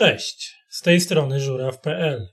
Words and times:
Cześć, 0.00 0.56
z 0.70 0.82
tej 0.82 1.00
strony 1.00 1.40
żuraw.pl. 1.40 2.28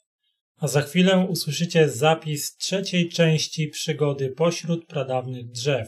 A 0.57 0.67
za 0.67 0.81
chwilę 0.81 1.27
usłyszycie 1.29 1.89
zapis 1.89 2.55
trzeciej 2.55 3.09
części 3.09 3.67
przygody 3.67 4.29
pośród 4.29 4.85
pradawnych 4.85 5.51
drzew, 5.51 5.87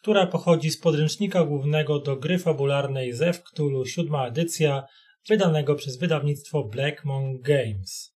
która 0.00 0.26
pochodzi 0.26 0.70
z 0.70 0.80
podręcznika 0.80 1.44
głównego 1.44 1.98
do 1.98 2.16
gry 2.16 2.38
fabularnej 2.38 3.12
Zew 3.12 3.42
Cthulhu 3.42 3.86
siódma 3.86 4.26
edycja, 4.26 4.82
wydanego 5.28 5.74
przez 5.74 5.98
wydawnictwo 5.98 6.64
Black 6.64 7.04
Monk 7.04 7.42
Games. 7.42 8.14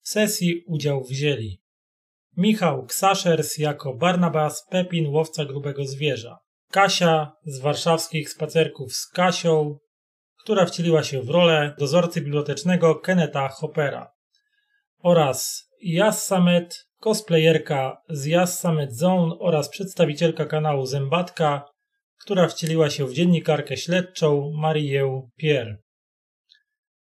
W 0.00 0.08
sesji 0.08 0.64
udział 0.66 1.04
wzięli 1.04 1.62
Michał 2.36 2.86
Ksaszers 2.86 3.58
jako 3.58 3.94
Barnabas 3.94 4.66
Pepin, 4.70 5.06
łowca 5.06 5.44
grubego 5.44 5.86
zwierza, 5.86 6.38
Kasia 6.70 7.32
z 7.44 7.60
warszawskich 7.60 8.30
spacerków 8.30 8.92
z 8.92 9.08
Kasią, 9.08 9.78
która 10.44 10.66
wcieliła 10.66 11.02
się 11.02 11.22
w 11.22 11.30
rolę 11.30 11.74
dozorcy 11.78 12.20
bibliotecznego 12.20 12.94
Keneta 12.94 13.48
Hoppera 13.48 14.12
oraz 14.98 15.68
Yassamet, 15.82 16.86
cosplayerka 16.98 18.02
z 18.08 18.26
Yassamet 18.26 18.96
Zone 18.96 19.38
oraz 19.38 19.68
przedstawicielka 19.68 20.44
kanału 20.44 20.86
Zębatka, 20.86 21.70
która 22.20 22.48
wcieliła 22.48 22.90
się 22.90 23.06
w 23.06 23.12
dziennikarkę 23.12 23.76
śledczą 23.76 24.52
Marię 24.56 25.22
Pierre. 25.36 25.76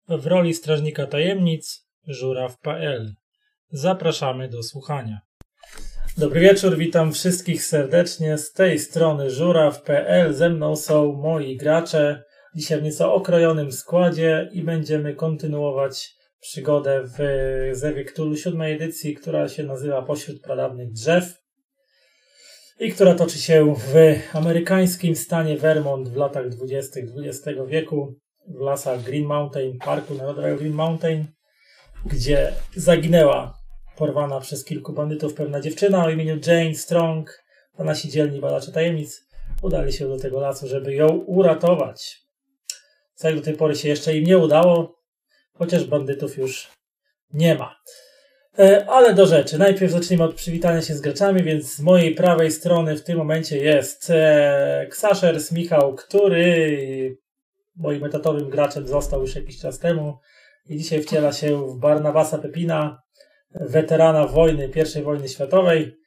W 0.10 0.26
roli 0.26 0.54
strażnika 0.54 1.08
tajemnic 1.08 1.88
żuraw.pl. 2.08 3.14
Zapraszamy 3.70 4.50
do 4.50 4.64
słuchania. 4.64 5.20
Dobry 6.18 6.40
wieczór, 6.40 6.78
witam 6.78 7.14
wszystkich 7.14 7.64
serdecznie 7.64 8.38
z 8.38 8.52
tej 8.52 8.80
strony 8.80 9.30
żuraw.pl. 9.30 10.34
Ze 10.34 10.50
mną 10.50 10.76
są 10.76 11.14
moi 11.14 11.58
gracze. 11.58 12.24
Dzisiaj 12.56 12.80
w 12.80 12.84
nieco 12.84 13.14
okrojonym 13.14 13.72
składzie 13.72 14.50
i 14.52 14.62
będziemy 14.62 15.16
kontynuować 15.16 16.16
przygodę 16.40 17.04
w 17.04 17.20
Zewie 17.72 18.06
Cthulhu 18.06 18.38
siódmej 18.38 18.74
edycji, 18.74 19.16
która 19.16 19.50
się 19.50 19.64
nazywa 19.64 20.02
Pośród 20.02 20.42
Pradawnych 20.42 20.92
Drzew 20.92 21.42
i 22.80 22.92
która 22.92 23.16
toczy 23.16 23.38
się 23.38 23.76
w 23.76 23.94
amerykańskim 24.36 25.16
stanie 25.16 25.58
Vermont 25.58 26.10
w 26.10 26.16
latach 26.16 26.50
20. 26.50 27.00
XX 27.00 27.60
wieku 27.68 28.16
w 28.48 28.60
lasach 28.60 29.04
Green 29.04 29.26
Mountain, 29.26 29.78
parku 29.78 30.14
narodowego 30.14 30.58
Green 30.58 30.74
Mountain, 30.74 31.26
gdzie 32.06 32.54
zaginęła 32.76 33.58
porwana 33.98 34.40
przez 34.40 34.66
kilku 34.66 34.94
bandytów 34.94 35.34
pewna 35.34 35.62
dziewczyna 35.62 36.06
o 36.06 36.10
imieniu 36.10 36.40
Jane 36.48 36.76
Strong, 36.76 37.44
a 37.78 37.84
nasi 37.84 38.10
dzielni 38.10 38.40
badacze 38.40 38.72
tajemnic 38.72 39.28
udali 39.62 39.94
się 39.94 40.08
do 40.08 40.18
tego 40.18 40.40
lasu, 40.40 40.68
żeby 40.68 40.94
ją 40.94 41.08
uratować. 41.08 42.23
Jak 43.24 43.36
do 43.36 43.42
tej 43.42 43.54
pory 43.54 43.76
się 43.76 43.90
jeszcze 43.90 44.18
im 44.18 44.24
nie 44.24 44.38
udało, 44.38 45.00
chociaż 45.54 45.86
bandytów 45.86 46.38
już 46.38 46.72
nie 47.34 47.56
ma. 47.56 47.76
E, 48.60 48.86
ale 48.90 49.14
do 49.14 49.26
rzeczy. 49.26 49.58
Najpierw 49.58 49.92
zacznijmy 49.92 50.24
od 50.24 50.36
przywitania 50.36 50.82
się 50.82 50.94
z 50.94 51.02
graczami, 51.02 51.44
więc 51.44 51.76
z 51.76 51.80
mojej 51.80 52.16
prawej 52.16 52.52
strony 52.52 52.98
w 52.98 53.04
tym 53.04 53.18
momencie 53.18 53.58
jest 53.58 54.10
e, 54.10 54.88
Ksaszers 54.90 55.52
Michał, 55.52 55.96
który 55.96 57.18
moim 57.76 58.04
etatowym 58.04 58.50
graczem 58.50 58.88
został 58.88 59.22
już 59.22 59.36
jakiś 59.36 59.60
czas 59.60 59.80
temu 59.80 60.18
i 60.70 60.78
dzisiaj 60.78 61.02
wciela 61.02 61.34
się 61.34 61.68
w 61.68 61.78
Barnabasa 61.80 62.38
Pepina, 62.38 63.02
weterana 63.52 64.28
wojny, 64.28 64.70
I 65.00 65.02
wojny 65.02 65.30
światowej, 65.30 65.98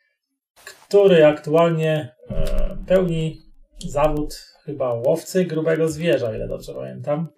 który 0.64 1.26
aktualnie 1.26 2.14
e, 2.30 2.76
pełni 2.86 3.45
zawód 3.78 4.34
chyba 4.64 4.92
łowcy 4.92 5.44
grubego 5.44 5.88
zwierza, 5.88 6.36
ile 6.36 6.48
dobrze 6.48 6.74
pamiętam. 6.74 7.28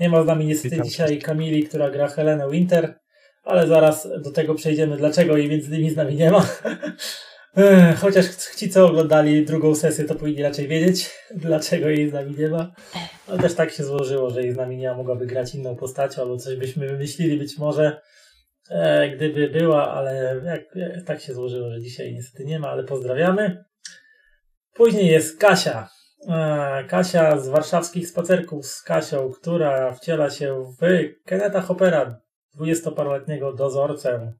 Nie 0.00 0.08
ma 0.08 0.22
z 0.22 0.26
nami 0.26 0.46
niestety 0.46 0.70
Witam 0.70 0.88
dzisiaj 0.88 1.18
Kamili, 1.18 1.64
która 1.64 1.90
gra 1.90 2.08
Helenę 2.08 2.50
Winter, 2.50 2.98
ale 3.44 3.66
zaraz 3.66 4.08
do 4.22 4.30
tego 4.32 4.54
przejdziemy, 4.54 4.96
dlaczego 4.96 5.36
jej 5.36 5.48
między 5.48 5.68
innymi 5.68 5.90
z 5.90 5.96
nami 5.96 6.16
nie 6.16 6.30
ma. 6.30 6.46
Chociaż 8.00 8.26
ci, 8.56 8.70
co 8.70 8.86
oglądali 8.86 9.44
drugą 9.44 9.74
sesję, 9.74 10.04
to 10.04 10.14
powinni 10.14 10.42
raczej 10.42 10.68
wiedzieć, 10.68 11.10
dlaczego 11.34 11.88
jej 11.88 12.10
z 12.10 12.12
nami 12.12 12.34
nie 12.38 12.48
ma. 12.48 12.72
Ale 13.26 13.38
też 13.38 13.54
tak 13.54 13.70
się 13.70 13.84
złożyło, 13.84 14.30
że 14.30 14.42
jej 14.42 14.52
z 14.52 14.56
nami 14.56 14.76
nie 14.76 14.88
ma, 14.88 14.96
mogłaby 14.96 15.26
grać 15.26 15.54
inną 15.54 15.76
postacią, 15.76 16.22
albo 16.22 16.36
coś 16.36 16.56
byśmy 16.56 16.88
wymyślili 16.88 17.38
być 17.38 17.58
może, 17.58 18.00
e, 18.70 19.10
gdyby 19.16 19.48
była, 19.48 19.92
ale 19.92 20.42
jak, 20.44 20.60
tak 21.06 21.20
się 21.20 21.34
złożyło, 21.34 21.70
że 21.70 21.80
dzisiaj 21.80 22.14
niestety 22.14 22.44
nie 22.44 22.58
ma, 22.58 22.68
ale 22.68 22.84
pozdrawiamy. 22.84 23.64
Później 24.78 25.06
jest 25.06 25.38
Kasia. 25.38 25.88
E, 26.28 26.84
Kasia 26.88 27.38
z 27.38 27.48
warszawskich 27.48 28.08
spacerków 28.08 28.66
z 28.66 28.82
Kasią, 28.82 29.32
która 29.32 29.94
wciela 29.94 30.30
się 30.30 30.64
w 30.80 30.86
Keneta 31.24 31.60
Hoppera, 31.60 32.20
dwudziestoparoletniego 32.54 33.52
dozorcę, 33.52 34.32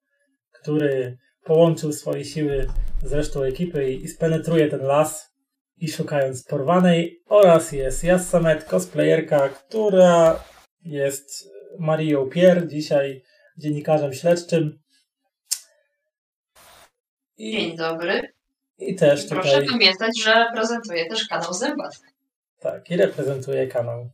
który 0.53 1.19
połączył 1.45 1.93
swoje 1.93 2.25
siły 2.25 2.67
z 3.05 3.13
resztą 3.13 3.43
ekipy 3.43 3.93
i 3.93 4.09
spenetruje 4.09 4.69
ten 4.69 4.81
las 4.81 5.35
i 5.77 5.89
szukając 5.89 6.45
porwanej 6.45 7.23
oraz 7.27 7.73
jest 7.73 8.05
Jassamet, 8.05 8.65
cosplayerka, 8.65 9.49
która 9.49 10.45
jest 10.83 11.51
Marią 11.79 12.27
Pier, 12.27 12.69
dzisiaj 12.69 13.23
dziennikarzem 13.57 14.15
śledczym. 14.15 14.79
I... 17.37 17.53
Dzień 17.53 17.77
dobry. 17.77 18.38
I 18.79 18.95
też 18.95 19.25
I 19.25 19.29
Proszę 19.29 19.63
pamiętać, 19.71 20.21
że 20.23 20.47
prezentuje 20.55 21.09
też 21.09 21.29
kanał 21.29 21.55
Zębatka. 21.55 22.09
Tak, 22.61 22.91
i 22.91 22.97
reprezentuje 22.97 23.67
kanał 23.67 24.11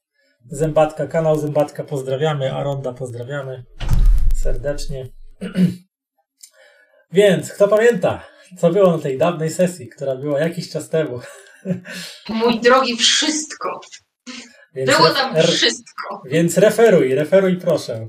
Zębatka. 0.51 1.07
Kanał 1.07 1.39
Zębatka 1.39 1.85
pozdrawiamy, 1.85 2.55
a 2.55 2.63
Ronda 2.63 2.93
pozdrawiamy 2.93 3.65
serdecznie. 4.43 5.09
Więc, 7.13 7.53
kto 7.53 7.69
pamięta, 7.69 8.25
co 8.59 8.71
było 8.71 8.97
na 8.97 9.03
tej 9.03 9.19
dawnej 9.19 9.51
sesji, 9.51 9.89
która 9.89 10.17
była 10.17 10.41
jakiś 10.41 10.71
czas 10.71 10.89
temu? 10.89 11.21
Mój 12.29 12.61
drogi, 12.61 12.97
wszystko. 12.97 13.81
Więc 14.75 14.91
było 14.91 15.11
tam 15.11 15.37
wszystko. 15.43 16.23
Więc 16.25 16.59
referuj, 16.59 17.15
referuj 17.15 17.57
proszę. 17.57 18.09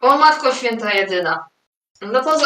O 0.00 0.18
Matko 0.18 0.54
Święta 0.54 0.94
Jedyna. 0.94 1.46
No 2.02 2.24
to 2.24 2.38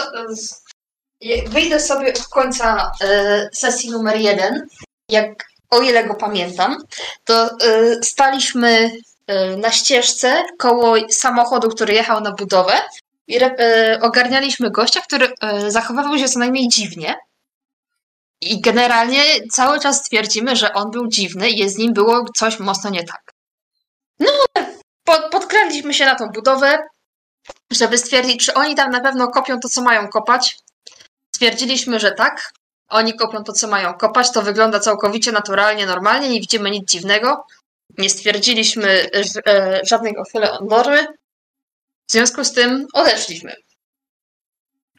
wyjdę 1.47 1.81
sobie 1.81 2.12
od 2.12 2.28
końca 2.28 2.92
e, 3.00 3.48
sesji 3.53 3.91
numer 3.91 4.16
jeden. 4.16 4.66
Jak, 5.08 5.44
o 5.70 5.81
ile 5.81 6.04
go 6.04 6.14
pamiętam, 6.14 6.76
to 7.25 7.44
e, 7.44 7.48
staliśmy 8.03 8.91
na 9.56 9.70
ścieżce 9.70 10.42
koło 10.58 10.97
samochodu, 11.10 11.69
który 11.69 11.94
jechał 11.94 12.20
na 12.20 12.32
budowę 12.32 12.72
i 13.28 13.38
ogarnialiśmy 14.00 14.70
gościa, 14.70 15.00
który 15.00 15.32
zachowywał 15.69 16.19
się 16.19 16.28
co 16.28 16.38
najmniej 16.38 16.69
dziwnie. 16.69 17.14
I 18.41 18.60
generalnie 18.60 19.22
cały 19.52 19.81
czas 19.81 20.02
twierdzimy, 20.02 20.56
że 20.56 20.72
on 20.72 20.91
był 20.91 21.08
dziwny 21.08 21.50
i 21.50 21.69
z 21.69 21.78
nim 21.78 21.92
było 21.92 22.25
coś 22.37 22.58
mocno 22.58 22.91
nie 22.91 23.04
tak. 23.04 23.32
No, 24.19 24.31
podkręciliśmy 25.31 25.94
się 25.94 26.04
na 26.04 26.14
tą 26.14 26.28
budowę, 26.28 26.78
żeby 27.70 27.98
stwierdzić, 27.98 28.47
czy 28.47 28.54
oni 28.54 28.75
tam 28.75 28.91
na 28.91 29.00
pewno 29.00 29.28
kopią 29.28 29.60
to, 29.60 29.69
co 29.69 29.82
mają 29.82 30.08
kopać. 30.08 30.56
Stwierdziliśmy, 31.41 32.01
że 32.01 32.12
tak. 32.12 32.53
Oni 32.89 33.15
kopią 33.15 33.45
to, 33.45 33.53
co 33.53 33.69
mają 33.69 33.95
kopać. 33.95 34.33
To 34.33 34.43
wygląda 34.43 34.81
całkowicie 34.81 35.33
naturalnie, 35.33 35.87
normalnie. 35.87 36.28
Nie 36.28 36.41
widzimy 36.41 36.71
nic 36.71 36.91
dziwnego. 36.91 37.47
Nie 37.99 38.11
stwierdziliśmy 38.11 39.11
e, 39.47 39.81
żadnego 39.87 40.25
chwilę 40.25 40.53
od 40.53 40.71
normy. 40.71 41.06
W 42.09 42.12
związku 42.12 42.45
z 42.45 42.53
tym 42.53 42.87
odeszliśmy. 42.93 43.55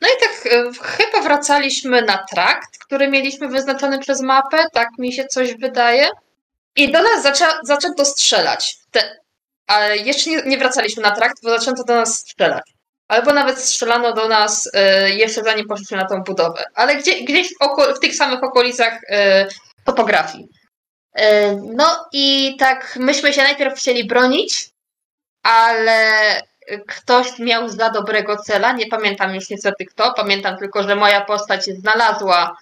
No 0.02 0.08
i 0.08 0.12
tak 0.20 0.54
e, 0.54 0.72
chyba 0.82 1.22
wracaliśmy 1.22 2.02
na 2.02 2.26
trakt, 2.32 2.78
który 2.86 3.08
mieliśmy 3.08 3.48
wyznaczony 3.48 4.00
przez 4.00 4.22
mapę. 4.22 4.66
Tak 4.74 4.90
mi 4.98 5.14
się 5.14 5.26
coś 5.26 5.56
wydaje. 5.56 6.10
I 6.76 6.92
do 6.92 7.04
nas 7.04 7.24
zaczę 7.24 7.46
zaczęto 7.64 8.06
strzelać. 8.06 8.78
Te, 8.92 9.20
ale 9.68 9.98
jeszcze 9.98 10.30
nie, 10.30 10.42
nie 10.46 10.58
wracaliśmy 10.58 11.04
na 11.04 11.12
trakt, 11.12 11.44
bo 11.44 11.50
zaczęto 11.50 11.84
do 11.84 11.96
nas 11.96 12.18
strzelać 12.18 12.81
albo 13.12 13.34
nawet 13.34 13.60
strzelano 13.60 14.14
do 14.14 14.28
nas 14.28 14.68
y, 14.68 15.10
jeszcze 15.10 15.44
zanim 15.44 15.68
poszliśmy 15.68 15.98
na 15.98 16.06
tą 16.06 16.24
budowę, 16.24 16.64
ale 16.76 16.96
gdzie, 16.96 17.22
gdzieś 17.24 17.50
w, 17.50 17.62
oko, 17.62 17.94
w 17.96 18.00
tych 18.00 18.16
samych 18.16 18.44
okolicach 18.44 19.04
y, 19.04 19.08
topografii. 19.86 20.50
Y, 21.20 21.24
no 21.74 22.06
i 22.12 22.56
tak 22.60 22.96
myśmy 23.00 23.34
się 23.34 23.44
najpierw 23.44 23.80
chcieli 23.80 24.04
bronić, 24.04 24.70
ale 25.44 26.08
ktoś 26.88 27.40
miał 27.40 27.70
za 27.70 27.90
dobrego 27.90 28.38
cela, 28.38 28.72
nie 28.72 28.88
pamiętam 28.88 29.36
już 29.36 29.50
niestety 29.50 29.86
kto, 29.86 30.14
pamiętam 30.14 30.58
tylko, 30.58 30.84
że 30.84 30.96
moja 30.96 31.22
postać 31.22 31.66
znalazła 31.66 32.58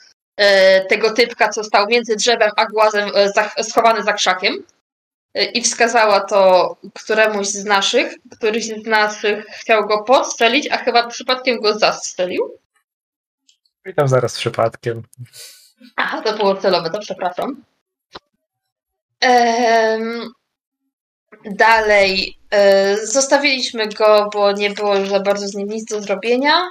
tego 0.89 1.13
typka, 1.13 1.49
co 1.49 1.63
stał 1.63 1.87
między 1.87 2.15
drzewem 2.15 2.51
a 2.55 2.65
głazem 2.65 3.09
schowany 3.61 4.03
za 4.03 4.13
krzakiem 4.13 4.63
i 5.53 5.61
wskazała 5.61 6.19
to 6.19 6.75
któremuś 6.93 7.47
z 7.47 7.65
naszych, 7.65 8.13
któryś 8.31 8.67
z 8.67 8.85
naszych 8.85 9.45
chciał 9.45 9.87
go 9.87 10.03
postrzelić, 10.03 10.67
a 10.71 10.77
chyba 10.77 11.07
przypadkiem 11.07 11.61
go 11.61 11.79
zastrzelił. 11.79 12.59
Witam 13.85 14.07
zaraz 14.07 14.37
przypadkiem. 14.37 15.03
Aha, 15.95 16.21
to 16.21 16.37
było 16.37 16.55
celowe, 16.55 16.89
to 16.89 16.99
przepraszam. 16.99 17.63
Ehm, 19.21 20.29
Dalej 21.45 22.37
e, 22.51 22.97
zostawiliśmy 23.07 23.87
go, 23.87 24.29
bo 24.33 24.51
nie 24.51 24.69
było 24.69 24.95
już 24.95 25.09
za 25.09 25.19
bardzo 25.19 25.47
z 25.47 25.55
nim 25.55 25.67
nic 25.67 25.85
do 25.85 26.01
zrobienia. 26.01 26.69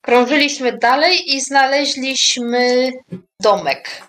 Krążyliśmy 0.00 0.78
dalej 0.78 1.36
i 1.36 1.40
znaleźliśmy 1.40 2.92
domek. 3.40 4.02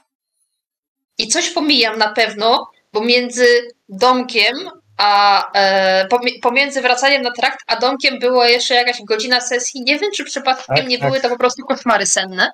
I 1.18 1.28
coś 1.28 1.50
pomijam 1.50 1.98
na 1.98 2.14
pewno, 2.14 2.71
bo 2.94 3.02
między 3.02 3.46
domkiem 3.90 4.56
a 4.98 5.44
e, 5.54 6.08
pomiędzy 6.42 6.82
wracaniem 6.82 7.22
na 7.22 7.32
trakt 7.32 7.60
a 7.68 7.76
domkiem 7.76 8.20
była 8.20 8.48
jeszcze 8.48 8.76
jakaś 8.76 8.98
godzina 9.04 9.42
sesji. 9.42 9.82
Nie 9.82 10.00
wiem, 10.00 10.12
czy 10.16 10.24
przypadkiem 10.24 10.76
Tak, 10.76 10.88
nie 10.88 10.98
tak. 10.98 11.10
były 11.10 11.22
to 11.22 11.30
po 11.30 11.38
prostu 11.38 11.66
koszmary 11.66 12.06
senne. 12.06 12.52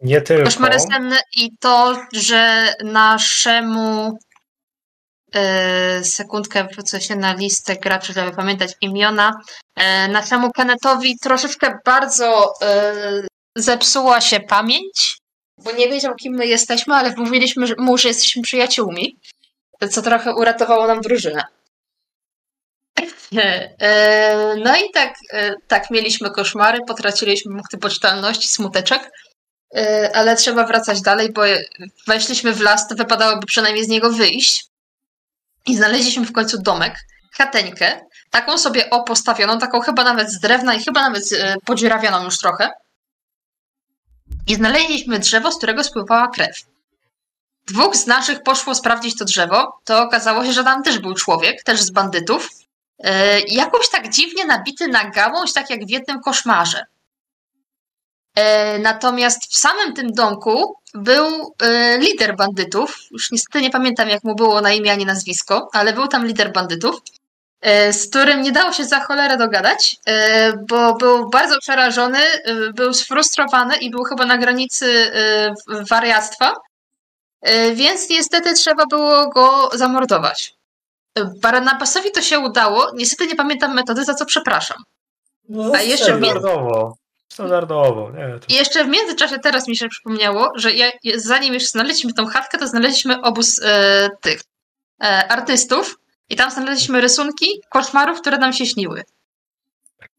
Nie 0.00 0.20
tylko. 0.20 0.44
Koszmary 0.44 0.80
senne 0.80 1.20
i 1.36 1.56
to, 1.60 1.96
że 2.12 2.74
naszemu 2.84 4.18
e, 5.34 6.04
sekundkę 6.04 6.64
wrócę 6.72 7.00
się 7.00 7.16
na 7.16 7.34
listę 7.34 7.76
graczy, 7.76 8.12
żeby 8.12 8.36
pamiętać 8.36 8.72
imiona. 8.80 9.40
E, 9.76 10.08
naszemu 10.08 10.50
Kennethowi 10.50 11.18
troszeczkę 11.18 11.78
bardzo 11.84 12.54
e, 12.62 13.02
zepsuła 13.56 14.20
się 14.20 14.40
pamięć, 14.40 15.18
bo 15.64 15.72
nie 15.72 15.88
wiedział, 15.88 16.14
kim 16.14 16.34
my 16.34 16.46
jesteśmy, 16.46 16.94
ale 16.94 17.14
mówiliśmy 17.16 17.66
mu, 17.78 17.98
że 17.98 18.08
jesteśmy 18.08 18.42
przyjaciółmi, 18.42 19.16
co 19.88 20.02
trochę 20.02 20.34
uratowało 20.34 20.86
nam 20.86 21.00
drużynę. 21.00 21.44
E, 23.80 24.56
No 24.64 24.76
i 24.76 24.90
tak, 24.94 25.14
e, 25.32 25.54
tak 25.68 25.90
mieliśmy 25.90 26.30
koszmary, 26.30 26.78
potraciliśmy 26.88 27.52
punkty 27.54 27.78
poczytalności, 27.78 28.48
smuteczek. 28.48 29.10
E, 29.76 30.10
ale 30.14 30.36
trzeba 30.36 30.66
wracać 30.66 31.02
dalej, 31.02 31.32
bo 31.32 31.42
weszliśmy 32.06 32.52
w 32.52 32.60
las, 32.60 32.88
to 32.88 32.94
wypadałoby 32.94 33.46
przynajmniej 33.46 33.84
z 33.84 33.88
niego 33.88 34.12
wyjść. 34.12 34.64
I 35.66 35.76
znaleźliśmy 35.76 36.26
w 36.26 36.32
końcu 36.32 36.62
domek, 36.62 36.94
chateńkę, 37.32 38.00
taką 38.30 38.58
sobie 38.58 38.90
o 38.90 39.02
postawioną, 39.02 39.58
taką 39.58 39.80
chyba 39.80 40.04
nawet 40.04 40.30
z 40.30 40.40
drewna 40.40 40.74
i 40.74 40.84
chyba 40.84 41.02
nawet 41.02 41.24
podziurawioną 41.64 42.24
już 42.24 42.38
trochę. 42.38 42.70
I 44.46 44.54
znaleźliśmy 44.54 45.18
drzewo, 45.18 45.52
z 45.52 45.56
którego 45.56 45.84
spływała 45.84 46.28
krew. 46.28 46.56
Dwóch 47.66 47.96
z 47.96 48.06
naszych 48.06 48.42
poszło 48.42 48.74
sprawdzić 48.74 49.18
to 49.18 49.24
drzewo, 49.24 49.78
to 49.84 50.02
okazało 50.02 50.44
się, 50.44 50.52
że 50.52 50.64
tam 50.64 50.82
też 50.82 50.98
był 50.98 51.14
człowiek, 51.14 51.62
też 51.62 51.82
z 51.82 51.90
bandytów, 51.90 52.48
e, 52.98 53.40
jakoś 53.40 53.88
tak 53.90 54.08
dziwnie 54.08 54.44
nabity 54.44 54.88
na 54.88 55.10
gałąź, 55.10 55.52
tak 55.52 55.70
jak 55.70 55.86
w 55.86 55.90
jednym 55.90 56.20
koszmarze. 56.20 56.84
E, 58.34 58.78
Natomiast 58.78 59.52
w 59.52 59.56
samym 59.56 59.94
tym 59.94 60.12
domku 60.12 60.76
był 60.94 61.54
e, 61.62 61.98
lider 61.98 62.36
bandytów. 62.36 62.98
Już 63.10 63.30
niestety 63.30 63.62
nie 63.62 63.70
pamiętam, 63.70 64.08
jak 64.08 64.24
mu 64.24 64.34
było 64.34 64.60
na 64.60 64.72
imię 64.72 64.92
ani 64.92 65.06
nazwisko, 65.06 65.68
ale 65.72 65.92
był 65.92 66.08
tam 66.08 66.26
lider 66.26 66.52
bandytów, 66.52 67.00
e, 67.60 67.92
z 67.92 68.08
którym 68.08 68.42
nie 68.42 68.52
dało 68.52 68.72
się 68.72 68.84
za 68.84 69.00
cholerę 69.00 69.36
dogadać, 69.36 69.96
bo 70.68 70.94
był 70.94 71.30
bardzo 71.30 71.58
przerażony, 71.60 72.18
był 72.74 72.94
sfrustrowany 72.94 73.76
i 73.76 73.90
był 73.90 74.04
chyba 74.04 74.26
na 74.26 74.38
granicy 74.38 75.12
wariactwa. 75.90 76.54
E, 77.42 77.74
Więc 77.74 78.08
niestety 78.10 78.54
trzeba 78.54 78.86
było 78.86 79.28
go 79.28 79.70
zamordować. 79.74 80.54
E, 81.14 81.24
Barnabasowi 81.24 82.10
to 82.10 82.22
się 82.22 82.38
udało. 82.38 82.90
Niestety 82.94 83.26
nie 83.26 83.36
pamiętam 83.36 83.74
metody, 83.74 84.04
za 84.04 84.14
co 84.14 84.26
przepraszam. 84.26 84.82
No, 85.48 85.72
A 85.74 85.82
jeszcze. 85.82 86.04
Standardowo. 86.04 86.96
Standardowo. 87.32 88.10
Nie, 88.10 88.38
to 88.38 88.46
I 88.48 88.54
jeszcze 88.54 88.84
w 88.84 88.88
międzyczasie 88.88 89.38
teraz 89.38 89.68
mi 89.68 89.76
się 89.76 89.88
przypomniało, 89.88 90.52
że 90.54 90.72
ja, 90.72 90.90
zanim 91.14 91.54
jeszcze 91.54 91.68
znaleźliśmy 91.68 92.12
tą 92.12 92.26
chatkę, 92.26 92.58
to 92.58 92.66
znaleźliśmy 92.66 93.22
obóz 93.22 93.60
e, 93.64 94.08
tych 94.20 94.40
e, 95.02 95.28
artystów 95.28 95.98
i 96.28 96.36
tam 96.36 96.50
znaleźliśmy 96.50 97.00
rysunki 97.00 97.46
koszmarów, 97.68 98.20
które 98.20 98.38
nam 98.38 98.52
się 98.52 98.66
śniły. 98.66 99.02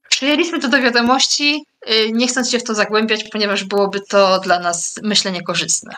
Przyjęliśmy 0.09 0.59
to 0.59 0.67
do 0.67 0.81
wiadomości, 0.81 1.65
y, 1.89 2.11
nie 2.11 2.27
chcąc 2.27 2.49
się 2.51 2.59
w 2.59 2.63
to 2.63 2.73
zagłębiać, 2.73 3.23
ponieważ 3.23 3.63
byłoby 3.63 4.01
to 4.01 4.39
dla 4.39 4.59
nas 4.59 4.99
myślenie 5.03 5.41
korzystne. 5.41 5.95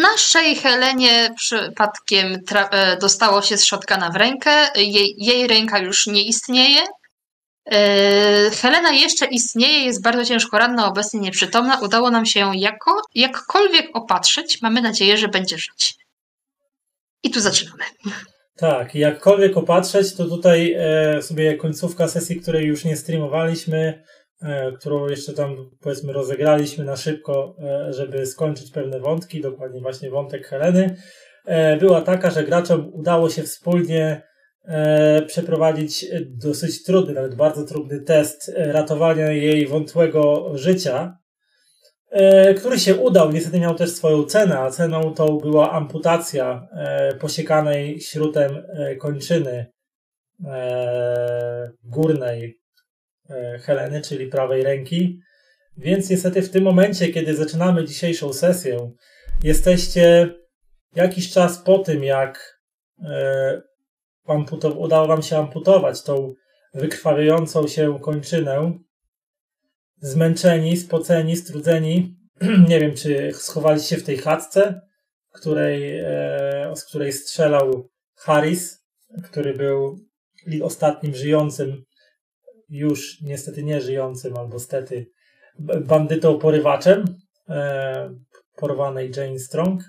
Naszej 0.00 0.56
Helenie 0.56 1.34
przypadkiem 1.36 2.42
e, 2.54 2.96
dostało 2.96 3.42
się 3.42 3.56
z 3.56 3.64
shotkana 3.64 4.10
w 4.10 4.16
rękę. 4.16 4.50
Jej, 4.76 5.14
jej 5.18 5.46
ręka 5.46 5.78
już 5.78 6.06
nie 6.06 6.22
istnieje. 6.22 6.80
E, 7.70 8.50
Helena 8.50 8.92
jeszcze 8.92 9.26
istnieje, 9.26 9.84
jest 9.84 10.02
bardzo 10.02 10.24
ciężko 10.24 10.58
ranna, 10.58 10.88
obecnie 10.88 11.20
nieprzytomna. 11.20 11.80
Udało 11.80 12.10
nam 12.10 12.26
się 12.26 12.40
ją 12.40 12.52
jako, 12.52 13.02
jakkolwiek 13.14 13.96
opatrzyć. 13.96 14.62
Mamy 14.62 14.82
nadzieję, 14.82 15.16
że 15.16 15.28
będzie 15.28 15.58
żyć. 15.58 15.96
I 17.22 17.30
tu 17.30 17.40
zaczynamy. 17.40 17.84
Tak, 18.56 18.94
jakkolwiek 18.94 19.56
opatrzeć, 19.56 20.14
to 20.14 20.24
tutaj 20.24 20.76
e, 20.78 21.22
sobie 21.22 21.56
końcówka 21.56 22.08
sesji, 22.08 22.40
której 22.40 22.66
już 22.66 22.84
nie 22.84 22.96
streamowaliśmy, 22.96 24.04
którą 24.78 25.08
jeszcze 25.08 25.32
tam 25.32 25.70
powiedzmy 25.80 26.12
rozegraliśmy 26.12 26.84
na 26.84 26.96
szybko, 26.96 27.56
e, 27.62 27.92
żeby 27.92 28.26
skończyć 28.26 28.70
pewne 28.70 29.00
wątki, 29.00 29.40
dokładnie 29.40 29.80
właśnie 29.80 30.10
wątek 30.10 30.46
Heleny, 30.46 30.96
e, 31.46 31.76
była 31.76 32.00
taka, 32.00 32.30
że 32.30 32.44
graczom 32.44 32.90
udało 32.92 33.30
się 33.30 33.42
wspólnie 33.42 34.22
e, 34.64 35.22
przeprowadzić 35.22 36.06
dosyć 36.26 36.84
trudny, 36.84 37.14
nawet 37.14 37.34
bardzo 37.34 37.64
trudny 37.64 38.00
test 38.00 38.52
e, 38.56 38.72
ratowania 38.72 39.32
jej 39.32 39.66
wątłego 39.66 40.52
życia, 40.54 41.18
e, 42.10 42.54
który 42.54 42.78
się 42.78 42.94
udał. 42.94 43.32
Niestety 43.32 43.60
miał 43.60 43.74
też 43.74 43.90
swoją 43.90 44.24
cenę, 44.24 44.58
a 44.58 44.70
ceną 44.70 45.14
tą 45.14 45.38
była 45.38 45.72
amputacja 45.72 46.68
e, 46.72 47.14
posiekanej 47.14 48.00
śrutem 48.00 48.64
e, 48.68 48.96
kończyny 48.96 49.66
e, 50.44 51.70
górnej 51.84 52.44
e, 52.44 52.67
Heleny, 53.60 54.00
czyli 54.00 54.26
prawej 54.26 54.62
ręki. 54.62 55.20
Więc 55.76 56.10
niestety 56.10 56.42
w 56.42 56.50
tym 56.50 56.64
momencie, 56.64 57.08
kiedy 57.08 57.36
zaczynamy 57.36 57.84
dzisiejszą 57.84 58.32
sesję, 58.32 58.92
jesteście 59.44 60.34
jakiś 60.94 61.32
czas 61.32 61.58
po 61.58 61.78
tym, 61.78 62.04
jak 62.04 62.60
e, 63.02 63.62
udało 64.76 65.06
Wam 65.06 65.22
się 65.22 65.38
amputować 65.38 66.02
tą 66.02 66.34
wykrwawiającą 66.74 67.68
się 67.68 67.98
kończynę, 68.00 68.78
zmęczeni, 70.00 70.76
spoceni, 70.76 71.36
strudzeni. 71.36 72.16
Nie 72.68 72.80
wiem, 72.80 72.94
czy 72.94 73.32
schowaliście 73.32 73.96
się 73.96 74.02
w 74.02 74.06
tej 74.06 74.18
chatce, 74.18 74.80
której, 75.32 75.98
e, 75.98 76.72
z 76.76 76.84
której 76.84 77.12
strzelał 77.12 77.88
Harris, 78.14 78.84
który 79.24 79.54
był 79.54 79.98
ostatnim 80.62 81.14
żyjącym, 81.14 81.84
już 82.68 83.20
niestety 83.22 83.62
nie 83.62 83.80
żyjącym, 83.80 84.36
albo 84.36 84.58
stety, 84.58 85.10
bandytą 85.80 86.38
porywaczem 86.38 87.04
e, 87.48 88.14
porwanej 88.56 89.10
Jane 89.16 89.38
Strong, 89.38 89.82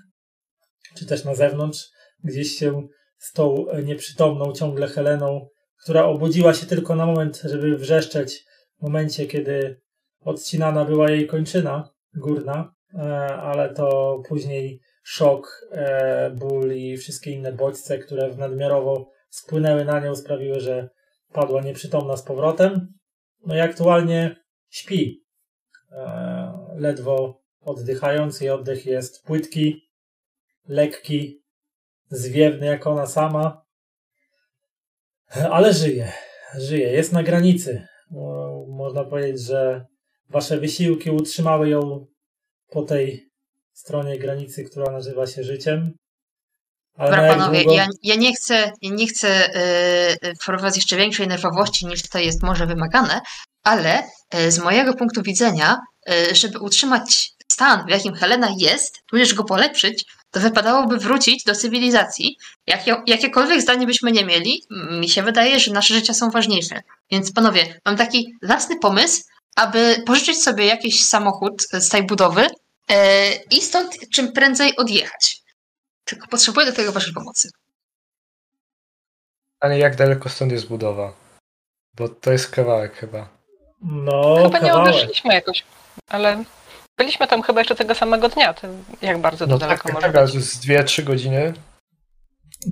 czy 0.96 1.06
też 1.06 1.24
na 1.24 1.34
zewnątrz, 1.34 1.88
gdzieś 2.24 2.58
się 2.58 2.88
z 3.18 3.32
tą 3.32 3.66
nieprzytomną 3.84 4.52
ciągle 4.52 4.88
Heleną, 4.88 5.48
która 5.82 6.04
obudziła 6.04 6.54
się 6.54 6.66
tylko 6.66 6.96
na 6.96 7.06
moment, 7.06 7.42
żeby 7.44 7.76
wrzeszczeć 7.76 8.44
w 8.78 8.82
momencie, 8.82 9.26
kiedy 9.26 9.80
odcinana 10.20 10.84
była 10.84 11.10
jej 11.10 11.26
kończyna 11.26 11.90
górna, 12.14 12.74
e, 12.94 12.98
ale 13.26 13.74
to 13.74 14.18
później 14.28 14.80
szok, 15.02 15.66
e, 15.70 16.30
ból 16.30 16.72
i 16.72 16.96
wszystkie 16.96 17.30
inne 17.30 17.52
bodźce, 17.52 17.98
które 17.98 18.30
w 18.30 18.38
nadmiarowo 18.38 19.10
spłynęły 19.28 19.84
na 19.84 20.00
nią, 20.00 20.16
sprawiły, 20.16 20.60
że 20.60 20.88
padła 21.32 21.62
nieprzytomna 21.62 22.16
z 22.16 22.22
powrotem. 22.22 22.92
No 23.46 23.56
i 23.56 23.60
aktualnie 23.60 24.36
śpi. 24.70 25.24
E, 25.92 26.52
ledwo 26.76 27.40
oddychając, 27.60 28.40
jej 28.40 28.50
oddech 28.50 28.86
jest 28.86 29.24
płytki, 29.24 29.88
lekki, 30.68 31.42
zwiewny 32.10 32.66
jak 32.66 32.86
ona 32.86 33.06
sama, 33.06 33.64
ale 35.50 35.72
żyje. 35.74 36.12
Żyje, 36.58 36.92
jest 36.92 37.12
na 37.12 37.22
granicy. 37.22 37.86
Mo- 38.10 38.66
Można 38.68 39.04
powiedzieć, 39.04 39.40
że 39.40 39.86
wasze 40.30 40.58
wysiłki 40.58 41.10
utrzymały 41.10 41.68
ją 41.68 42.06
po 42.70 42.82
tej 42.82 43.30
stronie 43.72 44.18
granicy, 44.18 44.64
która 44.64 44.92
nazywa 44.92 45.26
się 45.26 45.44
życiem. 45.44 45.92
Dobra, 47.00 47.26
jak 47.26 47.38
panowie, 47.38 47.64
ja, 47.74 47.88
ja 48.02 48.14
nie 48.14 48.34
chcę, 48.34 48.72
ja 48.82 48.90
nie 48.94 49.06
chcę 49.06 49.50
yy, 50.22 50.34
wprowadzać 50.34 50.76
jeszcze 50.76 50.96
większej 50.96 51.28
nerwowości 51.28 51.86
niż 51.86 52.02
to 52.02 52.18
jest 52.18 52.42
może 52.42 52.66
wymagane, 52.66 53.20
ale 53.62 54.02
yy, 54.34 54.52
z 54.52 54.58
mojego 54.58 54.94
punktu 54.94 55.22
widzenia, 55.22 55.78
yy, 56.06 56.34
żeby 56.34 56.58
utrzymać 56.58 57.32
stan, 57.52 57.86
w 57.86 57.90
jakim 57.90 58.14
Helena 58.14 58.48
jest, 58.58 59.02
tudzież 59.06 59.34
go 59.34 59.44
polepszyć, 59.44 60.04
to 60.30 60.40
wypadałoby 60.40 60.98
wrócić 60.98 61.44
do 61.44 61.54
cywilizacji. 61.54 62.36
Jakie, 62.66 62.96
jakiekolwiek 63.06 63.62
zdanie 63.62 63.86
byśmy 63.86 64.12
nie 64.12 64.24
mieli, 64.24 64.62
mi 64.90 65.08
się 65.08 65.22
wydaje, 65.22 65.60
że 65.60 65.72
nasze 65.72 65.94
życia 65.94 66.14
są 66.14 66.30
ważniejsze. 66.30 66.82
Więc 67.10 67.32
panowie, 67.32 67.80
mam 67.84 67.96
taki 67.96 68.34
zacny 68.42 68.78
pomysł, 68.78 69.22
aby 69.56 70.02
pożyczyć 70.06 70.42
sobie 70.42 70.66
jakiś 70.66 71.04
samochód 71.04 71.62
z 71.72 71.88
tej 71.88 72.02
budowy 72.02 72.42
yy, 72.42 72.96
i 73.50 73.60
stąd 73.60 74.10
czym 74.12 74.32
prędzej 74.32 74.76
odjechać. 74.76 75.39
Tylko 76.10 76.26
potrzebuję 76.28 76.66
do 76.66 76.72
tego 76.72 76.92
waszej 76.92 77.14
pomocy. 77.14 77.48
Ale 79.60 79.78
jak 79.78 79.96
daleko 79.96 80.28
stąd 80.28 80.52
jest 80.52 80.68
budowa? 80.68 81.16
Bo 81.94 82.08
to 82.08 82.32
jest 82.32 82.50
kawałek 82.50 82.94
chyba. 82.94 83.28
No, 83.82 84.36
Chyba 84.42 84.58
nie 84.58 84.68
kawałek. 84.70 84.94
odeszliśmy 84.94 85.34
jakoś, 85.34 85.64
ale 86.08 86.44
byliśmy 86.98 87.26
tam 87.28 87.42
chyba 87.42 87.60
jeszcze 87.60 87.74
tego 87.74 87.94
samego 87.94 88.28
dnia. 88.28 88.54
Jak 89.02 89.18
bardzo 89.20 89.46
to 89.46 89.52
No 89.52 89.58
daleko 89.58 89.82
tak, 89.82 89.92
może 89.94 90.12
tak, 90.12 90.24
być? 90.32 90.44
z 90.44 90.66
2-3 90.66 91.04
godziny. 91.04 91.52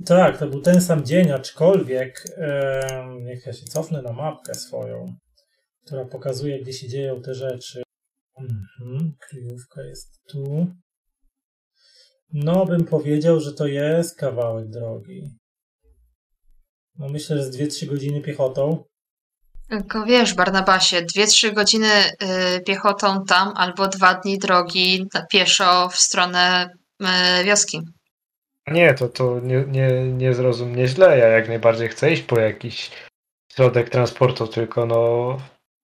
Tak, 0.05 0.37
to 0.37 0.47
był 0.47 0.61
ten 0.61 0.81
sam 0.81 1.05
dzień, 1.05 1.31
aczkolwiek 1.31 2.23
em, 2.37 3.23
niech 3.25 3.45
ja 3.45 3.53
się 3.53 3.65
cofnę 3.65 4.01
na 4.01 4.13
mapkę 4.13 4.53
swoją, 4.55 5.13
która 5.85 6.05
pokazuje, 6.05 6.61
gdzie 6.61 6.73
się 6.73 6.87
dzieją 6.87 7.21
te 7.21 7.33
rzeczy. 7.35 7.83
Mhm, 8.39 9.13
kryjówka 9.29 9.81
jest 9.83 10.21
tu. 10.31 10.67
No, 12.33 12.65
bym 12.65 12.85
powiedział, 12.85 13.39
że 13.39 13.53
to 13.53 13.67
jest 13.67 14.17
kawałek 14.17 14.67
drogi. 14.67 15.29
No 16.97 17.09
myślę, 17.09 17.37
że 17.37 17.43
z 17.43 17.57
2-3 17.57 17.85
godziny 17.85 18.21
piechotą. 18.21 18.83
Tylko 19.69 20.05
wiesz, 20.05 20.33
Barnabasie, 20.33 21.01
2-3 21.01 21.53
godziny 21.53 21.87
y, 22.57 22.61
piechotą 22.61 23.25
tam 23.25 23.53
albo 23.55 23.87
dwa 23.87 24.13
dni 24.13 24.37
drogi 24.37 25.07
na 25.13 25.25
pieszo 25.25 25.89
w 25.89 25.95
stronę 25.95 26.69
y, 27.01 27.43
wioski. 27.43 27.81
Nie, 28.67 28.93
to, 28.93 29.09
to 29.09 29.39
nie, 29.39 29.65
nie, 29.67 30.03
nie 30.03 30.33
zrozum 30.33 30.69
mnie 30.69 30.87
źle. 30.87 31.17
Ja 31.17 31.27
jak 31.27 31.47
najbardziej 31.47 31.89
chcę 31.89 32.11
iść 32.11 32.21
po 32.21 32.39
jakiś 32.39 32.91
środek 33.53 33.89
transportu, 33.89 34.47
tylko 34.47 34.85
no 34.85 35.37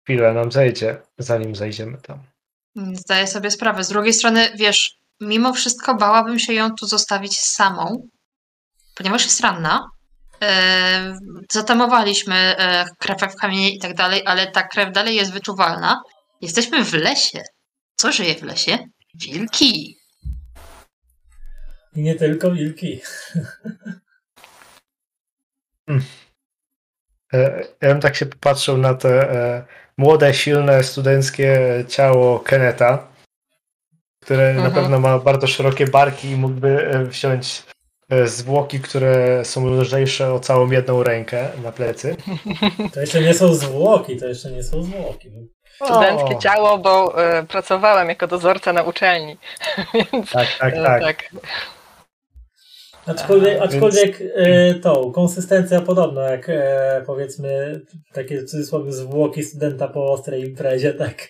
chwilę 0.03 0.33
nam 0.33 0.51
zejdzie, 0.51 0.97
zanim 1.17 1.55
zejdziemy 1.55 1.97
tam. 1.97 2.19
Zdaję 2.93 3.27
sobie 3.27 3.51
sprawę. 3.51 3.83
Z 3.83 3.89
drugiej 3.89 4.13
strony, 4.13 4.49
wiesz, 4.57 4.97
mimo 5.21 5.53
wszystko 5.53 5.95
bałabym 5.95 6.39
się 6.39 6.53
ją 6.53 6.69
tu 6.79 6.87
zostawić 6.87 7.39
samą, 7.39 8.07
ponieważ 8.95 9.23
jest 9.23 9.41
ranna. 9.41 9.89
E, 10.41 11.17
zatamowaliśmy 11.51 12.35
e, 12.35 12.85
krew 12.99 13.33
w 13.33 13.35
kamienie 13.35 13.69
i 13.75 13.79
tak 13.79 13.93
dalej, 13.93 14.21
ale 14.25 14.51
ta 14.51 14.63
krew 14.63 14.91
dalej 14.91 15.15
jest 15.15 15.31
wyczuwalna. 15.31 16.01
Jesteśmy 16.41 16.85
w 16.85 16.93
lesie. 16.93 17.41
Co 17.95 18.11
żyje 18.11 18.35
w 18.35 18.43
lesie? 18.43 18.77
Wilki. 19.15 19.97
I 21.95 22.01
nie 22.01 22.15
tylko 22.15 22.51
wilki. 22.51 23.01
E, 27.33 27.63
Ja 27.81 27.89
bym 27.89 28.01
tak 28.01 28.15
się 28.15 28.25
popatrzył 28.25 28.77
na 28.77 28.93
te 28.93 29.31
e, 29.31 29.65
młode, 29.97 30.33
silne, 30.33 30.83
studenckie 30.83 31.59
ciało 31.87 32.39
Keneta, 32.39 33.07
które 34.25 34.53
na 34.53 34.65
Mhm. 34.65 34.73
pewno 34.73 34.99
ma 34.99 35.19
bardzo 35.19 35.47
szerokie 35.47 35.87
barki 35.87 36.29
i 36.29 36.35
mógłby 36.35 36.89
e, 36.89 37.03
wziąć 37.05 37.63
e, 38.09 38.27
zwłoki, 38.27 38.79
które 38.79 39.45
są 39.45 39.67
lżejsze 39.67 40.33
o 40.33 40.39
całą 40.39 40.71
jedną 40.71 41.03
rękę 41.03 41.47
na 41.63 41.71
plecy. 41.71 42.15
To 42.93 42.99
jeszcze 43.01 43.21
nie 43.21 43.33
są 43.33 43.53
zwłoki, 43.53 44.17
to 44.17 44.27
jeszcze 44.27 44.51
nie 44.51 44.63
są 44.63 44.83
zwłoki. 44.83 45.31
Studenckie 45.75 46.35
O, 46.35 46.39
ciało, 46.39 46.77
bo 46.77 47.23
e, 47.25 47.43
pracowałem 47.43 48.09
jako 48.09 48.27
dozorca 48.27 48.73
na 48.73 48.83
uczelni. 48.83 49.37
Więc 50.13 50.31
Tak, 50.31 50.47
tak, 50.59 50.73
tak. 50.75 51.01
tak. 51.01 51.29
Aczkolwiek, 53.07 53.61
aczkolwiek 53.61 54.21
e, 54.35 54.73
tą 54.75 55.11
konsystencja 55.11 55.81
podobna 55.81 56.21
jak 56.31 56.49
e, 56.49 57.03
powiedzmy 57.05 57.81
takie 58.13 58.37
w 58.41 58.45
cudzysłowie 58.45 58.91
zwłoki 58.91 59.43
studenta 59.43 59.87
po 59.87 60.11
ostrej 60.11 60.43
imprezie, 60.49 60.93
tak. 60.93 61.15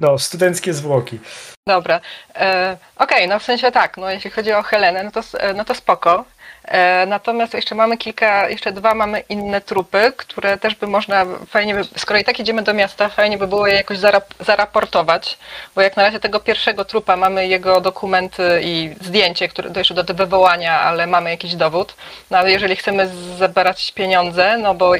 No, 0.00 0.18
studenckie 0.18 0.74
zwłoki. 0.74 1.18
Dobra. 1.66 2.00
E, 2.36 2.76
Okej, 2.96 3.28
no 3.28 3.38
w 3.38 3.42
sensie 3.42 3.72
tak, 3.72 3.96
no 3.96 4.10
jeśli 4.10 4.30
chodzi 4.30 4.52
o 4.52 4.62
Helenę, 4.62 5.04
no 5.04 5.10
to, 5.10 5.20
no 5.54 5.64
to 5.64 5.74
spoko. 5.74 6.24
E, 6.64 7.06
natomiast 7.06 7.54
jeszcze 7.54 7.74
mamy 7.74 7.96
kilka, 7.96 8.48
jeszcze 8.48 8.72
dwa 8.72 8.94
mamy 8.94 9.20
inne 9.20 9.60
trupy, 9.60 10.12
które 10.16 10.58
też 10.58 10.74
by 10.74 10.86
można, 10.86 11.26
fajnie 11.48 11.74
by, 11.74 11.84
skoro 11.96 12.20
i 12.20 12.24
tak 12.24 12.40
idziemy 12.40 12.62
do 12.62 12.74
miasta, 12.74 13.08
fajnie 13.08 13.38
by 13.38 13.46
było 13.46 13.66
je 13.66 13.74
jakoś 13.74 13.98
zarap, 13.98 14.34
zaraportować, 14.40 15.38
bo 15.74 15.82
jak 15.82 15.96
na 15.96 16.02
razie 16.02 16.20
tego 16.20 16.40
pierwszego 16.40 16.84
trupa 16.84 17.16
mamy 17.16 17.46
jego 17.46 17.80
dokumenty 17.80 18.60
i 18.62 18.94
zdjęcie, 19.00 19.48
które 19.48 19.70
jeszcze 19.76 19.94
do 19.94 20.14
wywołania, 20.14 20.80
ale 20.80 21.06
mamy 21.06 21.30
jakiś 21.30 21.54
dowód. 21.54 21.94
No 22.30 22.38
ale 22.38 22.50
jeżeli 22.50 22.76
chcemy 22.76 23.10
zebrać 23.38 23.92
pieniądze, 23.92 24.58
no 24.58 24.74
bo 24.74 24.92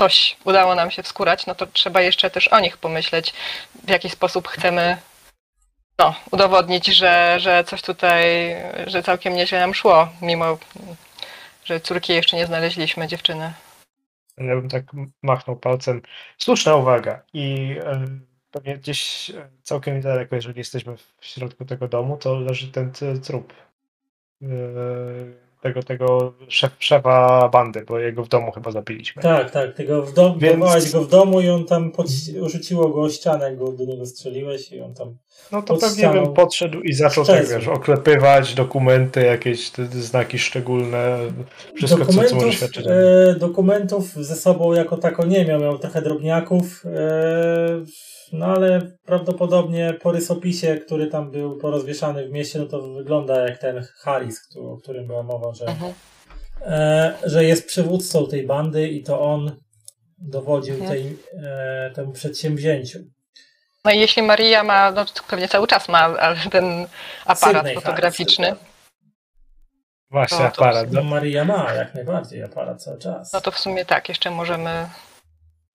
coś 0.00 0.36
udało 0.44 0.74
nam 0.74 0.90
się 0.90 1.02
wskurać, 1.02 1.46
no 1.46 1.54
to 1.54 1.66
trzeba 1.66 2.00
jeszcze 2.00 2.30
też 2.30 2.48
o 2.48 2.60
nich 2.60 2.76
pomyśleć, 2.76 3.34
w 3.84 3.90
jaki 3.90 4.10
sposób 4.10 4.48
chcemy 4.48 4.96
no, 5.98 6.14
udowodnić, 6.30 6.86
że, 6.86 7.36
że 7.40 7.64
coś 7.64 7.82
tutaj, 7.82 8.56
że 8.86 9.02
całkiem 9.02 9.34
nieźle 9.34 9.60
nam 9.60 9.74
szło, 9.74 10.08
mimo 10.22 10.58
że 11.64 11.80
córki 11.80 12.12
jeszcze 12.12 12.36
nie 12.36 12.46
znaleźliśmy, 12.46 13.08
dziewczyny. 13.08 13.52
Ja 14.38 14.56
bym 14.56 14.68
tak 14.68 14.84
machnął 15.22 15.56
palcem. 15.56 16.02
Słuszna 16.38 16.76
uwaga. 16.76 17.22
I 17.32 17.76
e, 17.84 18.04
pewnie 18.50 18.78
gdzieś 18.78 19.30
e, 19.30 19.50
całkiem 19.62 19.96
niedaleko, 19.96 20.36
jeżeli 20.36 20.58
jesteśmy 20.58 20.96
w 20.96 21.26
środku 21.26 21.64
tego 21.64 21.88
domu, 21.88 22.16
to 22.16 22.38
leży 22.40 22.72
ten 22.72 22.92
trup 23.22 23.52
e, 24.42 24.46
tego, 25.60 25.82
tego 25.82 26.32
szef, 26.48 26.72
szefa 26.78 27.48
bandy, 27.48 27.84
bo 27.88 27.98
jego 27.98 28.24
w 28.24 28.28
domu 28.28 28.52
chyba 28.52 28.70
zabiliśmy. 28.70 29.22
Tak, 29.22 29.50
tak, 29.50 29.74
tego 29.74 30.02
w 30.02 30.12
domu, 30.12 30.38
Więc- 30.38 30.92
go 30.92 31.02
w 31.02 31.08
domu 31.08 31.40
i 31.40 31.48
on 31.48 31.64
tam 31.64 31.90
pod, 31.90 32.06
rzuciło 32.46 32.88
go 32.88 33.02
o 33.02 33.10
ścianę, 33.10 33.56
go 33.56 33.72
do 33.72 33.84
niego 33.84 34.06
strzeliłeś 34.06 34.72
i 34.72 34.80
on 34.80 34.94
tam... 34.94 35.16
No 35.52 35.62
to 35.62 35.74
pewnie 35.76 35.98
ścianą 35.98 36.24
bym 36.24 36.34
podszedł 36.34 36.80
i 36.80 36.92
zaczął 36.92 37.24
tak, 37.24 37.48
wiesz, 37.48 37.68
oklepywać 37.68 38.54
dokumenty, 38.54 39.22
jakieś 39.22 39.70
znaki 39.90 40.38
szczególne, 40.38 41.18
wszystko, 41.74 42.06
co, 42.06 42.12
co 42.12 42.16
może 42.16 42.28
dokumentów, 42.28 42.54
świadczyć. 42.54 42.86
e, 42.86 43.36
dokumentów 43.38 44.12
ze 44.14 44.36
sobą 44.36 44.72
jako 44.72 44.96
tako 44.96 45.26
nie 45.26 45.44
miał, 45.44 45.60
miał 45.60 45.78
trochę 45.78 46.02
drobniaków, 46.02 46.82
e, 46.86 47.84
no 48.32 48.46
ale 48.46 48.80
prawdopodobnie 49.04 49.94
po 50.02 50.12
rysopisie, 50.12 50.76
który 50.76 51.06
tam 51.06 51.30
był 51.30 51.56
porozwieszany 51.56 52.28
w 52.28 52.30
mieście, 52.30 52.58
no 52.58 52.66
to 52.66 52.82
wygląda 52.82 53.48
jak 53.48 53.58
ten 53.58 53.86
Harris, 54.00 54.40
o 54.56 54.76
którym 54.76 55.06
była 55.06 55.22
mowa, 55.22 55.54
że, 55.54 55.66
e, 56.62 57.14
że 57.24 57.44
jest 57.44 57.66
przywódcą 57.66 58.26
tej 58.26 58.46
bandy 58.46 58.88
i 58.88 59.02
to 59.02 59.20
on 59.20 59.56
dowodził 60.18 60.78
tej, 60.78 61.18
e, 61.42 61.90
temu 61.94 62.12
przedsięwzięciu. 62.12 62.98
No 63.84 63.90
i 63.90 63.98
jeśli 63.98 64.22
Maria 64.22 64.62
ma, 64.62 64.90
no 64.90 65.04
to 65.04 65.22
pewnie 65.28 65.48
cały 65.48 65.66
czas 65.66 65.88
ma, 65.88 65.98
ale 65.98 66.36
ten 66.50 66.86
aparat 67.24 67.66
Sydney 67.66 67.74
fotograficzny, 67.74 68.46
Harris. 68.46 68.70
Właśnie 70.10 70.38
no 70.38 70.44
aparat. 70.44 70.92
No 70.92 71.02
No, 71.02 71.10
Maria 71.10 71.44
ma 71.44 71.72
jak 71.72 71.94
najbardziej 71.94 72.42
aparat 72.42 72.82
cały 72.82 72.98
czas. 72.98 73.32
no 73.32 73.40
to 73.40 73.50
w 73.50 73.58
sumie 73.58 73.84
tak, 73.84 74.08
jeszcze 74.08 74.30
możemy... 74.30 74.88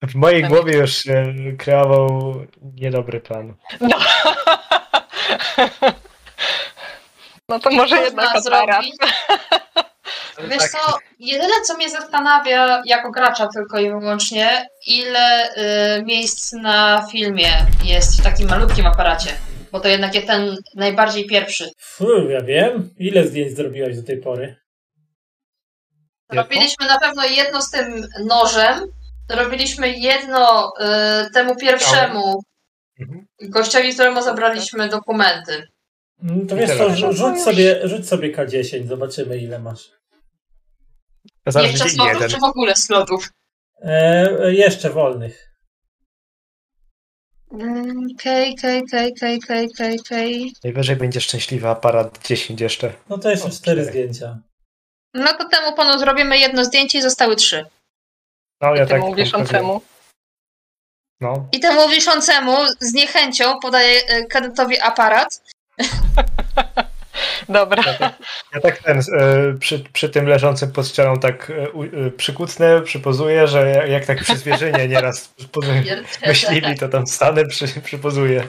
w 0.08 0.16
mojej 0.16 0.44
głowie 0.44 0.78
już 0.78 0.96
się 0.96 1.34
kreował 1.58 2.36
niedobry 2.62 3.20
plan. 3.20 3.54
No, 3.82 3.98
no 7.50 7.60
to 7.60 7.70
może 7.70 7.98
jednak 7.98 8.42
zrobić. 8.42 8.96
Wiesz 10.50 10.64
co, 10.64 10.98
jedyne 11.20 11.54
co 11.68 11.78
mnie 11.78 11.90
zastanawia 11.90 12.82
jako 12.86 13.12
gracza 13.12 13.48
tylko 13.48 13.80
i 13.80 13.90
wyłącznie, 13.90 14.70
ile 14.88 15.50
y, 15.98 16.04
miejsc 16.04 16.54
na 16.54 17.08
filmie 17.12 17.50
jest 17.84 18.20
w 18.20 18.24
takim 18.24 18.50
malutkim 18.50 18.86
aparacie. 18.86 19.30
Bo 19.72 19.80
to 19.80 19.88
jednak 19.88 20.16
jest 20.16 20.28
ten 20.28 20.58
najbardziej 20.76 21.26
pierwszy. 21.26 21.70
Fuh, 21.80 22.30
ja 22.30 22.42
wiem. 22.42 22.90
Ile 22.98 23.28
zdjęć 23.28 23.56
zrobiłeś 23.56 23.98
do 23.98 24.04
tej 24.04 24.18
pory? 24.18 24.56
Robiliśmy 26.32 26.88
na 26.88 27.00
pewno 27.00 27.26
jedno 27.26 27.62
z 27.62 27.72
tym 27.72 28.08
nożem. 28.26 28.80
Robiliśmy 29.29 29.98
jedno 29.98 30.74
y, 31.27 31.32
temu 31.34 31.55
pierwszemu 31.55 32.41
Mhm. 33.00 33.25
gościowi, 33.41 33.94
któremu 33.94 34.22
zabraliśmy 34.22 34.89
dokumenty. 34.89 35.67
Mm, 36.24 36.48
To 36.48 36.55
I 36.55 36.60
wiesz 36.60 36.77
co, 36.77 36.89
rzu- 36.89 37.13
rzuć 37.13 37.41
sobie, 37.41 37.88
rzuć 37.88 38.08
sobie 38.08 38.36
K10, 38.36 38.88
zobaczymy 38.88 39.38
ile 39.38 39.60
masz. 39.60 39.91
Zaraz 41.48 41.72
Jeszcze 41.72 41.89
slotów, 41.89 42.13
jeden. 42.13 42.29
czy 42.29 42.38
w 42.39 42.44
ogóle 42.44 42.75
slotów? 42.75 43.29
E, 43.82 44.53
jeszcze 44.53 44.89
wolnych. 44.89 45.51
Mm, 47.51 48.08
Okej, 48.20 48.53
okej, 48.60 48.82
okej, 48.84 49.12
okej, 49.13 49.38
okej, 49.44 49.67
okej, 49.74 50.00
okej. 50.00 50.53
Najwyżej 50.63 50.96
będzie 50.96 51.22
szczęśliwy 51.22 51.67
aparat 51.67 52.27
10 52.27 52.62
jeszcze. 52.62 52.94
No 53.10 53.17
to 53.17 53.29
jeszcze 53.29 53.48
O, 53.48 53.50
cztery 53.51 53.82
cztery. 53.82 53.86
zdjęcia. 53.86 54.39
No 55.13 55.27
to 55.38 55.50
temu 55.50 55.75
panu 55.75 56.00
zrobimy 56.00 56.38
jedno 56.38 56.65
zdjęcie 56.65 56.98
i 56.98 57.01
zostały 57.01 57.36
trzy. 57.36 57.65
No 58.66 58.76
ja 58.76 58.86
tak 58.86 59.02
Temu 59.02 59.16
wiszącemu. 59.16 59.82
No, 61.22 61.48
I 61.52 61.60
temu 61.60 61.90
wiszącemu 61.90 62.58
z 62.80 62.94
niechęcią 62.94 63.60
podaję 63.60 64.02
e, 64.08 64.26
kadetowi 64.26 64.80
aparat. 64.80 65.42
Dobra. 67.50 67.84
ja 68.54 68.62
tak 68.62 68.78
ten, 68.78 69.00
e, 69.00 69.04
przy, 69.60 69.80
przy 69.94 70.10
tym 70.10 70.28
leżącym 70.28 70.72
pod 70.72 70.88
ścianą 70.88 71.20
tak 71.20 71.50
e, 71.50 71.54
e, 72.08 72.12
przykucnę, 72.12 72.82
przypozuję, 72.82 73.48
że 73.48 73.88
jak, 73.88 74.06
tak 74.06 74.22
przy 74.22 74.38
zwierzynie 74.38 74.88
nieraz 74.88 75.34
myśliwi, 76.28 76.78
to 76.78 76.90
tam 76.90 77.08
stanę, 77.08 77.46
przy, 77.46 77.68
przypozuję. 77.68 78.48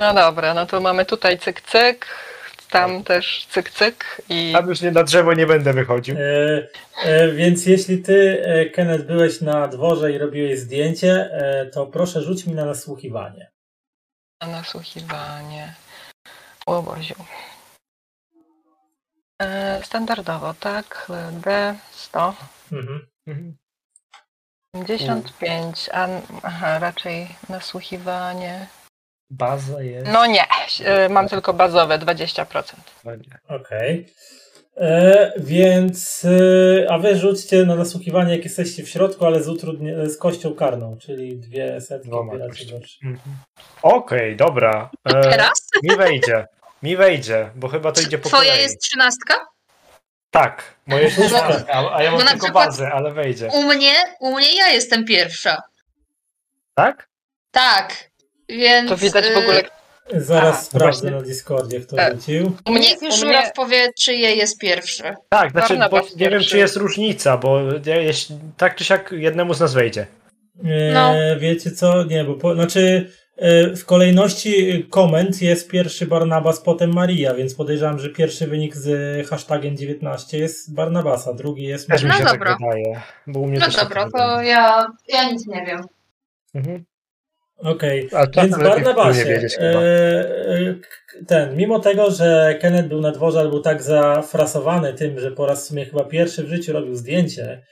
No 0.00 0.14
dobra, 0.14 0.54
no 0.54 0.66
to 0.66 0.80
mamy 0.80 1.04
tutaj 1.04 1.38
cyk, 1.38 1.60
cyk, 1.60 2.06
tam 2.70 3.04
też 3.04 3.46
cyk 3.50 3.70
cyk 3.70 4.22
i 4.28 4.52
Tam 4.52 4.68
już 4.68 4.80
nie 4.80 4.90
na 4.90 5.02
drzewo 5.02 5.34
nie 5.34 5.46
będę 5.46 5.72
wychodził. 5.72 6.16
E, 6.18 6.68
e, 7.04 7.32
więc 7.32 7.66
jeśli 7.66 8.02
ty, 8.02 8.42
e, 8.44 8.66
Kenneth, 8.66 9.04
byłeś 9.04 9.40
na 9.40 9.68
dworze 9.68 10.12
i 10.12 10.18
robiłeś 10.18 10.58
zdjęcie, 10.58 11.30
e, 11.32 11.66
to 11.66 11.86
proszę 11.86 12.22
rzuć 12.22 12.46
mi 12.46 12.54
na 12.54 12.64
nasłuchiwanie. 12.64 13.50
na 14.42 14.48
nasłuchiwanie. 14.48 15.74
Łoboziu. 16.66 17.14
E, 19.42 19.80
standardowo, 19.84 20.54
tak? 20.60 21.06
D 21.32 21.76
100. 21.90 22.34
Mhm. 22.72 23.06
Mhm. 23.26 23.56
55, 24.74 25.90
a 25.92 26.08
aha, 26.42 26.78
raczej 26.78 27.28
nasłuchiwanie. 27.48 28.66
Baza 29.30 29.82
jest. 29.82 30.06
No 30.12 30.26
nie, 30.26 30.44
e, 30.84 31.08
mam 31.08 31.28
tylko 31.28 31.52
bazowe 31.52 31.98
20%. 31.98 32.74
Ładnie. 33.04 33.38
Okej. 33.48 34.12
E, 34.76 35.32
Więc, 35.38 36.24
e, 36.24 36.90
a 36.90 36.98
wy 36.98 37.16
rzućcie 37.18 37.64
na 37.64 37.74
nasłuchiwanie, 37.76 38.34
jak 38.36 38.44
jesteście 38.44 38.82
w 38.82 38.88
środku, 38.88 39.26
ale 39.26 39.42
z, 39.42 39.48
utrudnie, 39.48 40.06
z 40.10 40.18
kością 40.18 40.54
karną, 40.54 40.96
czyli 40.98 41.36
dwie 41.38 41.80
setki 41.80 42.10
gorsze. 42.10 42.64
Mhm. 43.04 43.36
Okej, 43.82 44.36
dobra. 44.36 44.90
E, 45.04 45.22
Teraz? 45.22 45.68
mi 45.82 45.96
wejdzie. 45.96 46.46
Mi 46.82 46.96
wejdzie, 46.96 47.50
bo 47.54 47.68
chyba 47.68 47.92
to 47.92 48.00
idzie 48.00 48.18
po 48.18 48.28
Twoja 48.28 48.50
kolei. 48.50 48.62
jest 48.62 48.80
trzynastka? 48.80 49.46
Tak, 50.30 50.74
moje 50.86 51.04
jest 51.04 51.16
Bo- 51.18 51.24
trzynastka, 51.24 51.94
a, 51.94 52.02
ja 52.02 52.10
mam 52.10 52.24
na 52.24 52.30
tylko 52.30 52.50
bazę, 52.52 52.90
ale 52.92 53.12
wejdzie. 53.12 53.48
U 53.52 53.62
mnie, 53.62 53.94
u 54.20 54.34
mnie 54.36 54.56
ja 54.56 54.68
jestem 54.68 55.04
pierwsza. 55.04 55.62
Tak? 56.74 57.08
Tak. 57.50 58.10
Więc. 58.48 58.88
To 58.90 58.96
widać 58.96 59.24
w 59.24 59.36
ogóle. 59.36 59.62
Zaraz 60.16 60.58
A, 60.58 60.62
sprawdzę 60.62 61.00
właśnie. 61.00 61.10
na 61.10 61.22
Discordzie, 61.22 61.80
kto 61.80 61.98
E, 61.98 62.10
rzucił. 62.14 62.52
U 62.66 62.70
mnie, 62.70 62.80
Niech 62.80 62.90
już 62.92 63.00
mnie, 63.02 63.12
Żuraw 63.12 63.52
powie, 63.52 63.92
czyje 63.98 64.34
jest 64.34 64.58
pierwsze. 64.58 65.14
Tak, 65.28 65.50
znaczy, 65.50 65.78
bo 65.90 66.00
nie 66.00 66.06
wiem, 66.16 66.30
pierwszy. 66.30 66.50
czy 66.50 66.58
jest 66.58 66.76
różnica, 66.76 67.36
bo 67.36 67.60
jeśli, 67.86 68.36
tak 68.56 68.76
czy 68.76 68.84
siak 68.84 69.12
jednemu 69.12 69.54
z 69.54 69.60
nas 69.60 69.74
wejdzie. 69.74 70.06
E, 70.64 70.92
No. 70.92 71.14
Wiecie 71.38 71.70
co? 71.70 72.04
Nie, 72.04 72.24
bo 72.24 72.34
po, 72.34 72.54
znaczy 72.54 73.10
e, 73.36 73.76
w 73.76 73.84
kolejności 73.84 74.86
komend 74.90 75.42
jest 75.42 75.70
pierwszy 75.70 76.06
Barnabas, 76.06 76.60
potem 76.60 76.92
Maria, 76.92 77.34
więc 77.34 77.54
podejrzewam, 77.54 77.98
że 77.98 78.08
pierwszy 78.10 78.46
wynik 78.46 78.76
z 78.76 79.26
hashtagiem 79.28 79.76
19 79.76 80.38
jest 80.38 80.74
Barnabasa, 80.74 81.32
drugi 81.32 81.62
jest 81.62 81.88
Też 81.88 82.02
mi 82.02 82.08
No 82.08 82.14
się 82.14 82.24
dobra. 82.24 82.50
tak 82.50 82.58
wydaje. 82.60 83.00
Bo 83.26 83.40
u 83.40 83.46
mnie 83.46 83.58
No 83.58 83.66
też 83.66 83.74
tak 83.76 83.84
dobra, 83.84 84.08
to 84.10 84.42
ja, 84.42 84.86
ja 85.08 85.30
nic 85.30 85.46
nie 85.46 85.64
wiem. 85.66 85.80
Mhm. 86.54 86.84
Okej, 87.58 88.08
A 88.12 88.26
czasem 88.26 88.50
więc 88.50 88.62
Barnabasie, 88.62 89.18
nie 89.18 89.24
wiedzieć 89.24 89.54
e, 89.54 89.58
chyba. 89.58 89.82
e, 89.82 90.74
ten, 91.26 91.56
mimo 91.56 91.78
tego, 91.78 92.10
że 92.10 92.58
Kenneth 92.60 92.88
był 92.88 93.00
na 93.00 93.12
dworze, 93.12 93.40
ale 93.40 93.48
był 93.48 93.60
tak 93.60 93.82
zafrasowany 93.82 94.92
tym, 94.94 95.20
że 95.20 95.30
po 95.30 95.46
raz 95.46 95.64
w 95.64 95.68
sumie 95.68 95.84
chyba 95.84 96.04
pierwszy 96.04 96.42
w 96.44 96.48
życiu 96.48 96.72
robił 96.72 96.94
zdjęcie 96.94 97.62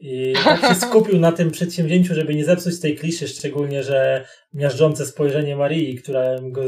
i 0.00 0.34
tak 0.44 0.60
się 0.60 0.74
skupił 0.88 1.20
na 1.20 1.32
tym 1.32 1.50
przedsięwzięciu, 1.50 2.14
żeby 2.14 2.34
nie 2.34 2.44
zepsuć 2.44 2.80
tej 2.80 2.96
kliszy, 2.96 3.28
szczególnie, 3.28 3.82
że 3.82 4.24
miażdżące 4.54 5.06
spojrzenie 5.06 5.56
Marii, 5.56 5.96
która 6.02 6.22
go 6.42 6.62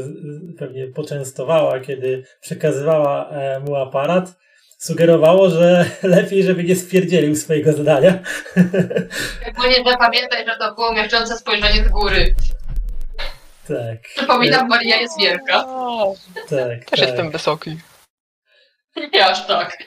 pewnie 0.57 0.87
poczęstowała, 0.87 1.79
kiedy 1.79 2.23
przekazywała 2.41 3.29
e, 3.29 3.59
mu 3.59 3.75
aparat, 3.75 4.35
sugerowało, 4.77 5.49
że 5.49 5.85
lepiej, 6.03 6.43
żeby 6.43 6.63
nie 6.63 6.75
spierdzielił 6.75 7.35
swojego 7.35 7.73
zadania. 7.73 8.19
Szczególnie, 9.41 9.75
że 9.75 9.97
pamiętaj, 9.99 10.45
że 10.45 10.55
to 10.59 10.75
było 10.75 10.93
miażdżące 10.93 11.37
spojrzenie 11.37 11.83
z 11.83 11.87
góry. 11.87 12.35
Tak, 13.69 14.01
Przypominam, 14.15 14.67
Maria 14.67 14.97
jest 14.97 15.19
wielka. 15.19 15.65
Tak, 16.49 16.85
też 16.85 16.99
tak. 16.99 17.09
jestem 17.09 17.31
wysoki. 17.31 17.77
Nie 19.13 19.25
aż 19.25 19.47
tak. 19.47 19.77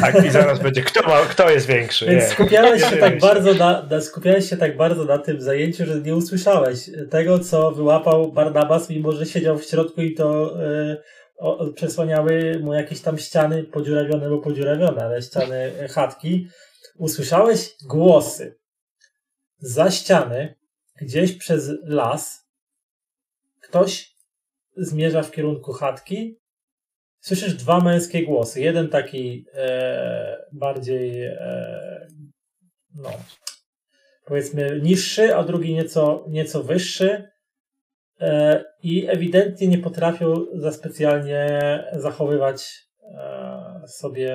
Tak, 0.00 0.24
i 0.24 0.30
zaraz 0.30 0.58
będzie, 0.58 0.82
kto, 0.82 1.02
ma, 1.02 1.20
kto 1.20 1.50
jest 1.50 1.66
większy. 1.66 2.06
Więc 2.06 2.22
Nie. 2.22 2.30
skupiałeś 2.30 2.90
się 2.90 2.96
tak 2.96 3.18
bardzo 3.18 3.54
na, 3.54 3.82
na, 3.82 4.00
skupiałeś 4.00 4.50
się 4.50 4.56
tak 4.56 4.76
bardzo 4.76 5.04
na 5.04 5.18
tym 5.18 5.40
zajęciu, 5.40 5.86
że 5.86 6.00
nie 6.00 6.16
usłyszałeś 6.16 6.90
tego, 7.10 7.38
co 7.38 7.70
wyłapał 7.70 8.32
Barnabas, 8.32 8.90
mimo 8.90 9.12
że 9.12 9.26
siedział 9.26 9.58
w 9.58 9.64
środku 9.64 10.00
i 10.00 10.14
to 10.14 10.56
o, 11.38 11.58
o, 11.58 11.72
przesłaniały 11.72 12.58
mu 12.62 12.74
jakieś 12.74 13.00
tam 13.00 13.18
ściany 13.18 13.64
podziurawione 13.64 14.28
bo 14.28 14.38
podziurawione, 14.38 15.04
ale 15.04 15.22
ściany 15.22 15.72
e, 15.80 15.88
chatki. 15.88 16.48
Usłyszałeś 16.98 17.70
głosy 17.88 18.58
za 19.58 19.90
ściany, 19.90 20.54
gdzieś 21.00 21.32
przez 21.32 21.70
las. 21.84 22.41
Ktoś 23.72 24.16
zmierza 24.76 25.22
w 25.22 25.30
kierunku 25.30 25.72
chatki 25.72 26.38
Słyszysz 27.20 27.54
dwa 27.54 27.80
męskie 27.80 28.22
głosy. 28.22 28.60
Jeden 28.60 28.88
taki 28.88 29.46
e, 29.54 30.46
bardziej, 30.52 31.22
e, 31.22 32.06
no, 32.94 33.10
powiedzmy, 34.24 34.80
niższy, 34.82 35.36
a 35.36 35.44
drugi 35.44 35.74
nieco, 35.74 36.24
nieco 36.28 36.62
wyższy. 36.62 37.28
E, 38.20 38.64
I 38.82 39.08
ewidentnie 39.08 39.68
nie 39.68 39.78
potrafią 39.78 40.34
za 40.54 40.72
specjalnie 40.72 41.48
zachowywać 41.92 42.86
e, 43.02 43.88
sobie, 43.88 44.32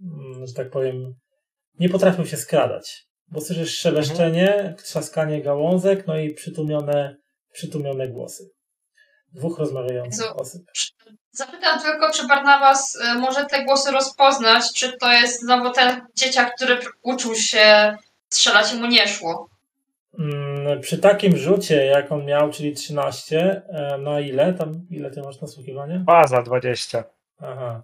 mm, 0.00 0.46
że 0.46 0.54
tak 0.54 0.70
powiem, 0.70 1.14
nie 1.80 1.88
potrafią 1.88 2.24
się 2.24 2.36
skradać. 2.36 3.06
Bo 3.28 3.40
słyszysz 3.40 3.78
szeleszczenie, 3.78 4.74
trzaskanie 4.78 5.42
gałązek, 5.42 6.06
no 6.06 6.18
i 6.18 6.34
przytłumione, 6.34 7.16
przytłumione 7.52 8.08
głosy. 8.08 8.55
Dwóch 9.32 9.58
rozmawiających 9.58 10.24
Jezu. 10.26 10.36
osób. 10.40 10.62
Zapytam 11.32 11.80
tylko, 11.80 12.10
czy 12.12 12.26
Barnabas 12.26 12.94
y, 12.96 13.18
może 13.18 13.44
te 13.44 13.64
głosy 13.64 13.92
rozpoznać, 13.92 14.72
czy 14.74 14.92
to 14.98 15.12
jest 15.12 15.40
znowu 15.40 15.70
ten 15.72 16.00
dzieciak, 16.14 16.54
który 16.56 16.78
uczył 17.02 17.34
się 17.34 17.96
strzelać 18.30 18.72
i 18.72 18.76
mu 18.76 18.86
nie 18.86 19.08
szło. 19.08 19.48
Mm, 20.18 20.80
Przy 20.80 20.98
takim 20.98 21.36
rzucie, 21.36 21.86
jak 21.86 22.12
on 22.12 22.24
miał, 22.24 22.50
czyli 22.50 22.72
13, 22.74 23.62
e, 23.68 23.98
na 23.98 24.20
ile? 24.20 24.54
Tam, 24.54 24.86
ile 24.90 25.10
ty 25.10 25.22
masz 25.22 25.40
nasłuchiwania? 25.40 25.98
Baza 25.98 26.42
20. 26.42 27.04
Aha. 27.42 27.82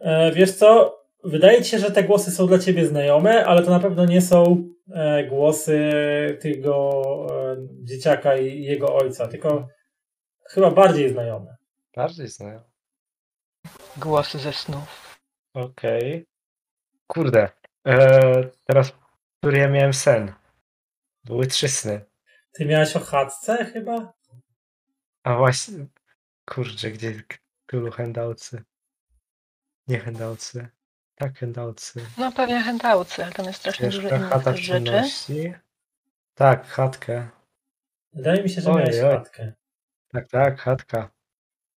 E, 0.00 0.32
Wiesz 0.32 0.52
co? 0.52 0.98
Wydaje 1.24 1.62
ci 1.62 1.70
się, 1.70 1.78
że 1.78 1.90
te 1.90 2.04
głosy 2.04 2.30
są 2.30 2.46
dla 2.46 2.58
ciebie 2.58 2.86
znajome, 2.86 3.44
ale 3.44 3.62
to 3.62 3.70
na 3.70 3.80
pewno 3.80 4.04
nie 4.06 4.20
są 4.22 4.64
e, 4.94 5.24
głosy 5.24 5.78
tego 6.42 7.02
e, 7.30 7.56
dzieciaka 7.84 8.36
i 8.36 8.62
jego 8.62 8.94
ojca, 8.96 9.28
tylko 9.28 9.68
chyba 10.54 10.70
bardziej 10.70 11.12
znajome. 11.12 11.56
Bardziej 11.96 12.28
znają. 12.28 12.62
Głosy 13.96 14.38
ze 14.38 14.52
snów. 14.52 15.18
Okej. 15.54 16.26
Kurde. 17.06 17.48
E, 17.86 18.50
teraz, 18.66 18.92
który 19.40 19.58
ja 19.58 19.68
miałem 19.68 19.94
sen? 19.94 20.32
Były 21.24 21.46
trzy 21.46 21.68
sny. 21.68 22.04
Ty 22.52 22.66
miałeś 22.66 22.96
o 22.96 23.00
chatce 23.00 23.64
chyba? 23.64 24.12
A 25.24 25.36
właśnie, 25.36 25.86
kurczę, 26.50 26.90
gdzie 26.90 27.22
tylu 27.66 27.90
handoutsy? 27.90 28.62
Nie 29.88 29.98
handoutsy. 29.98 30.68
Tak, 31.14 31.38
handoutsy. 31.38 32.00
No 32.18 32.32
pewnie 32.32 32.62
chętałcy, 32.62 33.24
ale 33.24 33.32
tam 33.32 33.46
jest 33.46 33.58
strasznie 33.58 33.86
dużo 33.86 34.00
Ciężka 34.00 34.16
innych 34.16 34.28
chata 34.28 34.52
też 34.52 34.60
rzeczy. 34.60 35.60
Tak, 36.34 36.66
chatkę. 36.66 37.28
Wydaje 38.12 38.42
mi 38.42 38.50
się, 38.50 38.60
że 38.60 38.70
Oj, 38.70 38.76
miałeś 38.76 38.96
oj. 38.96 39.10
chatkę. 39.10 39.52
Tak, 40.12 40.28
tak, 40.28 40.60
chatka. 40.60 41.10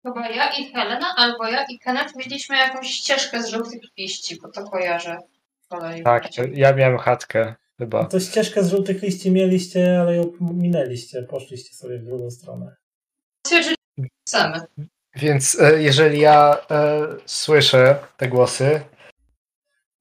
Chyba 0.05 0.29
ja 0.29 0.53
i 0.53 0.71
Helena, 0.73 1.07
albo 1.17 1.47
ja 1.47 1.65
i 1.69 1.79
Kenneth 1.79 2.15
mieliśmy 2.15 2.57
jakąś 2.57 2.87
ścieżkę 2.87 3.43
z 3.43 3.47
żółtych 3.47 3.81
liści, 3.97 4.37
bo 4.41 4.51
to 4.51 4.63
kojarzę. 4.69 5.17
z 5.61 5.67
kolei 5.67 6.03
Tak, 6.03 6.23
ja 6.53 6.73
miałem 6.73 6.97
chatkę, 6.97 7.55
chyba. 7.79 8.05
To 8.05 8.19
ścieżkę 8.19 8.63
z 8.63 8.69
żółtych 8.69 9.01
liści 9.01 9.31
mieliście, 9.31 9.99
ale 10.01 10.15
ją 10.15 10.31
minęliście, 10.41 11.23
poszliście 11.23 11.73
sobie 11.75 11.99
w 11.99 12.05
drugą 12.05 12.31
stronę. 12.31 12.75
Stwierdzili, 13.47 13.75
że 13.97 14.05
chcemy. 14.27 14.59
Więc 15.15 15.59
e, 15.59 15.81
jeżeli 15.81 16.19
ja 16.19 16.57
e, 16.71 17.01
słyszę 17.25 17.95
te 18.17 18.27
głosy, 18.27 18.81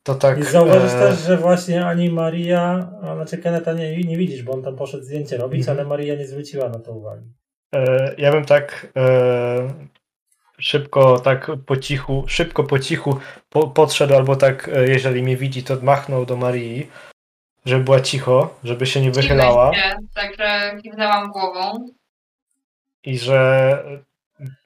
to 0.03 0.15
tak. 0.15 0.39
I 0.39 0.43
zauważysz 0.43 0.93
e, 0.93 0.99
też, 0.99 1.19
że 1.19 1.37
właśnie 1.37 1.87
ani 1.87 2.11
Maria, 2.11 2.91
a 3.03 3.15
znaczy 3.15 3.39
Keneta 3.39 3.73
nie, 3.73 3.97
nie 3.97 4.17
widzisz, 4.17 4.43
bo 4.43 4.53
on 4.53 4.63
tam 4.63 4.77
poszedł 4.77 5.05
zdjęcie 5.05 5.37
robić, 5.37 5.61
Mhm. 5.61 5.79
ale 5.79 5.89
Maria 5.89 6.15
nie 6.15 6.27
zwróciła 6.27 6.69
na 6.69 6.79
to 6.79 6.93
uwagi. 6.93 7.33
E, 7.75 8.15
ja 8.19 8.33
bym 8.33 8.45
tak 8.45 8.87
e, 8.97 9.75
szybko, 10.59 11.19
tak 11.21 11.51
po 11.67 11.77
cichu, 11.77 12.25
szybko 12.29 12.65
po 12.65 12.79
cichu 12.79 13.19
po, 13.51 13.69
podszedł, 13.69 14.15
albo 14.15 14.37
tak, 14.37 14.69
e, 14.69 14.89
jeżeli 14.89 15.23
mnie 15.23 15.37
widzi, 15.37 15.65
to 15.65 15.77
machnął 15.83 16.27
do 16.27 16.37
Marii, 16.37 16.91
żeby 17.67 17.85
była 17.85 18.01
cicho, 18.01 18.59
żeby 18.65 18.87
się 18.87 19.01
nie 19.01 19.11
wychylała 19.11 19.75
się, 19.75 19.97
Także 20.15 20.77
kiwnęłam 20.83 21.31
głową. 21.31 21.89
i 23.05 23.19
że 23.19 23.85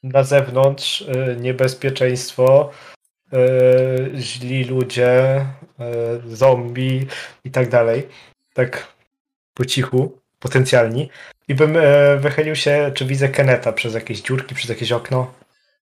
na 0.02 0.22
zewnątrz 0.22 1.04
niebezpieczeństwo, 1.37 2.70
źli 4.14 4.64
ludzie, 4.64 5.46
zombie 6.26 7.06
i 7.44 7.50
tak 7.50 7.68
dalej. 7.68 8.08
Tak 8.54 8.94
po 9.54 9.64
cichu, 9.64 10.18
potencjalni. 10.38 11.11
I 11.48 11.54
bym 11.54 11.76
e, 11.76 12.16
wychylił 12.16 12.56
się, 12.56 12.90
czy 12.94 13.04
widzę 13.04 13.28
Keneta 13.28 13.72
przez 13.72 13.94
jakieś 13.94 14.22
dziurki, 14.22 14.54
przez 14.54 14.68
jakieś 14.68 14.92
okno. 14.92 15.34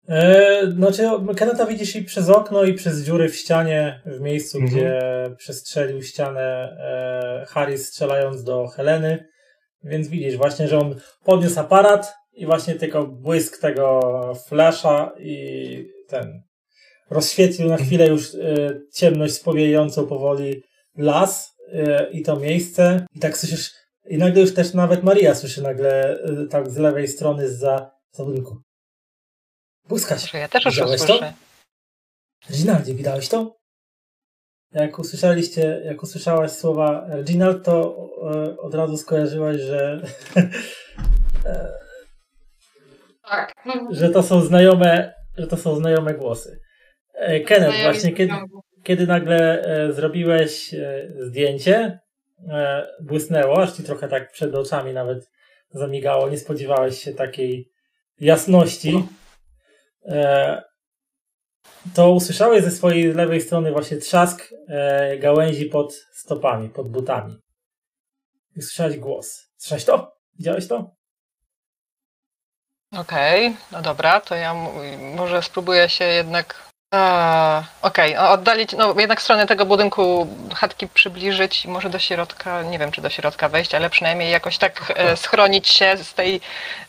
E, 0.09 0.63
znaczy, 0.77 1.03
Keneta 1.37 1.67
widzisz 1.67 1.97
i 1.97 2.03
przez 2.03 2.29
okno, 2.29 2.65
i 2.65 2.75
przez 2.75 3.03
dziury 3.03 3.29
w 3.29 3.37
ścianie, 3.37 4.01
w 4.07 4.21
miejscu, 4.21 4.59
Mhm. 4.59 4.75
gdzie 4.77 5.01
przestrzelił 5.37 6.03
ścianę 6.03 6.41
e, 6.43 7.47
Harry 7.49 7.79
strzelając 7.79 8.45
do 8.45 8.67
Heleny. 8.67 9.29
Więc 9.85 10.09
widzisz 10.09 10.37
właśnie, 10.37 10.69
że 10.69 10.79
on 10.79 11.01
podniósł 11.25 11.61
aparat 11.61 12.15
i 12.33 12.47
właśnie 12.47 12.75
tylko 12.75 13.07
błysk 13.07 13.61
tego 13.61 14.01
flasza 14.49 15.13
i 15.19 15.85
ten 16.09 16.43
rozświetlił 17.11 17.69
na 17.69 17.77
chwilę 17.77 18.07
już 18.07 18.35
e, 18.35 18.39
ciemność 18.95 19.35
spowijającą 19.35 20.07
powoli 20.07 20.63
las 20.97 21.55
e, 21.73 22.11
i 22.11 22.23
to 22.23 22.37
miejsce. 22.37 23.07
I 23.15 23.21
tak 23.21 23.39
słyszysz, 23.39 23.71
i 24.09 24.19
nagle 24.19 24.41
już 24.41 24.55
też 24.55 24.75
nawet 24.75 25.03
Maria 25.03 25.35
słyszy 25.35 25.63
nagle 25.63 26.21
e, 26.21 26.47
tak 26.47 26.71
z 26.71 26.77
lewej 26.77 27.09
strony 27.09 27.49
za 27.49 27.91
budynku. 28.19 28.63
Błyskać. 29.89 30.31
Że 30.31 30.39
ja 30.39 30.49
też 30.49 30.65
już 30.65 30.75
Widziałeś 30.75 31.03
to? 31.03 31.21
Reginaldzie, 32.51 32.95
widałeś 32.95 33.29
to? 33.29 33.59
Jak 34.73 34.99
usłyszeliście, 34.99 35.83
jak 35.85 36.03
usłyszałaś 36.03 36.51
słowa 36.51 37.07
Reginald, 37.09 37.65
to 37.65 37.97
e, 38.35 38.59
od 38.59 38.75
razu 38.75 38.97
skojarzyłaś, 38.97 39.57
że, 39.57 40.03
Tak. 43.29 43.55
że 43.91 44.11
to 44.11 44.23
są 44.23 44.41
znajome, 44.41 45.15
że 45.39 45.47
to 45.47 45.57
są 45.57 45.77
znajome 45.77 46.15
głosy. 46.15 46.61
E, 47.15 47.41
Kenneth, 47.41 47.83
właśnie 47.83 48.13
kiedy, 48.13 48.33
kiedy 48.83 49.07
nagle 49.07 49.63
e, 49.63 49.93
zrobiłeś 49.93 50.75
e, 50.75 51.09
zdjęcie, 51.21 51.77
e, 51.77 52.08
błysnęło, 53.01 53.63
aż 53.63 53.73
ci 53.73 53.83
trochę 53.83 54.09
tak 54.09 54.33
przed 54.33 54.55
oczami 54.55 54.93
nawet 54.93 55.31
zamigało, 55.71 56.29
nie 56.29 56.39
spodziewałeś 56.39 57.03
się 57.03 57.13
takiej 57.13 57.73
jasności, 58.21 59.09
e, 60.05 60.63
to 61.95 62.11
usłyszałeś 62.11 62.65
ze 62.65 62.71
swojej 62.71 63.13
lewej 63.13 63.41
strony 63.41 63.73
właśnie 63.73 63.97
trzask 63.97 64.55
e, 64.69 65.19
gałęzi 65.19 65.67
pod 65.67 65.95
stopami, 65.95 66.69
pod 66.69 66.91
butami. 66.91 67.39
I 68.57 68.63
słyszałeś 68.63 68.97
głos. 68.97 69.51
Słyszałeś 69.57 69.85
to? 69.85 70.17
Widziałeś 70.39 70.69
to? 70.69 70.91
Okej, 72.93 73.57
no 73.73 73.83
dobra, 73.83 74.21
to 74.21 74.35
ja 74.35 74.55
może 74.99 75.43
spróbuję 75.43 75.89
się 75.89 76.05
jednak. 76.05 76.68
A, 76.95 77.65
Okej, 77.83 78.17
o- 78.17 78.31
oddalić, 78.31 78.73
no 78.73 78.95
jednak 79.01 79.23
stronę 79.23 79.47
tego 79.47 79.67
budynku 79.67 80.27
chatki 80.55 80.89
przybliżyć 80.89 81.65
i 81.65 81.69
może 81.69 81.91
do 81.91 81.99
środka, 81.99 82.63
nie 82.63 82.79
wiem 82.79 82.93
czy 82.93 83.01
do 83.01 83.11
środka 83.11 83.49
wejść, 83.49 83.75
ale 83.75 83.91
przynajmniej 83.91 84.31
jakoś 84.31 84.59
tak 84.59 84.93
e, 84.97 85.17
schronić 85.17 85.69
się 85.69 85.97
z 85.97 86.15
tej, 86.15 86.41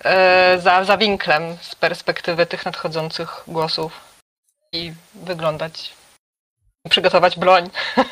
e, 0.03 0.59
za, 0.59 0.83
za 0.83 0.97
winklem 0.97 1.57
z 1.61 1.75
perspektywy 1.75 2.45
tych 2.45 2.65
nadchodzących 2.65 3.43
głosów 3.47 4.01
i 4.73 4.93
wyglądać, 5.15 5.93
przygotować 6.89 7.39
broń. 7.39 7.69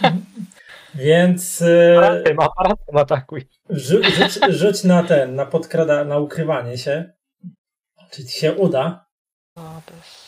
Więc 0.95 1.61
e, 1.61 1.97
Aparatem, 1.97 2.39
aparatem 2.39 2.97
atakuj. 2.97 3.47
rzu, 3.69 4.03
rzuć, 4.03 4.39
rzuć 4.49 4.83
na 4.83 5.03
ten, 5.03 5.35
na 5.35 5.45
podkrada, 5.45 6.03
na 6.03 6.17
ukrywanie 6.17 6.77
się. 6.77 7.11
Czy 8.11 8.25
ci 8.25 8.39
się 8.39 8.53
uda 8.53 9.05
O, 9.55 9.61
to 9.85 9.93
jest... 9.95 10.26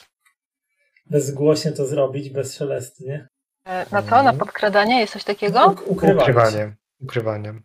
bezgłośnie 1.10 1.72
to 1.72 1.86
zrobić, 1.86 2.30
bez 2.30 2.56
szelestu, 2.58 3.04
nie? 3.04 3.28
E, 3.66 3.86
Na 3.92 4.02
to, 4.02 4.24
na 4.24 4.34
podkradanie 4.34 5.00
jest 5.00 5.14
coś 5.14 5.24
takiego? 5.24 5.60
Uk- 5.60 5.84
ukrywanie. 5.86 6.22
Ukrywaniem. 6.22 6.76
Ukrywaniem. 7.02 7.64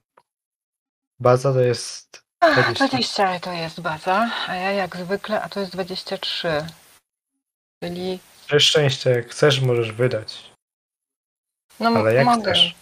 Baza 1.21 1.53
to 1.53 1.61
jest 1.61 2.23
Ach, 2.41 2.55
20. 2.75 2.89
20 2.89 3.41
to 3.41 3.53
jest 3.53 3.81
baza, 3.81 4.31
a 4.49 4.55
ja 4.55 4.73
jak 4.73 4.97
zwykle, 4.97 5.43
a 5.43 5.49
to 5.49 5.61
jest 5.61 5.73
23. 5.73 6.67
Czyli, 7.83 8.19
Całe 8.49 8.61
szczęście, 8.61 9.11
jak 9.11 9.29
chcesz, 9.31 9.61
możesz 9.61 9.93
wydać. 9.93 10.51
no 11.81 11.91
Ale 11.91 12.15
jak 12.15 12.25
mogę. 12.25 12.53
chcesz. 12.53 12.75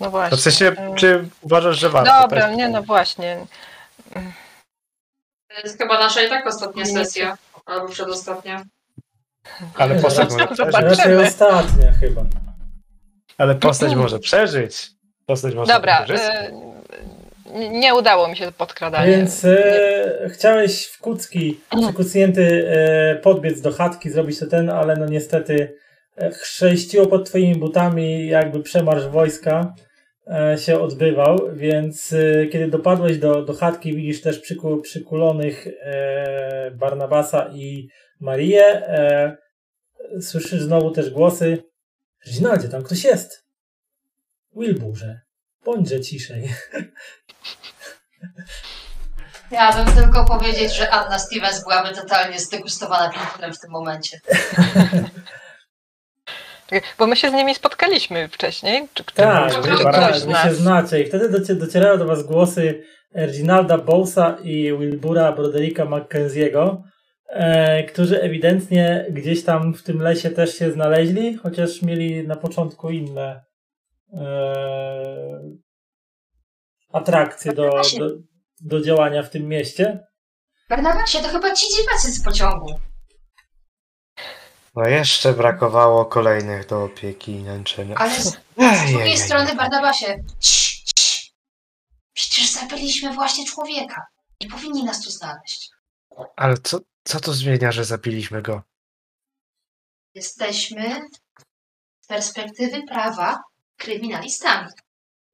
No 0.00 0.06
To 0.06 0.10
właśnie. 0.10 0.36
w 0.38 0.40
sensie, 0.40 0.66
Mm. 0.68 0.94
czy 0.94 1.28
uważasz, 1.42 1.78
że 1.78 1.90
warto? 1.90 2.20
Dobra, 2.22 2.46
jest 2.46 2.58
nie 2.58 2.68
no 2.68 2.82
właśnie. 2.82 3.46
To 5.50 5.60
jest 5.64 5.78
chyba 5.78 5.98
nasza 5.98 6.22
i 6.22 6.28
tak 6.28 6.46
ostatnia 6.46 6.84
sesja. 6.86 7.38
Albo 7.66 7.88
przedostatnia. 7.88 8.64
Ale 9.74 9.94
postać 9.94 10.30
może 10.38 10.46
przeżyć. 10.46 10.74
Raczej 10.98 11.16
ostatnia 11.16 11.92
chyba. 11.92 12.24
Ale 13.38 13.54
postać 13.54 13.94
może 13.94 14.18
przeżyć. 14.18 14.90
Postać 15.26 15.54
może 15.54 15.72
Dobra, 15.72 16.06
e, 16.10 16.50
nie- 17.70 17.94
udało 17.94 18.28
mi 18.28 18.36
się 18.36 18.52
podkradanie. 18.52 19.16
Więc 19.16 19.44
e, 19.44 20.30
chciałeś 20.32 20.86
w 20.86 20.98
kucki, 21.00 21.60
przykucnięty 21.82 22.68
e, 22.68 23.14
podbiec 23.16 23.60
do 23.60 23.72
chatki, 23.72 24.10
zrobić 24.10 24.38
to 24.38 24.46
ten, 24.46 24.70
ale 24.70 24.96
no 24.96 25.06
niestety 25.06 25.76
e, 26.16 26.30
chrzęściło 26.30 27.06
pod 27.06 27.26
twoimi 27.28 27.54
butami, 27.56 28.26
jakby 28.28 28.60
przemarsz 28.62 29.06
wojska 29.08 29.74
e, 30.26 30.58
się 30.58 30.80
odbywał, 30.80 31.38
więc 31.52 32.12
e, 32.12 32.46
kiedy 32.46 32.68
dopadłeś 32.68 33.18
do, 33.18 33.42
do 33.42 33.54
chatki, 33.54 33.96
widzisz 33.96 34.22
też 34.22 34.38
przyku, 34.38 34.76
przykulonych 34.80 35.66
e, 35.82 36.70
Barnabasa 36.70 37.50
i 37.54 37.88
Marię. 38.24 38.66
E, 38.88 39.36
słyszysz 40.20 40.62
znowu 40.62 40.90
też 40.90 41.10
głosy. 41.10 41.64
Reginaldzie, 42.26 42.68
tam 42.68 42.82
ktoś 42.82 43.04
jest. 43.04 43.44
Wilburze, 44.56 45.20
bądźże 45.64 46.00
ciszej. 46.00 46.52
Chciałabym 49.46 49.94
tylko 49.94 50.24
powiedzieć, 50.24 50.74
że 50.76 50.90
Anna 50.90 51.18
Stevens 51.18 51.62
byłaby 51.62 51.94
totalnie 51.94 52.38
zdegustowana 52.38 53.12
pięknem 53.12 53.52
w 53.52 53.60
tym 53.60 53.70
momencie. 53.70 54.20
Bo 56.98 57.06
my 57.06 57.16
się 57.16 57.30
z 57.30 57.32
nimi 57.32 57.54
spotkaliśmy 57.54 58.28
wcześniej. 58.28 58.88
Czy, 58.94 59.04
czy, 59.04 59.14
Tak, 59.14 59.52
czy, 59.54 59.60
ktoś 59.60 60.24
nas? 60.24 60.44
się 60.44 60.54
znacie 60.54 61.00
i 61.00 61.06
wtedy 61.06 61.28
docie, 61.28 61.54
docierają 61.54 61.98
do 61.98 62.06
was 62.06 62.22
głosy 62.22 62.84
Reginalda 63.14 63.78
Bowsa 63.78 64.36
i 64.42 64.78
Wilbura 64.78 65.32
Brodericka 65.32 65.84
Mackenzie'ego, 65.84 66.82
którzy 67.88 68.22
ewidentnie 68.22 69.06
gdzieś 69.10 69.44
tam 69.44 69.74
w 69.74 69.82
tym 69.82 70.02
lesie 70.02 70.30
też 70.30 70.58
się 70.58 70.72
znaleźli, 70.72 71.36
chociaż 71.36 71.82
mieli 71.82 72.28
na 72.28 72.36
początku 72.36 72.90
inne 72.90 73.44
e, 74.12 74.24
atrakcje 76.92 77.52
do, 77.52 77.70
do, 77.98 78.10
do 78.60 78.80
działania 78.80 79.22
w 79.22 79.30
tym 79.30 79.48
mieście. 79.48 80.06
Barnabasie, 80.68 81.18
to 81.18 81.28
chyba 81.28 81.54
ci 81.54 81.66
dziwacy 81.76 82.12
z 82.12 82.24
pociągu. 82.24 82.80
No 84.76 84.88
jeszcze 84.88 85.32
brakowało 85.32 86.04
kolejnych 86.04 86.66
do 86.66 86.84
opieki 86.84 87.32
i 87.32 87.42
nęczenia. 87.42 87.96
Ale 87.96 88.10
z 88.10 88.38
Ej, 88.58 88.88
drugiej 88.88 89.10
ej, 89.10 89.18
strony. 89.18 89.54
Barnabasie, 89.54 90.24
cii, 90.38 90.84
cii. 90.94 91.32
przecież 92.12 92.50
zabiliśmy 92.50 93.14
właśnie 93.14 93.46
człowieka. 93.46 94.06
Nie 94.40 94.50
powinni 94.50 94.84
nas 94.84 95.02
tu 95.02 95.10
znaleźć. 95.10 95.70
Ale 96.36 96.58
co, 96.58 96.78
co 97.04 97.20
to 97.20 97.32
zmienia, 97.32 97.72
że 97.72 97.84
zabiliśmy 97.84 98.42
go? 98.42 98.62
Jesteśmy 100.14 101.00
z 102.00 102.06
perspektywy 102.06 102.82
prawa 102.88 103.38
kryminalistami. 103.78 104.68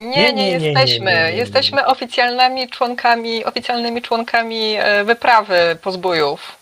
Nie, 0.00 0.33
Nie, 0.33 0.50
jesteśmy. 0.50 1.04
nie, 1.06 1.12
nie, 1.16 1.33
nie. 1.33 1.37
Jesteśmy 1.37 1.87
oficjalnymi 1.87 2.68
członkami, 2.70 3.44
oficjalnymi 3.44 4.02
członkami 4.02 4.74
e, 4.78 5.04
wyprawy 5.04 5.78
pozbójów. 5.83 6.56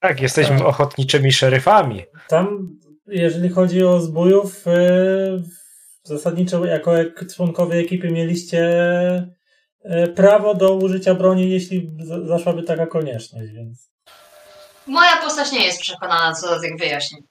Tak, 0.00 0.20
jesteśmy 0.20 0.58
Tak. 0.58 0.66
ochotniczymi 0.66 1.32
szeryfami. 1.32 2.02
Tam, 2.28 2.76
jeżeli 3.06 3.48
chodzi 3.48 3.84
o 3.84 4.00
zbójów, 4.00 4.66
e, 4.66 4.72
zasadniczo 6.02 6.64
jako 6.64 6.92
członkowie 7.36 7.78
ekipy 7.78 8.10
mieliście 8.10 8.60
e, 9.84 10.06
prawo 10.08 10.54
do 10.54 10.74
użycia 10.74 11.14
broni, 11.14 11.50
jeśli 11.50 11.90
za- 12.00 12.26
zaszłaby 12.26 12.62
taka 12.62 12.86
konieczność, 12.86 13.52
więc 13.52 13.89
Moja 14.86 15.16
postać 15.16 15.52
nie 15.52 15.64
jest 15.66 15.80
przekonana 15.80 16.34
co 16.34 16.48
do 16.48 16.60
tych 16.60 16.78
wyjaśnień. 16.78 17.22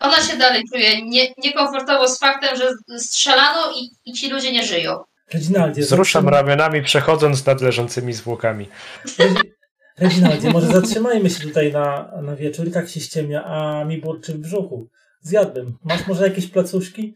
Ona 0.00 0.16
się 0.22 0.36
dalej 0.36 0.62
czuje 0.72 1.02
nie, 1.10 1.32
niekomfortowo 1.38 2.08
z 2.08 2.18
faktem, 2.18 2.56
że 2.56 2.70
strzelano 2.98 3.72
i, 3.76 3.90
i 4.04 4.12
ci 4.12 4.30
ludzie 4.30 4.52
nie 4.52 4.66
żyją. 4.66 5.04
Reginaldzie, 5.34 5.82
Wzruszam 5.82 6.24
zatrzym- 6.24 6.30
ramionami, 6.32 6.82
przechodząc 6.82 7.46
nad 7.46 7.60
leżącymi 7.60 8.12
zwłokami. 8.12 8.68
Regi- 9.06 9.50
Reginaldzie, 9.98 10.50
może 10.50 10.66
zatrzymajmy 10.66 11.30
się 11.30 11.40
tutaj 11.40 11.72
na, 11.72 12.08
na 12.22 12.36
wieczór, 12.36 12.68
i 12.68 12.70
tak 12.70 12.88
się 12.88 13.00
ściemnia, 13.00 13.44
a 13.44 13.84
mi 13.84 13.98
burczy 13.98 14.32
w 14.34 14.38
brzuchu. 14.38 14.88
Zjadłbym. 15.20 15.78
Masz 15.84 16.06
może 16.06 16.28
jakieś 16.28 16.46
placuszki? 16.46 17.14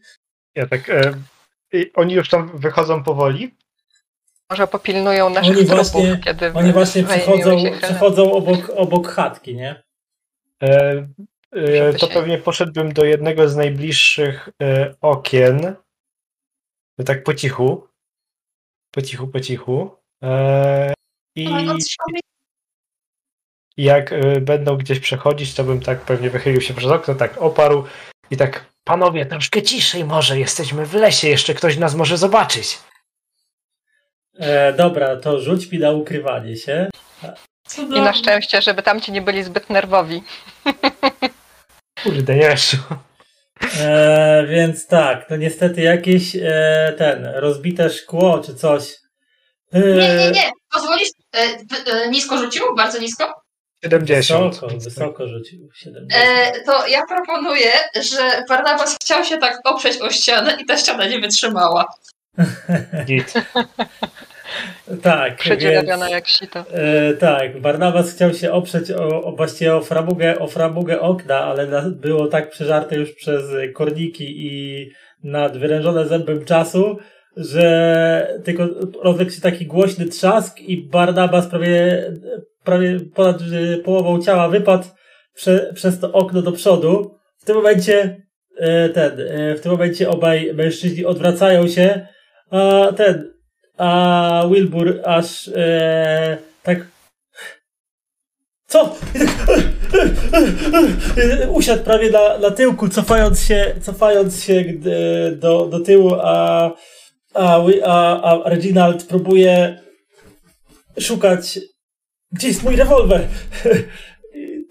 Ja 0.55 0.67
tak. 0.67 0.89
E, 0.89 1.13
oni 1.95 2.13
już 2.13 2.29
tam 2.29 2.57
wychodzą 2.59 3.03
powoli. 3.03 3.55
Może 4.49 4.67
popilnują 4.67 5.29
naszych 5.29 5.57
Oni 5.57 5.65
trupów, 5.65 5.91
właśnie- 5.91 6.17
kiedy 6.23 6.53
Oni 6.53 6.73
właśnie 6.73 7.03
Heleną. 7.03 7.77
przechodzą 7.77 8.31
obok, 8.33 8.69
obok 8.75 9.07
chatki, 9.07 9.55
nie? 9.55 9.83
E, 10.63 11.07
e, 11.51 11.93
to 11.93 12.07
się- 12.07 12.13
pewnie 12.13 12.37
poszedłbym 12.37 12.93
do 12.93 13.05
jednego 13.05 13.49
z 13.49 13.55
najbliższych 13.55 14.49
e, 14.61 14.95
okien. 15.01 15.75
Tak 17.05 17.23
po 17.23 17.33
cichu. 17.33 17.87
Po 18.91 19.01
cichu, 19.01 19.27
po 19.27 19.39
cichu. 19.39 19.89
E, 20.23 20.93
i, 21.35 21.49
No, 21.49 21.61
no, 21.61 21.75
jak 23.77 24.11
y, 24.11 24.41
będą 24.41 24.77
gdzieś 24.77 24.99
przechodzić, 24.99 25.53
to 25.53 25.63
bym 25.63 25.79
tak 25.81 26.01
pewnie 26.01 26.29
wychylił 26.29 26.61
się 26.61 26.73
przez 26.73 26.91
okno, 26.91 27.15
tak 27.15 27.37
oparł 27.37 27.83
i 28.31 28.37
tak, 28.37 28.65
panowie, 28.83 29.25
troszkę 29.25 29.61
ciszej 29.61 30.05
może, 30.05 30.39
jesteśmy 30.39 30.85
w 30.85 30.93
lesie, 30.93 31.27
jeszcze 31.27 31.53
ktoś 31.53 31.77
nas 31.77 31.95
może 31.95 32.17
zobaczyć. 32.17 32.79
E, 34.39 34.73
dobra, 34.73 35.15
to 35.17 35.39
rzuć 35.41 35.71
mi 35.71 35.79
na 35.79 35.91
ukrywanie 35.91 36.55
się. 36.57 36.89
I 37.79 38.01
na 38.01 38.13
szczęście, 38.13 38.61
żeby 38.61 38.83
tamci 38.83 39.11
nie 39.11 39.21
byli 39.21 39.43
zbyt 39.43 39.69
nerwowi. 39.69 40.23
Kurde, 42.03 42.35
nie 42.35 42.49
weszło. 42.49 42.79
E, 43.81 44.45
więc 44.49 44.87
tak, 44.87 45.27
to 45.29 45.35
niestety 45.37 45.81
jakieś 45.81 46.35
e, 46.35 46.93
ten, 46.97 47.25
rozbite 47.35 47.89
szkło 47.89 48.39
czy 48.45 48.55
coś. 48.55 48.93
E, 49.73 49.79
Nie, 49.79 50.15
nie, 50.15 50.31
nie. 50.31 50.51
Pozwolisz? 50.73 51.09
E, 51.33 51.47
w- 51.57 51.87
e, 51.89 52.09
nisko 52.09 52.37
rzucił? 52.37 52.63
Bardzo 52.77 52.99
nisko? 52.99 53.33
70. 53.83 54.53
Wysoko, 54.55 54.73
wysoko 54.79 55.27
rzucił. 55.27 55.69
70. 55.75 56.23
E, 56.23 56.51
to 56.65 56.87
ja 56.87 57.01
proponuję, 57.05 57.71
że 58.01 58.43
Barnabas 58.49 58.95
chciał 59.03 59.23
się 59.23 59.37
tak 59.37 59.59
oprzeć 59.63 60.01
o 60.01 60.09
ścianę 60.11 60.57
i 60.61 60.65
ta 60.65 60.77
ściana 60.77 61.07
nie 61.07 61.19
wytrzymała. 61.19 61.93
Git. 63.05 63.33
tak, 65.01 65.29
więc, 65.29 65.39
Przedziewiona 65.39 66.09
jak 66.09 66.27
sito. 66.27 66.65
e, 66.71 67.13
tak, 67.13 67.61
Barnabas 67.61 68.13
chciał 68.13 68.33
się 68.33 68.51
oprzeć 68.51 68.91
o, 68.91 69.23
o 69.23 69.35
właściwie 69.35 69.75
o 69.75 69.81
framugę, 69.81 70.39
o 70.39 70.47
framugę 70.47 71.01
okna, 71.01 71.39
ale 71.39 71.67
na, 71.67 71.81
było 71.81 72.27
tak 72.27 72.49
przeżarte 72.49 72.95
już 72.95 73.11
przez 73.11 73.43
korniki 73.73 74.47
i 74.47 74.89
nadwyrężone 75.23 76.07
zębem 76.07 76.45
czasu, 76.45 76.97
że 77.37 78.37
tylko 78.43 78.67
rozległ 79.03 79.31
się 79.31 79.41
taki 79.41 79.65
głośny 79.65 80.05
trzask 80.05 80.59
i 80.59 80.77
Barnabas 80.77 81.47
prawie, 81.47 82.03
prawie 82.63 82.99
ponad 82.99 83.37
e, 83.41 83.77
połową 83.77 84.21
ciała 84.21 84.49
wypadł 84.49 84.87
prze, 85.33 85.73
przez 85.73 85.99
to 85.99 86.11
okno 86.11 86.41
do 86.41 86.51
przodu. 86.51 87.19
W 87.37 87.45
tym 87.45 87.55
momencie 87.55 88.21
e, 88.57 88.89
ten, 88.89 89.11
e, 89.19 89.55
w 89.55 89.61
tym 89.61 89.71
momencie 89.71 90.09
obaj 90.09 90.53
mężczyźni 90.53 91.05
odwracają 91.05 91.67
się, 91.67 92.07
a 92.51 92.87
ten, 92.95 93.33
a 93.77 94.43
Wilbur 94.51 95.01
aż 95.05 95.47
e, 95.55 96.37
tak 96.63 96.87
co? 98.67 98.95
Usiadł 101.49 101.83
prawie 101.83 102.11
na, 102.11 102.37
na 102.37 102.51
tyłku, 102.51 102.89
cofając 102.89 103.41
się, 103.43 103.75
cofając 103.81 104.43
się 104.43 104.63
do, 105.31 105.65
do 105.65 105.79
tyłu, 105.79 106.11
a, 106.21 106.71
a, 107.33 107.59
a, 107.85 108.21
a 108.21 108.49
Reginald 108.49 109.03
próbuje 109.03 109.79
szukać. 110.99 111.59
Gdzie 112.31 112.47
jest 112.47 112.63
mój 112.63 112.75
rewolwer? 112.75 113.27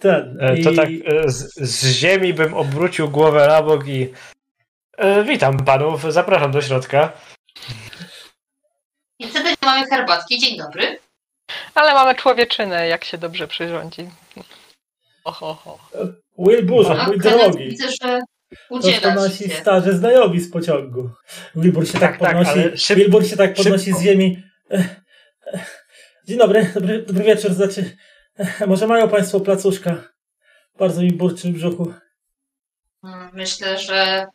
Ten. 0.00 0.38
E, 0.40 0.58
i, 0.58 0.64
To 0.64 0.72
tak 0.72 0.88
e, 0.88 1.30
z, 1.30 1.54
z 1.54 1.86
ziemi 1.86 2.34
bym 2.34 2.54
obrócił 2.54 3.08
głowę 3.08 3.46
na 3.48 3.62
bok 3.62 3.88
i 3.88 4.12
e, 4.98 5.24
witam 5.24 5.56
panów, 5.64 6.12
zapraszam 6.12 6.50
do 6.50 6.62
środka. 6.62 7.12
Mamy 9.76 9.90
herbatki. 9.90 10.38
Dzień 10.38 10.58
dobry. 10.58 10.98
Ale 11.74 11.94
mamy 11.94 12.14
człowieczynę, 12.14 12.88
jak 12.88 13.04
się 13.04 13.18
dobrze 13.18 13.48
przyrządzi. 13.48 14.10
Oho, 15.24 15.54
ho. 15.54 15.78
Wilburze, 16.38 17.04
mój 17.06 17.18
drogi. 17.18 17.68
widzę, 17.68 17.88
że 17.88 17.96
To 17.98 18.18
to 18.68 18.74
udziela 18.74 19.00
ci 19.00 19.06
nasi 19.16 19.48
się. 19.50 19.56
starzy 19.56 19.92
znajomi 19.96 20.40
z 20.40 20.50
pociągu. 20.52 21.10
Wilbur 21.54 21.86
się 21.86 21.92
tak, 21.92 22.00
Tak, 22.00 22.20
tak, 22.20 22.28
podnosi. 22.36 22.50
ale 22.50 22.70
szyb- 22.70 22.94
Wilbur 22.96 23.26
się 23.26 23.36
tak 23.36 23.54
podnosi 23.54 23.84
szybko. 23.84 24.00
z 24.00 24.02
ziemi. 24.02 24.42
Dzień 26.28 26.38
dobry, 26.38 26.70
dobry, 26.74 27.02
dobry 27.02 27.24
wieczór. 27.24 27.52
Znaczy, 27.52 27.96
może 28.66 28.86
mają 28.86 29.08
Państwo 29.08 29.40
placuszka? 29.40 29.94
Bardzo 30.78 31.02
mi 31.02 31.12
burczy 31.12 31.48
w 31.48 31.52
brzuchu. 31.52 31.92
Mm, 33.04 33.30
Myślę, 33.32 33.78
że 33.78 34.26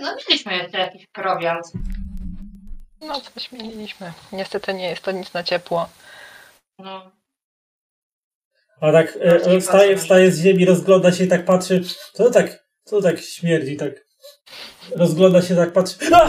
no 0.00 0.16
mieliśmy 0.28 0.56
jeszcze 0.56 0.78
jakiś 0.78 1.06
prowiant. 1.06 1.66
No 3.06 3.20
coś 3.20 3.52
mieliśmy. 3.52 4.12
Niestety 4.32 4.74
nie 4.74 4.88
jest 4.88 5.02
to 5.02 5.12
nic 5.12 5.32
na 5.32 5.42
ciepło. 5.42 5.88
No. 6.78 7.12
A 8.80 8.92
tak 8.92 9.18
e, 9.20 9.30
Bardziej 9.30 9.60
wstaje, 9.60 9.96
wstaje 9.96 10.32
z 10.32 10.42
ziemi, 10.42 10.64
rozgląda 10.64 11.12
się 11.12 11.24
i 11.24 11.28
tak 11.28 11.44
patrzy. 11.44 11.80
Co 12.12 12.24
to 12.24 12.30
tak, 12.30 12.66
co 12.84 12.96
to 12.96 13.02
tak 13.02 13.20
śmierdzi, 13.20 13.76
tak. 13.76 13.92
Rozgląda 14.96 15.42
się, 15.42 15.56
tak 15.56 15.72
patrzy. 15.72 15.96
A! 16.12 16.28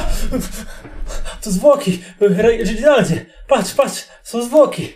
To 1.43 1.51
zwłoki! 1.51 2.03
Re- 2.21 2.57
Reginaldzie! 2.57 3.25
Patrz, 3.47 3.73
patrz! 3.73 4.07
Są 4.23 4.43
zwłoki! 4.43 4.93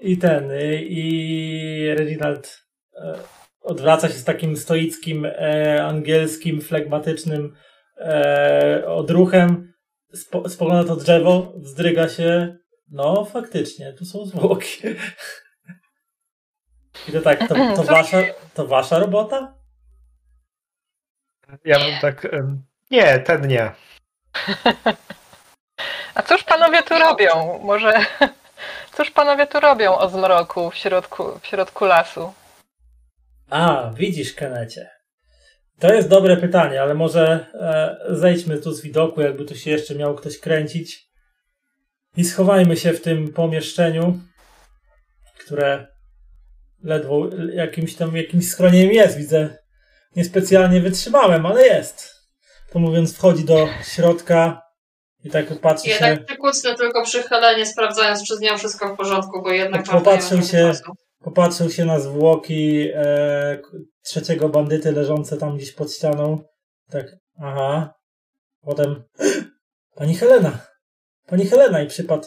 I 0.00 0.18
ten, 0.18 0.50
y, 0.50 0.82
i 0.82 1.94
Reginald 1.96 2.64
e, 2.94 3.18
odwraca 3.60 4.08
się 4.08 4.14
z 4.14 4.24
takim 4.24 4.56
stoickim, 4.56 5.26
e, 5.26 5.84
angielskim, 5.84 6.60
flegmatycznym 6.60 7.56
e, 7.96 8.84
odruchem. 8.86 9.69
Spo, 10.14 10.48
spogląda 10.48 10.94
to 10.94 10.96
drzewo, 10.96 11.52
wzdryga 11.56 12.08
się. 12.08 12.56
No, 12.88 13.24
faktycznie, 13.24 13.92
tu 13.92 14.04
są 14.04 14.26
zwłoki. 14.26 14.88
I 17.08 17.12
to 17.12 17.20
tak, 17.20 17.48
to, 17.48 17.54
to, 17.76 17.82
wasza, 17.82 18.18
to 18.54 18.66
wasza 18.66 18.98
robota? 18.98 19.54
Ja 21.64 21.78
bym 21.78 22.00
tak. 22.00 22.28
Nie, 22.90 23.18
ten 23.18 23.48
nie. 23.48 23.72
A 26.14 26.22
cóż 26.22 26.42
panowie 26.42 26.82
tu 26.82 26.98
robią? 26.98 27.58
Może... 27.62 27.92
Cóż 28.96 29.10
panowie 29.10 29.46
tu 29.46 29.60
robią 29.60 29.98
o 29.98 30.08
zmroku 30.08 30.70
w 30.70 30.76
środku, 30.76 31.38
w 31.38 31.46
środku 31.46 31.84
lasu? 31.84 32.32
A, 33.50 33.90
widzisz, 33.94 34.34
Kenecie. 34.34 34.90
To 35.80 35.94
jest 35.94 36.08
dobre 36.08 36.36
pytanie, 36.36 36.82
ale 36.82 36.94
może 36.94 37.46
e, 37.54 37.96
zejdźmy 38.16 38.58
tu 38.58 38.72
z 38.72 38.82
widoku, 38.82 39.20
jakby 39.20 39.44
tu 39.44 39.54
się 39.54 39.70
jeszcze 39.70 39.94
miał 39.94 40.14
ktoś 40.14 40.38
kręcić. 40.38 41.10
I 42.16 42.24
schowajmy 42.24 42.76
się 42.76 42.92
w 42.92 43.02
tym 43.02 43.32
pomieszczeniu, 43.32 44.20
które 45.38 45.86
ledwo 46.82 47.28
jakimś 47.52 47.94
tam 47.94 48.16
jakimś 48.16 48.48
schronieniem 48.48 48.92
jest. 48.92 49.16
Widzę, 49.16 49.58
niespecjalnie 50.16 50.80
wytrzymałem, 50.80 51.46
ale 51.46 51.66
jest. 51.66 52.14
To 52.72 52.78
mówiąc, 52.78 53.16
wchodzi 53.16 53.44
do 53.44 53.68
środka 53.84 54.62
i 55.24 55.30
tak 55.30 55.60
patrzy 55.60 55.90
się. 55.90 55.98
tak 55.98 56.26
przykucnę 56.26 56.74
tylko 56.74 57.04
przy 57.04 57.22
Helenie, 57.22 57.66
sprawdzając, 57.66 58.28
czy 58.28 58.36
z 58.36 58.40
nią 58.40 58.58
wszystko 58.58 58.94
w 58.94 58.96
porządku, 58.96 59.42
bo 59.42 59.50
jednak 59.50 59.86
mam 59.86 59.98
Popatrzył 59.98 60.42
się-. 60.42 60.72
Popatrzył 61.20 61.70
się 61.70 61.84
na 61.84 62.00
zwłoki 62.00 62.88
e, 62.94 63.58
trzeciego 64.02 64.48
bandyty 64.48 64.92
leżące 64.92 65.36
tam 65.36 65.56
gdzieś 65.56 65.72
pod 65.72 65.92
ścianą. 65.92 66.38
Tak, 66.90 67.16
aha. 67.40 67.94
Potem 68.60 69.02
Pani 69.98 70.14
Helena! 70.14 70.58
Pani 71.26 71.46
Helena! 71.46 71.82
I 71.82 71.86
przypadł, 71.86 72.26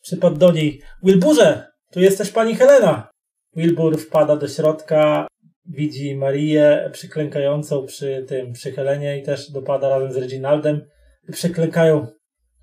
przypadł 0.00 0.36
do 0.36 0.52
niej. 0.52 0.82
Wilburze! 1.02 1.72
Tu 1.92 2.00
jest 2.00 2.18
też 2.18 2.30
pani 2.30 2.54
Helena! 2.54 3.10
Wilbur 3.56 3.98
wpada 3.98 4.36
do 4.36 4.48
środka, 4.48 5.26
widzi 5.64 6.16
Marię 6.16 6.90
przyklękającą 6.92 7.86
przy 7.86 8.24
tym, 8.28 8.52
przy 8.52 8.72
Helenie 8.72 9.18
i 9.18 9.22
też 9.22 9.50
dopada 9.50 9.88
razem 9.88 10.12
z 10.12 10.16
Reginaldem. 10.16 10.88
I 11.28 11.32
przyklękają. 11.32 12.06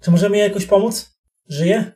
Czy 0.01 0.11
możemy 0.11 0.37
jej 0.37 0.47
jakoś 0.47 0.65
pomóc? 0.65 1.19
Żyje? 1.49 1.91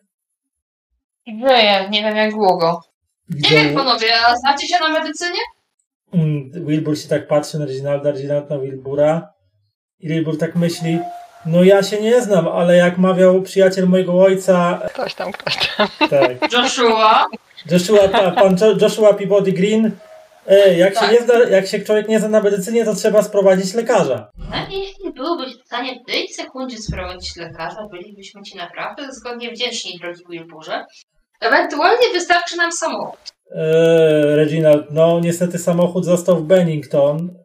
Żyję, 1.28 1.90
nie 1.90 2.02
wiem 2.02 2.16
jak 2.16 2.32
długo. 2.32 2.93
Nie 3.34 3.50
wiem 3.50 3.76
panowie, 3.76 4.08
a 4.28 4.36
znacie 4.36 4.68
się 4.68 4.80
na 4.80 4.90
medycynie? 4.90 5.40
Mm, 6.14 6.52
Wilbur 6.66 6.98
się 6.98 7.08
tak 7.10 7.28
patrzy 7.28 7.60
na 7.60 7.66
Reginalda, 7.66 8.12
Reginald 8.12 8.50
na 8.50 8.60
Wilbura 8.60 9.34
i 10.00 10.08
Wilbur 10.08 10.38
tak 10.38 10.56
myśli, 10.56 11.00
no 11.46 11.64
ja 11.64 11.84
się 11.84 12.02
nie 12.02 12.22
znam, 12.22 12.48
ale 12.48 12.76
jak 12.78 12.98
mawiał 12.98 13.42
przyjaciel 13.42 13.88
mojego 13.88 14.22
ojca, 14.22 14.82
Ktoś 14.94 15.14
tam, 15.16 15.32
ktoś 15.32 15.58
tam. 15.78 15.88
tak, 16.10 16.54
Joshua. 16.54 17.26
Joshua, 17.72 18.08
ta, 18.08 18.32
pan 18.32 18.56
Jo- 18.62 18.78
Joshua 18.82 19.14
Peabody 19.14 19.52
Green, 19.52 19.92
e, 20.48 20.78
jak, 20.78 20.94
się 20.94 21.00
Tak. 21.00 21.12
nie 21.12 21.22
zna, 21.22 21.34
jak 21.50 21.68
się 21.68 21.80
człowiek 21.80 22.08
nie 22.08 22.20
zna 22.20 22.28
na 22.30 22.42
medycynie, 22.42 22.86
to 22.86 22.96
trzeba 22.96 23.22
sprowadzić 23.24 23.74
lekarza. 23.74 24.28
No 24.38 24.58
jeśli 24.70 25.14
byłbyś 25.14 25.56
w 25.58 25.66
stanie 25.66 26.00
w 26.04 26.12
tej 26.12 26.28
sekundzie 26.28 26.78
sprowadzić 26.78 27.36
lekarza, 27.36 27.88
bylibyśmy 27.92 28.42
ci 28.42 28.58
naprawdę 28.58 29.08
zgodnie 29.12 29.52
wdzięczni, 29.52 30.00
drogi 30.02 30.22
Wilburze. 30.30 30.86
Ewentualnie 31.44 32.14
wystarczy 32.14 32.58
nam 32.58 32.72
samochód. 32.72 33.20
E, 33.52 34.36
Reginald, 34.36 34.92
no 34.92 35.20
niestety 35.20 35.58
samochód 35.58 36.06
został 36.06 36.38
w 36.38 36.44
Bennington. 36.44 37.44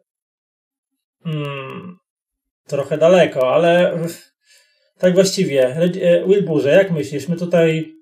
Hmm, 1.25 1.99
trochę 2.67 2.99
daleko, 2.99 3.55
ale 3.55 3.99
tak 4.99 5.15
właściwie. 5.15 5.67
E, 5.67 6.27
Wilburze, 6.27 6.71
jak 6.71 6.91
myślisz? 6.91 7.29
My 7.29 7.37
tutaj, 7.37 7.95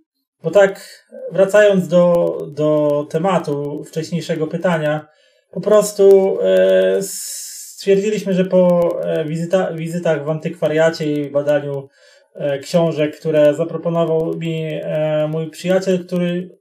bo 0.43 0.51
tak 0.51 1.05
wracając 1.33 1.89
do, 1.89 2.39
do 2.51 3.07
tematu 3.11 3.85
wcześniejszego 3.85 4.47
pytania, 4.47 5.09
po 5.51 5.61
prostu 5.61 6.39
e, 6.43 6.99
stwierdziliśmy, 7.03 8.33
że 8.35 8.45
po 8.45 8.91
e, 9.05 9.25
wizyta, 9.25 9.73
wizytach 9.73 10.25
w 10.25 10.31
antykwariacie 10.31 11.13
i 11.13 11.31
badaniu 11.31 11.89
książek, 12.63 13.19
które 13.19 13.55
zaproponował 13.55 14.37
mi 14.37 14.63
e, 14.73 15.29
mój 15.29 15.51
przyjaciel, 15.51 16.07
który 16.07 16.59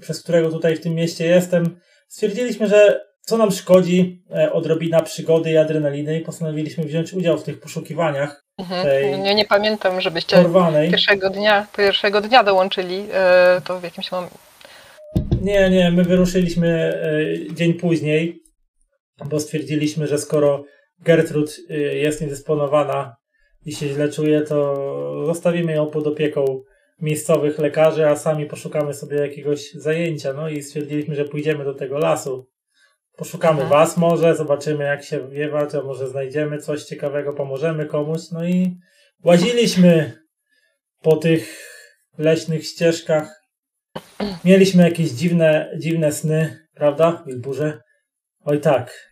przez 0.00 0.22
którego 0.22 0.50
tutaj 0.50 0.76
w 0.76 0.80
tym 0.80 0.94
mieście 0.94 1.26
jestem, 1.26 1.80
stwierdziliśmy, 2.08 2.66
że 2.66 3.00
co 3.20 3.36
nam 3.36 3.50
szkodzi 3.50 4.24
e, 4.36 4.52
odrobina 4.52 5.02
przygody 5.02 5.50
i 5.50 5.56
adrenaliny 5.56 6.18
i 6.18 6.24
postanowiliśmy 6.24 6.84
wziąć 6.84 7.12
udział 7.12 7.38
w 7.38 7.42
tych 7.44 7.60
poszukiwaniach 7.60 8.44
Mhm. 8.58 9.22
Nie, 9.22 9.34
nie 9.34 9.44
pamiętam, 9.44 10.00
żebyście 10.00 10.36
porwanej. 10.36 10.90
pierwszego 10.90 11.30
dnia, 11.30 11.66
pierwszego 11.76 12.20
dnia 12.20 12.44
dołączyli. 12.44 13.06
e, 13.12 13.60
To 13.64 13.80
w 13.80 13.84
jakimś 13.84 14.12
momencie. 14.12 14.36
Nie, 15.40 15.70
nie, 15.70 15.90
my 15.90 16.04
wyruszyliśmy 16.04 16.68
e, 17.50 17.54
dzień 17.54 17.74
później, 17.74 18.42
bo 19.24 19.40
stwierdziliśmy, 19.40 20.06
że 20.06 20.18
skoro 20.18 20.64
Gertrud 20.98 21.56
e, 21.70 21.74
jest 21.76 22.20
niedysponowana 22.20 23.16
i 23.64 23.72
się 23.72 23.88
źle 23.88 24.08
czuje, 24.08 24.42
to 24.42 24.76
zostawimy 25.26 25.72
ją 25.72 25.86
pod 25.86 26.06
opieką 26.06 26.62
miejscowych 27.00 27.58
lekarzy, 27.58 28.06
a 28.06 28.16
sami 28.16 28.46
poszukamy 28.46 28.94
sobie 28.94 29.16
jakiegoś 29.16 29.72
zajęcia. 29.72 30.32
No 30.32 30.48
i 30.48 30.62
stwierdziliśmy, 30.62 31.14
że 31.14 31.24
pójdziemy 31.24 31.64
do 31.64 31.74
tego 31.74 31.98
lasu. 31.98 32.48
Poszukamy 33.16 33.62
Mhm. 33.62 33.70
was 33.70 33.96
może, 33.96 34.36
zobaczymy 34.36 34.84
jak 34.84 35.04
się 35.04 35.28
wiewa, 35.28 35.66
czy 35.66 35.82
może 35.82 36.08
znajdziemy 36.08 36.58
coś 36.58 36.84
ciekawego, 36.84 37.32
pomożemy 37.32 37.86
komuś. 37.86 38.20
No 38.32 38.44
i 38.44 38.76
łaziliśmy 39.24 40.12
po 41.02 41.16
tych 41.16 41.70
leśnych 42.18 42.66
ścieżkach. 42.66 43.44
Mieliśmy 44.44 44.82
jakieś 44.82 45.10
dziwne, 45.10 45.70
dziwne 45.78 46.12
sny, 46.12 46.66
prawda, 46.74 47.24
Wilburze? 47.26 47.80
Oj 48.44 48.60
tak. 48.60 49.10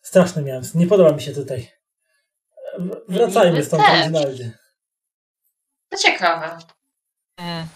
Straszne 0.00 0.42
miałem 0.42 0.64
sny. 0.64 0.80
Nie 0.80 0.86
podoba 0.86 1.12
mi 1.12 1.20
się 1.22 1.32
tutaj. 1.32 1.77
Wracajmy 3.08 3.64
stąd, 3.64 3.82
Też. 3.82 4.00
Reginaldzie. 4.00 4.50
To 5.88 5.96
ciekawe. 5.96 6.58
Mm. 7.36 7.66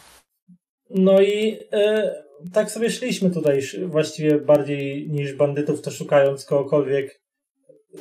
No 0.91 1.21
i 1.21 1.59
e, 1.73 2.13
tak 2.53 2.71
sobie 2.71 2.91
szliśmy 2.91 3.31
tutaj, 3.31 3.63
właściwie 3.87 4.39
bardziej 4.39 5.11
niż 5.11 5.35
bandytów, 5.35 5.83
to 5.83 5.91
szukając 5.91 6.45
kogokolwiek 6.45 7.23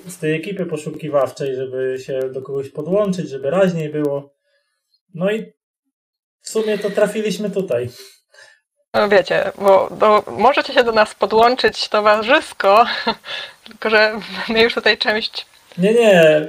z 0.08 0.17
tej 0.17 0.36
ekipy 0.36 0.65
poszukiwawczej, 0.65 1.56
żeby 1.56 1.97
się 1.99 2.19
do 2.19 2.41
kogoś 2.41 2.69
podłączyć, 2.69 3.30
żeby 3.30 3.49
raźniej 3.49 3.89
było. 3.89 4.36
No 5.13 5.32
i 5.32 5.54
w 6.41 6.49
sumie 6.49 6.77
to 6.77 6.89
trafiliśmy 6.89 7.49
tutaj. 7.49 7.89
No 8.93 9.10
wiecie, 9.10 9.51
bo 9.58 9.89
do, 9.89 10.23
możecie 10.27 10.73
się 10.73 10.84
do 10.84 10.91
nas 10.91 11.15
podłączyć 11.15 11.89
towarzysko, 11.89 12.86
tylko 13.65 13.89
że 13.89 14.19
my 14.49 14.62
już 14.62 14.73
tutaj 14.73 14.97
część. 14.97 15.50
Nie, 15.77 15.93
nie, 15.93 16.21
e, 16.21 16.47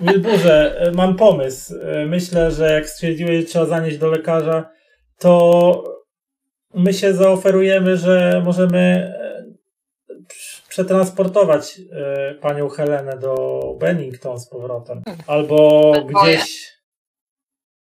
Wilburze, 0.00 0.80
e, 0.80 0.90
mam 0.92 1.16
pomysł. 1.16 1.74
E, 1.82 2.06
Myślę, 2.06 2.50
że 2.50 2.72
jak 2.72 2.88
stwierdziłeś, 2.88 3.40
że 3.40 3.46
trzeba 3.46 3.66
zanieść 3.66 3.98
do 3.98 4.08
lekarza, 4.08 4.70
to 5.18 5.84
my 6.74 6.94
się 6.94 7.14
zaoferujemy, 7.14 7.96
że 7.96 8.42
możemy 8.44 9.12
prz- 10.28 10.68
przetransportować 10.68 11.80
panią 12.40 12.68
Helenę 12.68 13.18
do 13.18 13.60
Bennington 13.78 14.40
z 14.40 14.48
powrotem. 14.48 15.02
Albo 15.26 15.56
Boję. 16.12 16.36
gdzieś. 16.36 16.70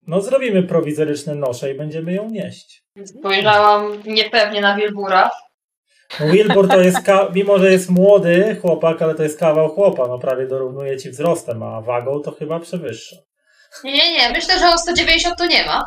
No, 0.08 0.22
zrobimy 0.22 0.64
prowizoryczne 0.64 1.36
nosze 1.36 1.72
i 1.72 1.78
będziemy 1.78 2.14
ją 2.14 2.30
nieść. 2.30 2.84
Spojrzałam 3.06 4.04
niepewnie 4.06 4.62
na 4.62 4.76
Wilbura. 4.76 5.30
Wilbur 6.20 6.68
to 6.68 6.82
jest, 6.82 7.02
ka- 7.06 7.28
mimo 7.34 7.60
że 7.60 7.72
jest 7.72 7.90
młody 7.90 8.58
chłopak, 8.62 9.02
ale 9.02 9.16
to 9.16 9.24
jest 9.24 9.40
kawał 9.40 9.70
chłopa, 9.70 10.08
no 10.08 10.20
prawie 10.20 10.48
dorównuje 10.48 10.98
ci 10.98 11.10
wzrostem, 11.10 11.64
a 11.64 11.82
wagą 11.82 12.20
to 12.20 12.32
chyba 12.32 12.60
przewyższa. 12.60 13.16
Nie, 13.84 13.92
nie, 13.94 14.12
nie. 14.14 14.30
Myślę, 14.30 14.60
że 14.60 14.70
o 14.70 14.78
190 14.78 15.38
to 15.38 15.46
nie 15.46 15.66
ma. 15.66 15.84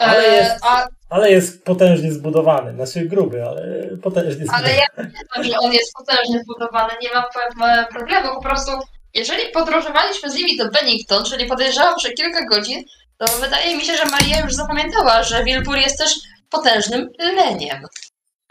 E, 0.00 0.04
Ale 0.04 0.22
jest- 0.36 0.64
a, 0.64 0.86
Ale 1.10 1.30
jest 1.30 1.64
potężnie 1.64 2.12
zbudowany, 2.12 2.74
znaczy 2.74 3.00
gruby, 3.06 3.44
ale 3.48 3.62
potężnie 4.02 4.44
ale 4.52 4.68
zbudowany. 4.68 4.74
ja 4.74 5.04
wiem, 5.36 5.44
że 5.44 5.58
on 5.58 5.72
jest 5.72 5.92
potężnie 5.98 6.40
zbudowany, 6.40 6.92
nie 7.02 7.08
ma 7.14 7.22
pe- 7.22 7.86
problemu. 7.88 8.28
Po 8.34 8.42
prostu, 8.42 8.70
jeżeli 9.14 9.48
podróżowaliśmy 9.52 10.30
z 10.30 10.34
nimi 10.34 10.56
do 10.56 10.68
Bennington, 10.70 11.24
czyli 11.24 11.46
podejrzewam, 11.46 11.98
że 11.98 12.10
kilka 12.12 12.44
godzin, 12.46 12.82
to 13.18 13.26
wydaje 13.40 13.76
mi 13.76 13.84
się, 13.84 13.96
że 13.96 14.04
Maria 14.04 14.40
już 14.40 14.54
zapamiętała, 14.54 15.22
że 15.22 15.44
Wilbur 15.44 15.76
jest 15.76 15.98
też 15.98 16.14
potężnym 16.50 17.08
leniem. 17.18 17.78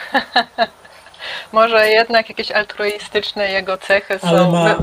Może 1.51 1.89
jednak 1.89 2.29
jakieś 2.29 2.51
altruistyczne 2.51 3.51
jego 3.51 3.77
cechy 3.77 4.19
są. 4.19 4.51
ma- 4.51 4.77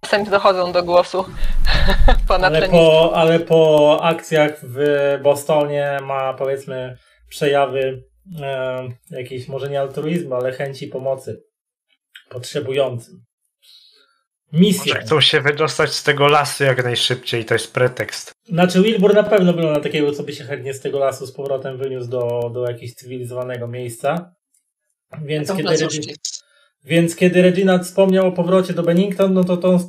Czasem 0.00 0.24
dochodzą 0.24 0.72
do 0.72 0.82
głosu 0.82 1.24
Ale 2.28 2.68
po, 2.68 3.12
ale 3.14 3.40
po 3.40 3.98
akcjach 4.02 4.52
w 4.62 4.78
Bostonie 5.22 5.98
ma 6.02 6.34
powiedzmy 6.34 6.96
przejawy 7.28 8.02
e, 8.42 8.88
jakiejś 9.10 9.48
może 9.48 9.68
nie 9.70 9.80
altruizmu, 9.80 10.34
ale 10.34 10.52
chęci 10.52 10.86
pomocy 10.88 11.42
potrzebującym. 12.28 13.24
Misja. 14.56 14.94
Może 14.94 15.06
chcą 15.06 15.20
się 15.20 15.40
wydostać 15.40 15.92
z 15.92 16.02
tego 16.02 16.28
lasu 16.28 16.64
jak 16.64 16.84
najszybciej, 16.84 17.44
to 17.44 17.54
jest 17.54 17.72
pretekst. 17.72 18.32
Znaczy 18.44 18.82
Wilbur 18.82 19.14
na 19.14 19.22
pewno 19.22 19.52
wygląda 19.52 19.78
na 19.78 19.84
takiego, 19.84 20.12
co 20.12 20.22
by 20.22 20.32
się 20.32 20.44
chętnie 20.44 20.74
z 20.74 20.80
tego 20.80 20.98
lasu 20.98 21.26
z 21.26 21.32
powrotem 21.32 21.78
wyniósł 21.78 22.08
do, 22.08 22.50
do 22.54 22.70
jakiegoś 22.70 22.94
cywilizowanego 22.94 23.68
miejsca. 23.68 24.34
Więc 25.22 25.48
To 25.48 25.56
kiedy, 25.56 25.68
placuszki. 25.68 26.00
Regi- 26.00 26.42
więc 26.84 27.16
kiedy 27.16 27.42
Reginald 27.42 27.82
wspomniał 27.84 28.26
o 28.26 28.32
powrocie 28.32 28.74
do 28.74 28.82
Bennington, 28.82 29.34
no 29.34 29.44
to 29.44 29.56
to 29.56 29.80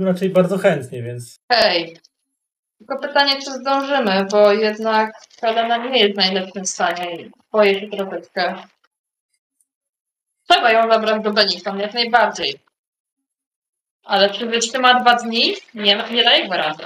raczej 0.00 0.30
bardzo 0.30 0.58
chętnie, 0.58 1.02
więc 1.02 1.36
Hej. 1.52 1.96
Tylko 2.78 2.98
pytanie, 2.98 3.42
czy 3.42 3.52
zdążymy, 3.52 4.26
bo 4.30 4.52
jednak 4.52 5.12
Helena 5.40 5.76
nie 5.76 6.00
jest 6.00 6.14
w 6.14 6.16
najlepszym 6.16 6.66
stanie 6.66 7.16
i 7.16 7.30
boję 7.52 7.80
się 7.80 7.88
troszeczkę. 7.88 8.54
Trzeba 10.48 10.72
ją 10.72 10.90
zabrać 10.90 11.22
do 11.22 11.32
Bennington, 11.32 11.80
jak 11.80 11.94
najbardziej. 11.94 12.63
Ale 14.04 14.30
czy 14.30 14.46
wytrzyma 14.46 15.00
dwa 15.00 15.14
dni? 15.14 15.54
Nie, 15.74 16.04
nie 16.10 16.24
daje 16.24 16.46
gwarancji. 16.46 16.84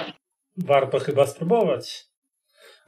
warto 0.57 0.99
chyba 0.99 1.27
spróbować. 1.27 2.05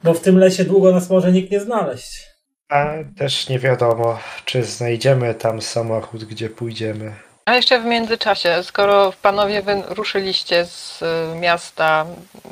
Bo 0.04 0.14
w 0.14 0.20
tym 0.20 0.38
lesie 0.38 0.64
długo 0.64 0.92
nas 0.92 1.10
może 1.10 1.32
nikt 1.32 1.50
nie 1.50 1.60
znaleźć. 1.60 2.22
A 2.68 2.86
też 3.18 3.48
nie 3.48 3.58
wiadomo, 3.58 4.18
czy 4.44 4.62
znajdziemy 4.64 5.34
tam 5.34 5.62
samochód, 5.62 6.24
gdzie 6.24 6.50
pójdziemy. 6.50 7.14
A 7.44 7.54
jeszcze 7.54 7.80
w 7.80 7.84
międzyczasie, 7.84 8.62
skoro 8.62 9.12
panowie 9.22 9.62
wy 9.62 9.82
ruszyliście 9.88 10.66
z 10.66 11.02
y, 11.02 11.36
miasta 11.40 12.06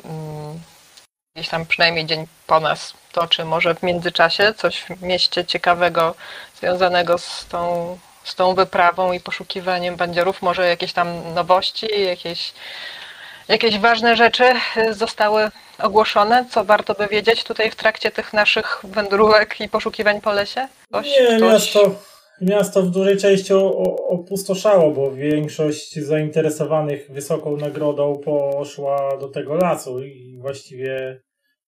mm, 0.05 0.59
gdzieś 1.35 1.49
tam 1.49 1.65
przynajmniej 1.65 2.05
dzień 2.05 2.27
po 2.47 2.59
nas, 2.59 2.93
to 3.11 3.27
czy 3.27 3.45
może 3.45 3.75
w 3.75 3.83
międzyczasie 3.83 4.53
coś 4.57 4.81
w 4.81 5.01
mieście 5.01 5.45
ciekawego 5.45 6.15
związanego 6.59 7.17
z 7.17 7.45
tą, 7.47 7.97
z 8.23 8.35
tą 8.35 8.55
wyprawą 8.55 9.13
i 9.13 9.19
poszukiwaniem 9.19 9.95
bandziorów, 9.95 10.41
może 10.41 10.67
jakieś 10.67 10.93
tam 10.93 11.33
nowości, 11.33 11.87
jakieś, 12.05 12.53
jakieś 13.47 13.79
ważne 13.79 14.15
rzeczy 14.15 14.43
y, 14.77 14.93
zostały 14.93 15.51
ogłoszone, 15.79 16.45
co 16.51 16.63
warto 16.63 16.93
by 16.93 17.07
wiedzieć 17.07 17.43
tutaj 17.43 17.71
w 17.71 17.75
trakcie 17.75 18.11
tych 18.11 18.33
naszych 18.33 18.81
wędrówek 18.83 19.61
i 19.61 19.69
poszukiwań 19.69 20.21
po 20.21 20.31
lesie? 20.31 20.67
Ktoś, 20.89 21.05
Nie, 21.05 21.37
ktoś... 21.37 21.41
miasto, 21.41 21.95
miasto 22.41 22.81
w 22.81 22.89
dużej 22.89 23.17
części 23.17 23.53
opustoszało, 24.09 24.91
bo 24.91 25.11
większość 25.11 25.99
zainteresowanych 25.99 27.11
wysoką 27.11 27.57
nagrodą 27.57 28.21
poszła 28.25 29.17
do 29.17 29.27
tego 29.27 29.55
lasu 29.55 30.03
i 30.03 30.37
właściwie 30.41 31.21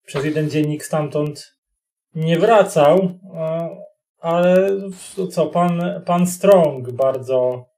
przez 0.05 0.25
jeden 0.25 0.49
dziennik 0.49 0.85
stamtąd 0.85 1.53
nie 2.15 2.39
wracał. 2.39 3.19
Ale 4.23 4.69
co, 5.31 5.47
pan, 5.47 6.01
pan 6.05 6.27
Strong 6.27 6.91
bardzo, 6.91 7.69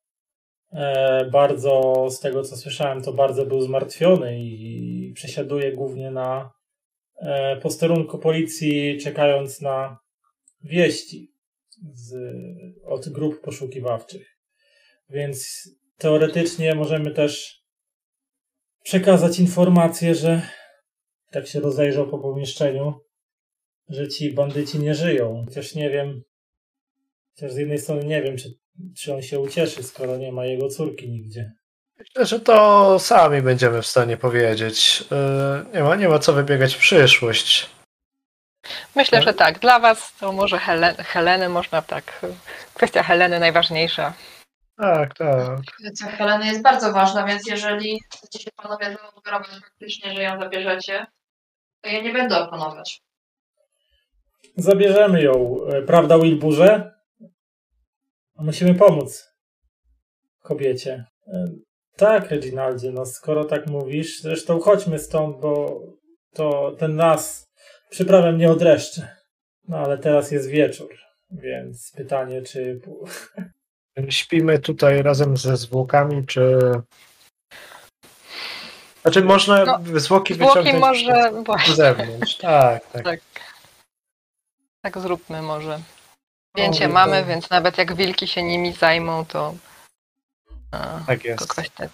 e, 0.73 1.25
bardzo, 1.31 2.05
z 2.09 2.19
tego 2.19 2.43
co 2.43 2.57
słyszałem, 2.57 3.01
to 3.01 3.13
bardzo 3.13 3.45
był 3.45 3.61
zmartwiony 3.61 4.39
i 4.39 5.11
przesiaduje 5.15 5.71
głównie 5.71 6.11
na 6.11 6.51
e, 7.15 7.57
posterunku 7.57 8.17
policji, 8.17 8.97
czekając 8.97 9.61
na 9.61 9.97
wieści 10.63 11.31
z, 11.93 12.15
od 12.85 13.09
grup 13.09 13.41
poszukiwawczych. 13.41 14.37
Więc 15.09 15.69
teoretycznie 15.97 16.75
możemy 16.75 17.11
też 17.11 17.63
przekazać 18.83 19.39
informację, 19.39 20.15
że 20.15 20.41
tak 21.31 21.47
się 21.47 21.59
rozejrzał 21.59 22.07
po 22.07 22.19
pomieszczeniu, 22.19 22.93
że 23.89 24.07
ci 24.07 24.33
bandyci 24.33 24.79
nie 24.79 24.95
żyją. 24.95 25.45
Chociaż 25.45 25.75
nie 25.75 25.89
wiem, 25.89 26.23
chociaż 27.35 27.51
z 27.53 27.57
jednej 27.57 27.77
strony 27.77 28.03
nie 28.03 28.21
wiem, 28.21 28.37
czy, 28.37 28.49
czy 28.97 29.13
on 29.13 29.21
się 29.21 29.39
ucieszy, 29.39 29.83
skoro 29.83 30.17
nie 30.17 30.31
ma 30.31 30.45
jego 30.45 30.67
córki 30.69 31.09
nigdzie. 31.09 31.51
Myślę, 31.99 32.25
że 32.25 32.39
to 32.39 32.99
sami 32.99 33.41
będziemy 33.41 33.81
w 33.81 33.87
stanie 33.87 34.17
powiedzieć. 34.17 35.03
Yy, 35.11 35.73
Nie 35.73 35.83
ma, 35.83 35.95
nie 35.95 36.09
ma 36.09 36.19
co 36.19 36.33
wybiegać 36.33 36.75
w 36.75 36.77
przyszłość. 36.79 37.69
Myślę, 38.95 39.21
że 39.21 39.33
tak. 39.33 39.59
Dla 39.59 39.79
Was 39.79 40.13
to 40.19 40.31
może 40.31 40.57
Helen, 40.59 40.95
Heleny 40.95 41.49
można 41.49 41.81
tak. 41.81 42.25
Kwestia 42.73 43.03
Heleny 43.03 43.39
najważniejsza. 43.39 44.13
Tak, 44.77 45.17
tak. 45.17 45.59
Sytuacja 45.77 46.17
Heleny 46.17 46.45
jest 46.45 46.61
bardzo 46.61 46.93
ważna, 46.93 47.25
więc 47.25 47.47
jeżeli 47.47 47.99
chcecie 48.13 48.39
się 48.39 48.51
panowie 48.55 48.97
zaoferować 49.01 49.47
faktycznie, 49.61 50.13
że 50.15 50.23
ją 50.23 50.39
zabierzecie, 50.39 51.05
to 51.81 51.89
ja 51.89 52.01
nie 52.01 52.13
będę 52.13 52.37
oponować. 52.37 53.01
zabierzemy 54.57 55.21
ją. 55.23 55.57
E, 55.73 55.81
Prawda, 55.81 56.19
Wilburze? 56.19 56.94
Musimy 58.39 58.75
pomóc 58.75 59.29
kobiecie. 60.41 61.05
E, 61.27 61.47
Tak, 61.97 62.31
Reginaldzie, 62.31 62.91
no 62.91 63.05
skoro 63.05 63.45
tak 63.45 63.67
mówisz, 63.67 64.21
zresztą 64.21 64.59
chodźmy 64.59 64.99
stąd, 64.99 65.39
bo 65.39 65.81
to 66.33 66.75
ten 66.79 66.95
las 66.95 67.45
przyprawia 67.89 68.31
mnie 68.31 68.51
od 68.51 68.59
dreszcze. 68.59 69.07
No 69.67 69.77
ale 69.77 69.97
teraz 69.97 70.31
jest 70.31 70.49
wieczór, 70.49 70.89
więc 71.31 71.91
pytanie, 71.95 72.41
czy 72.41 72.81
Śpimy 74.09 74.59
tutaj 74.59 75.03
razem 75.03 75.37
ze 75.37 75.57
zwłokami, 75.57 76.25
czy... 76.25 76.59
Znaczy 79.01 79.21
można 79.21 79.65
No, 79.65 79.79
zwłoki 79.99 80.33
Zwłoki 80.33 80.59
wyciągnąć 80.59 81.05
może... 81.05 81.73
z 81.73 81.75
zewnątrz. 81.75 82.37
Tak, 82.37 82.91
tak. 82.91 83.03
Tak. 83.03 83.19
tak 84.81 84.97
zróbmy 84.99 85.41
może. 85.41 85.79
Zdjęcie 86.55 86.87
mamy, 86.87 87.21
to- 87.21 87.27
więc 87.27 87.49
nawet 87.49 87.77
jak 87.77 87.95
wilki 87.95 88.27
się 88.27 88.43
nimi 88.43 88.73
zajmą, 88.73 89.25
to... 89.25 89.53
a, 90.71 90.99
Tak 91.07 91.25
jest. 91.25 91.55
Te... 91.77 91.89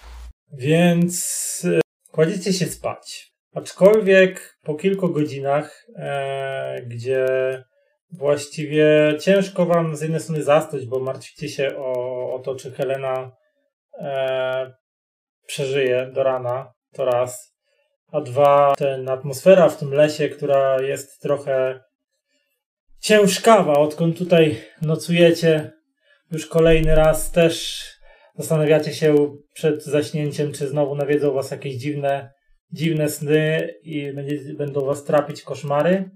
Więc 0.54 1.68
e, 1.78 1.82
kładziecie 2.12 2.54
się 2.54 2.66
spać. 2.66 3.32
Aczkolwiek 3.56 4.58
po 4.64 4.76
kilku 4.76 5.10
godzinach, 5.10 5.86
e, 5.96 6.82
gdzie 6.88 7.26
właściwie 8.12 9.14
ciężko 9.20 9.66
wam 9.66 9.96
z 9.96 10.02
jednej 10.02 10.20
strony 10.20 10.44
zasnąć, 10.44 10.86
bo 10.86 11.00
martwicie 11.00 11.50
się 11.50 11.78
o, 11.78 11.94
o 12.34 12.40
to, 12.40 12.56
czy 12.56 12.72
Helena 12.72 13.32
e, 14.00 14.74
przeżyje 15.48 16.06
do 16.14 16.24
rana, 16.24 16.72
to 16.94 17.06
raz. 17.06 17.56
A 18.12 18.22
dwa, 18.22 18.74
ten 18.78 19.10
atmosfera 19.10 19.70
w 19.70 19.78
tym 19.78 19.94
lesie, 19.94 20.30
która 20.30 20.82
jest 20.82 21.22
trochę 21.22 21.84
ciężkawa, 23.02 23.74
odkąd 23.74 24.18
tutaj 24.18 24.58
nocujecie 24.82 25.72
już 26.32 26.46
kolejny 26.46 26.96
raz 26.96 27.32
też 27.32 27.86
zastanawiacie 28.36 28.94
się 28.94 29.38
przed 29.54 29.84
zaśnięciem, 29.84 30.52
czy 30.52 30.68
znowu 30.68 30.96
nawiedzą 30.96 31.34
was 31.34 31.52
jakieś 31.52 31.76
dziwne, 31.76 32.34
dziwne 32.72 33.10
sny 33.10 33.74
i 33.84 34.14
będzie, 34.14 34.54
będą 34.54 34.86
was 34.86 35.04
trapić 35.04 35.42
koszmary. 35.42 36.10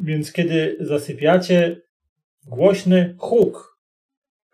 Więc 0.00 0.32
kiedy 0.32 0.76
zasypiacie, 0.80 1.80
głośny 2.46 3.16
huk, 3.18 3.78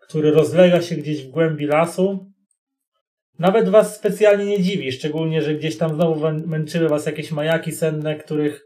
który 0.00 0.30
rozlega 0.30 0.82
się 0.82 0.96
gdzieś 0.96 1.26
w 1.26 1.30
głębi 1.30 1.66
lasu, 1.66 2.32
nawet 3.38 3.68
was 3.68 3.96
specjalnie 3.96 4.44
nie 4.44 4.62
dziwi, 4.62 4.92
szczególnie, 4.92 5.42
że 5.42 5.54
gdzieś 5.54 5.78
tam 5.78 5.94
znowu 5.94 6.32
męczyły 6.46 6.88
was 6.88 7.06
jakieś 7.06 7.32
majaki 7.32 7.72
senne, 7.72 8.16
których 8.16 8.65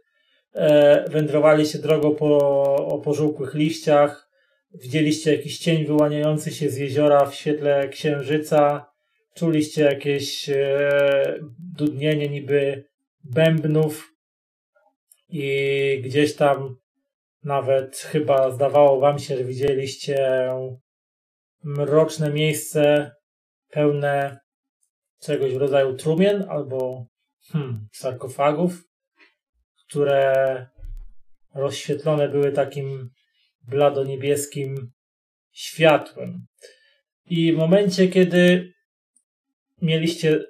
e, 0.55 1.11
wędrowaliście 1.11 1.78
drogą 1.78 2.14
po, 2.14 2.38
o 2.86 2.98
pożółkłych 2.98 3.55
liściach, 3.55 4.30
Widzieliście 4.74 5.36
jakiś 5.36 5.59
cień 5.59 5.86
wyłaniający 5.86 6.51
się 6.51 6.70
z 6.70 6.76
jeziora 6.76 7.26
w 7.26 7.34
świetle 7.34 7.88
księżyca. 7.88 8.90
Czuliście 9.34 9.82
jakieś 9.82 10.48
e, 10.48 11.38
dudnienie 11.59 12.28
niby 12.28 12.84
bębnów. 13.24 14.14
I 15.28 16.03
gdzieś 16.05 16.36
tam 16.36 16.76
nawet 17.44 17.96
chyba 17.96 18.51
zdawało 18.51 19.01
wam 19.01 19.18
się, 19.18 19.36
że 19.36 19.44
widzieliście 19.44 20.48
mroczne 21.64 22.30
miejsce 22.30 23.12
pełne 23.70 24.38
czegoś 25.20 25.55
w 25.55 25.57
rodzaju 25.57 25.96
trumien 25.96 26.46
albo 26.48 27.07
hmm, 27.53 27.88
sarkofagów, 27.92 28.89
które 29.91 30.66
rozświetlone 31.55 32.28
były 32.28 32.53
takim 32.53 33.11
bladoniebieskim 33.62 34.93
światłem. 35.53 36.47
I 37.26 37.53
w 37.53 37.57
momencie, 37.57 38.09
kiedy 38.09 38.72
mieliście 39.82 40.45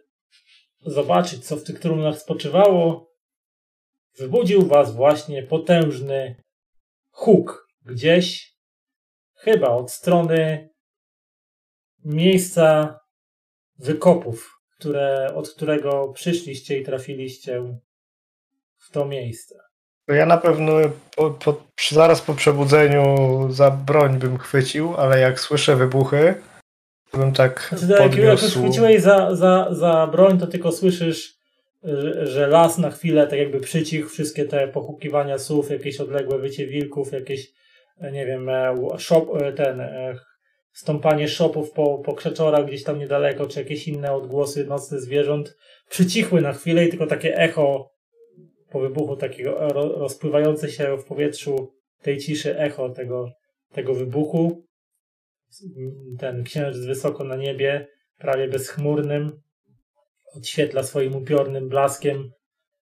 zobaczyć, 0.80 1.46
co 1.46 1.56
w 1.56 1.64
tych 1.64 1.78
trumnach 1.78 2.18
spoczywało, 2.18 3.12
wybudził 4.18 4.66
was 4.66 4.94
właśnie 4.94 5.42
potężny 5.42 6.42
huk 7.10 7.68
gdzieś, 7.84 8.54
chyba 9.34 9.68
od 9.68 9.90
strony 9.90 10.68
miejsca 12.04 12.98
wykopów, 13.78 14.60
które, 14.78 15.34
od 15.34 15.50
którego 15.50 16.12
przyszliście 16.12 16.78
i 16.78 16.84
trafiliście 16.84 17.80
w 18.90 18.92
to 18.92 19.04
miejsce. 19.06 19.54
Ja 20.08 20.26
na 20.26 20.36
pewno 20.36 20.72
po, 21.16 21.30
po, 21.30 21.62
zaraz 21.90 22.20
po 22.20 22.34
przebudzeniu 22.34 23.16
za 23.50 23.70
broń 23.70 24.18
bym 24.18 24.38
chwycił, 24.38 24.94
ale 24.96 25.20
jak 25.20 25.40
słyszę 25.40 25.76
wybuchy, 25.76 26.34
to 27.10 27.18
bym 27.18 27.32
tak 27.32 27.68
Znaczy, 27.76 28.02
jak, 28.02 28.16
jak 28.16 28.32
już 28.32 28.40
podniósł. 28.40 28.60
chwyciłeś 28.60 29.02
za, 29.02 29.34
za, 29.34 29.68
za 29.70 30.06
broń, 30.06 30.38
to 30.38 30.46
tylko 30.46 30.72
słyszysz, 30.72 31.34
że, 31.82 32.26
że 32.26 32.46
las 32.46 32.78
na 32.78 32.90
chwilę 32.90 33.26
tak 33.26 33.38
jakby 33.38 33.60
przycichł, 33.60 34.08
wszystkie 34.08 34.44
te 34.44 34.68
pochukiwania 34.68 35.38
słów, 35.38 35.70
jakieś 35.70 36.00
odległe 36.00 36.38
wycie 36.38 36.66
wilków, 36.66 37.12
jakieś, 37.12 37.52
nie 38.12 38.26
wiem, 38.26 38.48
e, 38.48 38.74
szop, 38.98 39.28
e, 39.42 39.52
ten, 39.52 39.80
e, 39.80 40.14
stąpanie 40.72 41.28
szopów 41.28 41.72
po, 41.72 41.98
po 41.98 42.14
krzeczorach 42.14 42.66
gdzieś 42.66 42.84
tam 42.84 42.98
niedaleko, 42.98 43.46
czy 43.46 43.58
jakieś 43.58 43.88
inne 43.88 44.12
odgłosy 44.12 44.66
nocne 44.66 45.00
zwierząt, 45.00 45.56
przycichły 45.88 46.40
na 46.40 46.52
chwilę 46.52 46.84
i 46.84 46.90
tylko 46.90 47.06
takie 47.06 47.36
echo 47.36 47.90
po 48.70 48.80
wybuchu, 48.80 49.16
takiego 49.16 49.68
ro, 49.68 49.88
rozpływające 49.88 50.70
się 50.70 50.96
w 50.96 51.04
powietrzu 51.04 51.74
tej 52.02 52.18
ciszy 52.18 52.58
echo 52.58 52.88
tego, 52.88 53.30
tego 53.72 53.94
wybuchu 53.94 54.64
ten 56.18 56.44
księżyc 56.44 56.86
wysoko 56.86 57.24
na 57.24 57.36
niebie, 57.36 57.88
prawie 58.18 58.48
bezchmurnym, 58.48 59.42
odświetla 60.34 60.82
swoim 60.82 61.16
upiornym 61.16 61.68
blaskiem 61.68 62.30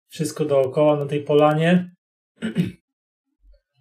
wszystko 0.07 0.45
dookoła 0.45 0.95
na 0.95 1.05
tej 1.05 1.23
polanie. 1.23 1.95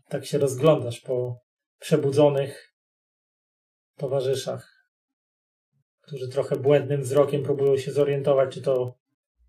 tak 0.09 0.27
się 0.27 0.39
rozglądasz 0.39 1.01
po 1.01 1.41
przebudzonych 1.79 2.75
towarzyszach, 3.97 4.89
którzy 6.01 6.29
trochę 6.29 6.57
błędnym 6.57 7.03
wzrokiem 7.03 7.43
próbują 7.43 7.77
się 7.77 7.93
zorientować, 7.93 8.55
czy 8.55 8.63
to 8.63 8.95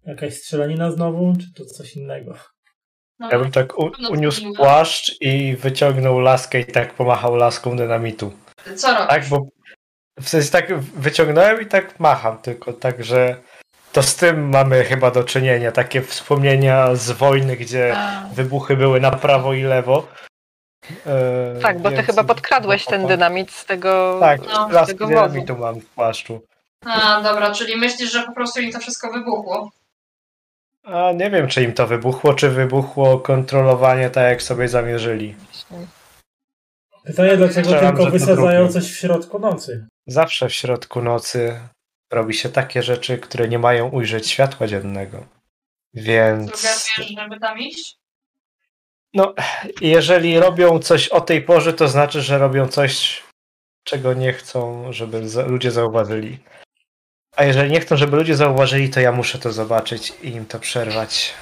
jakaś 0.06 0.34
strzelanina 0.34 0.91
znowu, 0.91 1.34
czy 1.41 1.53
to 1.53 1.66
coś 1.66 1.95
innego. 1.95 2.34
No, 3.20 3.30
Ja 3.32 3.39
bym 3.39 3.51
tak 3.51 3.80
u, 3.80 3.91
No, 3.99 4.10
uniósł 4.10 4.53
płaszcz 4.53 5.22
i 5.22 5.56
wyciągnął 5.56 6.20
laskę 6.20 6.60
i 6.60 6.66
tak 6.66 6.93
pomachał 6.93 7.36
laską 7.36 7.78
dynamitu. 7.78 8.34
co 8.76 8.93
robisz? 8.93 9.08
Tak, 9.10 9.26
bo 9.30 9.45
w 10.20 10.30
sensie 10.30 10.49
tak 10.51 10.80
wyciągnąłem 10.80 11.62
i 11.62 11.66
tak 11.66 11.99
macham 11.99 12.38
tylko, 12.38 12.74
także 12.74 13.36
to 13.91 14.03
z 14.03 14.16
tym 14.16 14.49
mamy 14.49 14.84
chyba 14.84 15.12
do 15.12 15.24
czynienia. 15.24 15.72
Takie 15.72 16.01
wspomnienia 16.01 16.95
z 16.95 17.12
wojny, 17.12 17.56
gdzie 17.58 17.93
A, 17.97 18.28
wybuchy 18.34 18.78
były 18.78 18.99
na 19.01 19.12
prawo 19.12 19.53
i 19.53 19.64
lewo. 19.64 20.08
E, 21.06 21.60
tak, 21.62 21.80
bo 21.80 21.91
ty 21.91 22.03
chyba 22.03 22.24
podkradłeś 22.24 22.86
ten 22.86 23.08
dynamit 23.08 23.51
z 23.51 23.66
tego... 23.66 24.18
Tak, 24.20 24.41
No, 24.72 24.84
z 24.84 24.88
tego 24.88 25.08
dynamitu 25.08 25.58
mam 25.58 25.80
w 25.80 25.86
płaszczu. 25.86 26.41
A, 26.86 27.22
dobra, 27.22 27.51
czyli 27.51 27.76
myślisz, 27.78 28.12
że 28.12 28.24
po 28.24 28.32
prostu 28.34 28.62
im 28.62 28.72
to 28.72 28.80
wszystko 28.80 29.12
wybuchło? 29.12 29.72
A 30.86 31.11
nie 31.11 31.29
wiem, 31.29 31.47
czy 31.47 31.63
im 31.63 31.73
to 31.73 31.88
wybuchło, 31.88 32.33
czy 32.33 32.49
wybuchło 32.49 33.19
kontrolowanie 33.19 34.09
tak, 34.09 34.23
jak 34.23 34.41
sobie 34.41 34.67
zamierzyli. 34.67 35.36
Pytanie, 37.03 37.38
dlaczego 37.38 37.69
Strzelam, 37.69 37.95
tylko 37.95 38.11
wysadzają 38.11 38.71
coś 38.71 38.93
w 38.93 38.97
środku 38.97 39.39
nocy? 39.39 39.88
Zawsze 40.07 40.49
w 40.49 40.53
środku 40.53 41.01
nocy 41.01 41.59
robi 42.11 42.33
się 42.33 42.49
takie 42.49 42.83
rzeczy, 42.83 43.17
które 43.17 43.47
nie 43.47 43.59
mają 43.59 43.89
ujrzeć 43.89 44.29
światła 44.29 44.67
dziennego. 44.67 45.25
Więc 45.93 46.55
Sugerujesz, 46.55 47.23
żeby 47.23 47.39
tam 47.39 47.59
iść? 47.59 47.97
jeżeli 49.81 50.39
robią 50.39 50.79
coś 50.79 51.07
o 51.07 51.21
tej 51.21 51.41
porze, 51.41 51.73
to 51.73 51.88
znaczy, 51.88 52.21
że 52.21 52.38
robią 52.38 52.67
coś, 52.67 53.23
czego 53.83 54.13
nie 54.13 54.33
chcą, 54.33 54.93
żeby 54.93 55.21
ludzie 55.47 55.71
zauważyli. 55.71 56.39
A 57.36 57.43
jeżeli 57.43 57.71
nie 57.71 57.79
chcą, 57.79 57.97
żeby 57.97 58.17
ludzie 58.17 58.36
zauważyli, 58.36 58.89
to 58.89 58.99
ja 58.99 59.11
muszę 59.11 59.39
to 59.39 59.51
zobaczyć 59.51 60.13
i 60.21 60.29
im 60.29 60.45
to 60.45 60.59
przerwać. 60.59 61.33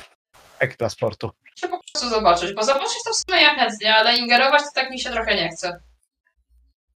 Jak 0.62 0.78
dla 0.78 0.90
sportu. 0.90 1.32
Czy 1.56 1.70
po 1.70 1.80
prostu 1.80 2.10
zobaczyć? 2.10 2.54
Bo 2.54 2.64
zobaczyć 2.64 2.98
to 3.06 3.14
w 3.14 3.16
sumie 3.16 3.42
ja 3.42 3.56
chętnie, 3.56 3.96
ale 3.96 4.18
ingerować 4.18 4.62
to 4.62 4.70
tak 4.76 4.90
mi 4.92 5.00
się 5.00 5.10
trochę 5.10 5.36
nie 5.36 5.50
chce. 5.50 5.80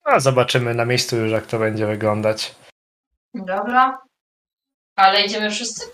A 0.05 0.21
zobaczymy 0.21 0.75
na 0.75 0.85
miejscu 0.85 1.17
już, 1.17 1.33
jak 1.33 1.47
to 1.47 1.59
będzie 1.59 1.87
wyglądać. 1.87 2.55
Dobra. 3.35 3.99
Ale 4.97 5.23
idziemy 5.23 5.51
wszyscy? 5.51 5.85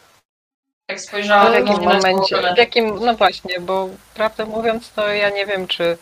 Tak 0.87 1.01
spojrzałam. 1.01 1.53
W 1.53 1.55
jakim 1.55 1.85
na 1.85 1.95
momencie? 1.95 2.55
W 2.55 2.59
jakim, 2.59 2.99
no 3.05 3.15
właśnie, 3.15 3.61
bo 3.61 3.89
prawdę 4.15 4.47
mówiąc, 4.47 4.93
to 4.93 5.09
ja 5.09 5.31
nie 5.31 5.47
wiem, 5.47 5.67
czy 5.67 5.99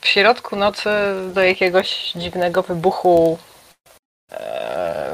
w 0.00 0.06
środku 0.06 0.56
nocy 0.56 0.90
do 1.34 1.42
jakiegoś 1.42 2.12
dziwnego 2.12 2.62
wybuchu 2.62 3.38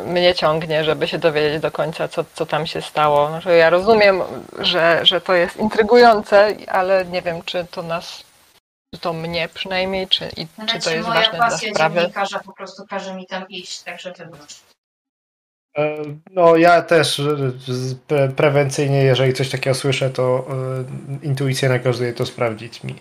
mnie 0.06 0.34
ciągnie, 0.34 0.84
żeby 0.84 1.08
się 1.08 1.18
dowiedzieć 1.18 1.62
do 1.62 1.70
końca, 1.70 2.08
co, 2.08 2.24
co 2.34 2.46
tam 2.46 2.66
się 2.66 2.82
stało. 2.82 3.28
Znaczy, 3.28 3.56
ja 3.56 3.70
rozumiem, 3.70 4.22
że, 4.58 5.00
że 5.06 5.20
to 5.20 5.34
jest 5.34 5.56
intrygujące, 5.56 6.56
ale 6.68 7.04
nie 7.04 7.22
wiem, 7.22 7.42
czy 7.42 7.66
to 7.70 7.82
nas 7.82 8.24
Czy 8.94 9.00
to 9.00 9.12
mnie 9.12 9.48
przynajmniej, 9.54 10.08
czy, 10.08 10.24
i, 10.36 10.46
czy 10.46 10.56
to 10.56 10.62
Znaczy, 10.64 10.94
jest 10.96 11.08
moja 11.08 11.20
ważne 11.20 11.38
dla 11.38 11.46
pasja 11.50 11.74
sprawy? 11.74 12.00
dziennikarza 12.00 12.40
po 12.40 12.52
prostu 12.52 12.86
każe 12.86 13.14
mi 13.14 13.26
tam 13.26 13.48
iść, 13.48 13.82
także 13.82 14.12
wybacz. 14.12 14.54
E, 15.78 15.96
No, 16.30 16.56
ja 16.56 16.82
też 16.82 17.22
prewencyjnie, 18.36 19.02
jeżeli 19.02 19.32
coś 19.32 19.50
takiego 19.50 19.74
słyszę, 19.74 20.10
to 20.10 20.46
e, 21.22 21.26
intuicja 21.26 21.68
nakazuje 21.68 22.12
to 22.12 22.26
sprawdzić 22.26 22.84
mi. 22.84 22.94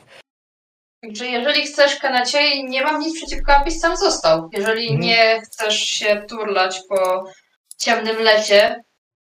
Także 1.04 1.26
jeżeli 1.26 1.64
chcesz 1.64 1.95
Kenecie, 1.95 2.64
nie 2.64 2.84
mam 2.84 2.99
nic 2.99 3.18
przeciwko, 3.22 3.56
abyś 3.56 3.80
sam 3.80 3.97
został. 3.97 4.49
Jeżeli 4.54 4.84
Mhm. 4.84 4.99
nie 5.01 5.41
chcesz 5.41 5.80
się 5.80 6.22
turlać 6.30 6.80
po 6.89 7.24
ciemnym 7.78 8.18
lecie, 8.18 8.84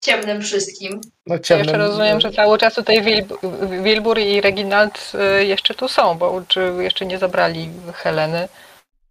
ciemnym 0.04 0.42
wszystkim, 0.42 1.00
No, 1.26 1.34
Ja 1.34 1.40
ciemnym, 1.40 1.64
jeszcze 1.66 1.78
rozumiem, 1.78 2.20
że 2.20 2.32
cały 2.32 2.58
czas 2.58 2.74
tutaj 2.74 3.02
Wil- 3.02 3.38
Wilbur 3.82 4.18
i 4.18 4.40
Reginald 4.40 5.12
y, 5.40 5.44
jeszcze 5.44 5.74
tu 5.74 5.88
są, 5.88 6.14
bo 6.14 6.42
czy 6.48 6.72
jeszcze 6.80 7.06
nie 7.06 7.18
zabrali 7.18 7.70
Heleny. 7.94 8.48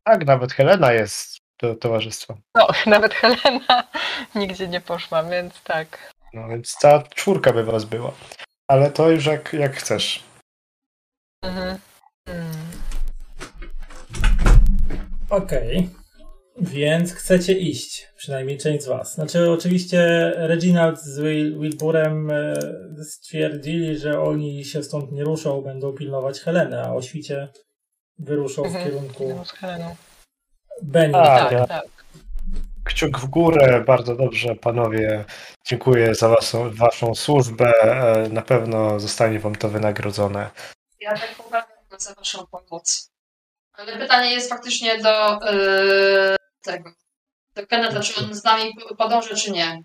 Tak, 0.03 0.25
nawet 0.25 0.53
Helena 0.53 0.93
jest 0.93 1.37
do 1.61 1.75
towarzystwa. 1.75 2.33
No, 2.55 2.67
nawet 2.85 3.13
Helena 3.13 3.83
nigdzie 4.35 4.67
nie 4.67 4.81
poszła, 4.81 5.23
więc 5.23 5.61
tak. 5.63 6.13
No, 6.33 6.47
więc 6.47 6.71
cała 6.71 7.03
czwórka 7.03 7.53
by 7.53 7.63
was 7.63 7.85
była. 7.85 8.11
Ale 8.67 8.91
to 8.91 9.09
już 9.09 9.25
jak, 9.25 9.53
jak 9.53 9.75
chcesz. 9.75 10.23
Mhm. 11.43 11.77
Mm. 12.25 12.45
Okej. 15.29 15.89
Więc 16.57 17.13
chcecie 17.13 17.53
iść, 17.53 18.07
przynajmniej 18.17 18.57
część 18.57 18.83
z 18.83 18.87
was. 18.87 19.13
Znaczy, 19.15 19.51
oczywiście 19.51 20.31
Reginald 20.35 20.99
z 21.01 21.19
Wil- 21.19 21.59
Wilburem 21.59 22.31
e, 22.31 22.53
stwierdzili, 23.03 23.97
że 23.97 24.21
oni 24.21 24.65
się 24.65 24.83
stąd 24.83 25.11
nie 25.11 25.23
ruszą, 25.23 25.61
będą 25.61 25.93
pilnować 25.93 26.39
Heleny, 26.39 26.81
a 26.83 26.93
o 26.93 27.01
świcie 27.01 27.47
wyruszą 28.19 28.63
w 28.63 28.65
Mhm. 28.65 28.85
kierunku 28.85 29.43
Heleną. 29.59 29.95
Benny. 30.83 31.17
A, 31.17 31.25
Tak, 31.39 31.51
ja- 31.51 31.67
tak. 31.67 31.83
Kciuk 32.83 33.19
w 33.19 33.25
górę, 33.25 33.83
bardzo 33.87 34.15
dobrze, 34.15 34.55
panowie. 34.55 35.25
Dziękuję 35.67 36.15
za 36.15 36.27
waszą, 36.29 36.71
waszą 36.73 37.15
służbę. 37.15 37.71
E, 37.83 38.29
Na 38.29 38.41
pewno 38.41 38.99
zostanie 38.99 39.39
wam 39.39 39.55
to 39.55 39.69
wynagrodzone. 39.69 40.49
ja 41.01 41.11
tak 41.13 41.47
uważam 41.47 41.67
za 41.99 42.13
waszą 42.13 42.47
pomoc. 42.47 43.09
Ale 43.73 43.97
pytanie 43.97 44.31
jest 44.31 44.49
faktycznie 44.49 44.97
do 44.97 45.39
yy, 45.51 46.35
tego, 46.63 46.91
do 47.55 47.67
Keneta, 47.67 47.99
czy 47.99 48.19
on 48.19 48.33
z 48.33 48.43
nami 48.43 48.73
podąży, 48.97 49.35
czy 49.35 49.51
nie. 49.51 49.83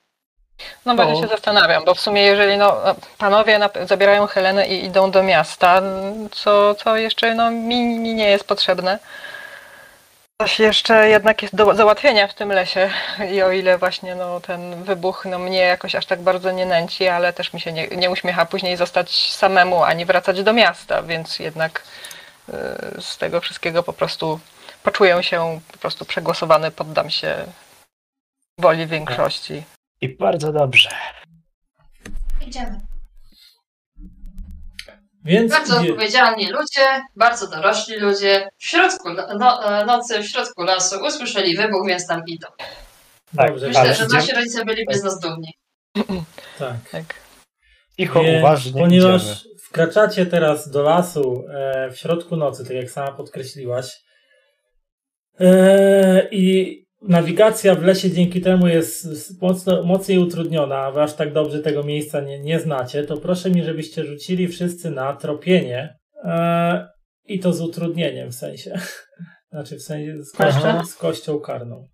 No 0.85 0.95
No. 0.95 1.21
się 1.21 1.29
zastanawiam, 1.29 1.85
bo 1.85 1.95
w 1.95 2.01
sumie 2.01 2.23
jeżeli 2.23 2.57
no, 2.57 2.77
panowie 3.19 3.61
zabierają 3.87 4.27
Helenę 4.27 4.69
i 4.69 4.85
idą 4.85 5.11
do 5.11 5.23
miasta, 5.23 5.83
co, 6.33 6.75
co 6.75 6.97
jeszcze 6.97 7.35
no, 7.35 7.51
mi, 7.51 7.85
mi 7.85 8.15
nie 8.15 8.31
jest 8.31 8.45
potrzebne. 8.45 8.99
Coś 10.43 10.59
jeszcze 10.59 11.09
jednak 11.09 11.43
jest 11.43 11.55
do 11.55 11.75
załatwienia 11.75 12.29
w 12.29 12.35
tym 12.35 12.53
lesie 12.53 12.91
i 13.33 13.43
o 13.43 13.53
ile 13.53 13.79
właśnie 13.79 14.15
no, 14.15 14.41
ten 14.41 14.85
wybuch 14.85 15.27
no, 15.31 15.39
mnie 15.39 15.59
jakoś 15.59 15.95
aż 15.95 16.07
tak 16.07 16.23
bardzo 16.23 16.51
nie 16.51 16.67
nęci, 16.67 17.09
ale 17.09 17.33
też 17.33 17.53
mi 17.53 17.61
się 17.61 17.73
nie, 17.73 17.89
nie 17.89 18.11
uśmiecha 18.11 18.47
później 18.47 18.77
zostać 18.77 19.33
samemu, 19.33 19.85
ani 19.85 20.05
wracać 20.05 20.43
do 20.43 20.53
miasta, 20.53 21.03
więc 21.03 21.39
jednak 21.39 21.85
y, 22.49 22.53
z 23.03 23.19
tego 23.19 23.41
wszystkiego 23.41 23.83
po 23.83 23.93
prostu 23.93 24.41
poczuję 24.83 25.23
się 25.23 25.61
po 25.73 25.79
prostu 25.79 26.05
przegłosowany, 26.05 26.71
poddam 26.71 27.11
się 27.11 27.45
woli 28.59 28.87
większości. 28.87 29.63
I 30.01 30.09
bardzo 30.09 30.53
dobrze. 30.53 30.91
Idziemy. 32.47 32.88
Więc 35.29 35.53
Bardzo 35.53 35.81
idzie- 35.81 35.91
odpowiedzialni 35.93 36.47
ludzie, 36.51 36.87
bardzo 37.17 37.47
dorośli 37.51 37.97
ludzie, 37.97 38.49
w 38.59 38.67
środku 38.67 39.09
no, 39.39 39.85
nocy, 39.87 40.23
w 40.23 40.27
środku 40.27 40.63
lasu 40.63 40.97
usłyszeli 41.07 41.57
wybuch, 41.57 41.87
więc 41.89 42.07
tam 42.07 42.23
idą. 42.27 42.49
Tak, 43.37 43.51
Dobrze, 43.51 43.69
Myślę, 43.69 43.85
że 43.87 43.93
idziemy- 44.05 44.15
nasi 44.15 44.33
rodzice 44.35 44.65
byliby 44.65 44.95
z 44.95 45.03
nas 45.03 45.21
dumni. 45.21 45.53
tak. 46.59 46.77
Tak. 46.93 47.05
Cicho, 48.01 48.23
Więc 48.23 48.39
uważnie 48.39 48.73
ponieważ 48.83 49.23
idziemy. 49.23 49.55
wkraczacie 49.69 50.27
teraz 50.27 50.71
do 50.71 50.83
lasu 50.83 51.45
e, 51.55 51.91
w 51.91 51.97
środku 51.99 52.37
nocy, 52.37 52.65
tak 52.65 52.73
jak 52.77 52.91
sama 52.91 53.13
podkreśliłaś, 53.13 53.97
e, 55.41 56.29
i 56.31 56.85
nawigacja 57.03 57.75
w 57.75 57.83
lesie 57.83 58.11
dzięki 58.11 58.41
temu 58.41 58.67
jest 58.69 59.07
mocno, 59.43 59.83
mocniej 59.83 60.19
utrudniona, 60.19 60.79
a 60.79 60.91
wy 60.91 61.03
aż 61.03 61.15
tak 61.15 61.33
dobrze 61.33 61.59
tego 61.61 61.83
miejsca 61.83 62.21
nie, 62.21 62.41
nie 62.41 62.61
znacie, 62.61 63.05
to 63.05 63.17
proszę 63.17 63.51
mi, 63.51 63.65
żebyście 63.65 64.05
rzucili 64.05 64.49
wszyscy 64.49 64.91
na 64.91 65.17
tropienie 65.17 65.99
e, 66.25 66.89
i 67.25 67.41
to 67.41 67.53
z 67.53 67.61
utrudnieniem 67.61 68.31
w 68.31 68.35
sensie. 68.35 68.79
Znaczy 69.53 69.77
w 69.77 69.83
sensie 69.83 70.23
z 70.25 70.33
kością, 70.33 70.61
Aha. 70.65 70.83
z 70.87 70.95
kością 70.95 71.41
karną. 71.41 71.89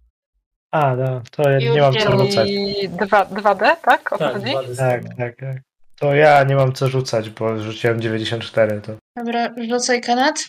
A, 0.70 0.96
no, 0.96 1.22
to 1.30 1.50
ja 1.50 1.58
nie 1.58 1.80
mam 1.80 1.94
co 1.94 2.18
rzucać. 2.18 2.48
I 2.50 2.88
dwa, 2.88 3.24
2D, 3.24 3.76
tak? 3.82 4.12
O 4.12 4.18
Tak, 4.18 4.32
chodzi? 4.32 4.50
dwa 4.50 4.62
D 4.62 4.74
z 4.74 4.78
Tak, 4.78 5.02
tego. 5.02 5.14
tak, 5.18 5.36
tak. 5.36 5.56
To 6.00 6.14
ja 6.14 6.44
nie 6.44 6.54
mam 6.56 6.72
co 6.72 6.88
rzucać, 6.88 7.30
bo 7.30 7.58
rzuciłem 7.58 8.00
94. 8.00 8.80
To 8.80 8.92
Dobra, 9.16 9.50
rzucaj 9.70 10.00
Kenneth. 10.00 10.42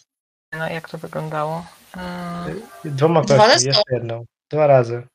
No 0.58 0.70
jak 0.70 0.90
to 0.90 0.98
wyglądało? 0.98 1.66
Ym, 2.46 2.62
dwoma 2.96 3.22
razy? 3.30 3.68
jeszcze 3.68 3.82
jedną. 3.92 4.26
Dwa 4.52 4.68
razy. 4.68 5.08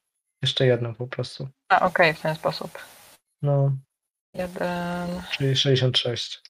Jeszcze 0.42 0.66
jedną 0.66 0.94
po 0.94 1.06
prostu. 1.06 1.48
A, 1.68 1.80
okej, 1.80 2.14
w 2.14 2.20
ten 2.20 2.34
sposób. 2.36 2.78
No, 3.42 3.72
Jeden. 4.34 5.22
czyli 5.30 5.56
66 5.56 6.40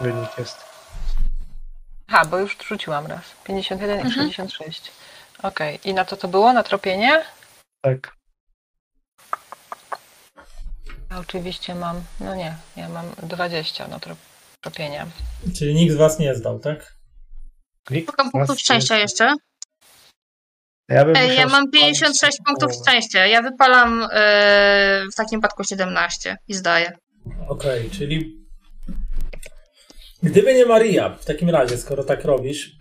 wynik 0.00 0.38
jest. 0.38 0.64
Aha, 2.08 2.24
bo 2.24 2.38
już 2.38 2.56
rzuciłam 2.68 3.06
raz. 3.06 3.22
51 3.44 3.98
i 3.98 4.02
Mhm. 4.02 4.14
66. 4.32 4.92
Okej, 5.42 5.78
i 5.84 5.94
na 5.94 6.04
co 6.04 6.16
to 6.16 6.28
było? 6.28 6.52
Na 6.52 6.62
tropienie? 6.62 7.24
Tak. 7.84 8.16
Ja 11.10 11.18
oczywiście 11.18 11.74
mam. 11.74 12.02
No 12.20 12.34
nie, 12.34 12.56
ja 12.76 12.88
mam 12.88 13.10
20 13.22 13.88
na 13.88 13.98
tro- 13.98 14.16
tropienie. 14.60 15.06
Czyli 15.58 15.74
nikt 15.74 15.94
z 15.94 15.96
was 15.96 16.18
nie 16.18 16.34
zdał, 16.34 16.58
tak? 16.58 16.94
Nikt 17.90 18.10
Szukam 18.10 18.28
z 18.28 18.32
punktów 18.32 18.48
nas 18.56 18.60
szczęścia 18.60 18.96
jeszcze. 18.98 19.34
Ja, 20.88 21.22
ja 21.22 21.46
mam 21.46 21.68
spalić 21.68 22.00
56 22.00 22.38
punktów 22.46 22.72
szczęścia. 22.82 23.26
Ja 23.26 23.42
wypalam 23.42 24.06
e, 24.12 25.04
w 25.12 25.14
takim 25.16 25.40
przypadku 25.40 25.64
17 25.64 26.36
i 26.48 26.54
zdaję. 26.54 26.92
Okej, 27.48 27.90
czyli 27.90 28.38
gdyby 30.22 30.54
nie 30.54 30.66
Maria, 30.66 31.10
w 31.10 31.24
takim 31.24 31.50
razie, 31.50 31.76
skoro 31.76 32.04
tak 32.04 32.24
robisz, 32.24 32.78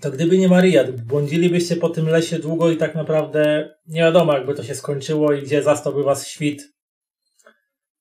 to 0.00 0.10
gdyby 0.10 0.38
nie 0.38 0.48
Maria, 0.48 0.84
błądzilibyście 0.92 1.76
po 1.76 1.88
tym 1.88 2.08
lesie 2.08 2.38
długo 2.38 2.70
i 2.70 2.76
tak 2.76 2.94
naprawdę 2.94 3.74
nie 3.86 4.00
wiadomo, 4.00 4.32
jakby 4.34 4.54
to 4.54 4.64
się 4.64 4.74
skończyło 4.74 5.32
i 5.32 5.42
gdzie 5.42 5.62
zastałby 5.62 6.02
was 6.04 6.26
świt. 6.26 6.62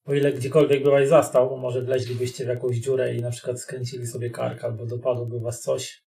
O 0.06 0.14
ile 0.14 0.34
gdziekolwiek 0.34 0.84
by 0.84 0.92
was 0.92 1.10
zastał, 1.10 1.50
bo 1.50 1.58
może 1.58 1.82
wleźlibyście 1.82 2.46
w 2.46 2.48
jakąś 2.48 2.78
dziurę 2.78 3.16
i 3.16 3.22
na 3.22 3.32
przykład 3.32 3.62
skręcili 3.62 4.08
sobie 4.08 4.30
kark 4.30 4.64
albo 4.64 4.86
dopadłoby 4.86 5.40
was 5.40 5.62
coś 5.62 6.04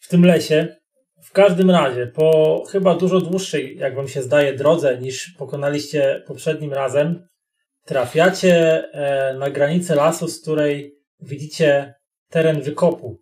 w 0.00 0.08
tym 0.08 0.24
lesie. 0.24 0.81
W 1.22 1.32
każdym 1.32 1.70
razie, 1.70 2.06
po 2.06 2.62
chyba 2.70 2.94
dużo 2.94 3.20
dłuższej, 3.20 3.76
jak 3.76 3.94
wam 3.94 4.08
się 4.08 4.22
zdaje, 4.22 4.52
drodze 4.52 4.98
niż 4.98 5.34
pokonaliście 5.38 6.22
poprzednim 6.26 6.72
razem, 6.72 7.28
trafiacie 7.84 8.84
e, 8.92 9.34
na 9.34 9.50
granicę 9.50 9.94
lasu, 9.94 10.28
z 10.28 10.42
której 10.42 10.98
widzicie 11.20 11.94
teren 12.28 12.60
wykopu. 12.60 13.20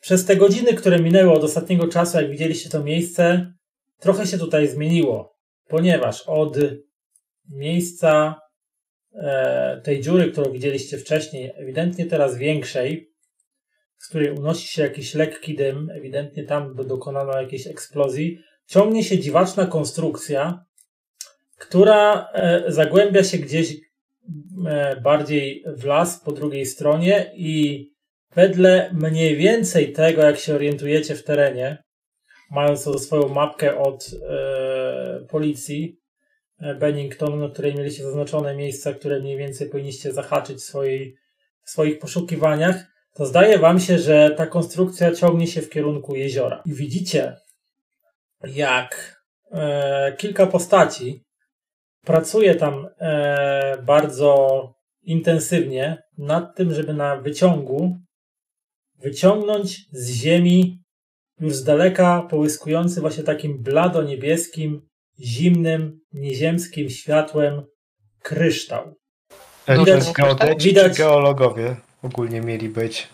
Przez 0.00 0.24
te 0.24 0.36
godziny, 0.36 0.74
które 0.74 0.98
minęły 0.98 1.32
od 1.32 1.44
ostatniego 1.44 1.88
czasu, 1.88 2.16
jak 2.16 2.30
widzieliście 2.30 2.70
to 2.70 2.84
miejsce, 2.84 3.52
trochę 4.00 4.26
się 4.26 4.38
tutaj 4.38 4.68
zmieniło, 4.68 5.36
ponieważ 5.68 6.22
od 6.26 6.56
miejsca 7.50 8.40
e, 9.14 9.80
tej 9.84 10.00
dziury, 10.00 10.32
którą 10.32 10.52
widzieliście 10.52 10.98
wcześniej, 10.98 11.52
ewidentnie 11.56 12.06
teraz 12.06 12.36
większej, 12.36 13.11
z 14.02 14.08
której 14.08 14.30
unosi 14.30 14.68
się 14.68 14.82
jakiś 14.82 15.14
lekki 15.14 15.54
dym, 15.54 15.90
ewidentnie 15.90 16.44
tam 16.44 16.74
do- 16.74 16.84
dokonano 16.84 17.40
jakiejś 17.40 17.66
eksplozji, 17.66 18.42
ciągnie 18.66 19.04
się 19.04 19.18
dziwaczna 19.18 19.66
konstrukcja, 19.66 20.64
która 21.58 22.28
e, 22.32 22.64
zagłębia 22.72 23.24
się 23.24 23.38
gdzieś 23.38 23.76
e, 24.66 25.00
bardziej 25.00 25.64
w 25.66 25.84
las 25.84 26.20
po 26.20 26.32
drugiej 26.32 26.66
stronie 26.66 27.32
i 27.34 27.88
wedle 28.34 28.90
mniej 28.92 29.36
więcej 29.36 29.92
tego, 29.92 30.22
jak 30.22 30.38
się 30.38 30.54
orientujecie 30.54 31.14
w 31.14 31.24
terenie, 31.24 31.82
mając 32.50 33.02
swoją 33.02 33.28
mapkę 33.28 33.78
od 33.78 34.10
e, 34.28 35.26
policji 35.28 35.98
Bennington, 36.78 37.40
na 37.40 37.48
której 37.48 37.74
mieliście 37.74 38.02
zaznaczone 38.02 38.56
miejsca, 38.56 38.94
które 38.94 39.20
mniej 39.20 39.36
więcej 39.36 39.68
powinniście 39.68 40.12
zahaczyć 40.12 40.58
w 40.58 41.70
swoich 41.70 41.98
poszukiwaniach, 41.98 42.91
to 43.14 43.26
zdaje 43.26 43.58
wam 43.58 43.80
się, 43.80 43.98
że 43.98 44.30
ta 44.36 44.46
konstrukcja 44.46 45.12
ciągnie 45.14 45.46
się 45.46 45.62
w 45.62 45.70
kierunku 45.70 46.14
jeziora. 46.16 46.62
I 46.66 46.72
widzicie, 46.74 47.36
jak 48.44 49.22
e, 49.52 50.12
kilka 50.18 50.46
postaci 50.46 51.24
pracuje 52.04 52.54
tam 52.54 52.88
e, 53.00 53.82
bardzo 53.82 54.72
intensywnie 55.02 56.02
nad 56.18 56.56
tym, 56.56 56.74
żeby 56.74 56.94
na 56.94 57.16
wyciągu 57.16 57.96
wyciągnąć 58.98 59.80
z 59.92 60.10
ziemi 60.10 60.78
już 61.40 61.54
z 61.54 61.64
daleka 61.64 62.22
połyskujący 62.30 63.00
właśnie 63.00 63.22
takim 63.22 63.62
blado-niebieskim, 63.62 64.80
zimnym, 65.20 66.00
nieziemskim 66.12 66.90
światłem 66.90 67.62
kryształ. 68.22 68.94
E, 69.66 69.76
To 69.76 69.80
Widać- 69.84 69.94
jest 70.04 70.12
geodeci 70.12 70.68
widać- 70.68 70.98
geologowie 70.98 71.76
ogólnie 72.02 72.40
mieli 72.40 72.68
być. 72.68 73.08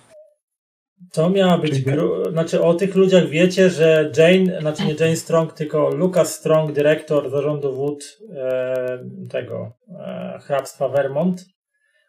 To 1.13 1.31
miała 1.31 1.59
być, 1.59 1.83
gru... 1.83 2.31
znaczy 2.33 2.63
o 2.63 2.75
tych 2.75 2.95
ludziach 2.95 3.29
wiecie, 3.29 3.71
że 3.71 4.13
Jane, 4.17 4.61
znaczy 4.61 4.85
nie 4.85 4.95
Jane 5.01 5.17
Strong, 5.17 5.53
tylko 5.53 5.91
Lucas 5.91 6.35
Strong, 6.35 6.73
dyrektor 6.73 7.31
zarządu 7.31 7.77
wód 7.77 8.19
e, 8.35 9.05
tego 9.31 9.73
e, 9.99 10.39
hrabstwa 10.43 10.89
Vermont, 10.89 11.45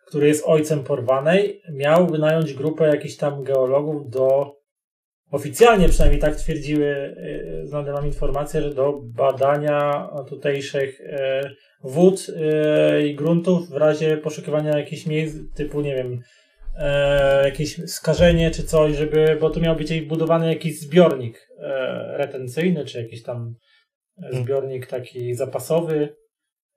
który 0.08 0.28
jest 0.28 0.44
ojcem 0.46 0.84
porwanej, 0.84 1.62
miał 1.74 2.08
wynająć 2.08 2.54
grupę 2.54 2.88
jakichś 2.88 3.16
tam 3.16 3.44
geologów 3.44 4.10
do, 4.10 4.56
oficjalnie 5.32 5.90
przynajmniej 5.90 6.22
tak 6.22 6.36
twierdziły 6.36 6.86
e, 6.88 7.66
znane 7.66 7.92
nam 7.94 8.06
informacje, 8.06 8.62
że 8.62 8.74
do 8.74 9.02
badania 9.04 10.10
tutejszych 10.28 11.02
e, 11.02 11.50
wód 11.84 12.28
e, 12.36 13.08
i 13.08 13.16
gruntów 13.16 13.70
w 13.70 13.76
razie 13.76 14.18
poszukiwania 14.18 14.78
jakichś 14.78 15.06
miejsc 15.06 15.38
typu, 15.56 15.82
nie 15.82 15.96
wiem, 15.96 16.22
e, 16.78 17.46
jakieś 17.46 17.92
skażenie 17.92 18.52
czy 18.52 18.64
coś, 18.64 18.96
żeby, 18.96 19.38
bo 19.42 19.50
tu 19.50 19.62
miał 19.62 19.76
być 19.76 20.02
budowany 20.02 20.48
jakiś 20.50 20.80
zbiornik 20.80 21.50
e, 21.60 22.18
retencyjny, 22.18 22.86
czy 22.86 23.02
jakiś 23.02 23.24
tam 23.24 23.56
e, 24.24 24.34
zbiornik 24.34 24.88
taki 24.88 25.34
zapasowy 25.34 26.16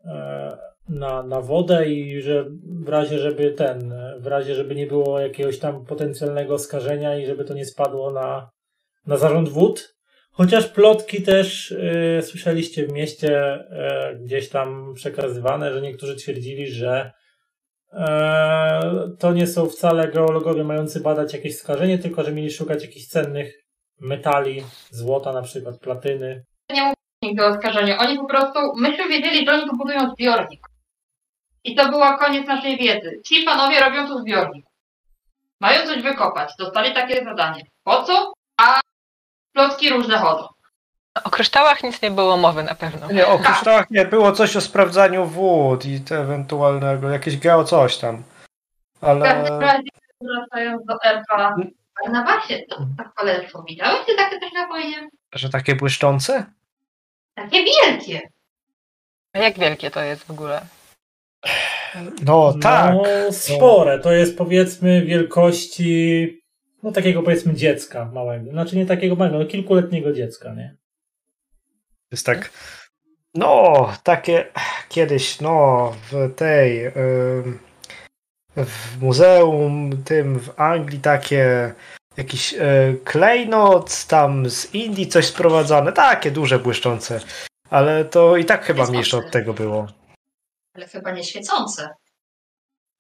e, 0.04 0.56
na, 0.88 1.22
na 1.22 1.40
wodę 1.40 1.88
i 1.88 2.22
że 2.22 2.44
w 2.84 2.88
razie, 2.88 3.18
żeby 3.18 3.50
ten, 3.50 3.94
w 4.18 4.26
razie, 4.26 4.54
żeby 4.54 4.74
nie 4.74 4.86
było 4.86 5.20
jakiegoś 5.20 5.58
tam 5.58 5.84
potencjalnego 5.84 6.58
skażenia 6.58 7.18
i 7.18 7.26
żeby 7.26 7.44
to 7.44 7.54
nie 7.54 7.66
spadło 7.66 8.10
na, 8.10 8.50
na 9.06 9.16
zarząd 9.16 9.48
wód. 9.48 9.94
Chociaż 10.30 10.68
plotki 10.68 11.22
też 11.22 11.72
e, 11.72 12.22
słyszeliście 12.22 12.86
w 12.86 12.92
mieście 12.92 13.38
e, 13.40 14.16
gdzieś 14.20 14.48
tam 14.48 14.94
przekazywane, 14.94 15.72
że 15.72 15.80
niektórzy 15.80 16.16
twierdzili, 16.16 16.66
że 16.66 17.12
to 19.18 19.32
nie 19.32 19.46
są 19.46 19.66
wcale 19.66 20.08
geologowie 20.08 20.64
mający 20.64 21.00
badać 21.00 21.32
jakieś 21.32 21.58
skażenie, 21.58 21.98
tylko 21.98 22.24
że 22.24 22.32
mieli 22.32 22.50
szukać 22.50 22.82
jakichś 22.82 23.06
cennych 23.06 23.62
metali, 24.00 24.62
złota 24.90 25.32
na 25.32 25.42
przykład, 25.42 25.78
platyny. 25.78 26.44
nigdy 27.22 27.44
o 27.44 27.54
skażeniu. 27.54 27.94
Oni 27.98 28.18
po 28.18 28.26
prostu, 28.26 28.58
myśmy 28.76 29.08
wiedzieli, 29.08 29.46
że 29.46 29.52
oni 29.52 29.70
tu 29.70 29.76
budują 29.76 30.10
zbiornik. 30.10 30.66
I 31.64 31.74
to 31.74 31.88
była 31.88 32.18
koniec 32.18 32.46
naszej 32.46 32.78
wiedzy. 32.78 33.20
Ci 33.24 33.42
panowie 33.42 33.80
robią 33.80 34.08
tu 34.08 34.18
zbiornik. 34.18 34.66
Mają 35.60 35.86
coś 35.86 36.02
wykopać. 36.02 36.52
Dostali 36.58 36.94
takie 36.94 37.24
zadanie. 37.24 37.62
Po 37.84 38.02
co? 38.02 38.32
A 38.60 38.80
plotki 39.52 39.90
różne 39.90 40.18
chodzą. 40.18 40.46
O 41.24 41.30
kryształach 41.30 41.82
nic 41.82 42.02
nie 42.02 42.10
było 42.10 42.36
mowy 42.36 42.62
na 42.62 42.74
pewno. 42.74 43.12
Nie, 43.12 43.26
o 43.26 43.38
kryształach 43.38 43.90
nie, 43.90 44.04
było 44.04 44.32
coś 44.32 44.56
o 44.56 44.60
sprawdzaniu 44.60 45.26
wód 45.26 45.86
i 45.86 46.00
te 46.00 46.18
ewentualnego, 46.20 47.10
jakieś 47.10 47.38
geo 47.38 47.64
coś 47.64 47.98
tam. 47.98 48.22
W 48.96 49.00
każdym 49.00 49.22
Ale 49.26 49.60
razie, 49.60 49.88
wracając 50.20 50.86
do 50.86 50.94
RK, 50.94 51.56
na 52.12 52.24
basie, 52.24 52.62
to 52.70 52.86
tak 52.98 53.14
koleżko, 53.14 53.62
widziałeś 53.68 54.06
ty 54.06 54.14
takie 54.14 54.40
coś 54.40 54.52
na 54.52 54.66
wojnie? 54.68 55.08
że 55.34 55.48
takie 55.48 55.74
błyszczące? 55.74 56.46
Takie 57.34 57.64
wielkie. 57.64 58.20
A 59.32 59.38
jak 59.38 59.58
wielkie 59.58 59.90
to 59.90 60.00
jest 60.00 60.24
w 60.24 60.30
ogóle? 60.30 60.60
No 62.22 62.54
tak. 62.62 62.94
No, 62.94 63.32
spore. 63.32 63.98
To 63.98 64.12
jest 64.12 64.38
powiedzmy 64.38 65.02
wielkości 65.02 66.42
no 66.82 66.92
takiego 66.92 67.22
powiedzmy 67.22 67.54
dziecka 67.54 68.04
małego. 68.04 68.50
Znaczy 68.50 68.76
nie 68.76 68.86
takiego 68.86 69.16
małego, 69.16 69.38
no 69.38 69.44
kilkuletniego 69.44 70.12
dziecka, 70.12 70.54
nie? 70.54 70.76
Jest 72.12 72.26
tak. 72.26 72.50
No, 73.34 73.92
takie 74.02 74.46
kiedyś, 74.88 75.40
no, 75.40 75.92
w 76.10 76.34
tej. 76.34 76.92
w 78.56 79.02
muzeum 79.02 80.02
tym 80.04 80.40
w 80.40 80.60
Anglii 80.60 81.00
takie 81.00 81.74
jakiś 82.16 82.54
y, 82.54 83.00
klejnot 83.04 84.04
tam 84.04 84.50
z 84.50 84.74
Indii 84.74 85.06
coś 85.08 85.26
sprowadzane, 85.26 85.92
takie 85.92 86.30
duże 86.30 86.58
błyszczące. 86.58 87.20
Ale 87.70 88.04
to 88.04 88.36
i 88.36 88.44
tak 88.44 88.64
chyba 88.64 88.86
mniejsze 88.86 89.16
ostre. 89.16 89.26
od 89.26 89.32
tego 89.32 89.54
było. 89.54 89.86
Ale 90.74 90.88
chyba 90.88 91.10
nie 91.10 91.24
świecące. 91.24 91.88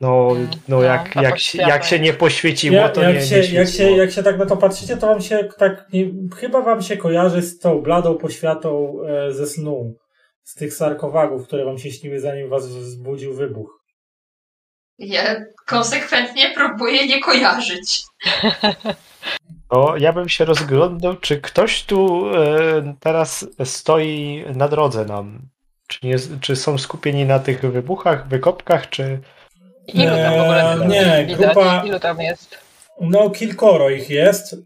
No, 0.02 0.28
Mm, 0.30 0.50
no 0.68 0.76
no, 0.76 0.82
jak, 0.82 1.16
jak, 1.16 1.54
jak 1.54 1.84
się 1.84 1.98
nie 1.98 2.12
poświeciło, 2.12 2.76
Ja, 2.76 2.88
to 2.88 3.02
jak, 3.02 3.14
nie, 3.14 3.22
się, 3.22 3.40
nie 3.40 3.54
jak, 3.54 3.68
się, 3.68 3.90
jak 3.90 4.10
się 4.10 4.22
tak 4.22 4.38
na 4.38 4.46
to 4.46 4.56
patrzycie, 4.56 4.96
to 4.96 5.06
wam 5.06 5.20
się 5.20 5.48
tak, 5.58 5.86
nie, 5.92 6.10
chyba 6.36 6.60
wam 6.60 6.82
się 6.82 6.96
kojarzy 6.96 7.42
z 7.42 7.58
tą 7.58 7.82
bladą 7.82 8.18
poświatą 8.18 8.96
e, 9.06 9.32
ze 9.32 9.46
snu. 9.46 9.94
Z 10.42 10.54
tych 10.54 10.74
sarkowagów, 10.74 11.46
które 11.46 11.64
wam 11.64 11.78
się 11.78 11.90
śniły, 11.90 12.20
zanim 12.20 12.48
was 12.48 12.68
wzbudził 12.68 13.34
wybuch. 13.34 13.80
Ja 14.98 15.44
konsekwentnie 15.66 16.52
próbuję 16.54 17.06
nie 17.06 17.20
kojarzyć. 17.20 18.02
No, 19.72 19.96
ja 19.96 20.12
bym 20.12 20.28
się 20.28 20.44
rozglądał, 20.44 21.16
czy 21.16 21.40
ktoś 21.40 21.82
tu 21.82 22.30
e, 22.34 22.94
teraz 23.00 23.46
stoi 23.64 24.44
na 24.54 24.68
drodze 24.68 25.04
nam. 25.04 25.38
Czy, 25.86 26.06
nie, 26.06 26.16
czy 26.40 26.56
są 26.56 26.78
skupieni 26.78 27.24
na 27.24 27.38
tych 27.38 27.60
wybuchach, 27.60 28.28
wykopkach, 28.28 28.90
czy. 28.90 29.20
Ilu 29.86 30.16
tam 30.16 30.34
w 30.34 30.40
ogóle 30.40 30.72
Eee, 30.72 30.88
nie, 30.88 31.26
widać? 31.26 31.54
grupa- 31.56 31.86
Ilu 31.86 32.00
tam 32.00 32.20
jest? 32.20 32.58
No, 33.00 33.30
kilkoro 33.30 33.90
ich 33.90 34.10
jest. 34.10 34.56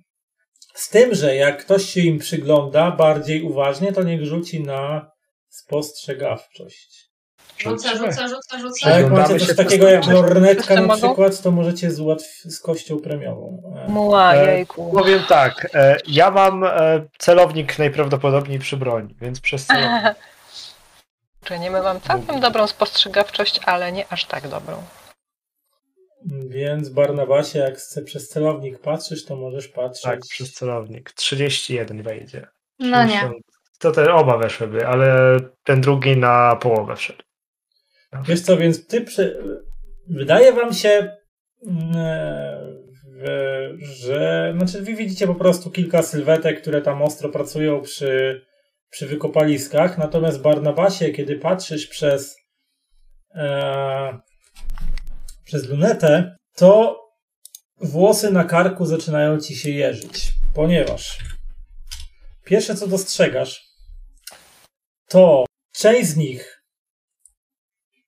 Z 0.74 0.88
tym, 0.88 1.14
że 1.14 1.36
jak 1.36 1.64
ktoś 1.64 1.84
się 1.84 2.00
im 2.00 2.18
przygląda 2.18 2.90
bardziej 2.90 3.42
uważnie, 3.42 3.92
to 3.92 4.02
niech 4.02 4.24
rzuci 4.24 4.62
na 4.62 5.10
spostrzegawczość. 5.48 7.06
Rzucę, 7.58 7.88
rzucę, 7.96 8.28
rzucę, 8.28 8.56
A 8.56 8.58
rzucę. 8.58 8.90
jak 8.90 8.98
Przyglądamy 8.98 9.34
macie 9.34 9.46
coś 9.46 9.56
takiego 9.56 9.88
jak 9.88 10.06
lornetka 10.06 10.80
na 10.80 10.96
przykład, 10.96 11.42
to 11.42 11.50
możecie 11.50 11.90
z, 11.90 12.00
łatw- 12.00 12.42
z 12.50 12.60
kością 12.60 12.98
premiową. 13.00 13.62
E, 13.86 13.88
Muła, 13.88 14.34
E, 14.34 14.46
jejku. 14.54 14.92
Powiem 14.92 15.22
tak, 15.28 15.68
e, 15.74 15.96
ja 16.06 16.30
mam 16.30 16.64
e, 16.64 16.70
celownik 17.18 17.78
najprawdopodobniej 17.78 18.58
przy 18.58 18.76
broni, 18.76 19.14
więc 19.20 19.40
przez 19.40 19.66
celownik. 19.66 20.14
Czy 21.44 21.58
nie 21.58 21.70
my 21.70 21.82
mam 21.82 22.00
całkiem 22.00 22.40
dobrą 22.40 22.66
spostrzegawczość, 22.66 23.60
ale 23.64 23.92
nie 23.92 24.04
aż 24.12 24.24
tak 24.24 24.48
dobrą. 24.48 24.82
Więc 26.26 26.88
Barnabasie, 26.88 27.58
jak 27.58 27.78
chce 27.78 28.02
przez 28.02 28.28
celownik 28.28 28.78
patrzysz, 28.78 29.24
to 29.24 29.36
możesz 29.36 29.68
patrzeć. 29.68 30.02
Tak, 30.02 30.20
przez 30.20 30.52
celownik. 30.52 31.12
31 31.12 32.02
wejdzie. 32.02 32.46
No 32.78 33.04
nie. 33.04 33.20
60. 33.20 33.36
To 33.78 33.92
te 33.92 34.14
oba 34.14 34.38
weszłyby, 34.38 34.86
ale 34.86 35.36
ten 35.64 35.80
drugi 35.80 36.16
na 36.16 36.56
połowę 36.56 36.96
wszedł. 36.96 37.22
Wiesz 38.24 38.40
co, 38.40 38.56
więc 38.56 38.86
ty 38.86 39.00
przy... 39.00 39.38
wydaje 40.08 40.52
wam 40.52 40.72
się, 40.72 41.16
mm, 41.66 41.96
e, 43.26 43.76
że 43.78 44.54
znaczy 44.56 44.82
wy 44.82 44.94
widzicie 44.94 45.26
po 45.26 45.34
prostu 45.34 45.70
kilka 45.70 46.02
sylwetek, 46.02 46.60
które 46.60 46.82
tam 46.82 47.02
ostro 47.02 47.28
pracują 47.28 47.80
przy, 47.80 48.42
przy 48.90 49.06
wykopaliskach, 49.06 49.98
natomiast 49.98 50.42
Barnabasie, 50.42 51.10
kiedy 51.10 51.38
patrzysz 51.38 51.86
przez 51.86 52.36
e, 53.34 54.18
przez 55.46 55.68
lunetę, 55.68 56.36
to 56.54 57.00
włosy 57.80 58.30
na 58.30 58.44
karku 58.44 58.86
zaczynają 58.86 59.40
ci 59.40 59.56
się 59.56 59.70
jeżyć, 59.70 60.32
ponieważ 60.54 61.18
pierwsze 62.44 62.74
co 62.74 62.86
dostrzegasz, 62.86 63.66
to 65.08 65.44
część 65.72 66.08
z 66.08 66.16
nich 66.16 66.62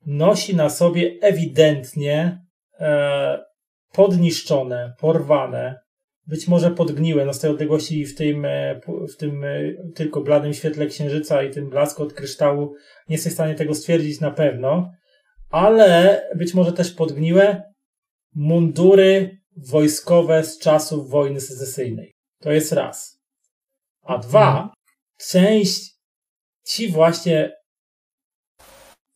nosi 0.06 0.56
na 0.56 0.70
sobie 0.70 1.18
ewidentnie 1.20 2.46
e, 2.80 3.44
podniszczone, 3.92 4.94
porwane, 4.98 5.80
być 6.26 6.48
może 6.48 6.70
podgniłe, 6.70 7.24
no 7.24 7.34
z 7.34 7.40
tej 7.40 7.50
odległości 7.50 8.06
w 8.06 8.16
tym, 8.16 8.44
e, 8.44 8.80
w 9.14 9.16
tym 9.16 9.44
e, 9.44 9.74
tylko 9.94 10.20
bladym 10.20 10.54
świetle 10.54 10.86
księżyca 10.86 11.42
i 11.42 11.50
tym 11.50 11.70
blasku 11.70 12.02
od 12.02 12.12
kryształu 12.12 12.74
nie 13.08 13.14
jesteś 13.14 13.32
w 13.32 13.34
stanie 13.34 13.54
tego 13.54 13.74
stwierdzić 13.74 14.20
na 14.20 14.30
pewno, 14.30 14.92
ale 15.50 16.22
być 16.34 16.54
może 16.54 16.72
też 16.72 16.92
podgniłe 16.92 17.72
mundury 18.34 19.38
wojskowe 19.56 20.44
z 20.44 20.58
czasów 20.58 21.10
wojny 21.10 21.40
secesyjnej. 21.40 22.14
To 22.40 22.52
jest 22.52 22.72
raz. 22.72 23.18
A 24.02 24.18
dwa, 24.18 24.72
część 25.16 25.94
ci 26.64 26.92
właśnie 26.92 27.56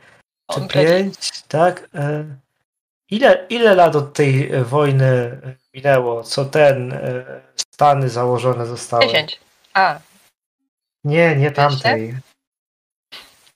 czy 0.51 0.57
On 0.57 0.63
leci. 0.63 0.73
5, 0.75 1.43
tak? 1.47 1.89
Ile, 3.09 3.45
ile 3.49 3.75
lat 3.75 3.95
od 3.95 4.13
tej 4.13 4.51
wojny 4.63 5.37
minęło? 5.73 6.23
Co 6.23 6.45
ten 6.45 6.99
Stany 7.73 8.09
założone 8.09 8.65
zostały? 8.65 9.05
10. 9.05 9.39
A, 9.73 9.99
Nie, 11.03 11.35
nie 11.35 11.51
tamtej. 11.51 12.15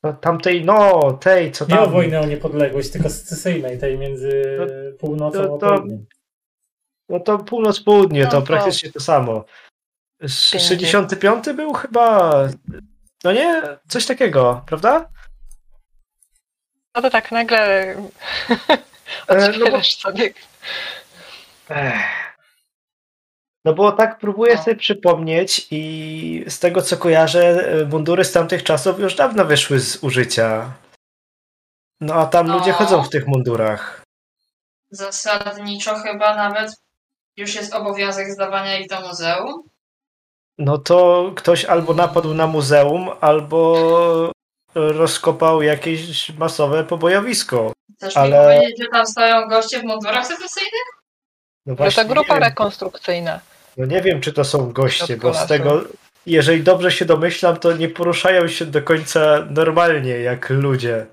No, 0.06 0.14
tamtej, 0.14 0.66
no, 0.66 1.14
tej, 1.14 1.52
co 1.52 1.66
Nie 1.66 1.76
tam. 1.76 1.84
o 1.84 1.88
wojnę 1.88 2.20
o 2.22 2.26
niepodległość, 2.26 2.90
tylko 2.92 3.10
secesyjnej, 3.10 3.80
tej 3.80 3.98
między 3.98 4.58
No, 4.60 4.66
północą 5.00 5.38
to- 5.38 5.56
a 5.56 5.60
to- 5.60 5.76
południem. 5.76 6.06
No 7.10 7.20
to 7.20 7.38
północ-południe, 7.40 8.24
No 8.24 8.30
to 8.30 8.42
to- 8.42 8.48
praktycznie 8.48 8.92
to 8.92 9.00
samo. 9.00 9.46
Sz- 10.22 10.52
Pięćdziesiąt. 10.52 11.10
65 11.12 11.54
był 11.54 11.74
chyba. 11.74 12.32
No 13.24 13.32
nie, 13.32 13.62
coś 13.88 14.06
takiego, 14.06 14.64
prawda? 14.68 15.10
no 16.96 17.02
to 17.02 17.10
tak 17.10 17.32
nagle 17.32 17.96
E, 19.28 19.52
no 19.60 19.72
bo, 19.72 19.84
sobie. 19.84 20.34
Ech. 21.70 21.96
No 23.66 23.74
bo 23.74 23.92
tak 23.92 24.20
próbuję 24.20 24.56
No. 24.56 24.64
sobie 24.64 24.76
przypomnieć 24.76 25.68
i 25.72 26.46
z 26.48 26.60
tego 26.60 26.82
co 26.82 26.98
kojarzę, 26.98 27.72
e, 27.82 27.86
mundury 27.86 28.24
z 28.24 28.32
tamtych 28.32 28.64
czasów 28.64 29.00
już 29.00 29.16
dawno 29.16 29.46
wyszły 29.46 29.80
z 29.80 30.04
użycia. 30.04 30.72
No 32.02 32.14
a 32.14 32.26
tam 32.26 32.48
No. 32.48 32.58
ludzie 32.58 32.72
chodzą 32.72 33.04
w 33.04 33.10
tych 33.10 33.28
mundurach. 33.28 34.02
Zasadniczo 34.92 35.96
chyba 35.96 36.36
nawet 36.36 36.72
już 37.38 37.56
jest 37.56 37.74
obowiązek 37.74 38.32
zdawania 38.32 38.78
ich 38.80 38.90
do 38.90 39.02
muzeum. 39.02 39.64
No 40.58 40.78
to 40.78 41.32
ktoś 41.36 41.66
albo 41.66 41.94
napadł 41.94 42.34
na 42.34 42.48
muzeum, 42.48 43.10
albo 43.22 44.32
rozkopał 44.76 45.62
jakieś 45.62 46.30
masowe 46.30 46.84
pobojowisko. 46.84 47.74
Chcesz 47.98 48.18
Ale- 48.18 48.30
mi 48.56 48.56
powiedzieć, 48.60 48.82
że 48.84 48.88
tam 48.92 49.06
stoją 49.06 49.48
goście 49.48 49.80
w 49.80 49.84
mundurach 49.84 50.28
secesyjnych? 50.28 50.86
No 51.66 51.76
To 51.76 51.92
ta 51.92 52.06
grupa 52.06 52.40
rekonstrukcyjna. 52.40 53.40
No 53.78 53.86
nie 53.86 54.02
wiem, 54.02 54.22
czy 54.22 54.34
to 54.34 54.44
są 54.44 54.72
goście, 54.74 55.18
bo 55.18 55.34
z 55.34 55.48
tego, 55.48 55.84
jeżeli 56.26 56.64
dobrze 56.64 56.92
się 56.92 57.06
domyślam, 57.06 57.58
to 57.58 57.74
nie 57.78 57.90
poruszają 57.90 58.48
się 58.48 58.66
do 58.66 58.82
końca 58.82 59.48
normalnie, 59.50 60.10
jak 60.20 60.50
ludzie. 60.50 61.06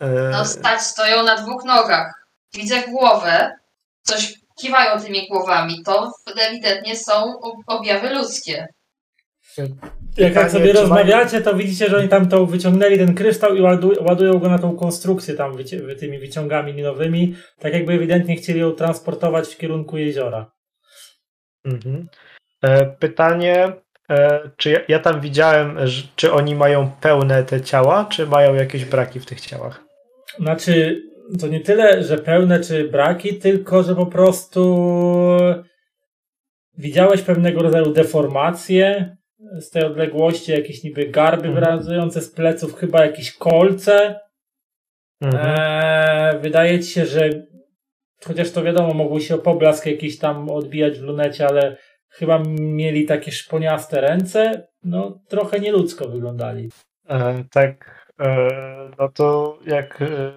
E, 0.00 0.30
No 0.32 0.44
stać 0.44 0.80
stoją 0.82 1.22
na 1.22 1.36
dwóch 1.36 1.64
nogach. 1.64 2.12
Widzę 2.54 2.82
głowę, 2.88 3.50
coś 4.02 4.34
kiwają 4.60 5.00
tymi 5.00 5.28
głowami. 5.28 5.82
To 5.84 6.12
ewidentnie 6.48 6.96
są 6.96 7.12
ob- 7.40 7.62
objawy 7.66 8.10
ludzkie. 8.14 8.66
Jak, 10.16 10.34
jak 10.34 10.50
sobie 10.50 10.72
rozmawiacie, 10.72 11.40
to 11.40 11.54
widzicie, 11.54 11.88
że 11.90 11.96
oni 11.98 12.08
tam 12.08 12.28
to 12.28 12.46
wyciągnęli 12.46 12.98
ten 12.98 13.14
kryształ 13.14 13.54
i 13.56 13.60
ładują, 13.60 14.02
ładują 14.04 14.38
go 14.38 14.48
na 14.48 14.58
tą 14.58 14.76
konstrukcję 14.76 15.34
tam 15.34 15.56
wyci- 15.56 15.96
tymi 15.98 16.18
wyciągami 16.18 16.72
linowymi, 16.72 17.36
tak 17.60 17.72
jakby 17.72 17.92
ewidentnie 17.92 18.36
chcieli 18.36 18.60
ją 18.60 18.72
transportować 18.72 19.48
w 19.48 19.58
kierunku 19.58 19.96
jeziora. 19.98 20.50
Mhm. 21.66 22.08
E, 22.62 22.86
Pytanie, 22.86 23.72
e, 24.10 24.40
czy 24.56 24.70
ja, 24.70 24.80
ja 24.88 24.98
tam 24.98 25.20
widziałem, 25.20 25.78
czy 26.16 26.32
oni 26.32 26.54
mają 26.54 26.90
pełne 27.00 27.44
te 27.44 27.60
ciała, 27.60 28.04
czy 28.10 28.26
mają 28.26 28.54
jakieś 28.54 28.84
braki 28.84 29.20
w 29.20 29.26
tych 29.26 29.40
ciałach? 29.40 29.84
Znaczy, 30.38 31.02
to 31.40 31.46
nie 31.46 31.60
tyle, 31.60 32.04
że 32.04 32.18
pełne 32.18 32.60
czy 32.60 32.88
braki, 32.88 33.34
tylko 33.34 33.82
że 33.82 33.94
po 33.94 34.06
prostu 34.06 34.76
widziałeś 36.78 37.22
pewnego 37.22 37.62
rodzaju 37.62 37.92
deformacje 37.92 39.16
z 39.60 39.70
tej 39.70 39.84
odległości, 39.84 40.52
jakieś 40.52 40.84
niby 40.84 41.06
garby 41.06 41.48
Mhm. 41.48 41.54
wyrazujące 41.54 42.20
z 42.20 42.30
pleców, 42.30 42.74
chyba 42.74 43.04
jakieś 43.06 43.32
kolce. 43.32 44.20
Mhm. 45.20 45.44
Eee, 45.46 46.38
wydaje 46.40 46.80
ci 46.80 46.90
się, 46.90 47.06
że 47.06 47.30
chociaż 48.24 48.50
to 48.50 48.62
wiadomo, 48.62 48.94
mogły 48.94 49.20
się 49.20 49.34
o 49.34 49.38
poblask 49.38 49.86
jakiś 49.86 50.18
tam 50.18 50.50
odbijać 50.50 50.98
w 50.98 51.02
lunecie, 51.02 51.46
ale 51.48 51.76
chyba 52.08 52.42
mieli 52.58 53.04
takie 53.06 53.32
szponiaste 53.32 54.00
ręce. 54.00 54.68
No, 54.84 55.18
trochę 55.28 55.60
nieludzko 55.60 56.08
wyglądali. 56.08 56.70
E, 57.08 57.44
tak, 57.50 58.06
e, 58.20 58.48
no 58.98 59.08
to 59.08 59.58
jak 59.66 60.02
e, 60.02 60.32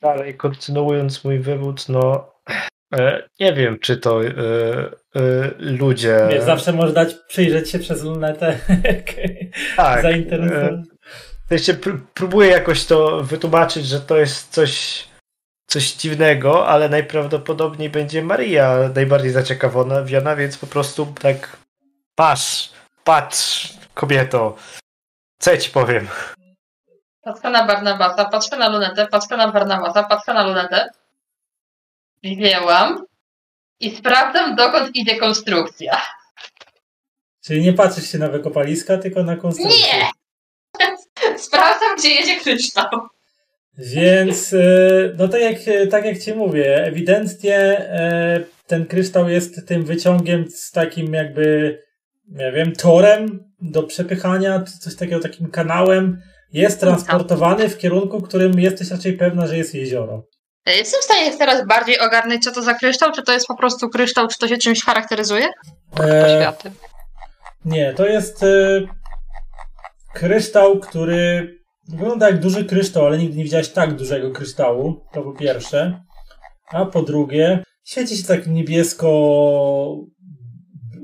dalej 0.00 0.36
kontynuując 0.36 1.24
mój 1.24 1.38
wywód, 1.38 1.88
no 1.88 2.32
e, 2.94 3.28
nie 3.40 3.52
wiem, 3.52 3.78
czy 3.80 3.96
to 3.96 4.24
e, 4.24 4.28
e, 4.28 5.50
ludzie. 5.58 6.18
Wiesz, 6.30 6.44
zawsze 6.44 6.72
możesz 6.72 6.94
dać 6.94 7.14
przyjrzeć 7.28 7.70
się 7.70 7.78
przez 7.78 8.04
lunetę. 8.04 8.58
tak, 9.76 10.02
Zainteresować. 10.02 10.86
w 11.44 11.48
sensie 11.48 11.74
pró- 11.74 11.98
próbuję 12.14 12.50
jakoś 12.50 12.84
to 12.84 13.22
wytłumaczyć, 13.22 13.86
że 13.86 14.00
to 14.00 14.16
jest 14.16 14.52
coś, 14.52 15.04
coś 15.66 15.92
dziwnego, 15.92 16.68
ale 16.68 16.88
najprawdopodobniej 16.88 17.90
będzie 17.90 18.22
Maria 18.22 18.78
najbardziej 18.94 19.30
zaciekawiona, 19.30 20.02
wiana, 20.02 20.36
więc 20.36 20.58
po 20.58 20.66
prostu 20.66 21.14
tak 21.20 21.56
patrz, 22.14 22.70
patrz, 23.04 23.74
kobieto, 23.94 24.56
co 25.38 25.50
ja 25.50 25.58
ci 25.58 25.70
powiem. 25.70 26.08
Patrzę 27.22 27.50
na 27.50 27.66
Barnabasa, 27.66 28.24
patrzę 28.24 28.56
na 28.56 28.68
lunetę, 28.68 29.06
patrzę 29.06 29.36
na 29.36 29.52
Barnabasa, 29.52 30.02
patrzę 30.02 30.34
na 30.34 30.44
lunetę. 30.46 30.90
Wzięłam 32.22 33.04
i 33.80 33.96
sprawdzam, 33.96 34.56
dokąd 34.56 34.96
idzie 34.96 35.16
konstrukcja. 35.16 36.02
Czyli 37.44 37.62
nie 37.62 37.72
patrzysz 37.72 38.12
się 38.12 38.18
na 38.18 38.28
wykopaliska, 38.28 38.98
tylko 38.98 39.22
na 39.22 39.36
konstrukcję. 39.36 39.98
Nie! 39.98 40.10
Sprawdzam, 41.46 41.96
gdzie 41.98 42.10
jedzie 42.10 42.40
kryształ. 42.40 43.08
Więc, 43.78 44.52
e, 44.52 44.58
no 45.18 45.28
tak 45.28 45.40
jak, 45.40 45.56
tak 45.90 46.04
jak 46.04 46.18
ci 46.18 46.34
mówię, 46.34 46.84
ewidentnie 46.84 47.58
e, 47.58 48.40
ten 48.66 48.86
kryształ 48.86 49.28
jest 49.28 49.66
tym 49.66 49.84
wyciągiem 49.84 50.44
z 50.50 50.70
takim 50.70 51.14
jakby, 51.14 51.78
nie 52.28 52.52
wiem, 52.52 52.72
torem 52.72 53.44
do 53.60 53.82
przepychania, 53.82 54.64
coś 54.80 54.96
takiego, 54.96 55.20
takim 55.20 55.50
kanałem. 55.50 56.20
Jest 56.52 56.80
transportowany 56.80 57.68
w 57.68 57.78
kierunku, 57.78 58.22
którym 58.22 58.60
jesteś 58.60 58.90
raczej 58.90 59.12
pewna, 59.12 59.46
że 59.46 59.56
jest 59.56 59.74
jezioro. 59.74 60.26
Jestem 60.66 61.00
w 61.00 61.04
stanie 61.04 61.38
teraz 61.38 61.66
bardziej 61.66 62.00
ogarnąć, 62.00 62.44
co 62.44 62.52
to 62.52 62.62
za 62.62 62.74
kryształ? 62.74 63.12
Czy 63.12 63.22
to 63.22 63.32
jest 63.32 63.46
po 63.46 63.56
prostu 63.56 63.88
kryształ, 63.88 64.28
czy 64.28 64.38
to 64.38 64.48
się 64.48 64.56
czymś 64.58 64.84
charakteryzuje? 64.84 65.46
E, 66.00 66.22
Poświaty. 66.22 66.70
Nie, 67.64 67.94
to 67.94 68.06
jest 68.06 68.42
e, 68.42 68.80
kryształ, 70.14 70.80
który 70.80 71.56
wygląda 71.88 72.30
jak 72.30 72.40
duży 72.40 72.64
kryształ, 72.64 73.06
ale 73.06 73.18
nigdy 73.18 73.36
nie 73.36 73.44
widziałeś 73.44 73.68
tak 73.68 73.96
dużego 73.96 74.30
kryształu. 74.30 75.00
To 75.14 75.22
po 75.22 75.32
pierwsze. 75.32 76.00
A 76.70 76.86
po 76.86 77.02
drugie, 77.02 77.62
świeci 77.84 78.16
się 78.16 78.24
tak 78.28 78.46
niebiesko 78.46 79.08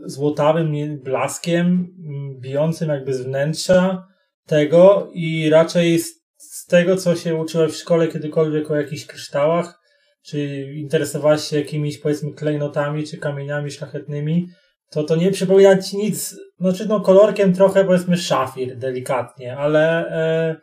złotawym 0.04 0.72
nie- 0.72 0.96
blaskiem, 0.96 1.66
m, 2.08 2.40
bijącym 2.40 2.88
jakby 2.88 3.14
z 3.14 3.20
wnętrza 3.22 4.06
tego 4.46 5.10
i 5.14 5.50
raczej 5.50 5.98
z, 5.98 6.10
z 6.36 6.66
tego, 6.66 6.96
co 6.96 7.16
się 7.16 7.34
uczyłeś 7.36 7.72
w 7.72 7.76
szkole 7.76 8.08
kiedykolwiek 8.08 8.70
o 8.70 8.76
jakichś 8.76 9.06
kryształach, 9.06 9.80
czy 10.24 10.62
interesowałaś 10.74 11.48
się 11.48 11.58
jakimiś 11.58 11.98
powiedzmy 11.98 12.32
klejnotami, 12.32 13.06
czy 13.06 13.18
kamieniami 13.18 13.70
szlachetnymi, 13.70 14.48
to 14.90 15.04
to 15.04 15.16
nie 15.16 15.30
przypomina 15.30 15.78
ci 15.78 15.96
nic, 15.96 16.36
znaczy 16.60 16.86
no 16.88 17.00
kolorkiem 17.00 17.54
trochę 17.54 17.84
powiedzmy 17.84 18.16
szafir 18.16 18.78
delikatnie, 18.78 19.56
ale, 19.56 20.06
e, 20.08 20.56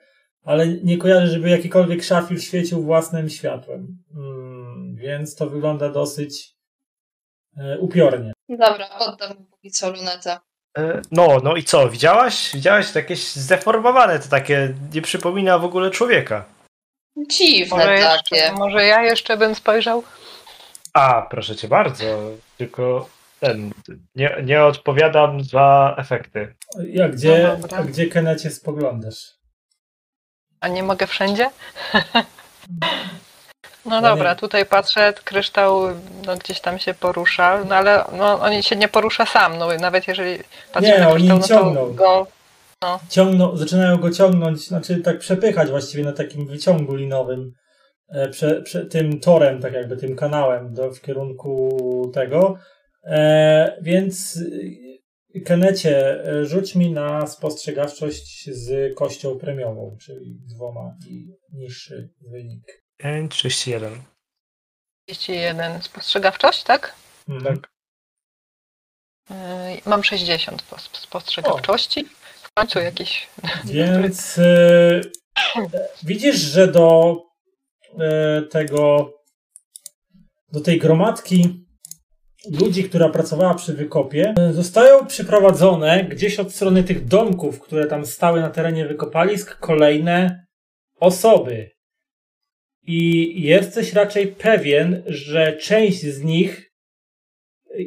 ale 0.49 0.67
nie 0.67 0.97
kojarzę, 0.97 1.27
żeby 1.27 1.49
jakikolwiek 1.49 2.03
szafir 2.03 2.43
świecił 2.43 2.83
własnym 2.83 3.29
światłem. 3.29 3.97
Mm, 4.15 4.95
więc 4.95 5.35
to 5.35 5.49
wygląda 5.49 5.89
dosyć 5.89 6.55
e, 7.57 7.79
upiornie. 7.79 8.33
Dobra, 8.49 8.89
oddam 8.99 9.45
póki 9.51 9.71
co 9.71 9.91
lunetę. 9.91 10.37
E, 10.77 11.01
No, 11.11 11.37
no 11.43 11.55
i 11.55 11.63
co, 11.63 11.89
widziałaś? 11.89 12.51
Widziałaś 12.53 12.91
to 12.91 12.99
jakieś 12.99 13.31
zdeformowane, 13.33 14.19
to 14.19 14.29
takie 14.29 14.73
nie 14.93 15.01
przypomina 15.01 15.59
w 15.59 15.65
ogóle 15.65 15.91
człowieka. 15.91 16.45
Dziwne 17.29 17.77
Może 17.77 17.97
takie. 17.97 18.35
jeszcze, 18.35 18.53
może 18.53 18.85
ja 18.85 19.03
jeszcze 19.03 19.37
bym 19.37 19.55
spojrzał? 19.55 20.03
A, 20.93 21.21
proszę 21.21 21.55
cię 21.55 21.67
bardzo, 21.67 22.05
tylko 22.57 23.09
ten, 23.39 23.71
nie, 24.15 24.37
nie 24.43 24.63
odpowiadam 24.63 25.43
za 25.43 25.95
efekty. 25.97 26.55
Ja, 26.87 27.09
gdzie, 27.09 27.57
No 27.61 27.77
a 27.77 27.83
gdzie 27.83 28.05
Kenecie 28.07 28.49
spoglądasz? 28.51 29.38
A 30.61 30.67
nie 30.67 30.83
mogę 30.83 31.07
wszędzie? 31.07 31.49
No 33.85 34.01
No 34.01 34.01
dobra, 34.01 34.35
tutaj 34.35 34.65
patrzę, 34.65 35.13
kryształ 35.23 35.81
no, 36.25 36.37
gdzieś 36.37 36.59
tam 36.59 36.79
się 36.79 36.93
porusza, 36.93 37.63
no 37.69 37.75
ale 37.75 38.03
no, 38.17 38.39
on 38.39 38.61
się 38.61 38.75
nie 38.75 38.87
porusza 38.87 39.25
sam, 39.25 39.57
no 39.57 39.67
nawet 39.79 40.07
jeżeli 40.07 40.39
patrzę 40.73 40.91
Nie, 40.91 40.99
na 40.99 41.09
oni 41.09 41.29
kryształ, 41.29 41.37
no 41.37 41.41
to 41.41 41.47
ciągną. 41.47 41.93
go... 41.93 42.27
Ciągną, 43.09 43.57
zaczynają 43.57 43.97
go 43.97 44.11
ciągnąć, 44.11 44.67
znaczy 44.67 45.01
tak 45.01 45.19
przepychać 45.19 45.69
właściwie 45.69 46.03
na 46.03 46.11
takim 46.11 46.47
wyciągu 46.47 46.95
linowym, 46.95 47.53
e, 48.09 48.29
prze, 48.29 48.61
prze, 48.61 48.85
tym 48.85 49.19
torem, 49.19 49.61
tak 49.61 49.73
jakby 49.73 49.97
tym 49.97 50.15
kanałem 50.15 50.73
do, 50.73 50.91
w 50.91 51.01
kierunku 51.01 52.11
tego. 52.13 52.57
E, 53.03 53.77
więc 53.81 54.39
Kenecie, 55.45 56.23
e, 56.25 56.45
rzuć 56.45 56.75
mi 56.75 56.91
na 56.91 57.27
spostrzegawczość 57.27 58.49
z 58.51 58.95
kością 58.97 59.39
premiową, 59.39 59.97
czyli 60.01 60.39
dwoma 60.55 60.95
i 61.07 61.27
niższy 61.53 62.09
wynik. 62.21 62.83
5, 62.97 63.31
31. 63.31 64.03
31 65.05 65.81
spostrzegawczość, 65.81 66.63
tak? 66.63 66.95
Mhm. 67.29 67.57
Tak. 67.57 67.69
Yy, 69.29 69.35
Mam 69.85 70.03
60 70.03 70.61
pos- 70.63 70.89
spostrzegawczości. 70.93 72.05
W 72.43 72.53
końcu 72.53 72.79
jakiś... 72.79 73.27
Więc 73.65 74.37
e, 74.39 75.01
widzisz, 76.03 76.35
że 76.35 76.67
do 76.67 77.15
e, 77.99 78.41
tego, 78.41 79.13
do 80.51 80.61
tej 80.61 80.79
gromadki 80.79 81.65
ludzi, 82.61 82.83
która 82.83 83.09
pracowała 83.09 83.53
przy 83.53 83.73
wykopie, 83.73 84.33
e, 84.37 84.53
zostają 84.53 85.05
przyprowadzone 85.05 86.03
gdzieś 86.03 86.39
od 86.39 86.53
strony 86.53 86.83
tych 86.83 87.05
domków, 87.05 87.59
które 87.59 87.87
tam 87.87 88.05
stały 88.05 88.41
na 88.41 88.49
terenie 88.49 88.85
wykopalisk, 88.85 89.59
kolejne 89.59 90.45
osoby. 90.99 91.71
I 92.83 93.33
jesteś 93.41 93.93
raczej 93.93 94.27
pewien, 94.27 95.03
że 95.05 95.57
część 95.57 96.01
z 96.01 96.23
nich 96.23 96.71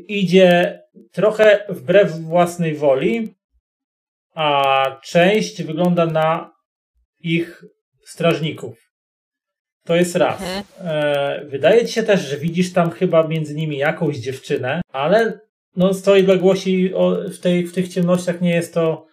idzie 0.09 0.82
trochę 1.12 1.66
wbrew 1.68 2.12
własnej 2.12 2.74
woli, 2.74 3.34
a 4.34 5.00
część 5.05 5.62
wygląda 5.62 6.07
na 6.07 6.53
ich 7.20 7.64
strażników. 8.05 8.91
To 9.84 9.96
jest 9.96 10.16
raz. 10.16 10.40
Mhm. 10.40 10.64
E, 10.80 11.44
wydaje 11.44 11.86
ci 11.86 11.92
się 11.92 12.02
też, 12.02 12.20
że 12.20 12.36
widzisz 12.36 12.72
tam 12.72 12.90
chyba 12.90 13.28
między 13.28 13.54
nimi 13.54 13.76
jakąś 13.76 14.16
dziewczynę, 14.16 14.80
ale 14.92 15.40
no 15.76 15.94
z 15.94 16.02
tej 16.02 16.20
odległości 16.20 16.94
o, 16.94 17.16
w, 17.32 17.38
tej, 17.38 17.66
w 17.66 17.74
tych 17.74 17.88
ciemnościach 17.88 18.40
nie 18.40 18.54
jest 18.54 18.74
to 18.74 19.06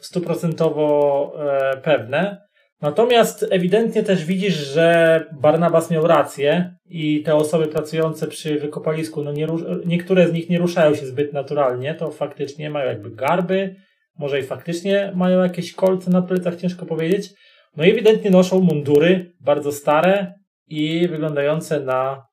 stuprocentowo 0.00 1.32
e, 1.38 1.76
pewne. 1.76 2.50
Natomiast 2.82 3.46
ewidentnie 3.50 4.02
też 4.02 4.24
widzisz, 4.24 4.54
że 4.54 5.24
Barnabas 5.32 5.90
miał 5.90 6.06
rację 6.06 6.74
i 6.86 7.22
te 7.22 7.34
osoby 7.34 7.66
pracujące 7.66 8.26
przy 8.26 8.58
wykopalisku, 8.58 9.22
no 9.22 9.32
nie, 9.32 9.46
niektóre 9.86 10.28
z 10.28 10.32
nich 10.32 10.50
nie 10.50 10.58
ruszają 10.58 10.94
się 10.94 11.06
zbyt 11.06 11.32
naturalnie, 11.32 11.94
to 11.94 12.10
faktycznie 12.10 12.70
mają 12.70 12.88
jakby 12.88 13.10
garby, 13.10 13.76
może 14.18 14.40
i 14.40 14.42
faktycznie 14.42 15.12
mają 15.14 15.42
jakieś 15.42 15.72
kolce 15.72 16.10
na 16.10 16.22
plecach, 16.22 16.56
ciężko 16.56 16.86
powiedzieć. 16.86 17.30
No 17.76 17.84
i 17.84 17.90
ewidentnie 17.90 18.30
noszą 18.30 18.60
mundury 18.60 19.32
bardzo 19.40 19.72
stare 19.72 20.34
i 20.66 21.08
wyglądające 21.08 21.80
na. 21.80 22.26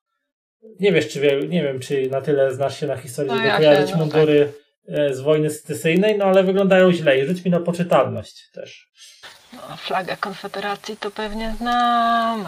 Nie 0.80 0.92
wiesz, 0.92 1.10
czy 1.10 1.20
wie, 1.20 1.40
nie 1.48 1.64
wiem, 1.64 1.80
czy 1.80 2.10
na 2.10 2.22
tyle 2.22 2.54
znasz 2.54 2.80
się 2.80 2.88
na 2.88 2.98
historii, 2.98 3.32
No 3.32 3.38
żeby 3.38 3.48
ja 3.48 3.58
się, 3.58 3.64
kojarzyć 3.64 3.92
no 3.92 3.98
mundury 3.98 4.54
e, 4.88 5.14
z 5.14 5.20
wojny 5.22 5.50
secesyjnej, 5.50 6.18
no 6.18 6.26
ale 6.26 6.44
wyglądają 6.44 6.92
źle. 6.92 7.20
I 7.20 7.26
rzuć 7.26 7.46
mi 7.46 7.52
na 7.52 7.60
poczytalność 7.60 8.50
też. 8.54 8.88
No, 9.54 9.78
flaga 9.78 10.16
Konfederacji 10.16 10.98
to 10.98 11.12
pewnie 11.12 11.56
znam. 11.58 12.46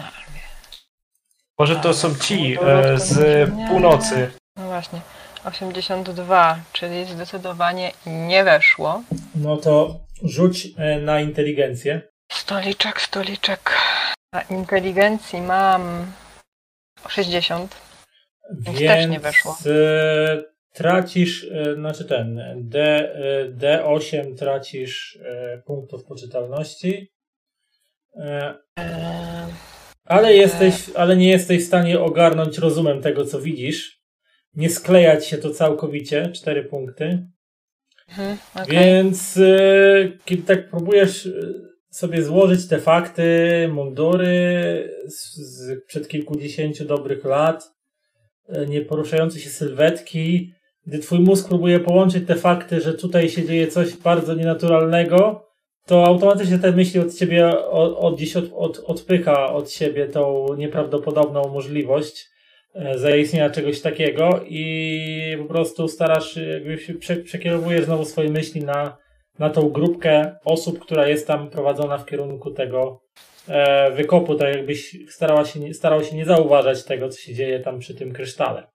Może 1.58 1.76
to 1.76 1.94
są 1.94 2.14
ci 2.14 2.56
e, 2.62 2.98
z 2.98 3.50
północy. 3.68 4.30
No 4.56 4.64
właśnie. 4.66 5.00
82, 5.44 6.58
czyli 6.72 7.04
zdecydowanie 7.04 7.92
nie 8.06 8.44
weszło. 8.44 9.02
No 9.34 9.56
to 9.56 10.00
rzuć 10.22 10.68
e, 10.76 11.00
na 11.00 11.20
inteligencję. 11.20 12.02
Stoliczek, 12.30 13.00
stoliczek. 13.00 13.76
Na 14.32 14.42
inteligencji 14.42 15.40
mam 15.40 16.12
60. 17.08 17.76
Więc 18.60 18.78
też 18.78 19.06
nie 19.06 19.20
weszło. 19.20 19.56
e, 19.66 20.42
tracisz, 20.72 21.44
e, 21.44 21.74
znaczy 21.74 22.04
ten, 22.04 22.42
D, 22.56 22.80
e, 23.14 23.48
D8 23.48 24.36
tracisz 24.38 25.18
punktów 25.64 26.04
poczytalności. 26.04 27.12
Ale 30.04 30.34
jesteś, 30.34 30.74
ale 30.94 31.16
nie 31.16 31.28
jesteś 31.28 31.62
w 31.62 31.66
stanie 31.66 32.00
ogarnąć 32.00 32.58
rozumem 32.58 33.02
tego, 33.02 33.26
co 33.26 33.40
widzisz. 33.40 34.00
Nie 34.54 34.70
sklejać 34.70 35.26
się 35.26 35.38
to 35.38 35.50
całkowicie, 35.50 36.30
cztery 36.32 36.64
punkty. 36.64 37.26
mhm, 38.08 38.38
okej. 38.54 38.78
Więc 38.78 39.38
kiedy 40.24 40.42
tak 40.42 40.70
próbujesz 40.70 41.28
sobie 41.90 42.22
złożyć 42.22 42.68
te 42.68 42.78
fakty, 42.78 43.68
mundury 43.72 44.34
z, 45.06 45.36
z 45.36 45.84
przed 45.84 46.08
kilkudziesięciu 46.08 46.84
dobrych 46.84 47.24
lat, 47.24 47.72
e, 48.48 48.66
nieporuszające 48.66 49.38
się 49.40 49.50
sylwetki, 49.50 50.52
gdy 50.86 50.98
twój 50.98 51.18
mózg 51.18 51.48
próbuje 51.48 51.80
połączyć 51.80 52.26
te 52.26 52.34
fakty, 52.34 52.80
że 52.80 52.94
tutaj 52.94 53.28
się 53.28 53.44
dzieje 53.44 53.66
coś 53.66 53.96
bardzo 53.96 54.34
nienaturalnego, 54.34 55.46
to 55.86 56.06
automatycznie 56.06 56.58
te 56.58 56.72
myśli 56.72 57.00
od 57.00 57.14
ciebie 57.14 57.48
od, 57.58 57.96
od, 57.98 58.16
gdzieś 58.16 58.36
od, 58.36 58.44
od, 58.54 58.78
odpycha 58.78 59.52
od 59.52 59.70
siebie 59.70 60.06
tą 60.06 60.46
nieprawdopodobną 60.54 61.48
możliwość 61.48 62.26
e, 62.74 62.98
zaistnienia 62.98 63.50
czegoś 63.50 63.80
takiego 63.80 64.44
i 64.48 65.36
po 65.38 65.44
prostu 65.44 65.88
starasz, 65.88 66.36
jakby 66.36 66.78
się 66.78 66.94
prze, 66.94 67.16
przekierowujesz 67.16 67.84
znowu 67.84 68.04
swoje 68.04 68.30
myśli 68.30 68.64
na, 68.64 68.96
na 69.40 69.50
tą 69.50 69.68
grupkę 69.70 70.36
osób, 70.44 70.78
która 70.78 71.08
jest 71.08 71.26
tam 71.26 71.50
prowadzona 71.50 71.98
w 71.98 72.06
kierunku 72.06 72.50
tego 72.50 73.02
e, 73.48 73.90
wykopu, 73.90 74.34
tak 74.34 74.54
jakbyś 74.56 74.96
starała 75.08 75.44
się, 75.44 75.74
starał 75.74 76.04
się 76.04 76.16
nie 76.16 76.24
zauważać 76.24 76.84
tego, 76.84 77.08
co 77.08 77.18
się 77.18 77.34
dzieje 77.34 77.60
tam 77.60 77.78
przy 77.78 77.94
tym 77.94 78.12
krysztale. 78.12 78.66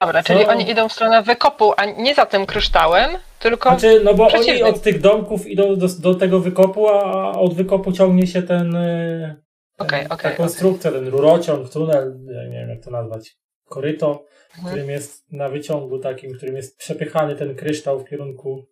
Dobra, 0.00 0.22
Co? 0.22 0.26
czyli 0.32 0.44
oni 0.46 0.70
idą 0.70 0.88
w 0.88 0.92
stronę 0.92 1.22
wykopu, 1.22 1.72
a 1.76 1.84
nie 1.84 2.14
za 2.14 2.26
tym 2.26 2.46
kryształem, 2.46 3.10
tylko. 3.38 3.68
Znaczy, 3.68 4.00
no 4.04 4.14
bo 4.14 4.22
oni 4.26 4.32
Przeciwny. 4.32 4.64
od 4.68 4.82
tych 4.82 5.00
domków 5.00 5.46
idą 5.46 5.76
do, 5.76 5.86
do 6.00 6.14
tego 6.14 6.40
wykopu, 6.40 6.88
a 6.88 7.32
od 7.38 7.54
wykopu 7.54 7.92
ciągnie 7.92 8.26
się 8.26 8.42
ten, 8.42 8.76
e, 8.76 9.36
ten 9.78 9.86
Okej, 9.86 10.06
ta 10.22 10.30
konstrukcja, 10.30 10.92
ten 10.92 11.08
rurociąg, 11.08 11.70
tunel, 11.70 12.18
nie 12.50 12.58
wiem 12.58 12.68
jak 12.68 12.84
to 12.84 12.90
nazwać, 12.90 13.36
koryto, 13.68 14.24
Mhm. 14.56 14.66
którym 14.68 14.90
jest 14.90 15.32
na 15.32 15.48
wyciągu 15.48 15.98
takim, 15.98 16.34
którym 16.34 16.56
jest 16.56 16.78
przepychany 16.78 17.36
ten 17.36 17.54
kryształ 17.54 18.00
w 18.00 18.08
kierunku 18.08 18.66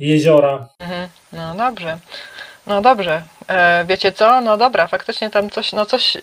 jeziora. 0.00 0.68
Mhm, 0.78 1.08
No 1.32 1.54
dobrze. 1.54 1.98
No 2.66 2.80
dobrze. 2.80 3.22
E, 3.48 3.84
wiecie 3.84 4.12
co? 4.12 4.40
No 4.40 4.56
dobra, 4.56 4.86
faktycznie 4.86 5.30
tam 5.30 5.50
coś, 5.50 5.72
no 5.72 5.86
coś, 5.86 6.16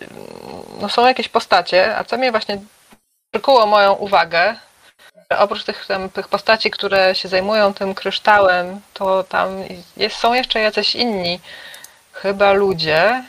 no 0.80 0.88
są 0.88 1.06
jakieś 1.06 1.28
postacie, 1.28 1.96
a 1.96 2.04
co 2.04 2.18
mnie 2.18 2.30
właśnie 2.30 2.60
przykuło 3.32 3.66
moją 3.66 3.92
uwagę, 3.92 4.54
oprócz 5.38 5.64
tych, 5.64 5.86
tam, 5.86 6.10
tych 6.10 6.28
postaci, 6.28 6.70
które 6.70 7.14
się 7.14 7.28
zajmują 7.28 7.74
tym 7.74 7.94
kryształem, 7.94 8.80
to 8.94 9.24
tam 9.24 9.48
jest, 9.96 10.16
są 10.16 10.34
jeszcze 10.34 10.60
jacyś 10.60 10.94
inni, 10.94 11.40
chyba 12.12 12.52
ludzie 12.52 13.24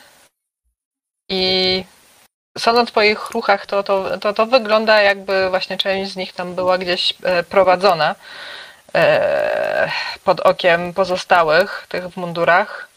i 1.30 1.84
sądząc 2.58 2.92
po 2.92 3.02
ich 3.02 3.30
ruchach, 3.30 3.66
to, 3.66 3.84
to, 3.84 4.18
to, 4.18 4.34
to 4.34 4.46
wygląda 4.46 5.02
jakby 5.02 5.50
właśnie 5.50 5.78
część 5.78 6.12
z 6.12 6.16
nich 6.16 6.34
tam 6.34 6.56
była 6.56 6.78
gdzieś 6.78 7.14
e, 7.24 7.44
prowadzona 7.44 8.16
pod 10.24 10.40
okiem 10.40 10.94
pozostałych, 10.94 11.86
tych 11.90 12.10
w 12.10 12.18
mundurach. 12.18 12.90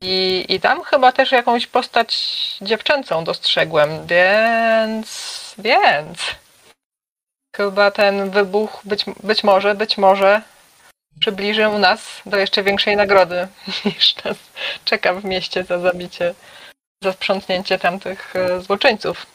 I, 0.00 0.46
I 0.48 0.60
tam 0.60 0.82
chyba 0.82 1.12
też 1.12 1.32
jakąś 1.32 1.66
postać 1.66 2.16
dziewczęcą 2.60 3.24
dostrzegłem, 3.24 4.06
więc. 4.06 5.54
Więc. 5.58 6.18
Chyba 7.56 7.90
ten 7.90 8.30
wybuch 8.30 8.80
być, 8.84 9.04
być 9.22 9.44
może, 9.44 9.74
być 9.74 9.98
może 9.98 10.42
przybliżył 11.20 11.78
nas 11.78 12.22
do 12.26 12.36
jeszcze 12.36 12.62
większej 12.62 12.96
nagrody 12.96 13.48
niż 13.84 14.24
nas 14.24 14.36
czeka 14.84 15.14
w 15.14 15.24
mieście 15.24 15.64
za 15.64 15.78
zabicie, 15.78 16.34
za 17.02 17.12
sprzątnięcie 17.12 17.78
tamtych 17.78 18.36
e, 18.36 18.60
złoczyńców. 18.60 19.26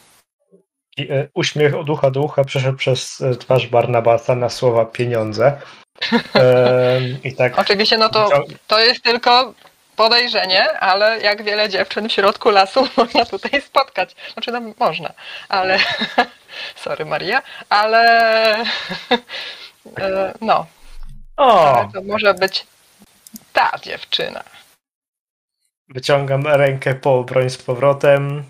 I, 0.98 1.12
e, 1.12 1.28
uśmiech 1.34 1.74
od 1.74 1.90
ucha 1.90 2.10
do 2.10 2.20
ucha 2.20 2.44
przeszedł 2.44 2.78
przez 2.78 3.20
e, 3.20 3.36
twarz 3.36 3.66
Barnabasa 3.66 4.34
na 4.34 4.48
słowa 4.48 4.84
pieniądze. 4.84 5.60
I 7.24 7.34
tak. 7.34 7.58
Oczywiście, 7.58 7.98
no 7.98 8.08
to, 8.08 8.44
to 8.66 8.80
jest 8.80 9.02
tylko 9.02 9.54
podejrzenie, 9.96 10.80
ale 10.80 11.20
jak 11.20 11.42
wiele 11.42 11.68
dziewczyn 11.68 12.08
w 12.08 12.12
środku 12.12 12.50
lasu 12.50 12.88
można 12.96 13.24
tutaj 13.24 13.60
spotkać. 13.62 14.16
Znaczy, 14.32 14.52
no 14.52 14.60
można, 14.78 15.12
ale. 15.48 15.78
Sorry, 16.84 17.04
Maria, 17.04 17.42
ale. 17.68 18.00
e, 19.98 20.34
No, 20.40 20.66
O! 21.36 21.76
ale 21.76 21.88
to 21.92 22.02
może 22.02 22.34
być 22.34 22.66
ta 23.52 23.72
dziewczyna. 23.82 24.42
Wyciągam 25.88 26.46
rękę 26.46 26.94
po 26.94 27.24
broń 27.24 27.50
z 27.50 27.58
powrotem. 27.58 28.44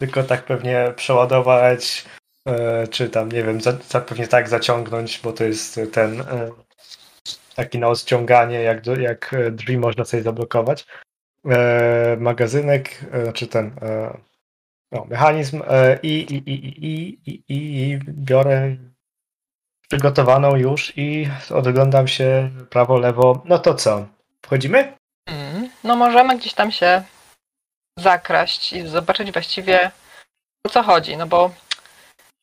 Tylko 0.00 0.22
tak 0.22 0.44
pewnie 0.44 0.92
przeładować, 0.96 2.04
e, 2.46 2.88
czy 2.88 3.08
tam, 3.10 3.32
nie 3.32 3.42
wiem, 3.42 3.60
za, 3.60 3.72
za, 3.72 4.00
pewnie 4.00 4.28
tak 4.28 4.48
zaciągnąć, 4.48 5.20
bo 5.24 5.32
to 5.32 5.44
jest 5.44 5.80
ten 5.92 6.20
e, 6.20 6.50
taki 7.54 7.78
na 7.78 7.88
odciąganie, 7.88 8.62
jak, 8.62 8.86
jak 8.86 9.34
e, 9.34 9.50
drzwi 9.50 9.78
można 9.78 10.04
sobie 10.04 10.22
zablokować. 10.22 10.86
Magazynek, 12.18 13.04
znaczy 13.22 13.46
ten 13.46 13.74
no, 14.92 15.04
mechanizm 15.04 15.62
i, 16.02 16.08
i, 16.08 16.50
i, 16.50 16.86
i, 16.86 17.20
i, 17.26 17.42
i, 17.48 17.88
i 17.88 17.98
biorę 18.08 18.76
przygotowaną 19.88 20.56
już 20.56 20.92
i 20.96 21.28
oglądam 21.50 22.08
się 22.08 22.50
prawo, 22.70 22.98
lewo. 22.98 23.42
No 23.44 23.58
to 23.58 23.74
co? 23.74 24.06
Wchodzimy? 24.42 24.92
Mm, 25.26 25.68
No 25.84 25.96
możemy 25.96 26.38
gdzieś 26.38 26.54
tam 26.54 26.72
się 26.72 27.02
zakraść 28.00 28.72
i 28.72 28.88
zobaczyć 28.88 29.32
właściwie 29.32 29.90
o 30.66 30.68
co 30.68 30.82
chodzi, 30.82 31.16
no 31.16 31.26
bo 31.26 31.50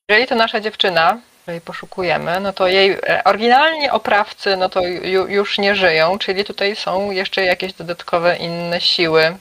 jeżeli 0.09 0.27
to 0.27 0.35
nasza 0.35 0.59
dziewczyna, 0.59 1.17
której 1.41 1.61
poszukujemy, 1.61 2.39
no 2.39 2.53
to 2.53 2.67
jej 2.67 2.91
e, 2.91 3.23
oryginalnie 3.23 3.93
oprawcy, 3.93 4.57
no 4.57 4.69
to 4.69 4.81
ju, 4.87 5.27
już 5.27 5.57
nie 5.57 5.75
żyją, 5.75 6.19
czyli 6.19 6.45
tutaj 6.45 6.75
są 6.75 7.11
jeszcze 7.11 7.43
jakieś 7.43 7.73
dodatkowe 7.73 8.37
inne 8.37 8.81
siły, 8.81 9.37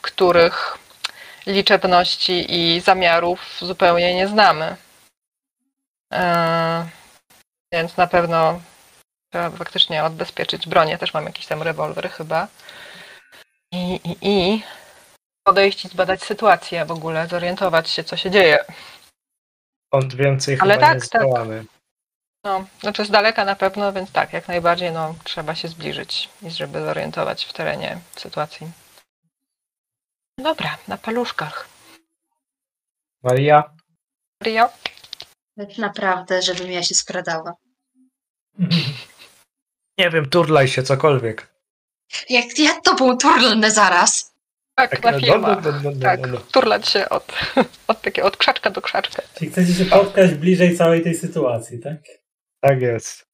których 0.00 0.78
liczebności 1.46 2.46
i 2.48 2.80
zamiarów 2.80 3.58
zupełnie 3.60 4.14
nie 4.14 4.28
znamy. 4.28 4.76
Eee, 6.10 6.84
więc 7.72 7.96
na 7.96 8.06
pewno 8.06 8.60
trzeba 9.32 9.50
faktycznie 9.50 10.04
odbezpieczyć 10.04 10.68
bronię. 10.68 10.98
Też 10.98 11.14
mam 11.14 11.24
jakiś 11.24 11.46
tam 11.46 11.62
rewolwer 11.62 12.10
chyba. 12.10 12.48
I, 13.72 14.00
i, 14.04 14.16
i 14.22 14.62
podejść 15.48 15.84
i 15.84 15.88
zbadać 15.88 16.22
sytuację 16.22 16.84
w 16.84 16.90
ogóle, 16.90 17.28
zorientować 17.28 17.90
się, 17.90 18.04
co 18.04 18.16
się 18.16 18.30
dzieje. 18.30 18.58
Stąd 19.86 20.14
więcej 20.14 20.58
Ale 20.60 20.74
chyba 20.74 20.86
tak, 20.86 20.94
nie 20.94 21.08
tak. 21.08 21.22
zdołamy. 21.22 21.64
No, 22.44 22.66
znaczy 22.80 23.04
z 23.04 23.10
daleka 23.10 23.44
na 23.44 23.56
pewno, 23.56 23.92
więc 23.92 24.12
tak, 24.12 24.32
jak 24.32 24.48
najbardziej 24.48 24.92
no, 24.92 25.14
trzeba 25.24 25.54
się 25.54 25.68
zbliżyć, 25.68 26.28
i 26.42 26.50
żeby 26.50 26.80
zorientować 26.80 27.44
w 27.44 27.52
terenie 27.52 28.00
sytuacji. 28.16 28.70
Dobra, 30.38 30.78
na 30.88 30.96
paluszkach. 30.96 31.68
Maria? 33.22 33.70
Rio? 34.44 34.68
Tak 35.56 35.78
naprawdę, 35.78 36.42
żebym 36.42 36.70
ja 36.70 36.82
się 36.82 36.94
skradała. 36.94 37.54
Nie 39.98 40.10
wiem, 40.10 40.28
turlaj 40.28 40.68
się, 40.68 40.82
cokolwiek. 40.82 41.48
Jak 42.28 42.58
ja 42.58 42.80
to 42.80 42.94
był 42.94 43.16
turlny 43.16 43.70
zaraz. 43.70 44.37
Tak, 44.78 45.04
na 45.04 45.10
no, 45.10 45.20
filmach. 45.20 45.64
no, 45.64 45.72
no, 45.72 45.80
no, 45.82 45.90
no, 45.90 46.00
Tak, 46.00 46.30
no. 46.30 46.38
turlać 46.52 46.88
się 46.88 47.08
od, 47.08 47.32
od, 47.88 48.02
takie, 48.02 48.24
od 48.24 48.36
krzaczka 48.36 48.70
do 48.70 48.80
krzaczka. 48.82 49.22
Czyli 49.34 49.50
chcecie 49.50 49.74
się 49.74 49.84
spotkać 49.84 50.34
bliżej 50.34 50.76
całej 50.76 51.02
tej 51.02 51.14
sytuacji, 51.14 51.78
tak? 51.80 51.98
Tak 52.60 52.80
jest. 52.80 53.26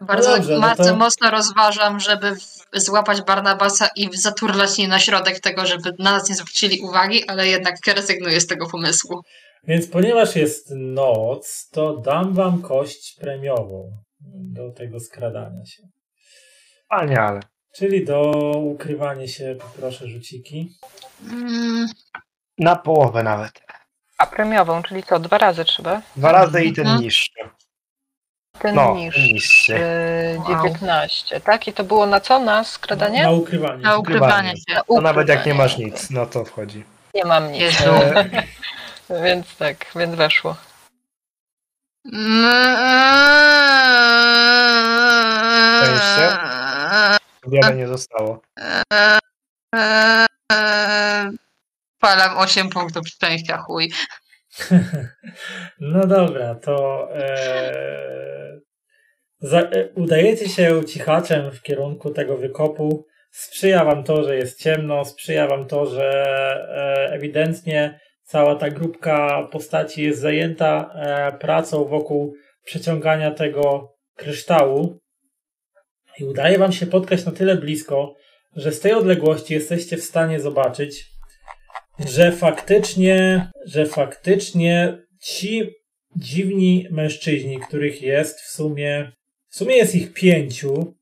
Bardzo, 0.00 0.36
dobrze, 0.36 0.54
no 0.54 0.60
bardzo 0.60 0.84
to- 0.84 0.96
mocno 0.96 1.30
rozważam, 1.30 2.00
żeby 2.00 2.36
złapać 2.72 3.22
Barnabasa 3.22 3.88
i 3.96 4.16
zaturlać 4.16 4.78
nim 4.78 4.90
na 4.90 4.98
środek 4.98 5.40
tego, 5.40 5.66
żeby 5.66 5.90
na 5.98 6.12
nas 6.12 6.28
nie 6.28 6.34
zwrócili 6.34 6.80
uwagi, 6.80 7.28
ale 7.28 7.48
jednak 7.48 7.74
rezygnuję 7.86 8.40
z 8.40 8.46
tego 8.46 8.68
pomysłu. 8.70 9.20
Więc 9.64 9.86
ponieważ 9.86 10.36
jest 10.36 10.70
noc, 10.76 11.68
to 11.72 11.96
dam 11.96 12.34
wam 12.34 12.62
kość 12.62 13.16
premiową 13.20 13.90
do 14.34 14.70
tego 14.70 15.00
skradania 15.00 15.64
się. 15.64 15.82
Wspaniale. 16.82 17.40
Czyli 17.74 18.04
do 18.04 18.30
ukrywania 18.56 19.28
się 19.28 19.56
proszę 19.80 20.08
rzuciki. 20.08 20.72
Mm, 21.30 21.86
Na 22.58 22.76
połowę 22.76 23.22
nawet. 23.22 23.52
A 24.18 24.26
premiową, 24.26 24.82
czyli 24.82 25.02
co, 25.02 25.18
dwa 25.18 25.38
razy 25.38 25.64
trzeba? 25.64 26.02
Dwa 26.16 26.32
razy 26.32 26.64
i 26.64 26.72
ten 26.72 26.84
Mhm. 26.86 27.02
niższy. 27.02 27.30
Ten 28.58 28.74
No, 28.74 28.94
niż. 28.94 29.14
ten 29.14 29.24
niższy. 29.24 29.72
Yy, 29.72 30.42
19, 30.48 31.40
tak? 31.40 31.68
I 31.68 31.72
to 31.72 31.84
było 31.84 32.06
na 32.06 32.20
co? 32.20 32.38
Na 32.38 32.64
skradanie? 32.64 33.22
Na 33.22 33.30
ukrywanie. 33.30 33.82
na 33.82 33.96
ukrywanie 33.96 34.52
się. 34.56 34.80
To 34.88 35.00
nawet 35.00 35.28
jak 35.28 35.46
nie 35.46 35.54
masz 35.54 35.78
nic, 35.78 36.10
no 36.10 36.26
to 36.26 36.44
wchodzi. 36.44 36.84
Nie 37.14 37.24
mam 37.24 37.52
nic. 37.52 37.80
E, 37.80 38.24
Więc 39.24 39.56
tak, 39.56 39.86
więc 39.96 40.14
weszło. 40.14 40.56
Szczęście? 45.82 46.51
Wiele 47.46 47.76
nie 47.76 47.88
zostało. 47.88 48.42
Palam 52.00 52.38
8 52.38 52.68
punktów 52.68 53.08
szczęścia, 53.08 53.56
chuj. 53.56 53.92
No 55.80 56.06
dobra, 56.06 56.54
to 56.54 57.08
e, 57.14 58.60
za, 59.40 59.60
e, 59.60 59.88
udajecie 59.94 60.48
się 60.48 60.84
cichaczem 60.84 61.50
w 61.50 61.62
kierunku 61.62 62.10
tego 62.10 62.36
wykopu. 62.36 63.06
Sprzyja 63.30 63.84
wam 63.84 64.04
to, 64.04 64.24
że 64.24 64.36
jest 64.36 64.62
ciemno, 64.62 65.04
sprzyja 65.04 65.46
wam 65.46 65.66
to, 65.66 65.86
że 65.86 66.10
e, 66.68 67.12
ewidentnie 67.12 68.00
cała 68.22 68.54
ta 68.54 68.70
grupka 68.70 69.48
postaci 69.52 70.02
jest 70.02 70.20
zajęta 70.20 70.94
e, 70.94 71.38
pracą 71.38 71.84
wokół 71.84 72.34
przeciągania 72.64 73.30
tego 73.30 73.94
kryształu. 74.16 75.01
I 76.18 76.24
udaje 76.24 76.58
wam 76.58 76.72
się 76.72 76.86
spotkać 76.86 77.24
na 77.24 77.32
tyle 77.32 77.56
blisko, 77.56 78.14
że 78.56 78.72
z 78.72 78.80
tej 78.80 78.92
odległości 78.92 79.54
jesteście 79.54 79.96
w 79.96 80.04
stanie 80.04 80.40
zobaczyć, 80.40 81.06
że 82.06 82.32
faktycznie, 82.32 83.50
że 83.66 83.86
faktycznie 83.86 84.98
ci 85.20 85.70
dziwni 86.16 86.88
mężczyźni, 86.90 87.60
których 87.60 88.02
jest 88.02 88.40
w 88.40 88.50
sumie, 88.50 89.12
w 89.48 89.56
sumie 89.56 89.76
jest 89.76 89.94
ich 89.94 90.12
pięciu, 90.12 90.94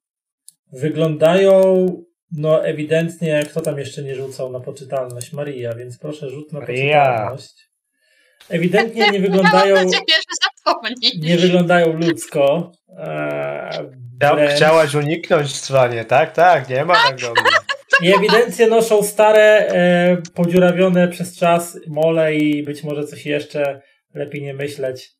wyglądają 0.72 1.86
no 2.32 2.64
ewidentnie, 2.64 3.42
kto 3.50 3.60
tam 3.60 3.78
jeszcze 3.78 4.02
nie 4.02 4.14
rzucał 4.14 4.52
na 4.52 4.60
poczytalność? 4.60 5.32
Maria, 5.32 5.74
więc 5.74 5.98
proszę 5.98 6.30
rzut 6.30 6.52
na 6.52 6.60
Maria. 6.60 7.04
poczytalność. 7.04 7.70
Ewidentnie 8.48 9.10
nie 9.10 9.20
wyglądają, 9.20 9.76
nie 11.22 11.36
wyglądają 11.36 11.92
ludzko. 11.92 12.72
Wręcz. 14.20 14.52
Chciałaś 14.56 14.94
uniknąć 14.94 15.60
cwanie, 15.60 16.04
tak? 16.04 16.32
Tak, 16.32 16.68
nie 16.68 16.84
ma 16.84 16.94
tak 16.94 17.20
dobrze. 17.20 17.42
I 18.02 18.14
ewidentnie 18.14 18.66
noszą 18.66 19.02
stare, 19.02 19.66
e, 19.68 20.16
podziurawione 20.34 21.08
przez 21.08 21.36
czas 21.38 21.78
mole 21.86 22.34
i 22.34 22.62
być 22.62 22.82
może 22.82 23.04
coś 23.04 23.26
jeszcze, 23.26 23.82
lepiej 24.14 24.42
nie 24.42 24.54
myśleć. 24.54 25.10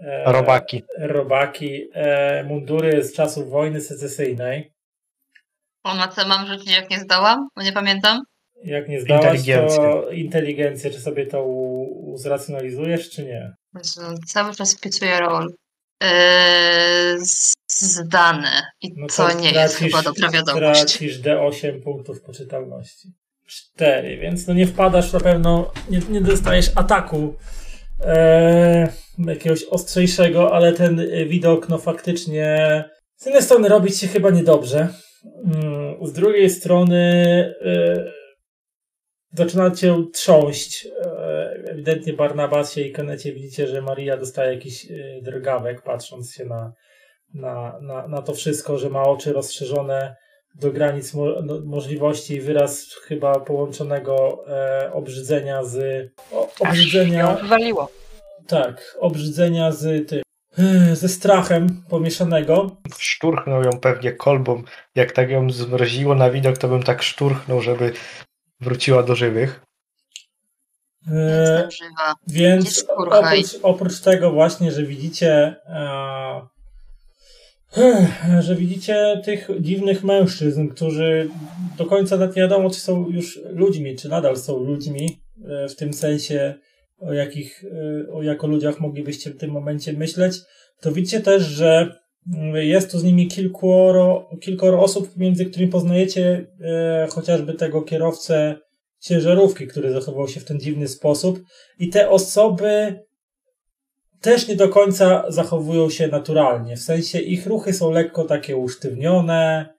E, 0.00 0.32
Robaki. 0.32 0.82
Robaki, 0.98 1.88
e, 1.94 2.44
mundury 2.44 3.04
z 3.04 3.14
czasów 3.16 3.50
wojny 3.50 3.80
secesyjnej. 3.80 4.72
O, 5.84 5.94
na 5.94 6.08
co 6.08 6.28
mam 6.28 6.46
rzucić, 6.46 6.72
jak 6.76 6.90
nie 6.90 6.98
zdałam? 6.98 7.48
Bo 7.56 7.62
nie 7.62 7.72
pamiętam. 7.72 8.22
Jak 8.64 8.88
nie 8.88 9.00
zdałaś, 9.00 9.24
Inteligencję. 9.24 9.76
to 9.78 10.10
inteligencję, 10.10 10.90
czy 10.90 11.00
sobie 11.00 11.26
to 11.26 11.44
u, 11.44 11.82
uzracjonalizujesz, 12.12 13.10
czy 13.10 13.24
nie? 13.24 13.52
Cały 14.26 14.54
czas 14.54 14.76
wpisuję 14.76 15.18
rol. 15.20 15.48
Eee, 16.00 17.18
z- 17.26 17.52
zdane. 17.80 18.62
I 18.82 18.92
No 18.96 19.06
to 19.16 19.32
nie 19.32 19.52
jest 19.52 19.76
chyba 19.76 20.02
dobra 20.02 20.30
wiadomość. 20.30 20.80
Tracisz 20.80 21.20
D8 21.20 21.82
punktów 21.82 22.20
poczytalności. 22.22 23.08
4, 23.46 24.16
więc 24.18 24.46
no 24.46 24.54
nie 24.54 24.66
wpadasz 24.66 25.12
na 25.12 25.20
pewno, 25.20 25.72
nie, 25.90 26.00
nie 26.08 26.20
dostajesz 26.20 26.70
ataku 26.74 27.34
e, 28.00 28.92
jakiegoś 29.18 29.64
ostrzejszego, 29.64 30.54
ale 30.54 30.72
ten 30.72 31.00
e, 31.00 31.24
widok 31.26 31.68
no 31.68 31.78
faktycznie 31.78 32.84
z 33.16 33.26
jednej 33.26 33.42
strony 33.42 33.68
robić 33.68 33.98
się 33.98 34.08
chyba 34.08 34.30
niedobrze. 34.30 34.88
Mm, 35.44 36.06
Z 36.06 36.12
drugiej 36.12 36.50
strony 36.50 36.98
e, 37.64 38.04
zaczyna 39.32 39.70
cię 39.70 40.04
trząść. 40.12 40.86
E, 40.86 41.62
Ewidentnie 41.66 42.12
Barnabasie 42.12 42.80
i 42.80 42.92
Kenecie 42.92 43.32
widzicie, 43.32 43.66
że 43.66 43.82
Maria 43.82 44.16
dostaje 44.16 44.54
jakiś 44.54 44.90
e, 44.90 44.94
drgawek, 45.22 45.82
patrząc 45.82 46.34
się 46.34 46.44
na, 46.44 46.72
na, 47.34 47.78
na, 47.80 48.08
na 48.08 48.22
to 48.22 48.34
wszystko, 48.34 48.78
że 48.78 48.90
ma 48.90 49.02
oczy 49.02 49.32
rozszerzone 49.32 50.16
do 50.54 50.70
granic 50.72 51.14
mo- 51.14 51.42
no, 51.44 51.60
możliwości 51.64 52.34
i 52.34 52.40
wyraz 52.40 52.94
chyba 53.04 53.40
połączonego 53.40 54.44
e, 54.48 54.92
obrzydzenia 54.92 55.64
z. 55.64 56.06
O, 56.32 56.48
Aż 56.60 56.68
obrzydzenia. 56.70 57.34
wywaliło. 57.34 57.88
Tak, 58.46 58.96
obrzydzenia 59.00 59.72
z 59.72 60.08
tym. 60.08 60.22
e, 60.58 60.96
ze 60.96 61.08
strachem 61.08 61.82
pomieszanego. 61.88 62.76
Szturchnął 62.98 63.62
ją 63.62 63.70
pewnie 63.80 64.12
kolbą. 64.12 64.62
Jak 64.94 65.12
tak 65.12 65.30
ją 65.30 65.50
zmroziło 65.50 66.14
na 66.14 66.30
widok, 66.30 66.58
to 66.58 66.68
bym 66.68 66.82
tak 66.82 67.02
szturchnął, 67.02 67.60
żeby 67.60 67.92
wróciła 68.60 69.02
do 69.02 69.14
żywych. 69.14 69.60
E. 71.12 71.68
Więc 72.26 72.84
oprócz, 72.88 73.58
oprócz 73.62 74.00
tego 74.00 74.30
właśnie, 74.32 74.72
że 74.72 74.82
widzicie 74.82 75.56
e, 75.66 76.46
że 78.40 78.56
widzicie 78.56 79.20
tych 79.24 79.48
dziwnych 79.60 80.04
mężczyzn, 80.04 80.68
którzy 80.68 81.28
do 81.78 81.86
końca 81.86 82.16
nawet 82.16 82.36
nie 82.36 82.42
wiadomo, 82.42 82.70
czy 82.70 82.80
są 82.80 83.08
już 83.08 83.40
ludźmi, 83.50 83.96
czy 83.96 84.08
nadal 84.08 84.36
są 84.36 84.58
ludźmi, 84.58 85.20
e, 85.48 85.68
w 85.68 85.76
tym 85.76 85.92
sensie, 85.92 86.54
o 86.98 87.12
jakich, 87.12 87.64
e, 87.64 88.12
o 88.12 88.22
jako 88.22 88.46
ludziach 88.46 88.80
moglibyście 88.80 89.30
w 89.30 89.36
tym 89.36 89.50
momencie 89.50 89.92
myśleć, 89.92 90.38
to 90.80 90.92
widzicie 90.92 91.20
też, 91.20 91.42
że 91.42 92.00
mm, 92.34 92.56
jest 92.56 92.90
tu 92.90 92.98
z 92.98 93.04
nimi 93.04 93.28
kilkoro, 93.28 94.30
kilkoro 94.40 94.82
osób, 94.82 95.16
między 95.16 95.46
którymi 95.46 95.72
poznajecie 95.72 96.46
e, 96.60 97.06
chociażby 97.10 97.54
tego 97.54 97.82
kierowcę 97.82 98.58
ciężarówki, 99.00 99.66
który 99.66 99.92
zachował 99.92 100.28
się 100.28 100.40
w 100.40 100.44
ten 100.44 100.60
dziwny 100.60 100.88
sposób. 100.88 101.40
I 101.78 101.88
te 101.88 102.10
osoby 102.10 103.02
też 104.22 104.48
nie 104.48 104.56
do 104.56 104.68
końca 104.68 105.24
zachowują 105.28 105.90
się 105.90 106.08
naturalnie. 106.08 106.76
W 106.76 106.82
sensie 106.82 107.18
ich 107.18 107.46
ruchy 107.46 107.72
są 107.72 107.90
lekko 107.90 108.24
takie 108.24 108.56
usztywnione. 108.56 109.74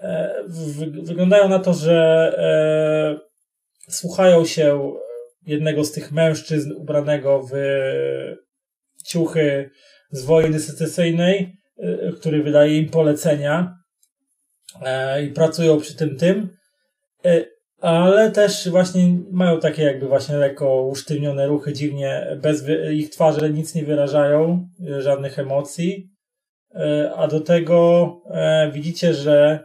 E, 0.00 0.34
wy- 0.48 1.02
wyglądają 1.02 1.48
na 1.48 1.58
to, 1.58 1.74
że 1.74 1.94
e, 2.38 3.92
słuchają 3.92 4.44
się 4.44 4.92
jednego 5.46 5.84
z 5.84 5.92
tych 5.92 6.12
mężczyzn 6.12 6.72
ubranego 6.72 7.48
w 7.52 7.54
ciuchy 9.06 9.70
z 10.10 10.24
wojny 10.24 10.60
secesyjnej, 10.60 11.56
e, 11.78 12.12
który 12.12 12.42
wydaje 12.42 12.78
im 12.78 12.90
polecenia 12.90 13.78
i 15.24 15.28
pracują 15.28 15.80
przy 15.80 15.96
tym 15.96 16.16
tym. 16.16 16.56
Ale 17.84 18.30
też 18.30 18.68
właśnie 18.68 19.18
mają 19.30 19.60
takie 19.60 19.82
jakby 19.82 20.08
właśnie 20.08 20.36
lekko 20.36 20.82
usztywnione 20.82 21.46
ruchy, 21.46 21.72
dziwnie, 21.72 22.36
bez 22.42 22.64
ich 22.92 23.10
twarze 23.10 23.50
nic 23.50 23.74
nie 23.74 23.84
wyrażają, 23.84 24.68
e, 24.90 25.02
żadnych 25.02 25.38
emocji. 25.38 26.10
E, 26.74 27.12
A 27.16 27.28
do 27.28 27.40
tego 27.40 28.08
e, 28.30 28.70
widzicie, 28.72 29.14
że 29.14 29.64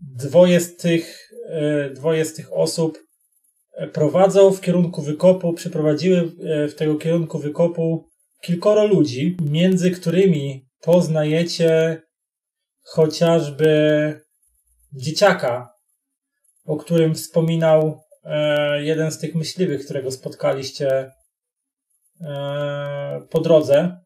dwoje 0.00 0.60
z 0.60 0.76
tych, 0.76 1.30
dwoje 1.94 2.24
z 2.24 2.34
tych 2.34 2.52
osób 2.52 2.98
prowadzą 3.92 4.50
w 4.50 4.60
kierunku 4.60 5.02
wykopu, 5.02 5.52
przyprowadziły 5.52 6.32
w 6.68 6.74
tego 6.76 6.94
kierunku 6.94 7.38
wykopu 7.38 8.08
kilkoro 8.42 8.86
ludzi, 8.86 9.36
między 9.50 9.90
którymi 9.90 10.68
poznajecie 10.82 12.02
chociażby 12.82 14.14
dzieciaka, 14.92 15.75
o 16.66 16.76
którym 16.76 17.14
wspominał 17.14 18.00
e, 18.24 18.82
jeden 18.82 19.10
z 19.10 19.18
tych 19.18 19.34
myśliwych, 19.34 19.84
którego 19.84 20.10
spotkaliście 20.10 21.10
e, 22.20 23.26
po 23.30 23.40
drodze, 23.40 24.00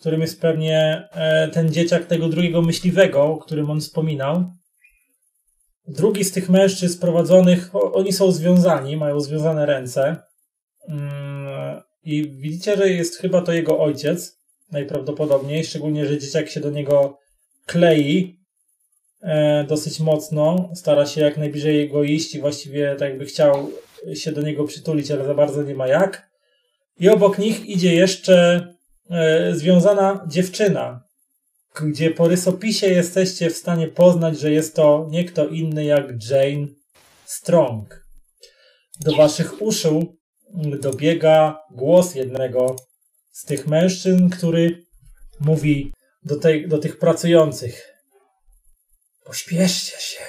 którym 0.00 0.20
jest 0.20 0.40
pewnie 0.40 1.08
e, 1.12 1.48
ten 1.48 1.72
dzieciak 1.72 2.06
tego 2.06 2.28
drugiego 2.28 2.62
myśliwego, 2.62 3.22
o 3.22 3.36
którym 3.36 3.70
on 3.70 3.80
wspominał. 3.80 4.44
Drugi 5.88 6.24
z 6.24 6.32
tych 6.32 6.50
mężczyzn 6.50 7.00
prowadzonych, 7.00 7.76
o, 7.76 7.92
oni 7.92 8.12
są 8.12 8.32
związani, 8.32 8.96
mają 8.96 9.20
związane 9.20 9.66
ręce. 9.66 10.16
Mm, 10.88 11.80
I 12.04 12.30
widzicie, 12.30 12.76
że 12.76 12.88
jest 12.88 13.18
chyba 13.18 13.42
to 13.42 13.52
jego 13.52 13.78
ojciec, 13.80 14.38
najprawdopodobniej, 14.70 15.64
szczególnie, 15.64 16.06
że 16.06 16.18
dzieciak 16.18 16.48
się 16.48 16.60
do 16.60 16.70
niego 16.70 17.18
klei 17.66 18.41
dosyć 19.68 20.00
mocno, 20.00 20.70
stara 20.74 21.06
się 21.06 21.20
jak 21.20 21.36
najbliżej 21.36 21.76
jego 21.76 22.02
iść 22.02 22.34
i 22.34 22.40
właściwie 22.40 22.96
tak 22.98 23.08
jakby 23.08 23.24
chciał 23.24 23.70
się 24.14 24.32
do 24.32 24.42
niego 24.42 24.64
przytulić, 24.64 25.10
ale 25.10 25.24
za 25.24 25.34
bardzo 25.34 25.62
nie 25.62 25.74
ma 25.74 25.86
jak. 25.86 26.30
I 26.98 27.08
obok 27.08 27.38
nich 27.38 27.66
idzie 27.66 27.94
jeszcze 27.94 28.66
e, 29.10 29.54
związana 29.54 30.26
dziewczyna, 30.28 31.04
gdzie 31.82 32.10
po 32.10 32.28
rysopisie 32.28 32.86
jesteście 32.86 33.50
w 33.50 33.56
stanie 33.56 33.88
poznać, 33.88 34.38
że 34.38 34.50
jest 34.50 34.76
to 34.76 35.06
nie 35.10 35.24
kto 35.24 35.46
inny 35.46 35.84
jak 35.84 36.04
Jane 36.30 36.66
Strong. 37.24 38.06
Do 39.00 39.16
waszych 39.16 39.62
uszu 39.62 40.16
dobiega 40.80 41.58
głos 41.70 42.14
jednego 42.14 42.76
z 43.30 43.44
tych 43.44 43.66
mężczyzn, 43.66 44.28
który 44.28 44.84
mówi 45.40 45.92
do, 46.22 46.36
tej, 46.36 46.68
do 46.68 46.78
tych 46.78 46.98
pracujących. 46.98 47.91
Pośpieszcie 49.24 50.00
się. 50.00 50.24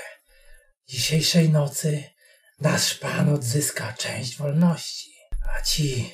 Dzisiejszej 0.88 1.50
nocy 1.50 2.04
nasz 2.60 2.96
pan 2.96 3.34
odzyska 3.34 3.94
część 3.98 4.38
wolności, 4.38 5.12
a 5.58 5.62
ci 5.62 6.14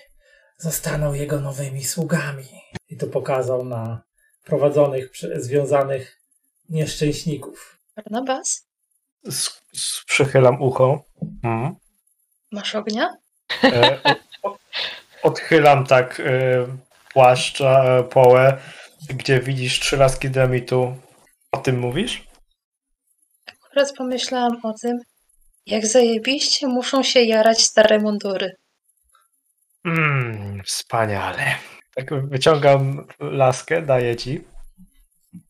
zostaną 0.57 1.13
jego 1.13 1.39
nowymi 1.39 1.83
sługami. 1.85 2.47
I 2.89 2.97
to 2.97 3.07
pokazał 3.07 3.65
na 3.65 4.03
prowadzonych, 4.45 5.11
związanych 5.35 6.17
nieszczęśników. 6.69 7.79
Barnabas? 7.95 8.67
S- 9.27 9.61
s- 9.75 10.01
Przychylam 10.07 10.61
ucho. 10.61 11.03
Mm. 11.43 11.75
Masz 12.51 12.75
ognia? 12.75 13.09
E, 13.63 13.99
o- 14.03 14.49
o- 14.49 14.57
odchylam 15.23 15.85
tak 15.85 16.19
e, 16.19 16.23
płaszcza, 17.13 17.83
e, 17.83 18.03
połę, 18.03 18.57
gdzie 19.09 19.39
widzisz 19.39 19.79
trzy 19.79 19.97
laski 19.97 20.29
dynamitu. 20.29 20.97
O 21.51 21.57
tym 21.57 21.79
mówisz? 21.79 22.28
Akurat 23.79 23.97
pomyślałam 23.97 24.59
o 24.63 24.73
tym, 24.73 24.99
jak 25.65 25.87
zajebiście 25.87 26.67
muszą 26.67 27.03
się 27.03 27.21
jarać 27.21 27.61
stare 27.61 27.99
mundury. 27.99 28.55
Mm, 29.85 30.61
wspaniale. 30.65 31.45
Tak 31.95 32.27
wyciągam 32.27 33.07
laskę, 33.19 33.81
daję 33.81 34.15
ci. 34.15 34.43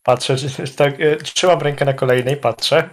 Patrzę, 0.04 0.36
tak, 0.78 1.02
e, 1.02 1.16
trzymam 1.16 1.60
rękę 1.60 1.86
na 1.86 1.94
kolejnej, 1.94 2.38
patrzę. 2.38 2.90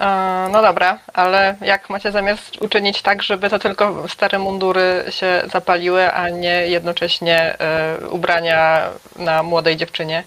E, 0.00 0.48
No 0.52 0.62
dobra, 0.62 0.98
ale 1.12 1.56
jak 1.60 1.90
macie 1.90 2.12
zamiar 2.12 2.38
uczynić 2.60 3.02
tak, 3.02 3.22
żeby 3.22 3.50
to 3.50 3.58
tylko 3.58 4.08
stare 4.08 4.38
mundury 4.38 5.04
się 5.10 5.42
zapaliły, 5.52 6.12
a 6.12 6.28
nie 6.28 6.66
jednocześnie 6.68 7.58
e, 7.58 7.98
ubrania 8.10 8.90
na 9.16 9.42
młodej 9.42 9.76
dziewczynie? 9.76 10.24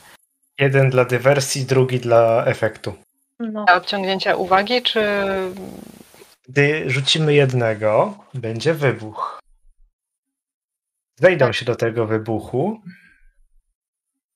Jeden 0.59 0.89
dla 0.89 1.05
dywersji, 1.05 1.65
drugi 1.65 1.99
dla 1.99 2.45
efektu. 2.45 2.93
No. 3.39 3.65
Dla 3.65 3.75
odciągnięcia 3.75 4.35
uwagi, 4.35 4.81
czy 4.81 5.01
Gdy 6.47 6.89
rzucimy 6.89 7.33
jednego, 7.33 8.17
będzie 8.33 8.73
wybuch. 8.73 9.39
Zejdą 11.19 11.51
się 11.51 11.65
do 11.65 11.75
tego 11.75 12.05
wybuchu, 12.05 12.81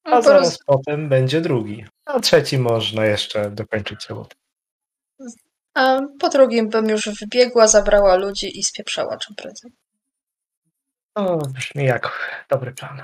a 0.03 0.09
No, 0.09 0.21
zaraz 0.21 0.57
potem 0.65 1.09
będzie 1.09 1.41
drugi. 1.41 1.85
A 2.05 2.19
trzeci 2.19 2.57
można 2.57 3.05
jeszcze 3.05 3.51
dokończyć 3.51 4.09
robotę. 4.09 4.35
A 5.73 5.99
po 6.19 6.29
drugim 6.29 6.69
bym 6.69 6.89
już 6.89 7.09
wybiegła, 7.19 7.67
zabrała 7.67 8.15
ludzi 8.15 8.59
i 8.59 8.63
spieprzała 8.63 9.17
czym 9.17 9.35
prędzej. 9.35 9.71
O, 11.15 11.37
brzmi 11.37 11.85
jak 11.85 12.11
dobry 12.49 12.73
plan. 12.73 13.01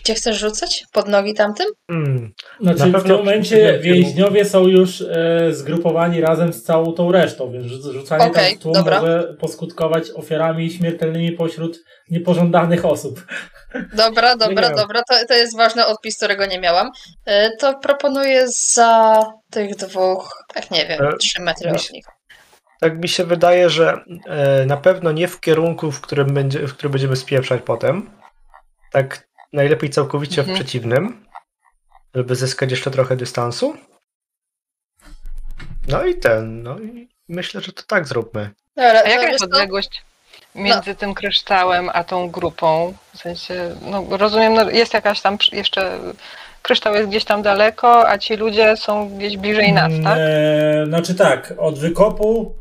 Gdzie 0.00 0.14
chcesz 0.14 0.38
rzucać? 0.38 0.84
Pod 0.92 1.08
nogi 1.08 1.34
tamtym? 1.34 1.66
Mm, 1.90 2.32
Znaczy 2.60 2.86
Na 2.86 2.98
w 2.98 3.02
tym 3.02 3.16
momencie 3.16 3.78
więźniowie 3.82 4.44
są 4.44 4.66
już 4.66 5.00
e, 5.00 5.48
zgrupowani 5.52 6.20
razem 6.20 6.52
z 6.52 6.62
całą 6.62 6.92
tą 6.92 7.12
resztą, 7.12 7.52
więc 7.52 7.66
rzu- 7.66 7.92
rzucanie 7.92 8.24
Okej, 8.24 8.50
tam 8.50 8.58
w 8.58 8.62
tłum 8.62 8.74
dobra. 8.74 9.00
może 9.00 9.34
poskutkować 9.40 10.10
ofiarami 10.10 10.70
śmiertelnymi 10.70 11.32
pośród 11.32 11.78
niepożądanych 12.10 12.84
osób. 12.84 13.24
Dobra, 13.96 14.36
dobra, 14.36 14.70
dobra. 14.70 15.02
To, 15.10 15.14
to 15.28 15.34
jest 15.34 15.56
ważny 15.56 15.86
odpis, 15.86 16.16
którego 16.16 16.46
nie 16.46 16.60
miałam. 16.60 16.90
E, 17.26 17.50
To 17.56 17.78
proponuję 17.78 18.48
za 18.48 19.22
tych 19.50 19.76
dwóch, 19.76 20.44
tak 20.54 20.70
nie 20.70 20.86
wiem, 20.86 21.02
E, 21.06 21.16
trzy 21.16 21.42
metry 21.42 21.70
od 21.70 21.82
się- 21.82 21.92
nich. 21.92 22.04
tak 22.80 22.98
mi 22.98 23.08
się 23.08 23.24
wydaje, 23.24 23.70
że 23.70 23.96
e, 24.26 24.66
na 24.66 24.76
pewno 24.76 25.12
nie 25.12 25.28
w 25.28 25.40
kierunku, 25.40 25.90
w 25.92 26.00
którym, 26.00 26.26
będzie, 26.34 26.58
w 26.68 26.72
którym 26.74 26.92
będziemy 26.92 27.16
spieprzać 27.16 27.60
potem. 27.64 28.10
Tak 28.92 29.26
najlepiej 29.54 29.90
całkowicie 29.90 30.40
Mhm. 30.40 30.56
w 30.56 30.60
przeciwnym, 30.60 31.24
żeby 32.14 32.36
zyskać 32.36 32.70
jeszcze 32.70 32.90
trochę 32.90 33.16
dystansu. 33.16 33.76
No 35.88 36.04
i 36.04 36.14
ten, 36.14 36.62
no 36.62 36.78
i 36.78 37.08
myślę, 37.28 37.60
że 37.60 37.72
to 37.72 37.82
tak 37.82 38.08
zróbmy. 38.08 38.50
Dobra, 38.76 39.02
A 39.04 39.08
jaka 39.08 39.28
jest 39.28 39.44
odległość 39.44 40.02
między 40.54 40.94
tym 40.94 41.14
kryształem 41.14 41.90
a 41.92 42.04
tą 42.04 42.30
grupą? 42.30 42.94
W 43.14 43.18
sensie, 43.18 43.76
no 43.82 44.06
rozumiem, 44.10 44.54
no, 44.54 44.70
jest 44.70 44.94
jakaś 44.94 45.20
tam 45.20 45.38
jeszcze. 45.52 45.98
Kryształ 46.62 46.94
jest 46.94 47.08
gdzieś 47.08 47.24
tam 47.24 47.42
daleko, 47.42 48.08
a 48.08 48.18
ci 48.18 48.36
ludzie 48.36 48.76
są 48.76 49.16
gdzieś 49.18 49.36
bliżej 49.36 49.72
nas, 49.72 49.92
tak? 50.04 50.18
E, 50.20 50.84
znaczy 50.86 51.14
tak, 51.14 51.54
od 51.58 51.78
wykopu 51.78 52.54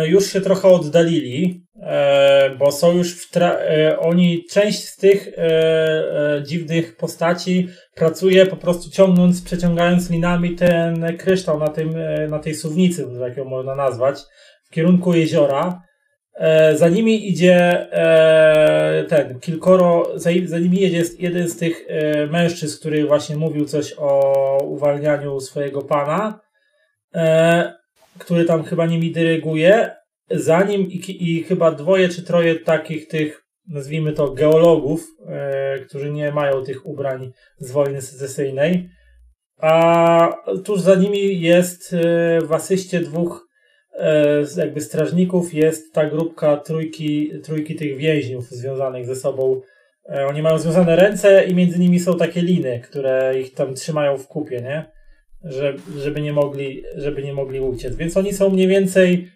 już 0.00 0.26
się 0.26 0.40
trochę 0.40 0.68
oddalili, 0.68 1.66
e, 1.82 2.50
bo 2.58 2.72
są 2.72 2.92
już 2.92 3.26
w 3.26 3.32
tra- 3.32 3.56
e, 3.58 3.98
oni, 3.98 4.44
część 4.50 4.88
z 4.88 4.96
tych 4.96 5.28
e, 5.28 5.32
e, 5.38 6.42
dziwnych 6.42 6.96
postaci 6.96 7.68
pracuje 7.94 8.46
po 8.46 8.56
prostu 8.56 8.90
ciągnąc, 8.90 9.42
przeciągając 9.42 10.10
linami 10.10 10.56
ten 10.56 11.16
kryształ 11.16 11.58
na, 11.58 11.68
tym, 11.68 11.96
e, 11.96 12.28
na 12.28 12.38
tej 12.38 12.54
suwnicy, 12.54 13.06
jak 13.20 13.36
ją 13.36 13.44
można 13.44 13.74
nazwać, 13.74 14.20
w 14.64 14.70
kierunku 14.70 15.14
jeziora. 15.14 15.82
E, 16.34 16.76
za 16.76 16.88
nimi 16.88 17.28
idzie 17.28 17.86
e, 17.92 19.04
ten, 19.08 19.40
kilkoro, 19.40 20.12
za, 20.14 20.30
za 20.44 20.58
nimi 20.58 20.80
jedzie 20.80 21.02
jeden 21.18 21.48
z 21.48 21.56
tych 21.56 21.84
e, 21.88 22.26
mężczyzn, 22.26 22.78
który 22.78 23.06
właśnie 23.06 23.36
mówił 23.36 23.64
coś 23.64 23.94
o 23.98 24.58
uwalnianiu 24.64 25.40
swojego 25.40 25.82
pana, 25.82 26.40
e, 27.14 27.81
który 28.18 28.44
tam 28.44 28.64
chyba 28.64 28.86
nimi 28.86 29.10
dyryguje. 29.10 29.90
Za 30.30 30.62
nim 30.62 30.80
i, 30.90 31.00
i 31.20 31.42
chyba 31.42 31.72
dwoje 31.72 32.08
czy 32.08 32.22
troje 32.22 32.54
takich 32.54 33.08
tych, 33.08 33.44
nazwijmy 33.68 34.12
to 34.12 34.32
geologów, 34.32 35.06
e, 35.26 35.78
którzy 35.78 36.12
nie 36.12 36.32
mają 36.32 36.64
tych 36.64 36.86
ubrań 36.86 37.32
z 37.58 37.70
wojny 37.70 38.02
secesyjnej. 38.02 38.88
A 39.58 40.36
tuż 40.64 40.80
za 40.80 40.94
nimi 40.94 41.40
jest 41.40 41.92
e, 41.92 41.96
w 42.40 42.52
asyście 42.52 43.00
dwóch 43.00 43.48
e, 43.98 44.44
jakby 44.56 44.80
strażników 44.80 45.54
jest 45.54 45.94
ta 45.94 46.06
grupka 46.10 46.56
trójki, 46.56 47.32
trójki 47.44 47.76
tych 47.76 47.96
więźniów 47.96 48.50
związanych 48.50 49.06
ze 49.06 49.16
sobą. 49.16 49.60
E, 50.08 50.26
Oni 50.26 50.42
mają 50.42 50.58
związane 50.58 50.96
ręce 50.96 51.44
i 51.44 51.54
między 51.54 51.78
nimi 51.78 52.00
są 52.00 52.18
takie 52.18 52.42
liny, 52.42 52.80
które 52.84 53.40
ich 53.40 53.54
tam 53.54 53.74
trzymają 53.74 54.18
w 54.18 54.26
kupie, 54.26 54.60
nie? 54.60 54.92
Że, 55.44 55.74
żeby, 55.98 56.20
nie 56.20 56.32
mogli, 56.32 56.82
żeby 56.96 57.22
nie 57.22 57.32
mogli 57.32 57.60
uciec. 57.60 57.96
Więc 57.96 58.16
oni 58.16 58.32
są 58.32 58.50
mniej 58.50 58.68
więcej, 58.68 59.28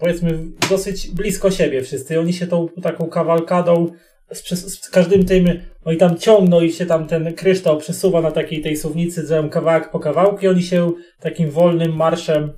powiedzmy, 0.00 0.38
dosyć 0.70 1.10
blisko 1.10 1.50
siebie 1.50 1.82
wszyscy. 1.82 2.20
Oni 2.20 2.32
się 2.32 2.46
tą 2.46 2.68
taką 2.82 3.06
kawalkadą 3.06 3.92
z, 4.32 4.82
z 4.84 4.90
każdym 4.90 5.26
tym, 5.26 5.60
oni 5.84 5.96
tam 5.96 6.18
ciągną 6.18 6.60
i 6.60 6.72
się 6.72 6.86
tam 6.86 7.06
ten 7.06 7.34
kryształ 7.34 7.78
przesuwa 7.78 8.20
na 8.20 8.30
takiej 8.30 8.60
tej 8.60 8.76
suwnicy, 8.76 9.26
zrobią 9.26 9.50
kawałek 9.50 9.90
po 9.90 10.00
kawałku 10.00 10.44
i 10.44 10.48
oni 10.48 10.62
się 10.62 10.92
takim 11.20 11.50
wolnym 11.50 11.96
marszem 11.96 12.52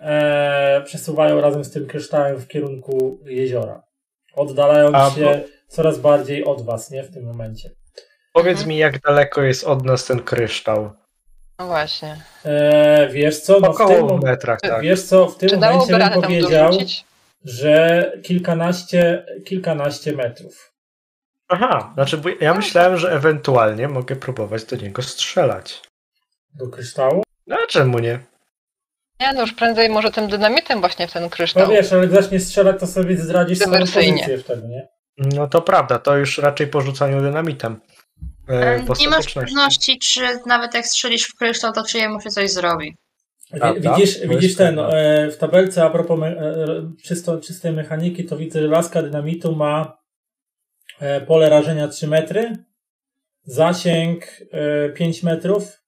e, 0.00 0.82
przesuwają 0.84 1.40
razem 1.40 1.64
z 1.64 1.70
tym 1.70 1.86
kryształem 1.86 2.36
w 2.36 2.48
kierunku 2.48 3.20
jeziora. 3.26 3.82
Oddalając 4.34 4.96
A, 4.96 5.10
się 5.10 5.40
coraz 5.68 5.98
bardziej 5.98 6.44
od 6.44 6.64
was, 6.64 6.90
nie? 6.90 7.02
W 7.02 7.14
tym 7.14 7.24
momencie. 7.24 7.70
Powiedz 8.32 8.66
mi, 8.66 8.76
jak 8.76 9.00
daleko 9.00 9.42
jest 9.42 9.64
od 9.64 9.84
nas 9.84 10.06
ten 10.06 10.22
kryształ? 10.22 10.90
No 11.58 11.66
właśnie. 11.66 12.16
E, 12.44 13.08
wiesz 13.12 13.40
co? 13.40 13.60
No 13.60 13.72
w 13.72 13.76
tym, 13.76 14.20
metrach, 14.22 14.60
tak. 14.60 14.82
wiesz 14.82 15.02
co, 15.02 15.26
w 15.26 15.36
tym 15.38 15.48
Czy 15.48 15.56
momencie 15.56 15.98
bym 15.98 16.22
powiedział, 16.22 16.72
że 17.44 18.12
kilkanaście, 18.22 19.26
kilkanaście 19.44 20.12
metrów. 20.12 20.72
Aha, 21.48 21.90
znaczy 21.94 22.16
bo 22.16 22.28
ja 22.40 22.54
myślałem, 22.54 22.96
że 22.98 23.12
ewentualnie 23.12 23.88
mogę 23.88 24.16
próbować 24.16 24.64
do 24.64 24.76
niego 24.76 25.02
strzelać. 25.02 25.82
Do 26.54 26.68
kryształu? 26.68 27.22
No 27.46 27.56
a 27.64 27.66
czemu 27.66 27.98
nie? 27.98 28.18
Nie, 29.20 29.32
no 29.32 29.40
już 29.40 29.52
prędzej 29.52 29.88
może 29.88 30.10
tym 30.10 30.28
dynamitem 30.28 30.80
właśnie 30.80 31.08
w 31.08 31.12
ten 31.12 31.22
No 31.22 31.30
kryształ. 31.30 31.70
wiesz, 31.70 31.92
ale 31.92 32.02
jak 32.02 32.10
zacznie 32.10 32.40
strzelać, 32.40 32.80
to 32.80 32.86
sobie 32.86 33.16
zdradzisz 33.16 33.58
swoją 33.58 33.80
pozycję 33.80 34.38
wtedy, 34.38 34.68
nie? 34.68 34.88
No 35.18 35.48
to 35.48 35.62
prawda, 35.62 35.98
to 35.98 36.16
już 36.16 36.38
raczej 36.38 36.66
po 36.66 36.80
rzucaniu 36.80 37.20
dynamitem. 37.20 37.80
E, 38.48 38.84
Nie 39.00 39.08
masz 39.08 39.34
pewności, 39.34 39.98
czy 39.98 40.20
nawet 40.46 40.74
jak 40.74 40.86
strzelisz 40.86 41.24
w 41.24 41.34
kryształ, 41.34 41.72
to 41.72 41.84
czy 41.84 41.98
jemu 41.98 42.20
się 42.20 42.30
coś 42.30 42.50
zrobi. 42.50 42.96
Prawda? 43.50 43.96
Widzisz, 43.96 44.18
widzisz 44.26 44.56
ten, 44.56 44.78
e, 44.78 45.30
w 45.30 45.36
tabelce 45.38 45.84
a 45.84 45.90
propos 45.90 46.18
me, 46.18 46.26
e, 46.26 46.64
czysto, 47.04 47.40
czystej 47.40 47.72
mechaniki, 47.72 48.24
to 48.24 48.36
widzę, 48.36 48.62
że 48.62 48.68
laska 48.68 49.02
dynamitu 49.02 49.56
ma 49.56 49.98
e, 51.00 51.20
pole 51.20 51.48
rażenia 51.50 51.88
3 51.88 52.06
metry, 52.08 52.56
zasięg 53.44 54.24
e, 54.52 54.88
5 54.88 55.22
metrów, 55.22 55.82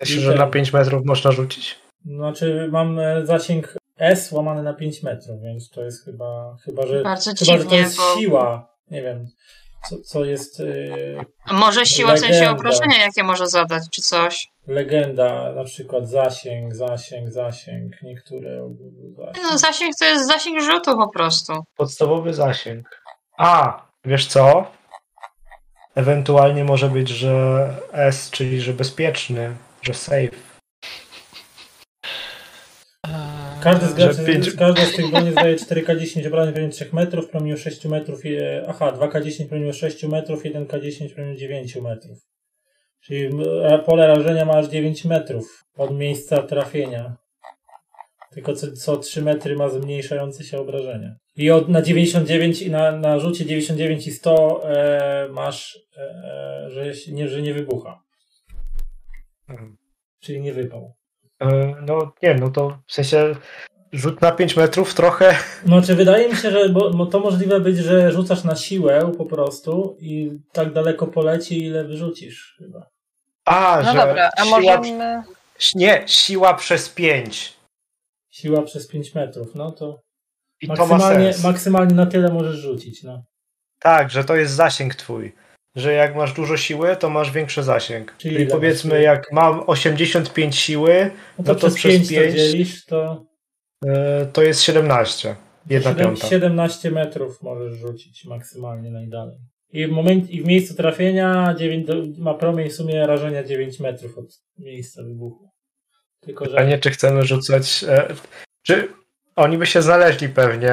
Myślę, 0.00 0.20
że 0.20 0.34
na 0.34 0.46
5 0.46 0.72
metrów 0.72 1.04
można 1.04 1.32
rzucić? 1.32 1.78
znaczy 2.04 2.68
mam 2.72 2.98
e, 2.98 3.26
zasięg 3.26 3.74
S 3.98 4.32
łamany 4.32 4.62
na 4.62 4.74
5 4.74 5.02
metrów, 5.02 5.42
więc 5.42 5.70
to 5.70 5.84
jest 5.84 6.04
chyba, 6.04 6.56
chyba 6.64 6.86
że, 6.86 7.02
Bardzo 7.02 7.30
chyba, 7.30 7.44
że 7.44 7.58
to 7.58 7.62
dziwnie, 7.62 7.78
jest 7.78 7.96
bo 7.96 8.20
siła, 8.20 8.74
nie 8.90 9.02
wiem, 9.02 9.26
co, 9.88 10.00
co 10.00 10.24
jest 10.24 10.60
e, 10.60 11.54
może 11.54 11.86
siła 11.86 12.14
w 12.14 12.18
sensie 12.18 12.34
Legenda. 12.34 12.52
obrażenia, 12.52 12.98
jakie 12.98 13.22
może 13.22 13.46
zadać, 13.46 13.82
czy 13.90 14.02
coś. 14.02 14.48
legenda, 14.66 15.52
na 15.52 15.64
przykład 15.64 16.08
zasięg, 16.08 16.74
zasięg, 16.74 17.30
zasięg, 17.30 17.92
niektóre 18.02 18.68
zasięg. 19.16 19.46
No 19.50 19.58
zasięg 19.58 19.94
to 19.98 20.04
jest 20.04 20.26
zasięg 20.26 20.62
rzutu 20.62 20.96
po 20.96 21.08
prostu. 21.08 21.52
Podstawowy 21.76 22.34
zasięg. 22.34 23.00
A, 23.38 23.82
wiesz 24.04 24.26
co? 24.26 24.66
Ewentualnie 25.94 26.64
może 26.64 26.88
być, 26.88 27.08
że 27.08 27.68
S, 27.92 28.30
czyli 28.30 28.60
że 28.60 28.72
bezpieczny, 28.72 29.56
że 29.82 29.94
safe. 29.94 30.51
Każdy 33.62 33.86
z 33.86 33.88
Że 33.90 33.94
graczy, 33.96 34.24
pięć- 34.24 34.56
każda 34.56 34.84
z 34.84 34.96
tych 34.96 35.10
broni 35.10 35.30
zdaje 35.32 35.56
4K10 35.56 36.26
obrażeń 36.26 36.52
promieniu 36.54 36.72
3 36.72 36.88
metrów, 36.92 37.30
promieniu 37.30 37.56
6 37.56 37.84
metrów, 37.84 38.24
i, 38.24 38.36
aha, 38.68 38.92
2K10 38.92 39.48
promieniu 39.48 39.72
6 39.72 40.04
metrów, 40.04 40.42
1K10 40.44 41.14
promieniu 41.14 41.36
9 41.36 41.76
metrów. 41.76 42.18
Czyli 43.00 43.24
m, 43.24 43.42
pole 43.86 44.06
rażenia 44.06 44.44
ma 44.44 44.52
aż 44.52 44.66
9 44.68 45.04
metrów 45.04 45.64
od 45.76 45.94
miejsca 45.98 46.42
trafienia. 46.42 47.16
Tylko 48.32 48.54
co, 48.54 48.72
co 48.72 48.96
3 48.96 49.22
metry 49.22 49.56
ma 49.56 49.68
zmniejszające 49.68 50.44
się 50.44 50.58
obrażenia. 50.58 51.16
I 51.36 51.50
od, 51.50 51.68
na 51.68 51.82
99 51.82 52.62
i 52.62 52.70
na, 52.70 52.92
na 52.92 53.18
rzucie 53.18 53.44
99 53.46 54.06
i 54.06 54.10
100 54.12 54.62
e, 54.70 55.28
masz, 55.30 55.78
e, 55.96 56.66
że, 56.70 56.94
się- 56.94 57.12
nie, 57.12 57.28
że 57.28 57.42
nie 57.42 57.54
wybucha. 57.54 58.00
Mhm. 59.48 59.76
Czyli 60.20 60.40
nie 60.40 60.52
wypał. 60.52 60.94
E, 61.42 61.74
No 61.86 62.12
nie, 62.22 62.34
no 62.34 62.50
to 62.50 62.78
w 62.86 62.92
sensie 62.92 63.34
rzut 63.92 64.20
na 64.20 64.32
5 64.32 64.56
metrów 64.56 64.94
trochę. 64.94 65.34
No, 65.66 65.82
czy 65.82 65.94
wydaje 65.94 66.28
mi 66.28 66.36
się, 66.36 66.50
że 66.50 66.68
bo, 66.68 66.90
bo 66.90 67.06
to 67.06 67.20
możliwe 67.20 67.60
być, 67.60 67.76
że 67.78 68.12
rzucasz 68.12 68.44
na 68.44 68.56
siłę 68.56 69.12
po 69.18 69.24
prostu 69.26 69.96
i 70.00 70.30
tak 70.52 70.72
daleko 70.72 71.06
poleci, 71.06 71.64
ile 71.64 71.84
wyrzucisz 71.84 72.54
chyba. 72.58 72.86
A, 73.44 73.80
No 73.84 73.92
że 73.92 73.98
dobra, 73.98 74.30
a 74.36 74.44
siła, 74.44 74.60
możemy... 74.60 75.22
Nie, 75.74 76.02
siła 76.06 76.54
przez 76.54 76.88
5. 76.88 77.52
Siła 78.30 78.62
przez 78.62 78.88
5 78.88 79.14
metrów, 79.14 79.54
no 79.54 79.70
to 79.70 80.00
I 80.60 80.66
to 80.68 80.72
ma 80.74 80.86
maksymalnie, 80.86 81.32
sens. 81.32 81.44
maksymalnie 81.44 81.94
na 81.94 82.06
tyle 82.06 82.32
możesz 82.32 82.56
rzucić, 82.56 83.02
no. 83.02 83.22
Tak, 83.78 84.10
że 84.10 84.24
to 84.24 84.36
jest 84.36 84.52
zasięg 84.54 84.94
twój. 84.94 85.32
Że 85.76 85.92
jak 85.92 86.16
masz 86.16 86.32
dużo 86.32 86.56
siły, 86.56 86.96
to 86.96 87.10
masz 87.10 87.30
większy 87.30 87.62
zasięg. 87.62 88.14
Czyli 88.18 88.36
Czyli 88.36 88.46
powiedzmy, 88.46 89.02
jak 89.02 89.32
mam 89.32 89.62
85 89.66 90.56
siły, 90.56 91.10
No 91.38 91.44
to, 91.44 91.52
No 91.52 91.54
to 91.54 91.66
przez 91.66 91.74
przez 91.74 91.92
5 91.92 92.08
to 92.08 92.14
pięć- 92.14 92.34
dzielisz, 92.36 92.84
to 92.84 93.24
e, 93.86 94.26
to 94.32 94.42
jest 94.42 94.62
17. 94.62 95.36
Jedna 95.70 95.90
siedem- 95.90 96.06
piąta. 96.06 96.26
17 96.28 96.90
metrów 96.90 97.42
możesz 97.42 97.74
rzucić 97.78 98.24
maksymalnie 98.24 98.90
najdalej. 98.90 99.36
I 99.72 99.86
w, 99.86 99.90
moment, 99.90 100.30
i 100.30 100.42
w 100.42 100.46
miejscu 100.46 100.74
trafienia 100.74 101.54
9, 101.58 101.86
do, 101.86 101.94
ma 102.18 102.34
promień 102.34 102.70
w 102.70 102.74
sumie 102.74 103.06
rażenia 103.06 103.44
9 103.44 103.80
metrów 103.80 104.18
od 104.18 104.26
miejsca 104.58 105.02
wybuchu. 105.02 105.50
Tylko, 106.20 106.44
że 106.50 106.58
A 106.58 106.64
nie, 106.64 106.78
czy 106.78 106.90
chcemy 106.90 107.22
rzucać. 107.22 107.84
E, 107.88 108.08
czy 108.62 108.88
oni 109.36 109.58
by 109.58 109.66
się 109.66 109.82
znaleźli 109.82 110.28
pewnie. 110.28 110.70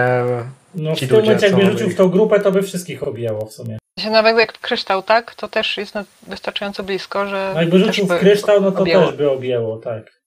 no, 0.76 0.96
w 0.96 1.00
tym 1.00 1.10
momencie 1.12 1.46
jakby 1.48 1.66
rzucił 1.66 1.90
w 1.90 1.96
tą 1.96 2.10
grupę, 2.10 2.40
to 2.40 2.52
by 2.52 2.62
wszystkich 2.62 3.04
objęło 3.04 3.46
w 3.46 3.54
sumie. 3.54 3.78
Się 4.00 4.10
nawet 4.10 4.38
jak 4.38 4.60
kryształ, 4.60 5.04
tak? 5.04 5.36
To 5.36 5.48
też 5.48 5.78
jest 5.78 5.94
wystarczająco 6.28 6.84
blisko, 6.84 7.28
że. 7.28 7.52
No 7.54 7.62
jakby 7.62 7.80
rzucił 7.80 8.08
w 8.08 8.20
kryształ, 8.20 8.62
no 8.62 8.72
to 8.72 8.80
objęło. 8.80 9.06
też 9.06 9.16
by 9.16 9.32
objęło, 9.32 9.78
tak. 9.78 10.20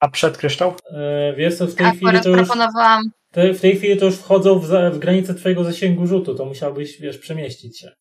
A 0.00 0.08
przed 0.08 0.36
kryształ? 0.36 0.74
E, 0.92 1.32
wiesz 1.36 1.58
co, 1.58 1.66
w 1.66 1.74
tej 1.74 1.86
chwili 1.86 2.06
Akurat 2.06 2.22
to 2.22 2.28
już, 2.28 2.38
proponowałam, 2.38 3.02
te, 3.32 3.52
w 3.52 3.60
tej 3.60 3.76
chwili 3.76 3.96
to 3.96 4.04
już 4.04 4.16
wchodzą 4.16 4.58
w, 4.58 4.66
za, 4.66 4.90
w 4.90 4.98
granicę 4.98 5.34
twojego 5.34 5.64
zasięgu 5.64 6.06
rzutu, 6.06 6.34
to 6.34 6.44
musiałbyś, 6.44 7.00
wiesz, 7.00 7.18
przemieścić 7.18 7.80
się. 7.80 7.92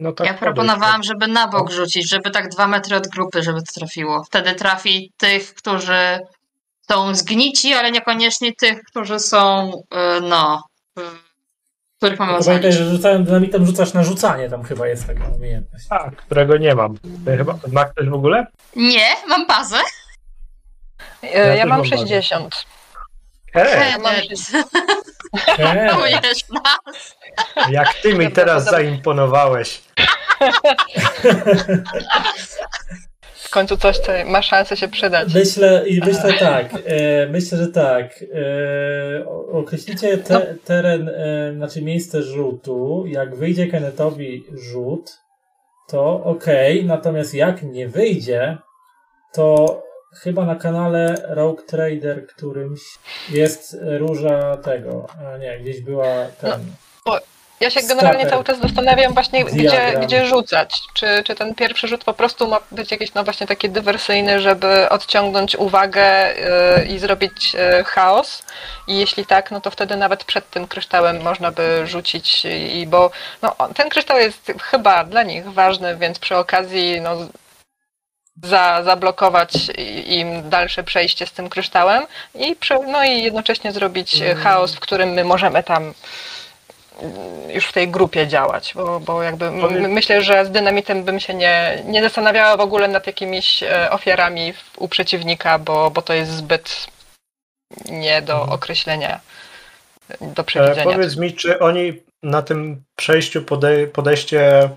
No 0.00 0.12
tak. 0.12 0.26
ja 0.26 0.34
proponowałam, 0.34 1.02
żeby 1.02 1.26
na 1.26 1.48
bok 1.48 1.70
rzucić, 1.70 2.10
żeby 2.10 2.30
tak 2.30 2.48
dwa 2.48 2.66
metry 2.66 2.96
od 2.96 3.08
grupy, 3.08 3.42
żeby 3.42 3.58
to 3.58 3.72
trafiło. 3.74 4.24
Wtedy 4.24 4.54
trafi 4.54 5.12
tych, 5.16 5.54
którzy 5.54 6.18
są 6.90 7.14
zgnici, 7.14 7.72
ale 7.72 7.90
niekoniecznie 7.90 8.52
tych, 8.54 8.82
którzy 8.82 9.18
są, 9.18 9.70
y, 10.18 10.20
no, 10.20 10.62
których 11.96 12.18
mamy 12.18 12.32
Tylko 12.32 12.44
Pamiętaj, 12.44 12.72
że 12.72 12.90
rzucałem 12.90 13.24
dynamitem 13.24 13.66
rzucasz 13.66 13.92
na 13.92 14.04
rzucanie, 14.04 14.50
tam 14.50 14.62
chyba 14.64 14.86
jest 14.86 15.06
taka 15.06 15.24
umiejętność. 15.28 15.86
A, 15.90 16.10
którego 16.10 16.56
nie 16.56 16.74
mam. 16.74 16.96
To 16.98 17.36
Chyba 17.36 17.54
ma 17.72 17.84
ktoś 17.84 18.08
w 18.08 18.14
ogóle? 18.14 18.46
Nie, 18.76 19.06
mam 19.28 19.46
bazę. 19.46 19.76
E, 21.22 21.38
Ja 21.48 21.54
Ja 21.54 21.66
mam 21.66 21.78
mam 21.78 21.86
60. 21.88 22.66
Hej, 23.52 23.90
Ja 23.90 23.98
mam 23.98 24.14
Hedet. 24.14 24.38
Eee, 25.58 25.90
Czujesz 25.90 26.48
nas? 26.48 27.16
jak 27.70 27.94
ty 27.94 28.14
mi 28.14 28.32
teraz 28.32 28.64
zaimponowałeś. 28.64 29.82
końcu 33.54 33.76
coś, 33.76 33.98
co 33.98 34.12
ma 34.26 34.42
szansę 34.42 34.76
się 34.76 34.88
przydać. 34.88 35.34
Myślę, 35.34 35.84
i 35.88 36.00
myślę 36.00 36.32
tak, 36.40 36.66
e, 36.86 37.26
myślę, 37.26 37.58
że 37.58 37.66
tak. 37.66 38.24
E, 38.34 39.26
określicie 39.52 40.18
te, 40.18 40.34
No. 40.34 40.40
teren, 40.64 41.08
e, 41.08 41.52
znaczy 41.56 41.82
miejsce 41.82 42.22
rzutu. 42.22 43.04
Jak 43.06 43.36
wyjdzie 43.36 43.66
Kennethowi 43.66 44.44
rzut, 44.52 45.10
to 45.88 46.24
okej, 46.24 46.84
natomiast 46.84 47.34
jak 47.34 47.62
nie 47.62 47.88
wyjdzie, 47.88 48.58
to 49.32 49.82
chyba 50.22 50.44
na 50.46 50.54
kanale 50.56 51.14
Rogue 51.28 51.62
Trader 51.66 52.26
którymś 52.26 52.80
jest 53.30 53.76
róża 53.98 54.56
tego, 54.56 55.06
a 55.26 55.38
nie, 55.38 55.58
gdzieś 55.58 55.80
była 55.80 56.26
ten. 56.40 56.60
Ja 57.64 57.70
się 57.70 57.80
generalnie 57.88 58.20
Stater. 58.20 58.30
cały 58.30 58.44
czas 58.44 58.58
zastanawiam 58.58 59.14
właśnie, 59.14 59.44
gdzie, 59.44 59.68
Diagram. 59.68 60.02
gdzie 60.02 60.26
rzucać. 60.26 60.82
Czy, 60.94 61.22
czy 61.24 61.34
ten 61.34 61.54
pierwszy 61.54 61.88
rzut 61.88 62.04
po 62.04 62.14
prostu 62.14 62.48
ma 62.48 62.60
być 62.72 62.90
jakiś 62.90 63.14
no 63.14 63.24
właśnie 63.24 63.46
taki 63.46 63.70
dywersyjny, 63.70 64.40
żeby 64.40 64.88
odciągnąć 64.88 65.56
uwagę 65.56 66.34
yy, 66.78 66.86
i 66.86 66.98
zrobić 66.98 67.54
yy, 67.54 67.84
chaos? 67.84 68.42
I 68.86 68.98
jeśli 68.98 69.26
tak, 69.26 69.50
no 69.50 69.60
to 69.60 69.70
wtedy 69.70 69.96
nawet 69.96 70.24
przed 70.24 70.50
tym 70.50 70.66
kryształem 70.66 71.22
można 71.22 71.50
by 71.50 71.86
rzucić 71.86 72.44
i 72.72 72.86
bo 72.86 73.10
no, 73.42 73.56
ten 73.74 73.88
kryształ 73.88 74.18
jest 74.18 74.52
chyba 74.62 75.04
dla 75.04 75.22
nich 75.22 75.52
ważny, 75.52 75.96
więc 75.96 76.18
przy 76.18 76.36
okazji 76.36 77.00
no, 77.00 77.16
za, 78.42 78.82
zablokować 78.82 79.52
im 80.06 80.50
dalsze 80.50 80.84
przejście 80.84 81.26
z 81.26 81.32
tym 81.32 81.48
kryształem 81.48 82.06
i, 82.34 82.56
no 82.86 83.04
i 83.04 83.22
jednocześnie 83.22 83.72
zrobić 83.72 84.20
Mm. 84.20 84.36
chaos, 84.36 84.74
w 84.74 84.80
którym 84.80 85.08
my 85.08 85.24
możemy 85.24 85.62
tam 85.62 85.94
już 87.54 87.64
w 87.66 87.72
tej 87.72 87.88
grupie 87.88 88.26
działać, 88.26 88.72
bo, 88.74 89.00
bo 89.00 89.22
jakby 89.22 89.50
myślę, 89.88 90.22
że 90.22 90.44
z 90.46 90.50
dynamitem 90.50 91.04
bym 91.04 91.20
się 91.20 91.34
nie, 91.34 91.82
nie 91.86 92.02
zastanawiała 92.02 92.56
w 92.56 92.60
ogóle 92.60 92.88
nad 92.88 93.06
jakimiś 93.06 93.62
e, 93.62 93.90
ofiarami 93.90 94.52
u 94.76 94.88
przeciwnika, 94.88 95.58
bo, 95.58 95.90
bo 95.90 96.02
to 96.02 96.12
jest 96.14 96.30
zbyt 96.30 96.86
nie 97.90 98.22
do 98.22 98.32
Mhm. 98.32 98.52
określenia, 98.52 99.20
do 100.20 100.42
E, 100.42 100.44
przewidzenia. 100.44 100.84
powiedz 100.92 101.16
mi, 101.16 101.32
czy 101.32 101.58
oni 101.58 101.92
na 102.22 102.42
tym 102.42 102.82
przejściu, 102.96 103.42
pode, 103.42 103.86
podejście, 103.86 104.68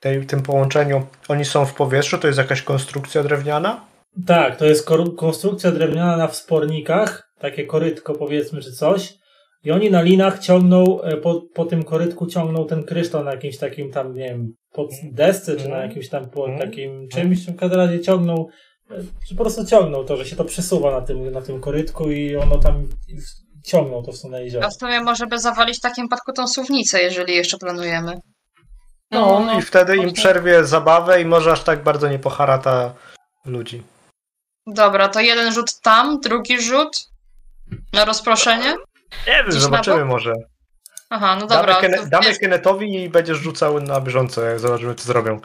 tej, 0.00 0.26
tym 0.26 0.42
połączeniu, 0.42 1.06
oni 1.28 1.44
są 1.44 1.66
w 1.66 1.74
powietrzu? 1.74 2.18
To 2.18 2.26
jest 2.26 2.38
jakaś 2.38 2.62
konstrukcja 2.62 3.22
drewniana? 3.22 3.80
Tak, 4.26 4.56
to 4.56 4.64
jest 4.64 4.88
konstrukcja 5.16 5.70
drewniana 5.72 6.16
na 6.16 6.28
wspornikach, 6.28 7.28
takie 7.38 7.66
korytko 7.66 8.14
powiedzmy 8.14 8.62
czy 8.62 8.72
coś. 8.72 9.14
I 9.64 9.70
oni 9.70 9.90
na 9.90 10.02
linach 10.02 10.38
ciągną, 10.38 11.00
e, 11.02 11.16
po, 11.16 11.40
po 11.54 11.64
tym 11.64 11.82
korytku 11.82 12.26
ciągną 12.26 12.66
ten 12.66 12.84
kryształ 12.84 13.24
na 13.24 13.30
jakimś 13.30 13.58
takim 13.58 13.90
tam, 13.92 14.14
nie 14.14 14.24
wiem, 14.28 14.54
pod 14.72 14.90
desce, 15.12 15.56
czy 15.56 15.62
na 15.68 15.74
Mhm. 15.74 15.88
jakimś 15.88 16.08
tam 16.08 16.30
po 16.30 16.48
Mhm. 16.48 16.68
takim 16.70 17.08
czymś, 17.08 17.46
w 17.46 17.56
każdym 17.56 17.78
razie 17.80 18.00
ciągną, 18.00 18.46
e, 18.90 18.94
czy 19.28 19.34
po 19.34 19.42
prostu 19.42 19.64
ciągną 19.64 20.04
to, 20.04 20.16
że 20.16 20.26
się 20.26 20.36
to 20.36 20.44
przesuwa 20.44 20.90
na 20.90 21.00
tym, 21.00 21.30
na 21.30 21.42
tym 21.42 21.60
korytku 21.60 22.10
i 22.10 22.36
ono 22.36 22.58
tam 22.58 22.88
ciągną 23.64 24.02
to 24.02 24.12
w 24.12 24.16
stronę 24.16 24.44
jeziora. 24.44 24.66
A 24.66 24.70
w 24.70 24.74
sumie 24.74 25.00
może 25.00 25.26
by 25.26 25.38
zawalić 25.38 25.78
w 25.78 25.80
takim 25.80 26.04
przypadku 26.08 26.32
tą 26.32 26.48
suwnicę, 26.48 27.02
jeżeli 27.02 27.34
jeszcze 27.34 27.58
planujemy. 27.58 28.20
No, 29.10 29.58
i 29.58 29.62
wtedy 29.62 29.96
im 29.96 30.12
przerwie 30.12 30.64
zabawę 30.64 31.22
i 31.22 31.24
może 31.24 31.52
aż 31.52 31.62
tak 31.62 31.82
bardzo 31.82 32.08
nie 32.08 32.18
poharata 32.18 32.94
ludzi. 33.44 33.82
Dobra, 34.66 35.08
to 35.08 35.20
jeden 35.20 35.52
rzut 35.52 35.80
tam, 35.82 36.20
drugi 36.20 36.60
rzut 36.62 37.06
na 37.92 38.04
rozproszenie. 38.04 38.74
Nie 39.26 39.32
wiem, 39.42 39.52
zobaczymy 39.52 40.04
może. 40.04 40.32
Aha, 41.10 41.36
no 41.40 41.46
dobra. 41.46 41.62
damy 41.62 41.74
to 41.74 41.80
Kene- 42.02 42.08
damy 42.08 42.26
jest- 42.26 42.40
Kennetowi 42.40 43.02
i 43.02 43.08
będziesz 43.08 43.38
rzucał 43.38 43.80
na 43.80 44.00
bieżąco, 44.00 44.42
jak 44.44 44.58
zobaczymy, 44.60 44.94
co 44.94 45.04
zrobią. 45.04 45.40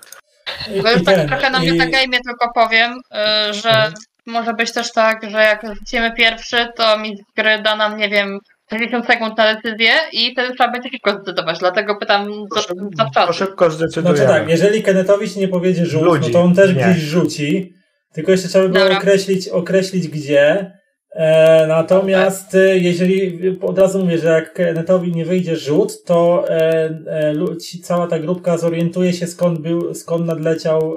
I, 0.75 0.81
Bo 0.81 0.91
już 0.91 1.03
tak 1.03 1.27
trochę 1.27 1.49
na 1.49 1.63
i- 1.63 1.71
metagamie 1.73 2.19
tylko 2.25 2.51
powiem, 2.55 2.91
y, 2.91 3.53
że 3.53 3.69
Mhm. 3.69 3.93
może 4.25 4.53
być 4.53 4.73
też 4.73 4.91
tak, 4.91 5.29
że 5.31 5.37
jak 5.43 5.61
rzucimy 5.77 6.11
pierwszy, 6.17 6.67
to 6.75 6.97
mistrz 6.97 7.23
gry 7.35 7.61
da 7.61 7.75
nam, 7.75 7.97
nie 7.97 8.09
wiem, 8.09 8.39
60 8.69 9.05
sekund 9.07 9.37
na 9.37 9.53
decyzję 9.55 9.91
i 10.11 10.31
wtedy 10.33 10.55
trzeba 10.55 10.71
będzie 10.71 10.89
szybko 10.89 11.11
zdecydować, 11.11 11.59
dlatego 11.59 11.95
pytam 11.95 12.27
To, 12.55 12.61
to 12.97 13.09
czasu. 13.13 13.33
szybko 13.33 13.69
zdecydujemy. 13.71 14.17
Znaczy 14.17 14.39
tak, 14.39 14.49
jeżeli 14.49 14.83
Kennetowi 14.83 15.29
się 15.29 15.39
nie 15.39 15.47
powiedzie 15.47 15.85
rzut, 15.85 16.01
Ludzi, 16.03 16.27
no 16.27 16.39
to 16.39 16.41
on 16.45 16.55
też 16.55 16.75
nie. 16.75 16.83
gdzieś 16.83 16.97
rzuci. 17.03 17.73
Tylko 18.13 18.31
jeszcze 18.31 18.47
trzeba 18.47 18.63
by 18.63 18.69
było 18.69 18.83
Dobra. 18.83 18.97
określić, 18.99 19.47
określić 19.49 20.07
gdzie. 20.07 20.71
E, 21.19 21.67
natomiast 21.67 22.55
e, 22.55 22.77
jeżeli 22.77 23.39
od 23.61 23.79
razu 23.79 23.99
mówię, 23.99 24.17
że 24.17 24.29
jak 24.29 24.53
Kennetowi 24.53 25.11
nie 25.11 25.25
wyjdzie 25.25 25.55
rzut, 25.55 26.03
to 26.03 26.45
e, 26.49 27.45
cała 27.83 28.07
ta 28.07 28.19
grupka 28.19 28.57
zorientuje 28.57 29.13
się 29.13 29.27
skąd 29.27 29.59
był, 29.59 29.93
skąd 29.95 30.25
nadleciał 30.25 30.93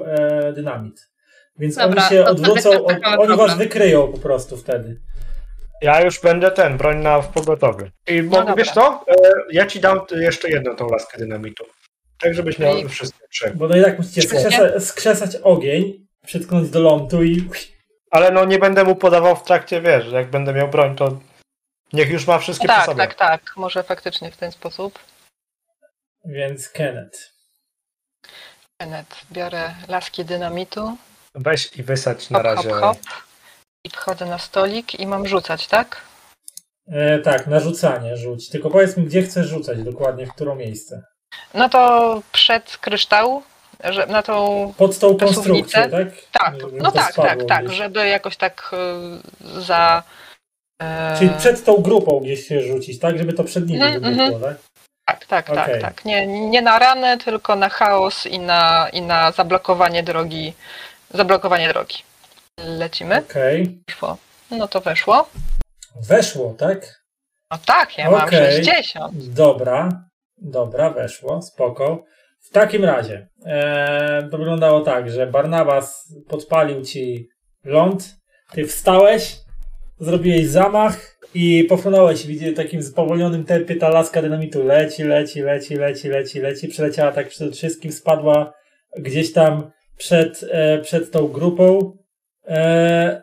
dynamit. 0.54 1.10
Więc 1.58 1.76
Dobra, 1.76 2.02
oni 2.02 2.10
się 2.10 2.24
odwrócą, 2.24 2.84
od, 2.84 2.96
oni 3.18 3.36
was 3.36 3.58
wykryją 3.58 4.12
po 4.12 4.18
prostu 4.18 4.56
wtedy. 4.56 5.00
Ja 5.82 6.04
już 6.04 6.20
będę 6.20 6.50
ten, 6.50 6.76
broń 6.76 6.98
na 6.98 7.22
w 7.22 7.28
pogotowy. 7.28 7.90
I 8.08 8.22
mogę, 8.22 8.36
dobra. 8.38 8.54
wiesz 8.54 8.70
co? 8.70 9.04
Ja 9.52 9.66
ci 9.66 9.80
dam 9.80 10.00
jeszcze 10.20 10.50
jedną 10.50 10.76
tą 10.76 10.88
laskę 10.88 11.18
dynamitu. 11.18 11.64
Tak, 12.20 12.34
żebyś 12.34 12.58
miał 12.58 12.78
I- 12.78 12.88
wszystkie 12.88 13.28
trzy. 13.28 13.52
Bo 13.54 13.68
no 13.68 13.76
i 13.76 13.82
tak 13.82 13.98
musicie 13.98 14.22
skrzesa, 14.22 14.80
skrzesać 14.80 15.36
ogień, 15.36 16.06
przytknąć 16.26 16.70
do 16.70 16.80
lądu 16.80 17.22
i 17.22 17.48
Ale 18.12 18.30
no 18.30 18.44
nie 18.44 18.58
będę 18.58 18.84
mu 18.84 18.96
podawał 18.96 19.36
w 19.36 19.42
trakcie, 19.42 19.80
wiesz, 19.80 20.06
jak 20.12 20.30
będę 20.30 20.52
miał 20.52 20.68
broń, 20.68 20.96
to 20.96 21.18
niech 21.92 22.10
już 22.10 22.26
ma 22.26 22.38
wszystkie 22.38 22.68
przy 22.68 22.76
Tak, 22.76 22.86
sobie. 22.86 22.98
tak, 23.06 23.14
tak, 23.14 23.56
może 23.56 23.82
faktycznie 23.82 24.30
w 24.30 24.36
ten 24.36 24.52
sposób. 24.52 24.98
więc 26.24 26.68
Kenneth. 26.68 27.18
Enet, 28.78 29.20
biorę 29.32 29.74
laski 29.88 30.24
dynamitu, 30.24 30.96
Weź 31.34 31.76
i 31.76 31.82
wysadź 31.82 32.30
na 32.30 32.38
hop, 32.38 32.44
razie. 32.44 32.70
hop, 32.70 32.80
hop 32.80 32.98
i 33.84 33.90
wchodzę 33.90 34.26
na 34.26 34.38
stolik 34.38 35.00
i 35.00 35.06
mam 35.06 35.26
rzucać, 35.28 35.66
tak? 35.66 36.00
E, 36.88 37.18
tak, 37.18 37.46
narzucanie 37.46 38.16
rzuć. 38.16 38.48
Tylko 38.48 38.70
powiedz 38.70 38.96
mi, 38.96 39.04
gdzie 39.04 39.22
chcesz 39.22 39.46
rzucać 39.48 39.82
dokładnie, 39.82 40.26
w 40.26 40.32
które 40.32 40.56
miejsce. 40.56 41.02
No 41.54 41.68
to 41.68 42.22
przed 42.32 42.76
kryształ, 42.76 43.42
że 43.90 44.06
na 44.06 44.22
tą 44.22 44.72
Pod 44.76 44.98
tą 44.98 45.16
konstrukcję, 45.16 45.88
tak? 45.88 46.08
Tak, 46.32 46.54
no 46.72 46.92
tak, 46.92 47.14
tak, 47.14 47.44
tak, 47.44 47.64
gdzieś. 47.64 47.76
żeby 47.78 48.08
jakoś 48.08 48.36
tak 48.36 48.70
y, 49.56 49.60
za. 49.60 50.02
e, 50.82 51.14
Czyli 51.18 51.30
przed 51.38 51.64
tą 51.64 51.76
grupą 51.76 52.20
gdzieś 52.20 52.46
się 52.48 52.60
rzucić, 52.60 52.98
tak? 52.98 53.18
Żeby 53.18 53.32
to 53.32 53.44
przed 53.44 53.66
nimi 53.68 53.82
Mhm, 53.82 54.16
wybuchło, 54.16 54.48
tak? 54.48 54.56
Tak, 55.06 55.26
tak, 55.26 55.50
Okej. 55.50 55.80
tak, 55.80 55.80
tak. 55.80 56.04
Nie, 56.04 56.26
nie 56.26 56.62
na 56.62 56.78
ranę, 56.78 57.18
tylko 57.18 57.56
na 57.56 57.68
chaos 57.68 58.26
i 58.26 58.38
na, 58.38 58.88
i 58.92 59.02
na 59.02 59.32
zablokowanie 59.32 60.02
drogi. 60.02 60.52
Zablokowanie 61.10 61.68
drogi. 61.68 61.96
Lecimy. 62.60 63.18
Okej. 63.30 63.78
Weszło. 63.88 64.16
No 64.50 64.68
to 64.68 64.80
weszło. 64.80 65.28
Weszło, 66.08 66.54
tak? 66.58 67.02
No 67.50 67.58
tak, 67.66 67.98
ja 67.98 68.10
mam 68.10 68.24
Okej. 68.24 68.64
60. 68.64 69.12
Dobra. 69.28 69.88
Dobra, 70.36 70.90
weszło, 70.90 71.42
spoko. 71.42 72.04
W 72.52 72.54
takim 72.54 72.84
razie 72.84 73.28
e, 73.46 74.28
to 74.30 74.38
wyglądało 74.38 74.80
tak, 74.80 75.10
że 75.10 75.26
Barnabas 75.26 76.14
podpalił 76.28 76.82
ci 76.82 77.28
ląd, 77.64 78.16
ty 78.52 78.64
wstałeś, 78.64 79.36
zrobiłeś 80.00 80.46
zamach 80.46 81.18
i. 81.34 81.68
Widzicie, 82.26 82.52
w 82.52 82.56
takim 82.56 82.82
spowolnionym 82.82 83.44
tempie 83.44 83.76
ta 83.76 83.88
laska 83.88 84.22
dynamitu 84.22 84.64
leci, 84.64 85.04
leci, 85.04 85.42
leci, 85.42 85.74
leci, 85.74 86.08
leci, 86.08 86.40
leci. 86.40 86.68
Przeleciała 86.68 87.12
tak 87.12 87.28
przed 87.28 87.56
wszystkim, 87.56 87.92
spadła 87.92 88.54
gdzieś 88.98 89.32
tam 89.32 89.70
przed, 89.96 90.44
e, 90.50 90.78
przed 90.78 91.10
tą 91.10 91.28
grupą. 91.28 91.96
E, 92.46 93.22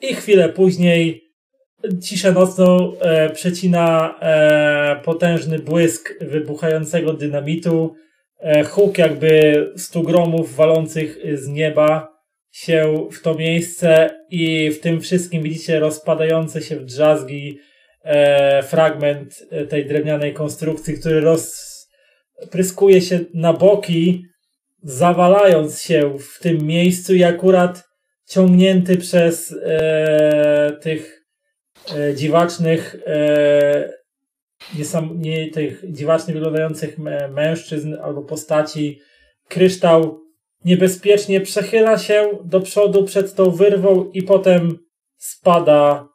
I 0.00 0.14
chwilę 0.14 0.48
później 0.48 1.32
ciszę 2.02 2.32
nocną 2.32 2.98
e, 3.00 3.30
przecina 3.30 4.14
e, 4.20 5.00
potężny 5.04 5.58
błysk 5.58 6.14
wybuchającego 6.20 7.12
dynamitu. 7.12 7.94
E, 8.38 8.64
huk 8.64 8.98
jakby 8.98 9.72
stu 9.76 10.02
gromów 10.02 10.54
walących 10.54 11.18
z 11.34 11.48
nieba 11.48 12.18
się 12.50 13.08
w 13.12 13.22
to 13.22 13.34
miejsce 13.34 14.10
i 14.30 14.70
w 14.70 14.80
tym 14.80 15.00
wszystkim 15.00 15.42
widzicie 15.42 15.80
rozpadający 15.80 16.62
się 16.62 16.76
w 16.76 16.84
drzazgi 16.84 17.58
e, 18.02 18.62
fragment 18.62 19.46
e, 19.50 19.66
tej 19.66 19.86
drewnianej 19.86 20.34
konstrukcji, 20.34 20.94
który 20.94 21.20
rozpryskuje 21.20 23.00
się 23.00 23.20
na 23.34 23.52
boki, 23.52 24.24
zawalając 24.82 25.82
się 25.82 26.18
w 26.18 26.38
tym 26.42 26.66
miejscu 26.66 27.14
i 27.14 27.24
akurat 27.24 27.84
ciągnięty 28.28 28.96
przez 28.96 29.54
tych 30.80 31.24
dziwacznych 32.14 32.96
niesam, 34.74 35.20
nie, 35.20 35.50
tych 35.50 35.82
dziwacznie 35.92 36.34
wyglądających 36.34 36.98
mę- 36.98 37.28
mężczyzn 37.28 37.96
albo 38.02 38.22
postaci 38.22 39.00
kryształ 39.48 40.20
niebezpiecznie 40.64 41.40
przechyla 41.40 41.98
się 41.98 42.38
do 42.44 42.60
przodu 42.60 43.04
przed 43.04 43.34
tą 43.34 43.50
wyrwą 43.50 44.10
i 44.12 44.22
potem 44.22 44.78
spada 45.16 46.08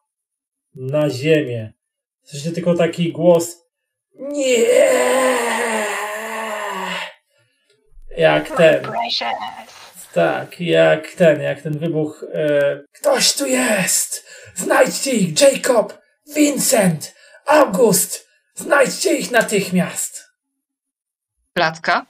na 0.76 1.10
ziemię. 1.10 1.74
Słyszycie 2.24 2.52
tylko 2.52 2.74
taki 2.74 3.12
głos 3.12 3.58
nie 4.20 4.58
jak 8.18 8.58
ten. 8.58 8.84
Tak, 10.14 10.62
jak 10.62 11.12
ten, 11.12 11.42
jak 11.42 11.62
ten 11.62 11.78
wybuch. 11.78 12.26
E, 12.34 12.80
Ktoś 12.94 13.34
tu 13.34 13.46
jest! 13.46 14.28
Znajdźcie 14.56 15.12
ich! 15.12 15.42
Jacob! 15.42 15.98
Vincent! 16.36 17.16
August! 17.46 18.23
Znajdźcie 18.56 19.16
ich 19.16 19.32
natychmiast! 19.32 20.24
Klatka. 21.54 22.06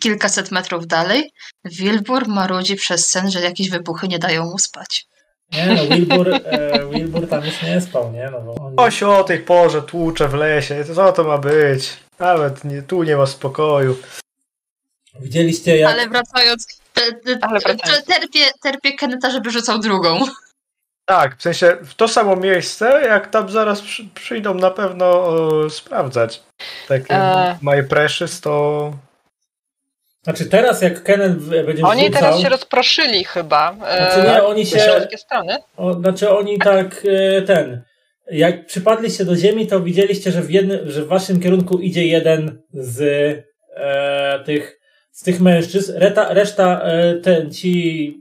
Kilkaset 0.00 0.50
metrów 0.50 0.86
dalej. 0.86 1.32
Wilbur 1.64 2.28
marudzi 2.28 2.76
przez 2.76 3.06
sen, 3.06 3.30
że 3.30 3.40
jakieś 3.40 3.70
wybuchy 3.70 4.08
nie 4.08 4.18
dają 4.18 4.44
mu 4.44 4.58
spać. 4.58 5.06
Nie 5.52 5.66
no, 5.66 5.86
Wilbur, 5.86 6.28
e, 6.44 6.86
Wilbur 6.90 7.28
tam 7.28 7.44
już 7.44 7.62
nie 7.62 7.80
spał, 7.80 8.12
nie? 8.12 8.30
No, 8.30 8.40
bo 8.40 8.54
on... 8.54 8.74
Oś 8.76 9.02
o 9.02 9.24
tej 9.24 9.38
porze 9.38 9.82
tłucze 9.82 10.28
w 10.28 10.34
lesie, 10.34 10.84
co 10.94 11.12
to 11.12 11.24
ma 11.24 11.38
być? 11.38 11.96
Nawet 12.18 12.64
nie, 12.64 12.82
tu 12.82 13.02
nie 13.02 13.16
ma 13.16 13.26
spokoju. 13.26 13.96
Widzieliście 15.20 15.76
jak... 15.76 15.92
Ale 15.92 16.08
wracając, 16.08 16.80
Ale 17.40 17.60
wracając. 17.60 18.04
terpię, 18.06 18.50
terpię 18.62 18.92
Keneta, 18.92 19.30
żeby 19.30 19.50
rzucał 19.50 19.78
drugą. 19.78 20.20
Tak, 21.08 21.36
w 21.36 21.42
sensie 21.42 21.76
w 21.84 21.94
to 21.94 22.08
samo 22.08 22.36
miejsce, 22.36 23.02
jak 23.06 23.26
tam 23.30 23.50
zaraz 23.50 23.80
przy, 23.80 24.04
przyjdą 24.14 24.54
na 24.54 24.70
pewno 24.70 25.28
e, 25.66 25.70
sprawdzać. 25.70 26.42
Tak, 26.88 27.02
E. 27.10 27.58
My 27.62 27.84
Precious 27.84 28.40
to... 28.40 28.92
Znaczy 30.22 30.46
teraz 30.46 30.82
jak 30.82 31.02
Kenneth 31.02 31.36
w- 31.36 31.66
będzie 31.66 31.82
Oni 31.84 32.02
wrzucał... 32.02 32.20
teraz 32.22 32.40
się 32.40 32.48
rozproszyli 32.48 33.24
chyba. 33.24 33.74
e, 33.86 34.12
Znaczy 34.12 34.28
nie, 34.28 34.42
oni 34.42 34.66
się... 34.66 35.06
strony. 35.16 35.56
O, 35.76 35.92
znaczy 35.94 36.30
oni 36.30 36.58
tak 36.58 37.02
e, 37.04 37.42
ten. 37.42 37.82
Jak 38.30 38.66
przypadliście 38.66 39.24
do 39.24 39.36
ziemi, 39.36 39.66
to 39.66 39.80
widzieliście, 39.80 40.32
że 40.32 40.42
w, 40.42 40.50
jednym, 40.50 40.90
że 40.90 41.02
w 41.02 41.08
waszym 41.08 41.40
kierunku 41.40 41.78
idzie 41.78 42.06
jeden 42.06 42.62
z 42.72 43.00
e, 43.76 44.44
tych 44.44 44.77
z 45.18 45.22
tych 45.22 45.40
mężczyzn. 45.40 45.92
Reta, 45.96 46.32
reszta 46.34 46.80
e, 46.82 47.14
ten, 47.14 47.50
ci 47.52 47.72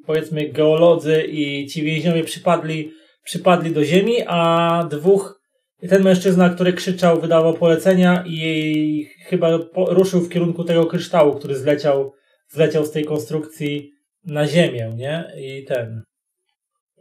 powiedzmy 0.05 0.49
geolodzy 0.49 1.23
i 1.23 1.67
ci 1.67 1.83
więźniowie 1.83 2.23
przypadli, 2.23 2.91
przypadli 3.23 3.71
do 3.71 3.85
ziemi, 3.85 4.15
a 4.27 4.87
dwóch 4.91 5.41
ten 5.89 6.03
mężczyzna, 6.03 6.49
który 6.49 6.73
krzyczał, 6.73 7.21
wydawał 7.21 7.53
polecenia 7.53 8.23
i 8.27 9.07
chyba 9.25 9.59
po, 9.59 9.85
ruszył 9.93 10.21
w 10.21 10.29
kierunku 10.29 10.63
tego 10.63 10.85
kryształu, 10.85 11.35
który 11.35 11.55
zleciał, 11.55 12.13
zleciał 12.49 12.85
z 12.85 12.91
tej 12.91 13.05
konstrukcji 13.05 13.91
na 14.25 14.47
ziemię, 14.47 14.93
nie? 14.95 15.31
I 15.37 15.65
ten. 15.65 16.03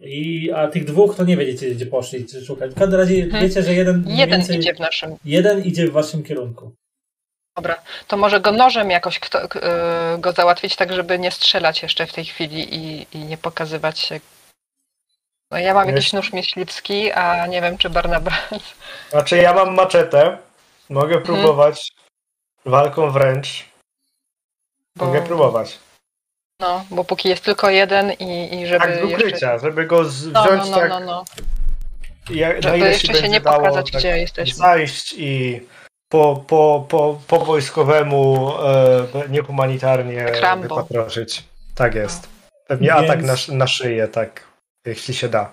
I, 0.01 0.51
a 0.55 0.69
tych 0.69 0.85
dwóch 0.85 1.17
to 1.17 1.25
nie 1.25 1.37
wiedziecie, 1.37 1.75
gdzie 1.75 1.87
poszli, 1.87 2.25
czy 2.27 2.45
szukać. 2.45 2.71
W 2.71 2.75
każdym 2.75 3.01
razie 3.01 3.23
Mhm. 3.25 3.49
wiecie, 3.49 3.63
że 3.63 3.75
jeden, 3.75 4.05
Jeden 4.09 4.31
więcej, 4.31 4.59
idzie 4.59 4.75
w 4.75 4.79
naszym. 4.79 5.11
jeden 5.25 5.63
idzie 5.65 5.87
w 5.87 5.93
waszym 5.93 6.23
kierunku. 6.23 6.73
Dobra, 7.57 7.83
to 8.07 8.17
może 8.17 8.41
go 8.41 8.53
nożem 8.53 8.91
jakoś 8.91 9.19
kto, 9.19 9.43
e, 9.43 9.49
go 10.19 10.33
załatwić, 10.33 10.77
tak 10.77 10.93
żeby 10.93 11.19
nie 11.19 11.31
strzelać 11.31 11.83
jeszcze 11.83 12.07
w 12.07 12.13
tej 12.13 12.25
chwili 12.25 12.75
i, 12.75 13.07
i 13.13 13.19
nie 13.19 13.39
pokazywać 13.39 13.99
się. 13.99 14.21
No 15.51 15.59
ja 15.59 15.75
mam 15.75 15.89
jakiś 15.89 16.13
nóż 16.13 16.33
myśliwski, 16.33 17.13
a 17.13 17.47
nie 17.47 17.63
wiem 17.63 17.79
czy 17.79 17.91
Barnabas. 17.91 18.35
Znaczy 19.11 19.37
ja 19.37 19.55
mam 19.55 19.75
maczetę, 19.75 20.39
mogę 20.91 21.17
Mhm. 21.17 21.25
próbować 21.25 21.93
walką 22.65 23.11
wręcz. 23.11 23.65
Bo, 24.97 25.07
Mogę 25.07 25.23
próbować. 25.23 25.79
No, 26.61 26.85
bo 26.91 27.05
póki 27.05 27.29
jest 27.29 27.45
tylko 27.45 27.71
jeden 27.71 28.13
i, 28.13 28.55
i 28.61 28.67
żeby 28.67 28.87
Tak, 28.87 29.01
z 29.01 29.03
ukrycia, 29.05 29.53
jeszcze... 29.53 29.59
żeby 29.59 29.87
go 29.87 30.05
z, 30.05 30.27
No, 30.33 30.45
wziąć 30.45 30.63
no, 30.65 30.71
no, 30.71 30.77
tak, 30.77 30.91
no, 30.91 31.01
no. 31.01 31.25
na 32.31 32.61
Żeby 32.63 32.79
jeszcze 32.79 33.15
się 33.15 33.29
nie 33.29 33.41
dało 33.41 33.59
pokazać, 33.59 33.91
tak 33.91 34.01
gdzie 34.01 34.19
jesteśmy. 34.19 34.55
zajść 34.55 35.13
i 35.19 35.61
po, 36.09 36.45
po, 36.49 36.87
po, 36.89 37.21
po 37.27 37.39
wojskowemu 37.45 38.53
e, 38.65 39.29
niehumanitarnie 39.31 40.15
Jak 40.15 40.41
Rambo. 40.41 40.69
wypatroszyć. 40.69 41.45
Tak 41.75 41.95
jest. 41.95 42.29
Pewnie 42.67 42.89
Więc- 42.89 43.11
atak 43.11 43.23
na, 43.23 43.35
na 43.55 43.67
szyję, 43.67 44.09
tak, 44.09 44.45
jeśli 44.87 45.15
się 45.15 45.29
da. 45.29 45.53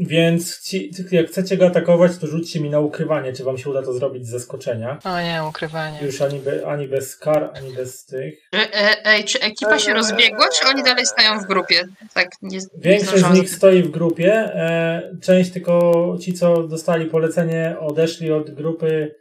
Więc 0.00 0.60
ci, 0.60 0.90
jak 1.10 1.26
chcecie 1.26 1.56
go 1.56 1.66
atakować, 1.66 2.18
to 2.18 2.26
rzućcie 2.26 2.60
mi 2.60 2.70
na 2.70 2.80
ukrywanie, 2.80 3.32
czy 3.32 3.44
wam 3.44 3.58
się 3.58 3.70
uda 3.70 3.82
to 3.82 3.92
zrobić 3.92 4.26
z 4.26 4.30
zaskoczenia. 4.30 4.98
O 5.04 5.20
nie, 5.20 5.42
ukrywanie. 5.48 5.98
Już 6.02 6.22
ani, 6.22 6.38
be, 6.38 6.66
ani 6.66 6.88
bez 6.88 7.16
kar, 7.16 7.50
ani 7.54 7.74
bez 7.74 8.04
tych. 8.04 8.34
E, 8.54 8.58
e, 8.58 9.06
ej, 9.06 9.24
czy 9.24 9.40
ekipa 9.40 9.78
się 9.78 9.94
rozbiegła, 9.94 10.48
czy 10.48 10.68
oni 10.68 10.82
dalej 10.82 11.06
stoją 11.06 11.40
w 11.40 11.46
grupie? 11.46 11.84
Tak, 12.14 12.28
nie, 12.42 12.58
nie 12.58 12.64
Większość 12.76 13.10
z 13.10 13.18
zdążyłam 13.18 13.34
nich 13.34 13.50
stoi 13.50 13.82
w 13.82 13.90
grupie. 13.90 14.32
E, 14.34 15.02
część 15.22 15.50
tylko 15.50 16.16
ci, 16.20 16.32
co 16.32 16.62
dostali 16.62 17.06
polecenie, 17.06 17.76
odeszli 17.80 18.32
od 18.32 18.50
grupy, 18.50 19.14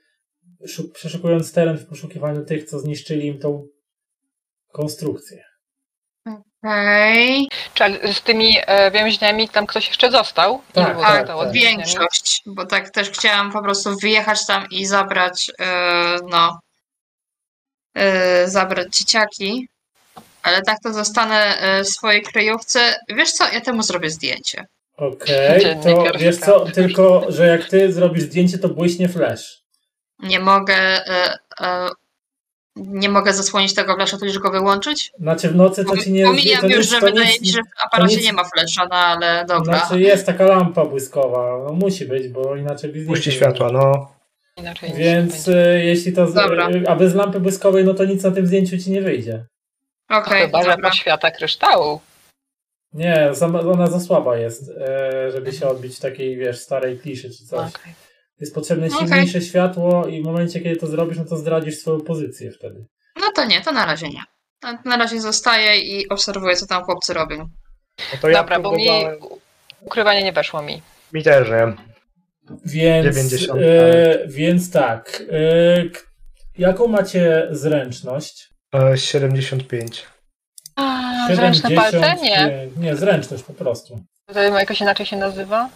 przeszukując 0.94 1.54
teren 1.54 1.78
w 1.78 1.86
poszukiwaniu 1.86 2.46
tych, 2.46 2.70
co 2.70 2.80
zniszczyli 2.80 3.28
im 3.28 3.40
tą 3.40 3.68
konstrukcję. 4.72 5.44
Okej. 6.64 7.48
Czy 7.74 7.84
ale 7.84 8.14
z 8.14 8.22
tymi 8.22 8.58
e, 8.68 8.92
więźniami 8.92 9.50
tam 9.50 9.66
ktoś 9.66 9.88
jeszcze 9.88 10.12
został? 10.12 10.62
Tak, 10.74 11.00
tak, 11.02 11.28
tak. 11.28 11.38
więźniami? 11.38 11.78
Większość, 11.78 12.42
bo 12.46 12.66
tak 12.66 12.90
też 12.90 13.10
chciałam 13.10 13.52
po 13.52 13.64
prostu 13.64 13.98
wyjechać 14.02 14.46
tam 14.46 14.68
i 14.72 14.86
zabrać, 14.86 15.52
e, 15.60 16.18
no, 16.30 16.60
e, 17.96 18.48
zabrać 18.48 18.98
dzieciaki, 18.98 19.68
ale 20.44 20.62
tak 20.62 20.78
to 20.84 20.94
zostanę 20.94 21.58
e, 21.60 21.84
w 21.84 21.88
swojej 21.88 22.22
kryjówce. 22.22 22.80
Wiesz 23.10 23.32
co, 23.32 23.54
ja 23.54 23.62
temu 23.62 23.84
zrobię 23.84 24.10
zdjęcie. 24.10 24.66
Okej, 24.98 25.62
to 25.62 25.84
Dziennikarz 25.84 26.22
wiesz 26.22 26.38
co, 26.38 26.66
tylko, 26.66 27.26
że 27.30 27.48
jak 27.48 27.70
ty 27.70 27.94
zrobisz 27.94 28.24
zdjęcie, 28.24 28.58
to 28.58 28.70
błyśnie 28.70 29.10
flash. 29.10 29.60
Nie 30.20 30.40
mogę, 30.40 30.76
e, 30.76 31.38
e, 31.62 31.90
nie 32.76 33.10
mogę 33.10 33.34
zasłonić 33.34 33.74
tego 33.74 33.96
flasza, 33.96 34.18
tudzież 34.18 34.40
go 34.40 34.52
wyłączyć? 34.52 35.12
Znaczy 35.20 35.50
w 35.50 35.56
nocy 35.56 35.86
to 35.86 35.98
ci 35.98 36.12
nie... 36.12 36.24
Pomijam 36.26 36.62
to 36.62 36.68
już, 36.68 36.78
nic- 36.78 36.90
że 36.90 37.00
to 37.00 37.06
wydaje 37.06 37.40
mi 37.40 37.48
się, 37.48 37.52
że 37.54 37.60
w 37.64 37.86
aparacie 37.86 38.16
nic- 38.16 38.26
nie 38.26 38.34
ma 38.34 38.44
flasza, 38.44 38.86
no 38.90 38.96
ale 38.96 39.46
dobra. 39.46 39.80
Znaczy 39.80 40.02
jest 40.02 40.26
taka 40.26 40.46
lampa 40.46 40.86
błyskowa, 40.86 41.64
no 41.68 41.74
musi 41.74 42.06
być, 42.06 42.28
bo 42.28 42.56
inaczej 42.56 43.06
Puści 43.06 43.32
światła, 43.32 43.72
no. 43.72 44.12
Inaczej 44.58 44.94
Więc 44.94 45.48
e, 45.48 45.86
jeśli 45.86 46.14
to. 46.14 46.28
z- 46.28 46.34
Dobra. 46.34 46.70
A 46.88 46.96
bez 46.96 47.16
lampy 47.16 47.40
błyskowej, 47.40 47.84
no 47.86 47.94
to 47.94 48.06
nic 48.06 48.24
na 48.24 48.32
tym 48.32 48.48
zdjęciu 48.48 48.78
ci 48.78 48.92
nie 48.92 49.02
wyjdzie. 49.02 49.46
Okej, 50.10 50.42
Chyba, 50.46 50.64
że 50.64 50.70
dobra. 50.72 50.90
poświata 50.90 51.32
kryształu. 51.32 52.02
Nie, 52.94 53.32
ona 53.72 53.88
za 53.88 54.00
słaba 54.00 54.38
jest, 54.38 54.72
żeby 55.32 55.52
się 55.54 55.68
odbić 55.68 55.96
w 55.98 56.00
takiej, 56.00 56.38
wiesz, 56.38 56.60
starej 56.60 57.00
kliszy 57.00 57.30
czy 57.30 57.46
coś. 57.46 57.60
Okej. 57.76 57.94
Jest 58.40 58.56
potrzebne 58.56 58.88
Okej. 58.88 59.00
silniejsze 59.00 59.42
światło 59.42 60.08
i 60.08 60.22
w 60.22 60.26
momencie, 60.26 60.60
kiedy 60.60 60.76
to 60.76 60.88
zrobisz, 60.88 61.18
no 61.18 61.26
to 61.26 61.38
zdradzisz 61.38 61.78
swoją 61.78 62.02
pozycję 62.02 62.52
wtedy. 62.52 62.86
No 63.16 63.32
to 63.36 63.46
nie, 63.46 63.62
to 63.62 63.72
na 63.72 63.86
razie 63.86 64.10
nie. 64.10 64.24
Na- 64.86 64.98
razie 64.98 65.22
zostaję 65.22 65.80
i 65.80 66.10
obserwuję, 66.10 66.56
co 66.56 66.68
tam 66.68 66.84
chłopcy 66.84 67.14
robią. 67.14 67.38
no 67.38 68.20
to 68.22 68.30
ja 68.30 68.38
Dobra, 68.38 68.60
bo 68.60 68.72
mi 68.72 68.88
ukrywanie 69.82 70.24
nie 70.24 70.34
weszło 70.34 70.62
mi. 70.62 70.82
Mi 71.14 71.24
też, 71.24 71.50
nie? 71.50 71.74
Więc, 72.66 73.16
90, 73.16 73.60
e, 73.62 74.28
więc 74.28 74.72
tak. 74.72 75.24
E, 75.32 75.84
jaką 76.58 76.88
macie 76.88 77.48
zręczność? 77.52 78.50
E, 78.76 78.98
75. 78.98 80.06
A, 80.76 81.28
zręczne 81.36 81.72
palce? 81.72 82.16
Nie. 82.24 82.68
Nie, 82.78 82.96
zręczność 82.96 83.44
po 83.44 83.54
prostu. 83.54 84.00
To 84.34 84.42
jakoś 84.42 84.82
inaczej 84.82 85.06
się 85.06 85.18
nazywa? 85.18 85.70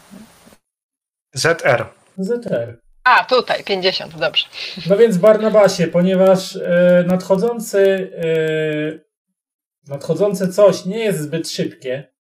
ZR. 1.34 1.86
ZR. 2.18 2.78
A, 3.04 3.26
tutaj, 3.26 3.64
50, 3.64 4.18
dobrze. 4.18 4.46
No 4.90 4.98
więc 4.98 5.18
Barnabasie, 5.18 5.88
ponieważ 5.88 6.56
e, 6.56 7.04
nadchodzący, 7.08 8.12
e, 8.18 9.92
nadchodzące 9.92 10.48
coś 10.48 10.86
nie 10.86 10.98
jest 11.00 11.20
zbyt 11.22 11.50
szybkie, 11.50 12.14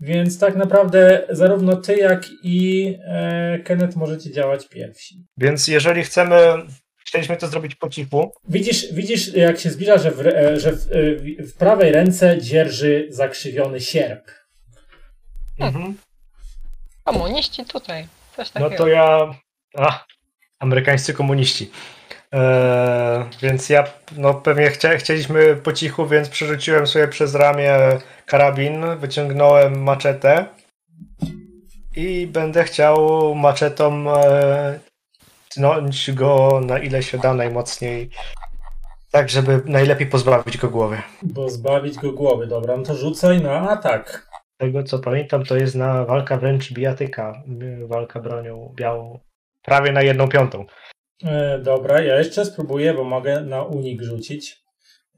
więc 0.00 0.38
tak 0.38 0.56
naprawdę 0.56 1.26
zarówno 1.30 1.76
ty, 1.76 1.96
jak 1.96 2.26
i 2.42 2.94
e, 3.06 3.58
Kenneth 3.58 3.96
możecie 3.96 4.30
działać 4.32 4.68
pierwsi. 4.68 5.26
Więc 5.36 5.68
jeżeli 5.68 6.02
chcemy, 6.02 6.36
chcieliśmy 7.06 7.36
to 7.36 7.46
zrobić 7.48 7.74
po 7.74 7.88
cichu, 7.88 8.32
Widzisz, 8.48 8.92
widzisz 8.92 9.34
jak 9.34 9.58
się 9.60 9.70
zbliża, 9.70 9.98
że 9.98 10.10
w, 10.10 10.16
że 10.60 10.72
w, 10.72 10.92
e, 10.92 11.14
w- 11.16 11.50
w 11.52 11.56
prawej 11.56 11.92
ręce 11.92 12.38
dzierży 12.42 13.06
zakrzywiony 13.10 13.80
sierp. 13.80 14.30
mhm. 15.60 15.96
Komuniści 17.04 17.64
tutaj. 17.64 18.06
Coś 18.36 18.54
no 18.54 18.70
to 18.70 18.88
ja... 18.88 19.34
A, 19.76 20.04
amerykańscy 20.58 21.14
komuniści. 21.14 21.70
E, 22.34 23.24
więc 23.42 23.68
ja 23.68 23.84
no, 24.16 24.34
pewnie 24.34 24.70
chcia, 24.70 24.96
chcieliśmy 24.96 25.56
po 25.56 25.72
cichu, 25.72 26.06
więc 26.06 26.28
przerzuciłem 26.28 26.86
sobie 26.86 27.08
przez 27.08 27.34
ramię 27.34 27.78
karabin, 28.26 28.96
wyciągnąłem 28.96 29.82
maczetę 29.82 30.46
i 31.96 32.26
będę 32.26 32.64
chciał 32.64 33.34
maczetą 33.34 34.16
e, 34.16 34.78
tnąć 35.48 36.12
go 36.12 36.60
na 36.66 36.78
ile 36.78 37.02
się 37.02 37.18
da 37.18 37.34
najmocniej, 37.34 38.10
tak 39.10 39.30
żeby 39.30 39.62
najlepiej 39.64 40.06
pozbawić 40.06 40.58
go 40.58 40.68
głowy. 40.68 41.02
Bo 41.22 41.48
zbawić 41.48 41.98
go 41.98 42.12
głowy. 42.12 42.46
Dobra, 42.46 42.76
no 42.76 42.82
to 42.82 42.94
rzucaj 42.94 43.40
na 43.40 43.70
atak. 43.70 44.26
Tego 44.56 44.82
co 44.82 44.98
pamiętam, 44.98 45.44
to 45.44 45.56
jest 45.56 45.74
na 45.74 46.04
walka 46.04 46.36
wręcz 46.36 46.72
bijatyka, 46.72 47.42
walka 47.86 48.20
bronią 48.20 48.74
białą, 48.76 49.18
prawie 49.62 49.92
na 49.92 50.02
jedną 50.02 50.28
piątą. 50.28 50.66
E, 51.24 51.58
dobra, 51.58 52.00
ja 52.02 52.18
jeszcze 52.18 52.44
spróbuję, 52.44 52.94
bo 52.94 53.04
mogę 53.04 53.40
na 53.40 53.62
unik 53.62 54.02
rzucić, 54.02 54.62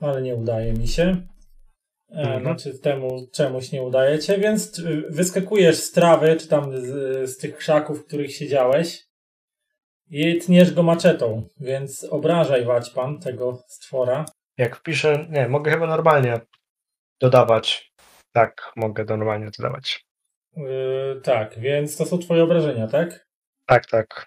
ale 0.01 0.23
nie 0.23 0.35
udaje 0.35 0.73
mi 0.73 0.89
się. 0.89 1.03
E, 1.03 2.21
Mhm. 2.21 2.43
Znaczy 2.43 2.79
temu 2.79 3.27
czemuś 3.33 3.73
nie 3.73 3.83
udajecie, 3.83 4.39
więc 4.39 4.79
y, 4.79 5.05
wyskakujesz 5.11 5.77
z 5.77 5.93
trawy, 5.93 6.37
czy 6.37 6.49
tam 6.49 6.81
z, 6.81 7.31
z 7.31 7.39
tych 7.39 7.57
krzaków, 7.57 8.03
w 8.03 8.07
których 8.07 8.35
siedziałeś 8.35 9.07
i 10.11 10.39
tniesz 10.39 10.75
go 10.75 10.83
maczetą, 10.83 11.49
więc 11.61 12.05
obrażaj 12.05 12.65
Waćpan 12.65 13.21
tego 13.21 13.63
stwora. 13.67 14.25
Jak 14.59 14.77
wpiszę, 14.77 15.27
nie, 15.31 15.49
mogę 15.49 15.71
chyba 15.71 15.87
normalnie 15.87 16.41
dodawać. 17.21 17.93
Tak, 18.37 18.73
mogę 18.77 19.05
normalnie 19.05 19.51
dodawać. 19.59 20.05
Yy, 20.57 21.21
tak, 21.23 21.59
więc 21.59 21.97
to 21.97 22.07
są 22.07 22.19
twoje 22.19 22.43
obrażenia, 22.45 22.87
tak? 22.87 23.27
Tak, 23.67 23.87
tak. 23.87 24.27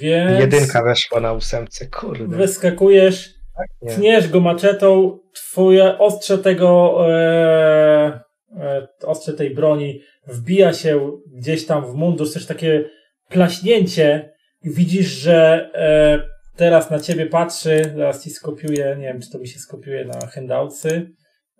Więc 0.00 0.40
Jedynka 0.40 0.82
weszła 0.82 1.20
na 1.20 1.32
ósemce, 1.32 1.86
kurde. 1.86 2.36
wyskakujesz, 2.36 3.34
Tak, 3.56 3.66
nie. 3.82 3.94
tniesz 3.94 4.28
go 4.28 4.40
maczetą, 4.40 5.18
twoje 5.34 5.98
ostrze 5.98 6.38
tego 6.38 6.96
e, 7.10 8.20
e, 8.60 8.88
ostrze 9.02 9.32
tej 9.32 9.54
broni 9.54 10.00
wbija 10.26 10.72
się 10.72 11.10
gdzieś 11.26 11.66
tam 11.66 11.86
w 11.86 11.94
mundur, 11.94 12.30
coś 12.32 12.46
takie 12.46 12.84
plaśnięcie 13.28 14.34
i 14.62 14.70
widzisz, 14.70 15.06
że 15.06 15.70
e, 15.74 16.22
teraz 16.56 16.90
na 16.90 17.00
ciebie 17.00 17.26
patrzy, 17.26 17.92
zaraz 17.96 18.24
ci 18.24 18.30
skopiuję, 18.30 18.96
nie 18.98 19.06
wiem, 19.06 19.20
czy 19.20 19.30
to 19.30 19.38
mi 19.38 19.48
się 19.48 19.58
skopiuje 19.58 20.04
na 20.04 20.26
handoutsy, 20.26 21.12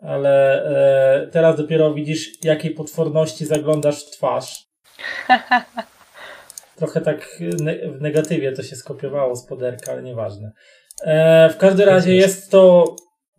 ale 0.03 0.65
e, 1.23 1.27
teraz 1.27 1.57
dopiero 1.57 1.95
widzisz, 1.95 2.45
jakiej 2.45 2.71
potworności 2.71 3.47
zaglądasz 3.47 4.05
w 4.05 4.11
twarz. 4.11 4.67
Trochę 6.77 7.01
tak 7.01 7.39
ne- 7.61 7.89
w 7.89 8.01
negatywie 8.01 8.53
to 8.53 8.63
się 8.63 8.77
skopiowało 8.77 9.37
z 9.37 9.47
poderka, 9.47 9.93
ale 9.93 10.03
nieważne. 10.03 10.53
E, 11.05 11.51
w 11.51 11.57
każdym 11.57 11.89
razie 11.89 12.15
jest 12.15 12.51
to 12.51 12.97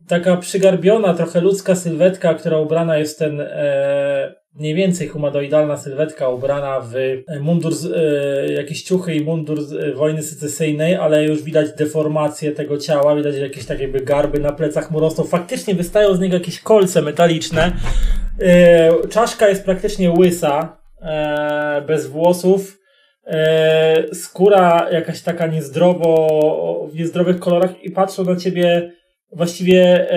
taka 0.07 0.37
przygarbiona, 0.37 1.13
trochę 1.13 1.41
ludzka 1.41 1.75
sylwetka, 1.75 2.33
która 2.33 2.57
ubrana 2.57 2.97
jest 2.97 3.15
w 3.15 3.19
ten 3.19 3.41
e, 3.41 4.35
mniej 4.55 4.75
więcej 4.75 5.07
humanoidalna 5.07 5.77
sylwetka 5.77 6.29
ubrana 6.29 6.79
w 6.79 6.95
e, 6.95 7.39
mundur, 7.39 7.75
z, 7.75 7.85
e, 7.85 8.53
jakieś 8.53 8.83
ciuchy 8.83 9.15
i 9.15 9.25
mundur 9.25 9.61
z 9.61 9.73
e, 9.73 9.93
wojny 9.93 10.23
secesyjnej, 10.23 10.95
ale 10.95 11.25
już 11.25 11.43
widać 11.43 11.73
deformację 11.73 12.51
tego 12.51 12.77
ciała, 12.77 13.15
widać 13.15 13.35
jakieś 13.35 13.65
takie 13.65 13.81
jakby 13.81 13.99
garby 13.99 14.39
na 14.39 14.51
plecach 14.51 14.91
mu 14.91 14.99
rosną. 14.99 15.23
Faktycznie 15.23 15.75
wystają 15.75 16.15
z 16.15 16.19
niego 16.19 16.33
jakieś 16.33 16.59
kolce 16.59 17.01
metaliczne. 17.01 17.71
E, 18.41 19.07
czaszka 19.09 19.49
jest 19.49 19.65
praktycznie 19.65 20.11
łysa, 20.11 20.77
bez 21.87 22.07
włosów. 22.07 22.79
Skóra 24.13 24.89
jakaś 24.91 25.21
taka 25.21 25.47
niezdrowo, 25.47 26.87
w 26.91 26.95
niezdrowych 26.95 27.39
kolorach 27.39 27.83
i 27.83 27.91
patrzą 27.91 28.23
na 28.23 28.35
ciebie 28.35 28.91
właściwie 29.31 30.07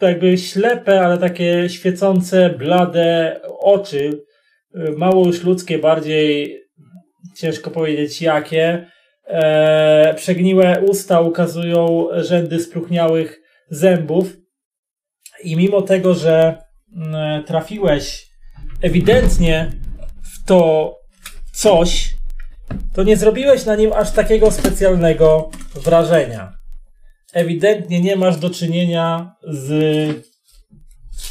jakby 0.00 0.38
ślepe, 0.38 1.00
ale 1.00 1.18
takie 1.18 1.68
świecące, 1.68 2.50
blade 2.50 3.40
oczy. 3.58 4.24
E, 4.74 4.90
mało 4.90 5.26
już 5.26 5.42
ludzkie, 5.42 5.78
bardziej 5.78 6.60
ciężko 7.36 7.70
powiedzieć 7.70 8.22
jakie. 8.22 8.86
E, 9.26 10.14
przegniłe 10.14 10.82
usta 10.88 11.20
ukazują 11.20 12.08
rzędy 12.12 12.60
spróchniałych 12.60 13.40
zębów. 13.70 14.36
I 15.44 15.56
mimo 15.56 15.82
tego, 15.82 16.14
że 16.14 16.58
mm, 16.96 17.44
trafiłeś 17.44 18.26
ewidentnie 18.82 19.72
w 20.22 20.46
to 20.46 20.94
coś, 21.52 22.14
to 22.94 23.02
nie 23.02 23.16
zrobiłeś 23.16 23.64
na 23.64 23.76
nim 23.76 23.92
aż 23.92 24.12
takiego 24.12 24.50
specjalnego 24.50 25.50
wrażenia. 25.74 26.63
Ewidentnie 27.34 28.00
nie 28.00 28.16
masz 28.16 28.36
do 28.36 28.50
czynienia 28.50 29.36
z 29.42 29.74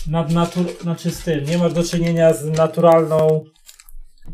nadnatur... 0.08 0.66
znaczy 0.82 1.12
z 1.12 1.24
tym, 1.24 1.44
nie 1.44 1.58
masz 1.58 1.74
do 1.74 1.84
czynienia 1.84 2.34
z 2.34 2.46
naturalną 2.46 3.44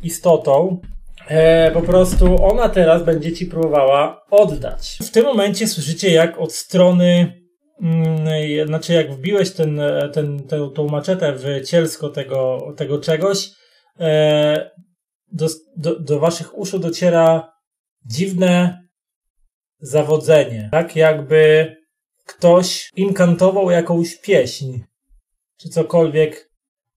istotą. 0.03 0.81
E, 1.27 1.71
po 1.71 1.81
prostu 1.81 2.45
ona 2.45 2.69
teraz 2.69 3.03
będzie 3.03 3.33
ci 3.33 3.45
próbowała 3.45 4.25
oddać. 4.31 4.97
W 5.01 5.11
tym 5.11 5.25
momencie 5.25 5.67
słyszycie, 5.67 6.11
jak 6.11 6.37
od 6.37 6.53
strony, 6.53 7.33
mm, 7.81 8.67
znaczy 8.67 8.93
jak 8.93 9.13
wbiłeś 9.13 9.51
ten, 9.51 9.81
ten, 10.13 10.39
tę, 10.39 10.69
tą 10.75 10.87
maczetę 10.87 11.33
w 11.33 11.65
cielsko 11.65 12.09
tego, 12.09 12.59
tego 12.77 12.99
czegoś, 12.99 13.49
e, 13.99 14.71
do, 15.31 15.47
do, 15.77 15.99
do 15.99 16.19
waszych 16.19 16.57
uszu 16.57 16.79
dociera 16.79 17.51
dziwne 18.05 18.89
zawodzenie. 19.80 20.69
Tak 20.72 20.95
jakby 20.95 21.76
ktoś 22.26 22.89
inkantował 22.95 23.72
jakąś 23.72 24.15
pieśń, 24.15 24.80
czy 25.57 25.69
cokolwiek 25.69 26.49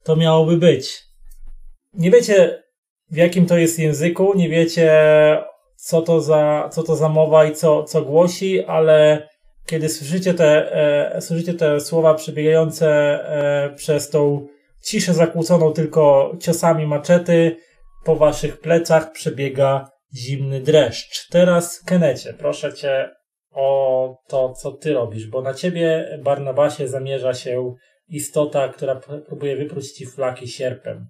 to 0.02 0.16
miałoby 0.16 0.56
być. 0.56 1.02
Nie 1.94 2.10
wiecie, 2.10 2.62
w 3.10 3.16
jakim 3.16 3.46
to 3.46 3.58
jest 3.58 3.78
języku, 3.78 4.32
nie 4.36 4.48
wiecie, 4.48 4.92
co 5.76 6.02
to 6.02 6.20
za, 6.20 6.68
co 6.72 6.82
to 6.82 6.96
za 6.96 7.08
mowa 7.08 7.44
i 7.44 7.54
co, 7.54 7.84
co 7.84 8.02
głosi, 8.02 8.64
ale 8.64 9.28
kiedy 9.66 9.88
słyszycie 9.88 10.34
te, 10.34 10.72
e, 11.14 11.20
słyszycie 11.20 11.54
te 11.54 11.80
słowa 11.80 12.14
przebiegające 12.14 12.88
e, 12.88 13.74
przez 13.74 14.10
tą 14.10 14.46
ciszę 14.82 15.14
zakłóconą 15.14 15.72
tylko 15.72 16.32
ciosami 16.40 16.86
maczety, 16.86 17.56
po 18.04 18.16
waszych 18.16 18.60
plecach 18.60 19.12
przebiega 19.12 19.90
zimny 20.14 20.60
dreszcz. 20.60 21.28
Teraz, 21.28 21.82
Kenecie, 21.84 22.34
proszę 22.34 22.72
cię 22.74 23.10
o 23.54 24.16
to, 24.28 24.52
co 24.54 24.72
ty 24.72 24.92
robisz, 24.92 25.26
bo 25.26 25.42
na 25.42 25.54
ciebie, 25.54 26.18
Barnabasie, 26.22 26.88
zamierza 26.88 27.34
się 27.34 27.74
istota, 28.08 28.68
która 28.68 29.00
próbuje 29.26 29.56
wypróć 29.56 29.92
ci 29.92 30.06
flaki 30.06 30.48
sierpem, 30.48 31.06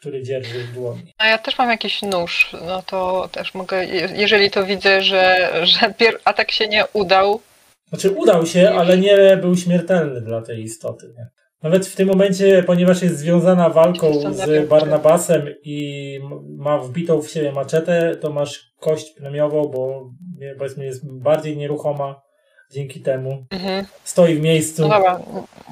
który 0.00 0.22
dzierży 0.22 0.58
w 0.64 0.72
dłoni. 0.74 1.12
A 1.18 1.26
ja 1.28 1.38
też 1.38 1.58
mam 1.58 1.70
jakiś 1.70 2.02
nóż, 2.02 2.56
no 2.66 2.82
to 2.82 3.28
też 3.32 3.54
mogę, 3.54 3.84
je- 3.84 4.08
jeżeli 4.14 4.50
to 4.50 4.64
widzę, 4.66 5.02
że, 5.02 5.50
że 5.62 5.78
pier- 5.80 6.18
atak 6.24 6.50
się 6.52 6.68
nie 6.68 6.84
udał, 6.92 7.40
Znaczy, 7.88 8.10
udał 8.10 8.46
się, 8.46 8.70
ale 8.70 8.98
nie 8.98 9.36
był 9.36 9.56
śmiertelny 9.56 10.20
dla 10.20 10.42
tej 10.42 10.62
istoty. 10.62 11.06
Nie? 11.18 11.26
Nawet 11.64 11.86
w 11.86 11.96
tym 11.96 12.08
momencie, 12.08 12.62
ponieważ 12.62 13.02
jest 13.02 13.18
związana 13.18 13.70
walką 13.70 14.32
z 14.32 14.68
Barnabasem 14.68 15.54
i 15.62 16.20
ma 16.58 16.78
wbitą 16.78 17.22
w 17.22 17.30
siebie 17.30 17.52
maczetę, 17.52 18.16
to 18.16 18.32
masz 18.32 18.72
kość 18.80 19.10
premiową, 19.10 19.64
bo 19.68 20.10
powiedzmy 20.58 20.84
jest 20.84 21.12
bardziej 21.12 21.56
nieruchoma 21.56 22.22
dzięki 22.70 23.00
temu. 23.00 23.46
mhm. 23.50 23.86
Stoi 24.04 24.34
w 24.34 24.40
miejscu. 24.40 24.82
no 24.82 24.88
dobra, 24.88 25.20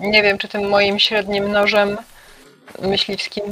nie 0.01 0.23
wiem, 0.23 0.39
czy 0.39 0.49
tym 0.49 0.69
moim 0.69 0.99
średnim 0.99 1.53
nożem 1.53 1.97
myśliwskim, 2.83 3.45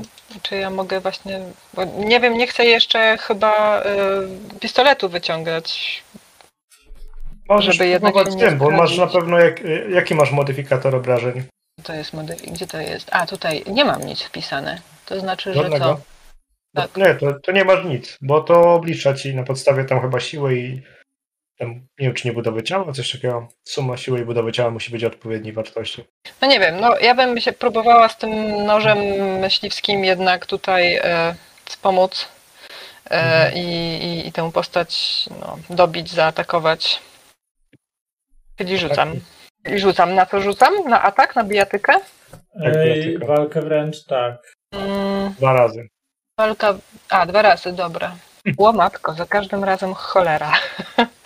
czy 0.43 0.57
ja 0.57 0.71
mogę 0.71 1.01
właśnie, 1.01 1.41
bo 1.75 1.85
nie 1.85 2.21
wiem, 2.21 2.39
nie 2.39 2.47
chcę 2.47 2.65
jeszcze 2.65 3.17
chyba 3.19 3.83
y, 3.83 4.59
pistoletu 4.61 5.09
wyciągać. 5.09 6.03
Możesz 7.49 7.77
żeby 7.77 7.89
jednak 7.89 8.15
próbować 8.15 8.35
nie 8.37 8.49
tym, 8.49 8.59
bo 8.59 8.71
masz 8.71 8.99
na 8.99 9.07
pewno 9.07 9.39
jak, 9.39 9.62
jaki 9.91 10.15
masz 10.15 10.33
modyfikator 10.33 10.97
obrażeń? 10.97 11.43
To 11.82 11.93
jest 11.93 12.15
modyf- 12.15 12.52
gdzie 12.52 12.66
to 12.66 12.78
jest? 12.81 13.09
A, 13.12 13.27
tutaj 13.27 13.65
nie 13.66 13.85
mam 13.85 14.02
nic 14.07 14.23
wpisane. 14.23 14.81
To 15.07 15.20
znaczy, 15.20 15.55
że 15.55 15.62
Żadnego? 15.62 15.85
co? 15.85 16.01
No, 16.74 16.82
Tak. 16.82 16.97
Nie, 16.97 17.15
to, 17.15 17.40
to 17.40 17.52
nie 17.52 17.65
masz 17.65 17.85
nic, 17.85 18.19
bo 18.20 18.40
to 18.40 18.74
oblicza 18.74 19.15
ci 19.15 19.35
na 19.35 19.43
podstawie 19.44 19.85
tam 19.85 20.01
chyba 20.01 20.20
siły 20.20 20.59
i 20.59 20.82
tam, 21.59 21.69
nie 21.74 21.81
wiem 21.98 22.15
czy 22.15 22.28
nie 22.28 22.35
budowy 22.35 22.62
ciała, 22.62 22.93
coś 22.93 23.12
takiego. 23.12 23.48
Suma 23.65 23.97
siły 23.97 24.20
i 24.20 24.24
budowy 24.24 24.52
ciała 24.52 24.70
musi 24.70 24.90
być 24.93 25.05
odpowiedniej 25.05 25.52
wartości. 25.52 26.05
No 26.43 26.48
nie 26.48 26.61
wiem, 26.61 26.81
no 26.81 26.98
ja 26.98 27.15
bym 27.15 27.40
się 27.40 27.52
próbowała 27.52 28.09
z 28.09 28.19
tym 28.19 28.65
nożem 28.66 28.98
myśliwskim 29.40 30.05
jednak 30.05 30.47
tutaj 30.47 30.97
e, 30.97 31.35
wspomóc 31.65 32.28
e, 33.11 33.11
Mhm. 33.11 33.55
i, 33.55 33.61
i, 34.05 34.28
i 34.28 34.32
tę 34.32 34.52
postać 34.52 35.24
no, 35.40 35.59
dobić, 35.70 36.11
zaatakować. 36.11 37.01
Czyli 38.57 38.78
rzucam. 38.78 39.20
I 39.69 39.78
rzucam. 39.78 40.15
Na 40.15 40.27
co 40.27 40.41
rzucam? 40.41 40.74
Na 40.89 41.03
atak? 41.03 41.37
Na 41.37 41.45
bijatykę? 41.45 41.93
Ej, 42.65 43.19
walkę 43.19 43.61
wręcz, 43.62 44.05
tak. 44.05 44.53
Mm, 44.73 45.32
Dwa 45.39 45.53
razy. 45.53 45.89
walka. 46.39 46.74
A, 47.09 47.27
dwa 47.27 47.43
razy, 47.43 47.73
dobra. 47.73 48.16
Ło 48.59 48.73
matko, 48.73 49.15
za 49.15 49.27
każdym 49.27 49.65
razem 49.65 49.95
cholera. 49.95 50.53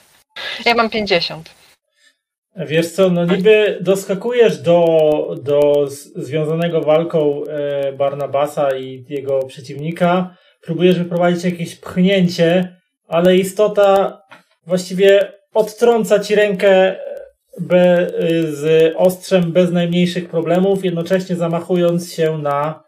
ja 0.66 0.74
mam 0.74 0.90
50. 0.90 1.54
Wiesz 2.56 2.90
co, 2.92 3.10
no 3.10 3.24
niby 3.24 3.78
doskakujesz 3.80 4.58
do, 4.58 4.86
do 5.42 5.86
związanego 6.16 6.80
walką 6.80 7.42
e, 7.48 7.92
Barnabasa 7.92 8.76
i 8.76 9.04
jego 9.08 9.42
przeciwnika, 9.46 10.36
próbujesz 10.60 10.98
wyprowadzić 10.98 11.44
jakieś 11.44 11.76
pchnięcie, 11.76 12.76
ale 13.08 13.36
istota 13.36 14.22
właściwie 14.66 15.32
odtrąca 15.54 16.18
ci 16.20 16.34
rękę 16.34 16.96
be, 17.60 18.10
z 18.50 18.94
ostrzem 18.96 19.52
bez 19.52 19.70
najmniejszych 19.70 20.28
problemów, 20.28 20.84
jednocześnie 20.84 21.36
zamachując 21.36 22.12
się 22.12 22.38
na, 22.38 22.84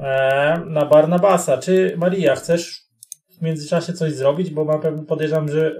e, 0.00 0.60
na 0.66 0.86
Barnabasa. 0.86 1.58
Czy 1.58 1.94
Maria, 1.96 2.34
chcesz 2.34 2.90
w 3.40 3.42
międzyczasie 3.42 3.92
coś 3.92 4.12
zrobić, 4.12 4.50
bo 4.50 4.78
pewno 4.78 5.02
podejrzewam, 5.02 5.48
że 5.48 5.72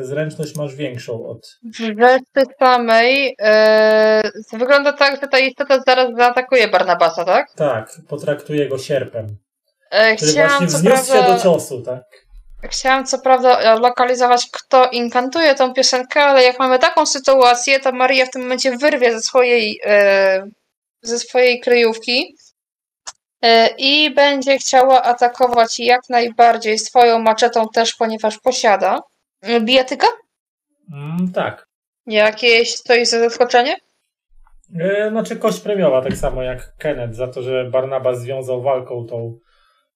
e, 0.00 0.04
zręczność 0.04 0.56
masz 0.56 0.74
większą 0.74 1.26
od... 1.26 1.58
Rzeczy 1.78 2.54
samej 2.58 3.36
e, 3.42 4.22
wygląda 4.52 4.92
tak, 4.92 5.20
że 5.20 5.28
ta 5.28 5.38
istota 5.38 5.80
zaraz 5.86 6.10
zaatakuje 6.16 6.68
Barnabasa, 6.68 7.24
tak? 7.24 7.46
Tak, 7.56 7.90
potraktuje 8.08 8.68
go 8.68 8.78
sierpem. 8.78 9.26
E, 9.90 10.16
Który 10.16 10.32
właśnie 10.32 10.66
wzniósł 10.66 11.06
się 11.06 11.12
prawda, 11.12 11.36
do 11.36 11.42
ciosu, 11.42 11.82
tak? 11.82 12.25
Chciałam 12.70 13.06
co 13.06 13.18
prawda 13.18 13.74
lokalizować, 13.74 14.48
kto 14.52 14.88
inkantuje 14.90 15.54
tą 15.54 15.74
piosenkę, 15.74 16.22
ale 16.22 16.44
jak 16.44 16.58
mamy 16.58 16.78
taką 16.78 17.06
sytuację, 17.06 17.80
to 17.80 17.92
Maria 17.92 18.26
w 18.26 18.30
tym 18.30 18.42
momencie 18.42 18.76
wyrwie 18.76 19.12
ze 19.12 19.20
swojej, 19.20 19.80
e, 19.84 20.46
ze 21.02 21.18
swojej 21.18 21.60
kryjówki 21.60 22.36
e, 23.42 23.68
i 23.78 24.14
będzie 24.14 24.58
chciała 24.58 25.02
atakować 25.02 25.80
jak 25.80 26.00
najbardziej 26.10 26.78
swoją 26.78 27.18
maczetą 27.18 27.68
też, 27.68 27.94
ponieważ 27.94 28.38
posiada. 28.38 29.00
E, 29.42 29.60
Bijatyka? 29.60 30.06
Mm, 30.92 31.32
tak. 31.32 31.66
Jakieś 32.06 32.74
stoi 32.74 33.06
za 33.06 33.18
zaskoczenie? 33.18 33.76
E, 34.80 35.10
znaczy 35.10 35.36
kość 35.36 35.60
premiowa, 35.60 36.02
tak 36.02 36.16
samo 36.16 36.42
jak 36.42 36.76
Kenneth, 36.76 37.14
za 37.14 37.28
to, 37.28 37.42
że 37.42 37.64
Barnabas 37.70 38.20
związał 38.20 38.62
walką 38.62 39.06
tą, 39.06 39.38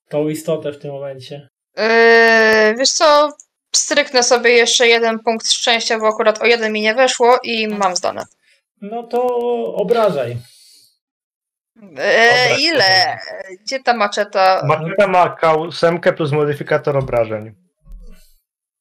tą 0.09 0.29
istotę 0.29 0.73
w 0.73 0.79
tym 0.79 0.93
momencie. 0.93 1.50
Yy, 1.77 2.75
wiesz 2.79 2.91
co, 2.91 3.33
stryknę 3.77 4.23
sobie 4.23 4.51
jeszcze 4.51 4.89
jeden 4.89 5.19
punkt 5.19 5.53
szczęścia, 5.53 5.99
bo 5.99 6.09
akurat 6.09 6.43
o 6.43 6.47
jeden 6.47 6.73
mi 6.73 6.81
nie 6.81 6.95
weszło 6.95 7.39
i 7.43 7.69
mam 7.69 7.97
zdane. 7.97 8.25
No 8.83 9.03
to 9.03 9.23
obrażaj. 9.75 10.37
Yy, 11.77 12.61
ile? 12.61 13.19
Gdzie 13.65 13.81
ta 13.81 13.95
maczeta? 13.97 14.63
Maczeta 14.67 15.07
ma 15.07 15.37
K8 15.43 16.13
plus 16.13 16.33
modyfikator 16.33 16.97
obrażeń. 16.97 17.55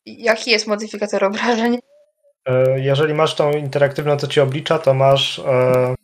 Jaki 0.05 0.51
jest 0.51 0.67
modyfikator 0.67 1.23
obrażeń? 1.23 1.79
E, 2.45 2.79
Jeżeli 2.79 3.13
masz 3.13 3.35
tą 3.35 3.51
interaktywną, 3.51 4.17
co 4.17 4.27
ci 4.27 4.39
oblicza, 4.41 4.79
to 4.79 4.93
masz 4.93 5.39
e, 5.39 5.95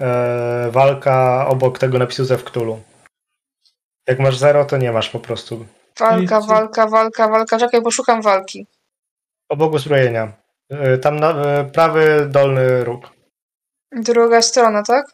e, 0.00 0.70
walka 0.70 1.46
obok 1.48 1.78
tego 1.78 1.98
napisu 1.98 2.24
ze 2.24 2.38
Wktulu. 2.38 2.82
Jak 4.06 4.18
masz 4.18 4.36
0, 4.36 4.64
to 4.64 4.76
nie 4.76 4.92
masz 4.92 5.10
po 5.10 5.20
prostu. 5.20 5.66
Walka, 6.00 6.40
walka, 6.40 6.86
walka, 6.86 7.28
walka. 7.28 7.58
Czekaj, 7.58 7.82
bo 7.82 7.90
szukam 7.90 8.22
walki. 8.22 8.66
Obok 9.48 9.72
uzbrojenia. 9.72 10.32
E, 10.70 10.98
Tam 10.98 11.20
na, 11.20 11.30
e, 11.30 11.64
prawy 11.64 12.26
dolny 12.30 12.84
róg. 12.84 13.10
Druga 13.92 14.42
strona, 14.42 14.82
tak? 14.82 15.06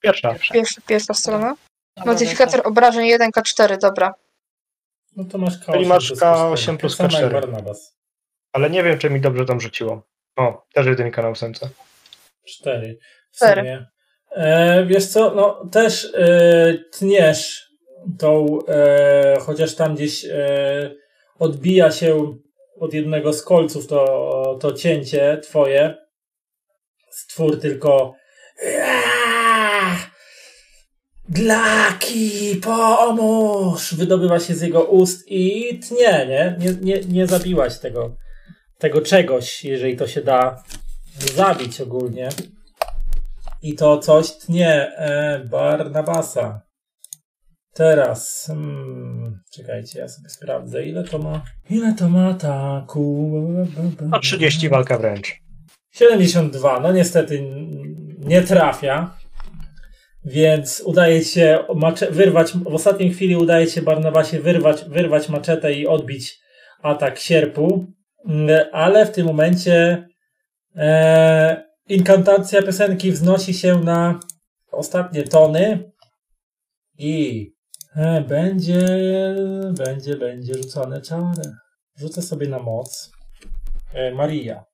Pierwsza. 0.00 0.34
Pierwsza, 0.52 0.80
pierwsza 0.86 1.14
strona. 1.14 1.56
Dobra, 1.96 2.12
Modyfikator 2.12 2.60
obrażeń 2.64 3.08
1K4, 3.18 3.78
dobra. 3.78 4.14
No 5.16 5.24
to 5.24 5.38
masz 5.38 5.58
K8 5.60 5.72
Czyli 5.72 5.86
masz 5.86 6.08
plus 6.08 6.20
K8 6.20 6.76
plus 6.76 6.96
Tak 6.96 7.12
samo 7.12 7.22
jak 7.22 7.32
K4. 7.32 7.32
Barnabas. 7.32 7.96
Ale 8.52 8.70
nie 8.70 8.82
wiem, 8.82 8.98
czy 8.98 9.10
mi 9.10 9.20
dobrze 9.20 9.44
tam 9.44 9.60
rzuciło. 9.60 10.02
O, 10.36 10.66
też 10.72 10.86
jedynka 10.86 11.22
na 11.22 11.28
ósemce. 11.28 11.68
Cztery. 12.46 12.98
W 13.32 13.38
sumie. 13.38 13.86
E, 14.30 14.86
wiesz 14.86 15.06
co, 15.06 15.34
no 15.34 15.66
też 15.72 16.14
e, 16.14 16.74
tniesz 16.92 17.65
tą, 18.18 18.58
e, 18.68 19.36
chociaż 19.40 19.74
tam 19.74 19.94
gdzieś 19.94 20.24
e, 20.24 20.94
odbija 21.38 21.90
się 21.90 22.36
od 22.80 22.94
jednego 22.94 23.32
z 23.32 23.42
kolców 23.42 23.86
to, 23.86 24.58
to 24.60 24.72
cięcie 24.72 25.40
twoje. 25.42 25.94
Stwór 27.10 27.60
tylko! 27.60 28.14
Glaki, 31.28 32.60
pomóż! 32.64 33.94
Wydobywa 33.94 34.40
się 34.40 34.54
z 34.54 34.62
jego 34.62 34.84
ust 34.84 35.24
i 35.28 35.78
tnie, 35.88 36.26
nie? 36.28 36.56
Nie, 36.58 36.74
nie, 36.80 37.00
nie 37.00 37.26
zabiłaś 37.26 37.78
tego, 37.78 38.16
tego 38.78 39.00
czegoś, 39.02 39.64
jeżeli 39.64 39.96
to 39.96 40.06
się 40.06 40.22
da 40.22 40.62
zabić 41.34 41.80
ogólnie. 41.80 42.28
I 43.62 43.74
to 43.74 43.98
coś 43.98 44.32
tnie 44.32 44.96
e, 44.96 45.40
Barnabasa. 45.44 46.65
Teraz, 47.76 48.44
hmm, 48.46 49.40
czekajcie, 49.52 49.98
ja 49.98 50.08
sobie 50.08 50.28
sprawdzę, 50.28 50.86
ile 50.86 51.04
to 51.04 51.18
ma. 51.18 51.44
Ile 51.70 51.94
to 51.94 52.08
ma 52.08 52.28
ataku? 52.28 53.30
No 54.00 54.20
30 54.20 54.68
walka 54.68 54.98
wręcz. 54.98 55.40
72, 55.90 56.80
no 56.80 56.92
niestety 56.92 57.42
nie 58.18 58.42
trafia. 58.42 59.16
Więc 60.24 60.82
udaje 60.84 61.24
się 61.24 61.58
wyrwać, 62.10 62.52
w 62.52 62.74
ostatniej 62.74 63.12
chwili 63.12 63.36
udaje 63.36 63.66
się 63.66 63.82
Barnabasie 63.82 64.40
wyrwać, 64.40 64.84
wyrwać 64.84 65.28
maczetę 65.28 65.72
i 65.72 65.86
odbić 65.86 66.38
atak 66.82 67.18
sierpu. 67.18 67.86
Mm, 68.26 68.66
Ale 68.72 69.06
w 69.06 69.10
tym 69.10 69.26
momencie 69.26 70.06
e, 70.76 71.64
inkantacja 71.88 72.62
piosenki 72.62 73.12
wznosi 73.12 73.54
się 73.54 73.80
na 73.80 74.20
ostatnie 74.72 75.22
tony 75.22 75.92
i 76.98 77.55
e, 77.96 78.20
będzie, 78.20 78.86
będzie, 79.78 80.16
będzie 80.16 80.54
rzucone 80.54 81.02
czarę. 81.02 81.56
Rzucę 81.96 82.22
sobie 82.22 82.48
na 82.48 82.58
moc. 82.58 83.10
E, 83.92 84.14
Maria. 84.14 84.64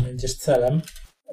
Będziesz 0.00 0.36
celem. 0.36 0.82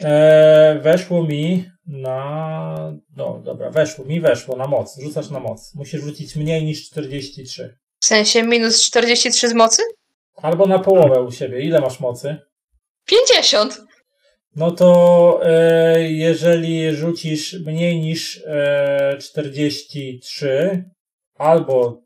E, 0.02 0.80
weszło 0.82 1.24
mi 1.24 1.70
na. 1.88 2.94
No 3.16 3.40
dobra, 3.40 3.70
weszło 3.70 4.06
mi, 4.06 4.22
weszło 4.22 4.56
na 4.56 4.68
moc. 4.68 5.00
Rzucasz 5.02 5.30
na 5.30 5.40
moc. 5.40 5.76
Musisz 5.76 6.02
rzucić 6.02 6.36
mniej 6.36 6.66
niż 6.66 6.86
43. 6.90 7.78
W 8.00 8.06
sensie 8.06 8.44
minus 8.44 8.82
43 8.82 9.50
z 9.50 9.54
mocy? 9.54 9.82
Albo 10.36 10.66
na 10.66 10.80
połowę 10.80 11.22
u 11.22 11.32
siebie. 11.32 11.62
Ile 11.62 11.82
masz 11.82 12.00
mocy? 12.00 12.38
50! 13.06 13.82
No 14.56 14.72
to 14.72 15.40
e, 15.44 16.02
jeżeli 16.12 16.96
rzucisz 16.96 17.54
mniej 17.54 18.00
niż 18.00 18.44
e, 18.48 19.18
43, 19.22 20.84
albo 21.38 22.02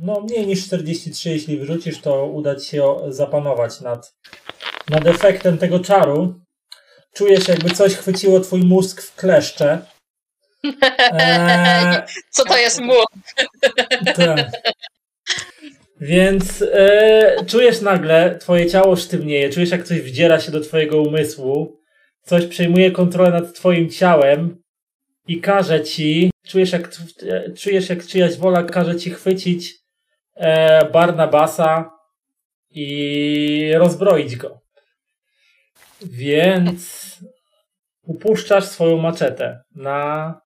no 0.00 0.20
mniej 0.20 0.46
niż 0.46 0.66
43, 0.66 1.30
jeśli 1.30 1.58
wrzucisz, 1.58 2.00
to 2.00 2.26
uda 2.26 2.56
ci 2.56 2.66
się 2.70 2.96
zapanować 3.08 3.80
nad, 3.80 4.14
nad 4.88 5.06
efektem 5.06 5.58
tego 5.58 5.78
czaru. 5.80 6.34
Czujesz, 7.12 7.48
jakby 7.48 7.70
coś 7.70 7.94
chwyciło 7.94 8.40
twój 8.40 8.60
mózg 8.60 9.02
w 9.02 9.14
kleszcze. 9.16 9.78
E, 11.12 12.06
Co 12.30 12.44
to 12.44 12.58
jest 12.58 12.80
młot? 12.80 13.08
tak. 14.16 14.50
Więc 16.00 16.62
e, 16.72 17.36
czujesz 17.46 17.80
nagle, 17.80 18.38
twoje 18.38 18.70
ciało 18.70 18.96
sztywnieje, 18.96 19.50
czujesz 19.50 19.70
jak 19.70 19.84
coś 19.84 20.00
wdziera 20.00 20.40
się 20.40 20.52
do 20.52 20.60
twojego 20.60 21.02
umysłu, 21.02 21.79
coś 22.22 22.46
przejmuje 22.46 22.90
kontrolę 22.90 23.30
nad 23.30 23.54
twoim 23.54 23.90
ciałem 23.90 24.62
i 25.26 25.40
każe 25.40 25.82
ci, 25.82 26.30
czujesz 26.46 26.72
jak, 26.72 26.90
e, 27.22 27.52
czujesz 27.52 27.88
jak 27.88 28.06
czyjaś 28.06 28.36
wola 28.36 28.62
każe 28.62 28.96
ci 28.96 29.10
chwycić 29.10 29.74
e, 30.34 30.84
Barnabasa 30.84 31.90
i 32.70 33.72
rozbroić 33.74 34.36
go. 34.36 34.60
Więc 36.02 37.16
upuszczasz 38.02 38.64
swoją 38.64 38.96
maczetę 38.96 39.62
na 39.74 40.40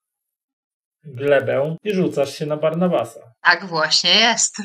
glebę 1.05 1.77
i 1.85 1.95
rzucasz 1.95 2.35
się 2.35 2.47
na 2.47 2.57
Barnabasa. 2.57 3.21
Tak 3.43 3.67
właśnie 3.67 4.11
jest. 4.11 4.57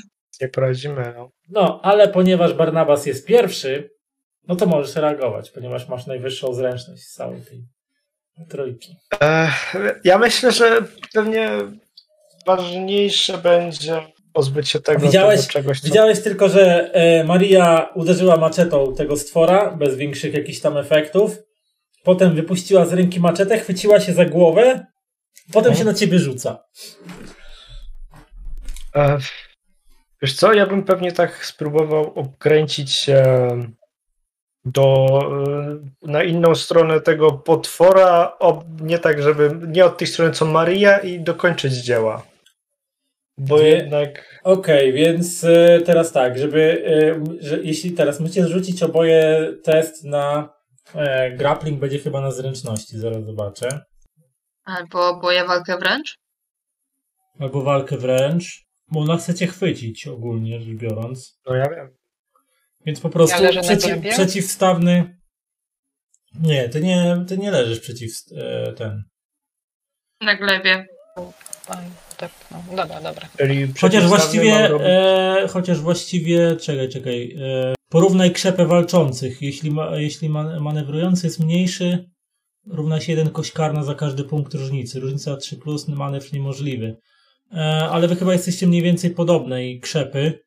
Nie 0.41 0.48
poradzimy. 0.48 1.14
No. 1.15 1.31
No, 1.49 1.80
ale 1.84 2.07
ponieważ 2.07 2.53
Barnabas 2.53 3.06
jest 3.06 3.27
pierwszy, 3.27 3.90
no 4.50 4.56
to 4.56 4.66
możesz 4.66 4.96
reagować, 4.96 5.52
ponieważ 5.52 5.88
masz 5.88 6.08
najwyższą 6.08 6.54
zręczność 6.54 7.04
z 7.04 7.14
całej 7.14 7.42
tej 7.42 7.64
trójki. 8.50 8.96
Ja 10.04 10.18
myślę, 10.18 10.52
że 10.52 10.82
pewnie 11.14 11.50
ważniejsze 12.46 13.38
będzie 13.38 14.02
pozbyć 14.34 14.70
się 14.70 14.80
tego, 14.80 15.00
Widziałeś- 15.00 15.38
tego 15.42 15.52
czegoś, 15.54 15.80
co... 15.82 15.88
Widziałeś 15.88 16.22
tylko, 16.22 16.50
że 16.50 16.94
e, 16.94 17.24
Maria 17.24 17.90
uderzyła 17.96 18.38
maczetą 18.38 18.96
tego 18.96 19.18
stwora, 19.18 19.72
bez 19.72 19.96
większych 19.96 20.34
jakichś 20.34 20.60
tam 20.60 20.78
efektów. 20.78 21.38
Potem 22.04 22.36
wypuściła 22.36 22.86
z 22.86 22.94
ręki 22.94 23.20
maczetę, 23.20 23.58
chwyciła 23.60 24.00
się 24.00 24.14
za 24.14 24.26
głowę, 24.26 24.86
potem 25.48 25.72
Mhm. 25.72 25.76
się 25.78 25.84
na 25.86 25.94
ciebie 25.94 26.20
rzuca. 26.20 26.64
E, 28.96 29.18
wiesz 30.22 30.34
co, 30.34 30.54
ja 30.54 30.66
bym 30.66 30.84
pewnie 30.84 31.12
tak 31.12 31.46
spróbował 31.46 32.14
obkręcić 32.20 32.92
się 32.92 33.24
do, 34.65 35.07
e, 36.03 36.11
na 36.11 36.23
inną 36.23 36.56
stronę 36.56 37.02
tego 37.02 37.31
potwora, 37.31 38.38
ob, 38.40 38.64
nie 38.81 38.99
tak, 38.99 39.22
żeby, 39.22 39.52
nie 39.68 39.86
od 39.86 39.98
tej 39.98 40.07
strony 40.07 40.31
co 40.31 40.45
Maria 40.45 40.98
i 40.98 41.19
dokończyć 41.19 41.73
dzieła. 41.73 42.23
Bo 43.38 43.57
Wie- 43.57 43.68
jednak 43.69 44.40
Okej, 44.44 44.94
więc 44.94 45.44
e, 45.44 45.81
teraz 45.86 46.11
tak, 46.11 46.38
żeby, 46.38 46.86
e, 46.86 47.23
że 47.44 47.64
jeśli 47.64 47.91
teraz 47.91 48.19
musicie 48.19 48.44
zrzucić 48.44 48.84
oboje 48.84 49.53
test 49.64 50.03
na 50.03 50.53
e, 50.95 51.31
grappling, 51.31 51.80
będzie 51.80 51.99
chyba 51.99 52.22
na 52.22 52.31
zręczności, 52.31 52.98
zaraz 52.98 53.26
zobaczę. 53.26 53.86
Albo 54.64 55.19
boję 55.19 55.45
walkę 55.45 55.77
wręcz? 55.77 56.18
Albo 57.40 57.61
walkę 57.61 57.98
wręcz. 57.98 58.65
Bo 58.91 58.99
ona 58.99 59.18
chce 59.18 59.34
cię 59.34 59.48
chwycić 59.48 60.07
ogólnie 60.07 60.60
rzecz 60.60 60.77
biorąc. 60.77 61.40
No 61.48 61.56
ja 61.56 61.69
wiem. 61.69 61.99
Więc 62.85 62.99
po 62.99 63.10
prostu 63.10 63.43
Ja 63.43 63.49
przeci- 63.49 64.10
przeciwstawny. 64.10 65.19
Nie, 66.39 66.69
ty 66.69 66.81
nie, 66.81 67.26
ty 67.27 67.38
nie 67.38 67.51
leżysz 67.51 67.80
przeciw 67.80 68.11
e, 68.38 68.73
ten. 68.73 69.03
Na 70.22 70.35
glebie. 70.35 70.85
Oj, 71.15 71.77
depnął. 72.19 72.61
Dobra, 72.76 73.01
dobra. 73.01 73.30
Czyli 73.38 73.73
Chociaż 73.81 74.07
właściwie, 74.07 74.53
e, 74.53 75.47
chociaż 75.49 75.80
właściwie, 75.80 76.56
czekaj, 76.56 76.89
czekaj. 76.89 77.35
E, 77.41 77.76
porównaj 77.89 78.31
krzepę 78.31 78.65
walczących. 78.65 79.41
Jeśli, 79.41 79.72
ma, 79.72 79.97
jeśli 79.97 80.30
ma, 80.30 80.60
manewrujący 80.60 81.27
jest 81.27 81.39
mniejszy, 81.39 82.10
równa 82.68 83.01
się 83.01 83.11
jeden 83.11 83.30
kość 83.30 83.51
karna 83.51 83.84
za 83.84 83.95
każdy 83.95 84.23
punkt 84.23 84.53
różnicy. 84.53 84.99
Różnica 84.99 85.38
3 85.38 85.57
plus, 85.57 85.88
manewr 85.88 86.34
niemożliwy. 86.34 86.97
E, 87.53 87.57
ale 87.91 88.07
wy 88.07 88.15
chyba 88.15 88.34
jesteście 88.34 88.68
mniej 88.68 88.81
więcej 88.81 89.11
podobnej 89.11 89.80
krzepy, 89.80 90.39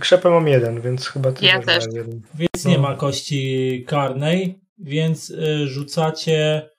Krzepę 0.00 0.30
mam 0.30 0.48
jeden, 0.48 0.80
więc 0.80 1.06
chyba 1.06 1.32
ty 1.32 1.46
Ja 1.46 1.60
też 1.62 1.84
jeden. 1.92 2.22
więc 2.34 2.64
No. 2.64 2.70
nie 2.70 2.78
ma 2.78 2.94
kości 2.94 3.84
karnej, 3.88 4.60
więc 4.78 5.30
e, 5.30 5.66
rzucacie. 5.66 6.70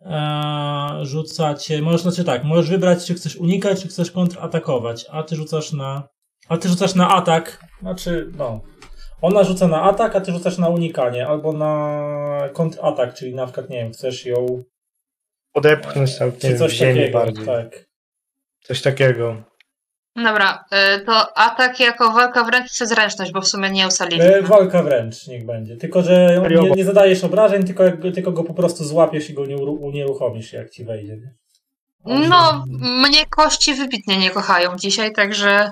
E, 0.00 0.98
rzucacie. 1.02 1.82
Możesz, 1.82 2.00
znaczy 2.02 2.24
tak, 2.24 2.44
możesz 2.44 2.70
wybrać, 2.70 3.06
czy 3.06 3.14
chcesz 3.14 3.36
unikać, 3.36 3.82
czy 3.82 3.88
chcesz 3.88 4.10
kontratakować, 4.10 5.06
a 5.10 5.22
ty 5.22 5.36
rzucasz 5.36 5.72
na. 5.72 6.08
A 6.48 6.56
ty 6.58 6.68
rzucasz 6.68 6.94
na 6.94 7.08
atak. 7.08 7.64
Znaczy, 7.80 8.30
no. 8.38 8.60
Ona 9.22 9.44
rzuca 9.44 9.68
na 9.68 9.82
atak, 9.82 10.16
a 10.16 10.20
ty 10.20 10.32
rzucasz 10.32 10.58
na 10.58 10.68
unikanie, 10.68 11.26
albo 11.26 11.52
na 11.52 12.48
kontratak, 12.52 13.14
czyli 13.14 13.34
na 13.34 13.44
przykład, 13.46 13.70
nie 13.70 13.76
wiem, 13.76 13.92
chcesz 13.92 14.26
ją. 14.26 14.64
Podepchnąć 15.52 16.14
całkiem 16.18 16.40
Czy 16.52 16.58
coś 16.58 16.78
takiego. 16.78 17.18
bardziej. 17.18 17.46
Tak. 17.46 17.86
Coś 18.60 18.82
takiego. 18.82 19.42
Dobra, 20.16 20.64
y, 20.96 21.04
to 21.04 21.36
atak 21.38 21.80
jako 21.80 22.12
walka 22.12 22.44
wręcz 22.44 22.72
czy 22.72 22.86
zręczność, 22.86 23.32
bo 23.32 23.40
w 23.40 23.48
sumie 23.48 23.70
nie 23.70 23.84
E, 23.84 23.88
ustaliliśmy. 23.88 24.42
walka 24.42 24.82
wręcz 24.82 25.26
niech 25.26 25.46
będzie. 25.46 25.76
Tylko, 25.76 26.02
że 26.02 26.42
nie, 26.62 26.70
nie 26.70 26.84
zadajesz 26.84 27.24
obrażeń, 27.24 27.64
tylko, 27.64 27.84
jak- 27.84 28.00
tylko 28.14 28.32
go 28.32 28.44
po 28.44 28.54
prostu 28.54 28.84
złapiesz 28.84 29.30
i 29.30 29.34
go 29.34 29.46
nie 29.46 29.56
unieruchomisz, 29.56 30.52
jak 30.52 30.70
ci 30.70 30.84
wejdzie. 30.84 31.16
Nie? 31.16 31.32
No, 32.28 32.64
mnie 32.80 33.26
kości 33.30 33.74
wybitnie 33.74 34.18
nie 34.18 34.30
kochają 34.30 34.76
dzisiaj, 34.76 35.12
także 35.12 35.70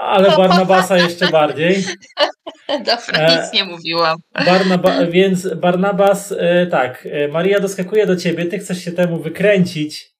Ale 0.00 0.36
Barnabasa 0.36 0.96
jeszcze 0.96 1.28
bardziej. 1.28 1.84
dobra, 2.68 3.18
E, 3.18 3.36
nic 3.42 3.52
nie 3.52 3.64
mówiłam. 3.64 4.18
Barnaba, 4.46 5.06
więc 5.06 5.54
Barnabas, 5.54 6.34
e, 6.38 6.66
tak, 6.66 7.08
e, 7.12 7.28
Maria 7.28 7.60
doskakuje 7.60 8.06
do 8.06 8.16
ciebie, 8.16 8.44
ty 8.46 8.58
chcesz 8.58 8.84
się 8.84 8.92
temu 8.92 9.16
wykręcić. 9.18 10.10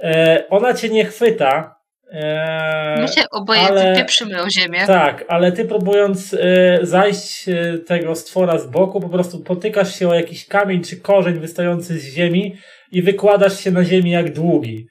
E, 0.00 0.44
ona 0.50 0.74
cię 0.74 0.88
nie 0.88 1.04
chwyta. 1.04 1.73
E, 2.14 2.96
My 3.00 3.08
się 3.08 3.22
oboje 3.30 3.60
ale- 3.60 3.90
wypieprzymy 3.90 4.42
o 4.42 4.50
ziemię. 4.50 4.80
tak, 4.86 5.24
ale 5.28 5.52
ty 5.52 5.64
próbując 5.64 6.34
e, 6.40 6.78
zajść 6.82 7.48
e, 7.48 7.78
tego 7.78 8.14
stwora 8.14 8.58
z 8.58 8.66
boku, 8.66 9.00
po 9.00 9.08
prostu 9.08 9.40
potykasz 9.40 9.98
się 9.98 10.08
o 10.08 10.14
jakiś 10.14 10.46
kamień 10.46 10.82
czy 10.84 10.96
korzeń 11.00 11.38
wystający 11.38 11.98
z 11.98 12.04
ziemi 12.14 12.56
i 12.92 13.02
wykładasz 13.02 13.60
się 13.60 13.70
na 13.70 13.84
ziemi 13.84 14.10
jak 14.10 14.32
długi. 14.32 14.86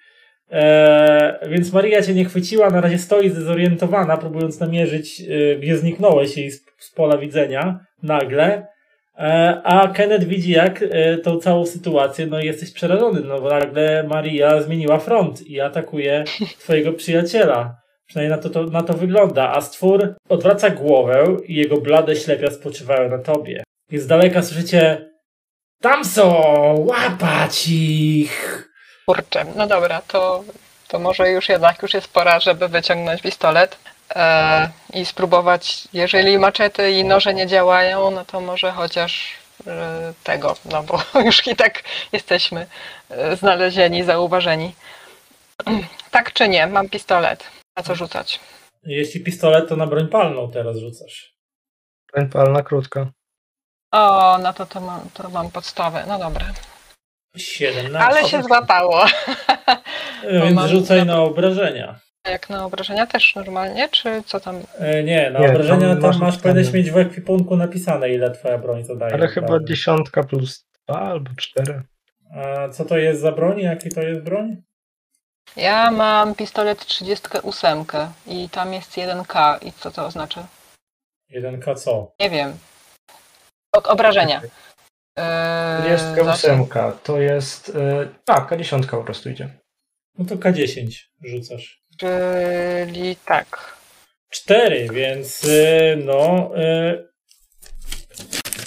E, 0.52 1.40
więc 1.50 1.74
Maria 1.74 2.02
cię 2.02 2.14
nie 2.14 2.26
chwyciła, 2.26 2.70
na 2.70 2.82
razie 2.82 2.98
stoi 2.98 3.30
zdezorientowana, 3.30 4.18
próbując 4.18 4.60
namierzyć, 4.60 5.22
e, 5.22 5.56
gdzie 5.56 5.78
zniknąłeś 5.78 6.38
jej 6.38 6.52
z, 6.52 6.66
z 6.80 6.92
pola 6.92 7.18
widzenia 7.18 7.80
nagle. 8.04 8.73
E, 9.18 9.62
a 9.64 9.88
Kenneth 9.88 10.24
widzi 10.24 10.52
jak 10.52 10.82
e, 10.82 11.18
tą 11.18 11.40
całą 11.40 11.66
sytuację, 11.66 12.28
no 12.28 12.40
i 12.40 12.46
jesteś 12.46 12.72
przerażony, 12.72 13.22
no 13.22 13.42
bo 13.42 13.50
nagle 13.50 14.04
Maria 14.04 14.62
zmieniła 14.62 15.00
front 15.00 15.42
i 15.42 15.62
atakuje 15.62 16.24
twojego 16.64 16.94
przyjaciela. 16.94 17.76
Przynajmniej 18.06 18.38
na 18.38 18.44
to, 18.44 18.50
to, 18.50 18.64
na 18.64 18.84
to 18.84 18.94
wygląda, 18.94 19.54
a 19.54 19.62
stwór 19.62 20.16
odwraca 20.30 20.70
głowę 20.70 21.38
i 21.46 21.56
jego 21.56 21.78
blade 21.78 22.16
ślepia 22.16 22.52
spoczywają 22.52 23.10
na 23.10 23.18
tobie. 23.18 23.64
I 23.92 23.98
z 24.00 24.08
daleka 24.08 24.42
słyszycie 24.42 25.10
tam 25.82 26.06
są! 26.06 26.34
Łapać 26.78 27.68
ich! 27.68 28.70
Kurczę, 29.06 29.46
no 29.56 29.68
dobra, 29.68 30.02
to, 30.08 30.44
to 30.88 31.00
może 31.00 31.30
już 31.30 31.50
jednak 31.50 31.82
już 31.82 31.94
jest 31.94 32.14
pora, 32.14 32.40
żeby 32.40 32.68
wyciągnąć 32.68 33.22
pistolet 33.22 33.78
i 34.94 35.06
spróbować, 35.06 35.88
jeżeli 35.94 36.38
maczety 36.38 36.92
i 36.92 37.04
noże 37.04 37.34
nie 37.34 37.48
działają, 37.48 38.12
no 38.12 38.26
to 38.26 38.42
może 38.42 38.72
chociaż 38.72 39.32
e, 39.68 40.14
tego, 40.24 40.56
no 40.72 40.84
bo 40.84 41.02
już 41.26 41.48
i 41.48 41.56
tak 41.56 41.84
jesteśmy 42.12 42.68
e, 43.10 43.36
znalezieni, 43.36 44.04
zauważeni. 44.04 44.76
Tak 46.12 46.34
czy 46.34 46.50
nie, 46.50 46.68
mam 46.68 46.90
pistolet. 46.90 47.44
Na 47.78 47.84
co 47.84 47.96
rzucać? 47.96 48.40
Jeśli 48.84 49.20
pistolet, 49.20 49.70
to 49.70 49.76
na 49.76 49.88
broń 49.88 50.08
palną 50.08 50.52
teraz 50.52 50.78
rzucasz. 50.78 51.34
Broń 52.14 52.30
palna 52.30 52.64
krótka. 52.64 53.12
O, 53.92 54.38
no 54.38 54.54
to, 54.54 54.66
to, 54.66 54.82
mam, 54.82 55.10
to 55.14 55.30
mam 55.30 55.52
podstawę, 55.52 56.06
no 56.08 56.20
dobra. 56.20 56.46
17. 57.38 58.00
Ale 58.00 58.30
się 58.30 58.44
złapało. 58.44 59.06
Więc 60.44 60.62
rzucaj 60.62 61.06
na 61.06 61.22
obrażenia. 61.22 62.00
Jak 62.28 62.50
na 62.50 62.66
obrażenia 62.66 63.08
też 63.08 63.36
normalnie, 63.36 63.90
czy 63.90 64.24
co 64.26 64.40
tam? 64.40 64.62
E, 64.80 65.04
nie, 65.04 65.30
na 65.30 65.40
Nie, 65.40 65.50
obrażenia 65.50 65.96
tam 65.96 66.02
tam 66.02 66.22
masz 66.22 66.38
powinieneś 66.38 66.74
mieć 66.74 66.92
w 66.92 66.98
ekwipunku 66.98 67.56
napisane, 67.56 68.10
ile 68.10 68.32
twoja 68.32 68.58
broń 68.58 68.84
zadaje. 68.84 69.14
Ale 69.14 69.28
chyba 69.28 69.48
prawda? 69.48 69.68
dziesiątka 69.68 70.24
plus 70.24 70.66
dwa 70.88 71.00
albo 71.00 71.32
cztery. 71.38 71.82
A 72.36 72.70
co 72.70 72.86
to 72.86 72.98
jest 72.98 73.22
za 73.22 73.32
broń? 73.32 73.60
Jaki 73.60 73.90
to 73.90 74.02
jest 74.02 74.22
broń? 74.22 74.62
Ja 75.56 75.92
mam 75.92 76.36
pistolet 76.36 76.86
38 76.86 77.86
i 78.28 78.50
tam 78.50 78.74
jest 78.74 78.92
1K. 78.92 79.58
I 79.66 79.72
co 79.72 79.92
to 79.92 80.06
oznacza? 80.06 80.48
1K 81.32 81.76
co? 81.76 82.14
Nie 82.20 82.30
wiem. 82.30 82.58
O, 83.76 83.84
obrażenia. 83.84 84.42
Eee, 85.18 85.84
Dziesiątka 85.84 86.24
zasięg. 86.24 86.54
ósemka. 86.54 86.92
To 87.04 87.20
jest... 87.22 87.68
Yy, 87.68 88.10
tak, 88.26 88.58
dziesiątka 88.58 88.98
po 88.98 89.04
prostu 89.04 89.30
idzie. 89.30 89.50
No 90.18 90.26
to 90.26 90.36
K10 90.36 91.04
rzucasz. 91.24 91.83
Czyli 91.98 93.16
tak. 93.26 93.74
4, 94.30 94.88
więc 94.94 95.44
y, 95.44 95.98
no. 96.06 96.52
Y, 96.58 97.08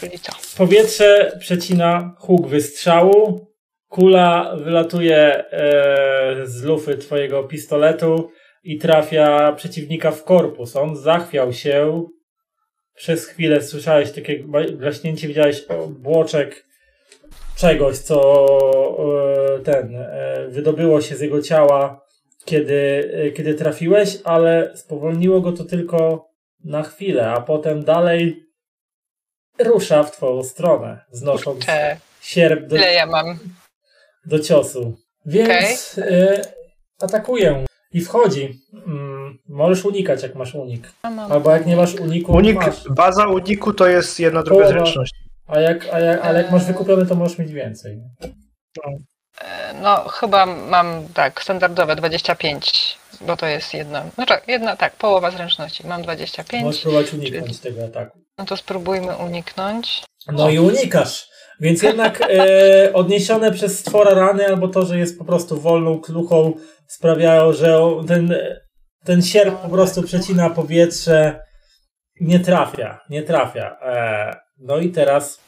Czyli 0.00 0.18
co? 0.18 0.32
powietrze 0.56 1.36
przecina 1.40 2.14
huk 2.18 2.48
wystrzału. 2.48 3.46
Kula 3.88 4.56
wylatuje 4.56 5.44
e, 5.50 6.46
z 6.46 6.62
lufy 6.62 6.98
twojego 6.98 7.44
pistoletu 7.44 8.30
i 8.64 8.78
trafia 8.78 9.52
przeciwnika 9.52 10.10
w 10.10 10.24
korpus. 10.24 10.76
On 10.76 10.96
zachwiał 10.96 11.52
się. 11.52 12.04
Przez 12.94 13.26
chwilę 13.26 13.62
słyszałeś 13.62 14.12
takie 14.12 14.44
gaśnięcie, 14.72 15.28
widziałeś 15.28 15.64
obłoczek 15.64 16.66
czegoś, 17.56 17.98
co 17.98 18.18
e, 19.56 19.60
ten 19.60 19.96
e, 19.96 20.46
wydobyło 20.48 21.00
się 21.00 21.16
z 21.16 21.20
jego 21.20 21.42
ciała, 21.42 22.05
kiedy, 22.46 23.10
e, 23.14 23.30
kiedy 23.30 23.54
trafiłeś, 23.54 24.18
ale 24.24 24.72
spowolniło 24.76 25.40
go 25.40 25.52
to 25.52 25.64
tylko 25.64 26.28
na 26.64 26.82
chwilę, 26.82 27.30
a 27.30 27.40
potem 27.40 27.84
dalej 27.84 28.46
rusza 29.58 30.02
w 30.02 30.12
twoją 30.12 30.42
stronę, 30.42 31.04
znosząc 31.10 31.66
sierp 32.22 32.66
do, 32.66 32.76
ile 32.76 32.92
ja 32.92 33.06
mam? 33.06 33.38
do 34.26 34.38
ciosu. 34.38 34.96
Więc 35.26 35.98
e, 35.98 36.42
atakuję 37.00 37.64
i 37.92 38.00
wchodzi. 38.00 38.60
Mm, 38.86 39.38
możesz 39.48 39.84
unikać, 39.84 40.22
jak 40.22 40.34
masz 40.34 40.54
unik. 40.54 40.92
Albo 41.30 41.50
jak 41.50 41.66
nie 41.66 41.76
masz 41.76 41.94
uniku, 41.94 42.32
Unik, 42.32 42.56
masz. 42.56 42.88
baza 42.88 43.26
uniku 43.28 43.72
to 43.72 43.86
jest 43.86 44.20
jedna 44.20 44.42
druga 44.42 44.62
Połowa. 44.64 44.80
zręczności. 44.80 45.18
A 45.46 45.60
jak, 45.60 45.88
a 45.92 46.00
jak, 46.00 46.20
ale 46.24 46.42
jak 46.42 46.52
masz 46.52 46.64
wykupiony, 46.64 47.06
to 47.06 47.14
możesz 47.14 47.38
mieć 47.38 47.52
więcej. 47.52 48.00
E, 48.24 48.28
No, 49.82 50.08
chyba 50.08 50.46
mam 50.46 51.08
tak, 51.14 51.42
standardowe 51.42 51.96
25, 51.96 52.98
bo 53.20 53.36
to 53.36 53.46
jest 53.46 53.74
jedna. 53.74 54.04
Znaczy, 54.14 54.34
jedna, 54.46 54.76
tak, 54.76 54.96
połowa 54.96 55.30
zręczności. 55.30 55.86
Mam 55.86 56.02
25. 56.02 56.64
Możesz 56.64 56.82
próbować 56.82 57.12
uniknąć 57.12 57.60
tego 57.60 57.84
ataku. 57.84 58.18
No 58.38 58.44
to 58.44 58.56
spróbujmy 58.56 59.16
uniknąć. 59.16 60.02
No 60.32 60.50
i 60.50 60.58
unikasz. 60.58 61.28
Więc 61.60 61.82
jednak 61.82 62.20
e, 62.20 62.92
odniesione 62.92 63.52
przez 63.52 63.78
stwora 63.78 64.14
rany, 64.14 64.46
albo 64.46 64.68
to, 64.68 64.86
że 64.86 64.98
jest 64.98 65.18
po 65.18 65.24
prostu 65.24 65.60
wolną 65.60 66.00
kluchą, 66.00 66.52
sprawiają, 66.86 67.52
że 67.52 67.78
ten, 68.08 68.34
ten 69.04 69.22
sierp 69.22 69.62
po 69.62 69.68
prostu 69.68 70.02
przecina 70.02 70.50
powietrze. 70.50 71.40
Nie 72.20 72.40
trafia, 72.40 73.00
nie 73.10 73.22
trafia. 73.22 73.76
E, 73.82 74.36
no 74.58 74.78
i 74.78 74.90
teraz 74.90 75.45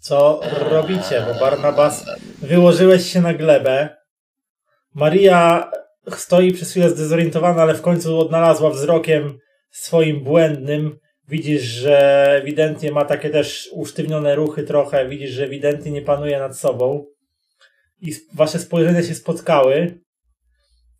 co 0.00 0.40
robicie? 0.70 1.24
Bo 1.26 1.40
Barnabas, 1.40 2.06
wyłożyłeś 2.42 3.12
się 3.12 3.20
na 3.20 3.34
glebę. 3.34 3.88
Maria 4.94 5.70
stoi 6.16 6.52
przez 6.52 6.70
chwilę 6.70 6.90
zdezorientowana, 6.90 7.62
ale 7.62 7.74
w 7.74 7.82
końcu 7.82 8.18
odnalazła 8.18 8.70
wzrokiem 8.70 9.38
swoim 9.70 10.24
błędnym. 10.24 10.98
Widzisz, 11.28 11.62
że 11.62 12.26
ewidentnie 12.42 12.92
ma 12.92 13.04
takie 13.04 13.30
też 13.30 13.70
usztywnione 13.72 14.34
ruchy 14.34 14.62
trochę. 14.62 15.08
Widzisz, 15.08 15.30
że 15.30 15.44
ewidentnie 15.44 15.90
nie 15.90 16.02
panuje 16.02 16.38
nad 16.38 16.58
sobą. 16.58 17.06
I 18.00 18.12
wasze 18.34 18.58
spojrzenia 18.58 19.02
się 19.02 19.14
spotkały. 19.14 20.00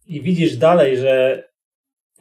I 0.07 0.23
widzisz 0.23 0.57
dalej, 0.57 0.97
że 0.97 1.45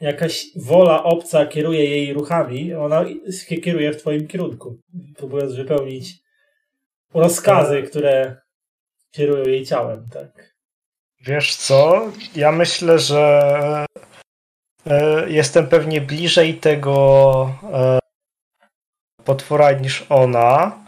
jakaś 0.00 0.46
wola 0.56 1.02
obca 1.02 1.46
kieruje 1.46 1.84
jej 1.84 2.12
ruchami, 2.12 2.74
ona 2.74 3.04
się 3.30 3.56
kieruje 3.56 3.92
w 3.92 3.96
twoim 3.96 4.26
kierunku, 4.26 4.78
próbując 5.16 5.54
wypełnić 5.54 6.20
rozkazy, 7.14 7.82
które 7.82 8.36
kierują 9.10 9.44
jej 9.44 9.66
ciałem, 9.66 10.08
tak. 10.12 10.54
Wiesz 11.20 11.56
co? 11.56 12.08
Ja 12.36 12.52
myślę, 12.52 12.98
że 12.98 13.86
e, 14.86 15.30
jestem 15.30 15.68
pewnie 15.68 16.00
bliżej 16.00 16.54
tego 16.54 17.54
e, 17.72 17.98
potwora 19.24 19.72
niż 19.72 20.06
ona, 20.08 20.80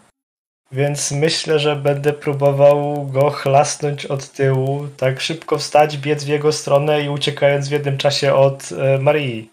więc 0.73 1.13
myślę, 1.13 1.59
że 1.59 1.77
będę 1.77 2.13
próbował 2.13 3.07
go 3.07 3.31
chlasnąć 3.31 4.07
od 4.07 4.29
tyłu, 4.31 4.89
tak 4.97 5.21
szybko 5.21 5.59
wstać, 5.59 5.99
biec 5.99 6.25
w 6.25 6.29
jego 6.29 6.53
stronę 6.53 7.03
i 7.03 7.09
uciekając 7.09 7.69
w 7.69 7.73
jednym 7.73 7.99
czasie 7.99 8.35
od 8.35 8.73
e, 8.73 8.99
Marii. 8.99 9.53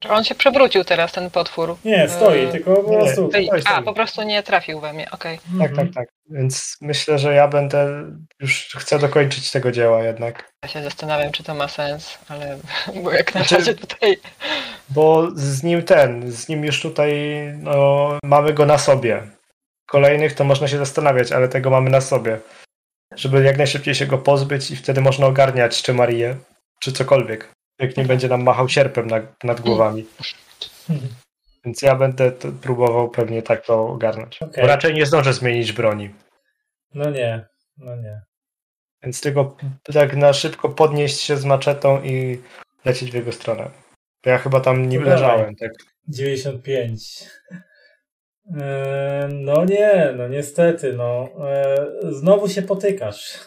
Czy 0.00 0.08
on 0.10 0.24
się 0.24 0.34
przewrócił 0.34 0.84
teraz, 0.84 1.12
ten 1.12 1.30
potwór? 1.30 1.76
Nie, 1.84 2.08
stoi, 2.08 2.38
Eee, 2.38 2.52
tylko 2.52 2.76
po 2.76 2.90
prostu... 2.90 3.30
Ej, 3.34 3.46
Stoi, 3.46 3.58
A, 3.60 3.70
stoi. 3.72 3.84
po 3.84 3.92
prostu 3.94 4.22
nie 4.22 4.42
trafił 4.42 4.80
we 4.80 4.92
mnie, 4.92 5.10
okej. 5.10 5.38
Tak, 5.38 5.70
Mhm. 5.70 5.76
tak, 5.76 5.94
tak. 5.94 6.08
Więc 6.30 6.76
myślę, 6.80 7.18
że 7.18 7.34
ja 7.34 7.48
będę 7.48 8.04
już 8.40 8.68
chcę 8.78 8.98
dokończyć 8.98 9.50
tego 9.50 9.72
dzieła 9.72 10.02
jednak. 10.02 10.52
Ja 10.62 10.68
się 10.68 10.82
zastanawiam, 10.82 11.32
czy 11.32 11.42
to 11.44 11.54
ma 11.54 11.68
sens, 11.68 12.18
ale 12.28 12.58
bo 13.02 13.12
jak 13.12 13.34
na 13.34 13.40
Znaczy- 13.40 13.56
razie 13.56 13.74
tutaj... 13.74 14.16
Bo 14.88 15.28
z 15.34 15.62
nim 15.62 15.82
ten, 15.82 16.32
z 16.32 16.48
nim 16.48 16.64
już 16.64 16.82
tutaj 16.82 17.14
no, 17.58 18.08
mamy 18.24 18.52
go 18.54 18.66
na 18.66 18.78
sobie. 18.78 19.22
Kolejnych 19.86 20.34
to 20.34 20.44
można 20.44 20.68
się 20.68 20.78
zastanawiać, 20.78 21.32
ale 21.32 21.48
tego 21.48 21.70
mamy 21.70 21.90
na 21.90 22.00
sobie. 22.00 22.38
Żeby 23.16 23.42
jak 23.44 23.58
najszybciej 23.58 23.94
się 23.94 24.06
go 24.06 24.18
pozbyć 24.18 24.70
i 24.70 24.76
wtedy 24.76 25.00
można 25.00 25.26
ogarniać 25.26 25.82
czy 25.82 25.94
Marię, 25.94 26.36
czy 26.80 26.92
cokolwiek. 26.92 27.48
Jak 27.80 27.96
nie 27.96 28.04
będzie 28.04 28.28
nam 28.28 28.42
machał 28.42 28.68
sierpem 28.68 29.06
nad, 29.06 29.44
nad 29.44 29.60
głowami. 29.60 30.06
Mhm. 30.90 31.10
Więc 31.64 31.82
ja 31.82 31.96
będę 31.96 32.32
to 32.32 32.48
próbował 32.62 33.10
pewnie 33.10 33.42
tak 33.42 33.66
to 33.66 33.88
ogarnąć. 33.88 34.42
Okej. 34.42 34.62
Bo 34.62 34.68
raczej 34.68 34.94
nie 34.94 35.06
zdążę 35.06 35.32
zmienić 35.32 35.72
broni. 35.72 36.10
No 36.94 37.10
nie, 37.10 37.46
no 37.78 37.96
nie. 37.96 38.20
Więc 39.02 39.20
tylko 39.20 39.56
tak 39.82 40.16
na 40.16 40.32
szybko 40.32 40.68
podnieść 40.68 41.20
się 41.20 41.36
z 41.36 41.44
maczetą 41.44 42.02
i 42.02 42.42
lecieć 42.84 43.10
w 43.10 43.14
jego 43.14 43.32
stronę. 43.32 43.70
Bo 44.24 44.30
ja 44.30 44.38
chyba 44.38 44.60
tam 44.60 44.88
nie 44.88 45.00
leżałem, 45.00 45.56
tak. 45.56 45.70
95. 46.08 47.24
Eee, 48.60 49.34
No 49.34 49.64
nie, 49.64 50.14
no 50.16 50.28
niestety, 50.28 50.92
no. 50.92 51.28
Eee, 51.44 51.76
Znowu 52.02 52.48
się 52.48 52.62
potykasz. 52.62 53.38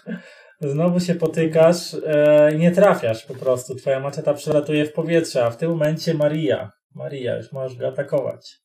Znowu 0.70 1.00
się 1.00 1.16
potykasz 1.16 1.94
eee, 1.94 2.56
i 2.56 2.58
nie 2.58 2.72
trafiasz 2.72 3.26
po 3.26 3.34
prostu. 3.34 3.76
Twoja 3.76 4.00
maczeta 4.00 4.34
przelatuje 4.34 4.86
w 4.86 4.94
powietrze, 4.94 5.46
a 5.46 5.50
w 5.50 5.58
tym 5.58 5.70
momencie 5.72 6.14
Maria. 6.14 6.72
Maria, 6.96 7.36
już 7.38 7.52
możesz 7.52 7.78
go 7.78 7.88
atakować. 7.88 8.56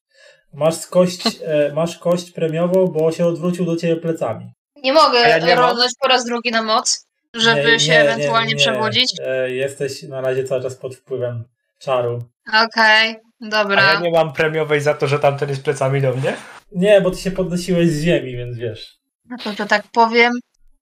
Masz 0.52 0.86
kość, 0.86 1.20
e, 1.44 1.72
masz 1.72 1.98
kość 1.98 2.30
premiową, 2.30 2.86
bo 2.86 3.12
się 3.12 3.26
odwrócił 3.26 3.64
do 3.64 3.76
ciebie 3.76 3.96
plecami. 3.96 4.52
Nie 4.82 4.92
mogę 4.92 5.18
A 5.18 5.28
ja 5.28 5.38
nie 5.38 5.56
po 6.02 6.08
raz 6.08 6.24
drugi 6.24 6.50
na 6.50 6.62
moc, 6.62 7.06
żeby 7.34 7.72
Nie, 7.72 7.80
się 7.80 7.92
nie, 7.92 8.00
ewentualnie 8.00 8.50
nie, 8.50 8.56
przebudzić. 8.56 9.14
E, 9.20 9.50
Jesteś 9.50 10.02
na 10.02 10.20
razie 10.20 10.44
cały 10.44 10.62
czas 10.62 10.74
pod 10.74 10.96
wpływem 10.96 11.44
czaru. 11.78 12.18
Okej, 12.64 13.16
A 13.44 13.48
dobra. 13.48 13.92
ja 13.92 14.00
nie 14.00 14.10
mam 14.10 14.32
premiowej 14.32 14.80
za 14.80 14.94
to, 14.94 15.06
że 15.06 15.18
tamten 15.18 15.48
jest 15.48 15.64
plecami 15.64 16.00
do 16.00 16.12
mnie? 16.12 16.36
Nie, 16.72 17.00
bo 17.00 17.10
ty 17.10 17.16
się 17.16 17.30
podnosiłeś 17.30 17.88
z 17.90 18.02
ziemi, 18.02 18.36
więc 18.36 18.56
wiesz. 18.56 18.98
No 19.30 19.36
to, 19.44 19.52
to 19.52 19.66
tak 19.66 19.84
powiem, 19.92 20.32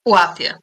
łapię. 0.07 0.55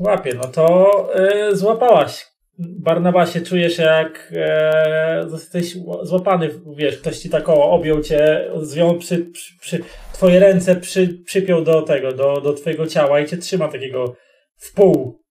Łapie, 0.00 0.34
no 0.34 0.44
to 0.44 1.08
e, 1.14 1.56
złapałaś. 1.56 2.26
Barnabasie, 2.58 3.40
czujesz 3.40 3.78
jak 3.78 4.32
e, 4.36 5.26
jesteś 5.32 5.76
ła- 5.76 6.04
złapany, 6.06 6.50
wiesz, 6.76 6.98
ktoś 6.98 7.18
ci 7.18 7.30
tak 7.30 7.48
o, 7.48 7.70
objął 7.70 8.02
cię, 8.02 8.50
zwiął 8.62 8.98
przy, 8.98 9.18
przy, 9.18 9.58
przy, 9.58 9.84
twoje 10.12 10.40
ręce 10.40 10.76
przy, 10.76 11.08
przypiął 11.26 11.64
do 11.64 11.82
tego, 11.82 12.12
do, 12.12 12.40
do 12.40 12.52
twojego 12.52 12.86
ciała 12.86 13.20
i 13.20 13.28
cię 13.28 13.36
trzyma 13.36 13.68
takiego 13.68 14.14
w 14.56 14.72
pół. 14.72 15.22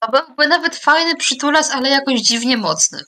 To 0.00 0.10
byłby 0.10 0.48
nawet 0.48 0.76
fajny 0.76 1.16
przytulas, 1.16 1.70
ale 1.74 1.88
jakoś 1.88 2.20
dziwnie 2.20 2.56
mocny. 2.56 2.98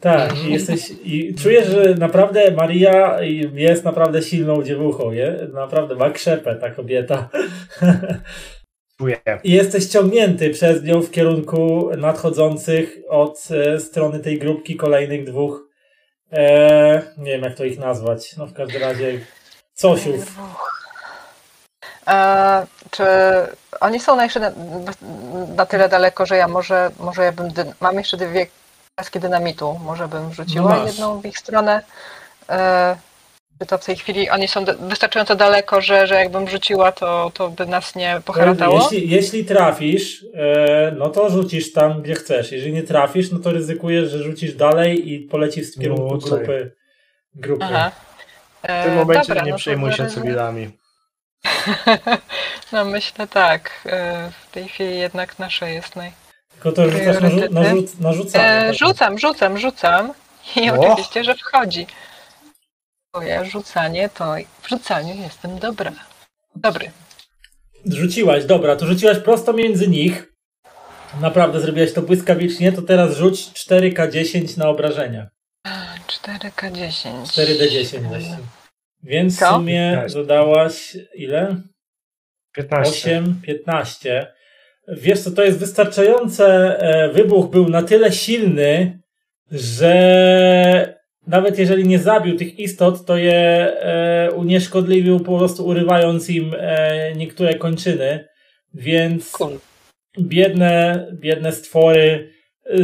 Tak, 0.00 0.44
i 0.44 0.52
jesteś, 0.52 0.90
i 1.04 1.34
czujesz, 1.34 1.68
że 1.68 1.94
naprawdę 1.94 2.50
Maria 2.50 3.22
jest 3.54 3.84
naprawdę 3.84 4.22
silną 4.22 4.62
dziewuchą, 4.62 5.12
je? 5.12 5.48
naprawdę 5.52 5.94
ma 5.94 6.10
krzepę 6.10 6.56
ta 6.56 6.70
kobieta. 6.70 7.28
Czuję. 8.98 9.20
I 9.44 9.52
jesteś 9.52 9.86
ciągnięty 9.86 10.50
przez 10.50 10.82
nią 10.82 11.02
w 11.02 11.10
kierunku 11.10 11.90
nadchodzących 11.98 12.96
od 13.08 13.48
e, 13.50 13.80
strony 13.80 14.20
tej 14.20 14.38
grupki 14.38 14.76
kolejnych 14.76 15.24
dwóch. 15.26 15.68
E, 16.32 17.02
nie 17.18 17.32
wiem, 17.32 17.42
jak 17.42 17.54
to 17.54 17.64
ich 17.64 17.78
nazwać. 17.78 18.36
No 18.36 18.46
w 18.46 18.52
każdym 18.52 18.82
razie 18.82 19.20
cosiów. 19.74 20.38
E, 22.08 22.66
czy 22.90 23.04
oni 23.80 24.00
są 24.00 24.22
jeszcze 24.22 24.40
na, 24.40 24.52
na 25.56 25.66
tyle 25.66 25.88
daleko, 25.88 26.26
że 26.26 26.36
ja 26.36 26.48
może, 26.48 26.90
może 26.98 27.24
ja 27.24 27.32
bym, 27.32 27.48
mam 27.80 27.98
jeszcze 27.98 28.16
dwie 28.16 28.46
kaski 28.94 29.20
dynamitu, 29.20 29.80
może 29.84 30.08
bym 30.08 30.30
wrzuciła 30.30 30.70
No 30.70 30.76
masz. 30.78 30.90
jedną 30.90 31.20
w 31.20 31.26
ich 31.26 31.38
stronę. 31.38 31.82
E, 32.48 32.96
to 33.68 33.78
w 33.78 33.84
tej 33.84 33.96
chwili 33.96 34.30
oni 34.30 34.48
są 34.48 34.64
wystarczająco 34.80 35.36
daleko, 35.36 35.80
że, 35.80 36.06
że 36.06 36.14
jakbym 36.14 36.48
rzuciła, 36.48 36.92
to, 36.92 37.30
to 37.34 37.48
by 37.50 37.66
nas 37.66 37.94
nie 37.94 38.20
poharatało? 38.24 38.80
Jeśli, 38.82 39.10
jeśli 39.10 39.44
trafisz, 39.44 40.24
e, 40.34 40.92
no 40.98 41.08
to 41.10 41.30
rzucisz 41.30 41.72
tam, 41.72 42.02
gdzie 42.02 42.14
chcesz. 42.14 42.52
Jeżeli 42.52 42.72
nie 42.72 42.82
trafisz, 42.82 43.30
no 43.30 43.38
to 43.38 43.50
ryzykujesz, 43.52 44.10
że 44.10 44.22
rzucisz 44.22 44.54
dalej 44.54 45.12
i 45.12 45.20
polecisz 45.20 45.76
w 45.76 45.80
kierunku 45.80 46.14
No, 46.14 46.18
grupy. 46.18 46.72
grupy. 47.34 47.64
Aha. 47.64 47.90
E, 48.62 48.82
W 48.82 48.84
tym 48.86 48.94
momencie 48.94 49.28
dobra, 49.28 49.44
nie 49.44 49.50
no 49.50 49.56
przejmuj 49.58 49.92
się 49.92 50.06
cywilami. 50.06 50.70
No 52.72 52.84
myślę 52.84 53.26
tak. 53.26 53.70
E, 53.86 54.30
w 54.48 54.50
tej 54.50 54.68
chwili 54.68 54.98
jednak 54.98 55.38
nasze 55.38 55.70
jest 55.70 55.96
naj... 55.96 56.12
Tylko 56.52 56.72
to 56.72 56.90
rzucasz 56.90 57.20
na, 57.20 57.28
rzu- 57.28 57.50
na, 57.50 57.60
Priorytety? 57.60 57.76
rzuc- 57.96 58.00
na 58.00 58.12
rzucanie. 58.12 58.44
E, 58.44 58.66
tak. 58.66 58.74
rzucam, 58.74 59.18
rzucam, 59.18 59.58
rzucam. 59.58 60.12
I 60.56 60.70
O! 60.70 60.74
oczywiście, 60.80 61.24
że 61.24 61.34
wchodzi. 61.34 61.86
Ja 63.22 63.44
rzucanie 63.44 64.08
to 64.08 64.34
w 64.62 64.68
rzucaniu 64.68 65.14
jestem 65.22 65.58
dobra. 65.58 65.92
Dobry. 66.56 66.90
Rzuciłaś, 67.86 68.44
dobra, 68.44 68.76
to 68.76 68.86
rzuciłaś 68.86 69.18
prosto 69.18 69.52
między 69.52 69.88
nich. 69.88 70.32
Naprawdę 71.20 71.60
zrobiłaś 71.60 71.92
to 71.92 72.02
błyskawicznie, 72.02 72.72
to 72.72 72.82
teraz 72.82 73.16
rzuć 73.16 73.40
4K10 73.40 74.58
na 74.58 74.68
obrażenia. 74.68 75.28
4K10. 76.06 77.22
4D10 77.24 78.00
właśnie. 78.00 78.38
Więc 79.02 79.36
w 79.36 79.38
Co? 79.38 79.54
sumie 79.54 79.90
15. 79.94 80.18
dodałaś 80.18 80.96
ile? 81.14 81.56
15. 82.54 82.90
8, 82.90 83.40
15. 83.42 84.32
Wiesz 84.88 85.20
co, 85.20 85.30
to 85.30 85.42
jest 85.44 85.58
wystarczające. 85.58 86.78
e, 86.78 87.08
Wybuch 87.08 87.50
był 87.50 87.68
na 87.68 87.82
tyle 87.82 88.12
silny, 88.12 88.98
że 89.50 90.93
nawet 91.26 91.58
jeżeli 91.58 91.88
nie 91.88 91.98
zabił 91.98 92.36
tych 92.36 92.58
istot, 92.58 93.04
to 93.04 93.16
je 93.16 93.32
e, 93.34 94.30
unieszkodliwił 94.30 95.20
po 95.20 95.38
prostu 95.38 95.66
urywając 95.66 96.30
im 96.30 96.54
e, 96.58 97.14
niektóre 97.16 97.54
kończyny. 97.54 98.28
Więc 98.74 99.32
Cool. 99.32 99.58
biedne, 100.20 101.06
biedne 101.12 101.52
stwory 101.52 102.30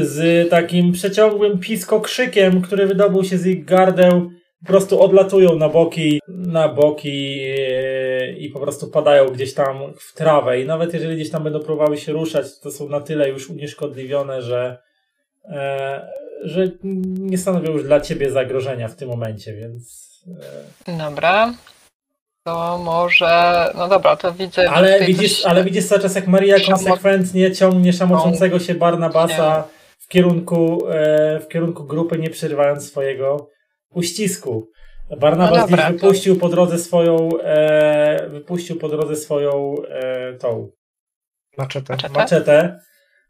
z 0.00 0.50
takim 0.50 0.92
przeciągłym 0.92 1.58
piskokrzykiem, 1.58 2.62
który 2.62 2.86
wydobył 2.86 3.24
się 3.24 3.38
z 3.38 3.46
ich 3.46 3.64
gardeł, 3.64 4.30
po 4.60 4.66
prostu 4.66 5.02
odlatują 5.02 5.56
na 5.56 5.68
boki, 5.68 6.20
na 6.28 6.68
boki 6.68 7.40
e, 7.58 8.32
i 8.32 8.48
po 8.50 8.60
prostu 8.60 8.90
padają 8.90 9.28
gdzieś 9.28 9.54
tam 9.54 9.94
w 9.98 10.14
trawę. 10.14 10.60
I 10.60 10.66
nawet 10.66 10.94
jeżeli 10.94 11.16
gdzieś 11.16 11.30
tam 11.30 11.44
będą 11.44 11.60
próbowały 11.60 11.98
się 11.98 12.12
ruszać, 12.12 12.60
to 12.60 12.70
są 12.70 12.88
na 12.88 13.00
tyle 13.00 13.28
już 13.28 13.50
unieszkodliwione, 13.50 14.42
że, 14.42 14.78
e, 15.44 16.08
że 16.44 16.68
nie 17.20 17.38
stanowią 17.38 17.70
już 17.72 17.82
dla 17.84 18.00
ciebie 18.00 18.30
zagrożenia 18.30 18.88
w 18.88 18.96
tym 18.96 19.08
momencie, 19.08 19.52
więc. 19.54 20.10
E, 20.86 20.98
Dobra. 20.98 21.54
To 22.44 22.78
może. 22.84 23.64
No 23.76 23.88
dobra, 23.88 24.16
to 24.16 24.32
widzę. 24.32 24.70
ale 24.70 25.00
widzisz, 25.00 25.36
coś- 25.42 25.50
ale 25.50 25.64
widzisz 25.64 25.86
cały 25.86 26.00
czas, 26.00 26.14
jak 26.14 26.26
Maria 26.26 26.56
Szamo- 26.58 26.66
konsekwentnie 26.76 27.52
ciągnie 27.52 27.92
szamoczącego 27.92 28.58
się 28.58 28.74
Barnabasa 28.74 29.64
w 29.98 30.08
kierunku, 30.08 30.88
e, 30.88 31.40
w 31.40 31.48
kierunku 31.48 31.84
grupy, 31.84 32.18
nie 32.18 32.30
przerywając 32.30 32.88
swojego 32.88 33.48
uścisku. 33.94 34.68
Barnabas 35.20 35.56
No 35.56 35.60
dobra, 35.68 35.76
gdzieś 35.88 36.00
to- 36.00 36.06
wypuścił 36.06 36.36
po 36.38 36.48
drodze 36.48 36.78
swoją, 36.78 37.28
e, 37.42 38.28
wypuścił 38.28 38.76
po 38.76 38.88
drodze 38.88 39.16
swoją 39.16 39.74
e, 39.88 40.32
tą 40.34 40.70
Maczetę. 41.58 41.92
Maczetę? 41.92 42.14
maczetę. 42.14 42.80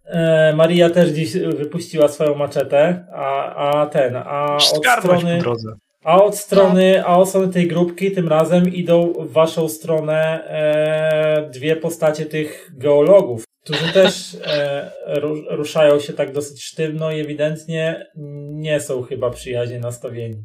E, 0.05 0.53
Maria 0.57 0.91
też 0.91 1.09
dziś 1.09 1.33
wypuściła 1.33 2.09
swoją 2.09 2.35
maczetę, 2.35 3.07
a, 3.13 3.55
a 3.55 3.87
ten, 3.87 4.17
a 4.17 4.57
od 4.57 4.63
strony, 4.63 5.39
drodze. 5.39 5.73
A 6.05 6.23
od 6.23 6.39
strony, 6.39 7.05
a 7.05 7.17
od 7.17 7.29
strony 7.29 7.53
tej 7.53 7.69
grupki 7.69 8.13
tym 8.13 8.29
razem 8.29 8.75
idą 8.75 9.13
w 9.13 9.33
waszą 9.33 9.69
stronę 9.69 10.45
e, 10.49 11.51
dwie 11.51 11.77
postacie 11.77 12.27
tych 12.27 12.71
geologów, 12.75 13.45
którzy 13.65 13.93
też 13.93 14.37
e, 14.47 14.91
ru, 15.07 15.43
ruszają 15.51 16.01
się 16.01 16.13
tak 16.13 16.33
dosyć 16.33 16.65
sztywno 16.65 17.13
i 17.13 17.21
ewidentnie 17.21 18.07
nie 18.51 18.81
są 18.81 19.03
chyba 19.03 19.31
przyjaźnie 19.31 19.81
nastawieni. 19.81 20.45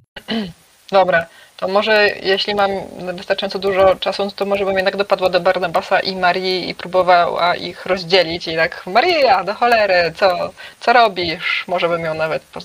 Dobra, 0.91 1.25
to 1.57 1.67
może 1.67 2.09
jeśli 2.23 2.55
mam 2.55 2.71
wystarczająco 3.13 3.59
dużo 3.59 3.95
czasu, 3.95 4.31
to 4.35 4.45
może 4.45 4.65
bym 4.65 4.75
jednak 4.75 4.97
dopadła 4.97 5.29
do 5.29 5.39
Barnabasa 5.39 5.99
i 5.99 6.15
Marii 6.15 6.69
i 6.69 6.75
próbowała 6.75 7.55
ich 7.55 7.85
rozdzielić 7.85 8.47
i 8.47 8.55
tak 8.55 8.83
Maria, 8.87 9.43
do 9.43 9.53
cholery, 9.53 10.13
co, 10.15 10.49
co 10.79 10.93
robisz? 10.93 11.65
Może 11.67 11.89
bym 11.89 12.01
ją 12.01 12.13
nawet 12.13 12.43
po 12.43 12.59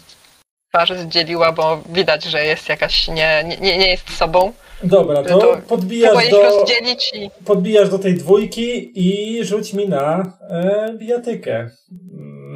twarzy 0.69 0.99
zdzieliła, 0.99 1.53
bo 1.53 1.83
widać, 1.89 2.25
że 2.25 2.45
jest 2.45 2.69
jakaś, 2.69 3.09
nie, 3.09 3.45
nie, 3.61 3.79
nie 3.79 3.91
jest 3.91 4.17
sobą. 4.17 4.53
Dobra, 4.85 5.23
to, 5.23 5.39
To 5.39 5.57
podbijasz 5.69 6.29
do, 6.29 6.43
rozdzielić 6.43 7.13
i 7.15 7.31
podbijasz 7.45 7.91
do 7.91 7.99
tej 7.99 8.15
dwójki 8.15 8.93
i 8.95 9.45
rzuć 9.45 9.73
mi 9.73 9.89
na 9.89 10.33
e, 10.51 10.95
bijatykę. 10.99 11.71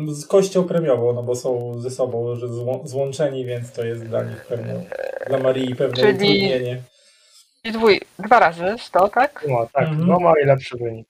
Z 0.09 0.27
kością 0.27 0.65
premiową, 0.65 1.13
no 1.13 1.23
bo 1.23 1.37
są 1.37 1.75
ze 1.81 1.91
sobą 1.91 2.37
że 2.37 2.47
złą- 2.47 2.87
złączeni, 2.89 3.47
więc 3.47 3.73
to 3.73 3.85
jest 3.85 4.05
dla 4.05 4.23
nich 4.23 4.45
pewne, 4.47 4.81
dla 5.27 5.39
Marii 5.39 5.75
pewne 5.77 5.97
Czyli- 5.97 6.09
utrudnienie. 6.09 6.83
i 7.65 7.73
dwój, 7.73 8.01
dwa 8.19 8.39
razy, 8.39 8.65
sto, 8.79 9.09
tak? 9.09 9.45
No, 9.49 9.69
tak, 9.73 9.89
Mhm. 9.89 10.09
no 10.09 10.21
ma 10.21 10.33
i 10.43 10.47
lepszy 10.47 10.77
wynik. 10.77 11.09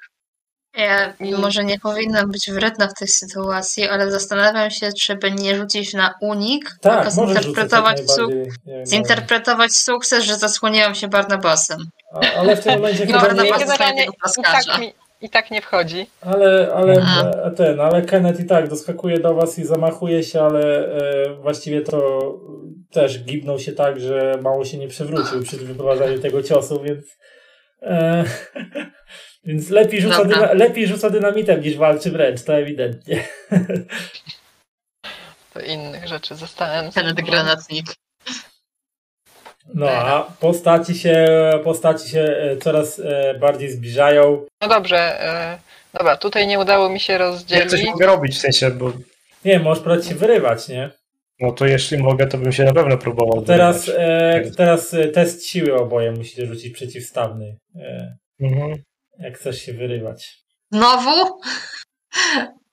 Ja 0.77 1.13
może 1.39 1.65
nie 1.65 1.79
powinnam 1.81 2.31
być 2.31 2.51
wredna 2.51 2.89
w 2.89 2.95
tej 2.95 3.09
sytuacji, 3.09 3.89
ale 3.89 4.11
zastanawiam 4.11 4.71
się, 4.71 4.93
czy 4.93 5.17
by 5.17 5.33
nie 5.33 5.57
rzucić 5.57 5.95
na 5.95 6.15
unik, 6.21 6.71
Tak, 6.81 6.99
tylko 7.13 7.27
zinterpretować, 7.27 8.11
su- 8.11 8.29
najbardziej. 8.29 8.53
jak 8.67 8.87
zinterpretować 8.89 9.73
sukces, 9.73 10.25
że 10.25 10.37
zasłoniłam 10.37 10.95
się 10.95 11.09
Barnabasem. 11.09 11.79
A, 12.13 12.39
ale 12.39 12.57
w 12.57 12.65
tym 12.65 12.73
momencie 12.75 13.07
No, 13.11 13.19
chyba 13.21 13.43
nie, 13.43 13.51
bardzo 13.51 13.67
generalnie 13.67 14.07
tak, 14.43 14.81
mi, 14.81 14.93
i 15.21 15.31
tak 15.31 15.51
nie 15.51 15.63
wchodzi. 15.63 16.07
ale, 16.21 16.73
ale 16.75 16.97
ten, 17.57 17.81
ale 17.81 18.03
Kenneth 18.03 18.41
i 18.41 18.47
tak 18.47 18.69
doskakuje 18.69 19.19
do 19.19 19.35
was 19.35 19.59
i 19.59 19.65
zamachuje 19.65 20.23
się, 20.23 20.43
ale 20.43 20.87
e, 20.87 21.35
właściwie 21.35 21.81
to 21.81 22.21
też 22.91 23.25
gibnął 23.25 23.59
się 23.59 23.73
tak, 23.73 24.01
że 24.01 24.39
mało 24.43 24.65
się 24.65 24.79
nie 24.79 24.89
przewrócił 24.89 25.43
przy 25.43 25.57
wyprowadzaniu 25.57 26.19
tego 26.19 26.43
ciosu, 26.43 26.83
więc 26.83 27.19
e, 27.83 28.25
więc 29.47 29.71
lepiej 29.71 30.01
rzuca, 30.01 30.25
dyna, 30.25 30.53
lepiej 30.53 30.87
rzuca 30.87 31.11
dynamitem 31.11 31.61
niż 31.61 31.77
walczy 31.77 32.11
wręcz, 32.11 32.43
to 32.43 32.55
ewidentnie. 32.55 33.25
Do 35.55 35.61
innych 35.61 36.09
rzeczy 36.09 36.35
zostałem. 36.35 36.93
Ten 36.93 37.15
granatnik. 37.15 37.87
No 39.75 39.91
a 39.91 40.23
postaci 40.41 40.95
się, 40.95 41.27
postaci 41.65 42.09
się 42.11 42.21
e, 42.21 42.57
coraz 42.57 42.99
e, 43.01 43.35
bardziej 43.41 43.71
zbliżają. 43.71 44.47
No 44.63 44.69
dobrze, 44.69 44.97
e, 45.23 45.59
dobra, 45.95 46.17
tutaj 46.17 46.47
nie 46.47 46.59
udało 46.59 46.89
mi 46.89 47.01
się 47.01 47.13
Ja 47.13 47.19
rozdzielić. 47.19 47.71
coś 47.71 47.85
mogę 47.85 48.07
robić 48.07 48.35
w 48.37 48.41
sensie, 48.41 48.71
bo 48.71 48.93
Nie, 49.45 49.59
możesz 49.61 49.83
próbować 49.85 50.09
się 50.09 50.15
wyrywać, 50.15 50.69
nie? 50.69 50.91
no 51.41 51.53
to 51.53 51.67
jeśli 51.67 51.99
mogę, 51.99 52.27
to 52.27 52.39
bym 52.39 52.53
się 52.53 52.65
na 52.65 52.73
pewno 52.73 52.99
próbował. 52.99 53.43
Teraz, 53.45 53.91
e, 53.97 54.43
teraz 54.57 54.97
test 55.15 55.47
siły 55.47 55.75
oboje 55.75 56.13
musicie 56.13 56.47
rzucić 56.47 56.75
przeciwstawny, 56.75 57.57
e, 57.77 58.17
Mhm. 58.41 58.75
jak 59.19 59.39
chcesz 59.39 59.59
się 59.59 59.73
wyrywać. 59.73 60.35
Znowu? 60.73 61.39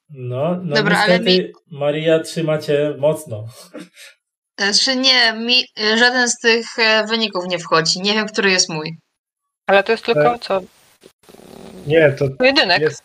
No, 0.10 0.60
no 0.64 0.76
Dobra, 0.76 0.98
ale 1.00 1.20
niestety 1.20 1.52
Maria 1.72 2.20
trzyma 2.20 2.58
cię 2.58 2.94
mocno. 2.98 3.46
E, 4.58 4.74
Czy 4.74 4.96
nie, 4.96 5.34
mi 5.34 5.66
żaden 5.98 6.30
z 6.30 6.40
tych 6.40 6.80
e, 6.80 7.06
wyników 7.08 7.46
nie 7.48 7.60
wchodzi. 7.60 8.02
Nie 8.02 8.14
wiem, 8.14 8.28
który 8.28 8.52
jest 8.52 8.70
mój. 8.70 8.98
Ale 9.68 9.84
to 9.84 9.92
jest 9.92 10.06
tylko 10.06 10.34
E, 10.36 10.40
co? 10.40 10.62
Nie, 11.88 12.12
to 12.12 12.26
Pojedynek. 12.30 12.82
jest. 12.82 13.04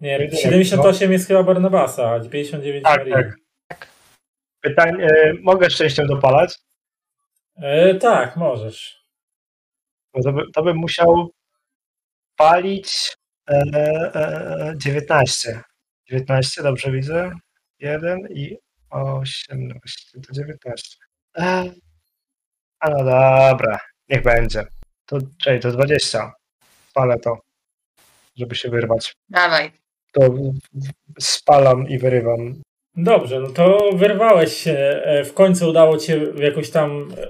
Nie, 0.00 0.10
Jedynek, 0.12 0.40
78 0.42 1.12
jest 1.12 1.26
chyba 1.28 1.42
Barnabasa, 1.42 2.10
a 2.10 2.20
59 2.20 2.84
Tak, 2.84 2.98
Marii. 2.98 3.12
tak. 3.68 3.88
Pytanie, 4.60 5.04
e, 5.06 5.32
mogę 5.42 5.70
szczęściem 5.70 6.06
dopalać? 6.06 6.58
E, 7.62 7.94
tak, 7.94 8.36
możesz. 8.36 8.98
To, 10.24 10.32
by, 10.32 10.42
to 10.54 10.62
bym 10.62 10.76
musiał 10.76 11.30
palić 12.36 13.16
e, 13.50 13.52
e, 13.54 14.72
19. 14.76 15.60
19, 16.10 16.62
dobrze 16.62 16.90
widzę. 16.90 17.30
1 17.78 18.18
i 18.30 18.56
18, 18.90 20.20
to 20.26 20.32
19. 20.32 20.96
E, 21.38 21.64
a 22.80 22.90
no 22.90 22.98
dobra, 23.04 23.80
niech 24.08 24.22
będzie. 24.22 24.64
To, 25.06 25.18
czyli 25.42 25.60
to 25.60 25.70
20. 25.72 26.32
Spalę 26.90 27.18
to, 27.18 27.38
żeby 28.36 28.54
się 28.54 28.70
wyrwać. 28.70 29.16
Dawaj. 29.28 29.70
To 30.12 30.20
spalam 31.20 31.88
i 31.88 31.98
wyrywam. 31.98 32.62
Dobrze, 32.96 33.40
no 33.40 33.48
to 33.48 33.90
wyrwałeś 33.94 34.52
się. 34.56 34.72
E, 35.04 35.24
W 35.24 35.34
końcu 35.34 35.68
udało 35.70 35.96
cię 35.98 36.20
jakoś 36.38 36.70
tam. 36.70 37.08
e, 37.18 37.26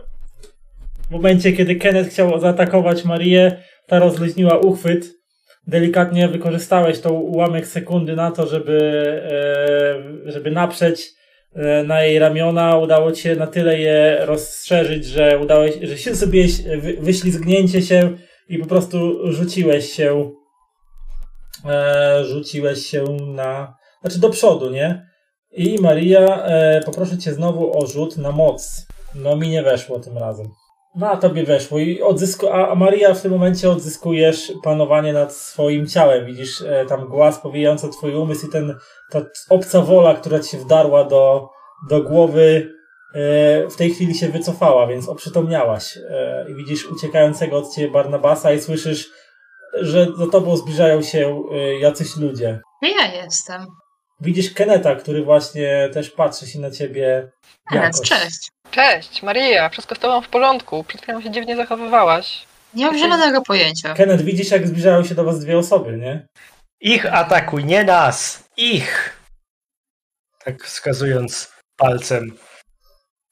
W 1.09 1.10
momencie, 1.10 1.52
kiedy 1.52 1.76
Kenneth 1.76 2.10
chciał 2.10 2.40
zaatakować 2.40 3.05
Marię, 3.05 3.62
ta 3.86 3.98
rozluźniła 3.98 4.59
uchwyt. 4.59 5.18
Delikatnie 5.66 6.28
wykorzystałeś 6.28 7.01
tą 7.01 7.10
ułamek 7.10 7.66
sekundy 7.66 8.16
na 8.16 8.30
to, 8.30 8.47
żeby, 8.47 8.78
e, 10.26 10.32
żeby 10.32 10.51
naprzeć 10.51 11.17
na 11.86 12.02
jej 12.02 12.18
ramiona. 12.18 12.76
Udało 12.76 13.12
ci 13.12 13.22
się 13.22 13.36
na 13.36 13.46
tyle 13.46 13.78
je 13.78 14.18
rozszerzyć, 14.26 15.04
że 15.04 15.38
udało 15.38 15.68
się, 15.68 15.86
że 15.86 15.98
się 15.98 16.14
zrobiłeś 16.14 16.62
wy- 16.62 16.96
wyślizgnięcie 17.00 17.82
się 17.82 18.16
i 18.48 18.58
po 18.58 18.66
prostu 18.66 18.98
rzuciłeś 19.32 19.92
się. 19.92 20.30
E, 21.64 22.24
rzuciłeś 22.24 22.86
się 22.86 23.04
na. 23.20 23.76
Znaczy 24.00 24.18
do 24.20 24.30
przodu, 24.30 24.70
nie? 24.70 25.06
I 25.52 25.78
Maria, 25.80 26.44
e, 26.44 26.80
poproszę 26.86 27.18
cię 27.18 27.32
znowu 27.34 27.78
o 27.78 27.86
rzut 27.86 28.16
na 28.16 28.32
moc. 28.32 28.86
No 29.14 29.36
mi 29.36 29.48
nie 29.48 29.62
weszło 29.62 30.00
tym 30.00 30.18
razem. 30.18 30.46
No 30.98 31.10
a 31.10 31.16
tobie 31.16 31.44
weszło 31.44 31.78
i 31.78 32.02
odzysku, 32.02 32.48
a, 32.48 32.74
Maria 32.74 33.14
w 33.14 33.22
tym 33.22 33.32
momencie 33.32 33.70
odzyskujesz 33.70 34.52
panowanie 34.62 35.12
nad 35.12 35.34
swoim 35.34 35.86
ciałem. 35.86 36.26
Widzisz 36.26 36.62
e, 36.62 36.86
tam 36.86 37.08
głaz 37.08 37.38
powijający 37.40 37.88
twój 37.88 38.14
umysł 38.14 38.46
i 38.46 38.50
ten, 38.50 38.74
ta 39.10 39.20
obca 39.48 39.80
wola, 39.80 40.14
która 40.14 40.40
ci 40.40 40.50
się 40.50 40.58
wdarła 40.58 41.04
do, 41.04 41.48
do 41.88 42.02
głowy 42.02 42.72
e, 43.14 43.68
w 43.68 43.76
tej 43.76 43.90
chwili 43.90 44.14
się 44.14 44.28
wycofała, 44.28 44.86
więc 44.86 45.08
oprzytomniałaś. 45.08 45.98
E, 46.10 46.46
I 46.50 46.54
widzisz 46.54 46.86
uciekającego 46.86 47.58
od 47.58 47.74
ciebie 47.74 47.90
Barnabasa 47.90 48.52
i 48.52 48.60
słyszysz, 48.60 49.08
że 49.80 50.06
za 50.18 50.26
tobą 50.26 50.56
zbliżają 50.56 51.02
się 51.02 51.42
e, 51.52 51.78
jacyś 51.78 52.16
ludzie. 52.16 52.60
Gdzie 52.82 52.92
ja 52.92 53.24
jestem? 53.24 53.66
Widzisz 54.20 54.54
Keneta, 54.54 54.94
który 54.94 55.24
właśnie 55.24 55.88
też 55.92 56.10
patrzy 56.10 56.46
się 56.46 56.60
na 56.60 56.70
ciebie. 56.70 57.32
Jakoś. 57.72 58.00
cześć. 58.00 58.50
Cześć, 58.70 59.22
Maria, 59.22 59.68
wszystko 59.68 59.94
z 59.94 59.98
tobą 59.98 60.20
w 60.22 60.28
porządku. 60.28 60.84
Przed 60.84 61.02
chwilą 61.02 61.22
się 61.22 61.30
dziwnie 61.30 61.56
zachowywałaś. 61.56 62.46
Nie 62.74 62.86
mam 62.86 62.98
zielonego 62.98 63.42
pojęcia. 63.42 63.94
Kenneth, 63.94 64.24
widzisz 64.24 64.50
jak 64.50 64.68
zbliżają 64.68 65.04
się 65.04 65.14
do 65.14 65.24
was 65.24 65.40
dwie 65.40 65.58
osoby, 65.58 65.96
nie? 65.96 66.26
Ich 66.80 67.14
atakuj, 67.14 67.64
nie 67.64 67.84
nas! 67.84 68.44
Ich! 68.56 69.18
Tak 70.44 70.64
wskazując 70.64 71.52
palcem. 71.76 72.38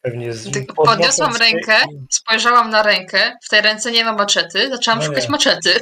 Pewnie 0.02 0.32
z 0.32 0.44
podniosłem 0.44 0.66
Podniosłam 0.86 1.36
rękę, 1.36 1.76
spojrzałam 2.10 2.70
na 2.70 2.82
rękę, 2.82 3.32
w 3.44 3.48
tej 3.48 3.60
ręce 3.60 3.90
nie 3.92 4.04
ma 4.04 4.12
maczety, 4.12 4.70
zaczęłam 4.70 4.98
No 4.98 5.04
szukać 5.06 5.24
nie. 5.24 5.30
maczety. 5.30 5.80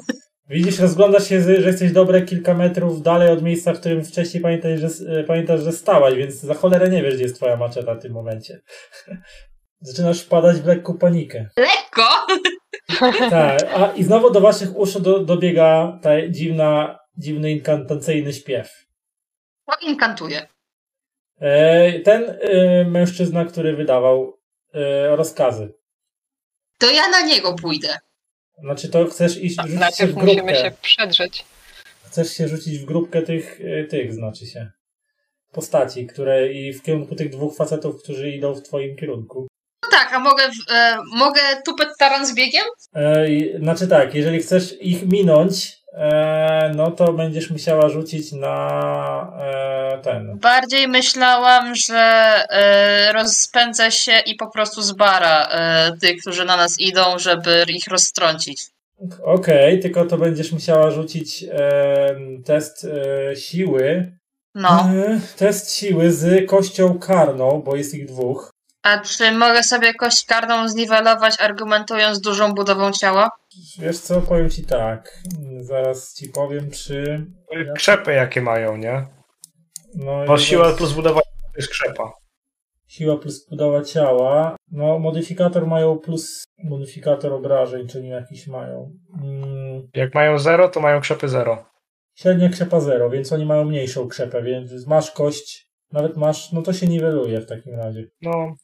Widzisz, 0.48 0.78
rozglądasz 0.78 1.28
się, 1.28 1.42
że 1.42 1.52
jesteś 1.52 1.92
dobre 1.92 2.22
kilka 2.22 2.54
metrów 2.54 3.02
dalej 3.02 3.28
od 3.28 3.42
miejsca, 3.42 3.72
w 3.72 3.80
którym 3.80 4.04
wcześniej 4.04 4.42
pamiętasz, 4.42 4.80
że, 4.80 5.18
e, 5.20 5.24
pamiętasz, 5.24 5.60
że 5.60 5.72
stałaś, 5.72 6.14
więc 6.14 6.34
za 6.34 6.54
cholerę 6.54 6.88
nie 6.88 7.02
wiesz, 7.02 7.14
gdzie 7.14 7.22
jest 7.22 7.36
twoja 7.36 7.56
maczeta 7.56 7.94
w 7.94 8.02
tym 8.02 8.12
momencie. 8.12 8.60
Zaczynasz 9.80 10.20
wpadać 10.22 10.56
w 10.56 10.66
lekką 10.66 10.98
panikę. 10.98 11.48
Lekko! 11.56 12.08
Tak, 13.30 13.62
a 13.74 13.92
i 13.92 14.04
znowu 14.04 14.30
do 14.30 14.40
waszych 14.40 14.76
uszu 14.76 15.00
do, 15.00 15.18
dobiega 15.18 15.98
ta 16.02 16.28
dziwna, 16.28 16.98
dziwny 17.16 17.52
inkantacyjny 17.52 18.32
śpiew. 18.32 18.86
To 19.66 19.86
inkantuje. 19.86 20.46
E, 21.40 22.00
ten 22.00 22.38
e, 22.40 22.84
mężczyzna, 22.84 23.44
który 23.44 23.76
wydawał 23.76 24.40
e, 24.74 25.16
rozkazy. 25.16 25.74
To 26.78 26.90
ja 26.90 27.08
na 27.08 27.20
niego 27.20 27.54
pójdę. 27.54 27.98
Znaczy 28.58 28.88
to 28.88 29.06
chcesz 29.06 29.36
iść 29.36 29.58
A 29.58 29.62
rzucić 29.62 29.74
się 29.74 29.80
najpierw 29.80 30.12
w 30.12 30.14
musimy 30.14 30.34
grupkę. 30.42 30.56
się 30.56 30.70
przedrzeć. 30.82 31.44
Chcesz 32.06 32.30
się 32.36 32.48
rzucić 32.48 32.78
w 32.78 32.84
grupkę 32.84 33.22
tych, 33.22 33.60
e, 33.64 33.84
tych 33.84 34.14
znaczy 34.14 34.46
się. 34.46 34.70
Postaci, 35.52 36.06
które 36.06 36.52
i 36.52 36.72
w 36.72 36.82
kierunku 36.82 37.14
tych 37.14 37.30
dwóch 37.30 37.56
facetów, 37.56 38.02
którzy 38.02 38.30
idą 38.30 38.54
w 38.54 38.62
twoim 38.62 38.96
kierunku. 38.96 39.46
No 39.82 39.88
tak, 39.90 40.12
a 40.12 40.18
mogę, 40.18 40.42
e, 40.70 40.96
mogę 41.16 41.40
tupet 41.64 41.88
taran 41.98 42.26
z 42.26 42.34
biegiem? 42.34 42.64
E, 42.94 43.26
znaczy 43.58 43.88
tak, 43.88 44.14
jeżeli 44.14 44.38
chcesz 44.38 44.74
ich 44.80 45.06
minąć, 45.06 45.76
no 46.74 46.90
to 46.90 47.12
będziesz 47.12 47.50
musiała 47.50 47.88
rzucić 47.88 48.32
na 48.32 49.32
e, 49.40 49.98
ten. 50.02 50.38
Bardziej 50.38 50.88
myślałam, 50.88 51.74
że 51.74 52.34
e, 52.50 53.12
rozpędzę 53.12 53.90
się 53.90 54.12
i 54.26 54.34
po 54.34 54.50
prostu 54.50 54.82
zbara 54.82 55.48
e, 55.50 55.92
tych, 56.00 56.20
którzy 56.20 56.44
na 56.44 56.56
nas 56.56 56.80
idą, 56.80 57.18
żeby 57.18 57.64
ich 57.68 57.86
roztrącić. 57.86 58.62
Okej, 59.22 59.80
tylko 59.80 60.04
to 60.04 60.18
będziesz 60.18 60.52
musiała 60.52 60.90
rzucić 60.90 61.44
e, 61.52 62.16
test 62.44 62.84
e, 62.84 63.36
siły. 63.36 64.12
No. 64.54 64.68
E, 64.68 65.20
test 65.36 65.72
siły 65.72 66.12
z 66.12 66.50
kością 66.50 66.98
karną, 66.98 67.62
bo 67.64 67.76
jest 67.76 67.94
ich 67.94 68.06
dwóch. 68.06 68.53
A 68.84 68.98
czy 68.98 69.32
mogę 69.32 69.62
sobie 69.62 69.94
kość 69.94 70.26
karną 70.26 70.68
zniwelować, 70.68 71.40
argumentując 71.40 72.20
dużą 72.20 72.52
budową 72.52 72.92
ciała? 72.92 73.30
Wiesz 73.78 73.98
co, 73.98 74.20
powiem 74.20 74.50
ci 74.50 74.64
tak. 74.66 75.18
Zaraz 75.60 76.14
ci 76.14 76.28
powiem, 76.28 76.70
czy. 76.70 77.26
Krzepy 77.76 78.12
jakie 78.12 78.40
mają, 78.42 78.76
nie? 78.76 79.06
No, 79.94 80.24
Bo 80.26 80.38
siła 80.38 80.72
plus 80.72 80.92
budowa 80.92 81.20
to 81.20 81.28
jest 81.56 81.68
krzepa. 81.68 82.12
Siła 82.86 83.16
plus 83.16 83.46
budowa 83.50 83.82
ciała. 83.82 84.56
No, 84.72 84.98
modyfikator 84.98 85.66
mają 85.66 85.98
plus 85.98 86.44
modyfikator 86.64 87.32
obrażeń, 87.32 87.86
czyli 87.88 88.08
jakiś 88.08 88.46
mają. 88.46 88.92
Mm, 89.22 89.88
Jak 89.94 90.14
mają 90.14 90.38
0, 90.38 90.68
to 90.68 90.80
mają 90.80 91.00
krzepy 91.00 91.28
0. 91.28 91.64
średnia 92.14 92.48
krzepa 92.48 92.80
0, 92.80 93.10
więc 93.10 93.32
oni 93.32 93.46
mają 93.46 93.64
mniejszą 93.64 94.08
krzepę, 94.08 94.42
więc 94.42 94.86
masz 94.86 95.10
kość, 95.10 95.68
nawet 95.92 96.16
masz, 96.16 96.52
no 96.52 96.62
to 96.62 96.72
się 96.72 96.86
niweluje 96.86 97.40
w 97.40 97.46
takim 97.48 97.74
razie. 97.74 98.04
No, 98.22 98.54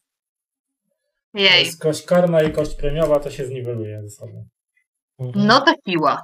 Jej. 1.34 1.64
Jest 1.64 1.80
kość 1.80 2.06
karna 2.06 2.42
i 2.42 2.52
kość 2.52 2.74
premiowa, 2.74 3.20
to 3.20 3.30
się 3.30 3.46
zniweluje 3.46 4.02
ze 4.02 4.10
sobą. 4.10 4.44
No 5.34 5.60
to 5.60 5.72
siła. 5.88 6.22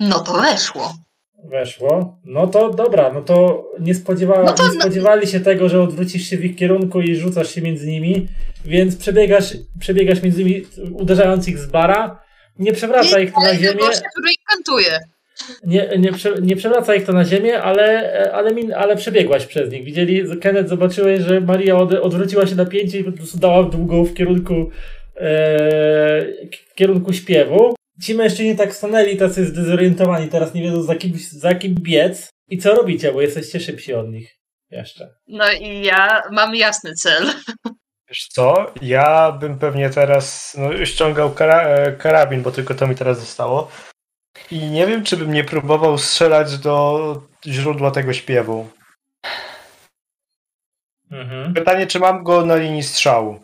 No 0.00 0.20
to 0.20 0.32
weszło. 0.40 0.94
Weszło. 1.44 2.18
No 2.24 2.46
to 2.46 2.70
dobra, 2.70 3.12
no 3.12 3.22
to 3.22 3.64
nie, 3.80 3.94
spodziewa... 3.94 4.42
No 4.42 4.52
to- 4.52 4.68
nie 4.72 4.80
spodziewali 4.80 5.26
się 5.26 5.40
tego, 5.40 5.68
że 5.68 5.82
odwrócisz 5.82 6.22
się 6.30 6.36
w 6.36 6.44
ich 6.44 6.56
kierunku 6.56 7.00
i 7.00 7.16
rzucasz 7.16 7.50
się 7.54 7.62
między 7.62 7.86
nimi, 7.86 8.28
więc 8.64 8.96
przebiegasz, 8.96 9.56
przebiegasz 9.80 10.22
między 10.22 10.44
nimi, 10.44 10.66
uderzając 10.92 11.48
ich 11.48 11.58
z 11.58 11.66
bara. 11.66 12.24
Nie 12.58 12.72
przewraca 12.72 13.18
ich 13.20 13.32
to 13.32 13.40
na 13.40 13.46
Ale 13.48 13.56
ziemię. 13.58 13.80
ich 14.30 14.38
kantuje. 14.48 14.98
Nie, 15.64 15.90
nie, 15.98 16.12
prze, 16.12 16.34
nie 16.42 16.56
przewraca 16.56 16.94
ich 16.94 17.04
to 17.04 17.12
na 17.12 17.24
ziemię, 17.24 17.62
ale, 17.62 18.30
ale, 18.32 18.54
min, 18.54 18.72
ale 18.72 18.96
przebiegłaś 18.96 19.46
przez 19.46 19.72
nich. 19.72 19.84
Widzieli, 19.84 20.38
Kenneth 20.40 20.68
zobaczyłeś, 20.68 21.20
że 21.20 21.40
Maria 21.40 21.76
od, 21.76 21.92
odwróciła 21.92 22.46
się 22.46 22.54
na 22.54 22.66
pięcie 22.66 22.98
i 22.98 23.04
po 23.04 23.12
prostu 23.12 23.38
dała 23.38 23.62
długą 23.62 24.04
w 24.04 24.14
kierunku 24.14 24.70
e, 25.16 25.30
w 26.70 26.74
kierunku 26.74 27.12
śpiewu. 27.12 27.74
Ci 28.02 28.14
mężczyźni 28.14 28.56
tak 28.56 28.74
stanęli, 28.74 29.16
tacy 29.16 29.44
zdezorientowani, 29.46 30.28
teraz 30.28 30.54
nie 30.54 30.62
wiedzą 30.62 30.82
za 30.82 30.94
kim, 30.94 31.12
za 31.30 31.54
kim 31.54 31.74
biec. 31.74 32.28
I 32.48 32.58
co 32.58 32.74
robicie, 32.74 33.12
bo 33.12 33.22
jesteście 33.22 33.60
szybsi 33.60 33.94
od 33.94 34.10
nich. 34.10 34.38
Jeszcze. 34.70 35.14
No 35.28 35.52
i 35.52 35.84
ja 35.84 36.22
mam 36.32 36.54
jasny 36.54 36.94
cel. 36.94 37.26
wiesz 38.08 38.28
co? 38.28 38.66
Ja 38.82 39.32
bym 39.32 39.58
pewnie 39.58 39.90
teraz 39.90 40.56
no, 40.58 40.84
ściągał 40.86 41.32
kara 41.32 41.62
e, 41.62 41.92
karabin, 41.92 42.42
bo 42.42 42.50
tylko 42.50 42.74
to 42.74 42.86
mi 42.86 42.94
teraz 42.94 43.20
zostało. 43.20 43.70
I 44.50 44.58
nie 44.58 44.86
wiem, 44.86 45.04
czy 45.04 45.16
bym 45.16 45.32
nie 45.32 45.44
próbował 45.44 45.98
strzelać 45.98 46.58
do 46.58 47.22
źródła 47.46 47.90
tego 47.90 48.12
śpiewu. 48.12 48.66
Mhm. 51.10 51.54
Pytanie, 51.54 51.86
czy 51.86 51.98
mam 51.98 52.24
go 52.24 52.46
na 52.46 52.56
linii 52.56 52.82
strzału? 52.82 53.40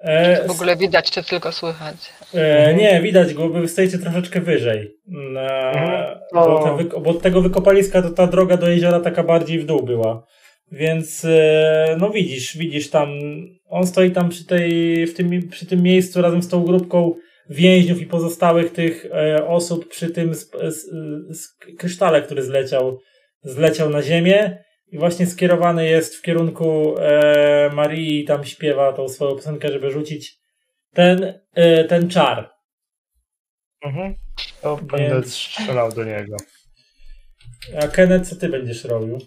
E, 0.00 0.48
W 0.48 0.50
ogóle 0.50 0.76
widać, 0.76 1.10
czy 1.10 1.22
tylko 1.24 1.52
słychać. 1.52 1.96
E, 2.34 2.74
nie, 2.74 3.00
widać 3.02 3.34
go, 3.34 3.48
bo 3.48 3.58
troszeczkę 3.98 4.40
wyżej. 4.40 4.94
Na, 5.06 5.70
Mhm. 5.70 6.18
bo, 6.34 7.00
bo 7.00 7.10
od 7.10 7.22
tego 7.22 7.42
wykopaliska 7.42 8.02
to 8.02 8.10
ta 8.10 8.26
droga 8.26 8.56
do 8.56 8.68
jeziora 8.68 9.00
taka 9.00 9.22
bardziej 9.22 9.58
w 9.58 9.66
dół 9.66 9.82
była. 9.82 10.26
Więc 10.72 11.24
e, 11.24 11.96
no 11.98 12.10
widzisz, 12.10 12.56
widzisz 12.56 12.90
tam, 12.90 13.08
on 13.68 13.86
stoi 13.86 14.10
tam 14.10 14.28
przy, 14.28 14.46
tej, 14.46 15.06
w 15.06 15.14
tym, 15.14 15.48
przy 15.48 15.66
tym 15.66 15.82
miejscu 15.82 16.22
razem 16.22 16.42
z 16.42 16.48
tą 16.48 16.64
grupką 16.64 17.14
więźniów 17.50 18.00
i 18.00 18.06
pozostałych 18.06 18.72
tych 18.72 19.06
e, 19.06 19.46
osób 19.46 19.88
przy 19.88 20.10
tym 20.10 20.30
sp, 20.40 20.52
s, 20.60 20.86
s, 21.30 21.56
krysztale, 21.78 22.22
który 22.22 22.42
zleciał, 22.42 22.98
zleciał 23.42 23.90
na 23.90 24.02
ziemię 24.02 24.64
i 24.92 24.98
właśnie 24.98 25.26
skierowany 25.26 25.88
jest 25.88 26.16
w 26.16 26.22
kierunku 26.22 26.94
e, 26.98 27.70
Marii 27.72 28.20
i 28.20 28.24
tam 28.24 28.44
śpiewa 28.44 28.92
tą 28.92 29.08
swoją 29.08 29.36
piosenkę, 29.36 29.72
żeby 29.72 29.90
rzucić 29.90 30.38
ten, 30.94 31.40
e, 31.54 31.84
ten 31.84 32.10
czar. 32.10 32.50
Mhm. 33.84 34.14
To 34.62 34.76
będę 34.76 35.14
Więc- 35.14 35.34
strzelał 35.34 35.92
do 35.92 36.04
niego. 36.04 36.36
A 37.82 37.88
Kenneth, 37.88 38.28
co 38.30 38.36
ty 38.36 38.48
będziesz 38.48 38.84
robił? 38.84 39.18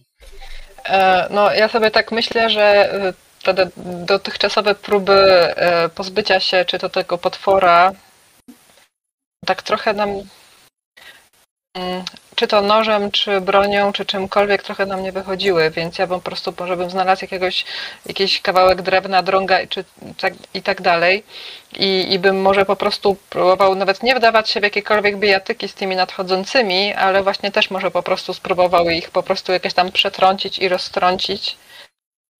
E, 0.85 1.27
No, 1.31 1.53
ja 1.53 1.67
sobie 1.67 1.91
tak 1.91 2.11
myślę, 2.11 2.49
że 2.49 2.61
e, 2.93 3.13
te 3.43 3.53
do- 3.53 3.71
dotychczasowe 4.05 4.75
próby 4.75 5.13
e, 5.13 5.89
pozbycia 5.89 6.39
się 6.39 6.65
czy 6.65 6.79
to 6.79 6.89
tego 6.89 7.17
potwora 7.17 7.91
tak 9.45 9.63
trochę 9.63 9.93
nam 9.93 10.09
mm, 11.77 12.03
czy 12.35 12.47
to 12.47 12.61
nożem, 12.61 13.11
czy 13.11 13.41
bronią, 13.41 13.93
czy 13.93 14.05
czymkolwiek 14.05 14.63
trochę 14.63 14.85
nam 14.85 15.03
nie 15.03 15.11
wychodziły, 15.11 15.71
więc 15.71 15.97
ja 15.97 16.07
bym 16.07 16.19
po 16.19 16.25
prostu 16.25 16.53
może 16.59 16.77
bym 16.77 16.89
znalazł 16.89 17.23
jakiegoś, 17.23 17.65
jakiś 18.05 18.41
kawałek 18.41 18.81
drewna, 18.81 19.23
drąga 19.23 19.67
czy 19.67 19.85
tak, 20.17 20.33
i 20.53 20.61
tak 20.61 20.81
dalej 20.81 21.23
I, 21.73 22.13
i 22.13 22.19
bym 22.19 22.41
może 22.41 22.65
po 22.65 22.75
prostu 22.75 23.15
próbował 23.29 23.75
nawet 23.75 24.03
nie 24.03 24.15
wdawać 24.15 24.49
się 24.49 24.59
w 24.59 24.63
jakiekolwiek 24.63 25.17
bijatyki 25.17 25.67
z 25.69 25.73
tymi 25.73 25.95
nadchodzącymi, 25.95 26.93
ale 26.93 27.23
właśnie 27.23 27.51
też 27.51 27.71
może 27.71 27.91
po 27.91 28.03
prostu 28.03 28.33
spróbował 28.33 28.89
ich 28.89 29.11
po 29.11 29.23
prostu 29.23 29.51
jakieś 29.51 29.73
tam 29.73 29.91
przetrącić 29.91 30.59
i 30.59 30.69
roztrącić. 30.69 31.57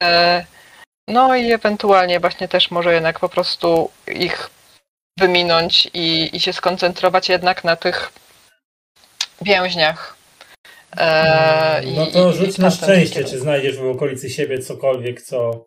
E, 0.04 0.46
No 1.08 1.36
i 1.36 1.52
ewentualnie 1.52 2.20
właśnie 2.20 2.48
też 2.48 2.72
może 2.72 2.94
jednak 2.94 3.20
po 3.20 3.30
prostu 3.30 3.92
ich 4.08 4.50
wyminąć 5.20 5.90
i, 5.94 6.30
i 6.36 6.40
się 6.40 6.54
skoncentrować 6.54 7.30
jednak 7.30 7.64
na 7.64 7.76
tych 7.76 8.12
więźniach. 9.42 10.16
E, 10.98 11.82
no 11.96 12.06
to 12.06 12.30
i- 12.32 12.34
rzuć 12.34 12.58
i 12.58 12.62
na 12.62 12.72
szczęście, 12.72 13.24
czy 13.24 13.40
znajdziesz 13.40 13.78
w 13.78 13.86
okolicy 13.90 14.30
siebie 14.30 14.60
cokolwiek, 14.60 15.22
co, 15.22 15.66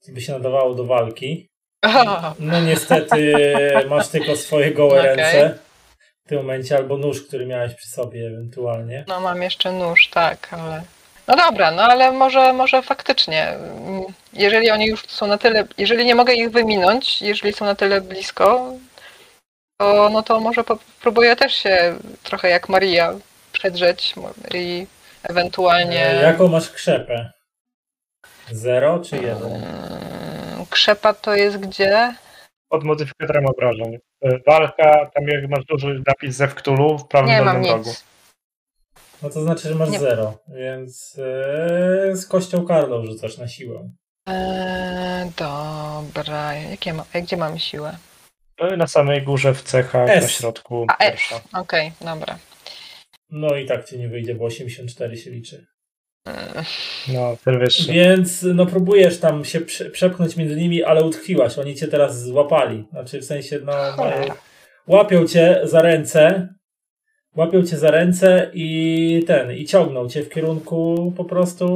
co 0.00 0.12
by 0.12 0.20
się 0.20 0.32
nadawało 0.32 0.74
do 0.74 0.84
walki. 0.84 1.48
No 2.38 2.60
niestety 2.60 3.34
masz 3.90 4.08
tylko 4.08 4.36
swoje 4.36 4.70
gołe 4.70 5.00
Okej. 5.00 5.16
ręce 5.16 5.58
w 6.26 6.28
tym 6.28 6.38
momencie, 6.38 6.76
albo 6.76 6.96
nóż, 6.96 7.22
który 7.22 7.46
miałeś 7.46 7.74
przy 7.74 7.88
sobie 7.88 8.26
ewentualnie. 8.26 9.04
No 9.08 9.20
mam 9.20 9.42
jeszcze 9.42 9.72
nóż, 9.72 10.08
tak, 10.08 10.48
ale. 10.52 10.82
No 11.28 11.36
dobra, 11.36 11.70
no 11.70 11.82
ale 11.82 12.12
może, 12.12 12.52
może 12.52 12.82
faktycznie. 12.82 13.48
mm, 13.48 14.02
Jeżeli 14.32 14.70
oni 14.70 14.86
już 14.86 15.02
są 15.06 15.26
na 15.26 15.38
tyle. 15.38 15.64
Jeżeli 15.78 16.04
nie 16.04 16.14
mogę 16.14 16.34
ich 16.34 16.50
wyminąć, 16.50 17.22
jeżeli 17.22 17.52
są 17.54 17.64
na 17.64 17.74
tyle 17.74 18.00
blisko, 18.00 18.72
to 19.76 20.08
no 20.12 20.22
to 20.22 20.40
może 20.40 20.64
próbuję 21.00 21.36
też 21.36 21.52
się 21.54 21.98
trochę 22.22 22.48
jak 22.50 22.68
Maria 22.68 23.14
przedrzeć 23.52 24.14
i 24.54 24.86
ewentualnie. 25.22 26.06
E, 26.10 26.22
Jaką 26.22 26.48
masz 26.48 26.70
krzepę? 26.70 27.30
Zero 28.52 28.98
czy 29.00 29.16
jeden? 29.16 29.52
Mm, 29.54 30.66
Krzepa 30.70 31.14
to 31.14 31.34
jest 31.34 31.56
gdzie? 31.56 32.14
Pod 32.68 32.84
modyfikatorem 32.84 33.46
obrażeń. 33.46 33.98
E, 34.22 34.38
Walka, 34.46 35.10
tam 35.14 35.24
jak 35.28 35.50
masz 35.50 35.64
duży 35.64 36.02
napis 36.06 36.36
ze 36.36 36.48
Wktulu 36.48 36.98
w 36.98 37.08
prawym 37.08 37.28
Nie 37.30 37.42
mam 37.42 37.54
dolnym 37.54 37.70
rogu. 37.70 37.88
nic. 37.88 38.04
No 39.22 39.30
to 39.30 39.40
znaczy, 39.42 39.68
że 39.68 39.74
masz 39.74 39.90
Nie. 39.90 39.98
zero, 39.98 40.38
więc 40.48 41.18
e, 41.18 42.16
z 42.16 42.26
kością 42.26 42.66
karną 42.66 43.04
rzucasz 43.06 43.38
na 43.38 43.48
siłę. 43.48 43.90
Eee, 44.26 45.30
dobra, 45.36 46.54
jakie 46.54 46.92
ma, 46.92 47.04
gdzie 47.14 47.36
mam 47.36 47.58
siłę? 47.58 47.96
E, 48.58 48.76
Na 48.76 48.86
samej 48.86 49.22
górze 49.22 49.54
w 49.54 49.62
cechach, 49.62 50.08
S. 50.10 50.22
na 50.22 50.28
środku 50.28 50.86
A, 50.88 50.92
F. 50.96 50.98
pierwsza. 51.12 51.40
Okej, 51.52 51.92
dobra. 52.00 52.38
No 53.30 53.56
i 53.56 53.66
tak 53.66 53.84
ci 53.88 53.98
nie 53.98 54.08
wyjdzie, 54.08 54.34
bo 54.34 54.44
84 54.44 55.16
się 55.16 55.30
liczy. 55.30 55.66
Mm, 56.26 56.64
No, 57.14 57.36
ten 57.44 57.58
wyższy. 57.58 57.92
Więc 57.92 58.42
no 58.42 58.66
próbujesz 58.66 59.20
tam 59.20 59.44
się 59.44 59.60
prze- 59.60 59.90
przepchnąć 59.90 60.36
między 60.36 60.56
nimi, 60.56 60.82
ale 60.84 61.04
utkwiłaś. 61.04 61.58
Oni 61.58 61.74
cię 61.74 61.88
teraz 61.88 62.22
złapali. 62.22 62.84
Znaczy 62.90 63.20
w 63.20 63.24
sensie, 63.24 63.58
no 63.64 63.72
mają, 63.96 64.24
łapią 64.86 65.26
cię 65.26 65.60
za 65.64 65.82
ręce, 65.82 66.48
łapią 67.36 67.62
cię 67.66 67.78
za 67.78 67.90
ręce 67.90 68.50
i 68.54 69.24
ten, 69.26 69.52
i 69.52 69.64
ciągną 69.64 70.08
cię 70.08 70.22
w 70.22 70.28
kierunku 70.30 71.12
po 71.16 71.24
prostu 71.24 71.66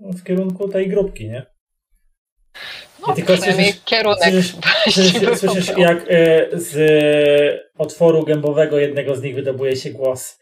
w 0.00 0.22
kierunku 0.24 0.68
tej 0.68 0.88
grupki, 0.88 1.28
nie? 1.28 1.46
No, 3.06 3.12
I 3.12 3.16
tylko 3.16 3.32
słyszysz- 3.36 3.84
kierunek 3.84 4.18
słyszysz- 4.34 4.56
Słyszysz, 4.90 5.38
słyszysz 5.38 5.72
jak 5.76 5.98
e, 6.08 6.46
z 6.52 6.76
e, 6.76 7.70
otworu 7.78 8.24
gębowego 8.24 8.78
jednego 8.78 9.16
z 9.16 9.22
nich 9.22 9.34
wydobuje 9.34 9.76
się 9.76 9.90
głos 9.90 10.38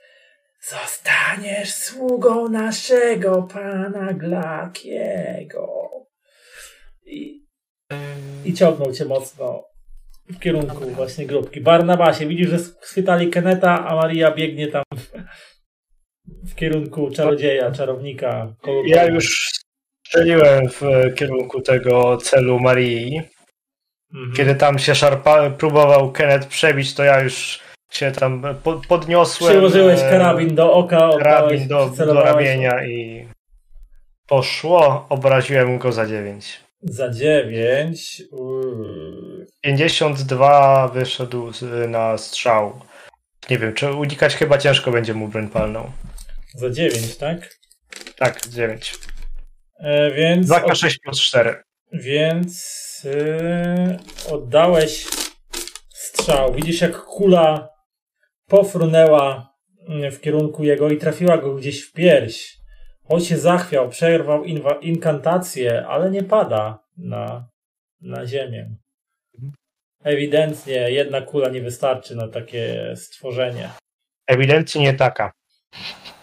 Zostaniesz 0.60 1.74
sługą 1.74 2.48
naszego 2.48 3.42
pana 3.42 4.12
Glakiego. 4.12 5.90
I, 7.06 7.46
I 8.44 8.54
ciągnął 8.54 8.92
cię 8.92 9.04
mocno 9.04 9.64
w 10.28 10.38
kierunku 10.38 10.90
właśnie 10.90 11.26
grupki. 11.26 11.60
Barnabasie, 11.60 12.26
widzisz, 12.26 12.48
że 12.48 12.58
schwytali 12.58 13.30
Keneta, 13.30 13.86
a 13.86 13.94
Maria 13.96 14.30
biegnie 14.30 14.68
tam 14.68 14.82
w 16.24 16.54
kierunku 16.54 17.10
czarodzieja, 17.10 17.70
czarownika. 17.70 18.54
Ja 18.86 19.06
już 19.06 19.50
strzeliłem 20.06 20.68
w 20.68 20.80
kierunku 21.14 21.60
tego 21.60 22.16
celu 22.16 22.60
Marii. 22.60 23.22
Mhm. 24.14 24.32
Kiedy 24.36 24.54
tam 24.54 24.78
się 24.78 24.94
szarpa, 24.94 25.50
próbował 25.50 26.12
Kenneth 26.12 26.48
przebić, 26.48 26.94
to 26.94 27.04
ja 27.04 27.20
już 27.20 27.60
się 27.90 28.12
tam 28.12 28.42
po, 28.62 28.80
podniosłem. 28.88 29.52
Przyłożyłeś 29.52 30.00
e, 30.00 30.10
karabin 30.10 30.54
do 30.54 30.72
oka, 30.72 31.10
karabin 31.18 31.68
do, 31.68 31.86
do 31.86 32.22
ramienia 32.22 32.86
i 32.86 33.28
poszło. 34.26 35.06
Obraziłem 35.08 35.78
go 35.78 35.92
za 35.92 36.06
9. 36.06 36.60
Za 36.82 37.10
9. 37.10 38.22
52 39.60 40.88
wyszedł 40.88 41.50
na 41.88 42.18
strzał. 42.18 42.80
Nie 43.50 43.58
wiem, 43.58 43.74
czy 43.74 43.92
unikać 43.92 44.36
chyba 44.36 44.58
ciężko 44.58 44.90
będzie 44.90 45.14
mu 45.14 45.28
broń 45.28 45.48
palną. 45.48 45.90
Za 46.54 46.70
9, 46.70 47.16
tak? 47.16 47.56
Tak, 48.16 48.48
9. 48.48 48.94
E, 49.78 50.10
więc. 50.10 50.48
2K6 50.48 50.96
plus 51.02 51.20
4. 51.20 51.62
Więc 51.92 52.76
yy, 53.04 54.32
oddałeś 54.32 55.06
strzał. 55.94 56.54
Widzisz, 56.54 56.80
jak 56.80 56.96
kula 57.02 57.68
pofrunęła 58.48 59.54
mm, 59.88 60.12
w 60.12 60.20
kierunku 60.20 60.64
jego 60.64 60.90
i 60.90 60.98
trafiła 60.98 61.38
go 61.38 61.54
gdzieś 61.54 61.82
w 61.82 61.92
pierś. 61.92 62.56
On 63.08 63.20
się 63.20 63.38
zachwiał, 63.38 63.88
przerwał 63.88 64.44
inwa- 64.44 64.78
inkantację, 64.80 65.86
ale 65.86 66.10
nie 66.10 66.22
pada 66.22 66.78
na, 66.96 67.48
na 68.00 68.26
ziemię. 68.26 68.76
Ewidentnie 70.04 70.90
jedna 70.90 71.20
kula 71.20 71.48
nie 71.48 71.60
wystarczy 71.60 72.16
na 72.16 72.28
takie 72.28 72.92
stworzenie. 72.96 73.70
Ewidentnie 74.26 74.82
nie 74.82 74.94
taka. 74.94 75.32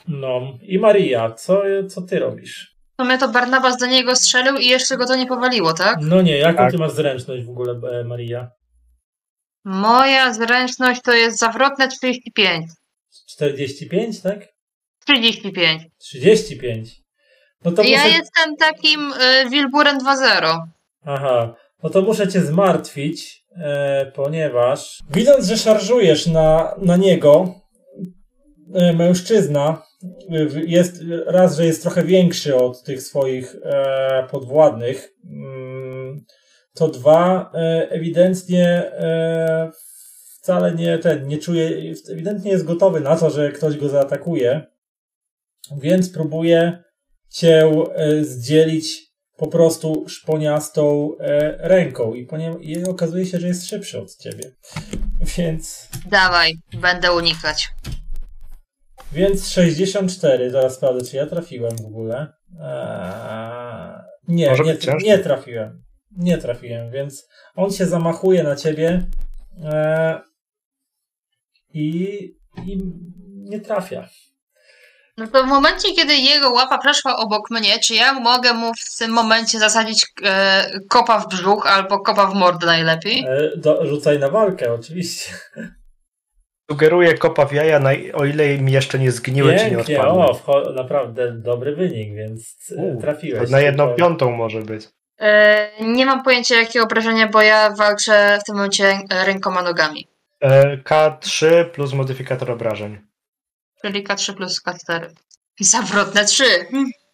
No 0.07 0.57
i 0.61 0.79
Maria, 0.79 1.31
co, 1.31 1.63
co 1.89 2.01
ty 2.01 2.19
robisz? 2.19 2.72
W 2.93 3.01
sumie 3.01 3.17
to 3.17 3.27
Barnabas 3.29 3.77
do 3.77 3.85
niego 3.85 4.15
strzelił 4.15 4.57
i 4.57 4.67
jeszcze 4.67 4.97
go 4.97 5.05
to 5.05 5.15
nie 5.15 5.25
powaliło, 5.25 5.73
tak? 5.73 5.97
No 6.01 6.21
nie, 6.21 6.37
jaką 6.37 6.57
Tak. 6.57 6.71
ty 6.71 6.77
masz 6.77 6.91
zręczność 6.91 7.45
w 7.45 7.49
ogóle, 7.49 7.99
e, 7.99 8.03
Maria? 8.03 8.51
Moja 9.65 10.33
zręczność 10.33 11.01
to 11.01 11.13
jest 11.13 11.39
zawrotne 11.39 11.87
35. 11.87 12.65
45, 13.29 14.21
tak? 14.21 14.39
35. 15.05 15.83
35. 15.97 17.01
No 17.65 17.71
to 17.71 17.83
ja 17.83 17.97
muszę... 18.03 18.09
jestem 18.17 18.57
takim 18.57 19.13
y, 19.13 19.49
Wilburem 19.49 19.97
2.0. 19.99 20.57
Aha, 21.05 21.55
no 21.83 21.89
to 21.89 22.01
muszę 22.01 22.27
cię 22.27 22.41
zmartwić, 22.41 23.43
e, 23.57 24.11
ponieważ 24.15 24.99
widząc, 25.09 25.45
że 25.45 25.57
szarżujesz 25.57 26.27
na, 26.27 26.75
na 26.77 26.97
niego, 26.97 27.55
e, 28.73 28.93
mężczyzna 28.93 29.81
jest 30.65 31.03
raz, 31.25 31.57
że 31.57 31.65
jest 31.65 31.81
trochę 31.81 32.03
większy 32.03 32.55
od 32.55 32.83
tych 32.83 33.01
swoich 33.01 33.55
e, 33.63 34.27
podwładnych, 34.31 35.13
mm, 35.25 36.25
to 36.73 36.87
dwa, 36.87 37.51
e, 37.53 37.87
ewidentnie 37.91 38.67
e, 38.67 39.71
wcale 40.39 40.75
nie 40.75 40.97
ten, 40.97 41.27
nie 41.27 41.37
czuje, 41.37 41.93
ewidentnie 42.09 42.51
jest 42.51 42.65
gotowy 42.65 42.99
na 42.99 43.15
to, 43.15 43.29
że 43.29 43.51
ktoś 43.51 43.77
go 43.77 43.89
zaatakuje, 43.89 44.65
więc 45.77 46.09
próbuje 46.09 46.83
cię 47.29 47.71
e, 47.95 48.23
zdzielić 48.23 49.13
po 49.37 49.47
prostu 49.47 50.05
szponiastą 50.07 51.11
e, 51.19 51.57
ręką 51.67 52.13
i, 52.13 52.27
ponie- 52.27 52.59
i 52.61 52.83
okazuje 52.83 53.25
się, 53.25 53.39
że 53.39 53.47
jest 53.47 53.67
szybszy 53.69 54.01
od 54.01 54.15
ciebie. 54.15 54.51
Więc, 55.37 55.89
Dawaj, 56.05 56.53
będę 56.81 57.11
unikać. 57.11 57.69
Więc 59.13 59.49
64, 59.49 60.51
zaraz 60.51 60.75
sprawdzę, 60.75 61.11
czy 61.11 61.17
ja 61.17 61.25
trafiłem 61.25 61.77
w 61.77 61.85
ogóle. 61.85 62.33
Eee, 62.61 63.93
nie, 64.27 64.49
Może 64.49 64.63
nie, 64.63 64.77
nie 65.03 65.19
trafiłem. 65.19 65.83
Nie 66.17 66.37
trafiłem, 66.37 66.91
więc 66.91 67.27
on 67.55 67.71
się 67.71 67.85
zamachuje 67.85 68.43
na 68.43 68.55
ciebie 68.55 69.05
e, 69.63 70.21
i, 71.73 72.07
i 72.65 72.77
nie 73.27 73.59
trafia. 73.59 74.09
No 75.17 75.27
to 75.27 75.43
w 75.43 75.47
momencie, 75.47 75.93
kiedy 75.95 76.15
jego 76.15 76.51
łapa 76.51 76.77
przeszła 76.77 77.17
obok 77.17 77.51
mnie, 77.51 77.79
czy 77.79 77.95
ja 77.95 78.13
mogę 78.13 78.53
mu 78.53 78.71
w 78.73 78.97
tym 78.97 79.11
momencie 79.11 79.59
zasadzić 79.59 80.07
e, 80.23 80.65
kopa 80.89 81.19
w 81.19 81.27
brzuch 81.27 81.67
albo 81.67 81.99
kopa 81.99 82.27
w 82.27 82.35
mordę 82.35 82.65
najlepiej? 82.65 83.25
E, 83.27 83.57
do, 83.57 83.85
rzucaj 83.85 84.19
na 84.19 84.29
walkę, 84.29 84.73
oczywiście. 84.73 85.33
Sugeruję 86.71 87.13
kopa 87.17 87.45
w 87.45 87.53
jaja, 87.53 87.79
na, 87.79 87.89
o 88.13 88.25
ile 88.25 88.57
mi 88.57 88.71
jeszcze 88.71 88.99
nie 88.99 89.11
zgniły, 89.11 89.55
czy 89.57 89.63
nie 89.71 89.71
Pięknie, 89.77 90.01
odpadły. 90.01 90.23
o, 90.23 90.73
naprawdę 90.73 91.31
dobry 91.31 91.75
wynik, 91.75 92.15
więc 92.15 92.55
e, 92.77 92.81
U, 92.81 93.01
trafiłeś. 93.01 93.49
Na 93.49 93.59
jedną 93.59 93.83
Tylko- 93.85 93.97
piątą 93.97 94.31
może 94.31 94.61
być. 94.61 94.89
E, 95.19 95.69
nie 95.81 96.05
mam 96.05 96.23
pojęcia 96.23 96.55
jakie 96.55 96.81
obrażenia, 96.81 97.27
bo 97.27 97.41
ja 97.41 97.69
walczę 97.77 98.39
w 98.41 98.43
tym 98.45 98.55
momencie 98.55 98.99
rękoma 99.25 99.61
nogami. 99.63 100.07
E, 100.41 100.77
K3 100.77 101.65
plus 101.65 101.93
modyfikator 101.93 102.51
obrażeń. 102.51 102.97
Czyli 103.81 104.03
K3 104.07 104.33
plus 104.33 104.61
K4. 104.65 105.09
I 105.59 105.63
zawrotne 105.63 106.25
3. 106.25 106.43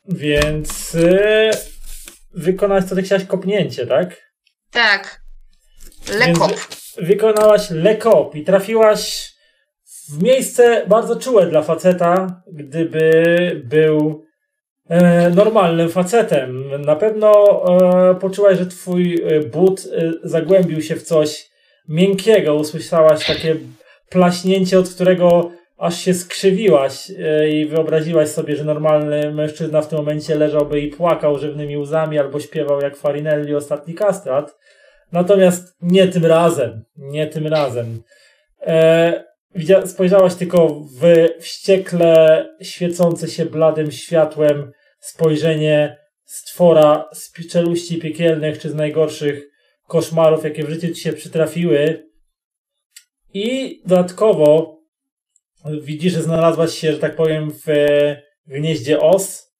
Więc 0.07 0.95
e, 0.95 1.51
wykonać 2.33 2.89
to 2.89 2.95
ty 2.95 3.01
chciałaś 3.03 3.25
kopnięcie, 3.25 3.87
tak? 3.87 4.31
Tak. 4.71 5.21
Lekop. 6.19 6.51
wy- 6.51 7.05
Wykonałaś 7.05 7.69
lekop 7.69 8.35
i 8.35 8.43
trafiłaś 8.43 9.31
w 10.11 10.23
miejsce 10.23 10.85
bardzo 10.87 11.15
czułe 11.15 11.45
dla 11.45 11.61
faceta, 11.61 12.41
gdyby 12.51 13.11
był 13.65 14.25
e, 14.89 15.29
normalnym 15.29 15.89
facetem. 15.89 16.81
Na 16.81 16.95
pewno 16.95 17.31
e, 18.11 18.15
poczułaś, 18.15 18.57
że 18.57 18.65
twój 18.65 19.21
e, 19.23 19.39
but 19.39 19.79
e, 19.79 20.11
zagłębił 20.23 20.81
się 20.81 20.95
w 20.95 21.03
coś 21.03 21.49
miękkiego. 21.87 22.55
Usłyszałaś 22.55 23.27
takie 23.27 23.55
plaśnięcie, 24.09 24.79
od 24.79 24.89
którego 24.89 25.51
aż 25.77 25.99
się 25.99 26.13
skrzywiłaś 26.13 27.11
e, 27.19 27.49
i 27.49 27.65
wyobraziłaś 27.65 28.29
sobie, 28.29 28.55
że 28.55 28.63
normalny 28.63 29.31
mężczyzna 29.33 29.81
w 29.81 29.87
tym 29.87 29.97
momencie 29.99 30.35
leżałby 30.35 30.81
i 30.81 30.87
płakał 30.87 31.39
żywnymi 31.39 31.77
łzami 31.77 32.19
albo 32.19 32.39
śpiewał 32.39 32.81
jak 32.81 32.97
Farinelli 32.97 33.55
ostatni 33.55 33.93
kastrat. 33.93 34.57
Natomiast 35.11 35.75
nie 35.81 36.07
tym 36.07 36.25
razem. 36.25 36.83
Nie 36.97 37.27
tym 37.27 37.47
razem. 37.47 38.01
E, 38.61 39.28
widzia- 39.55 39.87
spojrzałaś 39.87 40.35
tylko 40.35 40.67
w 40.69 41.27
wściekle 41.39 42.45
świecące 42.61 43.27
się 43.27 43.45
bladym 43.45 43.91
światłem 43.91 44.71
spojrzenie 44.99 45.97
stwora 46.25 47.09
z 47.13 47.31
czeluści 47.47 47.97
piekielnych 47.97 48.59
czy 48.59 48.69
z 48.69 48.75
najgorszych 48.75 49.49
koszmarów, 49.87 50.43
jakie 50.43 50.63
w 50.63 50.69
życiu 50.69 50.87
ci 50.87 51.01
się 51.01 51.13
przytrafiły. 51.13 52.09
I 53.33 53.81
dodatkowo 53.85 54.79
widzisz, 55.81 56.13
że 56.13 56.23
znalazłaś 56.23 56.73
się, 56.73 56.93
że 56.93 56.99
tak 56.99 57.15
powiem, 57.15 57.51
w 57.51 57.67
gnieździe 58.47 58.99
os, 58.99 59.53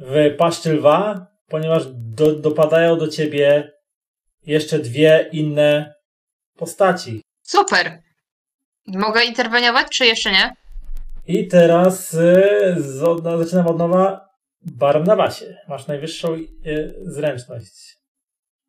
w 0.00 0.34
paszczy 0.38 0.72
lwa, 0.72 1.26
ponieważ 1.48 1.82
do, 1.94 2.32
dopadają 2.34 2.98
do 2.98 3.08
ciebie 3.08 3.72
jeszcze 4.46 4.78
dwie 4.78 5.28
inne 5.32 5.94
postaci. 6.56 7.22
Super. 7.42 8.01
Mogę 8.86 9.24
interweniować, 9.24 9.86
czy 9.90 10.06
jeszcze 10.06 10.32
nie? 10.32 10.56
I 11.26 11.48
teraz 11.48 12.14
y, 12.14 12.74
z, 12.78 13.02
od, 13.02 13.22
zaczynam 13.24 13.66
od 13.66 13.78
nowa. 13.78 14.28
Barnabasie. 14.60 15.56
Masz 15.68 15.86
najwyższą 15.86 16.34
y, 16.34 16.94
zręczność. 17.02 17.92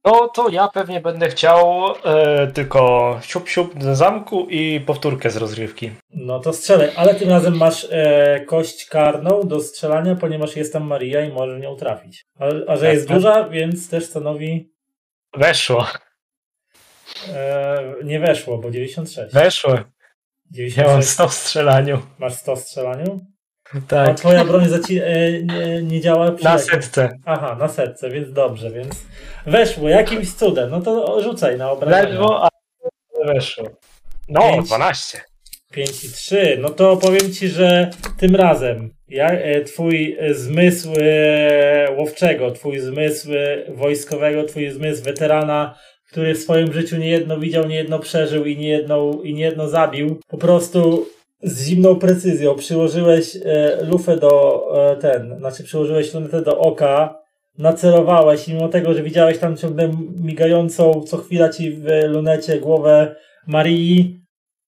No 0.05 0.27
to 0.27 0.49
ja 0.49 0.67
pewnie 0.67 1.01
będę 1.01 1.29
chciał 1.29 1.85
e, 2.05 2.47
tylko 2.47 3.19
siup 3.21 3.49
siup 3.49 3.75
do 3.77 3.95
zamku 3.95 4.47
i 4.49 4.79
powtórkę 4.79 5.29
z 5.29 5.37
rozrywki. 5.37 5.91
No 6.09 6.39
to 6.39 6.53
strzelaj, 6.53 6.91
ale 6.95 7.15
tym 7.15 7.29
razem 7.29 7.57
masz 7.57 7.87
e, 7.91 8.45
kość 8.45 8.85
karną 8.85 9.43
do 9.43 9.59
strzelania, 9.59 10.15
ponieważ 10.15 10.55
jest 10.55 10.73
tam 10.73 10.83
Maria 10.83 11.25
i 11.25 11.31
możesz 11.31 11.61
nią 11.61 11.75
trafić. 11.75 12.25
A, 12.39 12.45
a 12.45 12.75
że 12.75 12.85
Tak, 12.85 12.93
jest 12.93 13.07
tak. 13.07 13.17
duża, 13.17 13.49
więc 13.49 13.89
też 13.89 14.05
stanowi. 14.05 14.73
Weszło, 15.37 15.87
E, 17.33 17.93
nie 18.03 18.19
weszło, 18.19 18.57
bo 18.57 18.71
96. 18.71 19.33
weszło. 19.33 19.79
Ja 20.53 20.83
mam 20.87 21.01
96. 21.01 21.09
100 21.09 21.27
w 21.27 21.33
strzelaniu. 21.33 22.01
Masz 22.19 22.33
100 22.33 22.55
w 22.55 22.59
strzelaniu? 22.59 23.25
A 23.75 23.77
Tak, 23.87 24.17
twoja 24.17 24.45
broń 24.45 24.65
zaci- 24.65 25.01
e, 25.03 25.43
nie, 25.43 25.83
nie 25.83 26.01
działa 26.01 26.31
przy 26.31 26.45
na 26.45 26.59
setce. 26.59 27.09
Aha, 27.25 27.55
na 27.59 27.67
setce, 27.67 28.09
więc 28.09 28.33
dobrze, 28.33 28.71
więc 28.71 29.05
weszło 29.45 29.89
jakimś 29.89 30.33
cudem. 30.33 30.69
No 30.69 30.81
to 30.81 31.21
rzucaj 31.23 31.57
na 31.57 31.71
obrażenia. 31.71 32.09
Ledwo, 32.09 32.41
ale 32.41 33.33
weszło. 33.33 33.69
No, 34.29 34.41
Pięć. 34.41 34.67
12. 34.67 35.21
5 35.71 36.03
i 36.03 36.09
3. 36.11 36.57
No 36.61 36.69
to 36.69 36.97
powiem 36.97 37.33
ci, 37.33 37.47
że 37.49 37.89
tym 38.19 38.35
razem 38.35 38.89
ja, 39.07 39.27
e, 39.31 39.61
twój 39.61 40.17
zmysł 40.31 40.89
e, 41.01 41.91
łowczego, 41.97 42.51
twój 42.51 42.79
zmysł 42.79 43.29
e, 43.33 43.73
wojskowego, 43.73 44.43
twój 44.43 44.69
zmysł 44.71 45.03
weterana 45.03 45.75
który 46.13 46.35
w 46.35 46.37
swoim 46.37 46.73
życiu 46.73 46.97
niejedno 46.97 47.39
widział, 47.39 47.67
niejedno 47.67 47.99
przeżył 47.99 48.45
i 48.45 48.57
niejedno, 48.57 49.11
i 49.23 49.33
niejedno 49.33 49.69
zabił, 49.69 50.19
po 50.27 50.37
prostu 50.37 51.05
z 51.43 51.67
zimną 51.67 51.95
precyzją 51.95 52.55
przyłożyłeś 52.55 53.35
e, 53.35 53.77
lufę 53.85 54.17
do 54.17 54.63
e, 54.91 54.95
ten, 54.95 55.35
znaczy 55.37 55.63
przyłożyłeś 55.63 56.13
lunetę 56.13 56.41
do 56.41 56.59
oka, 56.59 57.19
nacelowałeś 57.57 58.47
i 58.47 58.53
mimo 58.53 58.67
tego, 58.67 58.93
że 58.93 59.03
widziałeś 59.03 59.37
tam 59.37 59.57
ciągle 59.57 59.91
migającą 60.15 61.01
co 61.01 61.17
chwila 61.17 61.49
ci 61.49 61.71
w 61.71 61.85
lunecie 62.07 62.59
głowę 62.59 63.15
Marii, 63.47 64.19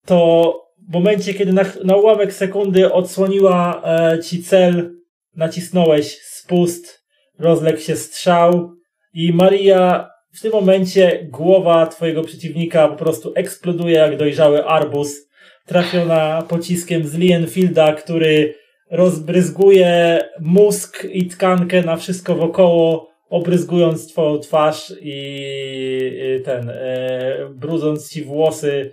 to 0.06 0.52
w 0.88 0.92
momencie, 0.92 1.34
kiedy 1.34 1.52
na, 1.52 1.64
na 1.84 1.96
ułamek 1.96 2.32
sekundy 2.32 2.92
odsłoniła 2.92 3.82
e, 3.84 4.18
ci 4.18 4.42
cel, 4.42 4.90
nacisnąłeś 5.36 6.18
spust, 6.22 7.04
rozległ 7.38 7.78
się 7.78 7.96
strzał 7.96 8.72
i 9.14 9.32
Maria 9.32 10.15
w 10.36 10.40
tym 10.40 10.52
momencie 10.52 11.26
głowa 11.30 11.86
twojego 11.86 12.22
przeciwnika 12.22 12.88
po 12.88 12.96
prostu 12.96 13.32
eksploduje 13.34 13.94
jak 13.96 14.16
dojrzały 14.16 14.64
arbuz, 14.64 15.28
trafiona 15.66 16.42
pociskiem 16.48 17.06
z 17.06 17.14
Lienfielda, 17.14 17.92
który 17.92 18.54
rozbryzguje 18.90 20.20
mózg 20.40 21.04
i 21.04 21.26
tkankę 21.26 21.82
na 21.82 21.96
wszystko 21.96 22.34
wokoło, 22.34 23.10
obryzgując 23.28 24.08
twoją 24.12 24.38
twarz 24.38 24.92
i 25.00 26.42
ten, 26.44 26.70
e, 26.70 27.48
brudząc 27.54 28.10
ci 28.10 28.24
włosy 28.24 28.92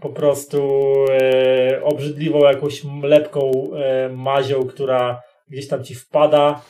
po 0.00 0.08
prostu 0.08 0.92
e, 1.10 1.80
obrzydliwą 1.84 2.38
jakąś 2.44 2.82
lepką 3.02 3.50
e, 3.74 4.08
mazią, 4.08 4.64
która 4.64 5.22
gdzieś 5.48 5.68
tam 5.68 5.84
ci 5.84 5.94
wpada, 5.94 6.60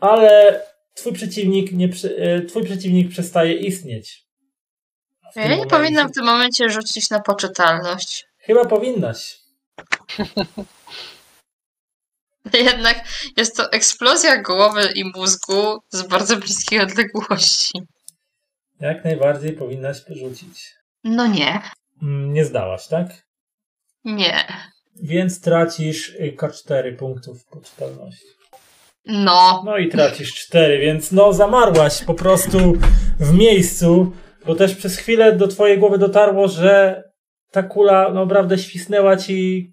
ale 0.00 0.60
twój 0.94 1.12
przeciwnik, 1.12 1.72
nie, 1.72 1.88
e, 2.18 2.40
twój 2.42 2.64
przeciwnik 2.64 3.10
przestaje 3.10 3.54
istnieć. 3.54 4.24
Ja 5.36 5.42
nie 5.42 5.48
momencie. 5.50 5.70
powinnam 5.76 6.08
w 6.08 6.12
tym 6.14 6.24
momencie 6.24 6.70
rzucić 6.70 7.10
na 7.10 7.20
poczytalność. 7.20 8.26
Chyba 8.38 8.64
powinnaś. 8.64 9.38
Jednak 12.54 13.04
jest 13.36 13.56
to 13.56 13.72
eksplozja 13.72 14.42
głowy 14.42 14.88
i 14.94 15.04
mózgu 15.04 15.78
z 15.90 16.02
bardzo 16.02 16.36
bliskiej 16.36 16.80
odległości. 16.80 17.82
Jak 18.80 19.04
najbardziej 19.04 19.52
powinnaś 19.52 19.96
rzucić. 20.08 20.74
No 21.04 21.26
nie. 21.26 21.60
Mm, 22.02 22.32
Nie 22.32 22.44
zdałaś, 22.44 22.86
tak? 22.86 23.06
Nie. 24.04 24.44
Więc 25.02 25.40
tracisz 25.40 26.08
y, 26.08 26.36
K4 26.38 26.96
punktów 26.96 27.44
poczytalności. 27.44 28.24
No. 29.06 29.62
No 29.66 29.78
i 29.78 29.88
tracisz 29.88 30.34
4, 30.34 30.78
więc 30.78 31.12
no 31.12 31.32
zamarłaś 31.32 32.04
po 32.04 32.14
prostu 32.14 32.58
w 33.20 33.34
miejscu, 33.34 34.12
bo 34.46 34.54
też 34.54 34.74
przez 34.74 34.96
chwilę 34.96 35.36
do 35.36 35.48
twojej 35.48 35.78
głowy 35.78 35.98
dotarło, 35.98 36.48
że 36.48 37.02
ta 37.50 37.62
kula 37.62 38.10
no 38.14 38.24
naprawdę 38.24 38.58
świsnęła 38.58 39.16
ci 39.16 39.70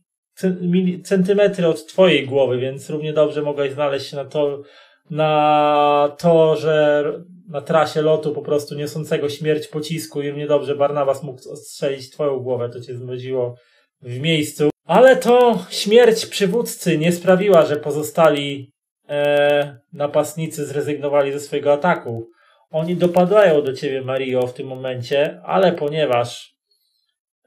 centymetry 1.03 1.67
od 1.67 1.87
twojej 1.87 2.27
głowy, 2.27 2.57
więc 2.59 2.89
równie 2.89 3.13
dobrze 3.13 3.41
mogłeś 3.41 3.73
znaleźć 3.73 4.09
się 4.09 4.15
na 4.15 4.25
to, 4.25 4.61
na 5.09 6.15
to, 6.19 6.55
że 6.55 7.03
na 7.49 7.61
trasie 7.61 8.01
lotu 8.01 8.33
po 8.33 8.41
prostu 8.41 8.75
niosącego 8.75 9.29
śmierć 9.29 9.67
pocisku 9.67 10.21
i 10.21 10.29
równie 10.29 10.47
dobrze 10.47 10.75
Barnabas 10.75 11.23
mógł 11.23 11.49
ostrzelić 11.51 12.09
twoją 12.09 12.39
głowę, 12.39 12.69
to 12.69 12.81
cię 12.81 12.95
zmroziło 12.95 13.55
w 14.01 14.19
miejscu. 14.19 14.69
Ale 14.85 15.15
to 15.15 15.65
śmierć 15.69 16.25
przywódcy 16.25 16.97
nie 16.97 17.11
sprawiła, 17.11 17.65
że 17.65 17.75
pozostali 17.75 18.71
e, 19.09 19.79
napastnicy 19.93 20.65
zrezygnowali 20.65 21.31
ze 21.31 21.39
swojego 21.39 21.73
ataku. 21.73 22.29
Oni 22.69 22.95
dopadają 22.95 23.61
do 23.61 23.73
ciebie, 23.73 24.01
Mario, 24.01 24.47
w 24.47 24.53
tym 24.53 24.67
momencie, 24.67 25.41
ale 25.45 25.71
ponieważ 25.71 26.55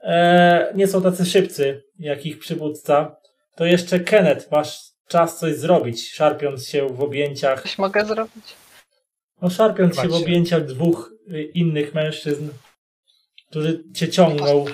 e, 0.03 0.71
nie 0.75 0.87
są 0.87 1.01
tacy 1.01 1.25
szybcy 1.25 1.83
jak 1.99 2.25
ich 2.25 2.39
przywódca, 2.39 3.15
to 3.55 3.65
jeszcze 3.65 3.99
Kenneth, 3.99 4.51
masz 4.51 4.91
czas 5.07 5.39
coś 5.39 5.55
zrobić, 5.55 6.11
szarpiąc 6.11 6.67
się 6.67 6.87
w 6.87 7.03
objęciach, 7.03 7.61
Coś 7.61 7.77
mogę 7.77 8.05
zrobić? 8.05 8.55
no 9.41 9.49
szarpiąc 9.49 9.95
się 9.95 10.07
w 10.07 10.13
objęciach 10.13 10.65
dwóch 10.65 11.13
y, 11.31 11.43
innych 11.43 11.93
mężczyzn, 11.93 12.49
którzy 13.49 13.83
cię 13.95 14.09
ciągną 14.09 14.65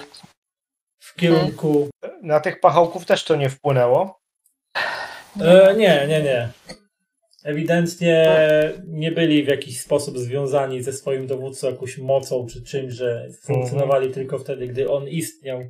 w 1.00 1.16
kierunku 1.16 1.90
Na 2.22 2.40
tych 2.40 2.60
pachołków 2.60 3.06
też 3.06 3.24
to 3.24 3.36
nie 3.36 3.50
wpłynęło. 3.50 4.20
E, 5.42 5.76
nie, 5.78 6.06
nie, 6.08 6.22
nie. 6.22 6.50
Ewidentnie 7.44 8.26
nie 8.88 9.12
byli 9.12 9.44
w 9.44 9.48
jakiś 9.48 9.82
sposób 9.82 10.18
związani 10.18 10.84
ze 10.84 10.94
swoim 10.94 11.28
dowódcą 11.28 11.68
jakąś 11.68 11.98
mocą 11.98 12.48
czy 12.52 12.64
czymś, 12.64 12.94
że 12.94 13.28
funkcjonowali 13.42 14.12
tylko 14.12 14.40
wtedy, 14.40 14.68
gdy 14.68 14.90
on 14.90 15.08
istniał. 15.08 15.64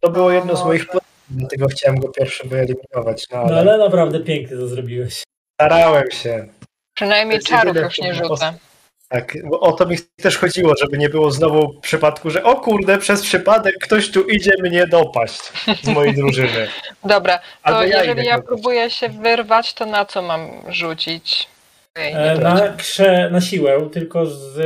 To 0.00 0.10
było 0.10 0.30
jedno 0.30 0.56
z 0.56 0.64
moich 0.64 0.86
planów, 0.86 1.08
dlatego 1.30 1.66
chciałem 1.66 2.00
go 2.00 2.08
pierwszy 2.08 2.48
wyeliminować. 2.48 3.26
No, 3.32 3.38
No 3.46 3.56
ale 3.56 3.58
ale 3.74 3.78
naprawdę 3.84 4.20
pięknie 4.20 4.56
to 4.56 4.68
zrobiłeś. 4.68 5.22
starałem 5.60 6.10
się. 6.10 6.48
Przynajmniej 6.96 7.40
czarów 7.40 7.76
już 7.76 7.98
nie 7.98 8.14
rzucę. 8.14 8.54
Tak, 9.08 9.32
bo 9.50 9.60
o 9.60 9.72
to 9.72 9.86
mi 9.86 9.96
też 10.22 10.38
chodziło, 10.38 10.74
żeby 10.80 10.98
nie 10.98 11.08
było 11.08 11.30
znowu 11.30 11.80
przypadku, 11.80 12.30
że 12.30 12.44
o 12.44 12.56
kurde, 12.60 12.98
przez 12.98 13.22
przypadek 13.22 13.74
ktoś 13.80 14.10
tu 14.10 14.28
idzie 14.28 14.50
mnie 14.62 14.86
dopaść 14.86 15.40
z 15.82 15.88
mojej 15.88 16.14
drużyny. 16.20 16.68
Dobra, 17.04 17.38
to 17.38 17.44
Albo 17.62 17.82
ja 17.82 18.04
jeżeli 18.04 18.26
ja 18.26 18.34
kogoś. 18.36 18.48
próbuję 18.48 18.90
się 18.90 19.08
wyrwać, 19.08 19.74
to 19.74 19.86
na 19.86 20.04
co 20.04 20.22
mam 20.22 20.50
rzucić? 20.68 21.48
E, 21.94 22.38
na, 22.38 22.72
krze, 22.76 23.30
na 23.30 23.40
siłę, 23.40 23.88
tylko 23.92 24.26
z 24.26 24.58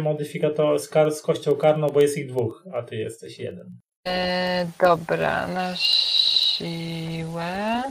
modyfikator, 0.00 0.78
z, 0.78 0.88
kar, 0.88 1.12
z 1.12 1.22
kością 1.22 1.56
karną, 1.56 1.86
bo 1.86 2.00
jest 2.00 2.18
ich 2.18 2.28
dwóch, 2.28 2.64
a 2.74 2.82
ty 2.82 2.96
jesteś 2.96 3.38
jeden. 3.38 3.66
E, 4.08 4.66
dobra, 4.80 5.46
na 5.46 5.76
siłę. 5.76 7.82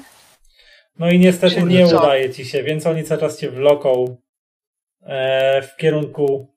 No 1.00 1.12
i 1.12 1.20
niestety 1.20 1.56
Czyli 1.56 1.76
nie 1.76 1.88
co? 1.88 1.98
udaje 1.98 2.30
ci 2.34 2.46
się, 2.46 2.64
więc 2.64 2.88
oni 2.88 3.04
cały 3.04 3.22
czas 3.22 3.40
cię 3.40 3.50
wloką 3.52 4.18
w 5.62 5.76
kierunku 5.78 6.48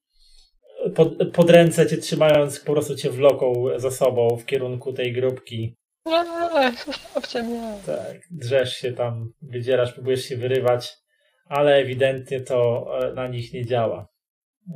pod, 0.94 1.32
pod 1.32 1.50
ręce 1.50 1.86
cię 1.86 1.96
trzymając, 1.96 2.60
po 2.60 2.72
prostu 2.72 2.96
cię 2.96 3.10
wloką 3.10 3.64
za 3.76 3.90
sobą 3.90 4.36
w 4.36 4.46
kierunku 4.46 4.92
tej 4.92 5.12
grupki. 5.12 5.76
Zostawcie 6.86 7.42
mnie. 7.42 7.74
Tak, 7.86 8.20
drzesz 8.30 8.76
się 8.76 8.92
tam, 8.92 9.32
wydzierasz, 9.42 9.92
próbujesz 9.92 10.24
się 10.24 10.36
wyrywać, 10.36 10.92
ale 11.46 11.74
ewidentnie 11.76 12.40
to 12.40 12.86
e, 13.00 13.12
na 13.12 13.28
nich 13.28 13.52
nie 13.52 13.66
działa. 13.66 14.08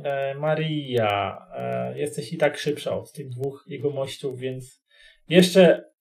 E, 0.03 0.35
Maria, 0.35 1.47
e, 1.55 1.99
jesteś 1.99 2.33
i 2.33 2.37
tak 2.37 2.57
szybsza 2.57 2.97
od 2.97 3.11
tych 3.11 3.29
dwóch 3.29 3.65
jegomościów, 3.67 4.39
więc 4.39 4.83
jeszcze 5.29 5.91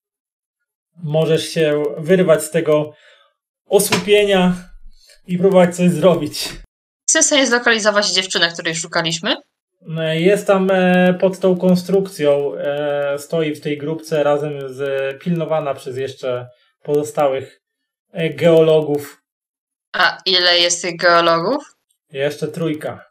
możesz 0.96 1.48
się 1.48 1.82
wyrwać 1.98 2.42
z 2.42 2.50
tego 2.50 2.92
osłupienia 3.66 4.54
i 5.26 5.38
próbować 5.38 5.76
coś 5.76 5.90
zrobić. 5.90 6.48
Chcę 7.16 7.22
sobie 7.22 7.46
zlokalizować 7.46 8.12
dziewczynę, 8.12 8.48
której 8.52 8.74
szukaliśmy. 8.74 9.36
E, 9.98 10.20
Jest 10.20 10.46
tam 10.46 10.70
e, 10.70 11.14
pod 11.20 11.38
tą 11.38 11.58
konstrukcją, 11.58 12.54
e, 12.56 13.18
stoi 13.18 13.54
w 13.54 13.60
tej 13.60 13.78
grupce 13.78 14.22
razem 14.22 14.52
z 14.74 14.80
pilnowana 15.22 15.74
przez 15.74 15.96
jeszcze 15.96 16.48
pozostałych 16.82 17.60
geologów. 18.34 19.22
A 19.92 20.18
ile 20.26 20.58
jest 20.58 20.82
tych 20.82 20.96
geologów? 20.96 21.64
Jeszcze 22.12 22.48
trójka. 22.48 23.04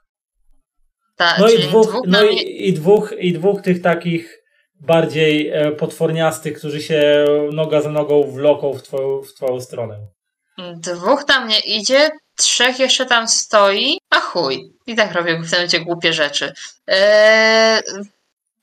Ta, 1.15 1.37
No 1.39 1.49
i 1.49 1.59
dwóch, 1.59 1.87
dwóch 1.87 2.03
no 2.07 2.23
i, 2.23 2.67
i 2.69 2.73
dwóch, 2.73 3.13
i 3.19 3.33
dwóch 3.33 3.61
tych 3.61 3.81
takich 3.81 4.43
bardziej 4.81 5.53
potworniastych, 5.77 6.57
którzy 6.57 6.81
się 6.81 7.25
noga 7.51 7.81
za 7.81 7.91
nogą 7.91 8.23
wloką 8.31 8.73
w 8.73 8.83
twoją, 8.83 9.21
w 9.21 9.33
twoją 9.33 9.61
stronę. 9.61 10.14
Dwóch 10.57 11.23
tam 11.23 11.47
nie 11.47 11.59
idzie, 11.59 12.09
trzech 12.37 12.79
jeszcze 12.79 13.05
tam 13.05 13.27
stoi, 13.27 13.97
a 14.09 14.19
chuj. 14.19 14.73
I 14.87 14.95
tak 14.95 15.11
robię 15.11 15.37
w 15.37 15.41
tym 15.41 15.51
momencie 15.51 15.79
głupie 15.79 16.13
rzeczy. 16.13 16.53
Eee, 16.87 17.81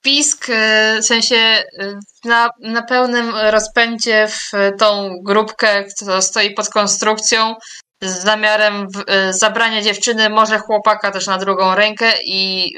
pisk, 0.02 0.47
e, 0.51 0.98
w 1.01 1.05
sensie 1.05 1.36
e, 1.36 1.64
na, 2.24 2.51
na 2.60 2.82
pełnym 2.82 3.35
rozpędzie 3.51 4.28
w 4.28 4.51
tą 4.78 5.19
grupkę, 5.23 5.85
która 5.85 6.23
stoi 6.23 6.55
pod 6.55 6.69
konstrukcją, 6.69 7.55
z 8.02 8.23
zamiarem 8.23 8.86
w, 8.90 9.05
e, 9.06 9.32
zabrania 9.32 9.82
dziewczyny, 9.82 10.31
może 10.31 10.59
chłopaka 10.59 11.10
też 11.10 11.27
na 11.27 11.39
drugą 11.39 11.74
rękę 11.74 12.06
i 12.24 12.73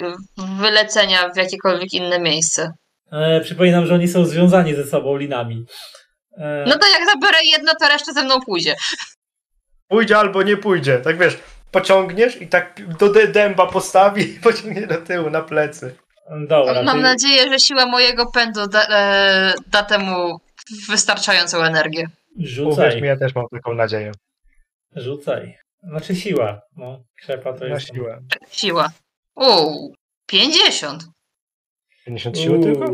wylecenia 0.58 1.28
w 1.28 1.36
jakiekolwiek 1.36 1.92
inne 1.92 2.18
miejsce. 2.20 2.72
Przypominam, 3.42 3.86
że 3.86 3.94
oni 3.94 4.08
są 4.08 4.24
związani 4.24 4.74
ze 4.74 4.84
sobą 4.86 5.16
linami. 5.16 5.64
E, 6.38 6.64
No 6.68 6.78
to 6.78 6.86
jak 6.88 7.08
zabiorę 7.10 7.38
jedno, 7.44 7.72
to 7.80 7.88
reszta 7.88 8.12
ze 8.12 8.22
mną 8.24 8.40
pójdzie. 8.40 8.74
Pójdzie 9.88 10.18
albo 10.18 10.42
nie 10.42 10.56
pójdzie. 10.56 10.98
Tak 10.98 11.18
wiesz, 11.18 11.38
pociągniesz 11.70 12.42
i 12.42 12.48
tak 12.48 12.96
do 12.98 13.08
dę- 13.12 13.28
dęba 13.28 13.66
postawi 13.66 14.34
i 14.34 14.40
pociągnie 14.40 14.86
do 14.86 14.96
tyłu, 14.96 15.30
na 15.30 15.42
plecy. 15.42 15.94
dobra, 16.48 16.82
Mam 16.82 16.96
ty, 16.96 17.02
nadzieję, 17.02 17.48
że 17.48 17.58
siła 17.60 17.86
mojego 17.86 18.26
pędu 18.30 18.66
da, 18.66 18.86
e, 18.88 19.54
da 19.66 19.82
temu 19.82 20.40
wystarczającą 20.88 21.58
energię. 21.62 22.06
Uwierz 22.36 22.50
rzucaj, 22.50 23.02
mi, 23.02 23.08
ja 23.08 23.16
też 23.16 23.34
mam 23.34 23.44
taką 23.48 23.74
nadzieję. 23.74 24.12
rzucaj. 24.96 25.58
Znaczy 25.82 26.16
siła. 26.16 26.60
No, 26.76 27.04
krzepa 27.16 27.52
to 27.52 27.64
Na 27.64 27.74
jest. 27.74 27.86
siłę. 27.94 28.20
Siła. 28.50 28.90
Uuu, 29.36 29.94
50. 30.26 31.04
50 32.04 32.38
siły 32.38 32.60
tylko? 32.62 32.84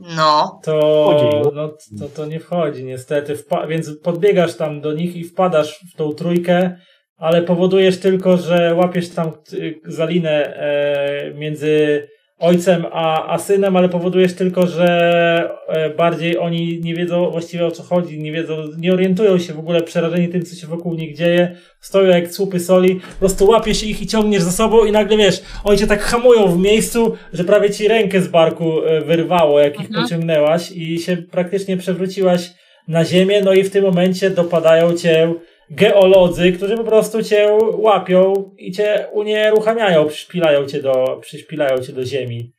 No. 0.00 0.60
To, 0.64 1.50
no, 1.54 1.68
to, 1.98 2.08
to 2.16 2.26
nie 2.26 2.40
wchodzi 2.40 2.84
niestety. 2.84 3.36
Wpa- 3.36 3.68
więc 3.68 3.98
podbiegasz 4.02 4.54
tam 4.54 4.80
do 4.80 4.92
nich 4.92 5.16
i 5.16 5.24
wpadasz 5.24 5.80
w 5.92 5.96
tą 5.96 6.12
trójkę, 6.12 6.76
ale 7.16 7.42
powodujesz 7.42 8.00
tylko, 8.00 8.36
że 8.36 8.74
łapiesz 8.74 9.08
tam 9.10 9.32
y, 9.52 9.80
zalinę 9.84 10.56
e, 10.56 11.34
między 11.34 12.08
ojcem 12.40 12.86
a, 12.92 13.26
a 13.32 13.38
synem, 13.38 13.76
ale 13.76 13.88
powodujesz 13.88 14.34
tylko, 14.34 14.66
że 14.66 15.50
e, 15.68 15.90
bardziej 15.90 16.38
oni 16.38 16.80
nie 16.82 16.94
wiedzą 16.94 17.30
właściwie 17.30 17.66
o 17.66 17.70
co 17.70 17.82
chodzi, 17.82 18.18
nie 18.18 18.32
wiedzą, 18.32 18.56
nie 18.78 18.92
orientują 18.92 19.38
się 19.38 19.52
w 19.52 19.58
ogóle 19.58 19.82
przerażeni 19.82 20.28
tym, 20.28 20.42
co 20.42 20.56
się 20.56 20.66
wokół 20.66 20.94
nich 20.94 21.16
dzieje, 21.16 21.56
stoją 21.80 22.06
jak 22.08 22.32
słupy 22.32 22.60
soli, 22.60 22.94
po 22.94 23.18
prostu 23.18 23.46
łapiesz 23.46 23.82
ich 23.82 24.02
i 24.02 24.06
ciągniesz 24.06 24.42
za 24.42 24.52
sobą 24.52 24.84
i 24.84 24.92
nagle 24.92 25.16
wiesz, 25.16 25.42
oni 25.64 25.78
cię 25.78 25.86
tak 25.86 26.02
hamują 26.02 26.46
w 26.46 26.58
miejscu, 26.58 27.16
że 27.32 27.44
prawie 27.44 27.70
ci 27.70 27.88
rękę 27.88 28.20
z 28.20 28.28
barku 28.28 28.84
e, 28.84 29.00
wyrwało, 29.00 29.60
jak 29.60 29.74
ich 29.74 29.86
Mhm. 29.86 30.04
pociągnęłaś 30.04 30.72
i 30.72 30.98
się 30.98 31.16
praktycznie 31.16 31.76
przewróciłaś 31.76 32.50
na 32.88 33.04
ziemię, 33.04 33.42
no 33.44 33.52
i 33.52 33.62
w 33.62 33.70
tym 33.70 33.84
momencie 33.84 34.30
dopadają 34.30 34.96
cię 34.96 35.34
geolodzy, 35.70 36.52
którzy 36.52 36.76
po 36.76 36.84
prostu 36.84 37.22
cię 37.22 37.58
łapią 37.72 38.54
i 38.58 38.72
cię 38.72 39.06
unieruchamiają, 39.12 40.06
przyszpilają 40.06 40.66
cię 40.66 40.82
do, 40.82 41.18
przyszpilają 41.20 41.78
cię 41.78 41.92
do 41.92 42.04
ziemi. 42.04 42.52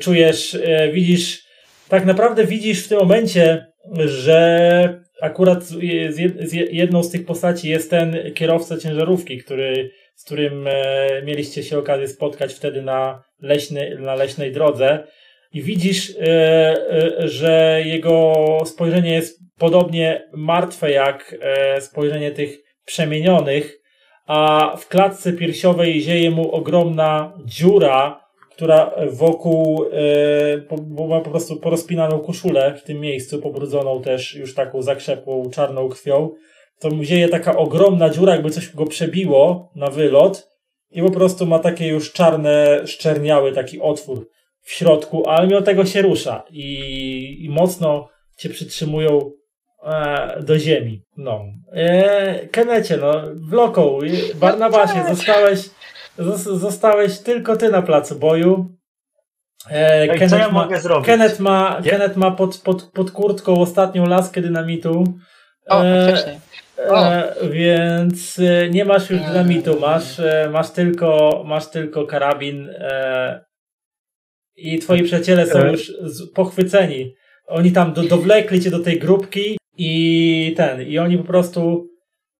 Czujesz, 0.00 0.58
e, 0.64 0.92
widzisz, 0.92 1.44
tak 1.88 2.06
naprawdę 2.06 2.44
widzisz 2.44 2.84
w 2.84 2.88
tym 2.88 2.98
momencie, 2.98 3.66
że 4.04 5.06
akurat 5.20 5.64
z 5.64 6.16
jed- 6.16 6.46
z 6.46 6.52
jedną 6.52 7.02
z 7.02 7.10
tych 7.10 7.26
postaci 7.26 7.68
jest 7.68 7.90
ten 7.90 8.32
kierowca 8.34 8.78
ciężarówki, 8.78 9.38
który, 9.38 9.90
z 10.14 10.24
którym 10.24 10.66
e, 10.66 11.22
mieliście 11.24 11.62
się 11.62 11.78
okazję 11.78 12.08
spotkać 12.08 12.54
wtedy 12.54 12.82
na, 12.82 13.22
leśnej 13.40 13.98
na 13.98 14.14
leśnej 14.14 14.52
drodze. 14.52 15.06
I 15.52 15.62
widzisz, 15.62 16.16
e, 16.20 16.74
że 17.18 17.82
jego 17.84 18.34
spojrzenie 18.66 19.14
jest 19.14 19.45
podobnie 19.58 20.28
martwe 20.32 20.90
jak 20.90 21.36
e, 21.40 21.80
spojrzenie 21.80 22.30
tych 22.30 22.58
przemienionych, 22.84 23.78
a 24.26 24.72
w 24.76 24.88
klatce 24.88 25.32
piersiowej 25.32 26.00
zieje 26.00 26.30
mu 26.30 26.52
ogromna 26.52 27.38
dziura, 27.44 28.26
która 28.50 28.94
wokół, 29.10 29.84
e, 29.92 30.76
bo 30.80 31.06
ma 31.06 31.20
po 31.20 31.30
prostu 31.30 31.56
porozpinaną 31.56 32.18
koszulę 32.18 32.74
w 32.74 32.82
tym 32.82 33.00
miejscu, 33.00 33.38
pobrudzoną 33.38 34.02
też 34.02 34.34
już 34.34 34.54
taką 34.54 34.82
zakrzepłą 34.82 35.50
czarną 35.50 35.88
krwią. 35.88 36.30
To 36.78 36.90
mu 36.90 37.02
zieje 37.02 37.28
taka 37.28 37.56
ogromna 37.56 38.10
dziura, 38.10 38.32
jakby 38.32 38.50
coś 38.50 38.74
go 38.74 38.86
przebiło 38.86 39.72
na 39.74 39.90
wylot 39.90 40.48
i 40.90 41.02
po 41.02 41.10
prostu 41.10 41.46
ma 41.46 41.58
takie 41.58 41.88
już 41.88 42.12
czarne, 42.12 42.80
szczerniały 42.86 43.52
taki 43.52 43.80
otwór 43.80 44.28
w 44.62 44.72
środku, 44.72 45.28
ale 45.28 45.46
mimo 45.46 45.62
tego 45.62 45.86
się 45.86 46.02
rusza 46.02 46.44
i, 46.50 47.44
i 47.44 47.48
mocno 47.48 48.08
cię 48.36 48.48
przytrzymują 48.48 49.30
do 50.40 50.58
ziemi. 50.58 51.02
No. 51.16 51.44
E, 51.72 52.48
Kenecie, 52.48 52.96
no, 52.96 53.22
wloką, 53.34 53.98
e, 54.32 54.34
Barnabasie, 54.34 54.94
tak. 54.94 55.16
zostałeś, 55.16 55.60
zos- 56.18 56.56
zostałeś 56.58 57.18
tylko 57.18 57.56
ty 57.56 57.68
na 57.68 57.82
placu 57.82 58.18
boju. 58.18 58.76
E, 59.70 60.00
Ej, 60.00 60.08
co 60.08 60.14
ja 60.14 60.18
Kenneth 60.28 60.52
ma, 60.52 60.62
mogę 60.64 60.80
zrobić? 60.80 61.06
Kenneth 61.06 61.40
ma? 61.40 61.80
Kenneth 61.90 62.16
ma 62.16 62.30
pod, 62.30 62.58
pod, 62.58 62.82
pod 62.82 63.10
kurtką 63.10 63.60
ostatnią 63.60 64.06
laskę 64.06 64.40
dynamitu. 64.40 65.04
O, 65.68 65.84
E, 65.84 66.06
faktycznie. 66.06 66.40
E, 66.78 67.34
więc 67.50 68.38
e, 68.38 68.68
nie 68.70 68.84
masz 68.84 69.10
już 69.10 69.20
Mm. 69.20 69.32
dynamitu, 69.32 69.80
masz, 69.80 70.20
e, 70.20 70.48
masz, 70.52 70.70
tylko, 70.70 71.42
masz 71.46 71.70
tylko 71.70 72.06
karabin 72.06 72.68
e, 72.78 73.44
i 74.56 74.78
twoi 74.78 75.02
przyjaciele 75.02 75.46
są 75.46 75.58
E. 75.58 75.70
już 75.72 75.92
z, 76.02 76.32
pochwyceni. 76.32 77.14
Oni 77.46 77.72
tam 77.72 77.92
do, 77.92 78.02
dowlekli 78.02 78.60
cię 78.60 78.70
do 78.70 78.78
tej 78.78 78.98
grupki 78.98 79.58
i 79.78 80.54
ten, 80.56 80.82
i 80.82 80.98
oni 80.98 81.18
po 81.18 81.24
prostu 81.24 81.88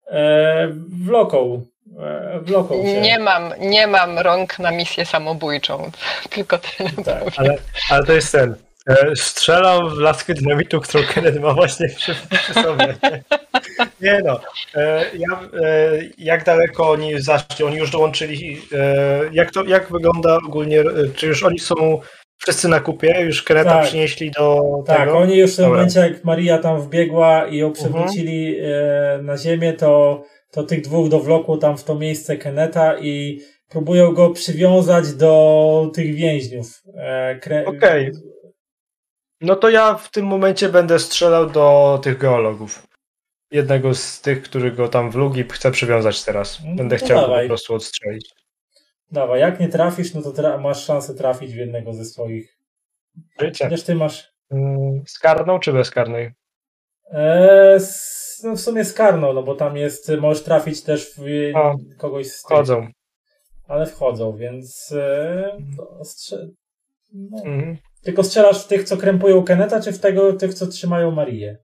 e, 0.06 0.68
wloką, 1.04 1.66
e, 2.00 2.40
wloką 2.42 2.82
cię. 2.82 3.00
Nie 3.00 3.18
mam, 3.18 3.52
nie 3.60 3.86
mam 3.86 4.18
rąk 4.18 4.58
na 4.58 4.70
misję 4.70 5.06
samobójczą. 5.06 5.90
Tylko 6.30 6.58
tyle. 6.58 6.90
Tak. 6.90 7.04
powiem. 7.04 7.32
Ale, 7.36 7.58
ale 7.90 8.04
to 8.04 8.12
jest 8.12 8.32
ten. 8.32 8.54
E, 8.88 9.16
strzelam 9.16 9.88
w 9.88 9.98
laskę 9.98 10.34
dynamitu, 10.34 10.80
którą 10.80 11.04
Kenneth 11.04 11.40
ma 11.40 11.52
właśnie 11.52 11.88
przy, 11.88 12.14
przy 12.14 12.54
sobie. 12.54 12.94
Nie 14.00 14.20
no. 14.24 14.40
E, 14.74 15.04
ja, 15.14 15.40
jak 16.18 16.44
daleko 16.44 16.90
oni 16.90 17.22
zaszli? 17.22 17.64
Oni 17.64 17.76
już 17.76 17.90
dołączyli. 17.90 18.62
Jak, 19.32 19.50
to, 19.50 19.64
jak 19.64 19.92
wygląda 19.92 20.36
ogólnie? 20.36 20.84
Czy 21.14 21.26
już 21.26 21.42
oni 21.42 21.58
są 21.58 22.00
wszyscy 22.38 22.68
na 22.68 22.80
kupie? 22.80 23.20
Już 23.20 23.42
Kenneta 23.42 23.70
Tak. 23.70 23.86
przynieśli 23.86 24.30
do 24.30 24.62
Tak, 24.86 24.98
tego? 24.98 25.18
oni 25.18 25.36
już 25.38 25.52
w 25.52 25.56
tym 25.56 25.68
momencie, 25.68 26.00
jak 26.00 26.24
Maria 26.24 26.58
tam 26.58 26.80
wbiegła 26.80 27.46
i 27.46 27.56
ją 27.56 27.72
przewrócili 27.72 28.56
e, 28.60 29.18
na 29.22 29.36
ziemię, 29.38 29.72
to, 29.72 30.22
to 30.52 30.62
tych 30.62 30.80
dwóch 30.80 31.08
dowlokło 31.08 31.56
tam 31.56 31.76
w 31.78 31.84
to 31.84 31.94
miejsce 31.94 32.36
Keneta 32.36 32.98
i 32.98 33.40
próbują 33.68 34.12
go 34.12 34.30
przywiązać 34.30 35.12
do 35.12 35.90
tych 35.94 36.14
więźniów. 36.14 36.82
E, 36.96 37.38
kre... 37.38 37.64
Okej. 37.66 38.10
No 39.40 39.56
to 39.56 39.68
ja 39.70 39.94
w 39.94 40.10
tym 40.10 40.26
momencie 40.26 40.68
będę 40.68 40.98
strzelał 40.98 41.50
do 41.50 41.98
tych 42.02 42.18
geologów. 42.18 42.86
Jednego 43.50 43.94
z 43.94 44.20
tych, 44.20 44.42
który 44.42 44.72
go 44.72 44.88
tam 44.88 45.10
wlógł 45.10 45.36
i 45.38 45.44
chcę 45.44 45.70
przywiązać 45.70 46.24
teraz. 46.24 46.60
No 46.64 46.74
Będę 46.76 46.98
to 46.98 47.04
chciał 47.04 47.16
go 47.16 47.22
dawaj. 47.22 47.44
po 47.44 47.48
prostu 47.48 47.74
odstrzelić. 47.74 48.30
Dawaj, 49.12 49.40
jak 49.40 49.60
nie 49.60 49.68
trafisz, 49.68 50.14
no 50.14 50.22
to 50.22 50.30
tra- 50.30 50.60
masz 50.60 50.84
szansę 50.84 51.14
trafić 51.14 51.52
w 51.52 51.56
jednego 51.56 51.92
ze 51.92 52.04
swoich. 52.04 52.58
Wiecie? 53.40 53.64
Chociaż 53.64 53.82
ty 53.82 53.94
masz. 53.94 54.32
Mm, 54.50 55.02
Z 55.06 55.18
karną 55.18 55.58
czy 55.58 55.72
bez 55.72 55.90
karnej? 55.90 56.30
E, 57.12 57.72
s- 57.74 58.40
no 58.44 58.56
w 58.56 58.60
sumie 58.60 58.84
z 58.84 58.92
karną, 58.92 59.32
no 59.32 59.42
bo 59.42 59.54
tam 59.54 59.76
jest, 59.76 60.12
możesz 60.20 60.42
trafić 60.44 60.82
też 60.82 61.14
w 61.18 61.22
O, 61.54 61.76
kogoś 61.98 62.26
z 62.26 62.42
tych, 62.42 62.56
Chodzą. 62.56 62.88
ale 63.68 63.86
wchodzą, 63.86 64.36
więc 64.36 64.92
e, 64.96 65.56
to 65.76 66.04
strze- 66.04 66.48
no. 67.14 67.38
Mhm. 67.44 67.76
Tylko 68.02 68.24
strzelasz 68.24 68.64
w 68.64 68.68
tych, 68.68 68.84
co 68.84 68.96
krępują 68.96 69.44
Keneta, 69.44 69.80
czy 69.82 69.92
w 69.92 70.00
tego, 70.00 70.32
tych, 70.32 70.54
co 70.54 70.66
trzymają 70.66 71.10
Marię? 71.10 71.58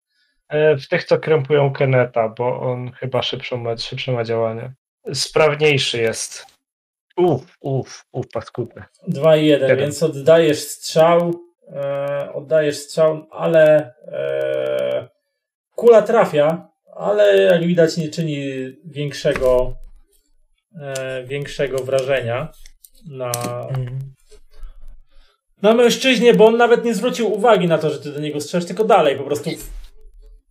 E, 0.48 0.76
W 0.76 0.88
tych, 0.88 1.04
co 1.04 1.18
krępują 1.18 1.72
Keneta, 1.72 2.28
bo 2.28 2.60
on 2.60 2.92
chyba 2.92 3.22
szybszą 3.22 3.56
ma, 3.56 3.76
szybsze 3.76 4.12
ma 4.12 4.24
działanie. 4.24 4.72
Sprawniejszy 5.12 5.98
jest. 6.00 6.46
Uf, 7.16 7.56
uf, 7.60 8.04
uf, 8.12 8.26
paskudne. 8.32 8.84
2 9.08 9.36
i 9.36 9.46
1, 9.46 9.68
Jeden. 9.68 9.84
więc 9.84 10.02
oddajesz 10.02 10.58
strzał, 10.58 11.34
e, 11.72 12.32
oddajesz 12.32 12.76
strzał, 12.76 13.26
ale 13.30 13.94
e, 14.06 15.08
kula 15.74 16.02
trafia, 16.02 16.68
ale 16.96 17.42
jak 17.42 17.66
widać 17.66 17.96
nie 17.96 18.08
czyni 18.08 18.46
większego 18.84 19.76
e, 20.80 21.24
większego 21.24 21.78
wrażenia 21.78 22.52
na, 23.10 23.32
na 25.62 25.74
mężczyźnie, 25.74 26.34
bo 26.34 26.46
on 26.46 26.56
nawet 26.56 26.84
nie 26.84 26.94
zwrócił 26.94 27.32
uwagi 27.32 27.68
na 27.68 27.78
to, 27.78 27.90
że 27.90 27.98
ty 27.98 28.12
do 28.12 28.20
niego 28.20 28.40
strzelasz, 28.40 28.66
tylko 28.66 28.84
dalej 28.84 29.16
po 29.16 29.24
prostu 29.24 29.50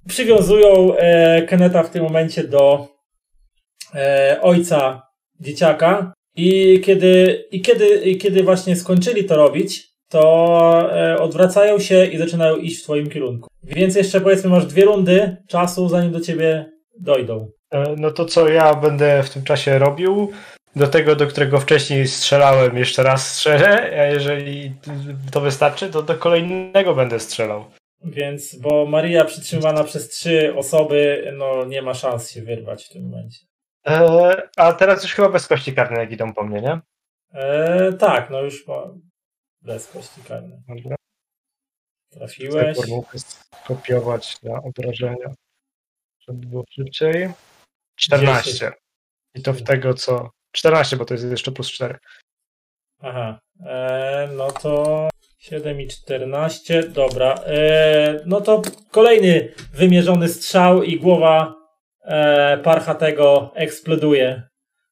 przywiązują 0.07 0.95
e, 0.97 1.41
Keneta 1.41 1.83
w 1.83 1.89
tym 1.89 2.03
momencie 2.03 2.43
do 2.43 2.87
e, 3.95 4.39
ojca 4.41 5.07
dzieciaka 5.39 6.13
i 6.35 6.79
kiedy, 6.85 7.43
i, 7.51 7.61
kiedy, 7.61 7.87
i 7.87 8.17
kiedy 8.17 8.43
właśnie 8.43 8.75
skończyli 8.75 9.25
to 9.25 9.35
robić, 9.35 9.91
to 10.09 10.89
e, 10.91 11.19
odwracają 11.19 11.79
się 11.79 12.05
i 12.05 12.17
zaczynają 12.17 12.55
iść 12.55 12.79
w 12.79 12.83
twoim 12.83 13.09
kierunku. 13.09 13.49
Więc 13.63 13.95
jeszcze 13.95 14.21
powiedzmy 14.21 14.49
masz 14.49 14.65
dwie 14.65 14.85
rundy 14.85 15.37
czasu, 15.47 15.89
zanim 15.89 16.11
do 16.11 16.21
ciebie 16.21 16.65
dojdą. 16.99 17.51
E, 17.71 17.95
No 17.97 18.11
to 18.11 18.25
co 18.25 18.49
ja 18.49 18.73
będę 18.75 19.23
w 19.23 19.29
tym 19.29 19.43
czasie 19.43 19.79
robił? 19.79 20.31
Do 20.75 20.87
tego, 20.87 21.15
do 21.15 21.27
którego 21.27 21.59
wcześniej 21.59 22.07
strzelałem, 22.07 22.77
jeszcze 22.77 23.03
raz 23.03 23.33
strzelę, 23.33 23.91
a 23.99 24.05
jeżeli 24.05 24.73
to 25.31 25.41
wystarczy, 25.41 25.89
to 25.89 26.03
do 26.03 26.15
kolejnego 26.15 26.95
będę 26.95 27.19
strzelał. 27.19 27.65
Więc, 28.03 28.55
bo 28.55 28.85
Maria 28.85 29.25
przytrzymywana 29.25 29.83
przez 29.83 30.09
trzy 30.09 30.55
osoby, 30.55 31.31
no 31.37 31.65
nie 31.65 31.81
ma 31.81 31.93
szans 31.93 32.31
się 32.31 32.41
wyrwać 32.41 32.85
w 32.85 32.89
tym 32.89 33.03
momencie. 33.03 33.39
E, 33.87 34.49
a 34.57 34.73
teraz 34.73 35.03
już 35.03 35.13
chyba 35.13 35.29
bez 35.29 35.47
kości 35.47 35.73
karnej, 35.73 35.99
jak 35.99 36.11
idą 36.11 36.33
po 36.33 36.43
mnie, 36.43 36.61
nie? 36.61 36.79
E, 37.33 37.93
tak, 37.93 38.29
no 38.29 38.41
już 38.41 38.67
ma 38.67 38.93
bez 39.61 39.87
kości 39.87 40.21
karnej. 40.27 40.59
Dobra. 40.67 40.95
Trafiłeś. 42.09 42.77
skopiować 43.63 44.41
na 44.43 44.61
obrażenia, 44.63 45.33
żeby 46.19 46.47
było 46.47 46.63
szybciej. 46.69 47.29
14. 47.95 48.71
I 49.35 49.41
to 49.41 49.53
w 49.53 49.63
tego, 49.63 49.93
co... 49.93 50.29
14, 50.51 50.97
bo 50.97 51.05
to 51.05 51.13
jest 51.13 51.25
jeszcze 51.25 51.51
plus 51.51 51.71
4. 51.71 51.99
Aha, 52.99 53.39
e, 53.65 54.29
no 54.37 54.51
to 54.51 55.09
7 55.37 55.81
i 55.81 55.87
14, 55.87 56.83
dobra. 56.83 57.33
E, 57.33 58.23
no 58.25 58.41
to 58.41 58.61
kolejny 58.91 59.53
wymierzony 59.73 60.29
strzał 60.29 60.83
i 60.83 60.99
głowa 60.99 61.60
e, 62.03 62.57
Parchatego 62.57 63.51
eksploduje 63.55 64.43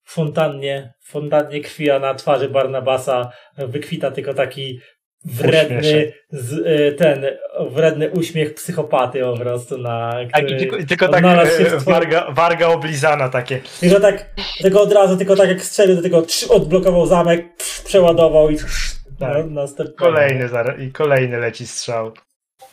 w 0.03 0.13
fontannie, 0.13 0.93
fontannie 1.03 1.61
krwi, 1.61 1.91
a 1.91 1.99
na 1.99 2.15
twarzy 2.15 2.49
Barnabasa 2.49 3.31
wykwita 3.57 4.11
tylko 4.11 4.33
taki 4.33 4.79
wredny, 5.25 6.13
z, 6.29 6.53
y, 6.53 6.95
ten 6.97 7.25
wredny 7.69 8.09
uśmiech 8.09 8.53
psychopaty 8.53 9.21
po 9.21 9.37
prostu 9.37 9.77
na 9.77 10.11
Tak, 10.11 10.45
który 10.45 10.55
i 10.55 10.59
tylko, 10.59 10.77
tylko 10.87 11.07
tak 11.07 11.23
e, 11.23 11.77
warga, 11.77 12.31
warga 12.31 12.67
oblizana 12.67 13.29
takie. 13.29 13.61
Tylko 13.79 13.99
tak, 13.99 14.25
tylko 14.61 14.81
od 14.81 14.93
razu, 14.93 15.17
tylko 15.17 15.35
tak 15.35 15.49
jak 15.49 15.61
strzelił, 15.61 16.01
tylko 16.01 16.21
trz, 16.21 16.43
odblokował 16.43 17.05
zamek, 17.05 17.45
przeładował 17.85 18.49
i 18.49 18.55
trz, 18.55 18.95
Tak. 19.19 19.37
no, 19.37 19.61
następny. 19.61 19.95
Kolejny 19.95 20.49
zar- 20.49 20.79
i 20.81 20.91
kolejny 20.91 21.37
leci 21.37 21.67
strzał. 21.67 22.13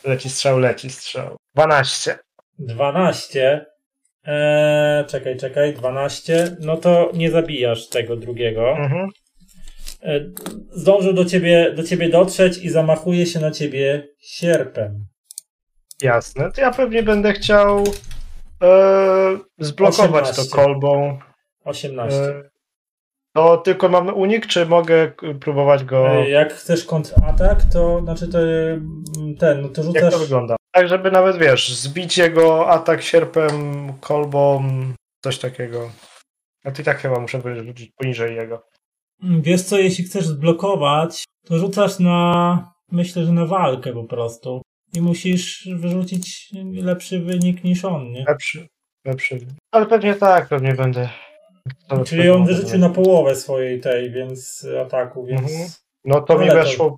Leci 0.03 0.29
strzał, 0.29 0.59
leci 0.59 0.89
strzał. 0.89 1.37
12. 1.55 2.19
12. 2.59 3.65
Eee, 4.27 5.05
czekaj, 5.05 5.37
czekaj, 5.37 5.73
12. 5.73 6.55
No 6.59 6.77
to 6.77 7.11
nie 7.13 7.31
zabijasz 7.31 7.89
tego 7.89 8.15
drugiego. 8.15 8.69
Mhm. 8.77 9.09
E, 10.03 10.19
zdążył 10.71 11.13
do 11.13 11.25
ciebie, 11.25 11.73
do 11.75 11.83
ciebie 11.83 12.09
dotrzeć 12.09 12.57
i 12.57 12.69
zamachuje 12.69 13.25
się 13.25 13.39
na 13.39 13.51
ciebie 13.51 14.07
sierpem. 14.19 15.05
Jasne. 16.01 16.51
To 16.51 16.61
ja 16.61 16.71
pewnie 16.71 17.03
będę 17.03 17.33
chciał 17.33 17.83
e, 18.63 19.37
zblokować 19.59 20.23
18. 20.29 20.35
to 20.35 20.55
kolbą. 20.55 21.19
18. 21.63 22.17
E, 22.17 22.49
to 23.33 23.57
tylko 23.57 23.89
mam 23.89 24.07
unik, 24.07 24.47
czy 24.47 24.65
mogę 24.65 25.11
próbować 25.41 25.83
go. 25.83 26.09
E, 26.09 26.29
jak 26.29 26.53
chcesz 26.53 26.85
kontratak, 26.85 27.59
to 27.73 28.01
znaczy 28.03 28.27
to 28.27 28.39
mm, 28.41 29.03
ten, 29.39 29.61
no 29.61 29.69
to 29.69 29.83
Jak 29.83 29.93
rzucasz. 29.93 30.13
to 30.13 30.19
wygląda? 30.19 30.56
Tak, 30.77 30.87
żeby 30.87 31.11
nawet 31.11 31.37
wiesz, 31.37 31.75
zbić 31.75 32.17
jego 32.17 32.69
atak 32.69 33.01
sierpem, 33.01 33.53
kolbą, 34.01 34.63
coś 35.23 35.39
takiego. 35.39 35.91
A 36.65 36.71
ty 36.71 36.83
tak 36.83 36.97
chyba 36.97 37.19
muszę 37.19 37.39
wyrzucić 37.41 37.91
poniżej 37.91 38.35
jego. 38.35 38.67
Wiesz 39.21 39.61
co, 39.61 39.77
jeśli 39.77 40.03
chcesz 40.03 40.25
zblokować, 40.25 41.23
to 41.45 41.57
rzucasz 41.57 41.99
na. 41.99 42.73
Myślę, 42.91 43.25
że 43.25 43.31
na 43.31 43.45
walkę 43.45 43.93
po 43.93 44.03
prostu. 44.03 44.61
I 44.93 45.01
musisz 45.01 45.69
wyrzucić 45.75 46.53
lepszy 46.73 47.19
wynik 47.19 47.63
niż 47.63 47.85
on, 47.85 48.11
nie? 48.11 48.25
Lepszy, 48.27 48.67
lepszy. 49.05 49.39
Ale 49.71 49.85
pewnie 49.85 50.15
tak, 50.15 50.49
pewnie 50.49 50.73
będę. 50.73 51.09
Czyli 52.05 52.29
on 52.29 52.45
wyrzucił 52.45 52.77
na 52.79 52.89
połowę 52.89 53.35
swojej 53.35 53.81
tej, 53.81 54.11
więc 54.11 54.67
ataku, 54.85 55.25
więc. 55.25 55.51
Mhm. 55.51 55.69
No 56.05 56.21
to 56.21 56.39
mi 56.39 56.47
to- 56.47 56.53
weszło 56.53 56.97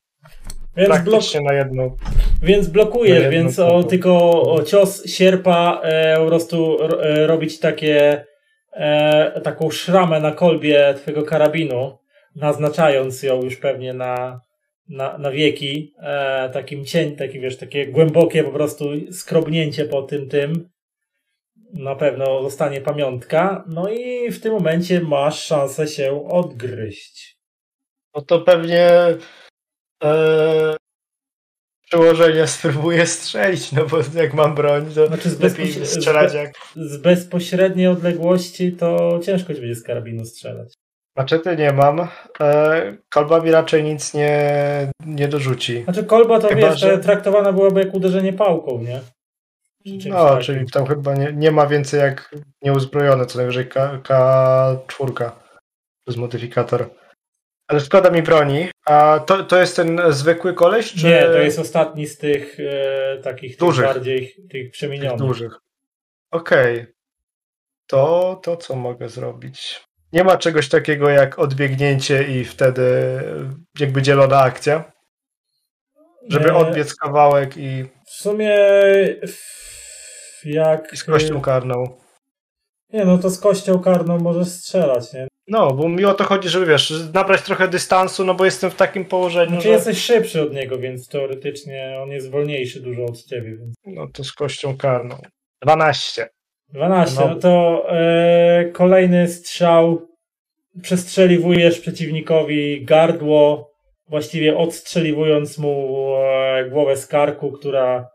Więc, 0.78 1.04
blok, 1.04 1.24
na 1.46 1.54
jedną. 1.54 1.98
więc 2.42 2.68
jedno 3.16 3.30
więc 3.32 3.60
o, 3.60 3.84
tylko 3.84 4.42
o 4.54 4.64
cios 4.64 5.06
sierpa 5.06 5.82
e, 5.84 6.18
po 6.18 6.26
prostu 6.26 6.78
ro- 6.78 7.04
e, 7.04 7.28
robić 7.28 7.60
takie 7.60 8.26
e, 8.74 9.42
taką 9.42 9.72
szramę 9.72 10.20
na 10.20 10.32
kolbie 10.32 10.94
twojego 10.98 11.24
karabinu, 11.24 11.98
naznaczając 12.36 13.24
ją 13.24 13.44
już 13.44 13.58
pewnie 13.58 13.94
na, 13.94 14.42
na, 14.90 15.18
na 15.18 15.32
wieki, 15.32 15.94
e, 16.02 16.50
takim 16.54 16.86
cień, 16.86 17.16
taki 17.16 17.40
wiesz, 17.40 17.58
takie 17.58 17.88
głębokie 17.88 18.44
po 18.44 18.52
prostu 18.52 18.86
skrobnięcie 19.12 19.86
po 19.86 20.02
tym 20.02 20.30
tym. 20.30 20.70
Na 21.74 21.96
pewno 21.96 22.44
zostanie 22.44 22.82
pamiątka. 22.82 23.64
No 23.68 23.90
i 23.90 24.32
w 24.32 24.42
tym 24.42 24.54
momencie 24.54 25.02
masz 25.02 25.44
szansę 25.44 25.88
się 25.88 26.28
odgryźć. 26.28 27.38
No 28.16 28.22
to 28.22 28.40
pewnie 28.40 28.90
e, 30.04 30.76
przełożenie 31.86 32.48
spróbuję 32.48 33.06
strzelić, 33.08 33.72
no 33.72 33.86
bo 33.86 33.98
jak 34.16 34.34
mam 34.34 34.56
broń, 34.56 34.86
to 34.96 35.08
Znaczy 35.08 35.30
z, 35.30 35.40
lepiej 35.40 35.66
bezpośre- 35.68 35.86
strzelać 35.86 36.32
z, 36.32 36.34
jak... 36.34 36.54
z 36.76 36.98
bezpośredniej 36.98 37.88
odległości 37.88 38.72
to 38.72 39.20
ciężko 39.24 39.54
ci 39.54 39.60
będzie 39.60 39.76
z 39.76 39.84
karabinu 39.84 40.26
strzelać. 40.26 40.74
Maczety 41.18 41.58
nie 41.58 41.74
mam. 41.74 42.08
E, 42.40 42.98
kolba 43.10 43.40
mi 43.40 43.52
raczej 43.52 43.84
nic 43.84 44.14
nie, 44.14 44.42
nie 45.06 45.28
dorzuci. 45.28 45.84
Znaczy 45.84 46.04
kolba 46.04 46.40
to 46.40 46.48
Chyba, 46.48 46.70
wiesz, 46.70 46.80
że- 46.80 46.98
traktowana 46.98 47.54
byłaby 47.54 47.80
jak 47.84 47.94
uderzenie 47.94 48.34
pałką, 48.34 48.82
nie? 48.82 49.02
No, 50.10 50.26
takim. 50.26 50.42
czyli 50.44 50.72
tam 50.72 50.86
chyba 50.86 51.16
nie, 51.16 51.34
nie 51.34 51.52
ma 51.52 51.68
więcej 51.68 52.00
jak 52.00 52.36
nieuzbrojone, 52.62 53.26
co 53.26 53.38
najwyżej 53.38 53.68
K, 53.68 54.00
K4 54.04 55.32
plus 56.06 56.18
modyfikator. 56.18 56.90
Ale 57.70 57.80
szkoda 57.80 58.10
mi 58.10 58.22
broni. 58.22 58.68
A 58.86 59.20
to, 59.26 59.44
to 59.44 59.58
jest 59.60 59.76
ten 59.76 60.02
zwykły 60.10 60.54
koleś, 60.54 60.94
czy 60.94 61.06
Nie, 61.08 61.22
to 61.22 61.38
jest 61.38 61.60
ostatni 61.60 62.08
z 62.08 62.18
tych 62.18 62.58
e, 62.60 63.18
takich 63.24 63.52
tych 63.52 63.60
Dużych. 63.60 63.86
bardziej 63.86 64.28
tych 64.36 64.48
tych 64.52 64.72
przemienionych. 64.72 65.20
dużych? 65.20 65.54
Okej. 66.32 66.86
To, 67.88 68.40
to 68.44 68.58
co 68.58 68.76
mogę 68.76 69.10
zrobić? 69.10 69.82
Nie 70.14 70.24
ma 70.24 70.38
czegoś 70.38 70.70
takiego 70.70 71.10
jak 71.10 71.40
odbiegnięcie 71.40 72.24
i 72.24 72.46
wtedy 72.46 72.92
jakby 73.80 74.02
dzielona 74.02 74.40
akcja, 74.42 74.92
żeby 76.28 76.50
E, 76.50 76.56
odbiec 76.56 76.96
kawałek 76.96 77.58
i, 77.58 77.84
W 78.06 78.10
sumie 78.14 78.56
jak... 80.44 80.94
i 80.94 80.98
z 80.98 81.04
kością 81.04 81.42
karną. 81.42 81.98
Nie, 82.94 83.06
no 83.06 83.18
to 83.18 83.30
z 83.30 83.40
kością 83.40 83.80
karną 83.80 84.20
możesz 84.20 84.48
strzelać, 84.48 85.14
nie? 85.14 85.28
No, 85.48 85.74
bo 85.74 85.90
mi 85.90 86.06
o 86.06 86.14
to 86.14 86.24
chodzi, 86.24 86.50
żeby 86.50 86.66
wiesz, 86.66 86.94
nabrać 87.14 87.42
trochę 87.42 87.68
dystansu, 87.68 88.26
no 88.26 88.34
bo 88.34 88.46
jestem 88.46 88.72
w 88.72 88.76
takim 88.76 89.06
położeniu, 89.06 89.50
Znaczy 89.52 89.64
że... 89.64 89.70
jesteś 89.70 89.98
szybszy 89.98 90.42
od 90.42 90.54
niego, 90.54 90.78
więc 90.80 91.08
teoretycznie 91.08 92.00
on 92.04 92.10
jest 92.10 92.32
wolniejszy 92.32 92.82
dużo 92.82 93.06
od 93.06 93.24
ciebie, 93.24 93.58
więc... 93.58 93.76
No 93.86 94.08
to 94.14 94.24
z 94.24 94.34
kością 94.34 94.78
karną. 94.78 95.16
12. 95.62 96.30
12, 96.74 97.20
No. 97.20 97.28
no 97.28 97.36
to 97.36 97.86
e, 97.90 98.66
kolejny 98.74 99.28
strzał 99.28 100.08
przestrzeliwujesz 100.82 101.80
przeciwnikowi 101.80 102.86
gardło, 102.86 103.72
właściwie 104.08 104.58
odstrzeliwując 104.58 105.58
mu 105.58 106.06
e, 106.18 106.70
głowę 106.70 106.98
z 106.98 107.08
karku, 107.08 107.52
która 107.52 108.10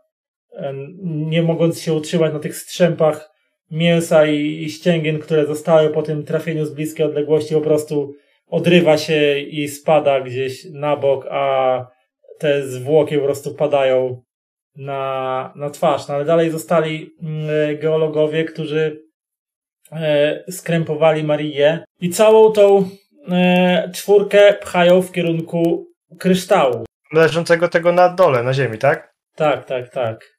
e, 0.53 0.73
nie 1.03 1.41
mogąc 1.41 1.81
się 1.81 1.93
utrzymać 1.93 2.33
na 2.33 2.39
tych 2.39 2.55
strzępach 2.57 3.34
mięsa 3.71 4.25
i, 4.25 4.63
i 4.63 4.69
ścięgien, 4.69 5.19
które 5.19 5.45
zostały 5.45 5.89
po 5.89 6.01
tym 6.01 6.23
trafieniu 6.23 6.65
z 6.65 6.73
bliskiej 6.73 7.05
odległości, 7.05 7.55
po 7.55 7.61
prostu 7.61 8.13
odrywa 8.47 8.97
się 8.97 9.39
i 9.39 9.67
spada 9.67 10.21
gdzieś 10.21 10.65
na 10.65 10.95
bok, 10.95 11.27
a 11.31 11.87
te 12.39 12.67
zwłoki 12.67 13.17
po 13.17 13.23
prostu 13.23 13.55
padają 13.55 14.21
na, 14.75 15.53
na 15.55 15.69
twarz. 15.69 16.07
No 16.07 16.15
ale 16.15 16.25
dalej 16.25 16.51
zostali 16.51 17.15
mm, 17.23 17.79
geologowie, 17.79 18.43
którzy 18.43 19.03
e, 19.91 20.43
skrępowali 20.51 21.23
Marię 21.23 21.83
i 21.99 22.09
całą 22.09 22.51
tą 22.51 22.89
e, 23.31 23.91
czwórkę 23.93 24.53
pchają 24.53 25.01
w 25.01 25.11
kierunku 25.11 25.87
kryształu. 26.19 26.85
Leżącego 27.13 27.67
tego 27.67 27.91
na 27.91 28.09
dole, 28.09 28.43
na 28.43 28.53
ziemi, 28.53 28.77
tak? 28.77 29.13
Tak, 29.35 29.65
tak, 29.65 29.89
tak. 29.89 30.35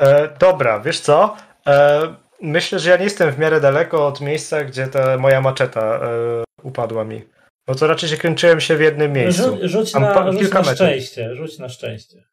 E, 0.00 0.28
dobra, 0.38 0.80
wiesz 0.80 1.00
co? 1.00 1.36
E, 1.66 2.00
myślę, 2.42 2.78
że 2.78 2.90
ja 2.90 2.96
nie 2.96 3.04
jestem 3.04 3.32
w 3.32 3.38
miarę 3.38 3.60
daleko 3.60 4.06
od 4.06 4.20
miejsca, 4.20 4.64
gdzie 4.64 4.86
ta 4.86 5.18
moja 5.18 5.40
maczeta 5.40 5.80
e, 5.80 6.44
upadła 6.62 7.04
mi. 7.04 7.22
No 7.68 7.74
to 7.74 7.86
raczej 7.86 8.08
się 8.08 8.16
kręciłem 8.16 8.60
się 8.60 8.76
w 8.76 8.80
jednym 8.80 9.12
miejscu. 9.12 9.42
Rzu, 9.42 9.68
rzuć 9.68 9.94
na, 9.94 10.32
rzuć 10.32 10.50
na 10.52 10.64
szczęście, 10.64 11.34
rzuć 11.34 11.58
na 11.58 11.68
szczęście. 11.68 12.24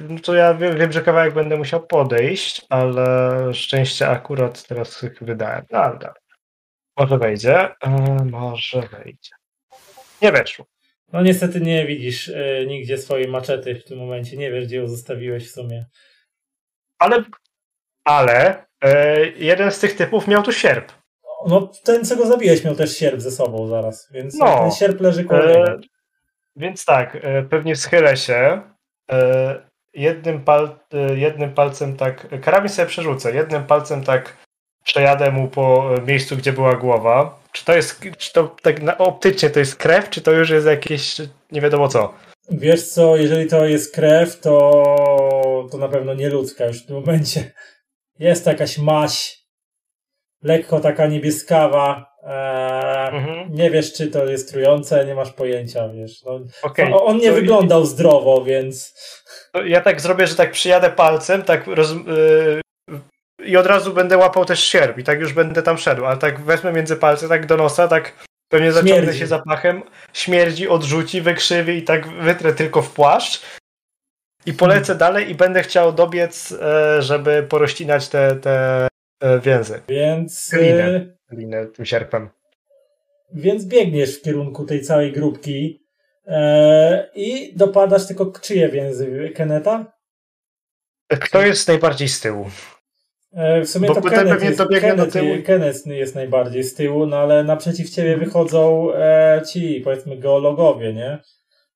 No 0.00 0.18
to 0.22 0.34
ja 0.34 0.54
wiem, 0.54 0.92
że 0.92 1.02
kawałek 1.02 1.34
będę 1.34 1.56
musiał 1.56 1.86
podejść, 1.86 2.66
ale 2.68 3.54
szczęście 3.54 4.08
akurat 4.08 4.66
teraz 4.66 5.04
wydałem. 5.20 5.64
No 5.70 5.78
ale 5.78 5.92
dobra. 5.92 6.14
Może 6.96 7.18
wejdzie. 7.18 7.68
E, 7.80 8.16
może 8.30 8.88
wejdzie. 8.88 9.30
Nie 10.22 10.32
weszło. 10.32 10.66
No 11.12 11.22
niestety 11.22 11.60
nie 11.60 11.86
widzisz 11.86 12.28
e, 12.28 12.66
nigdzie 12.66 12.98
swojej 12.98 13.28
maczety 13.28 13.74
w 13.74 13.84
tym 13.84 13.98
momencie, 13.98 14.36
nie 14.36 14.50
wiesz 14.50 14.66
gdzie 14.66 14.76
ją 14.76 14.88
zostawiłeś 14.88 15.48
w 15.48 15.52
sumie. 15.52 15.86
Ale, 16.98 17.24
ale 18.04 18.66
jeden 19.36 19.70
z 19.72 19.78
tych 19.78 19.96
typów 19.96 20.28
miał 20.28 20.42
tu 20.42 20.52
sierp. 20.52 20.92
No 21.46 21.70
ten 21.84 22.04
co 22.04 22.16
go 22.16 22.26
zabiłeś 22.26 22.64
miał 22.64 22.74
też 22.74 22.96
sierp 22.98 23.20
ze 23.20 23.30
sobą 23.30 23.66
zaraz, 23.66 24.08
więc 24.12 24.38
No. 24.38 24.58
ten 24.58 24.70
sierp 24.70 25.00
leży 25.00 25.24
koło 25.24 25.42
E, 25.42 25.78
więc 26.56 26.84
tak, 26.84 27.18
e, 27.22 27.42
pewnie 27.42 27.76
schylę 27.76 28.16
się. 28.16 28.60
E, 29.12 29.60
jednym, 29.94 30.44
pal, 30.44 30.68
e, 30.94 31.16
jednym 31.16 31.54
palcem 31.54 31.96
tak. 31.96 32.40
Karabin 32.42 32.68
sobie 32.68 32.88
przerzucę. 32.88 33.34
Jednym 33.34 33.64
palcem 33.64 34.04
tak 34.04 34.36
przejadę 34.84 35.30
mu 35.30 35.48
po 35.48 35.94
e, 35.98 36.02
miejscu, 36.02 36.36
gdzie 36.36 36.52
była 36.52 36.76
głowa. 36.76 37.38
Czy 37.52 37.64
to 37.64 37.76
jest. 37.76 38.00
Czy 38.18 38.32
to 38.32 38.56
tak 38.62 38.82
na, 38.82 38.98
optycznie 38.98 39.50
to 39.50 39.58
jest 39.58 39.76
krew, 39.76 40.10
czy 40.10 40.20
to 40.20 40.32
już 40.32 40.50
jest 40.50 40.66
jakieś 40.66 41.16
nie 41.52 41.60
wiadomo 41.60 41.88
co? 41.88 42.14
Wiesz 42.50 42.88
co, 42.88 43.16
jeżeli 43.16 43.46
to 43.46 43.66
jest 43.66 43.94
krew, 43.94 44.40
to, 44.40 45.68
to 45.70 45.78
na 45.78 45.88
pewno 45.88 46.14
nie 46.14 46.28
ludzka 46.28 46.66
już 46.66 46.82
w 46.82 46.86
tym 46.86 46.96
momencie. 46.96 47.52
Jest 48.18 48.46
jakaś 48.46 48.78
maś, 48.78 49.38
lekko 50.42 50.80
taka 50.80 51.06
niebieskawa. 51.06 52.14
Eee, 52.26 52.94
Mhm. 53.16 53.52
Nie 53.54 53.70
wiesz, 53.70 53.92
czy 53.92 54.06
to 54.08 54.24
jest 54.26 54.52
trujące, 54.52 55.04
nie 55.04 55.14
masz 55.14 55.32
pojęcia, 55.32 55.88
wiesz. 55.88 56.22
No, 56.24 56.40
Okej. 56.62 56.92
o- 56.92 57.04
on 57.04 57.16
nie 57.18 57.28
to- 57.28 57.34
wyglądał 57.34 57.86
zdrowo, 57.86 58.44
więc 58.44 58.94
to 59.52 59.62
Ja 59.64 59.80
tak 59.80 60.00
zrobię, 60.00 60.26
że 60.26 60.34
tak 60.34 60.52
przyjadę 60.52 60.90
palcem, 60.90 61.42
tak 61.42 61.66
roz, 61.66 61.90
e, 61.92 61.94
i 63.44 63.56
od 63.56 63.66
razu 63.66 63.92
będę 63.94 64.16
łapał 64.18 64.44
też 64.44 64.60
sierp 64.64 64.98
i 64.98 65.04
tak 65.04 65.20
już 65.20 65.32
będę 65.32 65.62
tam 65.62 65.78
szedł, 65.78 66.04
ale 66.04 66.16
tak 66.16 66.40
wezmę 66.40 66.72
między 66.72 66.96
palce, 66.96 67.28
tak 67.28 67.46
do 67.46 67.56
nosa, 67.56 67.88
tak 67.88 68.12
Pewnie 68.48 68.72
zaciągnę 68.72 68.96
Śmierdzi. 69.02 69.18
się 69.18 69.26
zapachem, 69.26 69.82
śmierdzi, 70.12 70.68
odrzuci, 70.68 71.20
wykrzywi 71.20 71.76
i 71.76 71.82
tak 71.82 72.08
wytrę 72.08 72.52
tylko 72.52 72.82
w 72.82 72.90
płaszcz. 72.92 73.42
I 74.46 74.52
polecę 74.52 74.94
dalej 74.94 75.30
i 75.30 75.34
będę 75.34 75.62
chciał 75.62 75.92
dobiec, 75.92 76.52
e, 76.62 77.02
żeby 77.02 77.42
porościnać 77.48 78.08
te, 78.08 78.36
te 78.36 78.88
e, 79.20 79.40
więzy. 79.40 79.80
Więc, 79.88 80.54
e, 80.54 81.06
Linę 81.30 81.66
tym 81.66 81.84
sierpem. 81.84 82.28
więc 83.32 83.64
biegniesz 83.64 84.18
w 84.18 84.22
kierunku 84.22 84.64
tej 84.64 84.82
całej 84.82 85.12
grupki 85.12 85.86
e, 86.26 87.10
i 87.14 87.56
dopadasz 87.56 88.06
tylko 88.06 88.32
czyje 88.40 88.68
więzy? 88.68 89.32
Keneta? 89.34 89.92
Kto 91.20 91.42
jest 91.42 91.68
najbardziej 91.68 92.08
z 92.08 92.20
tyłu? 92.20 92.50
E, 93.32 93.60
w 93.60 93.70
sumie 93.70 93.88
Bo 93.88 93.94
to 93.94 94.00
potem 94.00 94.18
Kenneth 94.18 94.34
pewnie 94.34 94.48
jest, 94.48 94.58
dobiegnie 94.58 94.88
do 94.88 94.96
Kenneth, 94.96 95.12
tyłu 95.12 95.42
Kenneth 95.46 95.86
jest 95.86 96.14
najbardziej 96.14 96.64
z 96.64 96.74
tyłu, 96.74 97.06
no 97.06 97.16
ale 97.16 97.44
naprzeciw 97.44 97.90
ciebie 97.90 98.16
wychodzą 98.16 98.94
e, 98.94 99.42
ci, 99.52 99.80
powiedzmy, 99.84 100.16
geologowie, 100.16 100.92
nie? 100.92 101.18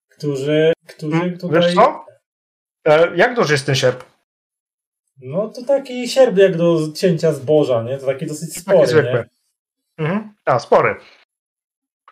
Którzy, 0.09 0.73
którzy 0.87 1.31
tutaj... 1.41 1.61
Wiesz 1.63 1.75
co? 1.75 2.08
E, 2.89 3.17
jak 3.17 3.35
duży 3.35 3.53
jest 3.55 3.67
ten 3.67 3.75
sierp? 3.75 4.05
No 5.23 5.49
to 5.49 5.63
taki 5.65 6.09
sierp 6.09 6.37
jak 6.37 6.57
do 6.57 6.93
cięcia 6.93 7.33
zboża, 7.33 7.83
nie? 7.83 7.99
To 7.99 8.07
taki 8.07 8.27
dosyć 8.27 8.49
Taki 8.55 8.61
spory, 8.61 8.87
zwykły. 8.87 9.13
nie? 9.99 10.05
Mhm. 10.07 10.35
A, 10.45 10.59
spory. 10.59 10.97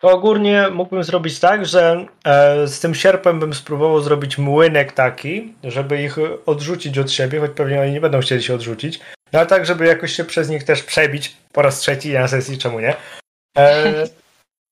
To 0.01 0.11
ogólnie 0.11 0.69
mógłbym 0.69 1.03
zrobić 1.03 1.39
tak, 1.39 1.65
że 1.65 2.05
e, 2.25 2.67
z 2.67 2.79
tym 2.79 2.95
sierpem 2.95 3.39
bym 3.39 3.53
spróbował 3.53 4.01
zrobić 4.01 4.37
młynek 4.37 4.91
taki, 4.91 5.53
żeby 5.63 6.03
ich 6.03 6.15
odrzucić 6.45 6.97
od 6.97 7.11
siebie, 7.11 7.39
choć 7.39 7.51
pewnie 7.51 7.81
oni 7.81 7.91
nie 7.91 8.01
będą 8.01 8.19
chcieli 8.19 8.43
się 8.43 8.55
odrzucić, 8.55 8.99
no 9.33 9.39
ale 9.39 9.47
tak, 9.47 9.65
żeby 9.65 9.85
jakoś 9.85 10.11
się 10.13 10.23
przez 10.25 10.49
nich 10.49 10.63
też 10.63 10.83
przebić 10.83 11.37
po 11.51 11.61
raz 11.61 11.79
trzeci 11.79 12.13
na 12.13 12.27
sesji, 12.27 12.57
czemu 12.57 12.79
nie? 12.79 12.95
E, 13.57 14.03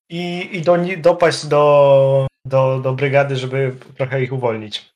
I 0.10 0.49
i 0.57 0.61
do, 0.61 0.77
dopaść 0.98 1.45
do, 1.45 2.27
do, 2.45 2.80
do 2.80 2.94
brygady, 2.94 3.36
żeby 3.36 3.76
trochę 3.98 4.23
ich 4.23 4.34
uwolnić. 4.34 4.94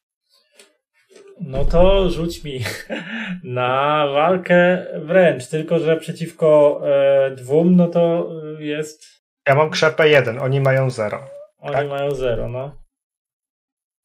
No 1.42 1.66
to 1.66 2.10
rzuć 2.10 2.44
mi 2.44 2.60
na 3.44 4.06
walkę 4.08 4.86
wręcz, 5.06 5.48
tylko 5.48 5.80
że 5.80 5.98
przeciwko 5.98 6.82
e, 6.86 7.32
dwóm, 7.32 7.76
no 7.76 7.88
to 7.88 8.30
e, 8.60 8.64
jest... 8.64 9.06
Ja 9.48 9.56
mam 9.56 9.70
krzepę 9.70 10.10
jeden, 10.10 10.40
oni 10.40 10.62
mają 10.62 10.90
zero. 10.90 11.30
Oni 11.60 11.74
Tak. 11.76 11.90
mają 11.90 12.12
zero, 12.12 12.50
no. 12.50 12.84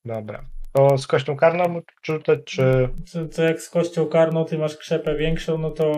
Dobra. 0.05 0.45
To 0.73 0.99
z 0.99 1.07
kością 1.07 1.37
karną 1.37 1.81
czy, 2.03 2.23
czy, 2.23 2.43
czy 2.43 2.89
To, 3.13 3.25
to 3.37 3.43
jak 3.43 3.61
z 3.61 3.71
kością 3.71 4.07
karną 4.07 4.45
ty 4.45 4.59
masz 4.59 4.77
krzepę 4.77 5.15
większą, 5.17 5.59
no 5.59 5.71
to, 5.71 5.93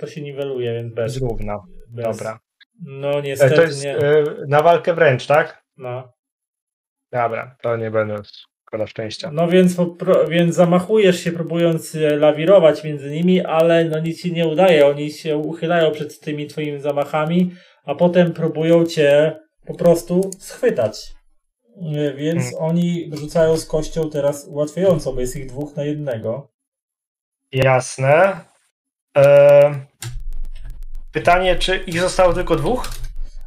to 0.00 0.06
się 0.06 0.22
niweluje, 0.22 0.72
więc 0.74 0.94
bez. 0.94 1.12
zrówna? 1.12 1.58
bez. 1.88 2.04
Dobra. 2.18 2.38
No 2.82 3.18
E, 3.18 3.22
niestety 3.22 3.54
To 3.56 3.62
jest 3.62 3.84
nie. 3.84 3.96
e, 3.96 4.24
na 4.48 4.62
walkę 4.62 4.94
wręcz, 4.94 5.26
tak? 5.26 5.62
No. 5.76 6.12
Dobra, 7.12 7.56
to 7.62 7.76
nie 7.76 7.90
będę 7.90 8.16
szkoda 8.66 8.86
szczęścia. 8.86 9.30
no 9.32 9.48
więc, 9.48 9.76
więc 10.28 10.54
zamachujesz 10.54 11.20
się 11.24 11.32
próbując 11.32 11.94
e, 11.94 12.16
lawirować 12.16 12.84
między 12.84 13.10
nimi, 13.10 13.40
ale 13.40 13.84
no 13.84 14.00
nic 14.00 14.22
ci 14.22 14.32
nie 14.32 14.46
udaje. 14.48 14.86
Oni 14.86 15.10
się 15.12 15.36
uchylają 15.36 15.90
przed 15.90 16.20
tymi 16.20 16.46
twoimi 16.46 16.80
zamachami, 16.80 17.50
a 17.84 17.94
potem 17.94 18.32
próbują 18.32 18.86
cię 18.86 19.36
po 19.66 19.74
prostu 19.74 20.30
schwytać. 20.38 21.12
E, 21.96 22.14
Więc 22.14 22.42
Hmm. 22.42 22.58
oni 22.70 23.10
rzucają 23.12 23.56
z 23.56 23.66
kością 23.66 24.10
teraz 24.10 24.46
ułatwiająco, 24.48 25.12
bo 25.12 25.20
jest 25.20 25.36
ich 25.36 25.46
dwóch 25.46 25.76
na 25.76 25.84
jednego. 25.84 26.52
Jasne. 27.52 28.40
E, 29.16 29.86
pytanie, 31.12 31.56
czy 31.56 31.76
ich 31.76 32.00
zostało 32.00 32.32
tylko 32.32 32.56
dwóch? 32.56 32.88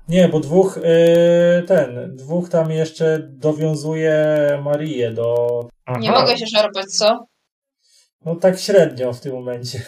Nie, 0.10 0.30
bo 0.30 0.40
dwóch, 0.40 0.78
y, 0.78 1.64
ten, 1.68 2.16
dwóch 2.16 2.50
tam 2.50 2.72
jeszcze 2.72 3.20
dowiązuje 3.20 4.16
Marię 4.64 5.12
do, 5.12 5.70
Nie 6.00 6.10
Aha. 6.10 6.22
mogę 6.22 6.38
się 6.38 6.48
szarpać, 6.48 6.86
co? 6.86 7.26
no 8.26 8.36
tak 8.36 8.60
średnio 8.60 9.14
w 9.14 9.22
tym 9.22 9.34
momencie. 9.34 9.82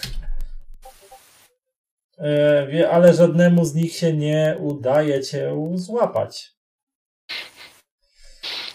Wie, 2.68 2.89
ale 2.89 3.14
żadnemu 3.14 3.65
z 3.65 3.76
nich 3.76 3.93
się 3.95 4.14
nie 4.14 4.57
udaje 4.60 5.22
cię 5.22 5.52
złapać. 5.76 6.52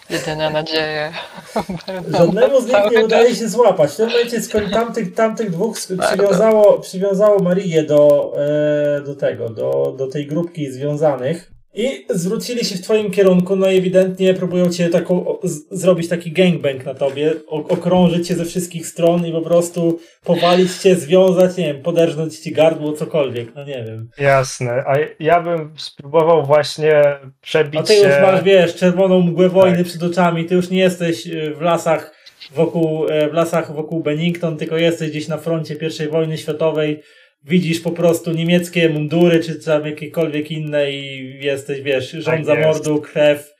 Jedyna 0.09 0.49
nadzieja. 0.49 1.11
Żadnemu 2.17 2.61
z 2.61 2.65
nich 2.65 2.91
nie 2.91 3.05
udaje 3.05 3.35
się 3.35 3.49
złapać. 3.49 3.91
W 3.91 3.95
tym 3.95 4.09
momencie 4.09 4.41
tamtych, 4.71 5.13
tamtych 5.13 5.51
dwóch 5.51 5.77
przywiązało, 5.77 6.79
przywiązało 6.79 7.43
Marię 7.43 7.83
do, 7.83 8.33
e, 8.37 9.01
do 9.01 9.15
tego, 9.15 9.49
do, 9.49 9.95
do 9.97 10.07
tej 10.07 10.27
grupki 10.27 10.71
związanych 10.71 11.56
i 11.77 12.05
zwrócili 12.09 12.65
się 12.65 12.75
w 12.75 12.81
twoim 12.81 13.11
kierunku, 13.11 13.55
no 13.55 13.71
i 13.71 13.77
ewidentnie 13.77 14.33
próbują 14.33 14.69
cię 14.69 14.89
taką, 14.89 15.37
zrobić 15.71 16.09
taki 16.09 16.31
gangbang 16.31 16.85
na 16.85 16.93
tobie, 16.93 17.33
okrążyć 17.47 18.27
cię 18.27 18.35
ze 18.35 18.45
wszystkich 18.45 18.87
stron 18.87 19.25
i 19.25 19.31
po 19.31 19.41
prostu 19.41 19.99
powalić 20.23 20.77
cię, 20.77 20.95
związać, 20.95 21.57
nie 21.57 21.73
wiem, 21.73 21.83
poderżnąć 21.83 22.39
ci 22.39 22.51
gardło, 22.51 22.93
cokolwiek, 22.93 23.55
no 23.55 23.63
nie 23.63 23.83
wiem. 23.83 24.09
Jasne. 24.17 24.71
A 24.71 24.95
ja 25.19 25.41
bym 25.41 25.73
spróbował 25.77 26.45
właśnie 26.45 27.03
przebić 27.41 27.81
A 27.81 27.83
ty 27.83 27.95
już 27.95 28.21
masz, 28.21 28.43
wiesz, 28.43 28.75
czerwoną 28.75 29.21
mgłę 29.21 29.49
wojny 29.49 29.77
Tak. 29.77 29.85
przed 29.85 30.03
oczami, 30.03 30.45
ty 30.45 30.55
już 30.55 30.69
nie 30.69 30.79
jesteś 30.79 31.27
e, 31.27 31.51
w 31.51 31.61
lasach 31.61 32.17
wokół, 32.55 33.07
e, 33.07 33.29
w 33.29 33.33
lasach 33.33 33.75
wokół 33.75 34.03
Bennington, 34.03 34.57
tylko 34.57 34.77
jesteś 34.77 35.09
gdzieś 35.09 35.27
na 35.27 35.37
froncie 35.37 35.75
I 36.05 36.07
wojny 36.07 36.37
światowej, 36.37 37.01
widzisz 37.43 37.79
po 37.79 37.91
prostu 37.91 38.31
niemieckie 38.31 38.89
mundury, 38.89 39.43
czy 39.43 39.55
tam 39.65 39.85
jakiekolwiek 39.85 40.51
inne 40.51 40.91
i 40.91 41.33
jesteś, 41.41 41.81
wiesz, 41.81 42.11
rządza 42.11 42.55
Tak 42.55 42.65
mordu, 42.65 43.01
krew, 43.01 43.56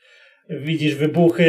widzisz 0.50 0.94
wybuchy, 0.94 1.44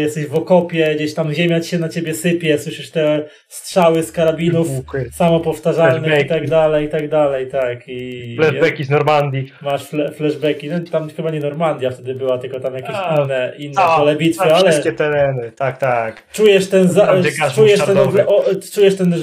jesteś 0.00 0.26
w 0.26 0.34
okopie, 0.34 0.94
gdzieś 0.94 1.14
tam 1.14 1.34
ziemia 1.34 1.60
ci 1.60 1.70
się 1.70 1.78
na 1.78 1.88
ciebie 1.88 2.14
sypie, 2.14 2.58
słyszysz 2.58 2.90
te 2.90 3.24
strzały 3.48 4.02
z 4.02 4.12
karabinów 4.12 4.70
Wybuchy. 4.70 5.10
samopowtarzalnych 5.14 6.24
i 6.24 6.26
tak 6.26 6.48
dalej, 6.48 6.86
i 6.86 6.88
tak 6.88 7.08
dalej, 7.08 7.48
tak. 7.48 7.88
I 7.88 8.36
Flashbacki 8.36 8.84
z 8.84 8.90
Normandii. 8.90 9.52
Masz 9.62 9.84
fle 9.84 10.12
flashbacki. 10.12 10.68
No, 10.68 10.80
tam 10.80 11.10
chyba 11.10 11.30
nie 11.30 11.40
Normandia 11.40 11.90
wtedy 11.90 12.14
była, 12.14 12.38
tylko 12.38 12.60
tam 12.60 12.74
jakieś 12.74 12.96
A, 12.96 13.22
inne, 13.24 13.52
inne 13.58 13.82
A, 13.82 13.96
pole 13.96 14.16
bitwy, 14.16 14.44
tam 14.44 14.52
ale 14.52 14.70
Wszystkie 14.70 14.92
tereny, 14.92 15.52
tak, 15.52 15.78
tak. 15.78 16.22
czujesz 16.32 16.68
ten, 16.68 16.88
za, 16.88 17.14
czujesz 17.54 17.80
ten, 17.80 17.98
o, 18.26 18.44
czujesz 18.72 18.96
ten, 18.96 19.14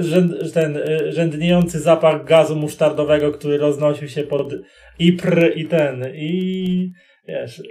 rzęd, 0.00 0.52
ten 0.54 0.76
y, 0.76 1.12
rzędniejący 1.12 1.80
zapach 1.80 2.24
gazu 2.24 2.56
musztardowego, 2.56 3.32
który 3.32 3.58
roznosił 3.58 4.08
się 4.08 4.22
pod 4.22 4.52
Ipr 4.98 5.52
i 5.54 5.66
ten, 5.66 6.04
i 6.14 6.90
wiesz, 7.28 7.62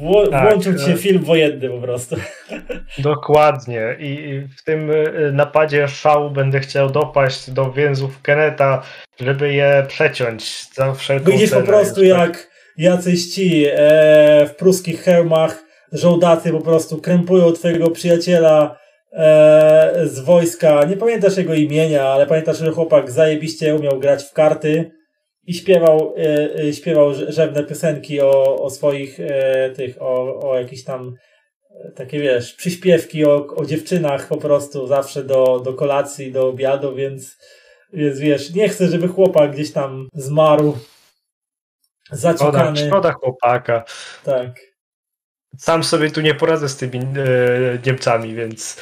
wło, 0.00 0.26
Tak, 0.26 0.48
włączył 0.48 0.78
ci 0.78 0.84
się 0.84 0.92
e. 0.92 0.96
film 0.96 1.24
wojenny 1.24 1.68
po 1.70 1.78
prostu. 1.78 2.16
Dokładnie. 2.98 3.96
I 3.98 4.40
w 4.58 4.64
tym 4.64 4.90
y, 4.90 5.30
napadzie 5.32 5.88
szału 5.88 6.30
będę 6.30 6.60
chciał 6.60 6.90
dopaść 6.90 7.50
do 7.50 7.72
więzów 7.72 8.22
Keneta, 8.22 8.82
żeby 9.20 9.52
je 9.52 9.84
przeciąć 9.88 10.66
za 10.74 10.94
wszelką 10.94 11.30
Widzisz 11.30 11.50
po 11.50 11.62
prostu 11.62 12.04
Już 12.04 12.12
tak. 12.12 12.28
jak 12.28 12.48
jacyś 12.76 13.34
ci 13.34 13.66
e, 13.66 14.46
w 14.46 14.56
pruskich 14.56 15.02
hełmach 15.02 15.64
żołdacy 15.92 16.50
po 16.50 16.60
prostu 16.60 16.98
krępują 16.98 17.52
twojego 17.52 17.90
przyjaciela 17.90 18.78
e, 19.12 19.92
z 20.04 20.20
wojska. 20.20 20.84
Nie 20.84 20.96
pamiętasz 20.96 21.36
jego 21.36 21.54
imienia, 21.54 22.08
ale 22.08 22.26
pamiętasz, 22.26 22.58
że 22.58 22.70
chłopak 22.70 23.10
zajebiście 23.10 23.74
umiał 23.74 23.98
grać 24.00 24.24
w 24.24 24.32
karty 24.32 24.97
i 25.48 25.54
śpiewał, 25.54 26.14
e, 26.16 26.54
e, 26.62 26.72
śpiewał 26.72 27.12
rze- 27.12 27.32
rzewne 27.32 27.64
piosenki 27.64 28.20
o, 28.20 28.62
o 28.62 28.70
swoich 28.70 29.20
e, 29.20 29.70
tych, 29.70 30.02
o, 30.02 30.40
o 30.50 30.58
jakichś 30.58 30.82
tam 30.82 31.14
e, 31.70 31.90
takie 31.92 32.20
wiesz, 32.20 32.54
przyśpiewki 32.54 33.24
o, 33.24 33.46
o 33.56 33.66
dziewczynach 33.66 34.28
po 34.28 34.36
prostu 34.36 34.86
zawsze 34.86 35.24
do, 35.24 35.60
do 35.60 35.74
kolacji, 35.74 36.32
do 36.32 36.48
obiadu, 36.48 36.94
więc, 36.94 37.38
więc 37.92 38.18
wiesz, 38.18 38.54
nie 38.54 38.68
chcę, 38.68 38.88
żeby 38.88 39.08
chłopak 39.08 39.52
gdzieś 39.52 39.72
tam 39.72 40.08
zmarł 40.14 40.78
Szkoda, 42.06 42.20
zaciukany. 42.20 42.86
szkoda 42.86 43.12
chłopaka. 43.12 43.84
Tak. 44.24 44.60
Sam 45.58 45.84
sobie 45.84 46.10
tu 46.10 46.20
nie 46.20 46.34
poradzę 46.34 46.68
z 46.68 46.76
tymi 46.76 46.98
e, 46.98 47.04
Niemcami, 47.86 48.34
więc 48.34 48.80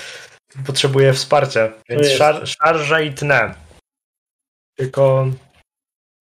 potrzebuję 0.66 1.12
wsparcia. 1.12 1.72
Więc 1.88 2.08
szar, 2.08 2.48
szarża 2.48 3.00
i 3.00 3.14
tnę. 3.14 3.54
Tylko 4.76 5.26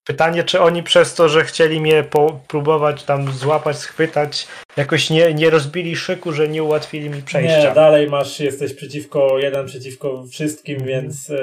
pytanie, 0.05 0.43
czy 0.43 0.61
oni 0.61 0.83
przez 0.83 1.15
to, 1.15 1.29
że 1.29 1.43
chcieli 1.43 1.81
mnie 1.81 2.03
po, 2.03 2.39
próbować 2.47 3.03
tam 3.03 3.31
złapać, 3.31 3.77
schwytać, 3.77 4.47
jakoś 4.77 5.09
nie, 5.09 5.33
nie 5.33 5.49
rozbili 5.49 5.95
szyku, 5.95 6.31
że 6.33 6.47
nie 6.47 6.63
ułatwili 6.63 7.09
mi 7.09 7.21
przejścia. 7.21 7.69
Nie, 7.69 7.75
dalej 7.75 8.09
masz, 8.09 8.39
jesteś 8.39 8.73
przeciwko, 8.73 9.39
jeden 9.39 9.65
przeciwko 9.65 10.23
wszystkim, 10.31 10.75
Mhm. 10.75 10.91
więc 10.91 11.29
e, 11.29 11.35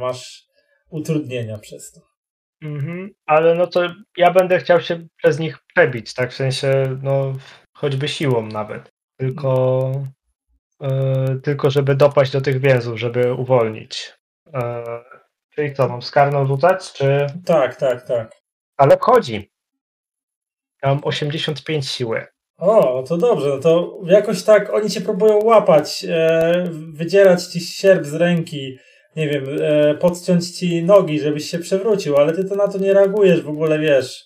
masz 0.00 0.44
utrudnienia 0.90 1.58
przez 1.58 1.92
to. 1.92 2.00
Mhm, 2.62 3.10
ale 3.26 3.54
no 3.54 3.66
to 3.66 3.80
ja 4.16 4.30
będę 4.30 4.58
chciał 4.58 4.80
się 4.80 5.06
przez 5.16 5.38
nich 5.38 5.58
przebić, 5.74 6.14
tak 6.14 6.30
w 6.32 6.36
sensie, 6.36 6.98
no 7.02 7.32
choćby 7.76 8.08
siłą 8.08 8.46
nawet. 8.46 8.90
Tylko, 9.16 9.92
e, 10.82 11.38
tylko 11.42 11.70
żeby 11.70 11.94
dopaść 11.94 12.32
do 12.32 12.40
tych 12.40 12.60
więzów, 12.60 12.98
żeby 12.98 13.32
uwolnić. 13.32 14.12
E, 14.54 14.84
czyli 15.54 15.74
co, 15.74 15.88
mam 15.88 16.02
skarną 16.02 16.46
rzucać, 16.46 16.92
czy... 16.92 17.26
Tak, 17.46 17.76
tak, 17.76 18.06
tak. 18.06 18.32
Ale 18.76 18.96
wchodzi. 18.96 19.50
Ja 20.82 20.88
mam 20.88 21.00
85 21.04 21.88
siły. 21.88 22.26
O, 22.58 23.04
to 23.08 23.16
dobrze, 23.16 23.48
no 23.48 23.58
to 23.58 24.00
jakoś 24.06 24.42
tak 24.42 24.74
oni 24.74 24.90
cię 24.90 25.00
próbują 25.00 25.38
łapać, 25.44 26.06
e, 26.08 26.64
wydzierać 26.92 27.44
ci 27.44 27.60
sierp 27.60 28.06
z 28.06 28.14
ręki, 28.14 28.78
nie 29.16 29.28
wiem, 29.28 29.44
e, 29.60 29.94
podciąć 29.94 30.50
ci 30.50 30.82
nogi, 30.82 31.20
żebyś 31.20 31.50
się 31.50 31.58
przewrócił, 31.58 32.16
ale 32.16 32.32
ty 32.32 32.44
to 32.44 32.54
na 32.54 32.68
to 32.68 32.78
nie 32.78 32.92
reagujesz 32.92 33.42
w 33.42 33.48
ogóle, 33.48 33.78
wiesz. 33.78 34.24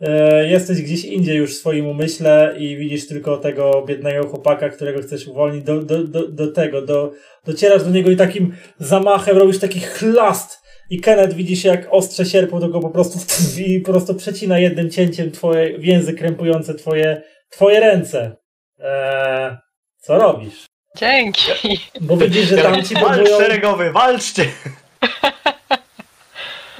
E, 0.00 0.48
jesteś 0.48 0.82
gdzieś 0.82 1.04
indziej 1.04 1.36
już 1.36 1.54
w 1.54 1.58
swoim 1.58 1.86
umyśle 1.86 2.54
i 2.58 2.76
widzisz 2.76 3.08
tylko 3.08 3.36
tego 3.36 3.84
biednego 3.86 4.28
chłopaka, 4.28 4.68
którego 4.68 5.02
chcesz 5.02 5.26
uwolnić 5.26 5.64
do, 5.64 5.82
do, 5.82 6.04
do, 6.04 6.28
do 6.28 6.52
tego, 6.52 6.82
do, 6.82 7.12
docierasz 7.46 7.84
do 7.84 7.90
niego 7.90 8.10
i 8.10 8.16
takim 8.16 8.54
zamachem 8.78 9.38
robisz 9.38 9.58
taki 9.58 9.80
chlast 9.80 10.61
i 10.92 11.00
Kenneth 11.00 11.34
widzisz 11.34 11.64
jak 11.64 11.86
ostrze 11.90 12.26
sierpu 12.26 12.60
to 12.60 12.68
go 12.68 12.80
po 12.80 12.90
prostu 12.90 13.18
i 13.66 13.80
po 13.80 13.92
prostu 13.92 14.14
przecina 14.14 14.58
jednym 14.58 14.90
cięciem 14.90 15.30
twoje 15.30 15.78
więzy 15.78 16.12
krępujące 16.12 16.74
twoje, 16.74 17.22
twoje 17.50 17.80
ręce. 17.80 18.36
Eee, 18.78 19.56
co 20.00 20.18
robisz? 20.18 20.66
Dzięki. 20.96 21.80
Bo 22.00 22.16
widzisz, 22.16 22.48
że 22.48 22.56
tam 22.56 22.82
ci 22.84 22.94
Walcz 22.94 23.14
próbują... 23.14 23.38
szeregowy, 23.38 23.92
walczcie! 23.92 24.44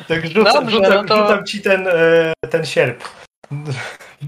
Tak 0.09 0.27
rzucam, 0.27 0.55
Dobrze, 0.55 0.77
rzucam, 0.77 0.93
no 0.93 1.05
to- 1.05 1.17
rzucam 1.17 1.47
ci 1.47 1.61
ten, 1.61 1.89
e, 1.89 2.33
ten 2.51 2.67
sierp. 2.67 3.05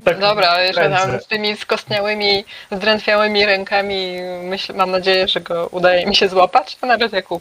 Tak 0.05 0.19
Dobra, 0.19 0.63
jeszcze 0.63 0.91
tam 0.91 1.21
z 1.21 1.27
tymi 1.27 1.57
skostniałymi, 1.57 2.45
zdrętwiałymi 2.73 3.47
rękami 3.47 4.17
myśl, 4.43 4.75
mam 4.75 4.91
nadzieję, 4.91 5.29
że 5.29 5.41
go 5.41 5.69
udaje 5.71 6.07
mi 6.07 6.17
się 6.17 6.29
złapać, 6.29 6.77
a 6.81 6.87
nawet 6.87 7.13
jak 7.13 7.33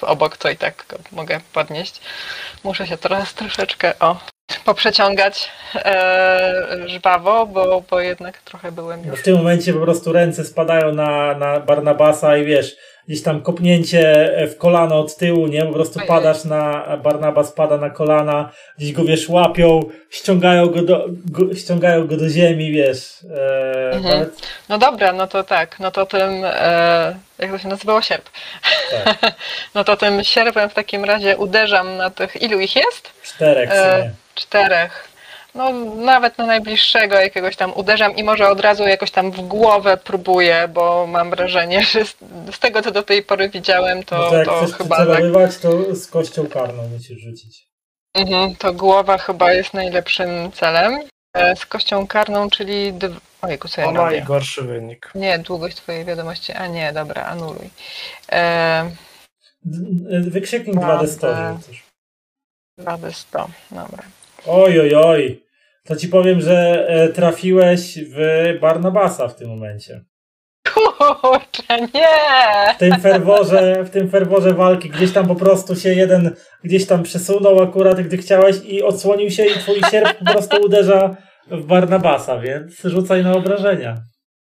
obok, 0.00 0.36
to 0.36 0.50
i 0.50 0.56
tak 0.56 0.84
mogę 1.12 1.40
podnieść. 1.52 2.00
Muszę 2.64 2.86
się 2.86 2.98
teraz 2.98 3.34
troszeczkę 3.34 3.98
o, 3.98 4.16
poprzeciągać 4.64 5.50
e, 5.74 6.68
żwawo, 6.86 7.46
bo, 7.46 7.82
bo 7.90 8.00
jednak 8.00 8.38
trochę 8.38 8.72
byłem 8.72 9.04
już 9.04 9.20
W 9.20 9.22
tym 9.22 9.36
momencie 9.36 9.72
po 9.72 9.80
prostu 9.80 10.12
ręce 10.12 10.44
spadają 10.44 10.94
na, 10.94 11.34
na 11.34 11.60
Barnabasa 11.60 12.36
i 12.36 12.44
wiesz, 12.44 12.76
gdzieś 13.08 13.22
tam 13.22 13.40
kopnięcie 13.42 14.30
w 14.52 14.56
kolano 14.58 15.00
od 15.00 15.16
tyłu, 15.16 15.46
nie? 15.46 15.62
Po 15.66 15.72
prostu 15.72 16.00
padasz 16.06 16.44
na, 16.44 16.96
Barnabas 17.02 17.52
pada 17.52 17.76
na 17.76 17.90
kolana, 17.90 18.50
gdzieś 18.78 18.92
go 18.92 19.04
wiesz, 19.04 19.28
łapią, 19.28 19.80
ściągają 20.10 20.66
go 20.66 20.82
do, 20.82 21.06
go, 21.30 21.54
ściągają 21.54 22.06
go 22.06 22.16
do 22.16 22.28
ziemi, 22.28 22.72
wiesz. 22.72 23.16
E, 23.36 23.90
Mhm. 23.96 24.14
nawet- 24.18 24.42
No 24.68 24.78
dobra, 24.78 25.12
no 25.12 25.26
to 25.26 25.44
tak, 25.44 25.80
no 25.80 25.90
to 25.90 26.06
tym, 26.06 26.42
e, 26.44 27.14
jak 27.38 27.50
to 27.50 27.58
się 27.58 27.68
nazywało, 27.68 28.02
sierp. 28.02 28.30
tak, 29.04 29.32
No 29.74 29.84
to 29.84 29.96
tym 29.96 30.24
sierpem 30.24 30.70
w 30.70 30.74
takim 30.74 31.04
razie 31.04 31.36
uderzam 31.36 31.96
na 31.96 32.10
tych, 32.10 32.42
ilu 32.42 32.60
ich 32.60 32.76
jest? 32.76 33.10
czterech 33.22 33.70
E. 33.72 34.10
Czterech. 34.34 35.08
No 35.54 35.72
nawet 35.96 36.38
na 36.38 36.46
najbliższego 36.46 37.14
jakiegoś 37.20 37.56
tam 37.56 37.72
uderzam 37.76 38.16
i 38.16 38.24
może 38.24 38.48
od 38.48 38.60
razu 38.60 38.82
jakoś 38.82 39.10
tam 39.10 39.30
w 39.30 39.40
głowę 39.40 39.96
próbuję, 40.04 40.68
bo 40.68 41.06
mam 41.06 41.30
wrażenie, 41.30 41.84
że 41.84 42.04
z, 42.04 42.16
z 42.52 42.58
tego 42.58 42.82
co 42.82 42.90
do 42.90 43.02
tej 43.02 43.22
pory 43.22 43.48
widziałem, 43.48 44.02
to, 44.02 44.18
No 44.18 44.30
to 44.30 44.36
jak 44.36 44.46
to 44.46 44.58
chcesz 44.62 44.76
chyba 44.76 45.06
tak, 45.06 45.24
to 45.62 45.94
z 45.96 46.06
kością 46.06 46.46
karną 46.46 46.88
musisz 46.88 47.18
rzucić. 47.20 47.66
mhm, 48.14 48.56
to 48.56 48.72
głowa 48.72 49.18
chyba 49.18 49.52
jest 49.52 49.74
najlepszym 49.74 50.52
celem. 50.52 51.00
E, 51.36 51.56
Z 51.56 51.66
kością 51.66 52.06
karną, 52.06 52.50
czyli 52.50 52.92
dw... 52.92 53.20
ojejku, 53.42 53.68
co 53.68 53.80
ja 53.80 53.86
Ona 53.86 54.04
robię? 54.04 54.18
i 54.18 54.22
gorszy 54.22 54.62
wynik. 54.62 55.10
Nie, 55.14 55.38
długość 55.38 55.76
twojej 55.76 56.04
wiadomości, 56.04 56.52
a 56.52 56.66
nie, 56.66 56.92
dobra, 56.92 57.24
anuluj. 57.24 57.70
E, 58.32 58.90
Wykrzyknik 60.20 60.76
Prawda. 60.80 61.04
2D100, 61.04 61.36
żeby 61.52 61.62
coś. 61.62 61.82
2D100, 62.80 63.46
dobra. 63.70 64.02
Oj, 64.46 64.80
oj, 64.80 64.94
oj. 64.94 65.41
To 65.84 65.96
ci 65.96 66.08
powiem, 66.08 66.40
że 66.40 66.86
e, 66.88 67.08
trafiłeś 67.08 67.98
w 67.98 68.18
Barnabasa 68.60 69.28
w 69.28 69.36
tym 69.36 69.48
momencie. 69.48 70.04
Kurczę, 70.74 71.80
nie! 71.94 72.74
w 72.74 72.78
tym 72.78 73.00
ferworze, 73.00 73.84
w 73.84 73.90
tym 73.90 74.10
ferworze 74.10 74.54
walki 74.54 74.90
gdzieś 74.90 75.12
tam 75.12 75.28
po 75.28 75.34
prostu 75.34 75.76
się 75.76 75.94
jeden 75.94 76.36
gdzieś 76.64 76.86
tam 76.86 77.02
przesunął 77.02 77.62
akurat, 77.62 78.00
gdy 78.00 78.16
chciałeś 78.16 78.56
i 78.64 78.82
odsłonił 78.82 79.30
się 79.30 79.46
i 79.46 79.54
twój 79.54 79.80
sierp 79.90 80.18
po 80.18 80.32
prostu 80.32 80.56
uderza 80.64 81.16
w 81.50 81.64
Barnabasa, 81.64 82.38
więc 82.38 82.80
rzucaj 82.84 83.24
na 83.24 83.32
obrażenia. 83.32 84.02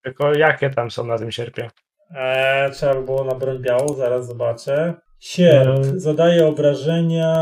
Tylko 0.02 0.34
jakie 0.34 0.70
tam 0.70 0.90
są 0.90 1.06
na 1.06 1.18
tym 1.18 1.32
sierpie? 1.32 1.70
Eee, 2.16 2.72
trzeba 2.72 2.94
by 2.94 3.02
było 3.02 3.24
na 3.24 3.34
broń 3.34 3.58
białą, 3.58 3.88
zaraz 3.88 4.26
zobaczę. 4.26 4.94
Sierp 5.24 5.78
Mm. 5.78 6.00
zadaje 6.00 6.46
obrażenia 6.46 7.34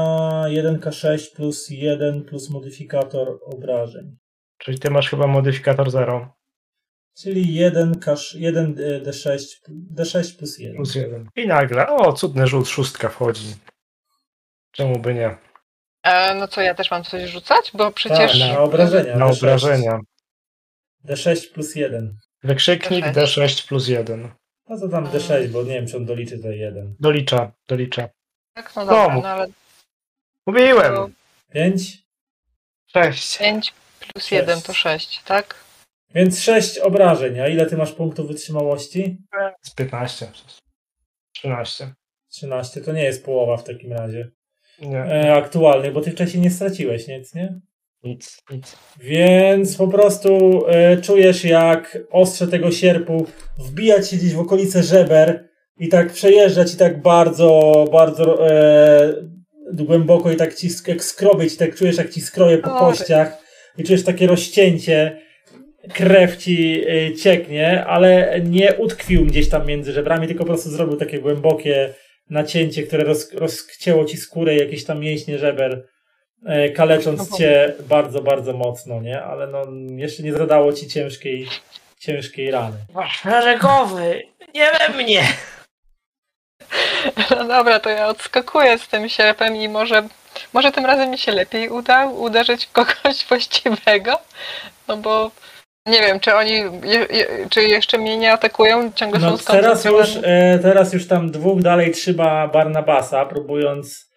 1k6 0.48 1.34
plus 1.34 1.70
1 1.70 2.24
plus 2.24 2.50
modyfikator 2.50 3.38
obrażeń. 3.46 4.16
Czyli 4.58 4.78
ty 4.78 4.90
masz 4.90 5.10
chyba 5.10 5.26
modyfikator 5.26 5.90
0 5.90 6.34
Czyli 7.16 7.60
1k, 7.60 8.14
1d6, 8.40 9.58
d6 9.94 10.36
plus 10.38 10.58
1. 10.58 10.76
plus 10.76 10.94
1. 10.94 11.28
I 11.36 11.46
nagle, 11.46 11.86
o, 11.88 12.12
cudny 12.12 12.46
rzut, 12.46 12.68
szóstka 12.68 13.08
wchodzi. 13.08 13.54
Czemu 14.72 14.98
by 14.98 15.14
nie? 15.14 15.36
E, 16.02 16.34
no 16.34 16.48
co, 16.48 16.60
ja 16.60 16.74
też 16.74 16.90
mam 16.90 17.04
coś 17.04 17.30
rzucać? 17.30 17.70
Bo 17.74 17.90
przecież... 17.90 18.40
Tak, 18.40 18.50
na 18.52 18.58
obrażenia. 18.60 19.16
Na 19.16 19.26
D6. 19.26 19.38
obrażenia. 19.38 19.98
D6 21.04 21.52
plus 21.52 21.74
1. 21.74 22.16
Wykrzyknik 22.44 23.04
D6. 23.04 23.12
D6 23.12 23.68
plus 23.68 23.88
1. 23.88 24.30
No 24.72 24.78
to 24.80 24.88
tam 24.88 25.06
D6, 25.06 25.48
bo 25.48 25.62
nie 25.62 25.68
wiem, 25.74 25.86
czy 25.86 25.96
on 25.96 26.04
doliczy 26.06 26.36
tutaj 26.36 26.58
1. 26.58 26.94
Dolicza, 27.00 27.52
dolicza. 27.68 28.08
Tak, 28.54 28.76
no 28.76 28.86
dobra, 28.86 29.04
Komu? 29.06 29.22
no 29.22 29.28
ale 29.28 29.46
Mówiłem! 30.46 30.94
to 30.94 31.08
5? 31.52 32.02
Cześć. 32.86 33.38
5 33.38 33.74
plus 33.98 34.24
Sześć. 34.24 34.32
1 34.32 34.62
to 34.62 34.72
6, 34.74 35.22
tak? 35.22 35.54
Więc 36.14 36.40
6 36.40 36.78
obrażeń. 36.78 37.40
A 37.40 37.48
ile 37.48 37.66
ty 37.66 37.76
masz 37.76 37.92
punktów 37.92 38.28
wytrzymałości? 38.28 39.18
Z 39.62 39.74
15. 39.74 40.32
13. 41.32 41.94
13. 42.28 42.80
To 42.80 42.92
nie 42.92 43.02
jest 43.04 43.24
połowa 43.24 43.56
w 43.56 43.64
takim 43.64 43.92
razie. 43.92 44.30
Nie, 44.78 44.98
E, 44.98 45.34
aktualnych, 45.34 45.92
bo 45.92 46.00
ty 46.00 46.10
wcześniej 46.12 46.42
nie 46.42 46.50
straciłeś 46.50 47.08
nic, 47.08 47.34
nie? 47.34 47.60
Nic, 48.04 48.42
nic. 48.50 48.76
Więc 49.00 49.76
po 49.76 49.88
prostu 49.88 50.62
e, 50.68 50.96
czujesz, 50.96 51.44
jak 51.44 51.98
ostrze 52.10 52.48
tego 52.48 52.70
sierpu 52.70 53.26
wbija 53.58 54.02
ci 54.02 54.16
gdzieś 54.16 54.34
w 54.34 54.40
okolice 54.40 54.82
żeber 54.82 55.48
i 55.78 55.88
tak 55.88 56.12
przejeżdża 56.12 56.64
ci 56.64 56.76
tak 56.76 57.02
bardzo, 57.02 57.84
bardzo 57.92 58.50
e, 58.50 59.14
głęboko 59.72 60.32
i 60.32 60.36
tak 60.36 60.54
ci 60.54 60.68
sk- 60.68 60.88
jak 60.88 61.04
skrobie 61.04 61.50
ci, 61.50 61.56
tak 61.56 61.74
czujesz, 61.74 61.96
jak 61.96 62.10
ci 62.10 62.20
skroje 62.20 62.58
po 62.58 62.70
kościach 62.70 63.38
i 63.78 63.84
czujesz 63.84 64.04
takie 64.04 64.26
rozcięcie, 64.26 65.20
krew 65.94 66.36
ci 66.36 66.84
e, 66.88 67.14
cieknie, 67.14 67.84
ale 67.84 68.40
nie 68.40 68.74
utkwił 68.74 69.26
gdzieś 69.26 69.48
tam 69.48 69.66
między 69.66 69.92
żebrami, 69.92 70.26
tylko 70.26 70.44
po 70.44 70.48
prostu 70.48 70.70
zrobił 70.70 70.96
takie 70.96 71.18
głębokie 71.18 71.94
nacięcie, 72.30 72.82
które 72.82 73.04
roz, 73.04 73.32
rozcięło 73.32 74.04
ci 74.04 74.16
skórę 74.16 74.54
i 74.56 74.58
jakieś 74.58 74.84
tam 74.84 75.00
mięśnie 75.00 75.38
żeber 75.38 75.91
kalecząc 76.76 77.36
cię 77.36 77.74
bardzo, 77.88 78.22
bardzo 78.22 78.52
mocno, 78.52 79.00
nie? 79.00 79.22
Ale 79.22 79.46
no, 79.46 79.62
jeszcze 79.96 80.22
nie 80.22 80.32
zadało 80.32 80.72
ci 80.72 80.88
ciężkiej, 80.88 81.48
ciężkiej 81.98 82.50
rany. 82.50 82.76
Szeregowy, 83.10 84.22
nie 84.54 84.70
we 84.72 85.02
mnie! 85.02 85.22
No 87.30 87.44
dobra, 87.48 87.80
to 87.80 87.90
ja 87.90 88.08
odskakuję 88.08 88.78
z 88.78 88.88
tym 88.88 89.08
sierpem 89.08 89.56
i 89.56 89.68
może, 89.68 90.08
może 90.52 90.72
tym 90.72 90.86
razem 90.86 91.10
mi 91.10 91.18
się 91.18 91.32
lepiej 91.32 91.68
uda 91.68 92.06
uderzyć 92.06 92.66
w 92.66 92.72
kogoś 92.72 93.24
właściwego, 93.28 94.18
no 94.88 94.96
bo 94.96 95.30
nie 95.86 96.00
wiem, 96.00 96.20
czy 96.20 96.34
oni, 96.34 96.52
je, 96.84 97.06
je, 97.10 97.46
czy 97.50 97.62
jeszcze 97.62 97.98
mnie 97.98 98.16
nie 98.16 98.32
atakują, 98.32 98.92
ciągle 98.92 99.20
No 99.20 99.38
są 99.38 99.52
teraz 99.52 99.84
już, 99.84 100.08
e, 100.22 100.58
teraz 100.62 100.92
już 100.92 101.08
tam 101.08 101.30
dwóch 101.30 101.62
dalej 101.62 101.92
trzyma 101.92 102.48
Barnabasa, 102.48 103.26
próbując, 103.26 104.11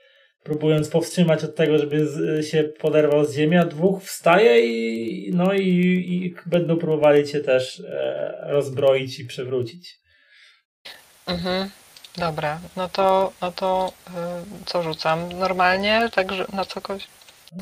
próbując 0.45 0.90
powstrzymać 0.90 1.43
od 1.43 1.56
tego, 1.56 1.77
żeby 1.77 2.07
z, 2.07 2.48
się 2.48 2.64
poderwał 2.64 3.25
z 3.25 3.35
ziemi, 3.35 3.57
a 3.57 3.65
dwóch 3.65 4.03
wstaje 4.03 4.65
i, 4.65 5.32
no 5.33 5.53
i, 5.53 5.69
i 6.09 6.35
będą 6.45 6.77
próbowali 6.77 7.27
cię 7.27 7.40
też 7.40 7.80
e, 7.80 8.38
rozbroić 8.41 9.19
i 9.19 9.25
przewrócić. 9.25 9.99
Mhm. 11.27 11.69
Dobra, 12.17 12.59
no 12.75 12.90
to, 12.90 13.33
no 13.41 13.51
to 13.51 13.93
y, 14.07 14.11
co 14.65 14.83
rzucam? 14.83 15.32
Normalnie, 15.32 16.09
także 16.15 16.45
na 16.53 16.65
cokolwiek? 16.65 17.07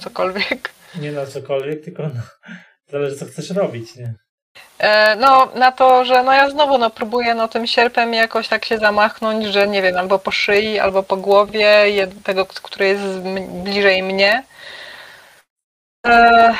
cokolwiek? 0.01 0.73
Nie 1.01 1.11
na 1.11 1.25
cokolwiek, 1.25 1.83
tylko 1.83 2.03
no, 2.03 2.21
zależy 2.87 3.15
co 3.15 3.25
chcesz 3.25 3.49
robić, 3.49 3.95
nie? 3.95 4.13
E, 4.79 5.15
no, 5.15 5.45
na 5.55 5.71
to, 5.71 6.05
że 6.05 6.23
no 6.23 6.33
ja 6.33 6.49
znowu 6.49 6.77
no, 6.77 6.89
próbuję 6.89 7.35
no, 7.35 7.47
tym 7.47 7.67
sierpem 7.67 8.13
jakoś 8.13 8.47
tak 8.47 8.65
się 8.65 8.77
zamachnąć, 8.77 9.45
że 9.45 9.67
nie 9.67 9.81
wiem, 9.81 9.97
albo 9.97 10.19
po 10.19 10.31
szyi, 10.31 10.79
albo 10.79 11.03
po 11.03 11.17
głowie 11.17 11.85
tego, 12.23 12.45
który 12.45 12.87
jest 12.87 13.03
bliżej 13.63 14.03
mnie. 14.03 14.43
E, 16.07 16.53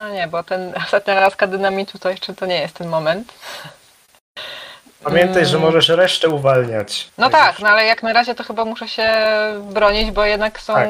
no 0.00 0.08
nie, 0.10 0.28
bo 0.28 0.42
ten 0.42 0.74
ostatnia 0.84 1.20
laska 1.20 1.46
dynamitu 1.46 1.98
to 1.98 2.10
jeszcze 2.10 2.34
to 2.34 2.46
nie 2.46 2.60
jest 2.60 2.74
ten 2.74 2.88
moment. 2.88 3.32
Pamiętaj, 5.04 5.46
że 5.46 5.56
Mm. 5.56 5.62
możesz 5.62 5.88
resztę 5.88 6.28
uwalniać. 6.28 7.08
No 7.18 7.30
tak, 7.30 7.58
no 7.60 7.68
ale 7.68 7.84
jak 7.84 8.02
na 8.02 8.12
razie 8.12 8.34
to 8.34 8.44
chyba 8.44 8.64
muszę 8.64 8.88
się 8.88 9.08
bronić, 9.72 10.10
bo 10.10 10.24
jednak 10.24 10.60
są... 10.60 10.74
Tak. 10.74 10.88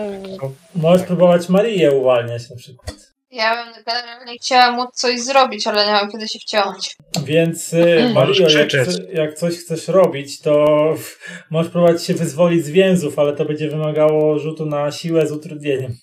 Możesz 0.75 1.07
próbować 1.07 1.49
Marię 1.49 1.93
uwalniać 1.93 2.51
na 2.51 2.57
przykład. 2.57 2.96
Ja 3.37 3.65
bym 3.65 3.85
generalnie 3.85 4.39
chciała 4.39 4.71
móc 4.71 4.95
coś 4.95 5.21
zrobić, 5.21 5.67
ale 5.67 5.87
nie 5.87 5.93
mam 5.93 6.11
kiedy 6.11 6.29
się 6.29 6.39
wciąć. 6.39 6.97
Więc 7.25 7.73
y, 7.73 8.11
Możesz 8.15 8.41
Mario, 8.41 8.59
jak, 8.59 8.69
jak 9.13 9.35
coś 9.35 9.55
chcesz 9.55 9.89
robić, 9.89 10.41
to 10.41 10.65
możesz 11.51 11.73
próbować 11.73 12.05
się 12.05 12.15
wyzwolić 12.15 12.65
z 12.65 12.71
więzów, 12.71 13.19
ale 13.19 13.33
to 13.33 13.45
będzie 13.45 13.69
wymagało 13.69 14.39
rzutu 14.39 14.67
na 14.67 14.93
siłę 14.93 15.27
z 15.27 15.33
utrudnieniem. 15.33 15.97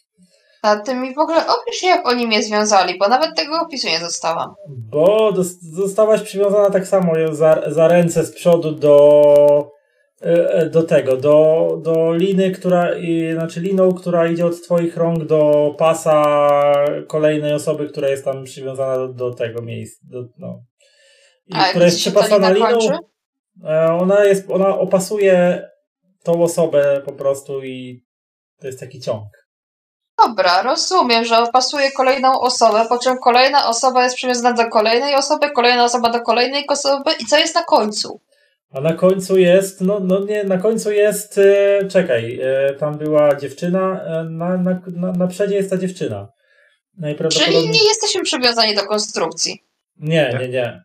A 0.62 0.76
ty 0.76 0.96
mi 0.96 1.16
w 1.16 1.20
ogóle 1.20 1.48
opisz, 1.48 1.84
jak 1.84 2.08
oni 2.08 2.28
mnie 2.28 2.44
związali, 2.44 2.98
bo 3.00 3.08
nawet 3.08 3.36
tego 3.36 3.62
opisu 3.62 3.88
nie 3.88 4.00
dostałam. 4.00 4.54
Bo 4.70 5.34
zostałaś 5.62 6.22
przywiązana 6.22 6.70
tak 6.70 6.88
samo 6.88 7.14
za, 7.32 7.62
za 7.68 7.88
ręce 7.88 8.24
z 8.24 8.36
przodu 8.36 8.72
do, 8.72 9.72
do 10.72 10.84
tego, 10.84 11.18
do, 11.18 11.68
do 11.84 12.14
liny, 12.14 12.52
która, 12.52 12.88
znaczy 13.34 13.60
liną, 13.60 13.94
która 13.94 14.28
idzie 14.28 14.46
od 14.46 14.62
twoich 14.62 14.98
rąk 14.98 15.26
do 15.26 15.76
pasa 15.78 16.24
kolejnej 17.08 17.54
osoby, 17.54 17.90
która 17.90 18.10
jest 18.10 18.26
tam 18.26 18.44
przywiązana 18.44 18.98
do, 18.98 19.08
do 19.08 19.34
tego 19.34 19.62
miejsca. 19.62 20.06
Do, 20.10 20.24
no. 20.38 20.60
I 21.48 21.54
A 21.54 21.64
która 21.64 21.86
jest 21.86 22.06
lina 22.32 22.52
liną. 22.52 22.68
kończy? 22.68 22.98
E, 23.66 23.94
Ona 23.94 24.26
jest, 24.26 24.52
ona 24.52 24.78
opasuje 24.78 25.68
tą 26.24 26.44
osobę 26.44 27.02
po 27.06 27.12
prostu 27.12 27.64
i 27.64 28.04
to 28.62 28.68
jest 28.68 28.80
taki 28.80 29.00
ciąg. 29.00 29.24
Dobra, 30.28 30.62
rozumiem, 30.62 31.26
że 31.26 31.40
opasuje 31.40 31.92
kolejną 31.92 32.40
osobę, 32.40 32.86
po 32.90 32.98
czym 32.98 33.18
kolejna 33.18 33.68
osoba 33.68 34.04
jest 34.04 34.16
przywiązana 34.16 34.64
do 34.64 34.70
kolejnej 34.70 35.16
osoby, 35.16 35.52
kolejna 35.52 35.84
osoba 35.84 36.10
do 36.10 36.22
kolejnej 36.22 36.68
osoby 36.68 37.12
i 37.20 37.26
co 37.26 37.38
jest 37.38 37.56
na 37.56 37.64
końcu? 37.64 38.22
A 38.74 38.82
na 38.82 38.94
końcu 38.94 39.38
jest, 39.38 39.82
no, 39.82 40.00
no 40.00 40.20
nie, 40.26 40.44
na 40.44 40.58
końcu 40.58 40.92
jest, 40.92 41.38
e, 41.38 41.88
czekaj, 41.88 42.40
e, 42.42 42.74
tam 42.74 42.98
była 42.98 43.36
dziewczyna, 43.36 44.04
e, 44.06 44.24
na, 44.24 44.58
na, 44.58 44.82
na, 44.96 45.12
na 45.12 45.28
przedzie 45.28 45.56
jest 45.56 45.70
ta 45.70 45.78
dziewczyna. 45.78 46.28
Czyli 46.94 47.02
Najprawdopodobniej. 47.02 47.70
nie 47.70 47.88
jesteśmy 47.88 48.22
przywiązani 48.24 48.76
do 48.76 48.82
konstrukcji. 48.82 49.64
Nie, 49.98 50.38
nie, 50.40 50.50
nie. 50.50 50.84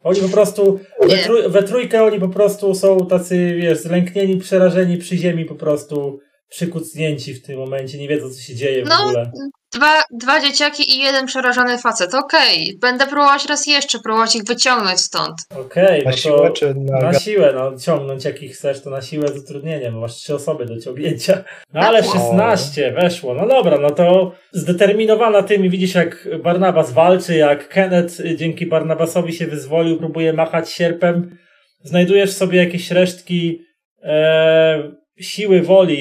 Oni 0.00 0.20
po 0.20 0.28
prostu, 0.28 0.80
we, 1.08 1.18
trój, 1.18 1.48
we 1.48 1.62
trójkę 1.62 2.04
oni 2.04 2.20
po 2.20 2.28
prostu 2.28 2.74
są 2.74 3.06
tacy, 3.06 3.54
wiesz, 3.60 3.78
zlęknieni, 3.78 4.36
przerażeni 4.36 4.98
przy 4.98 5.16
ziemi, 5.16 5.44
po 5.44 5.54
prostu 5.54 6.20
przykucnięci 6.48 7.34
w 7.34 7.42
tym 7.42 7.58
momencie, 7.58 7.98
nie 7.98 8.08
wiedzą 8.08 8.30
co 8.30 8.40
się 8.40 8.54
dzieje 8.54 8.84
w 8.84 8.88
No, 8.88 8.94
ogóle. 9.04 9.30
Dwa, 9.74 10.02
dwa 10.10 10.40
dzieciaki 10.40 10.96
i 10.96 10.98
jeden 10.98 11.26
przerażony 11.26 11.78
facet. 11.78 12.14
Okej, 12.14 12.78
będę 12.80 13.06
próbować 13.06 13.48
raz 13.48 13.66
jeszcze, 13.66 13.98
próbować 13.98 14.36
ich 14.36 14.44
wyciągnąć 14.44 15.00
stąd. 15.00 15.34
Okej, 15.60 16.04
Na 16.04 16.10
no 16.10 16.16
siłę 16.16 16.38
to 16.38 16.50
czy 16.50 16.74
na... 16.74 16.98
na 16.98 17.18
siłę, 17.18 17.52
no 17.54 17.78
ciągnąć 17.78 18.24
jakich 18.24 18.52
chcesz, 18.52 18.82
to 18.82 18.90
na 18.90 19.02
siłę 19.02 19.28
z 19.28 19.38
utrudnieniem, 19.38 19.94
bo 19.94 20.00
masz 20.00 20.14
trzy 20.14 20.34
osoby 20.34 20.66
do 20.66 20.80
ciągnięcia. 20.80 21.44
No 21.74 21.80
ale 21.80 22.02
Weszło. 22.02 22.20
16 22.20 22.92
weszło, 22.92 23.34
no 23.34 23.48
dobra, 23.48 23.78
no 23.78 23.90
to 23.90 24.32
zdeterminowana 24.52 25.42
tym 25.42 25.64
i 25.64 25.70
widzisz 25.70 25.94
jak 25.94 26.28
Barnabas 26.42 26.92
walczy, 26.92 27.36
jak 27.36 27.68
Kenneth 27.68 28.20
y, 28.20 28.36
dzięki 28.36 28.66
Barnabasowi 28.66 29.32
się 29.32 29.46
wyzwolił, 29.46 29.98
próbuje 29.98 30.32
machać 30.32 30.70
sierpem, 30.70 31.38
znajdujesz 31.82 32.32
sobie 32.32 32.58
jakieś 32.58 32.90
resztki 32.90 33.62
e, 34.02 34.92
siły 35.20 35.62
woli 35.62 35.98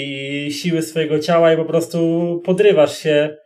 i 0.48 0.54
siły 0.54 0.82
swojego 0.82 1.20
ciała 1.20 1.54
i 1.54 1.58
po 1.58 1.66
prostu 1.66 2.42
podrywasz 2.46 2.98
się 2.98 3.45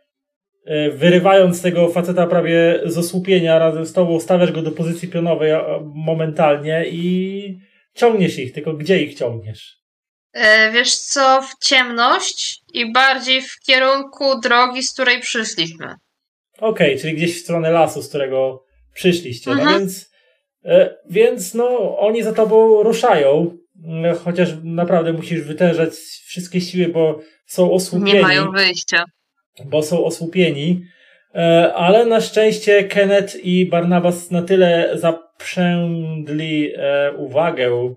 wyrywając 0.92 1.62
tego 1.62 1.88
faceta 1.88 2.26
prawie 2.26 2.80
z 2.84 2.98
osłupienia 2.98 3.58
razem 3.58 3.86
z 3.86 3.92
tobą, 3.92 4.20
stawiasz 4.20 4.52
go 4.52 4.62
do 4.62 4.72
pozycji 4.72 5.08
pionowej 5.08 5.52
momentalnie 5.94 6.84
i 6.90 7.58
ciągniesz 7.94 8.38
ich, 8.38 8.52
tylko 8.52 8.72
gdzie 8.72 9.02
ich 9.02 9.14
ciągniesz? 9.14 9.80
E, 10.32 10.72
wiesz 10.72 10.96
co, 10.96 11.42
w 11.42 11.64
ciemność 11.64 12.62
i 12.74 12.92
bardziej 12.92 13.42
w 13.42 13.60
kierunku 13.66 14.40
drogi, 14.40 14.82
z 14.82 14.92
której 14.92 15.20
przyszliśmy. 15.20 15.94
Okej, 16.58 16.98
czyli 16.98 17.14
gdzieś 17.14 17.36
w 17.36 17.44
stronę 17.44 17.70
lasu, 17.70 18.02
z 18.02 18.08
którego 18.08 18.64
przyszliście. 18.94 19.50
No 19.50 19.60
Mhm. 19.60 19.78
więc, 19.78 20.10
e, 20.64 20.96
więc 21.10 21.54
no, 21.54 21.98
oni 21.98 22.22
za 22.22 22.32
tobą 22.32 22.82
ruszają, 22.82 23.56
e, 24.04 24.14
chociaż 24.14 24.48
naprawdę 24.62 25.12
musisz 25.12 25.40
wytężać 25.42 25.94
wszystkie 26.26 26.60
siły, 26.60 26.88
bo 26.88 27.20
są 27.46 27.72
osłupieni. 27.72 28.12
Nie 28.12 28.22
mają 28.22 28.50
wyjścia. 28.50 29.04
Bo 29.64 29.82
są 29.82 30.04
osłupieni. 30.04 30.82
E, 31.34 31.72
Ale 31.74 32.06
na 32.06 32.20
szczęście 32.20 32.84
Kenneth 32.84 33.36
i 33.44 33.66
Barnabas 33.66 34.30
na 34.30 34.42
tyle 34.42 34.90
zaprzęgli 34.94 36.72
e, 36.76 37.12
uwagę 37.12 37.94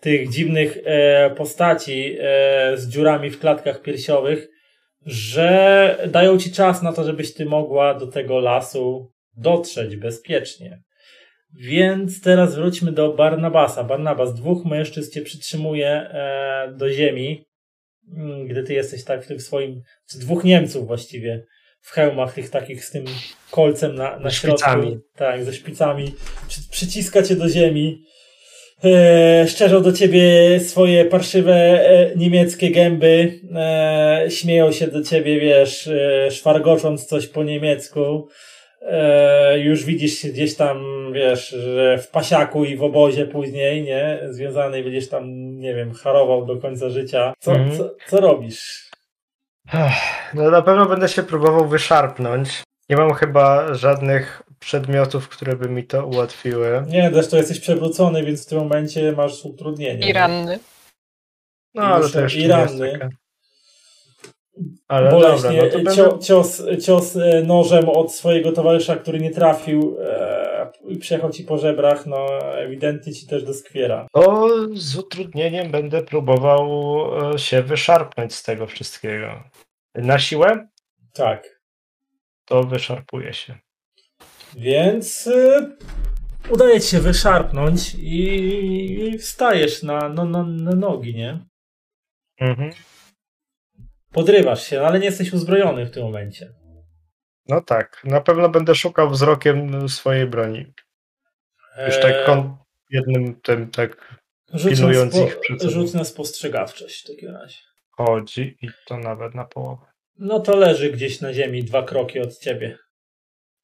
tych 0.00 0.30
dziwnych 0.30 0.78
e, 0.84 1.30
postaci 1.30 2.18
z 2.74 2.88
dziurami 2.88 3.30
w 3.30 3.38
klatkach 3.38 3.82
piersiowych, 3.82 4.48
że 5.06 6.08
dają 6.08 6.38
ci 6.38 6.52
czas 6.52 6.82
na 6.82 6.92
to, 6.92 7.04
żebyś 7.04 7.34
ty 7.34 7.46
mogła 7.46 7.94
do 7.94 8.06
tego 8.06 8.40
lasu 8.40 9.12
dotrzeć 9.36 9.96
bezpiecznie. 9.96 10.82
Więc 11.54 12.22
teraz 12.22 12.54
wróćmy 12.54 12.92
do 12.92 13.12
Barnabasa. 13.12 13.84
Barnabas, 13.84 14.34
dwóch 14.34 14.64
mężczyzn 14.64 15.12
cię 15.12 15.22
przytrzymuje 15.22 16.10
do 16.76 16.90
ziemi, 16.90 17.45
gdy 18.46 18.62
ty 18.62 18.74
jesteś 18.74 19.04
tak 19.04 19.24
w 19.24 19.26
tym 19.26 19.40
swoim, 19.40 19.82
czy 20.10 20.18
dwóch 20.18 20.44
Niemców 20.44 20.86
właściwie, 20.86 21.46
w 21.80 21.90
hełmach 21.90 22.34
tych 22.34 22.50
takich 22.50 22.84
z 22.84 22.90
tym 22.90 23.04
kolcem 23.50 23.94
na, 23.94 24.18
na 24.18 24.30
środku. 24.30 24.58
szpicami. 24.58 24.98
Tak, 25.16 25.44
ze 25.44 25.52
szpicami. 25.52 26.14
Przy, 26.48 26.60
przyciska 26.70 27.22
cię 27.22 27.36
do 27.36 27.48
ziemi. 27.48 28.02
E, 28.84 29.48
szczerzą 29.48 29.82
do 29.82 29.92
ciebie 29.92 30.60
swoje 30.60 31.04
parszywe 31.04 31.54
e, 31.54 32.16
niemieckie 32.16 32.70
gęby. 32.70 33.40
E, 33.54 34.26
śmieją 34.28 34.72
się 34.72 34.86
do 34.86 35.02
ciebie, 35.02 35.40
wiesz, 35.40 35.88
e, 35.88 36.30
szwargocząc 36.30 37.06
coś 37.06 37.26
po 37.26 37.44
niemiecku. 37.44 38.28
E, 38.90 39.58
już 39.58 39.84
widzisz 39.84 40.12
się 40.18 40.28
gdzieś 40.28 40.54
tam, 40.56 40.84
wiesz, 41.12 41.48
że 41.48 41.98
w 41.98 42.08
pasiaku 42.08 42.64
i 42.64 42.76
w 42.76 42.82
obozie 42.82 43.26
później, 43.26 43.82
nie? 43.82 44.18
Związany 44.30 44.82
będziesz 44.82 45.08
tam, 45.08 45.56
nie 45.58 45.74
wiem, 45.74 45.94
harował 45.94 46.46
do 46.46 46.56
końca 46.56 46.90
życia. 46.90 47.32
Co, 47.38 47.52
Mhm. 47.52 47.78
co, 47.78 47.90
co 48.08 48.20
robisz? 48.20 48.90
No 50.34 50.50
na 50.50 50.62
pewno 50.62 50.86
będę 50.86 51.08
się 51.08 51.22
próbował 51.22 51.68
wyszarpnąć. 51.68 52.62
Nie 52.90 52.96
mam 52.96 53.14
chyba 53.14 53.74
żadnych 53.74 54.42
przedmiotów, 54.58 55.28
które 55.28 55.56
by 55.56 55.68
mi 55.68 55.84
to 55.84 56.06
ułatwiły. 56.06 56.84
Nie, 56.88 57.10
zresztą 57.12 57.36
jesteś 57.36 57.60
przewrócony, 57.60 58.24
więc 58.24 58.46
w 58.46 58.48
tym 58.48 58.58
momencie 58.58 59.12
masz 59.12 59.44
utrudnienie. 59.44 60.08
I 60.08 60.12
ranny. 60.12 60.58
No 61.74 61.82
ale 61.82 62.08
to 62.08 62.20
jeszcze 62.20 62.38
i 62.38 62.48
nie 62.48 62.58
jest 62.58 62.80
ranny. 62.80 63.08
Ale 64.88 65.10
Boleśnie, 65.10 65.50
dobra, 65.50 65.64
no 65.64 65.70
to 65.70 65.76
będę... 65.76 65.94
cio, 65.94 66.18
cios, 66.18 66.62
cios 66.84 67.16
e, 67.16 67.42
nożem 67.42 67.88
od 67.88 68.12
swojego 68.14 68.52
towarzysza, 68.52 68.96
który 68.96 69.20
nie 69.20 69.30
trafił 69.30 69.96
e, 70.00 70.72
i 70.88 70.98
przejechał 70.98 71.30
ci 71.30 71.44
po 71.44 71.58
żebrach, 71.58 72.06
no 72.06 72.26
ewidentnie 72.58 73.12
ci 73.12 73.26
też 73.26 73.44
doskwiera. 73.44 74.06
To 74.12 74.48
z 74.74 74.96
utrudnieniem 74.96 75.70
będę 75.70 76.02
próbował 76.02 76.68
e, 77.34 77.38
się 77.38 77.62
wyszarpnąć 77.62 78.34
z 78.34 78.42
tego 78.42 78.66
wszystkiego. 78.66 79.42
Na 79.94 80.18
siłę 80.18 80.68
Tak. 81.12 81.60
to 82.44 82.62
wyszarpuję 82.62 83.32
się. 83.32 83.58
Więc 84.56 85.26
e, 85.26 85.70
udaje 86.50 86.80
ci 86.80 86.88
się 86.88 87.00
wyszarpnąć 87.00 87.94
i, 87.94 88.28
i 89.00 89.18
wstajesz 89.18 89.82
na, 89.82 90.08
no, 90.08 90.24
na, 90.24 90.42
na 90.42 90.72
nogi, 90.72 91.14
nie? 91.14 91.38
Mhm. 92.40 92.70
Podrywasz 94.16 94.62
się, 94.62 94.80
ale 94.82 94.98
nie 94.98 95.04
jesteś 95.04 95.32
uzbrojony 95.32 95.86
w 95.86 95.90
tym 95.90 96.02
momencie. 96.02 96.52
No 97.48 97.60
tak, 97.60 98.02
na 98.04 98.20
pewno 98.20 98.48
będę 98.48 98.74
szukał 98.74 99.10
wzrokiem 99.10 99.88
swojej 99.88 100.26
broni. 100.26 100.72
Już 101.86 102.00
tak 102.00 102.12
E, 102.14 102.24
kon... 102.26 102.56
jednym 102.90 103.40
tym 103.40 103.70
tak 103.70 104.14
pilnując 104.68 105.14
spo, 105.14 105.24
ich 105.26 105.40
przed 105.40 105.60
sobą. 105.60 105.72
rzuć 105.72 105.92
na 105.94 106.04
spostrzegawczość 106.04 107.04
w 107.04 107.08
takim 107.08 107.34
razie. 107.34 107.58
chodzi 107.90 108.56
i 108.62 108.68
to 108.86 108.98
nawet 108.98 109.34
na 109.34 109.44
połowę. 109.44 109.86
No 110.18 110.40
to 110.40 110.56
leży 110.56 110.90
gdzieś 110.92 111.20
na 111.20 111.34
ziemi, 111.34 111.64
dwa 111.64 111.82
kroki 111.82 112.20
od 112.20 112.38
ciebie. 112.38 112.78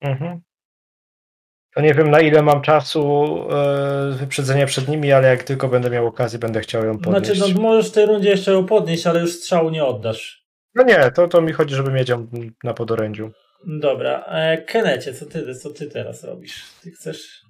Mhm. 0.01 0.41
To 1.75 1.81
nie 1.81 1.95
wiem 1.95 2.11
na 2.11 2.21
ile 2.21 2.43
mam 2.43 2.63
czasu 2.63 3.25
e, 3.51 4.11
wyprzedzenia 4.13 4.67
przed 4.67 4.89
nimi, 4.89 5.13
ale 5.13 5.29
jak 5.29 5.43
tylko 5.43 5.69
będę 5.69 5.91
miał 5.91 6.07
okazję, 6.07 6.39
będę 6.39 6.61
chciał 6.61 6.85
ją 6.85 6.99
podnieść. 6.99 7.37
Znaczy, 7.37 7.55
no 7.55 7.61
możesz 7.61 7.91
w 7.91 7.95
tej 7.95 8.07
rundzie 8.07 8.29
jeszcze 8.29 8.53
ją 8.53 8.67
podnieść, 8.67 9.07
ale 9.07 9.21
już 9.21 9.33
strzału 9.33 9.71
nie 9.71 9.85
oddasz. 9.85 10.42
No 10.75 10.83
nie, 10.83 11.11
to, 11.15 11.29
to 11.29 11.41
mi 11.41 11.53
chodzi, 11.53 11.75
żeby 11.75 11.93
mieć 11.93 12.09
ją 12.09 12.27
na 12.65 12.75
podorędziu. 12.75 13.31
Dobra, 13.67 14.25
e, 14.29 14.59
Kenecie, 14.63 15.15
co 15.15 15.27
ty, 15.27 15.55
co 15.55 15.71
ty 15.71 15.87
teraz 15.87 16.25
robisz? 16.25 16.65
Ty 16.83 16.91
chcesz 16.91 17.41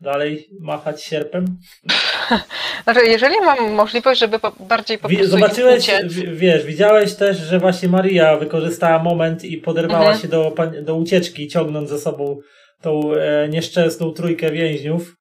dalej 0.00 0.48
machać 0.60 1.02
sierpem? 1.02 1.44
Znaczy, 2.84 3.00
jeżeli 3.06 3.34
mam 3.40 3.72
możliwość, 3.72 4.20
żeby 4.20 4.38
po, 4.38 4.52
bardziej 4.60 4.98
po 4.98 5.08
prostu 5.08 5.26
zobaczyłeś, 5.26 5.84
uciec, 5.84 6.12
w- 6.12 6.36
wiesz, 6.36 6.64
widziałeś 6.64 7.14
też, 7.14 7.36
że 7.38 7.58
właśnie 7.58 7.88
Maria 7.88 8.36
wykorzystała 8.36 8.98
moment 9.02 9.44
i 9.44 9.58
poderwała 9.58 10.00
Mhm. 10.00 10.18
się 10.20 10.28
do, 10.28 10.54
do 10.82 10.94
ucieczki, 10.94 11.48
ciągnąc 11.48 11.90
za 11.90 11.98
sobą 11.98 12.38
tą 12.80 13.14
e, 13.14 13.48
nieszczęsną 13.48 14.12
trójkę 14.12 14.50
więźniów. 14.50 15.16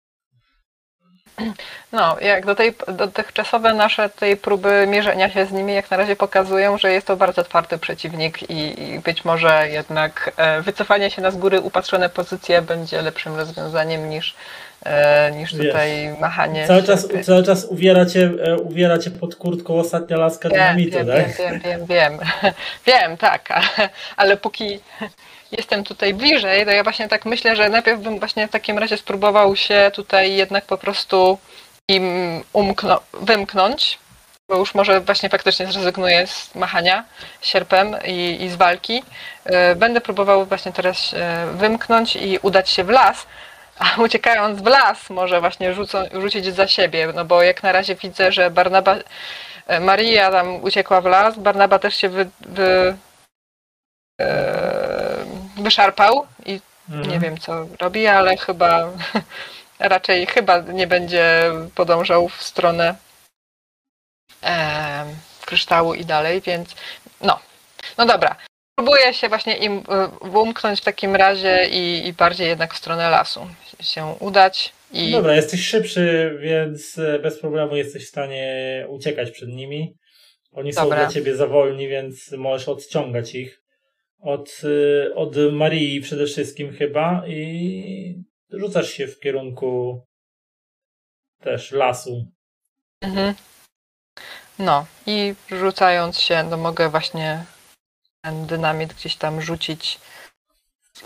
No, 1.92 2.20
jak 2.20 2.46
do 2.46 2.56
tej, 2.56 2.74
dotychczasowe 2.88 3.74
nasze 3.74 4.10
tej 4.10 4.38
próby 4.38 4.88
mierzenia 4.88 5.30
się 5.30 5.46
z 5.46 5.52
nimi 5.52 5.74
jak 5.74 5.92
na 5.92 5.98
razie 5.98 6.16
pokazują, 6.16 6.78
że 6.78 6.92
jest 6.92 7.08
to 7.08 7.18
bardzo 7.18 7.44
twardy 7.44 7.78
przeciwnik 7.78 8.50
i, 8.50 8.84
i 8.84 9.00
być 9.00 9.26
może 9.26 9.70
jednak 9.70 10.32
e, 10.38 10.62
wycofanie 10.62 11.12
się 11.12 11.22
na 11.22 11.32
z 11.32 11.38
góry 11.38 11.62
upatrzone 11.62 12.10
pozycje 12.10 12.62
będzie 12.62 13.02
lepszym 13.02 13.36
rozwiązaniem 13.36 14.10
niż, 14.10 14.36
e, 14.86 15.32
niż 15.32 15.56
Wiesz, 15.56 15.68
tutaj 15.68 16.16
machanie. 16.20 16.68
Cały 16.68 16.84
czas, 16.84 17.08
cały 17.24 17.44
czas 17.44 17.66
uwiera 17.66 18.06
cię, 18.06 18.32
e, 18.44 18.58
uwiera 18.58 18.98
cię 18.98 19.12
pod 19.12 19.36
kurtką 19.36 19.80
ostatnia 19.80 20.18
laska 20.18 20.50
Wiem, 20.50 20.58
dynamitu, 20.60 20.98
wiem, 20.98 21.08
tak? 21.08 21.38
wiem, 21.38 21.60
wiem, 21.60 21.86
wiem, 21.86 21.88
wiem, 21.88 22.20
wiem, 22.88 23.18
tak, 23.18 23.52
ale, 23.52 23.90
ale 24.18 24.38
póki 24.38 24.80
jestem 25.52 25.84
tutaj 25.84 26.14
bliżej, 26.14 26.66
to 26.66 26.72
ja 26.72 26.84
właśnie 26.84 27.08
tak 27.08 27.26
myślę, 27.26 27.56
że 27.56 27.70
najpierw 27.70 28.02
bym 28.02 28.20
właśnie 28.20 28.48
w 28.48 28.52
takim 28.52 28.78
razie 28.78 28.98
spróbował 28.98 29.56
się 29.56 29.92
tutaj 29.94 30.36
jednak 30.36 30.66
po 30.66 30.78
prostu 30.78 31.38
im 31.88 32.44
wymknąć, 33.14 34.00
bo 34.50 34.58
już 34.58 34.76
może 34.76 35.02
właśnie 35.02 35.30
faktycznie 35.30 35.72
zrezygnuję 35.72 36.28
z 36.28 36.56
machania 36.56 37.04
sierpem 37.42 37.96
i, 38.06 38.38
i 38.42 38.50
z 38.50 38.56
walki. 38.56 39.04
E, 39.46 39.76
Będę 39.76 40.02
próbował 40.02 40.46
właśnie 40.46 40.72
teraz 40.72 41.14
e, 41.14 41.48
wymknąć 41.54 42.16
i 42.16 42.40
udać 42.42 42.70
się 42.70 42.84
w 42.84 42.90
las, 42.90 43.28
a 43.80 43.86
uciekając 44.06 44.62
w 44.62 44.66
las 44.66 45.10
może 45.10 45.42
właśnie 45.42 45.74
rzucą, 45.74 46.04
rzucić 46.14 46.46
za 46.46 46.68
siebie, 46.68 47.08
no 47.16 47.26
bo 47.26 47.44
jak 47.44 47.64
na 47.64 47.72
razie 47.72 47.96
widzę, 47.96 48.32
że 48.32 48.52
Barnaba, 48.52 48.96
e, 49.68 49.80
Maria 49.80 50.32
tam 50.32 50.64
uciekła 50.64 51.02
w 51.02 51.06
las, 51.06 51.40
Barnaba 51.40 51.80
też 51.80 51.96
się 51.96 52.10
wy, 52.10 52.30
wy, 52.42 52.96
wyszarpał 55.58 56.28
i 56.46 56.60
Mhm. 56.90 57.10
nie 57.10 57.20
wiem 57.20 57.38
co 57.38 57.68
robi, 57.80 58.08
ale 58.08 58.38
chyba 58.38 58.92
raczej 59.80 60.26
chyba 60.26 60.60
nie 60.60 60.88
będzie 60.88 61.52
podążał 61.76 62.30
w 62.30 62.44
stronę 62.44 62.96
em, 64.42 65.08
kryształu 65.46 65.94
i 65.94 66.06
dalej, 66.06 66.42
więc 66.42 66.76
no. 67.22 67.40
No 67.98 68.06
dobra. 68.06 68.36
Próbuję 68.76 69.14
się 69.14 69.30
właśnie 69.30 69.58
im 69.58 69.84
y, 70.26 70.30
umknąć 70.30 70.82
w 70.82 70.84
takim 70.84 71.16
razie 71.16 71.68
i, 71.72 72.08
i 72.08 72.14
bardziej 72.14 72.48
jednak 72.48 72.74
w 72.74 72.78
stronę 72.78 73.10
lasu 73.10 73.48
się 73.82 74.16
udać 74.20 74.74
i 74.92 75.12
Dobra, 75.12 75.36
jesteś 75.36 75.68
szybszy, 75.68 76.38
więc 76.42 76.98
e, 76.98 77.20
bez 77.20 77.40
problemu 77.40 77.76
jesteś 77.76 78.06
w 78.06 78.10
stanie 78.10 78.86
uciekać 78.90 79.32
przed 79.32 79.50
nimi. 79.50 79.94
Oni 80.52 80.74
są 80.74 80.84
Dobra. 80.84 80.98
dla 80.98 81.08
ciebie 81.08 81.36
za 81.36 81.48
wolni, 81.48 81.88
więc 81.88 82.32
możesz 82.32 82.68
odciągać 82.68 83.36
ich. 83.36 83.61
Od, 84.22 84.62
e, 84.64 85.16
od 85.16 85.36
Marii 85.52 86.02
przede 86.02 86.26
wszystkim 86.26 86.74
chyba 86.74 87.28
i 87.28 88.24
rzucasz 88.50 88.90
się 88.90 89.08
w 89.08 89.20
kierunku 89.20 90.02
też 91.40 91.72
lasu. 91.72 92.26
Mhm. 93.02 93.34
No 94.60 94.86
i 95.06 95.36
rzucając 95.50 96.20
się, 96.20 96.44
no 96.44 96.58
mogę 96.58 96.90
właśnie 96.90 97.46
ten 98.22 98.46
dynamit 98.46 98.94
gdzieś 98.94 99.16
tam 99.16 99.42
rzucić. 99.42 100.00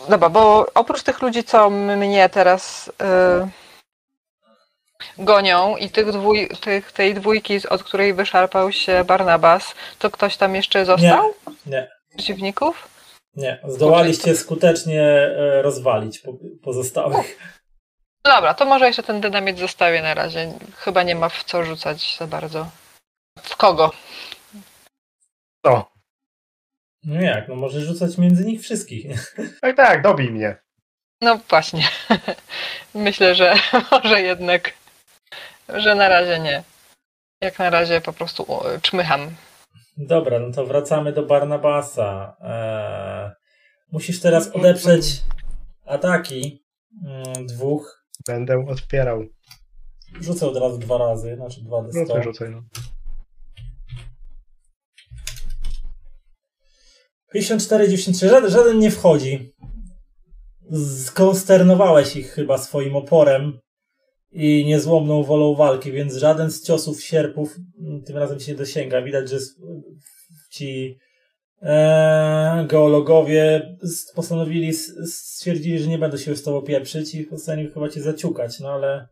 Dobra, 0.10 0.30
bo 0.30 0.66
oprócz 0.74 1.04
tych 1.04 1.22
ludzi, 1.22 1.44
co 1.44 1.70
mnie 1.70 2.30
teraz 2.30 2.88
y, 2.88 2.94
gonią 5.18 5.78
i 5.78 5.90
tych 5.90 6.12
dwój, 6.12 6.50
tych, 6.62 6.92
tej 6.92 7.14
dwójki, 7.14 7.70
od 7.70 7.84
której 7.84 8.14
wyszarpał 8.14 8.72
się 8.72 9.04
Barnabas, 9.04 9.76
to 10.00 10.12
ktoś 10.12 10.38
tam 10.38 10.56
jeszcze 10.56 10.86
został? 10.86 11.34
Nie, 11.66 11.90
Przeciwników? 12.10 12.95
Nie. 13.36 13.60
Zdołaliście 13.68 14.36
skutecznie 14.36 15.02
e, 15.02 15.62
rozwalić 15.62 16.20
po- 16.20 16.38
pozostałych. 16.64 17.38
Dobra, 18.26 18.54
to 18.54 18.66
może 18.66 18.88
jeszcze 18.88 19.04
ten 19.04 19.22
dynamit 19.22 19.60
zostawię 19.60 20.02
na 20.02 20.14
razie. 20.14 20.54
Chyba 20.76 21.04
nie 21.04 21.16
ma 21.16 21.30
w 21.30 21.44
co 21.44 21.66
rzucać 21.66 22.18
za 22.20 22.28
bardzo. 22.28 22.70
W 23.42 23.56
kogo? 23.56 23.92
O, 25.66 25.92
No 27.04 27.22
jak, 27.22 27.48
no 27.48 27.56
możesz 27.56 27.84
rzucać 27.84 28.18
między 28.18 28.46
nich 28.46 28.62
wszystkich. 28.62 29.36
tak, 29.62 29.76
tak, 29.76 30.02
dobij 30.02 30.32
mnie. 30.32 30.56
No 31.22 31.40
właśnie. 31.50 31.88
Myślę, 32.94 33.36
że 33.36 33.56
może 33.92 34.22
jednak, 34.22 34.74
że 35.70 35.96
na 35.96 36.10
razie 36.10 36.40
nie. 36.40 36.64
Jak 37.42 37.60
na 37.60 37.70
razie 37.70 38.02
po 38.02 38.14
prostu 38.14 38.60
czmycham. 38.82 39.36
Dobra, 39.98 40.40
no 40.40 40.52
to 40.52 40.66
wracamy 40.66 41.14
do 41.14 41.24
Barnabasa. 41.26 42.38
Eee, 42.42 43.32
musisz 43.92 44.20
teraz 44.22 44.52
odeprzeć 44.56 45.22
ataki 45.86 46.66
mm, 47.06 47.46
dwóch. 47.48 48.06
Będę 48.28 48.66
odpierał. 48.68 49.24
Rzucę 50.22 50.48
od 50.48 50.58
razu 50.58 50.78
dwa 50.78 50.98
razy, 50.98 51.36
znaczy 51.36 51.62
dwa 51.64 51.82
No 51.82 51.88
D100. 51.90 52.08
to 52.08 52.24
rzucaj, 52.24 52.50
no. 52.50 52.62
54, 57.34 57.88
93, 57.88 58.30
żaden, 58.30 58.50
żaden 58.52 58.80
nie 58.80 58.92
wchodzi. 58.92 59.54
Skonsternowałeś 61.06 62.16
ich 62.16 62.32
chyba 62.32 62.58
swoim 62.58 62.96
oporem 62.96 63.60
i 64.36 64.66
niezłomną 64.66 65.24
wolą 65.24 65.56
walki, 65.56 65.92
więc 65.92 66.16
żaden 66.16 66.52
z 66.52 66.64
ciosów 66.64 67.04
sierpów 67.04 67.56
mm, 67.80 68.04
tym 68.04 68.18
razem 68.18 68.40
się 68.40 68.52
nie 68.52 68.58
dosięga. 68.58 69.02
Widać, 69.02 69.30
że 69.30 69.38
ci 70.52 71.00
e, 71.62 72.66
geologowie 72.70 73.76
postanowili, 74.16 74.74
stwierdzili, 75.06 75.80
że 75.80 75.90
nie 75.90 75.98
będą 75.98 76.18
się 76.18 76.36
z 76.36 76.44
tobą 76.44 76.62
pieprzyć 76.62 77.16
i 77.16 77.24
postanowili 77.24 77.74
chyba 77.74 77.90
cię 77.90 78.02
zaciukać, 78.02 78.60
no 78.60 78.70
ale 78.70 79.08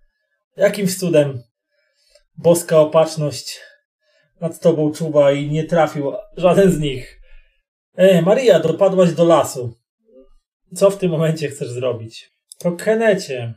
jakimś 0.57 0.97
cudem 0.97 1.43
boska 2.37 2.79
opatrzność 2.79 3.59
nad 4.41 4.59
tobą 4.59 4.91
czuwa 4.91 5.31
i 5.31 5.51
nie 5.51 5.63
trafił 5.63 6.11
żaden 6.37 6.71
z 6.71 6.79
nich. 6.79 7.21
E, 7.95 8.21
Maria, 8.21 8.59
dopadłaś 8.59 9.13
do 9.13 9.25
lasu. 9.25 9.73
Co 10.75 10.89
w 10.89 10.97
tym 10.97 11.11
momencie 11.11 11.47
chcesz 11.47 11.69
zrobić? 11.69 12.31
To 12.59 12.71
Kenecie. 12.71 13.53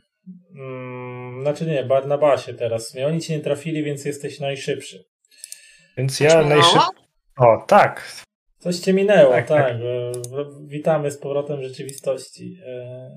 Mm, 0.55 0.96
znaczy 1.41 1.65
nie, 1.65 1.83
Barnabasie 1.83 2.53
teraz. 2.53 2.93
Nie, 2.93 3.07
Oni 3.07 3.21
cię 3.21 3.37
nie 3.37 3.43
trafili, 3.43 3.83
więc 3.83 4.05
jesteś 4.05 4.39
najszybszy. 4.39 5.03
Więc 5.97 6.19
ja 6.19 6.41
najszybciej. 6.41 6.81
O, 7.37 7.65
tak. 7.67 8.23
Coś 8.59 8.79
cię 8.79 8.93
minęło, 8.93 9.31
tak. 9.33 9.47
Tak, 9.47 9.57
tak. 9.67 9.75
e, 9.75 10.11
w- 10.11 10.67
Witamy 10.67 11.11
z 11.11 11.17
powrotem 11.17 11.63
rzeczywistości. 11.63 12.57
E, 12.67 13.09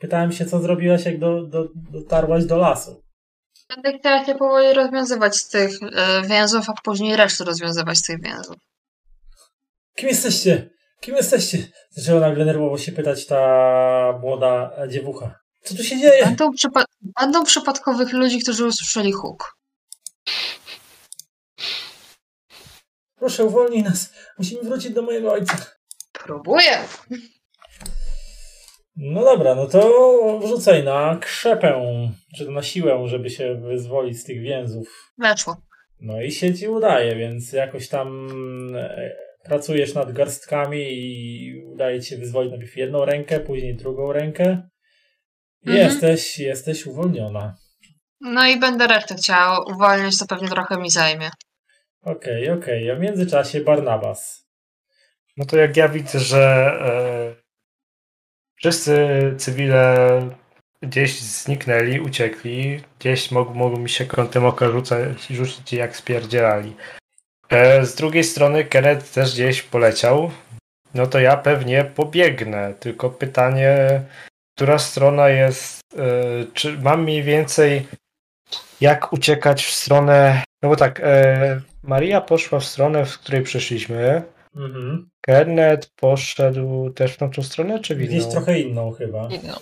Pytałem 0.00 0.32
się, 0.32 0.44
co 0.44 0.58
zrobiłaś, 0.60 1.04
jak 1.04 1.18
do, 1.18 1.42
do, 1.46 1.64
dotarłaś 1.92 2.44
do 2.44 2.56
lasu. 2.56 3.02
Będę 3.68 3.98
chciała 3.98 4.24
się 4.24 4.34
powoli 4.34 4.72
rozwiązywać 4.74 5.36
z 5.36 5.48
tych 5.48 5.70
e, 5.82 6.22
więzów, 6.28 6.70
a 6.70 6.72
później 6.84 7.16
resztę 7.16 7.44
rozwiązywać 7.44 7.98
z 7.98 8.02
tych 8.02 8.22
więzów. 8.22 8.56
Kim 9.96 10.08
jesteście? 10.08 10.70
Kim 11.00 11.16
jesteście? 11.16 11.58
Zaczęła 11.90 12.20
nagle 12.20 12.44
nerwowo 12.44 12.78
się 12.78 12.92
pytać 12.92 13.26
ta 13.26 14.18
młoda 14.22 14.72
dziewucha. 14.88 15.34
Co 15.62 15.74
tu 15.76 15.84
się 15.84 15.98
dzieje? 15.98 16.24
Będą, 16.24 16.50
przypa- 16.50 16.84
będą 17.20 17.44
przypadkowych 17.44 18.12
ludzi, 18.12 18.38
którzy 18.38 18.66
usłyszeli 18.66 19.12
huk. 19.12 19.56
Proszę, 23.14 23.44
uwolnij 23.44 23.82
nas. 23.82 24.12
Musimy 24.38 24.62
wrócić 24.62 24.92
do 24.92 25.02
mojego 25.02 25.32
ojca. 25.32 25.56
Próbuję. 26.12 26.78
No 28.96 29.24
dobra, 29.24 29.54
no 29.54 29.66
to 29.66 30.40
wrzucaj 30.42 30.84
na 30.84 31.18
krzepę, 31.20 32.00
czy 32.36 32.50
na 32.50 32.62
siłę, 32.62 33.08
żeby 33.08 33.30
się 33.30 33.54
wyzwolić 33.54 34.20
z 34.20 34.24
tych 34.24 34.40
więzów. 34.40 35.12
Weszło. 35.18 35.56
No 36.00 36.22
i 36.22 36.32
się 36.32 36.54
ci 36.54 36.68
udaje, 36.68 37.16
więc 37.16 37.52
jakoś 37.52 37.88
tam 37.88 38.28
e, 38.76 39.16
pracujesz 39.44 39.94
nad 39.94 40.12
garstkami 40.12 40.82
i 40.92 41.64
udaje 41.72 42.00
ci 42.00 42.08
się 42.08 42.16
wyzwolić 42.16 42.50
najpierw 42.50 42.76
jedną 42.76 43.04
rękę, 43.04 43.40
później 43.40 43.76
drugą 43.76 44.12
rękę. 44.12 44.68
Mhm. 45.66 45.76
Jesteś, 45.76 46.38
jesteś 46.38 46.86
uwolniona. 46.86 47.56
No 48.20 48.46
i 48.46 48.60
będę 48.60 48.86
resztę 48.86 49.14
chciała 49.14 49.64
uwolnić, 49.64 50.18
to 50.18 50.26
pewnie 50.26 50.48
trochę 50.48 50.78
mi 50.78 50.90
zajmie. 50.90 51.30
Okej, 52.02 52.50
okej, 52.50 52.90
a 52.90 52.96
w 52.96 53.00
międzyczasie 53.00 53.60
Barnabas. 53.60 54.46
No 55.36 55.44
to 55.44 55.56
jak 55.56 55.76
ja 55.76 55.88
widzę, 55.88 56.18
że 56.18 56.72
e, 56.80 57.42
wszyscy 58.56 58.96
cywile 59.38 59.96
gdzieś 60.82 61.20
zniknęli, 61.20 62.00
uciekli, 62.00 62.82
gdzieś 62.98 63.30
mogą, 63.30 63.54
mogą 63.54 63.76
mi 63.76 63.90
się 63.90 64.06
kątem 64.06 64.44
oka 64.44 64.70
rzucać, 64.70 65.26
rzucić 65.26 65.72
jak 65.72 65.96
spierdzielali. 65.96 66.76
E, 67.48 67.86
z 67.86 67.94
drugiej 67.94 68.24
strony 68.24 68.64
Kenneth 68.64 69.12
też 69.12 69.34
gdzieś 69.34 69.62
poleciał, 69.62 70.30
no 70.94 71.06
to 71.06 71.20
ja 71.20 71.36
pewnie 71.36 71.84
pobiegnę, 71.84 72.74
tylko 72.80 73.10
pytanie, 73.10 74.02
która 74.54 74.78
strona 74.78 75.28
jest, 75.28 75.80
e, 75.98 76.02
czy 76.54 76.78
mam 76.78 77.02
mniej 77.02 77.22
więcej 77.22 77.86
jak 78.80 79.12
uciekać 79.12 79.64
w 79.64 79.70
stronę, 79.70 80.42
no 80.62 80.68
bo 80.68 80.76
tak, 80.76 81.00
e, 81.04 81.60
Maria 81.82 82.20
poszła 82.20 82.60
w 82.60 82.64
stronę, 82.64 83.04
w 83.04 83.18
której 83.18 83.42
przeszliśmy, 83.42 84.22
Mhm. 84.56 85.08
Kenneth 85.20 85.88
poszedł 85.96 86.90
też 86.90 87.12
w 87.12 87.16
tą 87.16 87.32
stronę, 87.42 87.80
czy 87.80 87.94
w 87.94 87.98
inną? 88.00 88.08
Gdzieś 88.08 88.26
trochę 88.26 88.60
inną 88.60 88.90
chyba. 88.92 89.28
Inną. 89.28 89.54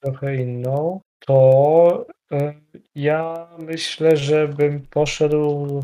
trochę 0.00 0.36
inną. 0.36 1.00
To 1.26 2.06
E, 2.32 2.54
Ja 2.94 3.48
myślę, 3.58 4.16
że 4.16 4.48
bym 4.48 4.86
poszedł 4.90 5.82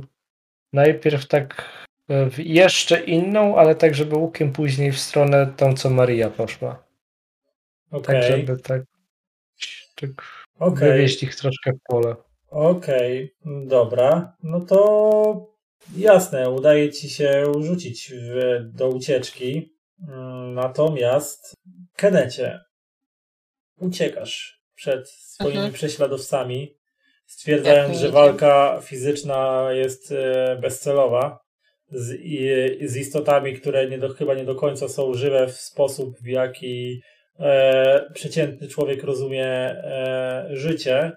najpierw 0.73 1.27
tak 1.27 1.69
w 2.09 2.39
jeszcze 2.39 3.01
inną, 3.01 3.57
ale 3.57 3.75
tak, 3.75 3.95
żeby 3.95 4.17
łukiem 4.17 4.53
później 4.53 4.93
w 4.93 4.99
stronę 4.99 5.47
tą, 5.57 5.75
co 5.75 5.91
Maria 5.91 6.31
poszła. 6.31 6.83
Okej, 7.93 8.21
Tak, 8.21 8.31
żeby 8.41 8.63
tak, 8.63 8.83
tak 9.97 10.11
okej, 10.59 10.89
wywieźć 10.93 11.23
ich 11.23 11.35
troszkę 11.37 11.73
w 11.73 11.79
pole. 11.89 12.15
okej, 12.51 13.35
dobra. 13.67 14.37
No 14.43 14.61
to 14.61 15.53
jasne, 15.97 16.51
udaje 16.51 16.91
ci 16.91 17.11
się 17.11 17.53
rzucić 17.61 18.13
w, 18.15 18.61
do 18.77 18.89
ucieczki. 18.89 19.77
Mm, 20.09 20.55
Natomiast, 20.55 21.55
Kenecie, 21.97 22.61
uciekasz 23.81 24.61
przed 24.75 25.11
swoimi 25.11 25.57
Mhm. 25.57 25.73
prześladowcami, 25.73 26.77
stwierdzając, 27.27 27.97
że 27.99 28.11
walka 28.11 28.81
fizyczna 28.83 29.69
jest 29.73 30.13
e, 30.13 30.57
bezcelowa 30.61 31.39
z, 31.91 32.09
z 32.91 32.97
istotami, 32.97 33.55
które 33.61 33.89
nie 33.89 33.99
do, 33.99 34.09
chyba 34.15 34.35
nie 34.35 34.45
do 34.45 34.55
końca 34.55 34.89
są 34.89 35.15
żywe 35.15 35.47
w 35.47 35.53
sposób, 35.61 36.19
w 36.21 36.27
jaki 36.27 37.03
e, 37.39 38.11
przeciętny 38.15 38.69
człowiek 38.69 39.05
rozumie 39.05 39.47
e, 39.47 40.49
życie, 40.51 41.13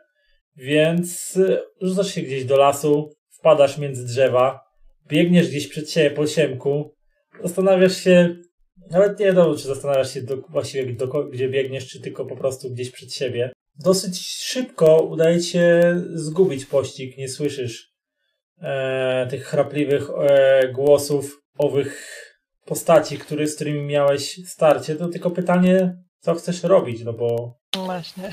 więc 0.55 1.39
rzucasz 1.81 2.07
się 2.07 2.21
gdzieś 2.21 2.45
do 2.45 2.57
lasu, 2.57 3.09
wpadasz 3.29 3.77
między 3.77 4.05
drzewa, 4.05 4.59
biegniesz 5.07 5.47
gdzieś 5.47 5.67
przed 5.67 5.91
siebie 5.91 6.11
po 6.11 6.27
siemku, 6.27 6.95
zastanawiasz 7.43 7.97
się, 7.97 8.35
nawet 8.91 9.19
nie 9.19 9.25
wiem, 9.25 9.57
czy 9.57 9.67
zastanawiasz 9.67 10.13
się 10.13 10.21
do, 10.21 10.37
właściwie 10.37 10.93
do, 10.93 11.07
gdzie 11.07 11.49
biegniesz, 11.49 11.87
czy 11.87 12.01
tylko 12.01 12.25
po 12.25 12.35
prostu 12.35 12.69
gdzieś 12.69 12.91
przed 12.91 13.13
siebie. 13.13 13.51
Dosyć 13.79 14.21
szybko 14.27 15.01
udaje 15.01 15.41
się 15.41 15.93
zgubić 16.13 16.65
pościg, 16.65 17.17
nie 17.17 17.29
słyszysz 17.29 17.91
e, 18.61 19.27
tych 19.29 19.43
chrapliwych 19.43 20.09
e, 20.09 20.67
głosów 20.73 21.41
owych 21.57 22.21
postaci, 22.65 23.17
który, 23.17 23.47
z 23.47 23.55
którymi 23.55 23.81
miałeś 23.81 24.39
starcie, 24.45 24.95
to 24.95 25.07
tylko 25.07 25.31
pytanie, 25.31 25.97
co 26.25 26.35
chcesz 26.35 26.63
robić, 26.63 27.03
no 27.03 27.13
bo 27.13 27.57
Właśnie. 27.75 28.31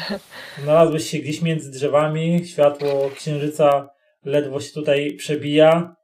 znalazłeś 0.63 1.11
się 1.11 1.19
gdzieś 1.19 1.43
między 1.43 1.71
drzewami, 1.71 2.47
światło 2.47 3.11
księżyca 3.17 3.91
ledwo 4.25 4.61
się 4.61 4.73
tutaj 4.73 5.13
przebija, 5.17 5.97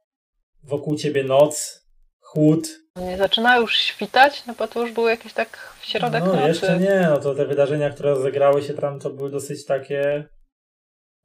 wokół 0.63 0.95
ciebie 0.95 1.23
noc, 1.23 1.85
chłód, 2.19 2.67
Nie 2.95 3.17
zaczyna 3.17 3.57
już 3.57 3.77
świtać, 3.77 4.45
no 4.45 4.53
bo 4.59 4.67
to 4.67 4.81
już 4.81 4.91
było 4.91 5.09
jakieś 5.09 5.33
tak 5.33 5.75
w 5.79 5.85
środek 5.85 6.23
no 6.25 6.33
nocy. 6.33 6.47
jeszcze 6.47 6.79
nie, 6.79 7.07
no 7.09 7.17
to 7.17 7.35
te 7.35 7.45
wydarzenia, 7.45 7.89
które 7.89 8.09
rozegrały 8.09 8.61
się 8.63 8.73
tam, 8.73 8.99
to 8.99 9.09
były 9.09 9.31
dosyć 9.31 9.65
takie 9.65 10.25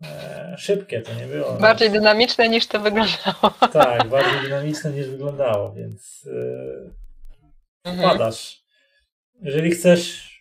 e, 0.04 0.54
szybkie, 0.58 1.02
to 1.02 1.14
nie 1.14 1.26
było. 1.26 1.52
Bardziej 1.52 1.90
dynamiczne 1.90 2.48
niż 2.48 2.66
to 2.66 2.80
wyglądało. 2.80 3.50
Tak, 3.72 4.08
bardziej 4.08 4.40
dynamiczne 4.42 4.90
niż 4.90 5.08
wyglądało, 5.08 5.72
więc 5.72 6.28
e, 7.86 7.90
Mhm. 7.90 8.08
wpadasz. 8.10 8.64
Jeżeli 9.42 9.70
chcesz 9.70 10.33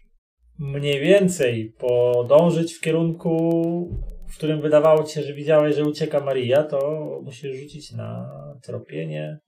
mniej 0.60 1.00
więcej 1.00 1.74
podążyć 1.78 2.74
w 2.74 2.82
kierunku, 2.82 3.30
w 4.34 4.38
którym 4.38 4.62
wydawało 4.62 5.04
ci 5.04 5.14
się, 5.14 5.22
że 5.24 5.34
widziałeś, 5.34 5.76
że 5.76 5.84
ucieka 5.84 6.20
Maria, 6.20 6.64
to 6.64 7.10
musisz 7.24 7.56
rzucić 7.56 7.92
na 7.92 8.30
tropienie 8.64 9.40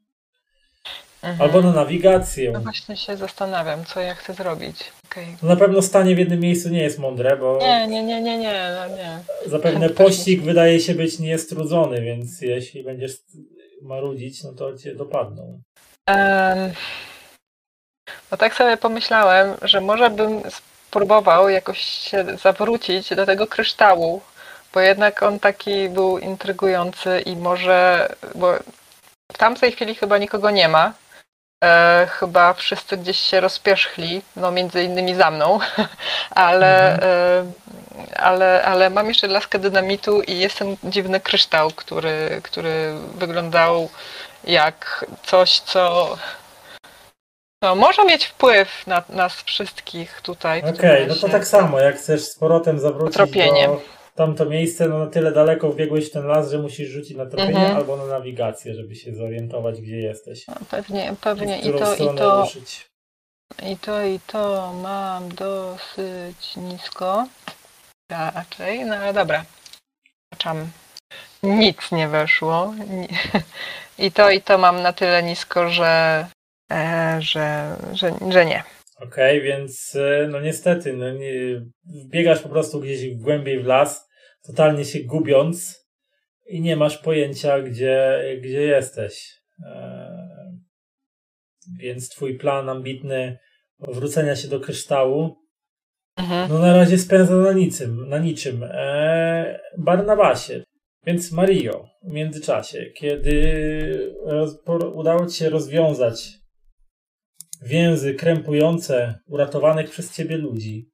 Mhm. 1.23 1.41
albo 1.41 1.61
na 1.61 1.71
nawigację. 1.73 2.51
No 2.51 2.59
właśnie 2.59 2.97
się 2.97 3.17
zastanawiam, 3.17 3.85
co 3.85 3.99
ja 4.01 4.15
chcę 4.15 4.33
zrobić. 4.33 4.91
Okej. 5.05 5.25
No 5.43 5.49
na 5.49 5.55
pewno 5.55 5.81
stanie 5.81 6.15
w 6.15 6.19
jednym 6.19 6.39
miejscu 6.39 6.69
nie 6.69 6.81
jest 6.83 6.99
mądre, 6.99 7.37
bo 7.37 7.57
Nie, 7.61 7.87
nie, 7.87 8.03
nie, 8.03 8.21
nie, 8.21 8.37
nie, 8.37 8.69
no 8.75 8.95
nie. 8.97 9.19
zapewne 9.45 9.89
pościg 10.03 10.41
wydaje 10.41 10.79
się 10.79 10.95
być 10.95 11.19
niestrudzony, 11.19 12.01
więc 12.01 12.41
jeśli 12.41 12.83
będziesz 12.83 13.11
marudzić, 13.81 14.43
no 14.43 14.53
to 14.53 14.77
cię 14.77 14.95
dopadną. 14.95 15.61
Em, 16.05 16.71
no 18.31 18.37
tak 18.37 18.55
sobie 18.55 18.77
pomyślałem, 18.77 19.53
że 19.61 19.81
może 19.81 20.09
bym 20.09 20.41
spróbował 20.95 21.49
jakoś 21.49 21.79
się 21.79 22.25
zawrócić 22.43 23.15
do 23.15 23.25
tego 23.25 23.47
kryształu, 23.47 24.21
bo 24.73 24.79
jednak 24.79 25.23
on 25.23 25.39
taki 25.39 25.89
był 25.89 26.17
intrygujący 26.17 27.21
i 27.25 27.35
może, 27.35 28.09
bo 28.35 28.53
w 29.31 29.37
tamtej 29.37 29.71
chwili 29.71 29.95
chyba 29.95 30.17
nikogo 30.17 30.49
nie 30.51 30.69
ma. 30.69 30.93
E, 31.63 32.07
chyba 32.11 32.53
wszyscy 32.53 32.97
gdzieś 32.97 33.17
się 33.17 33.39
rozpierzchli, 33.41 34.21
no 34.35 34.51
między 34.51 34.83
innymi 34.83 35.15
za 35.15 35.31
mną, 35.31 35.59
ale, 36.47 36.99
e, 37.01 37.45
ale, 38.15 38.63
ale 38.65 38.89
mam 38.89 39.07
jeszcze 39.07 39.27
laskę 39.27 39.59
dynamitu 39.59 40.21
i 40.21 40.37
jest 40.37 40.57
ten 40.57 40.77
dziwny 40.83 41.19
kryształ, 41.19 41.71
który, 41.71 42.41
który 42.43 42.93
wyglądał 43.15 43.89
jak 44.43 45.05
coś, 45.23 45.59
co 45.59 46.17
no, 47.65 47.75
może 47.75 48.05
mieć 48.05 48.25
wpływ 48.25 48.87
na 48.87 49.03
nas 49.09 49.41
wszystkich 49.41 50.21
tutaj. 50.21 50.63
Okej, 50.75 51.07
no 51.07 51.15
to 51.15 51.29
tak 51.29 51.47
samo, 51.47 51.79
jak 51.79 51.95
chcesz 51.97 52.21
z 52.23 52.35
powrotem 52.35 52.79
zawrócić 52.79 53.15
Tropienie. 53.15 53.67
do 53.67 53.81
tamto 54.15 54.45
miejsce, 54.45 54.87
no 54.87 54.99
na 54.99 55.07
tyle 55.07 55.31
daleko 55.31 55.69
wbiegłeś 55.71 56.09
w 56.09 56.11
ten 56.13 56.25
las, 56.27 56.51
że 56.51 56.57
musisz 56.59 56.89
rzucić 56.89 57.17
na 57.17 57.25
tropienie 57.25 57.57
Mhm. 57.59 57.77
albo 57.77 57.97
na 57.97 58.05
nawigację, 58.05 58.73
żeby 58.73 58.95
się 58.95 59.15
zorientować, 59.15 59.81
gdzie 59.81 59.97
jesteś. 59.97 60.47
No, 60.47 60.55
pewnie, 60.71 61.13
pewnie 61.21 61.57
i 61.59 61.61
którą 61.61 61.79
to, 61.79 61.95
i 61.95 62.17
to, 62.17 62.41
ruszyć. 62.41 62.87
i 63.71 63.77
to, 63.77 64.03
i 64.05 64.19
to 64.27 64.73
mam 64.73 65.29
dosyć 65.29 66.55
nisko. 66.57 67.27
Raczej, 68.11 68.85
no 68.85 68.95
ale 68.95 69.13
dobra. 69.13 69.45
Zobaczam. 70.33 70.67
Nic 71.43 71.91
nie 71.91 72.07
weszło. 72.07 72.73
I 73.97 74.11
to, 74.11 74.29
i 74.29 74.41
to 74.41 74.57
mam 74.57 74.81
na 74.81 74.93
tyle 74.93 75.23
nisko, 75.23 75.69
że, 75.69 76.25
że, 77.19 77.75
że, 77.93 78.11
że 78.31 78.45
nie. 78.45 78.63
Okej, 79.01 79.41
więc 79.41 79.95
e, 79.95 80.27
no 80.27 80.41
niestety, 80.41 80.93
no 80.93 81.11
nie, 81.11 81.31
wbiegasz 82.05 82.41
po 82.41 82.49
prostu 82.49 82.79
gdzieś 82.79 83.15
głębiej 83.15 83.59
w 83.63 83.65
las, 83.65 84.09
totalnie 84.47 84.85
się 84.85 84.99
gubiąc 84.99 85.85
i 86.47 86.61
nie 86.61 86.75
masz 86.75 86.97
pojęcia, 86.97 87.61
gdzie, 87.61 88.21
gdzie 88.41 88.61
jesteś. 88.61 89.41
Eee, 89.65 90.59
więc 91.79 92.09
twój 92.09 92.37
plan 92.37 92.69
ambitny 92.69 93.37
wrócenia 93.79 94.35
się 94.35 94.47
do 94.47 94.59
kryształu, 94.59 95.35
Mhm. 96.17 96.49
no 96.49 96.59
na 96.59 96.73
razie 96.73 96.97
spędza 96.97 97.35
na 97.35 97.53
niczym, 97.53 98.09
na 98.09 98.17
niczym. 98.19 98.63
Eee, 98.71 99.57
Barnabasie. 99.77 100.63
Więc 101.05 101.31
Mario, 101.31 101.85
w 102.03 102.11
międzyczasie, 102.13 102.85
kiedy 102.85 104.15
udało 104.93 105.25
ci 105.25 105.37
się 105.37 105.49
rozwiązać 105.49 106.29
więzy 107.65 108.13
krępujące 108.13 109.19
uratowanych 109.27 109.89
przez 109.89 110.13
ciebie 110.13 110.37
ludzi, 110.37 110.89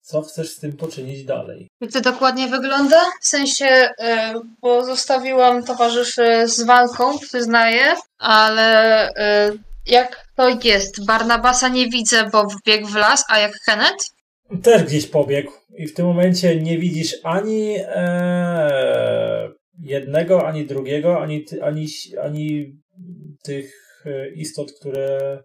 co 0.00 0.22
chcesz 0.22 0.50
z 0.50 0.60
tym 0.60 0.76
poczynić 0.76 1.24
dalej? 1.24 1.68
Jak 1.80 1.92
to 1.92 2.00
dokładnie 2.00 2.48
wygląda? 2.48 3.00
W 3.20 3.26
sensie, 3.26 3.66
e, 3.66 4.34
bo 4.60 4.84
zostawiłam 4.84 5.64
towarzyszy 5.64 6.48
z 6.48 6.62
walką, 6.62 7.18
przyznaję, 7.18 7.84
ale 8.18 9.08
e, 9.08 9.50
jak 9.86 10.24
to 10.36 10.48
jest? 10.64 11.06
Barnabasa 11.06 11.68
nie 11.68 11.88
widzę, 11.88 12.30
bo 12.32 12.46
wbiegł 12.46 12.86
w 12.86 12.94
las, 12.94 13.24
a 13.28 13.38
jak 13.38 13.52
Kenneth? 13.66 14.10
Też 14.62 14.82
gdzieś 14.82 15.06
pobiegł 15.06 15.52
i 15.76 15.86
w 15.86 15.94
tym 15.94 16.06
momencie 16.06 16.60
nie 16.60 16.78
widzisz 16.78 17.16
ani 17.22 17.76
e, 17.78 19.50
jednego, 19.82 20.46
ani 20.46 20.66
drugiego, 20.66 21.22
ani, 21.22 21.44
ty, 21.44 21.64
ani, 21.64 21.86
ani 22.22 22.76
tych 23.42 23.84
istot, 24.34 24.72
które 24.72 25.38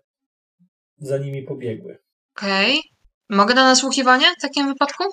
za 1.01 1.17
nimi 1.17 1.43
pobiegły. 1.43 1.97
Okej. 2.37 2.81
Mogę 3.29 3.53
na 3.53 3.63
nasłuchiwanie 3.63 4.25
w 4.37 4.41
takim 4.41 4.67
wypadku? 4.67 5.03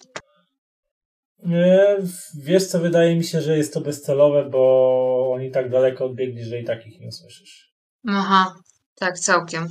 E, 1.52 1.96
Wiesz 2.34 2.66
co, 2.66 2.78
wydaje 2.80 3.16
mi 3.16 3.24
się, 3.24 3.40
że 3.42 3.56
jest 3.58 3.74
to 3.74 3.80
bezcelowe, 3.80 4.44
bo 4.50 5.32
oni 5.34 5.50
tak 5.50 5.70
daleko 5.70 6.04
odbiegli, 6.04 6.44
że 6.44 6.60
i 6.60 6.64
tak 6.64 6.86
ich 6.86 7.00
nie 7.00 7.08
usłyszysz. 7.08 7.72
Aha, 8.08 8.54
tak, 8.94 9.18
całkiem. 9.18 9.68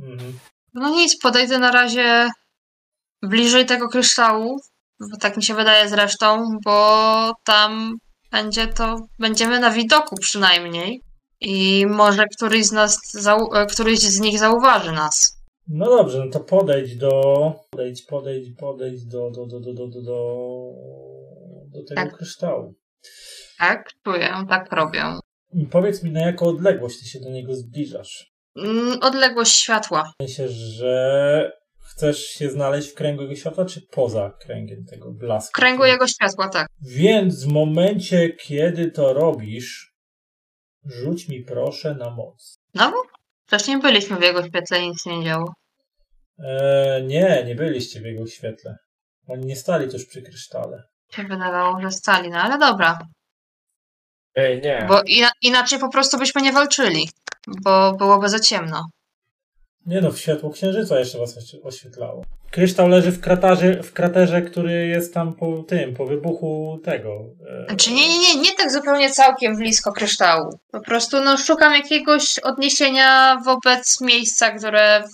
Mhm. 0.00 0.38
No 0.74 0.90
nic, 0.90 1.18
podejdę 1.18 1.58
na 1.58 1.72
razie 1.72 2.28
bliżej 3.22 3.66
tego 3.66 3.88
kryształu, 3.88 4.60
bo 5.00 5.16
tak 5.16 5.36
mi 5.36 5.42
się 5.42 5.54
wydaje 5.54 5.88
zresztą, 5.88 6.58
bo 6.64 7.32
tam 7.44 7.96
będzie 8.30 8.66
to, 8.66 8.96
będziemy 9.18 9.60
na 9.60 9.70
widoku 9.70 10.16
przynajmniej 10.16 11.02
i 11.40 11.86
może 11.86 12.24
któryś 12.36 12.66
z 12.66 12.72
nas, 12.72 12.98
e, 13.54 13.66
któryś 13.66 13.98
z 13.98 14.20
nich 14.20 14.38
zauważy 14.38 14.92
nas. 14.92 15.41
No 15.74 15.86
dobrze, 15.86 16.18
no 16.24 16.30
to 16.30 16.40
podejdź 16.40 16.96
do. 16.96 17.10
Podejdź, 17.70 18.02
podejdź, 18.02 18.56
podejdź 18.58 19.06
do, 19.06 19.30
do, 19.30 19.46
do, 19.46 19.60
do, 19.60 19.74
do, 19.74 19.86
do, 19.88 20.02
do, 20.02 21.84
tego 21.88 22.00
Tak. 22.02 22.16
kryształu. 22.16 22.74
Tak, 23.58 23.90
czuję, 24.04 24.34
tak 24.48 24.72
robię. 24.72 25.04
Powiedz 25.70 26.02
mi, 26.02 26.10
na 26.10 26.20
jaką 26.20 26.46
odległość 26.46 26.98
ty 27.00 27.06
się 27.06 27.20
do 27.20 27.30
niego 27.30 27.54
zbliżasz. 27.54 28.32
Mm, 28.56 28.98
Odległość 29.02 29.52
światła. 29.52 30.12
Sensie, 30.22 30.48
że 30.48 31.52
chcesz 31.80 32.18
się 32.24 32.50
znaleźć 32.50 32.88
w 32.88 32.94
kręgu 32.94 33.22
jego 33.22 33.34
światła, 33.34 33.64
czy 33.64 33.80
poza 33.90 34.30
kręgiem 34.40 34.84
tego 34.84 35.10
blasku? 35.10 35.50
W 35.50 35.52
kręgu 35.52 35.84
jego 35.84 36.06
światła, 36.06 36.48
tak. 36.48 36.68
Więc 36.82 37.44
w 37.44 37.52
momencie, 37.52 38.30
kiedy 38.30 38.90
to 38.90 39.12
robisz, 39.12 39.94
rzuć 40.84 41.28
mi 41.28 41.40
proszę 41.44 41.94
na 41.94 42.10
moc. 42.10 42.58
No 42.74 42.92
wcześniej 43.46 43.80
byliśmy 43.80 44.16
w 44.16 44.22
jego 44.22 44.46
świetle 44.46 44.82
i 44.82 44.88
nic 44.88 45.06
nie 45.06 45.24
działo. 45.24 45.52
Eee, 46.38 47.02
nie, 47.06 47.44
nie 47.46 47.54
byliście 47.54 48.00
w 48.00 48.04
jego 48.04 48.26
świetle. 48.26 48.76
Oni 49.28 49.46
nie 49.46 49.56
stali 49.56 49.88
tuż 49.90 50.06
przy 50.06 50.22
krysztale. 50.22 50.82
Się 51.12 51.22
wydawało, 51.24 51.80
że 51.80 51.90
stali, 51.90 52.30
no 52.30 52.38
ale 52.38 52.58
dobra. 52.58 52.98
Ej, 54.34 54.60
nie. 54.62 54.84
Bo 54.88 55.02
ina- 55.06 55.32
inaczej 55.42 55.78
po 55.78 55.88
prostu 55.88 56.18
byśmy 56.18 56.42
nie 56.42 56.52
walczyli. 56.52 57.08
Bo 57.64 57.92
byłoby 57.92 58.28
za 58.28 58.40
ciemno. 58.40 58.86
Nie 59.86 60.00
no, 60.00 60.10
w 60.10 60.18
światło 60.18 60.50
księżyca 60.50 60.98
jeszcze 60.98 61.18
was 61.18 61.36
oświe- 61.38 61.62
oświetlało. 61.62 62.24
Kryształ 62.50 62.88
leży 62.88 63.10
w 63.12 63.20
kraterze, 63.20 63.82
w 63.82 63.92
kraterze, 63.92 64.42
który 64.42 64.86
jest 64.86 65.14
tam 65.14 65.34
po 65.34 65.62
tym, 65.62 65.94
po 65.94 66.06
wybuchu 66.06 66.80
tego. 66.84 67.10
e, 67.64 67.66
Znaczy 67.68 67.90
nie, 67.92 68.08
nie, 68.08 68.18
nie, 68.18 68.40
nie 68.40 68.52
tak 68.56 68.72
zupełnie 68.72 69.10
całkiem 69.10 69.56
blisko 69.56 69.92
kryształu. 69.92 70.58
Po 70.72 70.80
prostu 70.80 71.20
no 71.24 71.36
szukam 71.36 71.72
jakiegoś 71.74 72.38
odniesienia 72.38 73.36
wobec 73.44 74.00
miejsca, 74.00 74.50
które... 74.50 75.04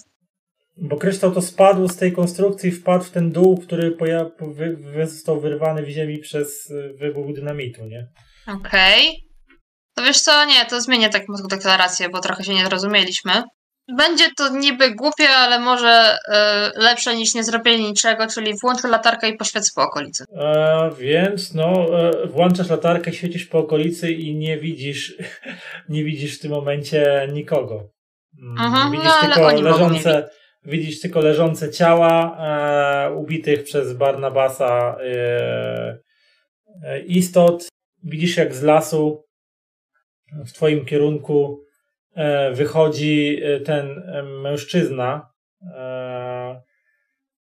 Bo 0.80 0.96
kryształ 0.96 1.32
to 1.32 1.42
spadł 1.42 1.88
z 1.88 1.96
tej 1.96 2.12
konstrukcji, 2.12 2.70
wpadł 2.72 3.04
w 3.04 3.10
ten 3.10 3.32
dół, 3.32 3.58
który 3.58 3.96
wy- 4.40 5.06
został 5.06 5.40
wyrwany 5.40 5.82
w 5.82 5.88
ziemi 5.88 6.18
przez 6.18 6.70
e, 6.70 6.92
wybuch 6.92 7.34
dynamitu, 7.34 7.84
nie? 7.86 8.06
Okej. 8.46 9.28
To 9.94 10.02
wiesz 10.04 10.20
co, 10.20 10.44
nie, 10.44 10.66
to 10.70 10.80
zmienię 10.80 11.08
tak 11.08 11.22
taką 11.22 11.48
deklarację, 11.50 12.08
bo 12.08 12.20
trochę 12.20 12.44
się 12.44 12.54
nie 12.54 12.66
zrozumieliśmy. 12.66 13.32
Będzie 13.96 14.24
to 14.36 14.48
niby 14.48 14.94
głupie, 14.94 15.28
ale 15.28 15.58
może 15.60 16.18
y, 16.76 16.80
lepsze 16.80 17.16
niż 17.16 17.34
nie 17.34 17.44
zrobienie 17.44 17.88
niczego, 17.88 18.26
czyli 18.26 18.54
włączę 18.62 18.88
latarkę 18.88 19.28
i 19.28 19.36
poświecę 19.36 19.70
po 19.74 19.82
okolicy. 19.82 20.24
E, 20.36 20.90
więc 20.98 21.54
no, 21.54 21.86
e, 22.00 22.26
włączasz 22.26 22.68
latarkę, 22.70 23.12
świecisz 23.12 23.46
po 23.46 23.58
okolicy 23.58 24.12
i 24.12 24.36
nie 24.36 24.58
widzisz, 24.58 25.14
nie 25.88 26.04
widzisz 26.04 26.38
w 26.38 26.40
tym 26.40 26.50
momencie 26.50 27.28
nikogo. 27.32 27.88
Mm, 28.42 28.58
Mhm, 28.66 28.92
widzisz 28.92 29.12
no, 29.22 29.34
tylko 29.34 29.60
leżące, 29.62 30.30
widzisz 30.64 31.00
tylko 31.00 31.20
leżące 31.20 31.70
ciała 31.70 32.38
e, 33.06 33.14
ubitych 33.14 33.64
przez 33.64 33.92
Barnabasa 33.92 34.98
e, 35.00 35.98
e, 36.82 37.00
istot. 37.00 37.68
Widzisz 38.02 38.36
jak 38.36 38.54
z 38.54 38.62
lasu 38.62 39.24
w 40.46 40.52
twoim 40.52 40.84
kierunku 40.84 41.64
e, 42.14 42.52
wychodzi 42.52 43.40
e, 43.42 43.60
ten 43.60 44.02
mężczyzna 44.42 45.30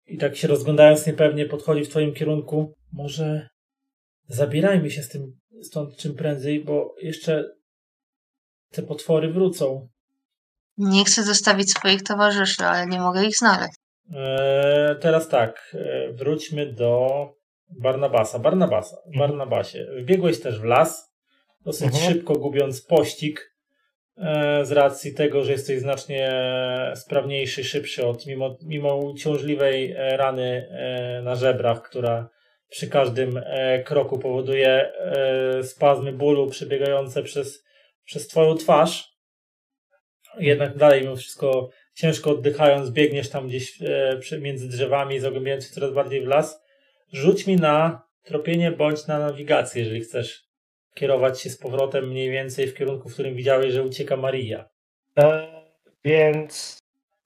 i 0.06 0.18
tak 0.18 0.36
się 0.36 0.48
rozglądając 0.48 1.06
niepewnie 1.06 1.46
podchodzi 1.46 1.84
w 1.84 1.88
twoim 1.88 2.14
kierunku. 2.14 2.74
Może 2.92 3.48
zabierajmy 4.26 4.90
się 4.90 5.02
z 5.02 5.08
tym 5.08 5.32
stąd 5.62 5.96
czym 5.96 6.14
prędzej, 6.14 6.64
bo 6.64 6.94
jeszcze 7.02 7.44
te 8.70 8.82
potwory 8.82 9.32
wrócą. 9.32 9.88
Nie 10.78 11.04
chcę 11.04 11.22
zostawić 11.22 11.70
swoich 11.70 12.02
towarzyszy, 12.02 12.64
ale 12.64 12.86
nie 12.86 13.00
mogę 13.00 13.24
ich 13.24 13.36
znaleźć. 13.36 13.74
E, 14.14 14.96
teraz 15.00 15.28
tak, 15.28 15.74
e, 15.74 16.12
wróćmy 16.12 16.72
do 16.72 17.08
Barnabasa. 17.68 18.38
Barnabasa, 18.38 18.96
Mhm. 19.06 19.18
Barnabasie, 19.18 19.86
wbiegłeś 19.98 20.40
też 20.40 20.60
w 20.60 20.64
las, 20.64 21.12
dosyć 21.64 21.86
Mhm. 21.86 22.12
szybko 22.12 22.32
gubiąc 22.34 22.82
pościg 22.82 23.54
e, 24.16 24.64
z 24.64 24.72
racji 24.72 25.14
tego, 25.14 25.44
że 25.44 25.52
jesteś 25.52 25.80
znacznie 25.80 26.32
sprawniejszy, 26.94 27.64
szybszy 27.64 28.06
od, 28.06 28.26
mimo, 28.26 28.56
mimo 28.62 28.96
uciążliwej 28.96 29.92
e, 29.92 30.16
rany 30.16 30.68
e, 30.70 31.22
na 31.22 31.34
żebrach, 31.34 31.82
która 31.82 32.28
przy 32.68 32.88
każdym 32.88 33.40
e, 33.46 33.82
kroku 33.82 34.18
powoduje 34.18 34.92
e, 34.92 35.62
spazmy 35.64 36.12
bólu 36.12 36.50
przebiegające 36.50 37.22
przez, 37.22 37.64
przez 38.04 38.28
twoją 38.28 38.54
twarz. 38.54 39.09
Jednak 40.38 40.76
dalej 40.76 41.02
mimo 41.02 41.16
wszystko 41.16 41.70
ciężko 41.94 42.30
oddychając, 42.30 42.90
biegniesz 42.90 43.30
tam 43.30 43.48
gdzieś 43.48 43.82
e, 44.32 44.40
między 44.40 44.68
drzewami, 44.68 45.20
zagłębiając 45.20 45.64
się 45.66 45.74
coraz 45.74 45.92
bardziej 45.92 46.24
w 46.24 46.26
las. 46.26 46.62
Rzuć 47.12 47.46
mi 47.46 47.56
na 47.56 48.02
tropienie 48.22 48.70
bądź 48.70 49.06
na 49.06 49.18
nawigację, 49.18 49.82
jeżeli 49.82 50.00
chcesz 50.00 50.44
kierować 50.94 51.40
się 51.40 51.50
z 51.50 51.58
powrotem 51.58 52.08
mniej 52.08 52.30
więcej 52.30 52.66
w 52.66 52.74
kierunku, 52.74 53.08
w 53.08 53.12
którym 53.12 53.34
widziałeś, 53.34 53.72
że 53.72 53.82
ucieka 53.82 54.16
Maria. 54.16 54.68
E, 55.18 55.48
więc 56.04 56.78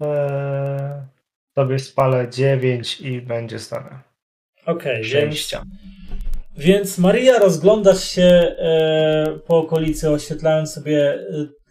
e, 0.03 1.07
sobie 1.55 1.79
spalę 1.79 2.29
9 2.31 3.01
i 3.01 3.21
będzie 3.21 3.59
stane. 3.59 4.01
Okej, 4.67 5.05
Szczęścia. 5.05 5.63
więc 5.65 6.04
Maria 6.99 7.39
rozglądasz 7.39 8.05
się 8.11 8.23
e, 8.23 9.39
po 9.47 9.59
okolicy, 9.59 10.11
oświetlając 10.11 10.73
sobie 10.73 11.15
e, 11.15 11.21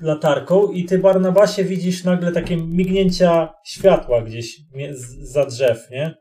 latarką 0.02 0.72
i 0.72 0.86
ty 0.86 1.00
Barnabasie 1.00 1.64
widzisz 1.64 2.04
nagle 2.04 2.32
takie 2.32 2.58
mignięcia 2.58 3.54
światła 3.66 4.22
gdzieś 4.22 4.58
mie- 4.76 4.94
z- 4.94 5.32
za 5.32 5.46
drzew, 5.46 5.90
nie? 5.92 6.16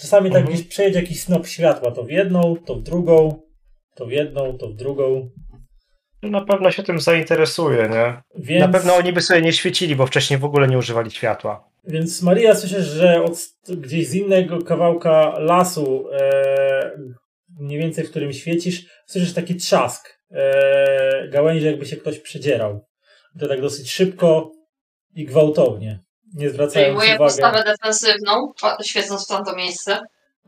Czasami 0.00 0.30
tak 0.30 0.38
Mhm. 0.40 0.54
gdzieś 0.54 0.68
przejedzie 0.68 1.00
jakiś 1.00 1.22
snop 1.22 1.46
światła, 1.46 1.90
to 1.90 2.04
w 2.04 2.10
jedną, 2.10 2.56
to 2.66 2.74
w 2.74 2.82
drugą, 2.82 3.42
to 3.94 4.06
w 4.06 4.10
jedną, 4.10 4.58
to 4.58 4.68
w 4.68 4.74
drugą. 4.74 5.30
No, 6.22 6.28
Na 6.30 6.44
pewno 6.44 6.70
się 6.70 6.82
tym 6.82 7.00
zainteresuje, 7.00 7.88
nie? 7.88 8.22
Więc... 8.38 8.60
Na 8.66 8.72
pewno 8.72 8.94
oni 8.94 9.12
by 9.12 9.20
sobie 9.22 9.42
nie 9.42 9.52
świecili, 9.52 9.96
bo 9.96 10.06
wcześniej 10.06 10.38
w 10.38 10.44
ogóle 10.44 10.68
nie 10.68 10.78
używali 10.78 11.10
światła. 11.10 11.64
Więc 11.88 12.22
Maria, 12.22 12.54
słyszysz, 12.54 12.86
że 12.86 13.22
od, 13.22 13.38
gdzieś 13.78 14.08
z 14.08 14.14
innego 14.14 14.62
kawałka 14.62 15.38
lasu, 15.38 16.04
e, 16.12 16.90
mniej 17.60 17.78
więcej 17.78 18.04
w 18.04 18.10
którym 18.10 18.32
świecisz, 18.32 18.86
słyszysz 19.06 19.34
taki 19.34 19.56
trzask 19.56 20.18
e, 20.30 21.28
gałęzi, 21.28 21.66
jakby 21.66 21.86
się 21.86 21.96
ktoś 21.96 22.18
przedzierał. 22.18 22.86
To 23.40 23.48
tak 23.48 23.60
dosyć 23.60 23.92
szybko 23.92 24.52
i 25.14 25.24
gwałtownie. 25.24 26.00
Nie 26.34 26.50
zwracając 26.50 26.72
Przejmuję 26.72 27.06
uwagi. 27.08 27.18
postawę 27.18 27.64
defensywną, 27.64 28.52
świecąc 28.82 29.24
w 29.24 29.28
tamto 29.28 29.56
miejsce. 29.56 29.98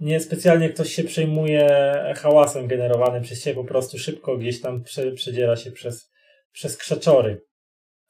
Nie 0.00 0.20
specjalnie 0.20 0.70
ktoś 0.70 0.92
się 0.92 1.04
przejmuje 1.04 1.68
hałasem 2.16 2.66
generowanym 2.66 3.22
przez 3.22 3.42
ciebie, 3.42 3.56
po 3.56 3.64
prostu 3.64 3.98
szybko 3.98 4.36
gdzieś 4.36 4.60
tam 4.60 4.82
prze, 4.82 5.12
przedziera 5.12 5.56
się 5.56 5.70
przez, 5.72 6.10
przez 6.52 6.76
krzaczory. 6.76 7.40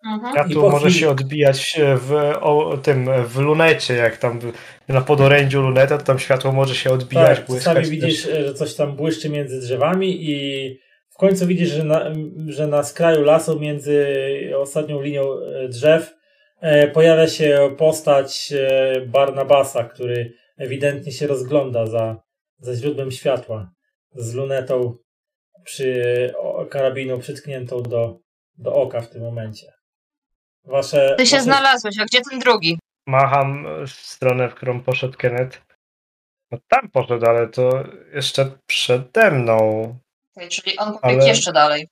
Mhm. 0.05 0.37
Ja 0.37 0.55
tu 0.55 0.71
może 0.71 0.91
się 0.91 1.11
odbijać 1.11 1.81
w 1.97 2.13
o, 2.41 2.79
tym 2.83 3.09
w 3.25 3.39
lunecie, 3.39 3.95
jak 3.95 4.17
tam 4.17 4.41
na 4.89 5.01
podorędziu 5.01 5.63
luneta, 5.63 5.99
to 5.99 6.05
tam 6.05 6.19
światło 6.19 6.53
może 6.53 6.75
się 6.75 6.91
odbijać, 6.91 7.39
Tak, 7.39 7.47
błyskać. 7.47 7.77
czasami 7.77 8.01
widzisz, 8.01 8.27
e, 8.27 8.47
że 8.47 8.55
coś 8.55 8.75
tam 8.75 8.97
błyszczy 8.97 9.31
między 9.31 9.61
drzewami 9.61 10.31
i 10.31 10.79
w 11.11 11.17
końcu 11.17 11.47
widzisz, 11.47 11.69
że 11.69 11.85
na, 11.85 12.13
że 12.47 12.67
na 12.67 12.83
skraju 12.83 13.25
lasu 13.25 13.61
między 13.61 14.07
ostatnią 14.57 15.01
linią 15.03 15.23
e, 15.23 15.69
drzew 15.69 16.15
e, 16.61 16.89
pojawia 16.89 17.29
się 17.29 17.75
postać 17.79 18.53
Barnabasa, 19.07 19.85
który 19.85 20.33
ewidentnie 20.57 21.13
się 21.13 21.27
rozgląda 21.27 21.87
za, 21.87 22.23
za 22.59 22.75
źródłem 22.75 23.11
światła 23.11 23.71
z 24.15 24.35
lunetą 24.35 24.97
przy 25.65 26.03
karabinu 26.71 27.19
przytkniętą 27.19 27.83
do, 27.83 28.19
do 28.59 28.73
oka 28.73 29.01
w 29.01 29.11
tym 29.11 29.23
momencie. 29.23 29.78
Wasze, 30.69 31.15
Ty 31.19 31.27
się 31.27 31.37
wasze 31.37 31.45
znalazłeś, 31.45 31.99
a 31.99 32.05
gdzie 32.05 32.21
ten 32.31 32.39
drugi? 32.39 32.79
Macham 33.07 33.67
w 33.87 33.91
stronę, 33.91 34.49
w 34.49 34.55
którą 34.55 34.81
poszedł 34.81 35.19
Kenneth. 35.19 35.61
No 36.51 36.59
tam 36.69 36.91
poszedł, 36.91 37.27
ale 37.27 37.49
to 37.49 37.85
jeszcze 38.13 38.51
przede 38.67 39.31
mną. 39.31 39.59
Czyli 40.51 40.79
on 40.79 40.99
pobiegł 40.99 41.21
Ale- 41.21 41.29
jeszcze 41.29 41.53
dalej. 41.53 41.89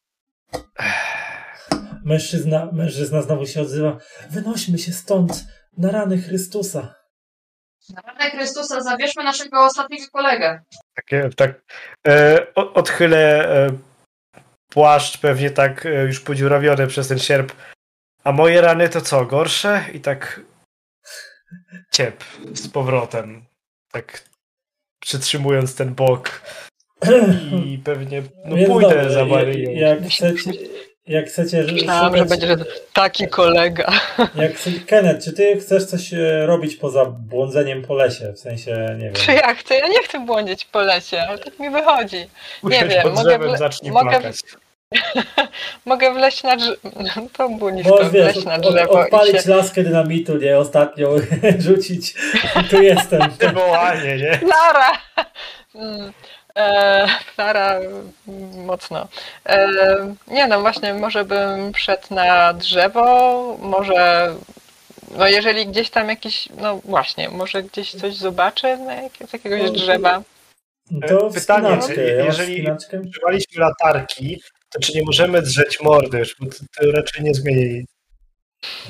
Mężczyzna, 2.05 2.69
mężczyzna 2.73 3.23
znowu 3.23 3.47
się 3.47 3.61
odzywa. 3.61 3.99
Wynośmy 4.31 4.79
się 4.79 4.93
stąd 4.93 5.45
na 5.79 5.91
rany 5.91 6.19
Chrystusa. 6.19 6.95
Na 7.95 8.03
ranę 8.03 8.31
Chrystusa 8.31 8.81
zabierzmy 8.81 9.25
naszego 9.25 9.65
ostatniego 9.65 10.05
kolegę. 10.13 10.61
Takie, 10.95 11.31
tak, 11.37 11.63
e, 12.09 12.47
odchylę 12.55 13.49
e, 13.49 13.71
płaszcz 14.71 15.19
pewnie 15.19 15.51
tak 15.51 15.87
e, 15.87 15.91
już 16.05 16.21
podziurawiony 16.21 16.87
przez 16.87 17.09
ten 17.09 17.19
sierp. 17.19 17.53
A 18.27 18.33
moje 18.33 18.61
rany 18.61 18.89
to 18.89 19.01
co, 19.01 19.25
gorsze? 19.25 19.85
I 19.95 20.01
tak 20.01 20.41
ciep 21.93 22.25
z 22.55 22.69
powrotem. 22.69 23.45
Tak 23.93 24.23
przytrzymując 25.01 25.75
ten 25.77 25.95
bok. 25.95 26.43
I 27.65 27.79
pewnie 27.85 28.23
no 28.45 28.57
Więc 28.57 28.69
pójdę 28.71 28.89
dobrze, 28.95 29.11
za 29.11 29.21
jak- 29.21 29.29
Maryją. 29.29 29.71
Jak 29.71 29.99
chcecie, 30.09 30.51
jak 31.07 31.27
chcecie 31.27 31.63
Myślałam, 31.73 32.17
że 32.17 32.25
będzie 32.25 32.57
taki 32.93 33.29
kolega. 33.29 33.93
jak 34.35 34.53
Kenneth, 34.87 35.25
czy 35.25 35.33
ty 35.33 35.61
chcesz 35.61 35.85
coś 35.85 36.15
e, 36.15 36.47
robić 36.47 36.77
poza 36.77 37.05
błądzeniem 37.05 37.83
po 37.83 37.95
lesie? 37.95 38.33
W 38.33 38.39
sensie, 38.39 38.97
nie 38.99 39.13
Czy 39.13 39.27
wiem. 39.27 39.37
ja 39.37 39.55
chcę? 39.55 39.75
Ja 39.79 39.89
nie 39.89 40.03
chcę 40.03 40.21
błądzić 40.27 40.65
po 40.65 40.81
lesie, 40.81 41.21
ale 41.21 41.39
tak 41.39 41.59
mi 41.59 41.71
wychodzi. 41.71 42.27
Usiądź 42.63 42.93
wiem, 42.93 43.03
pod 43.03 43.15
mogę 43.15 43.39
drzewem, 43.39 43.51
mogę- 43.93 44.11
plakać. 44.11 44.37
Mogę 45.85 46.15
wleźć 46.15 46.43
na 46.43 46.57
drzewo. 46.57 46.77
To 47.33 47.49
było 47.49 47.71
nisko, 47.71 47.91
Możesz, 47.91 48.11
wleźć 48.11 48.45
na 48.45 48.59
drzewo 48.59 48.93
od, 48.93 49.05
odpalić 49.05 49.43
się... 49.43 49.51
laskę 49.51 49.83
dynamitu, 49.83 50.37
nie? 50.37 50.59
Ostatnią 50.59 51.09
rzucić. 51.59 52.15
I 52.61 52.65
tu 52.65 52.83
jestem. 52.83 53.21
Wołanie, 53.55 54.17
nie? 54.17 54.39
Klara! 54.39 54.93
Mm, 55.75 56.13
e, 56.57 57.07
Klara 57.35 57.75
mm, 57.77 58.65
mocno. 58.65 59.09
E, 59.47 59.69
nie 60.29 60.47
no, 60.47 60.61
właśnie 60.61 60.95
może 60.95 61.25
bym 61.25 61.75
szedł 61.75 62.15
na 62.15 62.53
drzewo, 62.53 63.57
może 63.61 64.35
no 65.19 65.27
jeżeli 65.27 65.67
gdzieś 65.67 65.91
tam 65.91 66.09
jakiś, 66.09 66.49
no 66.61 66.77
właśnie, 66.85 67.29
może 67.29 67.63
gdzieś 67.63 67.95
coś 67.95 68.15
zobaczę 68.15 68.77
na 68.77 68.95
jak, 68.95 69.13
z 69.29 69.33
jakiegoś 69.33 69.63
No, 69.63 69.71
drzewa. 69.71 70.23
To 71.09 71.31
Pytanie, 71.31 71.81
wspinaczkę. 71.81 72.07
Ja 72.07 72.17
mam 72.17 72.27
jeżeli-? 72.27 72.77
Używaliśmy 73.09 73.61
latarki, 73.61 74.43
to 74.71 74.81
czy 74.81 74.93
nie 74.95 75.03
możemy 75.03 75.43
drzeć 75.43 75.81
mordy 75.81 76.19
już, 76.19 76.37
bo 76.41 76.47
to, 76.47 76.57
to 76.77 76.91
raczej 76.93 77.25
nie 77.25 77.35
zmieni. 77.35 77.85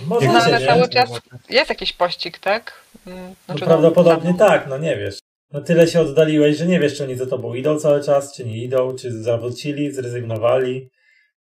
Możecie, 0.06 0.32
No, 0.32 0.40
ale 0.40 0.66
cały 0.66 0.88
czas 0.88 1.10
jest 1.50 1.68
jakiś 1.70 1.92
pościg, 1.92 2.38
tak? 2.38 2.72
Mm, 3.06 3.28
No, 3.28 3.34
znaczy, 3.46 3.60
no, 3.60 3.66
prawdopodobnie 3.66 4.34
tam- 4.34 4.48
tak, 4.48 4.66
no 4.68 4.78
nie 4.78 4.96
wiesz. 4.96 5.18
No 5.52 5.60
tyle 5.60 5.86
się 5.86 6.00
oddaliłeś, 6.00 6.56
że 6.56 6.66
nie 6.66 6.80
wiesz, 6.80 6.96
czy 6.96 7.04
oni 7.04 7.16
za 7.16 7.26
tobą 7.26 7.54
idą 7.54 7.78
cały 7.80 8.04
czas, 8.04 8.34
czy 8.36 8.44
nie 8.44 8.56
idą, 8.56 8.96
czy 8.96 9.22
zawrócili, 9.22 9.92
zrezygnowali. 9.92 10.90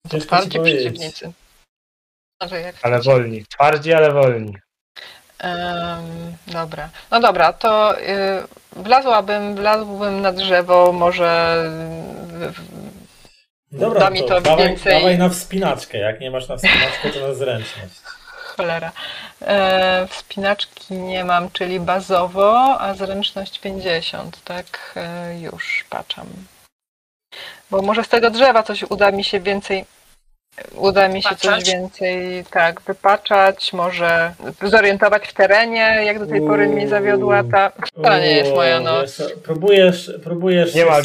To 0.03 0.09
Ciężko 0.09 0.41
ci 0.41 0.49
twardzi 0.49 0.59
przeciwnicy. 0.59 1.31
Może 2.41 2.61
jak 2.61 2.75
Ale 2.81 3.01
wolni. 3.01 3.45
Twardzi, 3.45 3.93
ale 3.93 4.11
wolni. 4.11 4.53
Em, 5.39 6.01
dobra. 6.47 6.89
No 7.11 7.19
dobra, 7.19 7.53
to 7.53 8.01
y, 8.01 8.03
wlazłabym, 8.75 9.55
wlazłbym 9.55 10.21
na 10.21 10.31
drzewo, 10.31 10.91
może 10.91 11.63
y, 12.49 13.02
Dobra, 13.73 13.99
Da 13.99 14.09
mi 14.09 14.19
to 14.23 14.41
to 14.41 14.57
więcej- 14.57 14.93
dawaj 14.93 15.17
na 15.17 15.29
wspinaczkę. 15.29 15.97
Jak 15.97 16.19
nie 16.19 16.31
masz 16.31 16.47
na 16.47 16.57
wspinaczkę, 16.57 17.09
to 17.13 17.27
na 17.27 17.33
zręczność. 17.33 17.93
cholera. 18.55 18.91
E, 19.41 20.07
wspinaczki 20.09 20.93
nie 20.93 21.23
mam, 21.25 21.51
czyli 21.51 21.79
bazowo, 21.79 22.81
a 22.81 22.93
zręczność 22.93 23.59
50, 23.59 24.43
tak? 24.43 24.93
E, 24.95 25.39
już 25.39 25.85
patrzam. 25.89 26.27
Bo 27.71 27.81
może 27.81 28.03
z 28.03 28.07
tego 28.07 28.29
drzewa 28.29 28.63
coś 28.63 28.83
uda 28.83 29.11
mi 29.11 29.23
się 29.23 29.39
więcej. 29.39 29.85
Uda 30.75 31.07
mi 31.07 31.23
się 31.23 31.29
coś 31.29 31.41
Wypaczać? 31.41 31.65
więcej, 31.65 32.45
tak, 32.51 32.81
wypaczać, 32.81 33.73
może 33.73 34.33
zorientować 34.63 35.27
w 35.27 35.33
terenie, 35.33 35.79
jak 36.03 36.19
do 36.19 36.25
tej 36.27 36.41
pory 36.41 36.67
mnie 36.69 36.87
zawiodła 36.87 37.43
ta. 37.51 37.71
To 38.03 38.17
nie 38.17 38.31
jest 38.31 38.51
moja 38.55 38.79
noc. 38.79 39.21
Próbujesz, 39.43 40.11
próbujesz 40.23 40.75
Nie 40.75 40.81
się 40.81 40.87
ma. 40.87 41.01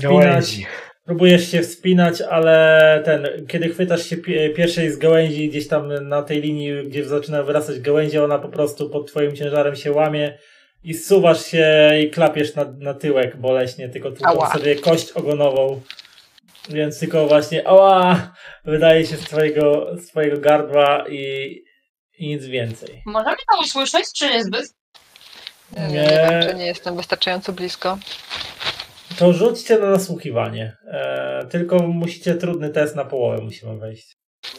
Próbujesz 1.08 1.50
się 1.50 1.62
wspinać, 1.62 2.20
ale 2.20 3.02
ten, 3.04 3.28
kiedy 3.48 3.68
chwytasz 3.68 4.06
się 4.06 4.16
pi- 4.16 4.54
pierwszej 4.56 4.90
z 4.90 4.96
gałęzi 4.96 5.48
gdzieś 5.48 5.68
tam 5.68 6.08
na 6.08 6.22
tej 6.22 6.40
linii, 6.40 6.72
gdzie 6.88 7.04
zaczyna 7.04 7.42
wyrastać 7.42 7.80
gałęzie, 7.80 8.24
ona 8.24 8.38
po 8.38 8.48
prostu 8.48 8.90
pod 8.90 9.06
twoim 9.06 9.36
ciężarem 9.36 9.76
się 9.76 9.92
łamie 9.92 10.38
i 10.84 10.94
zsuwasz 10.94 11.46
się 11.46 11.90
i 12.02 12.10
klapiesz 12.10 12.54
na, 12.54 12.64
na 12.78 12.94
tyłek 12.94 13.36
boleśnie, 13.36 13.88
tylko 13.88 14.10
tu 14.10 14.26
Ała. 14.26 14.52
sobie 14.52 14.76
kość 14.76 15.12
ogonową. 15.12 15.80
Więc 16.68 17.00
tylko 17.00 17.26
właśnie 17.26 17.68
ała 17.68 18.32
wydaje 18.64 19.06
się 19.06 19.16
z 19.16 19.20
twojego, 19.20 19.96
z 19.96 20.06
twojego 20.06 20.40
gardła 20.40 21.04
i, 21.08 21.54
i 22.18 22.28
nic 22.28 22.44
więcej. 22.44 23.02
Możemy 23.06 23.36
to 23.52 23.60
usłyszeć, 23.60 24.04
czy 24.16 24.30
niezbyt? 24.30 24.74
Nie, 25.76 25.82
nie, 25.88 25.92
Nie. 25.92 26.02
nie 26.02 26.08
wiem, 26.30 26.42
czy 26.48 26.54
nie 26.54 26.66
jestem 26.66 26.96
wystarczająco 26.96 27.52
blisko. 27.52 27.98
To 29.18 29.32
rzućcie 29.32 29.78
na 29.78 29.90
nasłuchiwanie. 29.90 30.76
E, 30.86 31.46
tylko 31.50 31.78
musicie 31.78 32.34
trudny 32.34 32.70
test 32.70 32.96
na 32.96 33.04
połowę 33.04 33.42
musimy 33.42 33.78
wejść. 33.78 34.16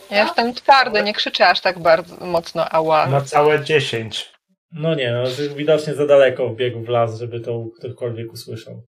Ja 0.09 0.23
jestem 0.23 0.53
twardy, 0.53 1.03
nie 1.03 1.13
krzyczę 1.13 1.47
aż 1.47 1.61
tak 1.61 1.79
bardzo 1.79 2.25
mocno 2.25 2.69
ała. 2.69 3.07
Na 3.07 3.21
całe 3.21 3.63
10. 3.63 4.31
No 4.71 4.95
nie, 4.95 5.11
no 5.11 5.23
widocznie 5.55 5.93
za 5.93 6.05
daleko 6.05 6.49
wbiegł 6.49 6.83
w 6.83 6.89
las, 6.89 7.19
żeby 7.19 7.39
to 7.39 7.65
ktokolwiek 7.79 8.33
usłyszał. 8.33 8.83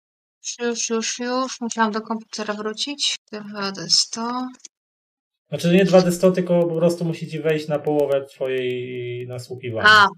Już, 0.61 0.91
już, 0.91 1.19
już. 1.19 1.61
Musiałam 1.61 1.93
do 1.93 2.01
komputera 2.01 2.55
wrócić. 2.55 3.17
DVD100. 3.33 4.47
Znaczy 5.49 5.69
nie 5.77 5.87
2D100, 5.87 6.33
tylko 6.35 6.67
po 6.67 6.77
prostu 6.77 7.05
musicie 7.05 7.41
wejść 7.41 7.69
na 7.69 7.79
połowę 7.79 8.25
twojej 8.25 9.27
nasłuchiwania. 9.29 9.89
A. 9.89 10.09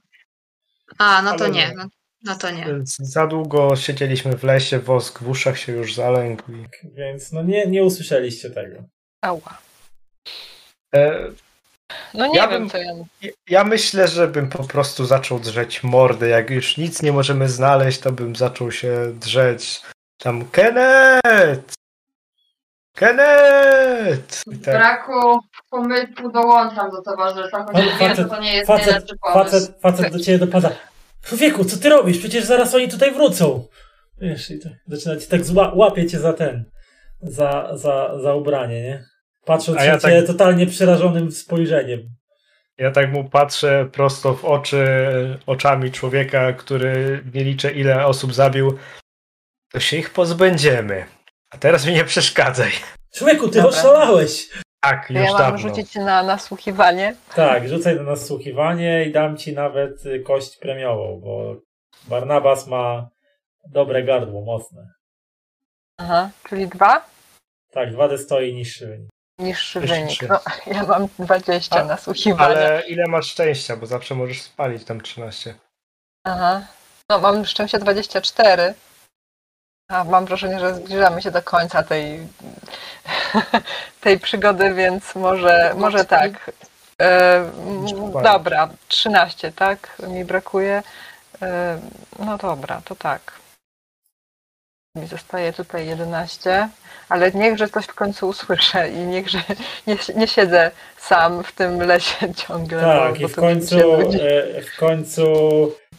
A, 0.98 1.22
no 1.22 1.36
to 1.36 1.44
Ale 1.44 1.54
nie. 1.54 1.60
nie. 1.60 1.72
No, 1.76 1.86
no 2.24 2.36
to 2.36 2.50
nie. 2.50 2.66
Za 2.84 3.26
długo 3.26 3.76
siedzieliśmy 3.76 4.36
w 4.36 4.44
lesie, 4.44 4.78
wosk 4.78 5.18
w 5.22 5.28
uszach 5.28 5.58
się 5.58 5.72
już 5.72 5.94
zalękł. 5.94 6.42
Więc 6.94 7.32
no 7.32 7.42
nie, 7.42 7.66
nie 7.66 7.84
usłyszeliście 7.84 8.50
tego. 8.50 8.82
Ała. 9.20 9.58
E, 10.94 11.18
No 12.14 12.26
nie 12.26 12.36
Ja 12.36 12.48
wiem, 12.48 12.68
bym- 12.68 13.04
ja... 13.22 13.30
ja 13.48 13.64
myślę, 13.64 14.08
że 14.08 14.28
bym 14.28 14.48
po 14.48 14.64
prostu 14.64 15.04
zaczął 15.06 15.38
drzeć 15.40 15.82
mordę. 15.82 16.28
Jak 16.28 16.50
już 16.50 16.76
nic 16.76 17.02
nie 17.02 17.12
możemy 17.12 17.48
znaleźć, 17.48 17.98
to 18.00 18.12
bym 18.12 18.36
zaczął 18.36 18.72
się 18.72 19.12
drzeć. 19.14 19.80
Tam 20.18 20.44
Kenneth! 20.48 21.74
Kenneth! 22.94 24.42
I 24.52 24.58
tak. 24.58 24.74
braku 24.74 25.40
pomyłku 25.70 26.32
dołączam 26.32 26.90
do 26.90 27.02
towarzysza, 27.02 27.64
chociaż 27.66 27.98
wiem, 28.00 28.14
że 28.16 28.24
to 28.24 28.40
nie 28.40 28.54
jest 28.54 28.66
Facet, 28.66 28.86
najlepszy 28.86 29.14
pomysł. 29.22 29.50
facet, 29.50 29.80
facet 29.80 30.12
do 30.12 30.20
ciebie 30.20 30.38
dopada. 30.38 30.70
Człowieku, 31.24 31.64
co 31.64 31.76
ty 31.76 31.88
robisz? 31.88 32.18
Przecież 32.18 32.44
zaraz 32.44 32.74
oni 32.74 32.88
tutaj 32.88 33.12
wrócą. 33.14 33.68
Wiesz, 34.20 34.50
i 34.50 34.60
tak, 34.60 34.72
zaczyna 34.86 35.16
cię 35.16 35.26
tak 35.26 35.44
zła, 35.44 35.72
łapie 35.74 36.06
cię 36.06 36.18
za 36.18 36.32
ten, 36.32 36.64
za, 37.22 37.70
za, 37.74 38.18
za 38.22 38.34
ubranie, 38.34 38.82
nie? 38.82 39.04
Patrząc 39.44 39.78
A 39.78 39.84
ja 39.84 39.92
na 39.92 39.98
ciebie 39.98 40.16
tak- 40.16 40.26
totalnie 40.26 40.66
przerażonym 40.66 41.32
spojrzeniem. 41.32 42.00
Ja 42.78 42.90
tak 42.90 43.12
mu 43.12 43.30
patrzę 43.30 43.88
prosto 43.92 44.34
w 44.34 44.44
oczy, 44.44 44.86
oczami 45.46 45.90
człowieka, 45.92 46.52
który 46.52 47.24
nie 47.34 47.44
liczę 47.44 47.72
ile 47.72 48.06
osób 48.06 48.34
zabił. 48.34 48.78
To 49.72 49.80
się 49.80 49.96
ich 49.96 50.10
pozbędziemy. 50.10 51.04
A 51.50 51.58
teraz 51.58 51.86
mi 51.86 51.92
nie 51.92 52.04
przeszkadzaj. 52.04 52.70
Człowieku, 53.14 53.48
ty 53.48 53.62
Dobra. 53.62 53.78
oszalałeś! 53.78 54.48
Tak, 54.82 55.10
już 55.10 55.18
ja 55.24 55.32
mam 55.32 55.38
dawno. 55.38 55.58
rzucić 55.58 55.94
na 55.94 56.22
nasłuchiwanie. 56.22 57.14
Tak, 57.34 57.68
rzucaj 57.68 57.96
na 57.96 58.02
nasłuchiwanie 58.02 59.04
i 59.04 59.12
dam 59.12 59.36
ci 59.36 59.52
nawet 59.52 60.06
y, 60.06 60.20
kość 60.20 60.56
premiową, 60.56 61.20
bo 61.24 61.54
Barnabas 62.08 62.66
ma 62.66 63.08
dobre 63.66 64.02
gardło, 64.02 64.40
mocne. 64.44 64.86
Aha, 65.98 66.30
czyli 66.48 66.68
dwa? 66.68 67.04
Tak, 67.70 67.88
2D 67.92 68.18
stoi 68.18 68.54
niższy 68.54 68.86
wynik. 68.86 69.10
Niższy 69.38 69.80
Niższy. 69.80 69.94
wynik. 69.94 70.22
No, 70.28 70.40
ja 70.66 70.82
mam 70.86 71.08
20 71.18 71.76
A, 71.80 71.84
nasłuchiwania. 71.84 72.44
Ale 72.46 72.82
ile 72.88 73.06
masz 73.08 73.26
szczęścia, 73.26 73.76
bo 73.76 73.86
zawsze 73.86 74.14
możesz 74.14 74.42
spalić 74.42 74.84
tam 74.84 75.00
13. 75.00 75.54
Aha. 76.24 76.66
No 77.10 77.18
mam 77.18 77.44
szczęście 77.44 77.78
24. 77.78 78.74
A 79.88 80.04
mam 80.04 80.24
wrażenie, 80.26 80.60
że 80.60 80.74
zbliżamy 80.74 81.22
się 81.22 81.30
do 81.30 81.42
końca 81.42 81.82
tej, 81.82 82.18
tej 84.00 84.20
przygody, 84.20 84.74
więc 84.74 85.14
może, 85.14 85.74
może 85.76 86.04
tak. 86.04 86.50
E, 87.00 87.50
dobra, 88.22 88.68
13, 88.88 89.52
tak? 89.52 89.96
Mi 90.08 90.24
brakuje. 90.24 90.82
E, 91.42 91.80
no 92.18 92.38
dobra, 92.38 92.82
to 92.84 92.94
tak. 92.94 93.42
Mi 94.96 95.06
zostaje 95.06 95.52
tutaj 95.52 95.86
11, 95.86 96.68
ale 97.08 97.30
niechże 97.30 97.68
coś 97.68 97.84
w 97.84 97.94
końcu 97.94 98.28
usłyszę 98.28 98.88
i 98.90 98.98
niechże 98.98 99.38
nie, 99.86 99.96
nie 100.16 100.28
siedzę 100.28 100.70
sam 100.98 101.44
w 101.44 101.52
tym 101.52 101.82
lesie 101.82 102.34
ciągle. 102.46 102.80
Tak, 102.82 103.18
bo, 103.18 103.26
i 103.26 103.28
w 103.28 103.34
końcu, 103.34 103.76
e, 103.76 104.62
w 104.62 104.76
końcu, 104.76 105.24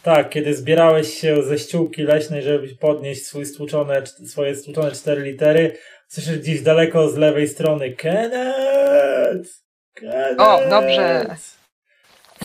tak, 0.02 0.30
kiedy 0.30 0.54
zbierałeś 0.54 1.18
się 1.20 1.42
ze 1.42 1.58
ściółki 1.58 2.02
leśnej, 2.02 2.42
żeby 2.42 2.68
podnieść 2.68 3.26
swój 3.26 3.46
stłuczone, 3.46 4.02
swoje 4.06 4.54
stłuczone 4.56 4.92
cztery 4.92 5.22
litery, 5.22 5.76
słyszysz 6.08 6.38
gdzieś 6.38 6.62
daleko 6.62 7.08
z 7.08 7.16
lewej 7.16 7.48
strony 7.48 7.92
Kenneth! 7.92 9.50
Kenneth! 9.94 10.40
O, 10.40 10.60
dobrze. 10.70 11.26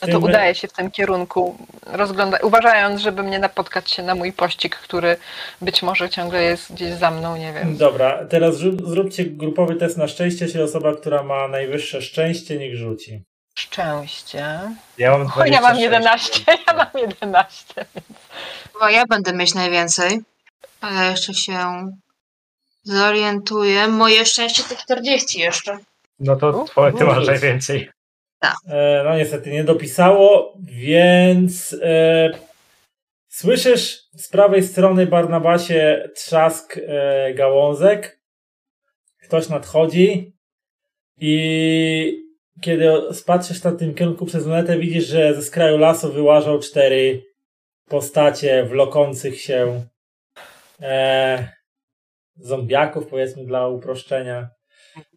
No 0.02 0.08
to 0.08 0.20
udaje 0.20 0.56
się 0.56 0.68
w 0.68 0.74
tym 0.74 0.92
kierunku, 0.92 1.58
rozgląda, 1.86 2.38
uważając, 2.42 3.02
żeby 3.02 3.24
mnie 3.24 3.40
napotkać 3.40 3.92
się 3.92 4.04
na 4.04 4.16
mój 4.16 4.34
pościg, 4.34 4.76
który 4.76 5.18
być 5.62 5.82
może 5.82 6.10
ciągle 6.10 6.44
jest 6.44 6.74
gdzieś 6.74 6.94
za 6.94 7.12
mną, 7.12 7.38
nie 7.38 7.54
wiem. 7.54 7.78
Dobra, 7.78 8.26
teraz 8.26 8.56
rzu- 8.56 8.90
zróbcie 8.90 9.26
grupowy 9.26 9.76
test 9.76 9.98
na 9.98 10.08
szczęście, 10.08 10.48
czyli 10.48 10.64
osoba, 10.64 10.96
która 10.96 11.24
ma 11.24 11.48
najwyższe 11.48 12.02
szczęście, 12.02 12.58
niech 12.58 12.76
rzuci. 12.76 13.24
Szczęście. 13.56 14.60
Ja 14.98 15.12
mam 15.12 15.22
O, 15.22 15.30
26. 15.30 15.52
ja 15.54 15.62
mam 15.62 15.80
11, 15.80 16.44
ja 16.68 16.74
mam 16.74 16.88
11. 16.96 17.86
Chyba 18.74 18.92
ja 18.92 19.06
będę 19.06 19.34
mieć 19.34 19.54
najwięcej. 19.56 20.20
Ale 20.82 21.12
jeszcze 21.12 21.34
się 21.34 21.58
zorientuję. 22.90 23.88
Moje 23.88 24.26
szczęście 24.26 24.64
to 24.64 24.76
40 24.76 25.40
jeszcze. 25.40 25.78
No 26.20 26.36
to 26.36 26.64
twoje, 26.64 26.94
ty 26.94 27.04
masz 27.04 27.28
najwięcej. 27.28 27.90
E, 28.68 29.02
no 29.06 29.18
niestety 29.18 29.52
nie 29.52 29.64
dopisało, 29.64 30.54
więc 30.60 31.76
e, 31.82 32.30
słyszysz 33.28 34.00
z 34.16 34.30
prawej 34.30 34.64
strony 34.64 35.08
Barnabasie 35.08 36.10
trzask 36.16 36.78
e, 36.78 37.34
gałązek. 37.34 38.20
Ktoś 39.24 39.50
nadchodzi 39.50 40.34
I 41.18 42.30
kiedy 42.62 42.92
spatrzysz 43.14 43.64
na 43.64 43.72
tym 43.72 43.94
kierunku 43.96 44.26
przez 44.26 44.46
lunetę, 44.46 44.78
widzisz, 44.78 45.08
że 45.08 45.34
ze 45.34 45.42
skraju 45.42 45.78
lasu 45.78 46.14
wyłażą 46.14 46.60
cztery 46.60 47.24
postacie 47.86 48.64
wlokących 48.64 49.42
się 49.42 49.86
e, 50.82 51.59
zombiaków, 52.40 53.08
powiedzmy 53.08 53.46
dla 53.46 53.68
uproszczenia, 53.68 54.50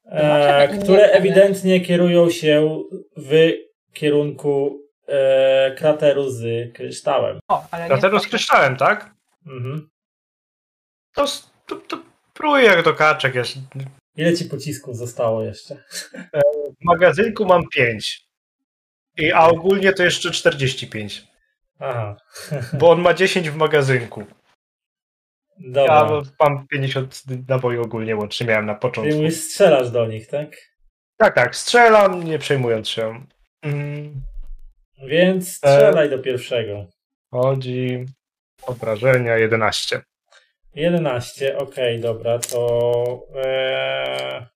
e, 0.07 0.79
które 0.79 1.03
ewidentnie 1.03 1.81
kierują 1.81 2.31
się 2.31 2.83
w 3.17 3.53
kierunku 3.93 4.81
e, 5.07 5.75
krateru 5.79 6.31
z 6.31 6.73
kryształem. 6.75 7.41
O, 7.49 7.65
ale 7.71 7.87
Dlatego 7.87 8.21
z 8.21 8.27
kryształem, 8.27 8.77
tak? 8.77 9.15
Mhm. 9.47 9.89
To, 11.15 11.25
to, 11.67 11.77
to 11.77 11.99
próbuję 12.35 12.65
jak 12.65 12.85
do 12.85 12.95
kaczek. 12.95 13.35
Jest. 13.35 13.59
Ile 14.17 14.35
ci 14.35 14.45
pocisków 14.45 14.97
zostało 14.97 15.43
jeszcze? 15.43 15.85
W 16.81 16.85
magazynku 16.85 17.45
mam 17.45 17.63
5. 17.75 18.27
I, 19.19 19.33
a 19.33 19.47
ogólnie 19.47 19.93
to 19.93 20.05
jeszcze 20.05 20.31
45. 20.31 21.27
Aha, 21.79 22.17
Bo 22.79 22.91
on 22.91 23.01
ma 23.01 23.15
10 23.15 23.51
w 23.51 23.57
magazynku. 23.57 24.25
Dobra. 25.65 25.95
Ja 25.95 26.23
mam 26.49 26.67
50 26.69 27.23
naboi 27.49 27.79
ogólnie 27.79 28.17
łącznie 28.17 28.47
miałem 28.47 28.67
na 28.67 28.75
Ty 28.75 28.81
początku. 28.81 29.17
mówisz, 29.17 29.37
strzelasz 29.41 29.91
do 29.91 30.07
nich, 30.07 30.27
tak? 30.29 30.57
Tak, 31.17 31.35
tak, 31.35 31.57
strzelam, 31.57 32.23
nie 32.25 32.39
przejmując 32.39 32.89
się. 32.89 33.27
Mm, 33.63 34.23
Więc 35.07 35.57
strzelaj 35.57 36.11
do 36.11 36.19
pierwszego. 36.19 36.87
chodzi 37.31 38.05
obrażenia 38.67 39.37
11. 39.37 40.01
11, 40.75 41.59
okej, 41.59 42.01
dobra, 42.01 42.39
to. 42.39 43.27
E... 43.45 44.47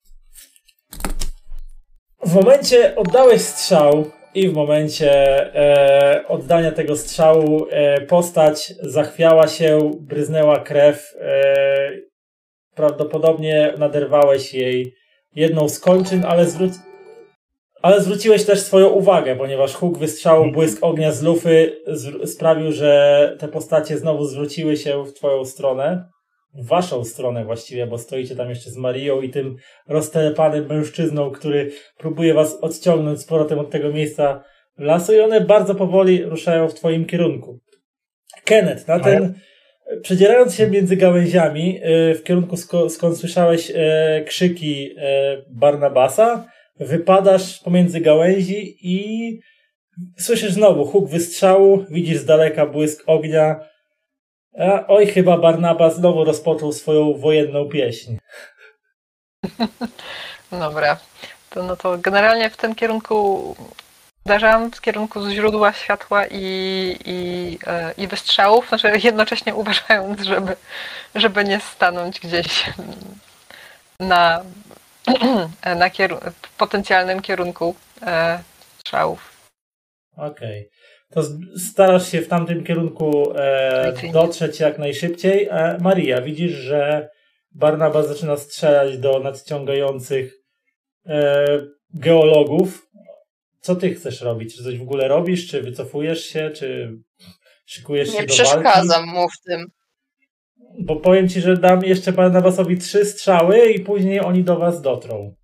W 2.25 2.35
momencie 2.35 2.97
oddałeś 2.97 3.43
strzał 3.43 4.11
i 4.37 4.49
w 4.49 4.55
momencie 4.55 5.11
e, 5.55 6.29
oddania 6.29 6.73
tego 6.73 6.97
strzału 6.97 7.67
e, 7.71 8.01
postać 8.01 8.75
zachwiała 8.83 9.49
się, 9.49 9.91
bryznęła 10.01 10.59
krew. 10.59 11.15
E, 11.21 11.93
prawdopodobnie 12.75 13.73
naderwałeś 13.79 14.55
jej 14.55 14.95
jedną 15.35 15.69
z 15.69 15.81
kończyn, 15.81 16.25
ale, 16.25 16.47
ale 17.83 18.01
zwróciłeś 18.01 18.45
też 18.45 18.61
swoją 18.61 18.89
uwagę, 18.89 19.37
ponieważ 19.37 19.75
huk 19.75 19.99
wystrzału, 19.99 20.53
błysk 20.53 20.79
ognia 20.81 21.13
z 21.13 21.23
lufy 21.23 21.77
zr- 21.89 22.27
sprawił, 22.27 22.73
że 22.73 23.37
te 23.41 23.49
postacie 23.49 23.99
znowu 23.99 24.25
zwróciły 24.25 24.77
się 24.77 25.05
w 25.05 25.13
twoją 25.13 25.45
stronę. 25.45 26.09
W 26.59 26.67
waszą 26.67 27.05
stronę 27.05 27.45
właściwie, 27.45 27.87
bo 27.87 27.99
stoicie 27.99 28.37
tam 28.37 28.51
jeszcze 28.51 28.71
z 28.71 28.77
Marią 28.77 29.21
i 29.21 29.31
tym 29.31 29.57
roztelepanym 29.89 30.67
mężczyzną, 30.67 31.31
który 31.31 31.71
próbuje 31.99 32.35
was 32.35 32.59
odciągnąć 32.61 33.21
z 33.21 33.25
powrotem 33.25 33.59
od 33.59 33.71
tego 33.71 33.93
miejsca 33.93 34.45
lasu 34.79 35.15
i 35.15 35.21
one 35.21 35.41
bardzo 35.41 35.75
powoli 35.75 36.25
ruszają 36.25 36.69
w 36.69 36.75
twoim 36.75 37.05
kierunku. 37.05 37.59
Kenneth, 38.45 38.89
na 38.89 39.01
ten, 39.01 39.35
przedzierając 40.03 40.55
się 40.55 40.71
między 40.71 40.97
gałęziami 40.97 41.81
y, 42.11 42.15
w 42.15 42.23
kierunku 42.23 42.57
sko- 42.57 42.91
skąd 42.91 43.19
słyszałeś 43.19 43.73
e, 43.75 44.25
krzyki 44.27 44.91
e, 44.99 45.37
Barnabasa, 45.51 46.49
wypadasz 46.81 47.59
pomiędzy 47.59 48.01
gałęzi 48.01 48.77
i 48.83 49.39
słyszysz 50.19 50.53
znowu 50.53 50.85
huk 50.85 51.11
wystrzału, 51.11 51.85
widzisz 51.91 52.19
z 52.19 52.25
daleka 52.25 52.67
błysk 52.67 53.03
ognia. 53.07 53.61
A, 54.61 54.87
oj, 54.89 55.07
chyba 55.07 55.39
Barnabas 55.39 55.97
znowu 55.97 56.25
rozpoczął 56.25 56.73
swoją 56.73 57.15
wojenną 57.15 57.69
pieśń. 57.69 58.17
Dobra. 60.51 60.97
To, 61.51 61.63
no 61.63 61.77
to 61.77 61.99
generalnie 61.99 62.51
w 62.51 62.57
tym 62.57 62.75
kierunku 62.75 63.57
uderzam, 64.27 64.71
w 64.71 64.81
kierunku 64.81 65.31
źródła 65.31 65.73
światła 65.73 66.27
i, 66.27 66.97
i, 67.05 67.59
e, 67.67 67.93
i 67.97 68.07
wystrzałów, 68.07 68.69
znaczy 68.69 68.93
jednocześnie 69.05 69.55
uważając, 69.55 70.21
żeby, 70.21 70.57
żeby 71.15 71.45
nie 71.45 71.61
stanąć 71.61 72.21
gdzieś 72.21 72.65
na, 74.01 74.43
na 75.77 75.91
kieru- 75.91 76.33
potencjalnym 76.59 77.23
kierunku 77.23 77.75
e, 78.03 78.43
strzałów. 78.79 79.33
Okej. 80.17 80.71
To 81.11 81.23
starasz 81.57 82.13
się 82.13 82.21
w 82.21 82.29
tamtym 82.29 82.65
kierunku 82.65 83.33
e, 83.37 83.93
dotrzeć 84.13 84.61
jak 84.61 84.79
najszybciej. 84.79 85.49
E, 85.51 85.79
Maria, 85.81 86.21
widzisz, 86.23 86.53
że 86.53 87.09
Barnabas 87.53 88.09
zaczyna 88.09 88.37
strzelać 88.37 88.99
do 88.99 89.21
nadciągających 89.21 90.35
e, 91.07 91.47
geologów. 91.95 92.87
Co 93.61 93.77
ty 93.77 93.95
chcesz 93.95 94.21
robić? 94.21 94.57
Czy 94.57 94.65
coś 94.65 94.79
w 94.79 94.83
ogóle 94.83 95.09
robisz? 95.09 95.51
Czy 95.51 95.63
wycofujesz 95.63 96.25
się? 96.25 96.51
Czy 96.51 96.99
szykujesz 97.67 98.09
się 98.09 98.15
Nie 98.21 98.27
do 98.27 98.35
walki? 98.35 98.43
przeszkadzam 98.43 99.07
mu 99.09 99.29
w 99.29 99.41
tym. 99.47 99.67
Bo 100.81 100.97
powiem 100.97 101.29
ci, 101.29 101.41
że 101.41 101.57
dam 101.57 101.85
jeszcze 101.85 102.13
Barnabasowi 102.13 102.79
trzy 102.79 103.05
strzały 103.07 103.71
i 103.71 103.81
później 103.81 104.21
oni 104.21 104.45
do 104.45 104.57
was 104.59 104.83
dotrą. 104.83 105.35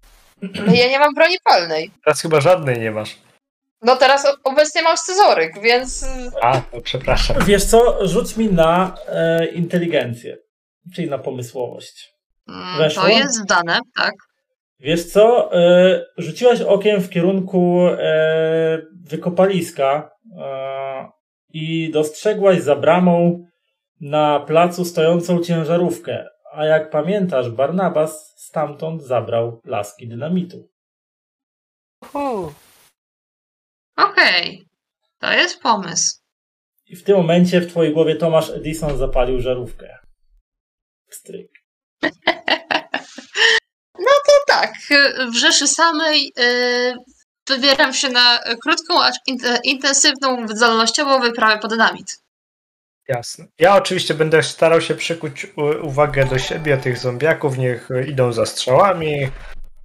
No 0.42 0.74
ja 0.74 0.88
nie 0.88 0.98
mam 0.98 1.14
broni 1.14 1.36
palnej. 1.44 1.90
Teraz 2.04 2.20
chyba 2.22 2.40
żadnej 2.40 2.80
nie 2.80 2.90
masz. 2.90 3.18
No 3.82 3.96
teraz 3.96 4.26
obecnie 4.44 4.82
mam 4.82 4.96
scyzoryk, 4.96 5.60
więc... 5.62 6.06
A, 6.42 6.60
to 6.60 6.80
przepraszam. 6.80 7.36
Wiesz 7.46 7.64
co? 7.64 8.06
Rzuć 8.08 8.36
mi 8.36 8.52
na 8.52 8.94
e, 9.08 9.46
inteligencję, 9.46 10.36
czyli 10.94 11.10
na 11.10 11.18
pomysłowość. 11.18 12.14
mm, 12.48 12.78
Weszło? 12.78 13.02
To 13.02 13.08
jest 13.08 13.46
dane, 13.46 13.80
tak? 13.96 14.12
Wiesz 14.80 15.04
co? 15.12 15.52
E, 15.54 16.04
rzuciłaś 16.18 16.60
okiem 16.60 17.00
w 17.00 17.10
kierunku 17.10 17.86
e, 17.98 18.82
wykopaliska 19.04 20.10
e, 20.40 21.08
i 21.52 21.90
dostrzegłaś 21.90 22.60
za 22.60 22.76
bramą 22.76 23.44
na 24.00 24.40
placu 24.40 24.84
stojącą 24.84 25.40
ciężarówkę. 25.40 26.26
A 26.52 26.64
jak 26.64 26.90
pamiętasz, 26.90 27.50
Barnabas 27.50 28.34
stamtąd 28.36 29.02
zabrał 29.02 29.60
laski 29.66 30.08
dynamitu. 30.08 30.68
Uhu. 32.14 32.52
Okej. 33.96 34.68
To 35.18 35.32
jest 35.32 35.60
pomysł. 35.60 36.18
I 36.86 36.96
w 36.96 37.04
tym 37.04 37.16
momencie 37.16 37.60
w 37.60 37.70
twojej 37.70 37.94
głowie 37.94 38.16
Tomasz 38.16 38.50
Edison 38.50 38.98
zapalił 38.98 39.40
żarówkę. 39.40 39.98
Stryk. 41.10 41.50
To 44.26 44.32
tak, 44.46 44.74
y, 44.90 45.30
w 45.30 45.34
Rzeszy 45.36 45.68
samej 45.68 46.32
y, 46.38 46.94
wybieram 47.48 47.92
się 47.94 48.08
na 48.08 48.40
krótką, 48.62 49.02
acz 49.02 49.14
int- 49.30 49.58
intensywną, 49.64 50.48
zdolnościową 50.48 51.20
wyprawę 51.20 51.58
pod 51.58 51.70
dynamit. 51.70 52.18
Jasne. 53.08 53.46
Ja 53.58 53.76
oczywiście 53.76 54.14
będę 54.14 54.42
starał 54.42 54.80
się 54.80 54.94
przykuć 54.94 55.46
u- 55.56 55.86
uwagę 55.86 56.24
do 56.24 56.38
siebie, 56.38 56.76
tych 56.76 56.98
zombiaków, 56.98 57.58
niech 57.58 57.88
idą 58.08 58.32
za 58.32 58.46
strzałami, 58.46 59.28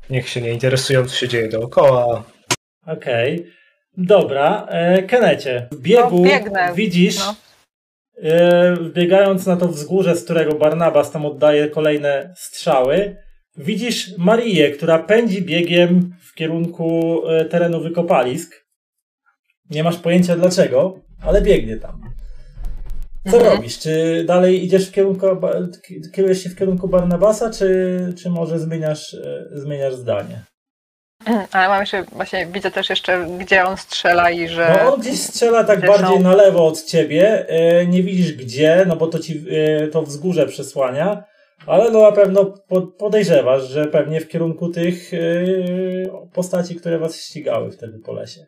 niech 0.09 0.29
się 0.29 0.41
nie 0.41 0.51
interesują, 0.51 1.05
co 1.05 1.15
się 1.15 1.27
dzieje 1.27 1.49
dookoła. 1.49 2.23
Okej. 2.87 3.53
Dobra. 3.97 4.65
E, 4.69 5.03
Kenecie, 5.03 5.67
w 5.71 5.79
biegu 5.81 6.23
No, 6.53 6.75
widzisz, 6.75 7.17
No. 7.17 7.35
e, 8.21 8.75
wbiegając 8.75 9.45
na 9.45 9.57
to 9.57 9.67
wzgórze, 9.67 10.15
z 10.15 10.23
którego 10.23 10.55
Barnabas 10.55 11.11
tam 11.11 11.25
oddaje 11.25 11.67
kolejne 11.69 12.33
strzały, 12.37 13.15
widzisz 13.57 14.17
Marię, 14.17 14.71
która 14.71 14.99
pędzi 14.99 15.41
biegiem 15.41 16.15
w 16.21 16.33
kierunku 16.35 17.21
e, 17.27 17.45
terenu 17.45 17.81
wykopalisk. 17.81 18.65
Nie 19.69 19.83
masz 19.83 19.97
pojęcia 19.97 20.35
dlaczego, 20.35 20.99
ale 21.21 21.41
biegnie 21.41 21.77
tam. 21.77 22.01
Co 23.31 23.37
Mhm. 23.37 23.55
robisz? 23.55 23.79
Czy 23.79 24.23
dalej 24.27 24.65
idziesz 24.65 24.89
w 24.89 24.91
kierunku, 24.91 25.25
kierujesz 26.15 26.43
się 26.43 26.49
w 26.49 26.55
kierunku 26.55 26.87
Barnabasa, 26.87 27.49
czy, 27.51 27.99
czy 28.17 28.29
może 28.29 28.59
zmieniasz, 28.59 29.13
e, 29.13 29.45
zmieniasz 29.51 29.95
zdanie? 29.95 30.41
Ale 31.51 31.67
mam 31.67 31.79
jeszcze, 31.79 32.03
właśnie 32.03 32.45
widzę 32.45 32.71
też 32.71 32.89
jeszcze, 32.89 33.27
gdzie 33.37 33.65
on 33.65 33.77
strzela 33.77 34.31
i 34.31 34.47
że... 34.47 34.79
No 34.83 34.93
on 34.93 35.01
gdzieś 35.01 35.19
strzela 35.19 35.63
tak 35.63 35.79
Zresztą- 35.79 36.01
bardziej 36.01 36.19
na 36.19 36.35
lewo 36.35 36.67
od 36.67 36.83
ciebie. 36.83 37.49
E, 37.49 37.85
nie 37.85 38.03
widzisz 38.03 38.33
gdzie, 38.33 38.85
no 38.87 38.95
bo 38.95 39.07
to 39.07 39.19
ci 39.19 39.45
e, 39.51 39.87
to 39.87 40.01
wzgórze 40.01 40.45
przesłania. 40.45 41.23
Ale 41.67 41.91
no 41.91 42.01
na 42.01 42.11
pewno 42.11 42.45
po, 42.45 42.81
podejrzewasz, 42.81 43.63
że 43.63 43.85
pewnie 43.85 44.21
w 44.21 44.27
kierunku 44.27 44.69
tych 44.69 45.13
e, 45.13 45.17
postaci, 46.33 46.75
które 46.75 46.99
was 46.99 47.21
ścigały 47.21 47.71
wtedy 47.71 47.99
po 47.99 48.13
lesie. 48.13 48.45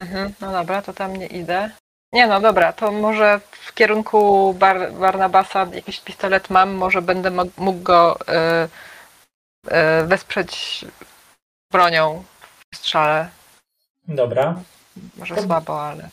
Mhm, 0.00 0.32
no 0.40 0.52
dobra, 0.52 0.82
to 0.82 0.92
tam 0.92 1.16
nie 1.16 1.26
idę. 1.26 1.70
Nie 2.12 2.26
no 2.26 2.40
dobra, 2.40 2.72
to 2.72 2.92
może 2.92 3.40
w 3.50 3.74
kierunku 3.74 4.54
Bar 4.54 4.92
Barnabasa 4.92 5.66
jakiś 5.74 6.00
pistolet 6.00 6.50
mam, 6.50 6.70
może 6.70 7.02
będę 7.02 7.30
mógł 7.58 7.82
go 7.82 8.18
y, 8.20 10.06
wesprzeć 10.06 10.84
bronią 11.72 12.24
w 12.74 12.76
strzale. 12.76 13.28
Dobra. 14.08 14.62
Może 15.16 15.34
To- 15.34 15.42
słabo, 15.42 15.82
ale... 15.82 16.08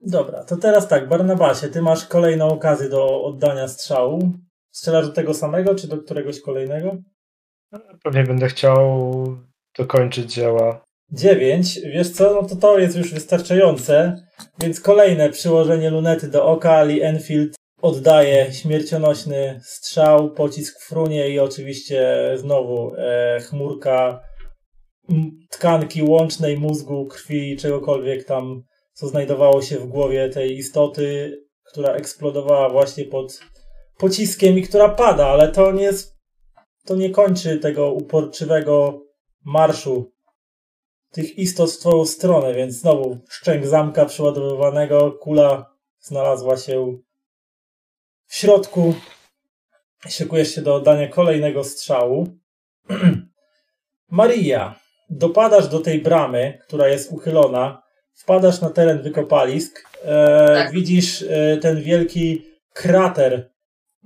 Dobra, 0.00 0.44
to 0.44 0.56
teraz 0.56 0.88
tak, 0.88 1.08
Barnabasie, 1.08 1.68
ty 1.68 1.82
masz 1.82 2.06
kolejną 2.06 2.48
okazję 2.48 2.88
do 2.88 3.24
oddania 3.24 3.68
strzału. 3.68 4.32
Strzelasz 4.70 5.06
do 5.06 5.12
tego 5.12 5.34
samego, 5.34 5.74
czy 5.74 5.88
do 5.88 5.98
któregoś 5.98 6.40
kolejnego? 6.40 6.96
Pewnie 8.02 8.24
będę 8.24 8.48
chciał 8.48 9.10
dokończyć 9.78 10.34
dzieła. 10.34 10.84
9. 11.12 11.80
Wiesz 11.80 12.10
co, 12.10 12.34
no 12.42 12.48
to 12.48 12.56
to 12.56 12.78
jest 12.78 12.96
już 12.96 13.14
wystarczające, 13.14 14.16
więc 14.58 14.80
kolejne 14.80 15.30
przyłożenie 15.30 15.90
lunety 15.90 16.28
do 16.28 16.44
oka. 16.46 16.82
Lee 16.82 17.02
Enfield 17.02 17.54
oddaje 17.82 18.52
śmiercionośny 18.52 19.60
strzał, 19.64 20.30
pocisk 20.30 20.80
frunie 20.80 21.28
i 21.28 21.38
oczywiście 21.38 22.30
znowu 22.36 22.94
e, 22.96 23.40
chmurka 23.40 24.20
tkanki 25.50 26.02
łącznej, 26.02 26.58
mózgu, 26.58 27.06
krwi, 27.06 27.56
czegokolwiek 27.56 28.24
tam, 28.24 28.62
co 28.92 29.08
znajdowało 29.08 29.62
się 29.62 29.78
w 29.78 29.86
głowie 29.86 30.28
tej 30.28 30.56
istoty, 30.56 31.38
która 31.64 31.92
eksplodowała 31.92 32.68
właśnie 32.68 33.04
pod 33.04 33.40
pociskiem 33.98 34.58
i 34.58 34.62
która 34.62 34.88
pada, 34.88 35.26
ale 35.26 35.48
to 35.48 35.72
nie 35.72 35.90
to 36.84 36.96
nie 36.96 37.10
kończy 37.10 37.58
tego 37.58 37.92
uporczywego 37.92 39.02
marszu 39.44 40.12
tych 41.10 41.38
istot 41.38 41.72
w 41.72 41.78
twoją 41.78 42.06
stronę, 42.06 42.54
więc 42.54 42.74
znowu 42.74 43.18
szczęk 43.28 43.66
zamka 43.66 44.06
przeładowywanego, 44.06 45.12
kula 45.12 45.74
znalazła 45.98 46.56
się 46.56 46.98
w 48.26 48.34
środku. 48.34 48.94
Szykujesz 50.08 50.54
się 50.54 50.62
do 50.62 50.74
oddania 50.74 51.08
kolejnego 51.08 51.64
strzału. 51.64 52.28
Maria, 54.10 54.80
dopadasz 55.10 55.68
do 55.68 55.80
tej 55.80 56.00
bramy, 56.02 56.58
która 56.66 56.88
jest 56.88 57.12
uchylona, 57.12 57.82
wpadasz 58.14 58.60
na 58.60 58.70
teren 58.70 59.02
wykopalisk, 59.02 59.88
e, 60.04 60.46
Tak. 60.46 60.72
widzisz 60.72 61.22
e, 61.22 61.56
ten 61.56 61.82
wielki 61.82 62.42
krater, 62.72 63.50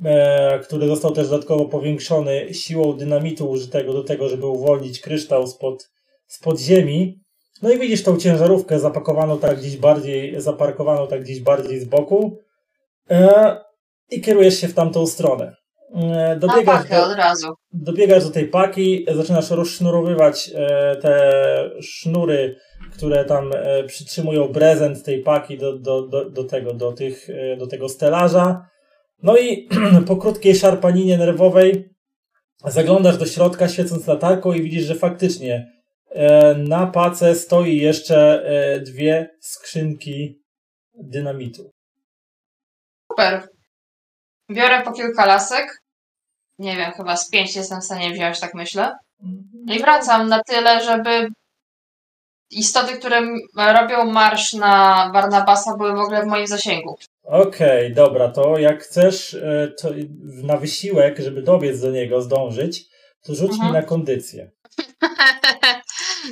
e, 0.05 0.59
który 0.59 0.87
został 0.87 1.13
też 1.13 1.29
dodatkowo 1.29 1.65
powiększony 1.65 2.55
siłą 2.55 2.93
dynamitu 2.93 3.51
użytego 3.51 3.93
do 3.93 4.05
tego, 4.05 4.29
żeby 4.29 4.47
uwolnić 4.47 5.01
kryształ 5.01 5.47
spod, 5.47 5.91
spod 6.27 6.61
ziemi. 6.61 7.21
No 7.63 7.71
i 7.71 7.79
widzisz 7.79 8.03
tą 8.03 8.17
ciężarówkę 8.17 8.79
zapakowaną 8.79 9.39
tak 9.39 9.59
gdzieś 9.59 9.77
bardziej, 9.77 10.41
zaparkowaną 10.41 11.07
tak 11.07 11.23
gdzieś 11.23 11.41
bardziej 11.41 11.81
z 11.81 11.85
boku 11.85 12.39
e, 13.11 13.57
i 14.11 14.21
kierujesz 14.21 14.61
się 14.61 14.69
w 14.69 14.75
tamtą 14.75 15.07
stronę. 15.07 15.57
Na 15.95 16.37
dobiegasz 16.37 16.83
pakę 16.83 16.97
do, 16.97 17.07
od 17.07 17.17
razu. 17.17 17.55
dobiegasz 17.73 18.25
do 18.25 18.31
tej 18.31 18.49
paki, 18.49 19.07
zaczynasz 19.15 19.51
rozsznurowywać 19.51 20.51
e, 20.55 20.97
te 20.97 21.71
sznury, 21.81 22.57
które 22.93 23.25
tam 23.25 23.51
e, 23.55 23.85
przytrzymują 23.85 24.49
prezent 24.49 25.05
tej 25.05 25.23
paki 25.23 25.59
do, 25.59 25.79
do, 25.79 26.03
do, 26.03 26.31
do 26.31 26.45
tego, 26.45 26.75
do, 26.75 26.93
tych, 26.93 27.31
e, 27.31 27.57
do 27.57 27.67
tego 27.67 27.89
stelaża. 27.89 28.69
No 29.23 29.37
i 29.37 29.69
po 30.09 30.17
krótkiej 30.17 30.55
szarpaninie 30.55 31.19
nerwowej 31.19 31.95
zaglądasz 32.65 33.17
do 33.17 33.27
środka, 33.27 33.69
świecąc 33.69 34.07
latarką 34.07 34.53
i 34.53 34.63
widzisz, 34.63 34.85
że 34.85 34.95
faktycznie 34.95 35.75
na 36.57 36.87
pace 36.87 37.35
stoi 37.35 37.77
jeszcze 37.77 38.45
dwie 38.87 39.29
skrzynki 39.41 40.43
dynamitu. 40.95 41.71
Super. 43.13 43.49
Biorę 44.51 44.83
po 44.83 44.93
kilka 44.93 45.27
lasek. 45.27 45.84
Nie 46.59 46.77
wiem, 46.77 46.93
chyba 46.93 47.17
z 47.17 47.31
pięć 47.31 47.57
jestem 47.57 47.81
w 47.81 47.85
stanie 47.85 48.13
wziąć, 48.13 48.41
tak 48.41 48.55
myślę. 48.55 48.93
I 49.67 49.79
wracam 49.79 50.29
na 50.29 50.43
tyle, 50.43 50.85
żeby 50.85 51.29
istoty, 52.51 52.99
które 52.99 53.21
robią 53.57 54.05
marsz 54.05 54.53
na 54.53 55.11
Barnabasa, 55.13 55.77
były 55.77 55.93
w 55.93 55.99
ogóle 55.99 56.23
w 56.23 56.27
moim 56.27 56.47
zasięgu. 56.47 56.99
Okej, 57.23 57.95
dobra, 57.95 58.29
to 58.29 58.59
jak 58.59 58.83
chcesz 58.83 59.35
e, 59.35 59.73
to 59.83 59.89
na 60.25 60.57
wysiłek, 60.57 61.19
żeby 61.19 61.43
dobiec 61.43 61.81
do 61.81 61.91
niego, 61.91 62.23
zdążyć, 62.23 62.85
to 63.23 63.35
rzuć 63.35 63.51
Mhm. 63.51 63.69
mi 63.69 63.73
na 63.75 63.83
kondycję. 63.83 64.51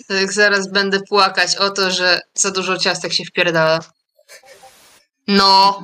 Tak 0.08 0.32
zaraz 0.32 0.70
będę 0.70 0.98
płakać 1.08 1.56
o 1.56 1.70
to, 1.70 1.90
że 1.90 2.20
za 2.34 2.50
dużo 2.50 2.76
ciastek 2.76 3.12
się 3.12 3.24
wpierdala. 3.24 3.80
No, 5.28 5.82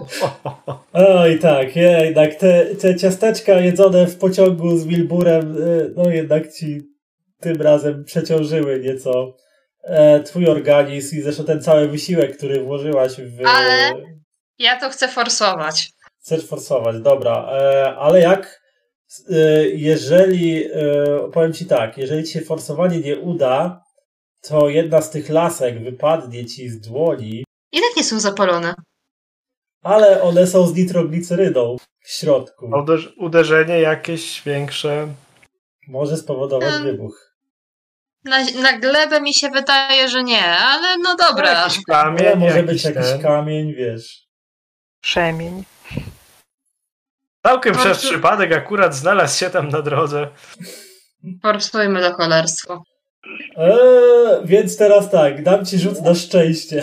Oj 0.93 1.39
tak, 1.39 1.77
je, 1.77 2.05
jednak 2.05 2.35
te, 2.35 2.67
te 2.75 2.97
ciasteczka 2.97 3.53
jedzone 3.53 4.07
w 4.07 4.19
pociągu 4.19 4.77
z 4.77 4.87
Wilburem, 4.87 5.57
e, 5.57 5.89
no 5.97 6.11
jednak 6.11 6.53
ci 6.53 6.83
tym 7.41 7.63
razem 7.63 8.05
przeciążyły 8.05 8.81
nieco 8.81 9.37
e, 9.83 10.21
twój 10.21 10.47
organizm 10.47 11.17
i 11.17 11.23
zresztą 11.23 11.45
ten 11.45 11.63
cały 11.63 11.89
wysiłek, 11.89 12.37
który 12.37 12.63
włożyłaś 12.63 13.13
w... 13.13 13.47
Ale- 13.47 13.93
ja 14.59 14.81
to 14.81 14.91
chcę 14.91 15.09
forsować. 15.09 15.91
Chcesz 16.21 16.47
forsować, 16.47 17.01
dobra, 17.01 17.49
e, 17.53 17.97
ale 17.97 18.21
jak 18.21 18.61
e, 19.31 19.35
jeżeli, 19.69 20.65
e, 20.65 20.71
powiem 21.33 21.53
ci 21.53 21.67
tak, 21.67 21.99
jeżeli 21.99 22.25
ci 22.25 22.33
się 22.33 22.41
forsowanie 22.41 23.01
nie 23.01 23.19
uda, 23.19 23.85
to 24.43 24.69
jedna 24.69 25.03
z 25.03 25.11
tych 25.11 25.29
lasek 25.29 25.83
wypadnie 25.85 26.47
ci 26.47 26.69
z 26.69 26.81
dłoni, 26.81 27.45
I 27.73 27.81
tak 27.81 27.97
nie 27.97 28.05
są 28.05 28.21
zapalone. 28.21 28.75
Ale 29.83 30.23
one 30.23 30.47
są 30.47 30.67
z 30.67 30.75
nitrogliceryną 30.75 31.77
w 32.01 32.11
środku. 32.11 32.67
Uderz- 32.71 33.13
uderzenie 33.17 33.81
jakieś 33.81 34.43
większe. 34.43 35.09
Może 35.89 36.17
spowodować 36.17 36.75
Em, 36.75 36.83
wybuch. 36.83 37.29
Na, 38.25 38.45
na 38.63 38.79
glebę 38.79 39.21
mi 39.21 39.35
się 39.35 39.49
wydaje, 39.49 40.09
że 40.09 40.25
nie, 40.25 40.45
ale 40.47 40.99
no 40.99 41.17
dobra. 41.17 41.63
Jakiś 41.63 41.85
kamień, 41.85 42.27
Ale 42.27 42.37
może 42.37 42.57
jakiś 42.57 42.71
być 42.73 42.85
jakiś 42.85 43.11
ten. 43.11 43.23
kamień, 43.23 43.75
wiesz. 43.75 44.29
Przemień. 45.01 45.65
Całkiem 47.47 47.75
Po 47.75 47.81
przez 47.81 47.99
przypadek 47.99 48.53
akurat 48.53 48.95
znalazł 48.95 49.39
się 49.39 49.51
tam 49.51 49.69
na 49.69 49.83
drodze. 49.83 50.29
Forsujmy 51.43 52.01
to 52.03 52.15
cholerstwo. 52.15 52.83
Eee, 53.57 53.75
więc 54.45 54.77
teraz 54.77 55.11
tak, 55.11 55.43
dam 55.43 55.67
ci 55.67 55.79
rzut 55.79 56.03
na 56.03 56.15
szczęście. 56.15 56.83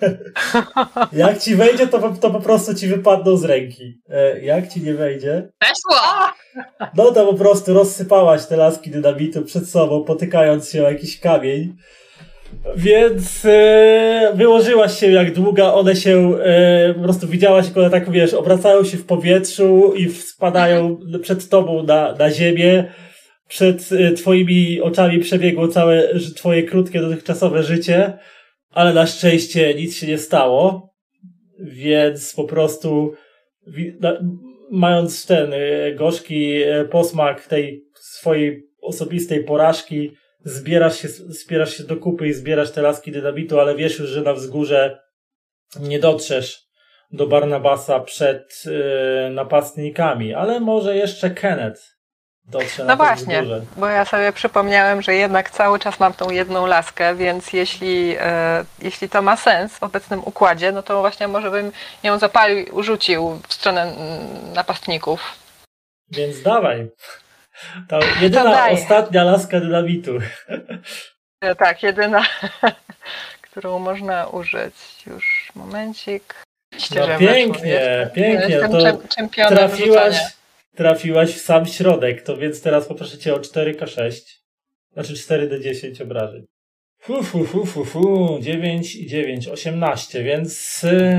jak 1.12 1.38
ci 1.38 1.54
wejdzie, 1.54 1.86
to, 1.86 1.98
po- 1.98 2.10
to 2.20 2.30
po 2.30 2.40
prostu 2.40 2.74
ci 2.74 2.86
wypadną 2.88 3.36
z 3.36 3.44
ręki. 3.44 4.00
E, 4.08 4.40
jak 4.40 4.68
ci 4.68 4.82
nie 4.82 4.94
wejdzie, 4.94 5.48
Weszło! 5.60 6.00
no 6.96 7.12
to 7.12 7.26
po 7.26 7.34
prostu 7.34 7.74
rozsypałaś 7.74 8.46
te 8.46 8.56
laski 8.56 8.90
dynamitu 8.90 9.42
przed 9.42 9.68
sobą, 9.68 10.04
potykając 10.04 10.70
się 10.70 10.84
o 10.84 10.90
jakiś 10.90 11.20
kamień. 11.20 11.76
Więc 12.76 13.44
e, 13.44 14.32
wyłożyłaś 14.34 15.00
się 15.00 15.10
jak 15.10 15.32
długa, 15.34 15.72
one 15.72 15.96
się, 15.96 16.38
e, 16.44 16.94
po 16.94 17.02
prostu 17.02 17.28
widziałaś, 17.28 17.66
jak 17.66 17.76
one 17.76 17.90
tak, 17.90 18.10
wiesz, 18.10 18.34
obracają 18.34 18.84
się 18.84 18.96
w 18.96 19.06
powietrzu 19.06 19.92
i 19.96 20.10
spadają 20.10 20.98
przed 21.22 21.48
tobą 21.48 21.82
na, 21.82 22.12
na 22.12 22.30
ziemię. 22.30 22.84
Przed 23.48 23.88
e, 23.92 24.12
twoimi 24.12 24.80
oczami 24.80 25.18
przebiegło 25.18 25.68
całe 25.68 26.08
twoje 26.36 26.62
krótkie 26.62 27.00
dotychczasowe 27.00 27.62
życie, 27.62 28.18
ale 28.76 28.94
na 28.94 29.06
szczęście 29.06 29.74
nic 29.74 29.96
się 29.96 30.06
nie 30.06 30.18
stało. 30.18 30.94
Więc 31.58 32.34
po 32.34 32.44
prostu 32.44 33.12
mając 34.70 35.26
ten 35.26 35.52
e, 35.52 35.92
gorzki 35.92 36.62
e, 36.62 36.84
posmak 36.84 37.46
tej 37.46 37.84
swojej 37.94 38.68
osobistej 38.82 39.44
porażki, 39.44 40.16
zbierasz 40.44 40.98
się, 40.98 41.08
zbierasz 41.08 41.76
się 41.76 41.84
do 41.84 41.96
kupy 41.96 42.28
i 42.28 42.32
zbierasz 42.32 42.70
te 42.70 42.82
laski 42.82 43.12
dynamitu, 43.12 43.60
ale 43.60 43.76
wiesz 43.76 43.98
już, 43.98 44.08
że 44.08 44.22
na 44.22 44.32
wzgórze 44.32 44.98
nie 45.80 45.98
dotrzesz 45.98 46.62
do 47.12 47.26
Barnabasa 47.26 48.00
przed 48.00 48.62
e, 48.66 49.30
napastnikami, 49.30 50.34
ale 50.34 50.60
może 50.60 50.96
jeszcze 50.96 51.30
Kenneth 51.30 51.95
dotrze 52.48 52.84
na 52.84 52.92
No 52.94 52.98
to 52.98 53.04
właśnie, 53.04 53.42
bo 53.76 53.88
ja 53.88 54.04
sobie 54.04 54.32
przypomniałem, 54.32 55.02
że 55.02 55.14
jednak 55.14 55.50
cały 55.50 55.78
czas 55.78 56.00
mam 56.00 56.12
tą 56.12 56.30
jedną 56.30 56.66
laskę, 56.66 57.14
więc 57.14 57.52
jeśli, 57.52 58.16
e, 58.20 58.64
jeśli 58.82 59.08
to 59.08 59.22
ma 59.22 59.36
sens 59.36 59.78
w 59.78 59.82
obecnym 59.82 60.20
układzie, 60.24 60.72
no 60.72 60.82
to 60.82 61.00
właśnie 61.00 61.28
może 61.28 61.50
bym 61.50 61.72
ją 62.02 62.18
zapalił 62.18 62.58
i 62.58 62.70
urzucił 62.70 63.40
w 63.48 63.54
stronę 63.54 63.92
napastników. 64.54 65.20
Więc 66.10 66.42
dawaj. 66.42 66.90
Ta 67.88 67.98
jedyna, 68.20 68.68
ostatnia 68.70 69.24
laska 69.24 69.60
dynamitu. 69.60 70.18
E, 71.40 71.54
tak, 71.54 71.82
jedyna, 71.82 72.22
którą 73.50 73.78
można 73.78 74.26
użyć. 74.26 74.74
Już 75.06 75.52
momencik. 75.54 76.34
Oczywiście, 76.72 77.00
No 77.00 77.18
pięknie, 77.18 78.10
pięknie, 78.14 78.54
Jestem 78.54 78.72
to 78.72 78.82
czem- 78.82 79.08
czempionem 79.08 79.58
Trafiłaś. 79.58 80.16
Trafiłaś 80.76 81.30
w 81.34 81.40
sam 81.40 81.66
środek, 81.66 82.22
to 82.22 82.36
więc 82.36 82.62
teraz 82.62 82.86
poproszę 82.86 83.18
cię 83.18 83.34
o 83.34 83.38
4K6. 83.38 84.10
Znaczy 84.92 85.12
4D10 85.14 86.02
obrażeń. 86.02 86.44
Fu, 87.00 87.22
fu, 87.22 87.44
fu, 87.44 87.66
fu, 87.66 87.84
fu, 87.84 88.38
9 88.40 88.96
i 88.96 89.06
9, 89.06 89.48
18, 89.48 90.22
więc... 90.22 90.84
y, 90.84 91.18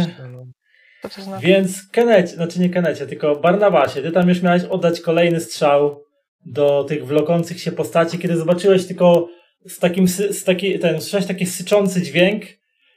Co 1.01 1.09
to 1.09 1.21
znaczy? 1.21 1.45
Więc 1.47 1.87
Kenecie, 1.91 2.27
znaczy 2.35 2.59
nie 2.59 2.69
Kenecie, 2.69 3.07
tylko 3.07 3.35
Barnabasie, 3.35 4.01
ty 4.01 4.11
tam 4.11 4.29
już 4.29 4.41
miałeś 4.41 4.63
oddać 4.63 5.01
kolejny 5.01 5.39
strzał 5.39 6.03
do 6.45 6.83
tych 6.83 7.05
wlokących 7.05 7.59
się 7.61 7.71
postaci, 7.71 8.19
kiedy 8.19 8.37
zobaczyłeś 8.37 8.85
tylko 8.85 9.29
z 9.67 9.79
takim, 9.79 10.07
z 10.07 10.43
taki, 10.43 10.79
ten, 10.79 11.01
słyszałeś 11.01 11.25
taki 11.27 11.45
syczący 11.45 12.01
dźwięk 12.01 12.43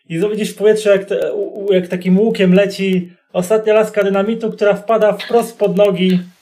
i 0.08 0.18
widzisz 0.30 0.50
w 0.50 0.56
powietrzu, 0.56 0.88
jak, 0.88 1.04
te, 1.04 1.32
u- 1.34 1.72
jak 1.72 1.88
takim 1.88 2.18
łukiem 2.18 2.54
leci 2.54 3.12
ostatnia 3.32 3.74
laska 3.74 4.04
dynamitu, 4.04 4.50
która 4.50 4.74
wpada 4.74 5.12
wprost 5.12 5.58
pod 5.58 5.76
nogi 5.76 6.12
e, 6.14 6.39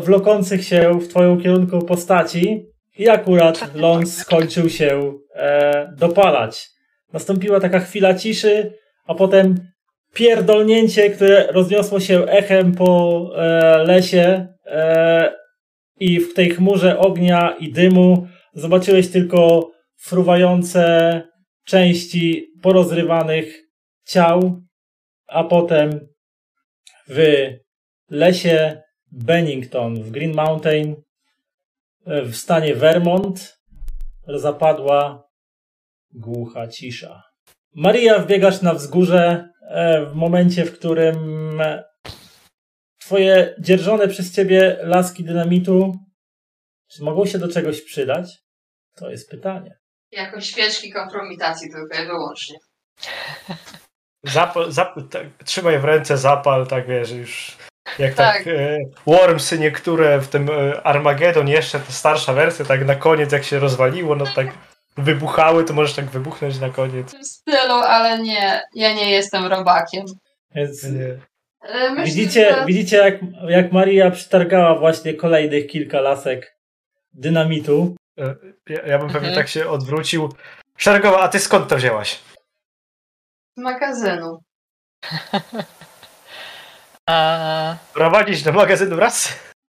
wlokących 0.00 0.64
się 0.64 1.00
w 1.00 1.08
twoją 1.08 1.40
kierunku 1.40 1.78
postaci 1.78 2.66
I 2.98 3.08
akurat 3.08 3.74
ląd 3.74 4.12
skończył 4.12 4.68
się 4.68 5.18
e, 5.34 5.92
dopalać. 5.96 6.68
Nastąpiła 7.12 7.60
taka 7.60 7.80
chwila 7.80 8.14
ciszy, 8.14 8.72
a 9.06 9.14
potem 9.14 9.54
pierdolnięcie, 10.14 11.10
które 11.10 11.52
rozniosło 11.52 12.00
się 12.00 12.24
echem 12.24 12.72
po 12.72 13.20
e, 13.36 13.78
lesie 13.78 14.46
e, 14.66 15.32
i 16.00 16.20
w 16.20 16.34
tej 16.34 16.50
chmurze 16.50 16.98
ognia 16.98 17.56
i 17.60 17.72
dymu 17.72 18.28
zobaczyłeś 18.54 19.10
tylko 19.10 19.70
fruwające 19.96 21.22
części 21.64 22.46
porozrywanych 22.62 23.62
ciał, 24.06 24.62
a 25.26 25.44
potem 25.44 26.08
w 27.08 27.46
lesie 28.10 28.82
Bennington 29.12 30.02
w 30.02 30.10
Green 30.10 30.34
Mountain 30.34 30.96
e, 32.06 32.22
w 32.22 32.36
stanie 32.36 32.74
Vermont 32.74 33.58
zapadła 34.26 35.28
głucha 36.12 36.68
cisza. 36.68 37.22
Maria, 37.74 38.18
wbiegasz 38.18 38.62
na 38.62 38.74
wzgórze 38.74 39.48
e, 39.70 40.06
w 40.06 40.14
momencie, 40.14 40.64
w 40.64 40.78
którym 40.78 41.60
twoje 42.98 43.54
dzierżone 43.60 44.08
przez 44.08 44.34
ciebie 44.34 44.78
laski 44.82 45.24
dynamitu 45.24 45.92
czy 46.90 47.02
mogą 47.02 47.26
się 47.26 47.38
do 47.38 47.48
czegoś 47.48 47.82
przydać? 47.82 48.38
To 48.96 49.10
jest 49.10 49.30
pytanie. 49.30 49.78
Jako 50.10 50.40
świeczki 50.40 50.92
kompromitacji 50.92 51.70
tylko 51.70 52.02
i 52.02 52.06
wyłącznie. 52.06 52.56
Zapal, 54.22 54.72
zapal, 54.72 55.08
tak, 55.08 55.26
trzymaj 55.44 55.78
w 55.78 55.84
ręce 55.84 56.18
zapal, 56.18 56.66
tak 56.66 56.86
wiesz, 56.86 57.10
już 57.10 57.56
jak 57.98 58.14
tak, 58.14 58.36
Tak. 58.36 58.46
e, 58.46 58.78
Wormsy 59.06 59.58
niektóre 59.58 60.20
w 60.20 60.28
tym 60.28 60.48
e, 60.50 60.82
Armageddon 60.82 61.48
jeszcze, 61.48 61.80
ta 61.80 61.92
starsza 61.92 62.32
wersja, 62.32 62.64
tak 62.64 62.86
na 62.86 62.94
koniec 62.94 63.32
jak 63.32 63.44
się 63.44 63.58
rozwaliło, 63.58 64.16
no 64.16 64.24
tak 64.34 64.46
wybuchały, 64.96 65.64
to 65.64 65.72
możesz 65.74 65.94
tak 65.94 66.04
wybuchnąć 66.04 66.60
na 66.60 66.68
W 66.68 66.72
koniec. 66.74 67.12
tym 67.12 67.24
stylu, 67.24 67.74
ale 67.74 68.18
nie, 68.18 68.62
ja 68.74 68.92
nie 68.94 69.10
jestem 69.10 69.46
robakiem. 69.46 70.04
Więc 70.54 70.82
Nie. 70.84 71.04
E, 71.62 71.90
Myślę, 71.90 72.04
widzicie, 72.04 72.54
że... 72.54 72.64
widzicie 72.66 72.96
jak, 72.96 73.14
jak 73.48 73.72
Maria 73.72 74.10
przytargała 74.10 74.78
właśnie 74.78 75.14
kolejnych 75.14 75.66
kilka 75.66 76.00
lasek 76.00 76.56
dynamitu. 77.12 77.96
E, 78.18 78.34
Ja, 78.68 78.86
ja 78.86 78.98
bym 78.98 79.08
pewnie 79.08 79.28
Mhm. 79.28 79.34
tak 79.34 79.48
się 79.48 79.68
odwrócił. 79.68 80.32
Szeregowa, 80.76 81.20
a 81.20 81.28
ty 81.28 81.38
skąd 81.40 81.68
to 81.68 81.76
wzięłaś? 81.76 82.18
z 83.56 83.60
magazynu. 83.60 84.38
A, 87.08 87.76
Prowadzić 87.92 88.42
do 88.42 88.52
magazynu 88.52 88.96
raz? 88.96 89.32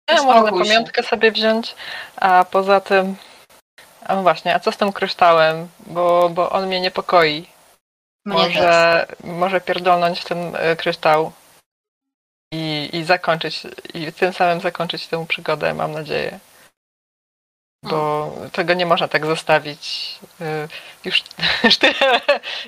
ja 0.10 0.18
się. 0.18 0.24
pamiątkę 0.52 1.04
sobie 1.04 1.32
wziąć, 1.32 1.76
a 2.16 2.46
poza 2.52 2.82
tym... 2.82 3.16
A 4.06 4.16
no 4.16 4.22
właśnie, 4.22 4.56
a 4.56 4.60
co 4.60 4.72
z 4.72 4.78
tym 4.78 4.94
kryształem? 4.94 5.68
Bo, 5.80 6.30
bo 6.30 6.50
on 6.50 6.68
mnie 6.68 6.82
niepokoi. 6.82 7.48
Mnie 8.26 8.36
też. 8.46 8.56
może, 8.56 9.06
może 9.24 9.62
pierdolnąć 9.62 10.20
w 10.20 10.26
ten 10.26 10.56
e, 10.56 10.76
kryształ 10.76 11.32
i, 12.54 12.90
i 12.94 13.04
zakończyć, 13.04 13.64
i 13.94 14.14
tym 14.14 14.34
samym 14.34 14.62
zakończyć 14.62 15.08
tę 15.08 15.26
przygodę, 15.28 15.74
mam 15.74 15.92
nadzieję. 15.92 16.40
Bo 17.84 18.32
tego 18.52 18.74
nie 18.74 18.86
można 18.86 19.08
tak 19.08 19.26
zostawić. 19.26 20.16
Y, 20.42 20.68
Już, 21.06 21.24
już, 21.64 21.78
tyle, 21.78 22.22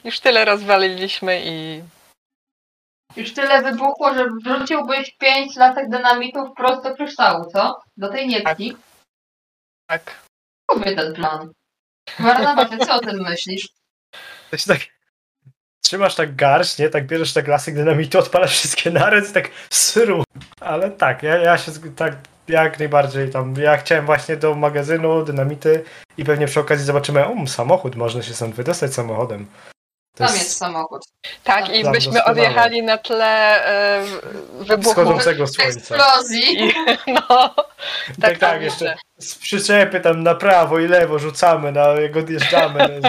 już 0.04 0.20
tyle 0.20 0.46
rozwaliliśmy 0.46 1.42
i 1.44 1.84
Już 3.18 3.34
tyle 3.34 3.62
wybuchło, 3.62 4.14
że 4.14 4.28
wrzuciłbyś 4.46 5.16
pięć 5.20 5.56
latek 5.56 5.90
dynamitu 5.90 6.46
wprost 6.46 6.84
do 6.84 6.96
kryształu, 6.96 7.52
co? 7.52 7.82
Do 7.98 8.10
tej 8.10 8.28
nietki. 8.28 8.78
tak. 9.90 10.28
Lubię 10.72 10.96
ten 10.96 11.14
plan. 11.14 11.52
Barnawa, 12.20 12.66
ty 12.66 12.78
co 12.78 12.96
o 12.96 13.00
tym 13.00 13.22
myślisz? 13.22 13.70
To 14.52 14.58
się 14.58 14.74
tak... 14.74 14.80
Trzymasz 15.86 16.16
tak 16.16 16.36
garść, 16.36 16.80
nie? 16.80 16.90
Tak 16.90 17.08
bierzesz 17.08 17.34
tak 17.34 17.48
lasek 17.48 17.76
dynamitu, 17.76 18.20
odpalasz 18.20 18.52
wszystkie 18.52 18.92
naraz 18.92 19.30
i 19.30 19.34
tak 19.34 19.50
sru. 19.70 20.24
Ale 20.62 20.92
tak, 20.92 21.24
ja, 21.24 21.38
ja 21.38 21.58
się 21.58 21.72
tak 21.96 22.14
jak 22.48 22.80
najbardziej 22.80 23.30
tam... 23.30 23.56
Ja 23.56 23.78
chciałem 23.78 24.06
właśnie 24.06 24.38
do 24.38 24.56
magazynu 24.56 25.24
dynamity 25.24 25.84
i 26.18 26.26
pewnie 26.26 26.48
przy 26.48 26.60
okazji 26.60 26.86
zobaczymy, 26.86 27.28
um, 27.28 27.48
samochód, 27.48 27.96
można 27.96 28.22
się 28.22 28.34
stąd 28.34 28.56
wydostać 28.56 28.94
samochodem. 28.94 29.48
To 30.18 30.26
Tam 30.26 30.34
jest 30.36 30.58
samochód. 30.58 31.02
Tak, 31.44 31.70
i 31.76 31.84
Tam 31.84 31.92
byśmy 31.94 32.14
doskonale. 32.14 32.32
odjechali 32.42 32.84
na 32.84 32.98
tle 32.98 33.66
e, 33.66 34.04
wybuchu. 34.60 34.90
wschodzącego 34.90 35.48
słońca. 35.48 35.96
Eksplozji. 35.96 36.60
I, 36.68 36.74
no, 37.30 37.56
Tak, 37.56 37.56
tak, 38.22 38.38
tak, 38.38 38.62
jeszcze 38.62 38.96
z 39.20 39.36
przyczepy 39.36 40.00
tam 40.00 40.24
na 40.24 40.36
prawo 40.36 40.80
i 40.80 40.88
lewo 40.88 41.20
rzucamy, 41.20 41.72
na, 41.72 41.88
jak 41.88 42.16
odjeżdżamy 42.18 43.02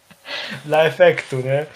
dla 0.66 0.82
efektu, 0.84 1.36
nie? 1.36 1.66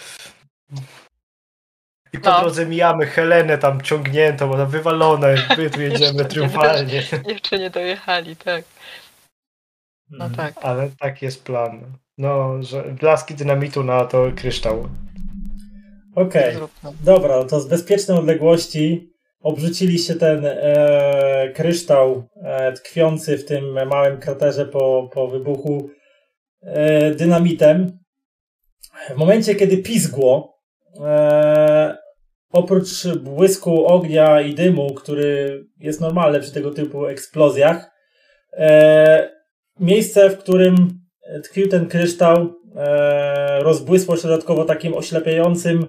I 2.12 2.18
po 2.18 2.30
No. 2.30 2.40
drodze 2.40 2.66
mijamy 2.66 3.06
Helenę 3.06 3.58
tam 3.58 3.80
ciągniętą, 3.82 4.52
ona 4.52 4.66
wywalona, 4.66 5.26
my 5.58 5.70
tu 5.70 5.80
jedziemy 5.80 6.24
triumfalnie. 6.24 7.02
Jeszcze 7.26 7.58
nie 7.58 7.70
dojechali, 7.70 8.36
tak. 8.36 8.64
No 10.10 10.24
Mhm. 10.24 10.52
tak. 10.54 10.64
Ale 10.64 10.90
tak 11.00 11.22
jest 11.22 11.44
plan. 11.44 11.80
No, 12.22 12.62
że 12.62 12.82
blaski 13.00 13.34
dynamitu 13.34 13.82
na 13.82 14.04
to 14.04 14.32
kryształ. 14.36 14.88
Okej, 16.14 16.54
no. 16.84 16.92
dobra, 17.04 17.36
no 17.36 17.44
to 17.44 17.60
z 17.60 17.68
bezpiecznej 17.68 18.18
odległości 18.18 19.12
obrzuciliście 19.40 20.14
ten 20.14 20.46
e, 20.46 21.52
kryształ 21.54 22.28
e, 22.42 22.72
tkwiący 22.72 23.38
w 23.38 23.44
tym 23.44 23.88
małym 23.88 24.20
kraterze 24.20 24.66
po, 24.66 25.10
po 25.12 25.28
wybuchu 25.28 25.90
e, 26.62 27.10
dynamitem. 27.14 27.98
W 29.10 29.16
momencie, 29.16 29.54
kiedy 29.54 29.78
pizgło, 29.78 30.58
e, 31.00 31.96
oprócz 32.52 33.08
błysku 33.08 33.86
ognia 33.86 34.40
i 34.40 34.54
dymu, 34.54 34.94
który 34.94 35.64
jest 35.78 36.00
normalny 36.00 36.40
przy 36.40 36.52
tego 36.52 36.70
typu 36.70 37.06
eksplozjach, 37.06 37.90
e, 38.52 39.30
miejsce, 39.80 40.30
w 40.30 40.38
którym 40.38 41.01
tkwił 41.44 41.68
ten 41.68 41.86
kryształ, 41.86 42.54
e, 42.76 43.60
rozbłysło 43.62 44.16
się 44.16 44.28
dodatkowo 44.28 44.64
takim 44.64 44.94
oślepiającym, 44.94 45.86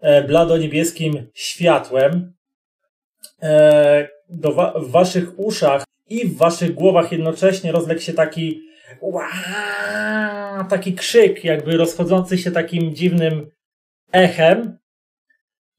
e, 0.00 0.22
blado-niebieskim 0.24 1.26
światłem. 1.34 2.32
E, 3.42 4.08
wa- 4.28 4.72
w 4.80 4.90
waszych 4.90 5.38
uszach 5.38 5.84
i 6.08 6.26
w 6.28 6.36
waszych 6.36 6.74
głowach 6.74 7.12
jednocześnie 7.12 7.72
rozległ 7.72 8.00
się 8.00 8.12
taki 8.12 8.62
ła, 9.00 9.28
taki 10.70 10.94
krzyk, 10.94 11.44
jakby 11.44 11.76
rozchodzący 11.76 12.38
się 12.38 12.50
takim 12.50 12.94
dziwnym 12.94 13.50
echem. 14.12 14.78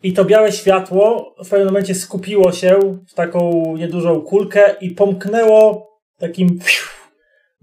I 0.03 0.13
to 0.13 0.25
białe 0.25 0.51
światło 0.51 1.35
w 1.45 1.49
pewnym 1.49 1.67
momencie 1.67 1.95
skupiło 1.95 2.51
się 2.51 2.79
w 3.07 3.13
taką 3.13 3.63
niedużą 3.77 4.21
kulkę 4.21 4.75
i 4.81 4.91
pomknęło 4.91 5.89
takim 6.19 6.59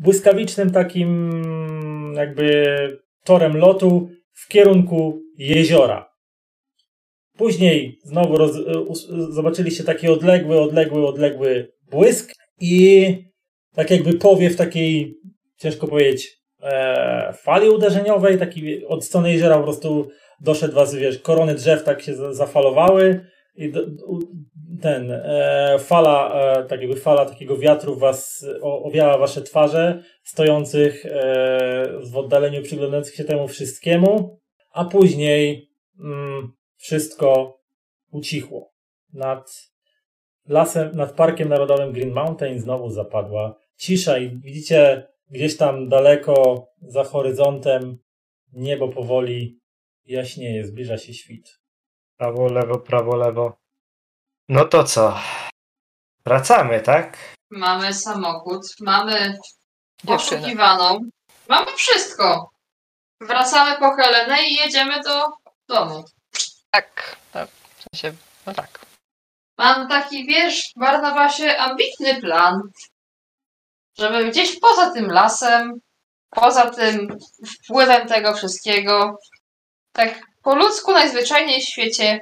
błyskawicznym 0.00 0.70
takim 0.70 1.30
jakby 2.16 2.64
torem 3.24 3.56
lotu 3.56 4.08
w 4.32 4.48
kierunku 4.48 5.20
jeziora. 5.38 6.10
Później 7.36 7.98
znowu 8.04 8.36
roz, 8.36 8.56
us, 8.88 9.08
zobaczyliście 9.08 9.84
taki 9.84 10.08
odległy, 10.08 10.60
odległy, 10.60 11.06
odległy 11.06 11.72
błysk 11.90 12.32
i 12.60 13.16
tak 13.74 13.90
jakby 13.90 14.12
powiew 14.12 14.56
takiej, 14.56 15.16
ciężko 15.56 15.88
powiedzieć, 15.88 16.38
e, 16.62 17.32
fali 17.42 17.68
uderzeniowej, 17.68 18.38
taki 18.38 18.86
od 18.86 19.04
strony 19.04 19.32
jeziora 19.32 19.56
po 19.58 19.64
prostu 19.64 20.08
doszedł 20.40 20.74
was, 20.74 20.94
wiesz, 20.94 21.18
korony 21.18 21.54
drzew 21.54 21.84
tak 21.84 22.02
się 22.02 22.14
za- 22.14 22.34
zafalowały 22.34 23.26
i 23.56 23.72
do, 23.72 23.86
ten 24.80 25.10
e, 25.10 25.76
fala, 25.78 26.34
e, 26.34 26.64
tak 26.64 26.80
jakby 26.80 26.96
fala 26.96 27.26
takiego 27.26 27.56
wiatru 27.56 27.96
was 27.96 28.46
o, 28.62 28.82
owiała 28.82 29.18
wasze 29.18 29.42
twarze, 29.42 30.02
stojących 30.22 31.06
e, 31.06 31.10
w 32.12 32.16
oddaleniu, 32.16 32.62
przyglądających 32.62 33.14
się 33.14 33.24
temu 33.24 33.48
wszystkiemu, 33.48 34.40
a 34.72 34.84
później 34.84 35.70
mm, 36.00 36.52
wszystko 36.76 37.60
ucichło. 38.10 38.72
Nad 39.12 39.70
lasem, 40.48 40.90
nad 40.94 41.12
Parkiem 41.12 41.48
Narodowym 41.48 41.92
Green 41.92 42.12
Mountain 42.12 42.60
znowu 42.60 42.90
zapadła 42.90 43.58
cisza 43.76 44.18
i 44.18 44.40
widzicie 44.40 45.06
gdzieś 45.30 45.56
tam 45.56 45.88
daleko 45.88 46.66
za 46.82 47.04
horyzontem 47.04 47.98
niebo 48.52 48.88
powoli 48.88 49.60
jaśnieje, 50.06 50.64
zbliża 50.64 50.98
się 50.98 51.14
świt. 51.14 51.60
Prawo, 52.16 52.52
lewo, 52.52 52.78
prawo, 52.78 53.16
lewo. 53.16 53.59
No 54.50 54.64
to 54.64 54.84
co? 54.84 55.18
Wracamy, 56.26 56.80
tak? 56.80 57.18
Mamy 57.50 57.94
samochód, 57.94 58.62
mamy 58.80 59.12
Dziewczynę. 60.04 60.40
poszukiwaną. 60.40 61.00
Mamy 61.48 61.76
wszystko. 61.76 62.50
Wracamy 63.20 63.78
po 63.78 63.94
Helenę 63.96 64.42
i 64.42 64.54
jedziemy 64.54 65.00
do 65.02 65.26
domu. 65.68 66.04
Tak, 66.70 67.16
tak. 67.32 67.48
W 67.50 67.84
sensie, 67.90 68.16
no 68.46 68.54
tak. 68.54 68.86
Mam 69.58 69.88
taki, 69.88 70.26
wiesz, 70.26 70.72
Barnabasie, 70.76 71.56
ambitny 71.58 72.20
plan. 72.20 72.60
żeby 73.98 74.30
gdzieś 74.30 74.60
poza 74.60 74.90
tym 74.90 75.06
lasem, 75.06 75.80
poza 76.30 76.70
tym 76.70 77.18
wpływem 77.64 78.08
tego 78.08 78.34
wszystkiego, 78.34 79.18
tak 79.92 80.20
po 80.42 80.54
ludzku 80.54 80.92
najzwyczajniej 80.92 81.60
w 81.60 81.68
świecie 81.68 82.20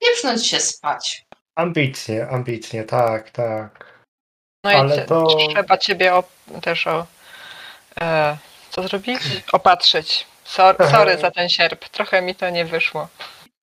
pieprznąć 0.00 0.46
się 0.46 0.60
spać. 0.60 1.29
Ambitnie, 1.56 2.28
ambitnie, 2.28 2.84
tak, 2.84 3.30
tak. 3.30 4.00
No 4.64 4.70
Ale 4.70 4.94
i 4.94 4.98
cie- 4.98 5.04
to- 5.04 5.36
trzeba 5.48 5.78
ciebie 5.78 6.14
o, 6.14 6.24
też 6.62 6.86
o. 6.86 7.06
E, 8.00 8.36
co 8.70 8.88
zrobić? 8.88 9.20
Opatrzyć. 9.52 10.26
Sor, 10.44 10.76
sorry 10.90 11.18
za 11.18 11.30
ten 11.30 11.48
sierp. 11.48 11.88
Trochę 11.88 12.22
mi 12.22 12.34
to 12.34 12.50
nie 12.50 12.64
wyszło. 12.64 13.08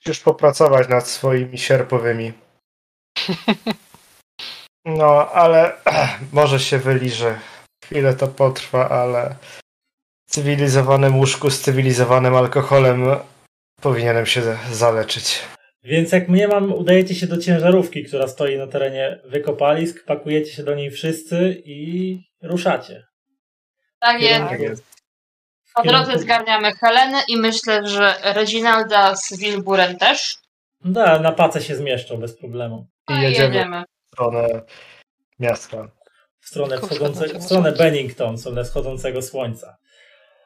Już 0.06 0.20
popracować 0.20 0.88
nad 0.88 1.08
swoimi 1.08 1.58
sierpowymi. 1.58 2.34
No, 4.86 5.32
ale 5.32 5.74
może 6.34 6.60
się 6.60 6.78
wyliże. 6.78 7.40
Chwilę 7.86 8.14
to 8.14 8.28
potrwa, 8.28 8.90
ale 8.90 9.36
w 10.30 10.32
cywilizowanym 10.32 11.16
łóżku 11.18 11.50
z 11.50 11.62
cywilizowanym 11.62 12.36
alkoholem 12.36 13.06
powinienem 13.82 14.26
się 14.26 14.58
zaleczyć. 14.72 15.42
Więc 15.84 16.12
jak 16.12 16.30
mnie 16.30 16.48
mam, 16.48 16.74
udajecie 16.74 17.16
się 17.16 17.28
do 17.28 17.38
ciężarówki, 17.38 18.04
która 18.04 18.28
stoi 18.28 18.58
na 18.58 18.68
terenie 18.68 19.20
wykopalisk, 19.26 20.06
pakujecie 20.06 20.52
się 20.52 20.64
do 20.64 20.76
niej 20.76 20.92
wszyscy 20.92 21.62
i 21.66 22.20
ruszacie. 22.42 23.08
Tak 24.00 24.22
jest. 24.22 24.60
Jest. 24.60 24.84
Po 25.76 25.84
drodze 25.84 26.20
zgarniamy 26.20 26.72
Helenę 26.72 27.24
i 27.28 27.38
myślę, 27.38 27.88
że 27.88 28.16
Reginalda 28.24 29.16
z 29.16 29.38
Wilburem 29.40 29.98
też. 29.98 30.38
Da, 30.86 31.20
na 31.20 31.32
pace 31.32 31.62
się 31.62 31.76
zmieszczą 31.76 32.18
bez 32.18 32.38
problemu. 32.38 32.88
I 33.10 33.14
No 33.14 33.20
i 33.20 33.24
jedziemy 33.24 33.56
jedziemy. 33.56 33.84
w 33.84 34.14
stronę 34.14 34.62
miasta. 35.40 35.88
W 36.40 36.48
stronę, 36.48 36.78
wschodzące, 36.78 37.40
w 37.40 37.44
stronę. 37.44 37.72
Bennington, 37.72 38.36
w 38.36 38.40
stronę 38.40 38.64
wschodzącego 38.64 39.22
słońca. 39.22 39.78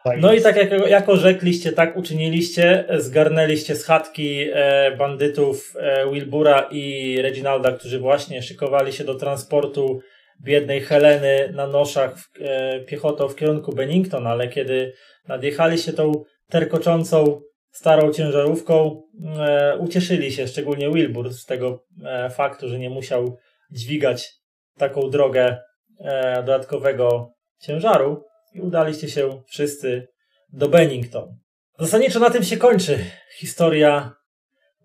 Tak 0.03 0.21
No 0.21 0.33
i 0.33 0.41
tak 0.41 0.55
jak, 0.55 0.89
jako 0.89 1.15
rzekliście, 1.15 1.71
tak 1.71 1.97
uczyniliście, 1.97 2.85
zgarnęliście 2.97 3.75
z 3.75 3.85
chatki 3.85 4.47
e, 4.53 4.95
bandytów 4.97 5.73
e, 5.79 6.11
Wilbura 6.11 6.67
i 6.71 7.17
Reginalda, 7.21 7.71
którzy 7.71 7.99
właśnie 7.99 8.41
szykowali 8.41 8.93
się 8.93 9.03
do 9.03 9.15
transportu 9.15 9.99
biednej 10.41 10.81
Heleny 10.81 11.51
na 11.53 11.67
noszach 11.67 12.17
w, 12.17 12.29
e, 12.41 12.79
piechotą 12.79 13.27
w 13.27 13.35
kierunku 13.35 13.75
Bennington, 13.75 14.27
ale 14.27 14.47
kiedy 14.47 14.93
nadjechaliście 15.27 15.93
tą 15.93 16.23
terkoczącą 16.49 17.41
starą 17.71 18.13
ciężarówką, 18.13 19.01
e, 19.39 19.77
ucieszyli 19.77 20.31
się, 20.31 20.47
szczególnie 20.47 20.89
Wilbur, 20.89 21.33
z 21.33 21.45
tego 21.45 21.83
e, 22.05 22.29
faktu, 22.29 22.69
że 22.69 22.79
nie 22.79 22.89
musiał 22.89 23.37
dźwigać 23.71 24.33
taką 24.77 25.09
drogę 25.09 25.57
e, 25.99 26.35
dodatkowego 26.35 27.33
ciężaru 27.59 28.30
i 28.53 28.61
udaliście 28.61 29.09
się 29.09 29.41
wszyscy 29.47 30.07
do 30.53 30.69
Bennington. 30.69 31.37
Zasadniczo 31.79 32.19
na 32.19 32.29
tym 32.29 32.43
się 32.43 32.57
kończy 32.57 32.99
historia 33.37 34.15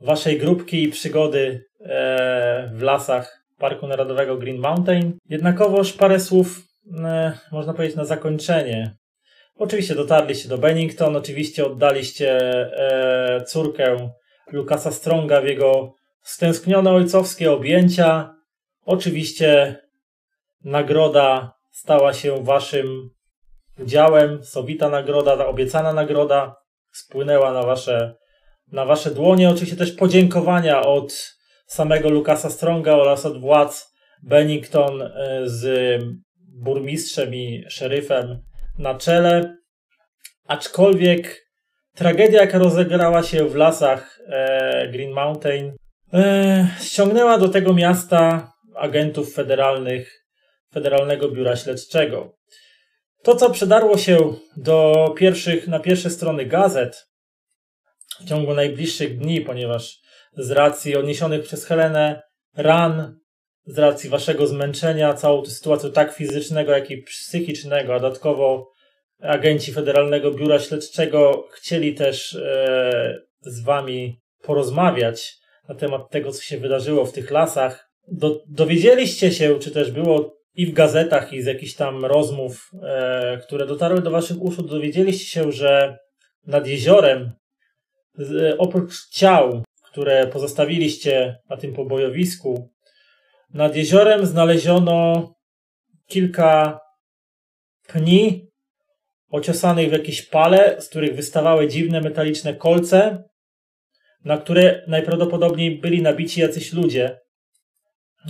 waszej 0.00 0.38
grupki 0.38 0.82
i 0.82 0.88
przygody 0.88 1.64
e, 1.80 2.70
w 2.74 2.82
lasach 2.82 3.46
Parku 3.58 3.86
Narodowego 3.86 4.36
Green 4.36 4.60
Mountain. 4.60 5.18
Jednakowoż 5.28 5.92
parę 5.92 6.20
słów, 6.20 6.62
e, 7.04 7.38
można 7.52 7.74
powiedzieć, 7.74 7.96
na 7.96 8.04
zakończenie. 8.04 8.96
Oczywiście 9.54 9.94
dotarliście 9.94 10.48
do 10.48 10.58
Bennington, 10.58 11.16
oczywiście 11.16 11.66
oddaliście 11.66 12.38
e, 12.78 13.44
córkę 13.44 14.10
Lukasa 14.52 14.92
Stronga 14.92 15.40
w 15.40 15.46
jego 15.46 15.94
stęsknione 16.22 16.90
ojcowskie 16.90 17.52
objęcia. 17.52 18.34
Oczywiście 18.84 19.76
nagroda 20.64 21.52
stała 21.72 22.12
się 22.12 22.44
waszym 22.44 23.10
udziałem. 23.78 24.44
Sowita 24.44 24.88
nagroda, 24.88 25.36
ta 25.36 25.46
obiecana 25.46 25.92
nagroda 25.92 26.56
spłynęła 26.92 27.52
na 27.52 27.62
wasze, 27.62 28.14
na 28.72 28.84
wasze 28.84 29.10
dłonie. 29.10 29.50
Oczywiście 29.50 29.76
też 29.76 29.92
podziękowania 29.92 30.80
od 30.80 31.36
samego 31.66 32.10
Lukasa 32.10 32.50
Stronga 32.50 32.94
oraz 32.94 33.26
od 33.26 33.40
władz 33.40 33.94
Bennington 34.22 35.02
e, 35.02 35.08
z 35.44 36.02
burmistrzem 36.38 37.34
i 37.34 37.64
szeryfem 37.68 38.42
na 38.78 38.94
czele. 38.94 39.56
Aczkolwiek 40.46 41.46
tragedia, 41.94 42.40
jaka 42.40 42.58
rozegrała 42.58 43.22
się 43.22 43.48
w 43.48 43.55
lasach 43.55 44.18
e, 44.26 44.88
Green 44.88 45.12
Mountain, 45.12 45.76
e, 46.12 46.68
ściągnęła 46.80 47.38
do 47.38 47.48
tego 47.48 47.74
miasta 47.74 48.52
agentów 48.76 49.34
federalnych 49.34 50.26
Federalnego 50.72 51.28
Biura 51.28 51.56
Śledczego. 51.56 52.35
To, 53.26 53.36
co 53.36 53.50
przedarło 53.50 53.98
się 53.98 54.34
do 54.56 55.14
pierwszych, 55.16 55.68
na 55.68 55.80
pierwsze 55.80 56.10
strony 56.10 56.46
gazet 56.46 57.08
w 58.20 58.28
ciągu 58.28 58.55
najbliższych 58.55 59.18
dni, 59.18 59.40
ponieważ 59.40 60.00
z 60.36 60.50
racji 60.50 60.96
odniesionych 60.96 61.42
przez 61.42 61.64
Helenę 61.64 62.22
ran, 62.56 63.18
z 63.64 63.78
racji 63.78 64.10
waszego 64.10 64.46
zmęczenia 64.46 65.14
całą 65.14 65.42
tę 65.42 65.50
sytuacją 65.50 65.92
tak 65.92 66.14
fizycznego, 66.14 66.72
jak 66.72 66.90
i 66.90 67.02
psychicznego, 67.02 67.94
a 67.94 68.00
dodatkowo 68.00 68.70
agenci 69.20 69.72
Federalnego 69.72 70.30
Biura 70.30 70.58
Śledczego 70.58 71.48
chcieli 71.52 71.94
też 71.94 72.34
e, 72.34 73.20
z 73.40 73.64
wami 73.64 74.20
porozmawiać 74.42 75.38
na 75.68 75.74
temat 75.74 76.10
tego, 76.10 76.32
co 76.32 76.42
się 76.42 76.58
wydarzyło 76.58 77.06
w 77.06 77.12
tych 77.12 77.30
lasach. 77.30 77.90
Do, 78.08 78.40
dowiedzieliście 78.48 79.32
się, 79.32 79.58
czy 79.58 79.70
też 79.70 79.90
było 79.90 80.35
i 80.57 80.67
w 80.67 80.73
gazetach, 80.73 81.33
i 81.33 81.43
z 81.43 81.47
jakichś 81.47 81.75
tam 81.75 82.05
rozmów, 82.05 82.70
e, 82.83 83.39
które 83.43 83.67
dotarły 83.67 84.02
do 84.02 84.10
waszych 84.10 84.43
uszu, 84.43 84.62
dowiedzieliście 84.62 85.25
się, 85.25 85.52
że 85.52 85.99
nad 86.47 86.67
jeziorem, 86.67 87.33
z, 88.15 88.57
oprócz 88.59 89.09
ciał, 89.09 89.62
które 89.85 90.26
pozostawiliście 90.26 91.39
na 91.49 91.57
tym 91.57 91.73
pobojowisku, 91.73 92.70
nad 93.55 93.76
jeziorem 93.76 94.26
znaleziono 94.26 95.35
kilka 96.07 96.81
pni 97.89 98.51
ociosanych 99.31 99.89
w 99.89 99.93
jakieś 99.93 100.23
pale, 100.23 100.81
z 100.81 100.89
których 100.89 101.17
wystawały 101.17 101.68
dziwne 101.68 102.01
metaliczne 102.01 102.55
kolce, 102.55 103.25
na 104.25 104.39
które 104.39 104.85
najprawdopodobniej 104.89 105.78
byli 105.81 106.02
nabici 106.02 106.41
jacyś 106.41 106.73
ludzie. 106.73 107.25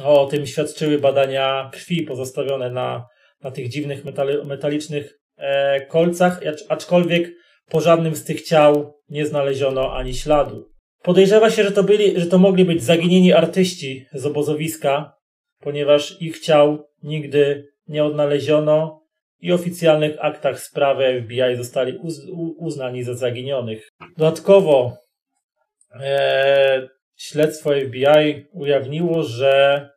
O 0.04 0.26
tym 0.26 0.46
świadczyły 0.46 0.98
badania 0.98 1.70
krwi 1.72 2.02
pozostawione 2.02 2.70
na, 2.70 3.06
na 3.42 3.50
tych 3.50 3.68
dziwnych 3.68 4.04
metali, 4.04 4.44
metalicznych 4.44 5.18
e, 5.36 5.80
kolcach, 5.86 6.40
acz, 6.46 6.64
aczkolwiek 6.68 7.32
po 7.70 7.80
żadnym 7.80 8.16
z 8.16 8.24
tych 8.24 8.42
ciał 8.42 9.00
nie 9.08 9.26
znaleziono 9.26 9.96
ani 9.96 10.14
śladu. 10.14 10.70
Podejrzewa 11.02 11.50
się, 11.50 11.64
że 11.64 11.72
to, 11.72 11.82
byli, 11.82 12.20
że 12.20 12.26
to 12.26 12.38
mogli 12.38 12.64
być 12.64 12.82
zaginieni 12.82 13.32
artyści 13.32 14.06
z 14.12 14.26
obozowiska, 14.26 15.12
ponieważ 15.60 16.22
ich 16.22 16.40
ciał 16.40 16.86
nigdy 17.02 17.68
nie 17.88 18.04
odnaleziono 18.04 19.02
i 19.40 19.52
oficjalnych 19.52 20.24
aktach 20.24 20.60
sprawy 20.60 21.22
FBI 21.22 21.56
zostali 21.56 21.98
uz, 21.98 22.20
uznani 22.56 23.04
za 23.04 23.14
zaginionych. 23.14 23.88
Dodatkowo 24.16 24.96
e, 26.00 26.88
śledztwo 27.16 27.70
FBI 27.70 28.46
ujawniło, 28.52 29.22
że 29.22 29.88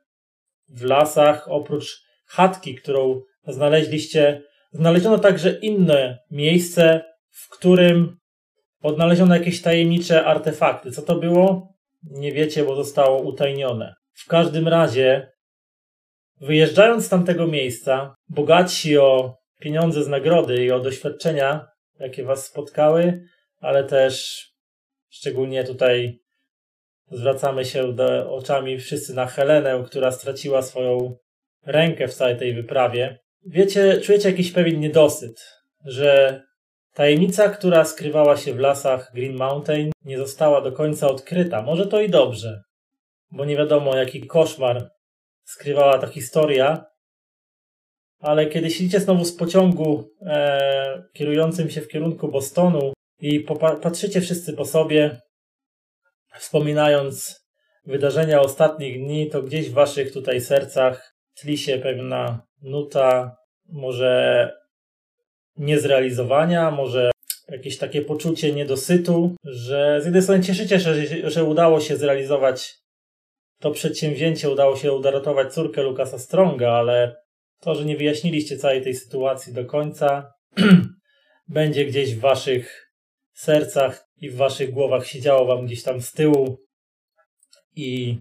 w 0.69 0.83
lasach 0.83 1.48
oprócz 1.48 2.03
chatki, 2.25 2.75
którą 2.75 3.22
znaleźliście, 3.48 4.41
znaleziono 4.72 5.19
także 5.19 5.51
inne 5.51 6.19
miejsce, 6.31 7.01
w 7.31 7.49
którym 7.49 8.17
odnaleziono 8.81 9.35
jakieś 9.35 9.61
tajemnicze 9.61 10.25
artefakty. 10.25 10.91
Co 10.91 11.01
to 11.01 11.15
było? 11.15 11.73
Nie 12.03 12.31
wiecie, 12.31 12.64
bo 12.64 12.75
zostało 12.75 13.22
utajnione. 13.22 13.95
W 14.14 14.27
każdym 14.27 14.67
razie, 14.67 15.31
wyjeżdżając 16.41 17.06
z 17.06 17.09
tamtego 17.09 17.48
miejsca, 17.48 18.15
bogatsi 18.30 18.98
o 18.98 19.35
pieniądze 19.59 20.03
z 20.03 20.07
nagrody 20.07 20.65
i 20.65 20.72
o 20.72 20.80
doświadczenia, 20.80 21.67
jakie 21.99 22.23
was 22.23 22.45
spotkały, 22.45 23.22
ale 23.59 23.83
też 23.83 24.45
szczególnie 25.09 25.64
tutaj 25.64 26.19
zwracamy 27.11 27.65
się 27.65 27.93
do, 27.93 28.33
oczami 28.33 28.79
wszyscy 28.79 29.13
na 29.13 29.25
Helenę, 29.25 29.83
która 29.85 30.11
straciła 30.11 30.61
swoją 30.61 31.15
rękę 31.65 32.07
w 32.07 32.13
całej 32.13 32.38
tej 32.38 32.53
wyprawie. 32.53 33.19
Wiecie, 33.45 34.01
czujecie 34.01 34.29
jakiś 34.29 34.51
pewien 34.51 34.79
niedosyt, 34.79 35.41
że 35.85 36.41
tajemnica, 36.93 37.49
która 37.49 37.85
skrywała 37.85 38.38
się 38.38 38.53
w 38.53 38.59
lasach 38.59 39.11
Green 39.13 39.35
Mountain, 39.35 39.91
nie 40.05 40.17
została 40.17 40.61
do 40.61 40.71
końca 40.71 41.07
odkryta. 41.07 41.61
Może 41.61 41.88
to 41.88 42.01
i 42.01 42.09
dobrze, 42.09 42.61
bo 43.31 43.45
nie 43.45 43.57
wiadomo, 43.57 43.95
jaki 43.95 44.27
koszmar 44.27 44.89
skrywała 45.43 45.97
ta 45.97 46.07
historia. 46.07 46.85
Ale 48.19 48.45
kiedy 48.45 48.69
siedzicie 48.71 48.99
znowu 48.99 49.25
z 49.25 49.35
pociągu 49.35 50.09
e, 50.21 51.03
kierującym 51.13 51.69
się 51.69 51.81
w 51.81 51.88
kierunku 51.88 52.27
Bostonu 52.27 52.93
i 53.19 53.45
patrzycie 53.81 54.21
wszyscy 54.21 54.53
po 54.53 54.65
sobie, 54.65 55.21
wspominając 56.39 57.45
wydarzenia 57.85 58.41
ostatnich 58.41 58.99
dni, 58.99 59.29
to 59.29 59.43
gdzieś 59.43 59.69
w 59.69 59.73
waszych 59.73 60.13
tutaj 60.13 60.41
sercach 60.41 61.15
tli 61.35 61.57
się 61.57 61.77
pewna 61.77 62.47
nuta 62.61 63.37
może 63.69 64.53
niezrealizowania, 65.57 66.71
może 66.71 67.11
jakieś 67.47 67.77
takie 67.77 68.01
poczucie 68.01 68.53
niedosytu, 68.53 69.35
że 69.43 70.01
z 70.01 70.05
jednej 70.05 70.23
strony 70.23 70.43
cieszycie 70.43 70.79
się, 70.79 70.93
że, 70.93 71.29
że 71.29 71.43
udało 71.43 71.79
się 71.79 71.97
zrealizować 71.97 72.75
to 73.59 73.71
przedsięwzięcie, 73.71 74.49
udało 74.49 74.75
się 74.75 74.93
uratować 74.93 75.53
córkę 75.53 75.83
Lukasa 75.83 76.19
Stronga, 76.19 76.71
ale 76.71 77.15
to, 77.59 77.75
że 77.75 77.85
nie 77.85 77.97
wyjaśniliście 77.97 78.57
całej 78.57 78.81
tej 78.81 78.93
sytuacji 78.93 79.53
do 79.53 79.65
końca, 79.65 80.33
będzie 81.47 81.85
gdzieś 81.85 82.15
w 82.15 82.19
waszych 82.19 82.93
sercach 83.33 84.08
i 84.22 84.30
w 84.30 84.35
waszych 84.35 84.72
głowach 84.72 85.07
siedziało 85.07 85.45
wam 85.45 85.65
gdzieś 85.65 85.83
tam 85.83 86.01
z 86.01 86.11
tyłu 86.11 86.57
i 87.75 88.17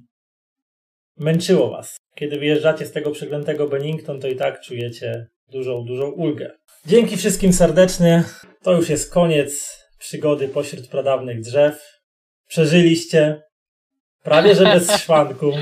męczyło 1.16 1.70
was. 1.70 1.96
Kiedy 2.14 2.38
wyjeżdżacie 2.38 2.86
z 2.86 2.92
tego 2.92 3.10
przeklętego 3.10 3.68
Bennington, 3.68 4.20
to 4.20 4.28
i 4.28 4.36
tak 4.36 4.60
czujecie 4.60 5.26
dużą, 5.48 5.84
dużą 5.84 6.10
ulgę. 6.10 6.50
Dzięki 6.86 7.16
wszystkim 7.16 7.52
serdecznie. 7.52 8.24
To 8.62 8.72
już 8.72 8.88
jest 8.88 9.12
koniec 9.12 9.78
przygody 9.98 10.48
pośród 10.48 10.88
pradawnych 10.88 11.40
drzew. 11.40 11.98
Przeżyliście. 12.48 13.42
Prawie 14.22 14.54
że 14.54 14.64
bez 14.64 14.92
szwanku. 15.02 15.52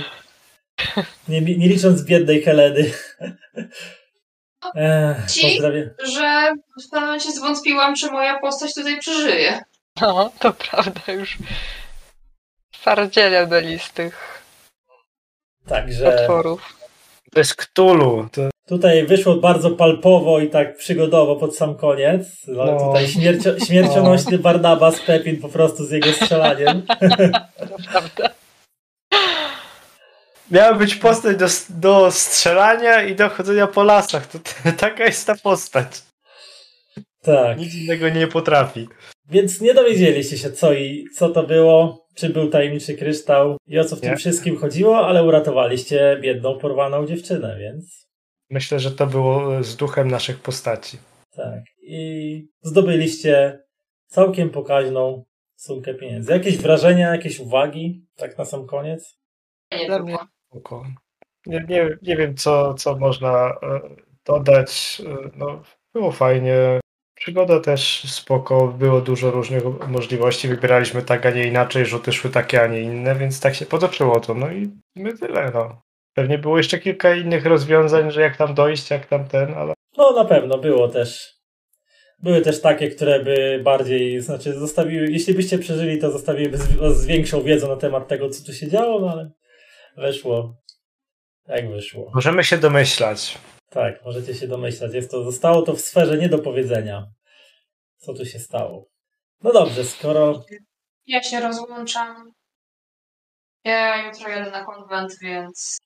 Nie, 1.28 1.40
nie 1.40 1.68
licząc 1.68 2.04
biednej 2.04 2.42
Heleny. 2.42 2.90
Ech, 4.74 5.30
Ci? 5.30 5.46
pozdrawiam. 5.46 5.90
Że 6.04 6.52
w 6.86 6.90
pewnym 6.90 7.06
momencie 7.06 7.32
zwątpiłam, 7.32 7.94
czy 7.94 8.10
moja 8.10 8.38
postać 8.40 8.74
tutaj 8.74 8.98
przeżyje. 8.98 9.60
No, 10.00 10.30
to 10.38 10.52
prawda, 10.52 11.12
już 11.12 11.38
twardziele 12.72 13.46
byli 13.46 13.78
z 13.78 13.90
tych 13.92 14.42
Także 15.68 16.12
potworów. 16.12 16.76
Jest 17.36 17.54
Ktulu. 17.54 18.28
To, 18.32 18.42
tutaj 18.68 19.06
wyszło 19.06 19.36
bardzo 19.36 19.70
palpowo 19.70 20.40
i 20.40 20.50
tak 20.50 20.76
przygodowo 20.76 21.36
pod 21.36 21.56
sam 21.56 21.74
koniec. 21.74 22.22
No, 22.46 22.64
No. 22.64 22.78
Tutaj 22.86 23.08
śmiercio, 23.08 23.58
śmiercionośny 23.66 24.38
Barnabas 24.38 25.00
Pepin 25.00 25.40
po 25.40 25.48
prostu 25.48 25.84
z 25.84 25.90
jego 25.90 26.12
strzelaniem. 26.12 26.82
To 27.68 27.76
prawda. 27.90 28.30
miała 30.50 30.74
być 30.74 30.94
postać 30.94 31.36
do, 31.36 31.46
do 31.68 32.10
strzelania 32.10 33.02
i 33.02 33.14
do 33.14 33.28
chodzenia 33.28 33.66
po 33.66 33.82
lasach. 33.82 34.26
To, 34.26 34.38
taka 34.86 35.04
jest 35.04 35.26
ta 35.26 35.34
postać. 35.42 36.02
Tak. 37.22 37.58
Nic 37.58 37.74
innego 37.74 38.08
nie 38.08 38.26
potrafi. 38.26 38.88
Więc 39.30 39.60
nie 39.60 39.74
dowiedzieliście 39.74 40.38
się, 40.38 40.50
co 40.52 40.72
i 40.74 41.04
co 41.14 41.28
to 41.28 41.42
było, 41.42 42.06
czy 42.14 42.30
był 42.30 42.48
tajemniczy 42.50 42.94
kryształ 42.94 43.56
i 43.66 43.78
o 43.78 43.84
co 43.84 43.96
w 43.96 44.00
tym 44.00 44.10
Nie. 44.10 44.16
wszystkim 44.16 44.56
chodziło, 44.56 45.06
ale 45.06 45.24
uratowaliście 45.24 46.18
biedną, 46.22 46.58
porwaną 46.58 47.06
dziewczynę, 47.06 47.56
więc 47.60 48.06
Myślę, 48.50 48.80
że 48.80 48.90
to 48.90 49.06
było 49.06 49.62
z 49.62 49.76
duchem 49.76 50.08
naszych 50.10 50.40
postaci. 50.40 50.98
tak. 51.36 51.60
I 51.82 52.48
zdobyliście 52.62 53.60
całkiem 54.06 54.50
pokaźną 54.50 55.24
sumkę 55.56 55.94
pieniędzy. 55.94 56.32
Jakieś 56.32 56.56
wrażenia, 56.58 57.10
jakieś 57.12 57.40
uwagi, 57.40 58.06
tak 58.16 58.38
na 58.38 58.44
sam 58.44 58.66
koniec? 58.66 59.18
Nie 59.72 59.86
Dla 59.86 59.98
mnie. 60.02 60.16
Spoko. 60.50 60.86
Nie, 61.46 61.64
nie, 61.68 61.88
nie 62.02 62.16
wiem, 62.16 62.36
co, 62.36 62.74
co 62.74 62.96
można 62.98 63.48
e, 63.62 63.80
dodać. 64.26 65.02
E, 65.06 65.30
No, 65.36 65.62
było 65.94 66.12
fajnie. 66.12 66.80
Przygoda 67.16 67.60
też 67.60 68.02
spoko. 68.12 68.68
Było 68.68 69.00
dużo 69.00 69.30
różnych 69.30 69.62
możliwości. 69.88 70.48
Wybieraliśmy 70.48 71.02
tak, 71.02 71.26
a 71.26 71.30
nie 71.30 71.44
inaczej. 71.44 71.86
Rzuty 71.86 72.12
szły 72.12 72.30
takie, 72.30 72.62
a 72.62 72.66
nie 72.66 72.80
inne, 72.80 73.14
więc 73.14 73.40
tak 73.40 73.54
się 73.54 73.66
potoczyło 73.66 74.20
to. 74.20 74.34
No 74.34 74.52
i 74.52 74.70
my 74.96 75.18
tyle, 75.18 75.50
no. 75.54 75.82
Pewnie 76.14 76.38
było 76.38 76.56
jeszcze 76.56 76.78
kilka 76.78 77.14
innych 77.14 77.46
rozwiązań, 77.46 78.10
że 78.10 78.20
jak 78.20 78.36
tam 78.36 78.54
dojść, 78.54 78.90
jak 78.90 79.06
tam 79.06 79.28
ten, 79.28 79.54
ale 79.54 79.74
No 79.96 80.12
na 80.12 80.24
pewno 80.24 80.58
było 80.58 80.88
też. 80.88 81.36
Były 82.22 82.40
też 82.40 82.60
takie, 82.60 82.88
które 82.90 83.24
by 83.24 83.60
bardziej, 83.64 84.20
znaczy 84.20 84.52
zostawiły, 84.54 85.10
jeśli 85.10 85.34
byście 85.34 85.58
przeżyli, 85.58 85.98
to 85.98 86.10
zostawiłyby 86.10 86.58
z, 86.58 86.96
z 86.96 87.06
większą 87.06 87.42
wiedzą 87.42 87.68
na 87.68 87.76
temat 87.76 88.08
tego, 88.08 88.30
co 88.30 88.44
tu 88.44 88.52
się 88.52 88.68
działo, 88.68 89.00
no 89.00 89.12
ale 89.12 89.30
weszło 89.96 90.56
jak 91.48 91.70
wyszło. 91.70 92.10
możemy 92.14 92.44
się 92.44 92.58
domyślać. 92.58 93.38
Tak, 93.70 94.04
możecie 94.04 94.34
się 94.34 94.48
domyślać. 94.48 94.94
Jest 94.94 95.10
to, 95.10 95.24
zostało 95.24 95.62
to 95.62 95.74
w 95.74 95.80
sferze 95.80 96.18
nie 96.18 96.28
do 96.28 96.38
powiedzenia, 96.38 97.06
co 97.96 98.14
tu 98.14 98.26
się 98.26 98.38
stało. 98.38 98.86
No 99.42 99.52
dobrze, 99.52 99.84
skoro 99.84 100.44
Ja 101.06 101.22
się 101.22 101.40
rozłączam. 101.40 102.32
Ja 103.64 104.06
jutro 104.06 104.28
jadę 104.28 104.50
na 104.50 104.64
konwent, 104.64 105.12
więc 105.22 105.78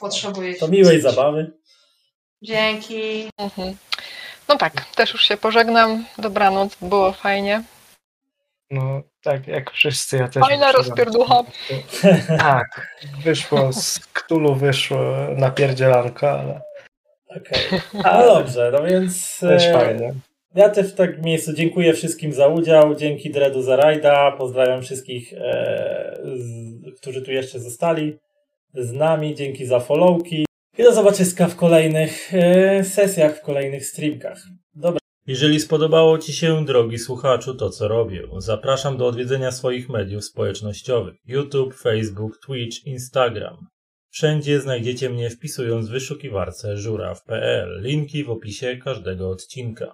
potrzebuję 0.00 0.54
to 0.54 0.68
miłej 0.68 0.94
czuć. 1.02 1.02
zabawy. 1.02 1.52
Dzięki. 2.42 3.30
Mhm. 3.36 3.76
No 4.48 4.56
tak, 4.56 4.84
też 4.94 5.12
już 5.12 5.22
się 5.24 5.36
pożegnam. 5.36 6.04
Dobranoc, 6.18 6.76
było 6.82 7.12
fajnie. 7.12 7.64
No, 8.70 9.02
tak, 9.22 9.46
jak 9.46 9.70
wszyscy, 9.70 10.16
ja 10.16 10.28
też. 10.28 10.42
Fajna 10.42 10.72
rozpierducha. 10.72 11.42
Tak, 12.38 12.96
wyszło 13.24 13.72
z 13.72 13.98
Ktulu, 14.12 14.54
wyszło 14.54 14.98
napierdzielanka, 15.36 16.30
ale 16.30 16.60
Okej. 17.28 17.80
No 17.94 18.34
dobrze, 18.34 18.70
no 18.72 18.86
więc 18.86 19.38
też 19.40 19.66
e, 19.66 19.72
fajnie. 19.72 20.14
ja 20.54 20.68
też 20.68 20.92
w 20.92 20.94
takim 20.94 21.24
miejscu 21.24 21.52
dziękuję 21.52 21.94
wszystkim 21.94 22.32
za 22.32 22.48
udział, 22.48 22.94
dzięki 22.94 23.30
Dredu 23.30 23.62
za 23.62 23.76
rajda, 23.76 24.32
pozdrawiam 24.32 24.82
wszystkich, 24.82 25.32
e, 25.32 26.20
z, 26.36 27.00
którzy 27.00 27.22
tu 27.22 27.32
jeszcze 27.32 27.60
zostali 27.60 28.18
z 28.74 28.92
nami, 28.92 29.34
dzięki 29.34 29.66
za 29.66 29.80
followki 29.80 30.46
i 30.78 30.82
do 30.82 30.94
zobaczyska 30.94 31.48
w 31.48 31.56
kolejnych 31.56 32.34
e, 32.34 32.84
sesjach, 32.84 33.36
w 33.36 33.42
kolejnych 33.42 33.86
streamkach. 33.86 34.38
Dobra. 34.74 34.98
Jeżeli 35.26 35.60
spodobało 35.60 36.18
Ci 36.18 36.32
się, 36.32 36.64
drogi 36.64 36.98
słuchaczu, 36.98 37.54
to 37.54 37.70
co 37.70 37.88
robię, 37.88 38.22
zapraszam 38.38 38.96
do 38.96 39.06
odwiedzenia 39.06 39.52
swoich 39.52 39.88
mediów 39.88 40.24
społecznościowych 40.24 41.14
YouTube, 41.26 41.74
Facebook, 41.74 42.38
Twitch, 42.46 42.86
Instagram. 42.86 43.56
Wszędzie 44.10 44.60
znajdziecie 44.60 45.10
mnie 45.10 45.30
wpisując 45.30 45.88
w 45.88 45.90
wyszukiwarce 45.90 46.76
żuraw.pl. 46.76 47.82
Linki 47.82 48.24
w 48.24 48.30
opisie 48.30 48.76
każdego 48.76 49.30
odcinka. 49.30 49.86